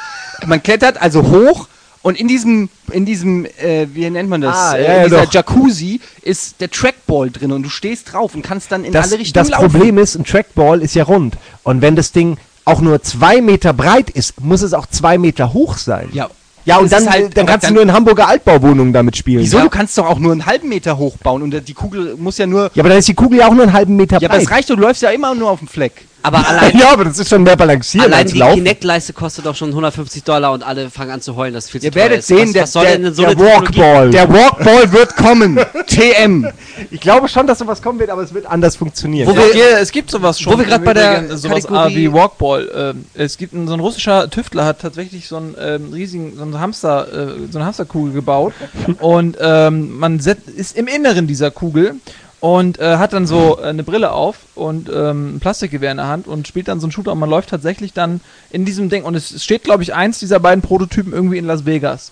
man 0.47 0.63
klettert 0.63 1.01
also 1.01 1.23
hoch 1.31 1.69
und 2.03 2.19
in 2.19 2.27
diesem, 2.27 2.69
in 2.91 3.07
diesem, 3.07 3.47
äh, 3.47 3.87
wie 3.93 4.11
nennt 4.11 4.29
man 4.29 4.41
das? 4.41 4.57
Ah, 4.57 4.77
äh, 4.77 4.83
ja, 4.83 4.89
ja, 4.89 4.97
in 4.99 5.05
dieser 5.05 5.25
doch. 5.27 5.33
Jacuzzi 5.33 6.01
ist 6.23 6.61
der 6.61 6.71
Trackball 6.71 7.31
drin 7.31 7.53
und 7.53 7.63
du 7.63 7.69
stehst 7.69 8.13
drauf 8.13 8.35
und 8.35 8.43
kannst 8.43 8.73
dann 8.73 8.85
in 8.85 8.93
das, 8.93 9.07
alle 9.11 9.21
Richtungen 9.21 9.45
das 9.45 9.51
laufen. 9.51 9.71
Problem 9.71 9.99
ist, 9.99 10.17
ein 10.17 10.25
Trackball 10.25 10.83
ist 10.83 10.95
ja 10.95 11.05
rund. 11.05 11.37
Und 11.63 11.81
wenn 11.81 11.95
das 11.95 12.11
Ding 12.11 12.39
auch 12.65 12.81
nur 12.81 13.03
zwei 13.03 13.41
Meter 13.41 13.73
breit 13.73 14.11
ist, 14.11 14.41
muss 14.41 14.63
es 14.63 14.75
auch 14.75 14.87
zwei 14.87 15.17
Meter 15.17 15.53
hoch 15.53 15.77
sein. 15.79 16.09
Ja, 16.13 16.29
Ja, 16.65 16.79
und 16.79 16.93
dann, 16.93 17.11
halt- 17.11 17.37
dann 17.37 17.47
kannst 17.47 17.65
dann- 17.65 17.71
du 17.75 17.81
nur 17.81 17.83
in 17.83 17.93
Hamburger 17.93 18.29
Altbauwohnungen 18.29 18.93
damit 18.93 19.17
spielen. 19.17 19.43
Wieso? 19.43 19.57
Ja. 19.59 19.65
Du 19.65 19.71
kannst 19.71 19.99
doch 19.99 20.07
auch 20.09 20.19
nur 20.19 20.33
einen 20.33 20.47
halben 20.47 20.69
Meter 20.69 20.97
hoch 20.97 21.17
bauen 21.19 21.43
und 21.43 21.69
die 21.69 21.75
Kugel 21.75 22.15
muss 22.17 22.39
ja 22.39 22.47
nur 22.47 22.71
ja, 22.75 22.81
aber 22.83 22.89
dann 22.91 22.99
ist 22.99 23.09
die 23.09 23.15
Kugel 23.15 23.39
ja 23.41 23.49
auch 23.49 23.53
nur 23.55 23.65
einen 23.65 23.73
halben 23.73 23.97
Meter 23.97 24.19
Ja, 24.21 24.29
aber 24.29 24.37
breit. 24.37 24.45
es 24.47 24.51
reicht 24.51 24.71
du 24.71 24.77
läufst 24.77 25.03
ja 25.03 25.11
immer 25.11 25.35
nur 25.35 25.51
auf 25.51 25.59
dem 25.59 25.69
Fleck. 25.69 26.07
Aber 26.23 26.39
allein, 26.49 26.77
ja, 26.79 26.93
aber 26.93 27.05
das 27.05 27.19
ist 27.19 27.29
schon 27.29 27.43
mehr 27.43 27.57
balanciert 27.57 28.05
allein 28.05 28.21
als 28.21 28.33
die 28.33 28.39
Laufen. 28.39 28.55
Kinect-Leiste 28.57 29.13
kostet 29.13 29.47
doch 29.47 29.57
schon 29.57 29.71
150 29.71 30.23
Dollar 30.25 30.53
und 30.53 30.63
alle 30.63 30.91
fangen 30.91 31.11
an 31.11 31.21
zu 31.21 31.37
heulen, 31.37 31.55
das 31.55 31.65
ist 31.65 31.71
viel 31.71 31.81
zu 31.81 31.87
Ihr 31.87 31.93
teuer 31.93 32.03
werdet 32.03 32.19
ist. 32.21 32.29
sehen, 32.29 32.47
was, 32.49 32.53
der, 32.53 32.63
was 32.63 32.73
soll 32.73 32.85
der, 32.85 32.99
denn 32.99 33.15
so 33.15 33.23
der 33.23 33.39
Walkball. 33.39 34.11
Der 34.11 34.29
Walkball 34.29 34.93
wird 34.93 35.17
kommen. 35.17 35.59
TM. 35.87 36.47
ich 36.91 37.01
glaube 37.01 37.29
schon, 37.29 37.47
dass 37.47 37.59
sowas 37.59 37.83
kommen 37.83 37.99
wird, 37.99 38.11
aber 38.11 38.23
es 38.23 38.33
wird 38.33 38.47
anders 38.47 38.77
funktionieren. 38.77 39.29
Wo 39.29 39.37
wir, 39.37 39.55
ja, 39.57 39.79
es 39.79 39.91
gibt 39.91 40.11
sowas 40.11 40.41
schon. 40.41 40.53
wo 40.55 40.59
wir 40.59 40.65
grad 40.65 40.81
im 40.81 40.85
bei 40.85 40.95
der 40.95 41.37
sowas 41.37 41.65
Kategorie- 41.65 41.97
wie 41.97 42.13
Walkball. 42.13 42.71
Ähm, 42.75 43.05
es 43.15 43.37
gibt 43.37 43.53
ein, 43.53 43.67
so 43.67 43.75
ein 43.75 43.81
russischer 43.81 44.31
Tüftler 44.31 44.65
hat 44.65 44.81
tatsächlich 44.81 45.29
so 45.29 45.37
einen 45.37 45.55
ähm, 45.61 45.93
riesigen 45.93 46.37
so 46.37 46.43
einen 46.43 46.59
Hamster, 46.61 47.07
äh, 47.13 47.27
so 47.51 47.59
eine 47.59 47.67
Hamsterkugel 47.67 48.13
gebaut 48.13 48.53
und 49.01 49.37
ähm, 49.41 49.99
man 49.99 50.19
ist 50.19 50.77
im 50.77 50.87
Inneren 50.87 51.27
dieser 51.27 51.51
Kugel 51.51 51.97
und 52.43 52.81
äh, 52.81 52.97
hat 52.97 53.13
dann 53.13 53.25
so 53.25 53.61
äh, 53.61 53.67
eine 53.67 53.85
Brille 53.85 54.11
auf 54.11 54.37
und 54.57 54.91
ähm, 54.93 55.37
ein 55.37 55.41
Plastikgewehr 55.41 55.93
in 55.93 55.99
der 55.99 56.09
Hand 56.09 56.27
und 56.27 56.49
spielt 56.49 56.67
dann 56.67 56.81
so 56.81 56.87
einen 56.87 56.93
Shooter 56.93 57.13
und 57.13 57.21
man 57.21 57.31
läuft 57.31 57.51
tatsächlich 57.51 57.93
dann 57.93 58.21
in 58.51 58.65
diesem 58.65 58.89
Ding 58.89 59.05
und 59.05 59.15
es 59.15 59.45
steht 59.45 59.63
glaube 59.63 59.85
ich 59.85 59.95
eins 59.95 60.19
dieser 60.19 60.41
beiden 60.41 60.61
Prototypen 60.61 61.13
irgendwie 61.13 61.39
in 61.39 61.45
Las 61.45 61.67
Vegas. 61.67 62.11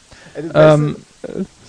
Ähm, 0.55 0.95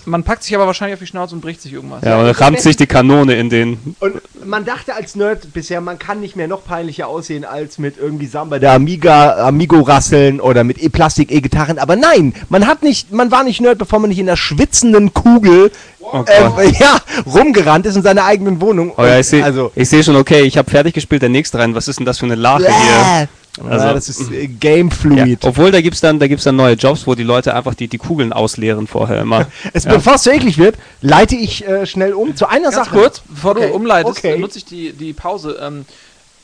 man 0.04 0.24
packt 0.24 0.42
sich 0.42 0.54
aber 0.54 0.66
wahrscheinlich 0.66 0.94
auf 0.94 1.00
die 1.00 1.06
Schnauze 1.06 1.34
und 1.34 1.40
bricht 1.40 1.62
sich 1.62 1.72
irgendwas. 1.72 2.02
Ja, 2.04 2.18
und 2.18 2.26
dann 2.26 2.34
rammt 2.34 2.60
sich 2.60 2.76
die 2.76 2.86
Kanone 2.86 3.34
in 3.34 3.50
den. 3.50 3.96
Und 4.00 4.20
man 4.44 4.64
dachte 4.64 4.94
als 4.94 5.14
Nerd 5.14 5.52
bisher, 5.52 5.80
man 5.80 5.98
kann 5.98 6.20
nicht 6.20 6.36
mehr 6.36 6.48
noch 6.48 6.64
peinlicher 6.64 7.08
aussehen 7.08 7.44
als 7.44 7.78
mit 7.78 7.98
irgendwie 7.98 8.26
Samba 8.26 8.58
der 8.58 8.72
Amiga, 8.72 9.46
Amigo-Rasseln 9.48 10.40
oder 10.40 10.64
mit 10.64 10.82
E-Plastik-E-Gitarren. 10.82 11.78
Aber 11.78 11.96
nein, 11.96 12.34
man 12.48 12.66
hat 12.66 12.82
nicht, 12.82 13.12
man 13.12 13.30
war 13.30 13.44
nicht 13.44 13.60
Nerd, 13.60 13.78
bevor 13.78 13.98
man 13.98 14.10
nicht 14.10 14.18
in 14.18 14.26
der 14.26 14.36
schwitzenden 14.36 15.14
Kugel 15.14 15.70
Oh 16.04 16.24
äh, 16.26 16.72
ja, 16.80 16.98
rumgerannt 17.26 17.86
ist 17.86 17.96
in 17.96 18.02
seiner 18.02 18.24
eigenen 18.24 18.60
Wohnung. 18.60 18.92
Oh 18.96 19.02
ja, 19.02 19.20
ich 19.20 19.28
sehe 19.28 19.44
also, 19.44 19.70
ich 19.74 19.88
seh 19.88 20.02
schon, 20.02 20.16
okay, 20.16 20.42
ich 20.42 20.58
habe 20.58 20.70
fertig 20.70 20.94
gespielt, 20.94 21.22
der 21.22 21.28
nächste 21.28 21.58
rein. 21.58 21.74
Was 21.74 21.88
ist 21.88 21.98
denn 21.98 22.06
das 22.06 22.18
für 22.18 22.26
eine 22.26 22.34
Lache 22.34 22.66
hier? 22.66 23.28
Also- 23.60 23.84
ja, 23.86 23.92
das 23.92 24.08
ist 24.08 24.30
äh, 24.32 24.46
Game 24.46 24.88
Ja. 24.88 24.94
Fluid. 24.94 25.38
Obwohl, 25.44 25.70
da 25.70 25.80
gibt's 25.82 26.00
dann, 26.00 26.18
da 26.18 26.26
gibt's 26.26 26.44
dann 26.44 26.56
neue 26.56 26.74
Jobs, 26.74 27.06
wo 27.06 27.14
die 27.14 27.22
Leute 27.22 27.54
einfach 27.54 27.74
die, 27.74 27.86
die 27.86 27.98
Kugeln 27.98 28.32
ausleeren 28.32 28.86
vorher 28.86 29.20
immer. 29.20 29.46
Es, 29.74 29.84
Ja. 29.84 29.92
Bevor 29.92 30.14
es 30.14 30.24
so 30.24 30.30
eklig 30.30 30.56
wird, 30.56 30.76
leite 31.02 31.36
ich 31.36 31.66
äh, 31.68 31.84
schnell 31.84 32.14
um 32.14 32.34
zu 32.34 32.46
einer 32.48 32.70
Ganz 32.70 32.76
Sache. 32.76 32.96
kurz, 32.98 33.20
bevor 33.28 33.50
Okay, 33.52 33.68
du 33.68 33.74
umleitest, 33.74 34.18
okay. 34.18 34.38
nutze 34.38 34.58
ich 34.58 34.64
die, 34.64 34.92
die 34.92 35.12
Pause, 35.12 35.58
ähm, 35.62 35.84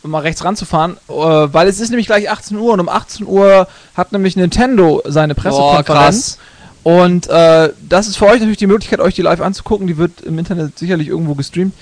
um 0.02 0.10
mal 0.10 0.20
rechts 0.20 0.44
ranzufahren, 0.44 0.96
äh, 1.08 1.12
weil 1.12 1.66
es 1.66 1.80
ist 1.80 1.88
nämlich 1.88 2.06
gleich 2.06 2.30
18 2.30 2.56
Uhr 2.58 2.74
und 2.74 2.80
um 2.80 2.88
18 2.90 3.26
Uhr 3.26 3.66
hat 3.96 4.12
nämlich 4.12 4.36
Nintendo 4.36 5.02
seine 5.06 5.34
Pressekonferenz. 5.34 6.38
und 6.82 7.26
äh, 7.28 7.70
das 7.88 8.06
ist 8.06 8.16
für 8.18 8.26
euch 8.26 8.34
natürlich 8.38 8.58
die 8.58 8.66
Möglichkeit, 8.66 9.00
euch 9.00 9.14
die 9.14 9.22
live 9.22 9.40
anzugucken. 9.40 9.86
Die 9.86 9.96
wird 9.96 10.20
im 10.20 10.38
Internet 10.38 10.78
sicherlich 10.78 11.08
irgendwo 11.08 11.34
gestreamt. 11.34 11.72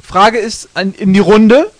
Frage 0.00 0.38
ist 0.38 0.68
an, 0.74 0.94
in 0.96 1.12
die 1.12 1.20
Runde. 1.20 1.70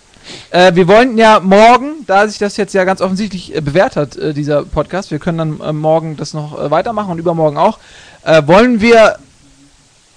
Äh, 0.51 0.73
wir 0.75 0.87
wollen 0.87 1.17
ja 1.17 1.39
morgen, 1.39 2.05
da 2.07 2.27
sich 2.27 2.37
das 2.37 2.57
jetzt 2.57 2.73
ja 2.73 2.83
ganz 2.83 3.01
offensichtlich 3.01 3.55
äh, 3.55 3.61
bewährt 3.61 3.95
hat, 3.95 4.15
äh, 4.17 4.33
dieser 4.33 4.63
Podcast, 4.63 5.11
wir 5.11 5.19
können 5.19 5.37
dann 5.37 5.59
äh, 5.61 5.73
morgen 5.73 6.17
das 6.17 6.33
noch 6.33 6.59
äh, 6.59 6.71
weitermachen 6.71 7.11
und 7.11 7.19
übermorgen 7.19 7.57
auch, 7.57 7.79
äh, 8.23 8.41
wollen 8.45 8.81
wir 8.81 9.17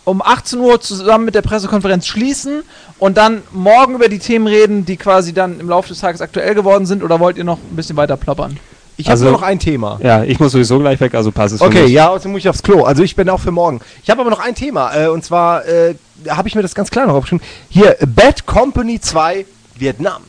um 0.05 0.23
18 0.23 0.59
Uhr 0.61 0.81
zusammen 0.81 1.27
mit 1.27 1.35
der 1.35 1.43
Pressekonferenz 1.43 2.07
schließen 2.07 2.63
und 2.99 3.19
dann 3.19 3.43
morgen 3.53 3.95
über 3.95 4.09
die 4.09 4.19
Themen 4.19 4.47
reden, 4.47 4.87
die 4.87 4.97
quasi 4.97 5.35
dann 5.35 5.61
im 5.61 5.69
Laufe 5.69 5.89
des 5.89 6.01
Tages 6.01 6.23
aktuell 6.23 6.55
geworden 6.55 6.87
sind 6.87 7.03
oder 7.03 7.21
wollt 7.21 7.37
ihr 7.37 7.45
noch 7.45 7.59
ein 7.59 7.77
bisschen 7.77 7.97
weiter 7.97 8.17
plappern? 8.17 8.59
Ich 8.97 9.07
habe 9.07 9.13
Also- 9.13 9.25
nur 9.27 9.33
noch 9.35 9.43
ein 9.43 9.59
Thema. 9.61 10.01
Ja, 10.03 10.25
ich 10.25 10.41
muss 10.41 10.53
sowieso 10.53 10.79
gleich 10.79 10.99
weg, 11.01 11.15
also 11.15 11.31
passt 11.31 11.55
es 11.55 11.61
für 11.61 11.67
Okay, 11.67 11.83
mich. 11.85 11.93
ja, 11.93 12.09
außerdem 12.09 12.33
muss 12.33 12.41
ich 12.41 12.49
aufs 12.49 12.63
Klo. 12.63 12.85
Also 12.85 13.03
ich 13.03 13.15
bin 13.15 13.29
auch 13.29 13.39
für 13.39 13.53
morgen. 13.53 13.81
Ich 14.03 14.11
habe 14.11 14.23
aber 14.23 14.31
noch 14.31 14.41
ein 14.41 14.55
Thema. 14.57 14.93
Äh, 14.97 15.09
und 15.09 15.25
zwar 15.25 15.65
äh, 15.69 15.95
habe 16.29 16.49
ich 16.49 16.55
mir 16.57 16.63
das 16.63 16.75
ganz 16.75 16.91
klar 16.91 17.07
noch 17.07 17.15
aufgeschrieben. 17.15 17.47
Hier, 17.69 17.97
Bad 18.07 18.47
Company 18.47 18.99
2 19.01 19.45
Vietnam. 19.81 20.23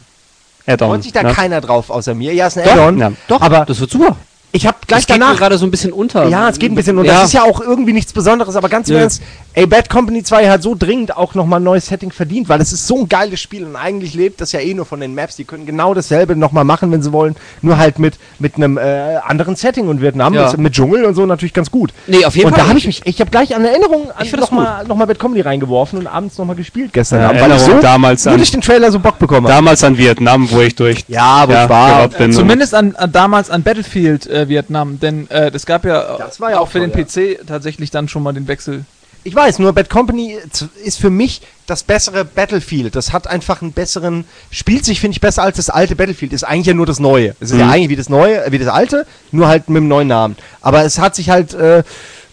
Freut 0.78 1.04
sich 1.04 1.12
da 1.12 1.24
ne? 1.24 1.34
keiner 1.34 1.62
drauf 1.62 1.90
außer 1.90 2.14
mir. 2.14 2.34
Ja, 2.34 2.48
ist 2.48 2.58
ein 2.58 2.66
Doch, 2.66 2.74
Add-on. 2.74 3.00
ja. 3.00 3.12
Doch, 3.28 3.42
Aber 3.42 3.66
das 3.66 3.80
wird 3.80 3.90
super. 3.90 4.16
Ich 4.52 4.66
habe 4.66 4.78
gleich 4.88 5.06
das 5.06 5.18
danach... 5.18 5.38
gerade 5.38 5.58
so 5.58 5.66
ein 5.66 5.72
bisschen 5.72 5.94
unter. 5.94 6.28
Ja, 6.28 6.50
es 6.50 6.58
geht 6.58 6.72
ein 6.72 6.76
bisschen. 6.76 6.98
Und 6.98 7.06
Ja. 7.06 7.14
das 7.16 7.26
ist 7.26 7.34
ja 7.34 7.44
auch 7.44 7.62
irgendwie 7.62 7.94
nichts 7.94 8.14
Besonderes, 8.14 8.56
aber 8.56 8.68
ganz 8.70 8.90
im. 8.90 8.96
Ernst, 8.98 9.22
ey, 9.54 9.68
Bad 9.68 9.90
Company 9.90 10.24
2 10.24 10.50
hat 10.50 10.64
so 10.64 10.76
dringend 10.78 11.16
auch 11.16 11.36
nochmal 11.36 11.60
ein 11.60 11.64
neues 11.64 11.86
Setting 11.86 12.12
verdient, 12.12 12.50
weil 12.50 12.60
es 12.62 12.74
ist 12.74 12.88
so 12.88 12.98
ein 13.00 13.10
geiles 13.10 13.40
Spiel 13.40 13.64
und 13.64 13.76
eigentlich 13.76 14.14
lebt 14.16 14.42
das 14.42 14.52
ja 14.52 14.60
eh 14.60 14.74
nur 14.74 14.86
von 14.86 15.00
den 15.00 15.14
Maps. 15.14 15.36
Die 15.36 15.44
können 15.44 15.66
genau 15.68 15.94
dasselbe 15.94 16.36
nochmal 16.36 16.64
machen, 16.64 16.92
wenn 16.92 17.04
sie 17.04 17.12
wollen, 17.12 17.36
nur 17.62 17.78
halt 17.78 18.00
mit, 18.00 18.16
mit 18.40 18.56
einem 18.56 18.78
äh, 18.78 19.18
anderen 19.26 19.56
Setting 19.56 19.88
und 19.88 20.02
Vietnam 20.02 20.34
Ja. 20.34 20.48
ist 20.48 20.58
mit 20.58 20.74
Dschungel 20.74 21.06
und 21.06 21.14
so 21.16 21.26
natürlich 21.26 21.54
ganz 21.54 21.70
gut. 21.70 21.92
Nee, 22.08 22.26
auf 22.26 22.36
jeden 22.36 22.48
und 22.48 22.54
Fall. 22.56 22.64
da 22.64 22.70
habe 22.70 22.80
ich 22.80 22.88
mich, 22.88 23.02
ich 23.06 23.20
habe 23.22 23.30
gleich 23.30 23.56
an 23.56 23.64
Erinnerung 23.64 24.10
an 24.12 24.26
Ich 24.26 24.36
nochmal 24.36 24.86
noch 24.88 24.96
mal 24.96 25.06
Bad 25.06 25.20
Comedy 25.20 25.42
reingeworfen 25.42 26.00
und 26.00 26.08
abends 26.08 26.38
nochmal 26.40 26.56
gespielt 26.56 26.92
gestern 26.94 27.22
Ja, 27.22 27.30
Abend, 27.30 27.42
weil 27.42 27.52
ich 27.52 27.60
so 27.62 27.80
damals 27.80 28.26
nur 28.26 28.34
an, 28.34 28.40
durch 28.40 28.52
den 28.52 28.62
Trailer 28.62 28.92
so 28.92 29.00
Bock 29.00 29.20
bekommen 29.20 29.46
habe. 29.48 29.54
damals 29.56 29.84
an 29.84 29.98
Vietnam, 29.98 30.50
wo 30.50 30.62
ich 30.62 30.74
durch 30.76 31.04
Ja, 31.08 31.48
wo 31.48 31.52
ja, 31.52 32.08
bin. 32.08 32.34
Zumindest 32.34 32.74
an, 32.74 32.96
an 32.96 33.12
damals 33.12 33.50
an 33.50 33.62
Battlefield 33.64 34.26
äh, 34.28 34.39
Vietnam, 34.48 35.00
denn 35.00 35.30
äh, 35.30 35.52
es 35.54 35.66
gab 35.66 35.84
ja, 35.84 36.18
ja 36.18 36.26
auch 36.28 36.62
auch 36.62 36.70
für 36.70 36.80
toll, 36.80 36.88
den 36.90 37.06
PC 37.06 37.46
tatsächlich 37.46 37.92
dann 37.92 38.08
schon 38.08 38.24
mal 38.24 38.32
den 38.34 38.48
Wechsel. 38.48 38.86
Ich 39.26 39.36
weiß, 39.36 39.60
nur 39.60 39.74
Bad 39.74 39.90
Company 39.90 40.38
ist 40.86 40.98
für 40.98 41.10
mich 41.10 41.42
das 41.68 41.84
bessere 41.84 42.24
Battlefield. 42.24 42.96
Das 42.96 43.12
hat 43.12 43.28
einfach 43.28 43.62
einen 43.62 43.74
besseren, 43.74 44.24
spielt 44.50 44.86
sich, 44.86 45.02
finde 45.02 45.16
ich, 45.16 45.22
besser 45.22 45.44
als 45.44 45.58
das 45.58 45.70
alte 45.70 45.98
Battlefield. 45.98 46.32
Ist 46.32 46.46
eigentlich 46.46 46.68
ja 46.68 46.74
nur 46.74 46.86
das 46.86 47.00
Neue. 47.00 47.36
Es 47.42 47.50
ist 47.50 47.56
Mhm. 47.56 47.60
ja 47.60 47.70
eigentlich 47.70 47.90
wie 47.90 47.96
das 47.98 48.08
Neue, 48.08 48.46
äh, 48.46 48.52
wie 48.54 48.60
das 48.60 48.70
alte, 48.70 49.06
nur 49.32 49.48
halt 49.50 49.68
mit 49.68 49.78
einem 49.82 49.90
neuen 49.90 50.08
Namen. 50.08 50.38
Aber 50.62 50.86
es 50.86 51.00
hat 51.00 51.16
sich 51.16 51.30
halt 51.30 51.54
äh, 51.54 51.84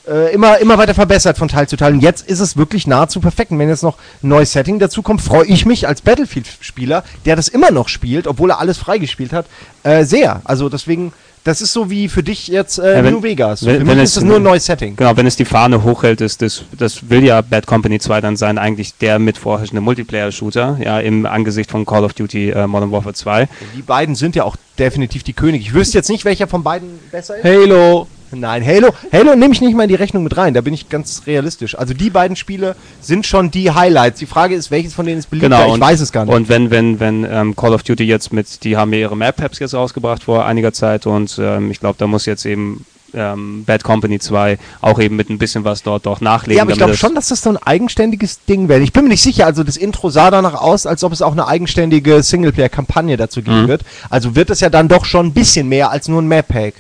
äh, 0.09 0.33
immer, 0.33 0.59
immer 0.59 0.79
weiter 0.79 0.95
verbessert 0.95 1.37
von 1.37 1.49
Teil 1.49 1.69
zu 1.69 1.77
Teil. 1.77 1.93
Und 1.93 2.01
jetzt 2.01 2.25
ist 2.29 2.39
es 2.39 2.57
wirklich 2.57 2.87
nahezu 2.87 3.19
perfekt. 3.21 3.51
Und 3.51 3.59
wenn 3.59 3.69
jetzt 3.69 3.83
noch 3.83 3.97
ein 4.23 4.29
neues 4.29 4.53
Setting 4.53 4.79
dazu 4.79 5.03
kommt, 5.03 5.21
freue 5.21 5.47
ich 5.47 5.67
mich 5.67 5.89
als 5.89 6.03
Battlefield-Spieler, 6.03 7.03
der 7.25 7.35
das 7.35 7.49
immer 7.49 7.73
noch 7.73 7.89
spielt, 7.89 8.29
obwohl 8.29 8.51
er 8.51 8.61
alles 8.61 8.79
freigespielt 8.79 9.33
hat, 9.33 9.47
äh, 9.83 10.05
sehr. 10.05 10.41
Also 10.45 10.69
deswegen, 10.69 11.13
das 11.47 11.63
ist 11.63 11.73
so 11.73 11.89
wie 11.89 12.09
für 12.09 12.23
dich 12.23 12.49
jetzt 12.49 12.79
äh, 12.79 12.97
Ja, 12.99 13.05
wenn- 13.05 13.15
New 13.15 13.23
Vegas. 13.23 13.65
wenn- 13.65 13.81
für 13.81 13.87
wenn 13.87 13.97
mich 13.97 14.05
es- 14.05 14.11
ist 14.11 14.17
das 14.19 14.25
nur 14.25 14.37
ein 14.37 14.43
neues 14.43 14.67
Setting. 14.67 14.97
Genau, 14.97 15.17
wenn 15.17 15.27
es 15.27 15.37
die 15.37 15.45
Fahne 15.45 15.83
hochhält, 15.83 16.21
ist 16.21 16.43
das, 16.43 16.65
das 16.77 17.09
will 17.09 17.25
ja 17.25 17.41
Bad 17.41 17.67
Company 17.67 17.99
2 17.99 18.21
dann 18.21 18.37
sein, 18.37 18.59
eigentlich 18.59 18.97
der 18.99 19.19
mit 19.19 19.39
vorherrschende 19.39 19.81
Multiplayer-Shooter, 19.81 20.79
ja, 20.83 21.01
im 21.01 21.25
Angesicht 21.25 21.71
von 21.71 21.87
Call 21.87 22.05
of 22.05 22.13
Duty 22.15 22.51
äh, 22.51 22.67
Modern 22.67 22.91
Warfare 22.93 23.15
2. 23.15 23.49
Die 23.77 23.83
beiden 23.83 24.15
sind 24.15 24.37
ja 24.37 24.45
auch 24.45 24.57
definitiv 24.79 25.23
die 25.23 25.33
Könige. 25.33 25.63
Ich 25.65 25.73
wüsste 25.73 25.97
jetzt 25.99 26.11
nicht, 26.11 26.25
welcher 26.25 26.47
von 26.49 26.63
beiden 26.63 26.99
besser 27.11 27.37
ist. 27.37 27.45
Halo. 27.45 28.07
Nein, 28.41 28.65
Halo, 28.67 28.91
Halo 29.13 29.35
nehme 29.35 29.53
ich 29.55 29.61
nicht 29.61 29.75
mal 29.77 29.85
in 29.85 29.89
die 29.89 29.95
Rechnung 29.95 30.23
mit 30.25 30.37
rein. 30.37 30.55
Da 30.55 30.61
bin 30.61 30.75
ich 30.75 30.89
ganz 30.89 31.23
realistisch. 31.27 31.77
Also 31.79 31.95
die 31.95 32.11
beiden 32.11 32.37
Spiele 32.37 32.77
sind 33.01 33.27
schon 33.27 33.51
die 33.51 33.71
Highlights. 33.71 34.19
Die 34.19 34.27
Frage 34.27 34.55
ist, 34.55 34.71
welches 34.71 34.95
von 34.95 35.07
denen 35.07 35.19
ist 35.19 35.31
beliebter? 35.31 35.49
Genau, 35.49 35.67
ich 35.69 35.73
und- 35.75 35.81
weiß 35.81 36.01
es 36.01 36.13
gar 36.13 36.25
nicht. 36.25 36.35
Und 36.35 36.49
wenn, 36.49 36.71
wenn, 36.71 37.01
wenn 37.01 37.25
ähm, 37.25 37.57
Call 37.57 37.73
of 37.75 37.83
Duty 37.83 38.05
jetzt 38.05 38.33
mit, 38.33 38.65
die 38.65 38.77
haben 38.77 38.93
ja 38.93 39.01
ihre 39.01 39.17
Map-Packs 39.17 39.59
jetzt 39.59 39.75
rausgebracht 39.75 40.23
vor 40.25 40.45
einiger 40.45 40.73
Zeit 40.73 41.07
und 41.07 41.39
ähm, 41.41 41.71
ich 41.71 41.81
glaube, 41.81 41.97
da 41.99 42.07
muss 42.07 42.27
jetzt 42.27 42.45
eben 42.47 42.85
ähm, 43.15 43.65
Bad 43.65 43.85
Company 43.85 44.19
2 44.19 44.59
auch 44.83 44.99
eben 44.99 45.17
mit 45.17 45.31
ein 45.31 45.39
bisschen 45.39 45.65
was 45.65 45.83
dort 45.83 46.05
doch 46.07 46.21
nachlegen. 46.21 46.57
ja, 46.59 46.63
aber 46.63 46.73
ich 46.73 46.77
glaube 46.79 46.97
schon, 46.97 47.15
dass 47.15 47.29
das 47.29 47.41
so 47.43 47.51
ein 47.51 47.57
eigenständiges 47.57 48.45
Ding 48.45 48.69
wäre. 48.69 48.81
Ich 48.83 48.93
bin 48.93 49.05
mir 49.05 49.11
nicht 49.11 49.23
sicher. 49.23 49.47
Also 49.47 49.63
das 49.63 49.77
Intro 49.77 50.11
sah 50.11 50.31
danach 50.31 50.55
aus, 50.55 50.85
als 50.87 51.03
ob 51.05 51.13
es 51.13 51.23
auch 51.23 51.33
eine 51.33 51.47
eigenständige 51.47 52.23
Singleplayer-Kampagne 52.23 53.17
dazu 53.17 53.41
geben 53.43 53.63
Mhm. 53.63 53.69
wird. 53.69 53.83
Also 54.11 54.35
wird 54.35 54.51
es 54.51 54.61
ja 54.61 54.69
dann 54.69 54.89
doch 54.89 55.05
schon 55.05 55.27
ein 55.27 55.33
bisschen 55.33 55.69
mehr 55.69 55.91
als 55.91 56.09
nur 56.09 56.21
ein 56.21 56.29
Map-Pack. 56.29 56.75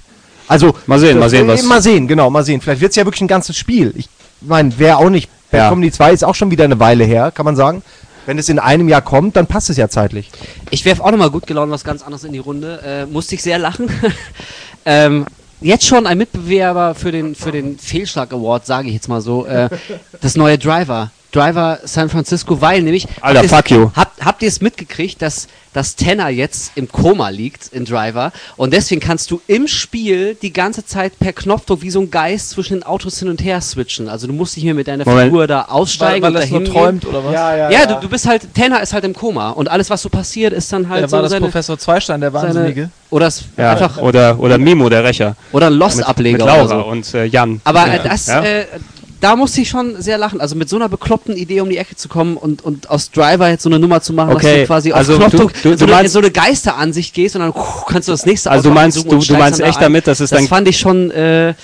Also 0.49 0.75
Mal 0.87 0.99
sehen, 0.99 1.19
mal 1.19 1.29
sehen, 1.31 1.49
äh, 1.49 1.53
was- 1.53 1.63
Mal 1.65 1.83
sehen, 1.83 2.07
genau, 2.09 2.31
mal 2.31 2.45
sehen. 2.45 2.61
Vielleicht 2.61 2.81
wird 2.81 2.91
es 2.91 2.97
ja 2.97 3.05
wirklich 3.05 3.23
ein 3.23 3.29
ganzes 3.29 3.57
Spiel. 3.57 3.93
Ich 3.97 4.09
meine, 4.41 4.73
wer 4.79 4.99
auch 4.99 5.11
nicht. 5.11 5.29
Bad 5.51 5.61
Ja. 5.61 5.69
Company 5.69 5.93
2 5.93 6.13
ist 6.13 6.25
auch 6.25 6.35
schon 6.35 6.51
wieder 6.51 6.65
eine 6.65 6.79
Weile 6.81 7.05
her, 7.05 7.31
kann 7.33 7.45
man 7.45 7.57
sagen. 7.57 7.83
Wenn 8.27 8.39
es 8.39 8.49
in 8.49 8.59
einem 8.59 8.89
Jahr 8.89 9.03
kommt, 9.03 9.37
dann 9.37 9.47
passt 9.47 9.71
es 9.71 9.77
ja 9.77 9.89
zeitlich. 9.89 10.31
Ich 10.71 10.85
werfe 10.85 11.05
auch 11.05 11.11
nochmal 11.13 11.31
gut 11.31 11.47
gelaunt 11.47 11.71
was 11.71 11.85
ganz 11.85 12.03
anderes 12.03 12.25
in 12.25 12.33
die 12.33 12.41
Runde. 12.41 12.81
Äh, 12.85 13.07
musste 13.07 13.37
ich 13.37 13.43
sehr 13.43 13.59
lachen. 13.59 13.89
ähm, 14.85 15.27
jetzt 15.61 15.87
schon 15.87 16.07
ein 16.07 16.19
Mitbewerber 16.19 16.95
für 16.97 17.13
den, 17.13 17.35
für 17.37 17.53
den 17.53 17.79
Fehlschlag 17.79 18.33
Award, 18.33 18.67
sage 18.67 18.89
ich 18.89 18.95
jetzt 18.95 19.09
mal 19.09 19.21
so. 19.21 19.47
Äh, 19.47 19.69
das 20.21 20.37
neue 20.37 20.59
Driver. 20.59 21.11
Driver 21.33 21.79
San 21.85 22.09
Francisco, 22.09 22.61
weil 22.61 22.83
nämlich. 22.83 23.07
Alter, 23.21 23.41
habt 23.41 23.51
ihr's- 23.51 23.57
fuck 23.57 23.71
you. 23.71 23.91
Habt, 23.95 24.25
habt 24.25 24.43
ihr 24.43 24.49
es 24.49 24.61
mitgekriegt, 24.61 25.21
dass, 25.21 25.49
dass 25.75 25.95
Tanner 25.97 26.29
jetzt 26.31 26.73
im 26.77 26.89
Koma 26.91 27.29
liegt 27.29 27.69
in 27.73 27.85
Driver 27.85 28.33
und 28.57 28.73
deswegen 28.73 29.01
kannst 29.01 29.31
du 29.31 29.43
im 29.47 29.69
Spiel 29.69 30.35
die 30.41 30.53
ganze 30.53 30.87
Zeit 30.87 31.19
per 31.19 31.33
Knopfdruck 31.35 31.83
wie 31.83 31.91
so 31.91 32.01
ein 32.01 32.11
Geist 32.11 32.51
zwischen 32.51 32.75
den 32.79 32.83
Autos 32.85 33.19
hin 33.19 33.29
und 33.29 33.43
her 33.45 33.61
switchen. 33.61 34.09
Also 34.09 34.27
du 34.27 34.33
musst 34.33 34.57
nicht 34.57 34.65
mehr 34.65 34.73
mit 34.75 34.89
deiner 34.89 35.05
Moment. 35.05 35.27
Figur 35.27 35.47
da 35.47 35.67
Weil, 35.69 35.75
aussteigen 35.77 36.23
weil 36.23 36.35
und 36.35 36.41
das 36.41 36.49
nur 36.51 36.61
dahin 36.61 36.73
träumt 36.73 37.07
oder 37.07 37.25
was? 37.25 37.33
Ja, 37.35 37.87
du, 37.87 38.01
du 38.01 38.09
bist 38.09 38.27
halt, 38.27 38.43
Tanner 38.55 38.81
ist 38.81 38.93
halt 38.95 39.05
im 39.05 39.13
Koma 39.13 39.51
und 39.51 39.69
alles, 39.71 39.91
was 39.91 40.01
so 40.01 40.09
passiert, 40.09 40.53
ist 40.55 40.73
dann 40.73 40.89
halt 40.89 41.03
Der 41.03 41.09
so 41.09 41.17
war 41.17 41.23
das 41.23 41.33
seine, 41.33 41.45
Professor 41.45 41.79
Zweistein, 41.79 42.21
der 42.23 42.31
seine 42.31 42.45
Wahnsinnige. 42.55 42.91
oder 43.11 43.27
es 43.27 43.45
ja, 43.59 43.73
einfach 43.73 43.99
oder, 43.99 44.39
oder 44.39 44.57
Mimo, 44.57 44.89
der 44.89 45.05
Rächer. 45.05 45.37
oder 45.53 45.67
ein 45.67 45.73
Mit, 45.75 45.81
Lost-Ableger 45.81 46.33
mit 46.39 46.43
oder 46.43 46.57
Laura 46.57 46.69
so. 46.69 46.85
und 46.87 47.13
äh, 47.15 47.25
Jan. 47.27 47.61
Aber 47.65 47.87
Ja. 47.87 47.95
äh, 47.95 48.01
das, 48.03 48.27
Ja? 48.29 48.43
äh, 48.43 48.65
da 49.21 49.35
musste 49.37 49.61
ich 49.61 49.69
schon 49.69 50.01
sehr 50.01 50.19
lachen. 50.19 50.41
Also 50.41 50.57
mit 50.57 50.69
so 50.69 50.77
einer 50.77 50.89
bekloppten 50.89 51.37
Idee 51.37 51.61
um 51.61 51.69
die 51.71 51.79
Ecke 51.79 51.97
zu 51.97 52.09
kommen 52.09 52.37
und, 52.37 52.63
und 52.65 52.91
aus 52.91 53.11
Driver 53.11 53.49
jetzt 53.49 53.63
so 53.63 53.69
eine 53.69 53.79
Nummer 53.79 54.01
zu 54.03 54.13
machen, 54.13 54.29
dass 54.35 54.37
Okay, 54.45 54.61
du 54.63 54.67
quasi 54.67 54.93
also 54.93 55.15
auf 55.15 55.19
Knopfdruck 55.21 55.53
du- 55.63 55.71
du- 55.73 55.79
so, 55.79 55.87
du 55.87 55.97
eine, 55.97 56.09
so 56.09 56.19
eine 56.19 56.31
Geisteransicht 56.31 57.15
gehst 57.15 57.35
und 57.37 57.43
dann 57.43 57.53
puh, 57.53 57.85
kannst 57.87 58.09
du 58.09 58.13
das 58.13 58.27
nächste 58.27 58.51
Also 58.51 58.65
du 58.65 58.69
Auto 58.71 58.75
meinst, 58.75 58.97
du, 58.99 59.19
du 59.19 59.33
meinst 59.37 59.61
da 59.61 59.65
echt 59.67 59.79
ein. 59.79 59.83
damit, 59.85 60.07
dass 60.07 60.21
es 60.21 60.31
Das 60.31 60.39
dann 60.39 60.49
fand 60.49 60.69
ich 60.69 60.79
schon 60.79 61.11
äh, 61.11 61.55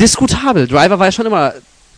diskutabel. 0.00 0.66
Driver 0.68 0.98
war 0.98 1.06
ja 1.06 1.12
schon 1.12 1.26
immer 1.26 1.52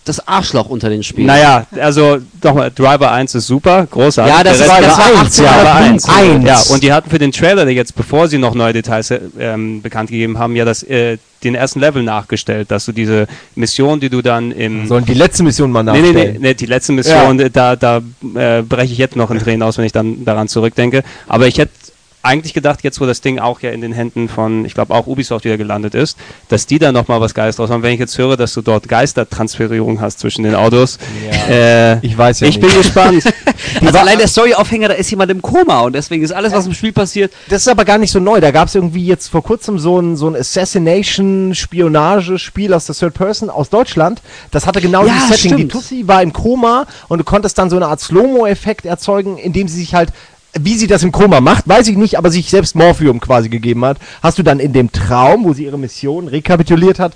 das 0.04 0.26
Arschloch 0.28 0.68
unter 0.68 0.88
den 0.90 1.02
Spielen. 1.02 1.26
Naja, 1.26 1.66
also 1.80 2.18
nochmal, 2.42 2.70
Driver 2.74 3.10
1 3.12 3.34
ist 3.34 3.46
super, 3.46 3.86
großartig. 3.90 4.34
Ja, 4.34 4.44
das 4.44 4.60
ist- 4.60 4.68
das 4.68 4.98
war 4.98 5.04
18 5.04 5.16
18 5.16 5.44
Driver 5.44 5.56
Punkt 5.78 6.04
1. 6.04 6.08
eins. 6.08 6.44
Ja, 6.68 6.74
und 6.74 6.82
die 6.82 6.92
hatten 6.92 7.10
für 7.10 7.18
den 7.18 7.32
Trailer, 7.32 7.64
der 7.64 7.74
jetzt, 7.74 7.94
bevor 7.96 8.28
sie 8.28 8.38
noch 8.38 8.54
neue 8.54 8.72
Details 8.72 9.12
ähm, 9.38 9.80
bekannt 9.82 10.10
gegeben 10.10 10.38
haben, 10.38 10.54
ja 10.56 10.64
das, 10.64 10.82
äh, 10.82 11.16
den 11.42 11.54
ersten 11.54 11.80
Level 11.80 12.02
nachgestellt, 12.02 12.70
dass 12.70 12.86
du 12.86 12.92
diese 12.92 13.26
Mission, 13.54 14.00
die 14.00 14.08
du 14.08 14.22
dann 14.22 14.50
im... 14.50 14.86
Sollen 14.86 15.04
die 15.04 15.14
letzte 15.14 15.42
Mission 15.42 15.70
mal 15.70 15.82
Nee, 15.82 15.90
nachstellen? 15.92 16.14
nee, 16.14 16.32
nee, 16.32 16.38
nee, 16.40 16.54
die 16.54 16.66
letzte 16.66 16.92
Mission, 16.92 17.50
da, 17.52 17.76
da 17.76 17.98
äh, 18.34 18.62
breche 18.62 18.92
ich 18.92 18.98
jetzt 18.98 19.16
noch 19.16 19.30
in 19.30 19.38
Tränen 19.38 19.62
aus, 19.62 19.76
wenn 19.78 19.84
ich 19.84 19.92
dann 19.92 20.24
daran 20.24 20.48
zurückdenke. 20.48 21.02
Aber 21.28 21.46
ich 21.46 21.58
hätte 21.58 21.72
eigentlich 22.24 22.54
gedacht, 22.54 22.80
jetzt 22.82 23.00
wo 23.00 23.06
das 23.06 23.20
Ding 23.20 23.38
auch 23.38 23.60
ja 23.60 23.70
in 23.70 23.80
den 23.80 23.92
Händen 23.92 24.28
von, 24.28 24.64
ich 24.64 24.74
glaube 24.74 24.94
auch 24.94 25.06
Ubisoft 25.06 25.44
wieder 25.44 25.56
gelandet 25.58 25.94
ist, 25.94 26.16
dass 26.48 26.66
die 26.66 26.78
da 26.78 26.90
nochmal 26.92 27.20
was 27.20 27.34
Geiles 27.34 27.56
draus 27.56 27.70
haben. 27.70 27.82
Wenn 27.82 27.92
ich 27.92 28.00
jetzt 28.00 28.16
höre, 28.18 28.36
dass 28.36 28.54
du 28.54 28.62
dort 28.62 28.88
Geistertransferierung 28.88 30.00
hast 30.00 30.18
zwischen 30.20 30.42
den 30.44 30.54
Autos, 30.54 30.98
äh, 31.48 31.98
Ich 32.04 32.16
weiß 32.16 32.40
ja 32.40 32.48
ich 32.48 32.58
nicht. 32.58 32.66
bin 32.68 32.76
gespannt. 32.78 33.22
also 33.84 33.98
allein 33.98 34.18
der 34.18 34.28
Storyaufhänger, 34.28 34.88
da 34.88 34.94
ist 34.94 35.10
jemand 35.10 35.30
im 35.30 35.42
Koma 35.42 35.80
und 35.80 35.94
deswegen 35.94 36.22
ist 36.24 36.32
alles, 36.32 36.52
was 36.52 36.66
im 36.66 36.74
Spiel 36.74 36.92
passiert, 36.92 37.32
Das 37.48 37.62
ist 37.62 37.68
aber 37.68 37.84
gar 37.84 37.98
nicht 37.98 38.10
so 38.10 38.20
neu. 38.20 38.40
Da 38.40 38.50
gab 38.50 38.68
es 38.68 38.74
irgendwie 38.74 39.04
jetzt 39.06 39.28
vor 39.28 39.42
kurzem 39.42 39.78
so 39.78 40.00
ein, 40.00 40.16
so 40.16 40.28
ein 40.28 40.34
Assassination-Spionage-Spiel 41.54 42.72
aus 42.72 42.86
der 42.86 42.94
Third 42.94 43.14
Person 43.14 43.50
aus 43.50 43.68
Deutschland. 43.70 44.20
Das 44.50 44.66
hatte 44.66 44.80
genau 44.80 45.04
Ja, 45.06 45.12
dieses 45.12 45.28
Setting. 45.28 45.56
Die 45.56 45.62
stimmt. 45.64 45.72
Tussi 45.72 46.04
war 46.06 46.22
im 46.22 46.32
Koma 46.32 46.86
und 47.08 47.18
du 47.18 47.24
konntest 47.24 47.58
dann 47.58 47.70
so 47.70 47.76
eine 47.76 47.86
Art 47.86 48.00
Slow-Mo-Effekt 48.00 48.86
erzeugen, 48.86 49.38
indem 49.38 49.68
sie 49.68 49.76
sich 49.78 49.94
halt 49.94 50.10
wie 50.58 50.74
sie 50.76 50.86
das 50.86 51.02
im 51.02 51.12
Koma 51.12 51.40
macht, 51.40 51.68
weiß 51.68 51.88
ich 51.88 51.96
nicht, 51.96 52.16
aber 52.18 52.30
sich 52.30 52.48
selbst 52.50 52.74
Morphium 52.76 53.20
quasi 53.20 53.48
gegeben 53.48 53.84
hat, 53.84 53.98
hast 54.22 54.38
du 54.38 54.42
dann 54.42 54.60
in 54.60 54.72
dem 54.72 54.92
Traum, 54.92 55.44
wo 55.44 55.52
sie 55.52 55.64
ihre 55.64 55.78
Mission 55.78 56.28
rekapituliert 56.28 56.98
hat, 56.98 57.12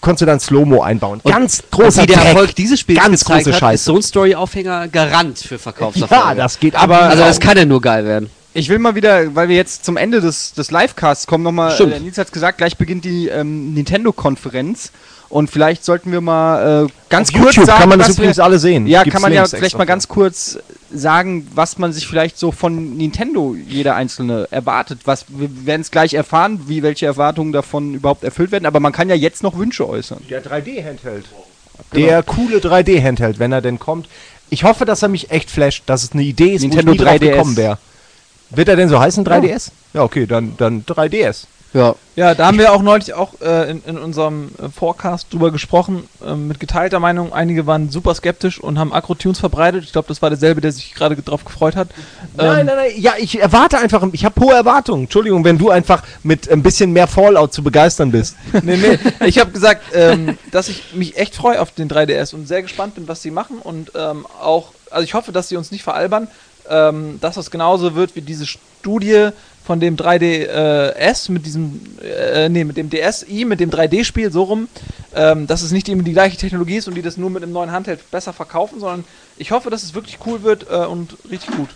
konntest 0.00 0.22
du 0.22 0.26
dann 0.26 0.40
Slow-Mo 0.40 0.82
einbauen. 0.82 1.20
Ganz 1.24 1.60
und 1.60 1.70
großer 1.70 2.02
wie 2.02 2.06
der 2.06 2.16
Dreck. 2.16 2.26
Erfolg 2.28 2.54
dieses 2.54 2.80
Spiels 2.80 3.00
Ganz 3.00 3.20
gezeigt 3.20 3.44
große 3.44 3.52
hat, 3.54 3.60
Scheiße. 3.60 3.74
ist 3.74 3.84
so 3.84 3.96
ein 3.96 4.02
Storyaufhänger 4.02 4.88
Garant 4.88 5.38
für 5.38 5.58
Verkaufserfolge. 5.58 6.22
Ja, 6.24 6.34
das 6.34 6.58
geht 6.58 6.74
Aber- 6.74 7.02
ab. 7.02 7.10
also 7.10 7.24
das 7.24 7.40
kann 7.40 7.56
ja 7.56 7.64
nur 7.64 7.80
geil 7.80 8.04
werden. 8.04 8.30
Ich 8.54 8.68
will 8.68 8.78
mal 8.78 8.94
wieder, 8.94 9.34
weil 9.34 9.48
wir 9.48 9.56
jetzt 9.56 9.82
zum 9.84 9.96
Ende 9.96 10.20
des, 10.20 10.52
des 10.52 10.70
Livecasts 10.70 11.26
kommen, 11.26 11.42
nochmal, 11.42 11.72
äh, 11.80 12.00
Nils 12.00 12.18
hat 12.18 12.26
es 12.26 12.32
gesagt, 12.32 12.58
gleich 12.58 12.76
beginnt 12.76 13.06
die 13.06 13.28
ähm, 13.28 13.72
Nintendo-Konferenz 13.72 14.92
und 15.32 15.48
vielleicht 15.48 15.82
sollten 15.82 16.12
wir 16.12 16.20
mal 16.20 16.84
äh, 16.84 16.88
ganz 17.08 17.30
Auf 17.30 17.40
kurz 17.40 17.56
YouTube 17.56 17.64
sagen, 17.64 17.80
kann 17.80 17.88
man 17.88 17.98
das 17.98 18.10
was 18.10 18.18
übrigens 18.18 18.36
wir, 18.36 18.44
alle 18.44 18.58
sehen. 18.58 18.86
Ja, 18.86 19.02
Gibt's 19.02 19.14
kann 19.14 19.22
man 19.22 19.32
ja 19.32 19.46
vielleicht 19.46 19.78
mal 19.78 19.86
ganz 19.86 20.06
kurz 20.06 20.58
sagen, 20.92 21.48
was 21.54 21.78
man 21.78 21.90
sich 21.94 22.06
vielleicht 22.06 22.38
so 22.38 22.52
von 22.52 22.98
Nintendo 22.98 23.56
jeder 23.66 23.94
einzelne 23.94 24.46
erwartet. 24.50 25.00
Was 25.06 25.24
wir 25.28 25.48
werden 25.64 25.80
es 25.80 25.90
gleich 25.90 26.12
erfahren, 26.12 26.64
wie 26.66 26.82
welche 26.82 27.06
Erwartungen 27.06 27.50
davon 27.50 27.94
überhaupt 27.94 28.24
erfüllt 28.24 28.52
werden, 28.52 28.66
aber 28.66 28.78
man 28.78 28.92
kann 28.92 29.08
ja 29.08 29.14
jetzt 29.14 29.42
noch 29.42 29.56
Wünsche 29.56 29.88
äußern. 29.88 30.22
Der 30.28 30.44
3D-Handheld. 30.44 31.24
Der 31.94 32.22
coole 32.22 32.58
3D-Handheld, 32.58 33.38
wenn 33.38 33.52
er 33.52 33.62
denn 33.62 33.78
kommt. 33.78 34.08
Ich 34.50 34.64
hoffe, 34.64 34.84
dass 34.84 35.00
er 35.00 35.08
mich 35.08 35.30
echt 35.30 35.50
flasht, 35.50 35.84
dass 35.86 36.04
es 36.04 36.12
eine 36.12 36.24
Idee 36.24 36.52
ist, 36.56 36.60
Nintendo 36.60 36.90
wo 36.90 36.94
ich 36.94 37.00
nie 37.00 37.06
drauf 37.06 37.14
3DS. 37.14 37.18
gekommen 37.20 37.56
wäre. 37.56 37.78
Wird 38.50 38.68
er 38.68 38.76
denn 38.76 38.90
so 38.90 39.00
heißen, 39.00 39.24
3DS? 39.24 39.70
Ja, 39.94 40.02
okay, 40.02 40.26
dann, 40.26 40.58
dann 40.58 40.84
3DS. 40.84 41.46
Ja. 41.74 41.94
Ja, 42.14 42.34
da 42.34 42.46
haben 42.46 42.58
wir 42.58 42.74
auch 42.74 42.82
neulich 42.82 43.14
auch 43.14 43.40
äh, 43.40 43.70
in, 43.70 43.82
in 43.86 43.96
unserem 43.96 44.50
äh, 44.58 44.68
Forecast 44.68 45.32
drüber 45.32 45.50
gesprochen, 45.50 46.06
äh, 46.22 46.34
mit 46.34 46.60
geteilter 46.60 47.00
Meinung. 47.00 47.32
Einige 47.32 47.66
waren 47.66 47.88
super 47.88 48.14
skeptisch 48.14 48.60
und 48.60 48.78
haben 48.78 48.92
Agro-Tunes 48.92 49.38
verbreitet. 49.38 49.84
Ich 49.84 49.92
glaube, 49.92 50.08
das 50.08 50.20
war 50.20 50.28
derselbe, 50.28 50.60
der 50.60 50.72
sich 50.72 50.92
gerade 50.92 51.16
drauf 51.16 51.46
gefreut 51.46 51.74
hat. 51.74 51.88
Nein, 52.36 52.60
Ähm, 52.60 52.66
nein, 52.66 52.76
nein, 52.76 52.90
ja, 52.96 53.14
ich 53.18 53.40
erwarte 53.40 53.78
einfach, 53.78 54.06
ich 54.12 54.26
habe 54.26 54.38
hohe 54.42 54.52
Erwartungen. 54.52 55.04
Entschuldigung, 55.04 55.42
wenn 55.44 55.56
du 55.56 55.70
einfach 55.70 56.02
mit 56.22 56.50
ein 56.50 56.62
bisschen 56.62 56.92
mehr 56.92 57.06
Fallout 57.06 57.54
zu 57.54 57.62
begeistern 57.62 58.10
bist. 58.10 58.36
nee, 58.62 58.76
nee. 58.76 58.98
Ich 59.26 59.38
habe 59.38 59.50
gesagt, 59.50 59.82
ähm, 59.94 60.36
dass 60.50 60.68
ich 60.68 60.92
mich 60.94 61.16
echt 61.16 61.34
freue 61.34 61.62
auf 61.62 61.70
den 61.70 61.88
3DS 61.88 62.34
und 62.34 62.46
sehr 62.46 62.60
gespannt 62.60 62.96
bin, 62.96 63.08
was 63.08 63.22
sie 63.22 63.30
machen. 63.30 63.56
Und 63.58 63.92
ähm, 63.94 64.26
auch, 64.38 64.72
also 64.90 65.04
ich 65.04 65.14
hoffe, 65.14 65.32
dass 65.32 65.48
sie 65.48 65.56
uns 65.56 65.70
nicht 65.70 65.82
veralbern, 65.82 66.28
ähm, 66.68 67.18
dass 67.22 67.36
das 67.36 67.50
genauso 67.50 67.94
wird 67.94 68.14
wie 68.16 68.20
diese 68.20 68.46
Studie 68.46 69.30
von 69.64 69.78
dem 69.80 69.96
3DS 69.96 71.30
mit 71.30 71.46
diesem, 71.46 71.80
äh, 72.02 72.48
nee, 72.48 72.64
mit 72.64 72.76
dem 72.76 72.90
DSi, 72.90 73.44
mit 73.44 73.60
dem 73.60 73.70
3D-Spiel 73.70 74.32
so 74.32 74.42
rum, 74.44 74.68
ähm, 75.14 75.46
dass 75.46 75.62
es 75.62 75.70
nicht 75.70 75.88
eben 75.88 76.04
die 76.04 76.12
gleiche 76.12 76.36
Technologie 76.36 76.76
ist 76.76 76.88
und 76.88 76.94
die 76.94 77.02
das 77.02 77.16
nur 77.16 77.30
mit 77.30 77.42
dem 77.42 77.52
neuen 77.52 77.70
Handheld 77.70 78.10
besser 78.10 78.32
verkaufen, 78.32 78.80
sondern 78.80 79.04
ich 79.36 79.52
hoffe, 79.52 79.70
dass 79.70 79.82
es 79.82 79.94
wirklich 79.94 80.18
cool 80.26 80.42
wird 80.42 80.66
äh, 80.70 80.86
und 80.86 81.16
richtig 81.30 81.54
gut. 81.54 81.68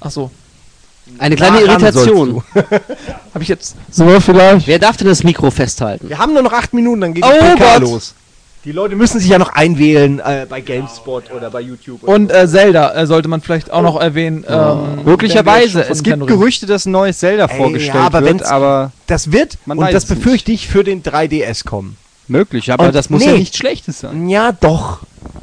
Ach 0.00 0.12
so, 0.12 0.30
Eine 1.18 1.34
kleine 1.34 1.60
Irritation. 1.60 2.42
habe 2.54 3.42
ich 3.42 3.48
jetzt 3.48 3.74
so 3.90 4.20
vielleicht? 4.20 4.68
Wer 4.68 4.78
darf 4.78 4.96
denn 4.96 5.08
das 5.08 5.24
Mikro 5.24 5.50
festhalten? 5.50 6.08
Wir 6.08 6.18
haben 6.18 6.34
nur 6.34 6.42
noch 6.42 6.52
acht 6.52 6.72
Minuten, 6.72 7.00
dann 7.00 7.14
geht 7.14 7.24
Oh 7.24 7.30
die 7.32 7.56
PK 7.56 7.74
Gott. 7.74 7.80
los. 7.80 8.14
Die 8.68 8.72
Leute 8.72 8.96
müssen 8.96 9.18
sich 9.18 9.30
ja 9.30 9.38
noch 9.38 9.54
einwählen 9.54 10.20
äh, 10.20 10.44
bei 10.46 10.60
GameSpot 10.60 11.32
oder 11.34 11.48
bei 11.48 11.62
YouTube. 11.62 12.02
Und 12.02 12.30
äh, 12.30 12.46
Zelda 12.46 12.92
äh, 12.92 13.06
sollte 13.06 13.26
man 13.26 13.40
vielleicht 13.40 13.70
auch 13.70 13.80
noch 13.80 13.98
erwähnen. 13.98 14.44
Ähm, 14.46 15.06
Möglicherweise. 15.06 15.88
Es 15.88 16.02
gibt. 16.02 16.26
Gerüchte, 16.26 16.66
dass 16.66 16.84
ein 16.84 16.90
neues 16.90 17.18
Zelda 17.18 17.46
Ey, 17.46 17.56
vorgestellt 17.56 17.94
ja, 17.94 18.02
aber 18.02 18.20
wird, 18.20 18.42
aber 18.42 18.92
das 19.06 19.32
wird, 19.32 19.56
Man 19.64 19.78
und 19.78 19.86
das 19.86 20.04
es 20.04 20.10
nicht. 20.10 20.18
befürchte 20.18 20.52
ich, 20.52 20.68
für 20.68 20.84
den 20.84 21.02
3DS 21.02 21.64
kommen. 21.64 21.96
möglich. 22.26 22.70
Aber 22.70 22.88
Und 22.88 22.94
das 22.94 23.08
muss 23.08 23.24
nee. 23.24 23.30
ja 23.30 23.38
nichts 23.38 23.56
Schlechtes 23.56 24.00
sein. 24.00 24.28
Ja, 24.28 24.52
doch. 24.52 24.98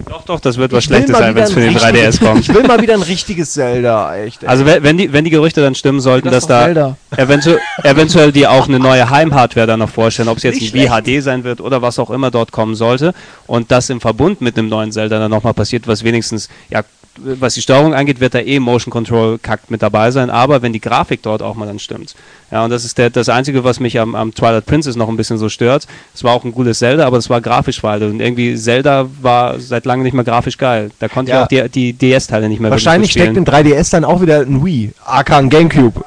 Doch, 0.07 0.23
doch, 0.23 0.39
das 0.39 0.57
wird 0.57 0.71
was 0.71 0.79
Ich 0.79 0.85
Schlechtes 0.85 1.17
sein, 1.17 1.35
wenn 1.35 1.43
es 1.43 1.51
für 1.51 1.59
den 1.59 1.75
ein 1.77 1.95
3DS 1.95 2.19
kommt. 2.19 2.41
Ich 2.41 2.53
will 2.53 2.63
mal 2.63 2.81
wieder 2.81 2.93
ein 2.93 3.01
richtiges 3.01 3.51
Zelda, 3.53 4.15
echt. 4.15 4.43
ey. 4.43 4.49
Also 4.49 4.65
wenn, 4.65 4.97
die, 4.97 5.11
wenn 5.11 5.23
die 5.25 5.29
Gerüchte 5.31 5.61
dann 5.61 5.75
stimmen 5.75 5.99
sollten, 5.99 6.29
Das 6.29 6.45
dass 6.45 6.47
da 6.47 6.65
Zelda. 6.65 6.97
eventuell, 7.17 7.59
eventuell 7.83 8.31
die 8.31 8.47
auch 8.47 8.67
eine 8.67 8.79
neue 8.79 9.09
Heimhardware 9.09 9.67
dann 9.67 9.79
noch 9.79 9.89
vorstellen, 9.89 10.29
ob 10.29 10.37
es 10.37 10.43
jetzt 10.43 10.61
Nicht 10.61 10.75
ein 10.75 10.87
VHD 11.03 11.23
sein 11.23 11.43
wird 11.43 11.59
oder 11.59 11.81
was 11.81 11.99
auch 11.99 12.11
immer 12.11 12.31
dort 12.31 12.51
kommen 12.51 12.75
sollte 12.75 13.13
und 13.47 13.71
das 13.71 13.89
im 13.89 13.99
Verbund 13.99 14.41
mit 14.41 14.57
einem 14.57 14.69
neuen 14.69 14.91
Zelda 14.91 15.19
dann 15.19 15.31
nochmal 15.31 15.53
passiert, 15.53 15.87
was 15.87 16.03
wenigstens, 16.03 16.49
ja, 16.69 16.83
was 17.17 17.53
die 17.53 17.61
Steuerung 17.61 17.93
angeht, 17.93 18.19
wird 18.19 18.33
da 18.33 18.39
eh 18.39 18.59
Motion 18.59 18.91
Control 18.91 19.37
kackt 19.39 19.71
mit 19.71 19.81
dabei 19.81 20.11
sein, 20.11 20.29
aber 20.29 20.61
wenn 20.61 20.73
die 20.73 20.81
Grafik 20.81 21.21
dort 21.21 21.41
auch 21.41 21.55
mal 21.55 21.65
dann 21.65 21.79
stimmt. 21.79 22.15
Ja, 22.51 22.63
und 22.63 22.69
das 22.69 22.85
ist 22.85 22.97
der, 22.97 23.09
das 23.09 23.29
Einzige, 23.29 23.63
was 23.63 23.79
mich 23.79 23.99
am, 23.99 24.15
am 24.15 24.33
Twilight 24.33 24.65
Princess 24.65 24.95
noch 24.95 25.09
ein 25.09 25.17
bisschen 25.17 25.37
so 25.37 25.49
stört. 25.49 25.87
Es 26.13 26.23
war 26.23 26.33
auch 26.33 26.43
ein 26.43 26.51
gutes 26.51 26.79
Zelda, 26.79 27.05
aber 27.07 27.17
es 27.17 27.29
war 27.29 27.41
grafisch 27.41 27.79
veraltet 27.79 28.11
und 28.11 28.19
irgendwie 28.19 28.55
Zelda 28.55 29.07
war 29.21 29.59
seit 29.59 29.85
langem 29.85 30.03
nicht 30.03 30.13
mehr 30.13 30.23
grafisch 30.23 30.57
geil. 30.57 30.91
Da 30.99 31.07
konnte 31.07 31.31
Ja. 31.31 31.47
ich 31.49 31.61
auch 31.61 31.67
die, 31.67 31.93
die 31.93 31.93
DS-Teile 31.93 32.49
nicht 32.49 32.59
mehr 32.59 32.71
Wahrscheinlich 32.71 33.11
steckt 33.11 33.37
im 33.37 33.45
3DS 33.45 33.91
dann 33.91 34.05
auch 34.05 34.21
wieder 34.21 34.41
ein 34.41 34.63
Wii, 34.65 34.91
aka 35.05 35.37
ein 35.37 35.49
Gamecube. 35.49 36.03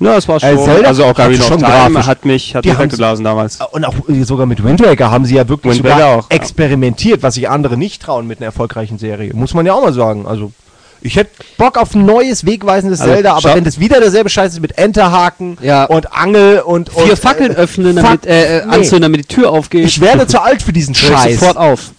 Ja, 0.00 0.16
es 0.16 0.28
war 0.28 0.36
Äh, 0.36 0.54
schon, 0.54 0.64
Zelda 0.64 0.88
also 0.88 1.02
auch 1.04 1.08
hat 1.08 1.18
Ocarina 1.18 1.42
of 1.42 1.48
schon 1.48 1.58
Time 1.58 1.70
grafisch- 1.72 2.06
hat 2.06 2.24
mich, 2.24 2.54
hat 2.54 2.64
Die 2.64 2.68
mich 2.70 2.78
weggeblasen 2.78 3.24
damals. 3.24 3.58
Und 3.72 3.84
auch 3.84 3.94
äh, 4.08 4.22
sogar 4.22 4.46
mit 4.46 4.62
Wind 4.62 4.80
Waker 4.84 5.10
haben 5.10 5.24
sie 5.24 5.34
ja 5.34 5.48
wirklich 5.48 5.74
Wind 5.82 5.82
sogar 5.88 6.06
auch, 6.06 6.30
ja. 6.30 6.36
experimentiert, 6.36 7.22
was 7.22 7.34
sich 7.34 7.48
andere 7.48 7.76
nicht 7.76 8.00
trauen 8.02 8.26
mit 8.26 8.38
einer 8.38 8.46
erfolgreichen 8.46 8.98
Serie. 8.98 9.32
Muss 9.34 9.54
man 9.54 9.66
ja 9.66 9.72
auch 9.74 9.82
mal 9.82 9.92
sagen. 9.92 10.26
Also 10.26 10.52
ich 11.00 11.16
hätte 11.16 11.30
Bock 11.56 11.76
auf 11.78 11.94
ein 11.94 12.04
neues, 12.04 12.44
wegweisendes 12.44 13.00
Also, 13.00 13.12
Zelda, 13.12 13.34
aber 13.36 13.54
wenn 13.54 13.64
das 13.64 13.78
wieder 13.78 14.00
derselbe 14.00 14.28
Scheiß 14.30 14.52
ist 14.54 14.60
mit 14.60 14.78
Enterhaken 14.78 15.56
Ja. 15.62 15.84
und 15.84 16.12
Angel 16.12 16.60
und, 16.60 16.94
und 16.94 17.04
Vier 17.04 17.16
Fackeln 17.16 17.54
öffnen, 17.54 17.96
damit, 17.96 18.22
fuck, 18.22 18.26
äh, 18.30 18.58
äh, 18.58 18.66
nee. 18.66 18.72
anzünden, 18.74 19.02
damit 19.02 19.20
die 19.20 19.34
Tür 19.34 19.50
aufgeht. 19.50 19.84
Ich 19.84 20.00
werde 20.00 20.26
zu 20.26 20.40
alt 20.42 20.62
für 20.62 20.72
diesen 20.72 20.94
Scheiß. 20.94 21.38
sofort 21.38 21.56
auf. 21.56 21.90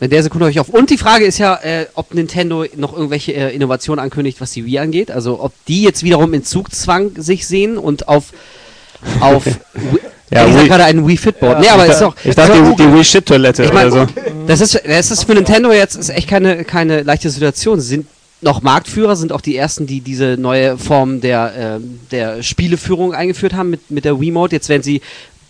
In 0.00 0.10
der 0.10 0.22
Sekunde 0.22 0.44
höre 0.46 0.50
ich 0.50 0.60
auf. 0.60 0.68
Und 0.68 0.90
die 0.90 0.98
Frage 0.98 1.24
ist 1.24 1.38
ja, 1.38 1.56
äh, 1.56 1.86
ob 1.94 2.14
Nintendo 2.14 2.64
noch 2.76 2.92
irgendwelche 2.94 3.32
äh, 3.34 3.54
Innovationen 3.54 3.98
ankündigt, 4.02 4.40
was 4.40 4.52
die 4.52 4.64
Wii 4.64 4.78
angeht. 4.78 5.10
Also 5.10 5.42
ob 5.42 5.52
die 5.66 5.82
jetzt 5.82 6.04
wiederum 6.04 6.32
in 6.34 6.44
Zugzwang 6.44 7.12
sich 7.16 7.46
sehen 7.48 7.76
und 7.78 8.06
auf 8.08 8.26
auf 9.20 9.44
Wii- 9.74 10.00
Ja, 10.30 10.46
ich 10.46 10.54
Wii- 10.54 10.66
gerade 10.68 10.84
ein 10.84 11.06
Wii 11.06 11.16
Fitboard. 11.16 11.60
nee, 11.60 11.68
aber 11.68 11.84
ich 11.86 11.92
ist 11.92 12.00
doch. 12.00 12.14
ich 12.24 12.34
dachte, 12.34 12.52
die, 12.62 12.76
die 12.82 12.92
Wii-Shit-Toilette 12.94 13.64
Ich 13.64 13.72
mein, 13.72 13.90
oder 13.90 14.06
so. 14.06 14.12
Das 14.46 14.60
ist, 14.60 14.80
das 14.86 15.10
ist 15.10 15.24
für 15.24 15.34
Nintendo 15.34 15.72
jetzt 15.72 15.96
ist 15.96 16.10
echt 16.10 16.28
keine, 16.28 16.64
keine 16.64 17.02
leichte 17.02 17.28
Situation. 17.30 17.80
Sie 17.80 17.88
sind 17.88 18.06
noch 18.40 18.62
Marktführer, 18.62 19.16
sind 19.16 19.32
auch 19.32 19.40
die 19.40 19.56
ersten, 19.56 19.88
die 19.88 20.00
diese 20.00 20.36
neue 20.38 20.78
Form 20.78 21.20
der, 21.20 21.52
ähm, 21.80 21.98
der 22.12 22.42
Spieleführung 22.44 23.12
eingeführt 23.14 23.52
haben 23.54 23.70
mit, 23.70 23.90
mit 23.90 24.04
der 24.04 24.20
Wiimote. 24.20 24.54
Jetzt 24.54 24.68
werden 24.68 24.84
sie 24.84 25.00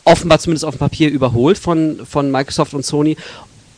offenbar 0.04 0.38
zumindest 0.38 0.64
auf 0.64 0.74
dem 0.76 0.78
Papier 0.78 1.10
überholt 1.10 1.58
von, 1.58 2.00
von 2.08 2.30
Microsoft 2.30 2.72
und 2.72 2.86
Sony. 2.86 3.18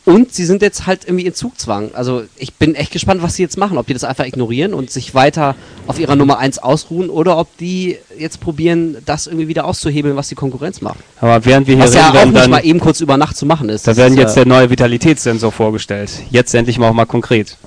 Und 0.03 0.33
sie 0.33 0.45
sind 0.45 0.63
jetzt 0.63 0.87
halt 0.87 1.05
irgendwie 1.05 1.27
in 1.27 1.33
Zugzwang. 1.35 1.91
Also 1.93 2.23
ich 2.35 2.55
bin 2.55 2.73
echt 2.73 2.91
gespannt, 2.91 3.21
was 3.21 3.35
sie 3.35 3.43
jetzt 3.43 3.57
machen. 3.57 3.77
Ob 3.77 3.85
die 3.85 3.93
das 3.93 4.03
einfach 4.03 4.25
ignorieren 4.25 4.73
und 4.73 4.89
sich 4.89 5.13
weiter 5.13 5.55
auf 5.85 5.99
ihrer 5.99 6.15
Nummer 6.15 6.39
1 6.39 6.57
ausruhen 6.57 7.09
oder 7.11 7.37
ob 7.37 7.55
die 7.57 7.97
jetzt 8.17 8.39
probieren, 8.39 8.97
das 9.05 9.27
irgendwie 9.27 9.47
wieder 9.47 9.65
auszuhebeln, 9.65 10.15
was 10.15 10.29
die 10.29 10.35
Konkurrenz 10.35 10.81
macht. 10.81 10.97
Aber 11.19 11.45
während 11.45 11.67
wir 11.67 11.75
hier 11.75 11.83
Was 11.83 11.93
ja 11.93 12.07
reden, 12.07 12.09
auch 12.09 12.13
werden 12.15 12.33
nicht 12.33 12.43
dann, 12.43 12.49
mal 12.51 12.65
eben 12.65 12.79
kurz 12.79 12.99
über 12.99 13.17
Nacht 13.17 13.37
zu 13.37 13.45
machen 13.45 13.69
ist. 13.69 13.87
da 13.87 13.95
werden 13.95 14.13
ist 14.13 14.19
jetzt 14.19 14.37
ja 14.37 14.43
der 14.43 14.53
neue 14.53 14.69
Vitalitätssensor 14.71 15.51
vorgestellt. 15.51 16.11
Jetzt 16.31 16.55
endlich 16.55 16.79
mal 16.79 16.89
auch 16.89 16.93
mal 16.93 17.05
konkret. 17.05 17.57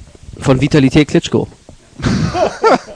von 0.40 0.60
Vitalität 0.60 1.06
Klitschko. 1.08 1.46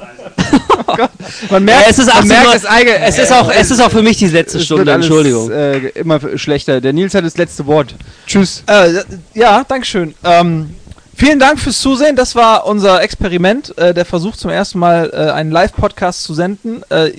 Man 1.51 1.66
Ja, 1.69 1.75
merkt, 1.77 1.91
es 1.91 1.99
ist 1.99 2.07
man 2.07 2.16
18 2.16 2.29
merkt 2.29 2.55
es 2.55 2.66
eigen. 2.66 2.91
Es 3.03 3.19
ist 3.19 3.33
auch, 3.33 3.51
es 3.51 3.70
ist 3.70 3.81
auch 3.81 3.91
für 3.91 4.03
mich 4.03 4.19
die 4.19 4.29
letzte 4.29 4.61
Stunde, 4.61 4.93
alles, 4.93 5.07
Entschuldigung. 5.07 5.51
Äh, 5.51 5.89
immer 5.91 6.20
schlechter. 6.37 6.81
Der 6.81 6.93
Nils 6.93 7.15
hat 7.15 7.25
das 7.25 7.37
letzte 7.37 7.66
Wort. 7.66 7.95
Tschüss. 8.27 8.62
Äh, 8.66 9.03
ja, 9.35 9.65
Dankeschön. 9.66 10.15
Ähm, 10.25 10.75
vielen 11.16 11.39
Dank 11.39 11.61
fürs 11.61 11.81
Zusehen. 11.81 12.16
Das 12.16 12.35
war 12.35 12.66
unser 12.66 13.03
Experiment, 13.03 13.77
äh, 13.79 13.95
der 13.95 14.05
Versuch 14.05 14.37
zum 14.37 14.51
ersten 14.51 14.79
Mal 14.79 15.11
äh, 15.12 15.31
einen 15.33 15.51
Live-Podcast 15.51 16.25
zu 16.25 16.35
senden. 16.35 16.83
Äh, 16.91 17.11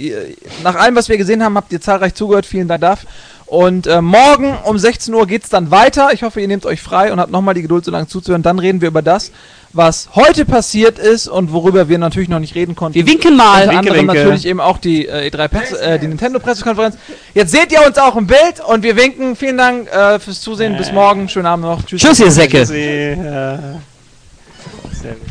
nach 0.63 0.75
allem, 0.75 0.95
was 0.95 1.09
wir 1.09 1.17
gesehen 1.17 1.43
haben, 1.43 1.55
habt 1.55 1.71
ihr 1.71 1.81
zahlreich 1.81 2.13
zugehört. 2.13 2.45
Vielen 2.45 2.67
Dank 2.67 2.81
dafür. 2.81 3.09
Und 3.49 3.87
äh, 3.87 3.99
morgen 3.99 4.55
um 4.63 4.77
16 4.77 5.11
Uhr 5.11 5.25
geht 5.25 5.43
es 5.43 5.49
dann 5.49 5.71
weiter. 5.71 6.09
Ich 6.13 6.21
hoffe, 6.21 6.39
ihr 6.39 6.47
nehmt 6.47 6.67
euch 6.67 6.81
frei 6.81 7.11
und 7.11 7.19
habt 7.19 7.31
nochmal 7.31 7.55
die 7.55 7.63
Geduld, 7.63 7.83
so 7.83 7.89
lange 7.89 8.07
zuzuhören. 8.07 8.43
Dann 8.43 8.59
reden 8.59 8.79
wir 8.79 8.89
über 8.89 9.01
das, 9.01 9.31
was 9.73 10.09
heute 10.13 10.45
passiert 10.45 10.99
ist 10.99 11.27
und 11.27 11.51
worüber 11.51 11.89
wir 11.89 11.97
natürlich 11.97 12.29
noch 12.29 12.37
nicht 12.37 12.53
reden 12.53 12.75
konnten. 12.75 12.93
Wir 12.93 13.07
winken 13.07 13.35
mal. 13.35 13.63
Unter 13.63 13.71
Winke, 13.71 13.79
anderem 13.79 14.07
winke. 14.07 14.13
natürlich 14.13 14.45
eben 14.45 14.61
auch 14.61 14.77
die 14.77 15.07
äh, 15.07 15.31
E3 15.31 15.47
Press, 15.47 15.73
äh, 15.73 15.97
die 15.97 16.07
Nintendo 16.07 16.39
Pressekonferenz. 16.39 16.95
Jetzt 17.33 17.51
seht 17.51 17.71
ihr 17.71 17.83
uns 17.87 17.97
auch 17.97 18.15
im 18.15 18.27
Bild 18.27 18.63
und 18.67 18.83
wir 18.83 18.95
winken. 18.95 19.35
Vielen 19.35 19.57
Dank 19.57 19.91
äh, 19.91 20.19
fürs 20.19 20.41
Zusehen. 20.41 20.77
Bis 20.77 20.91
morgen. 20.91 21.27
Schönen 21.27 21.47
Abend 21.47 21.65
noch. 21.65 21.83
Tschüss. 21.83 22.03
Tschüss, 22.03 22.19
ihr 22.19 22.31
Säcke. 22.31 22.59
Äh, 22.59 22.65
sehr 22.65 23.15
gut. 25.13 25.23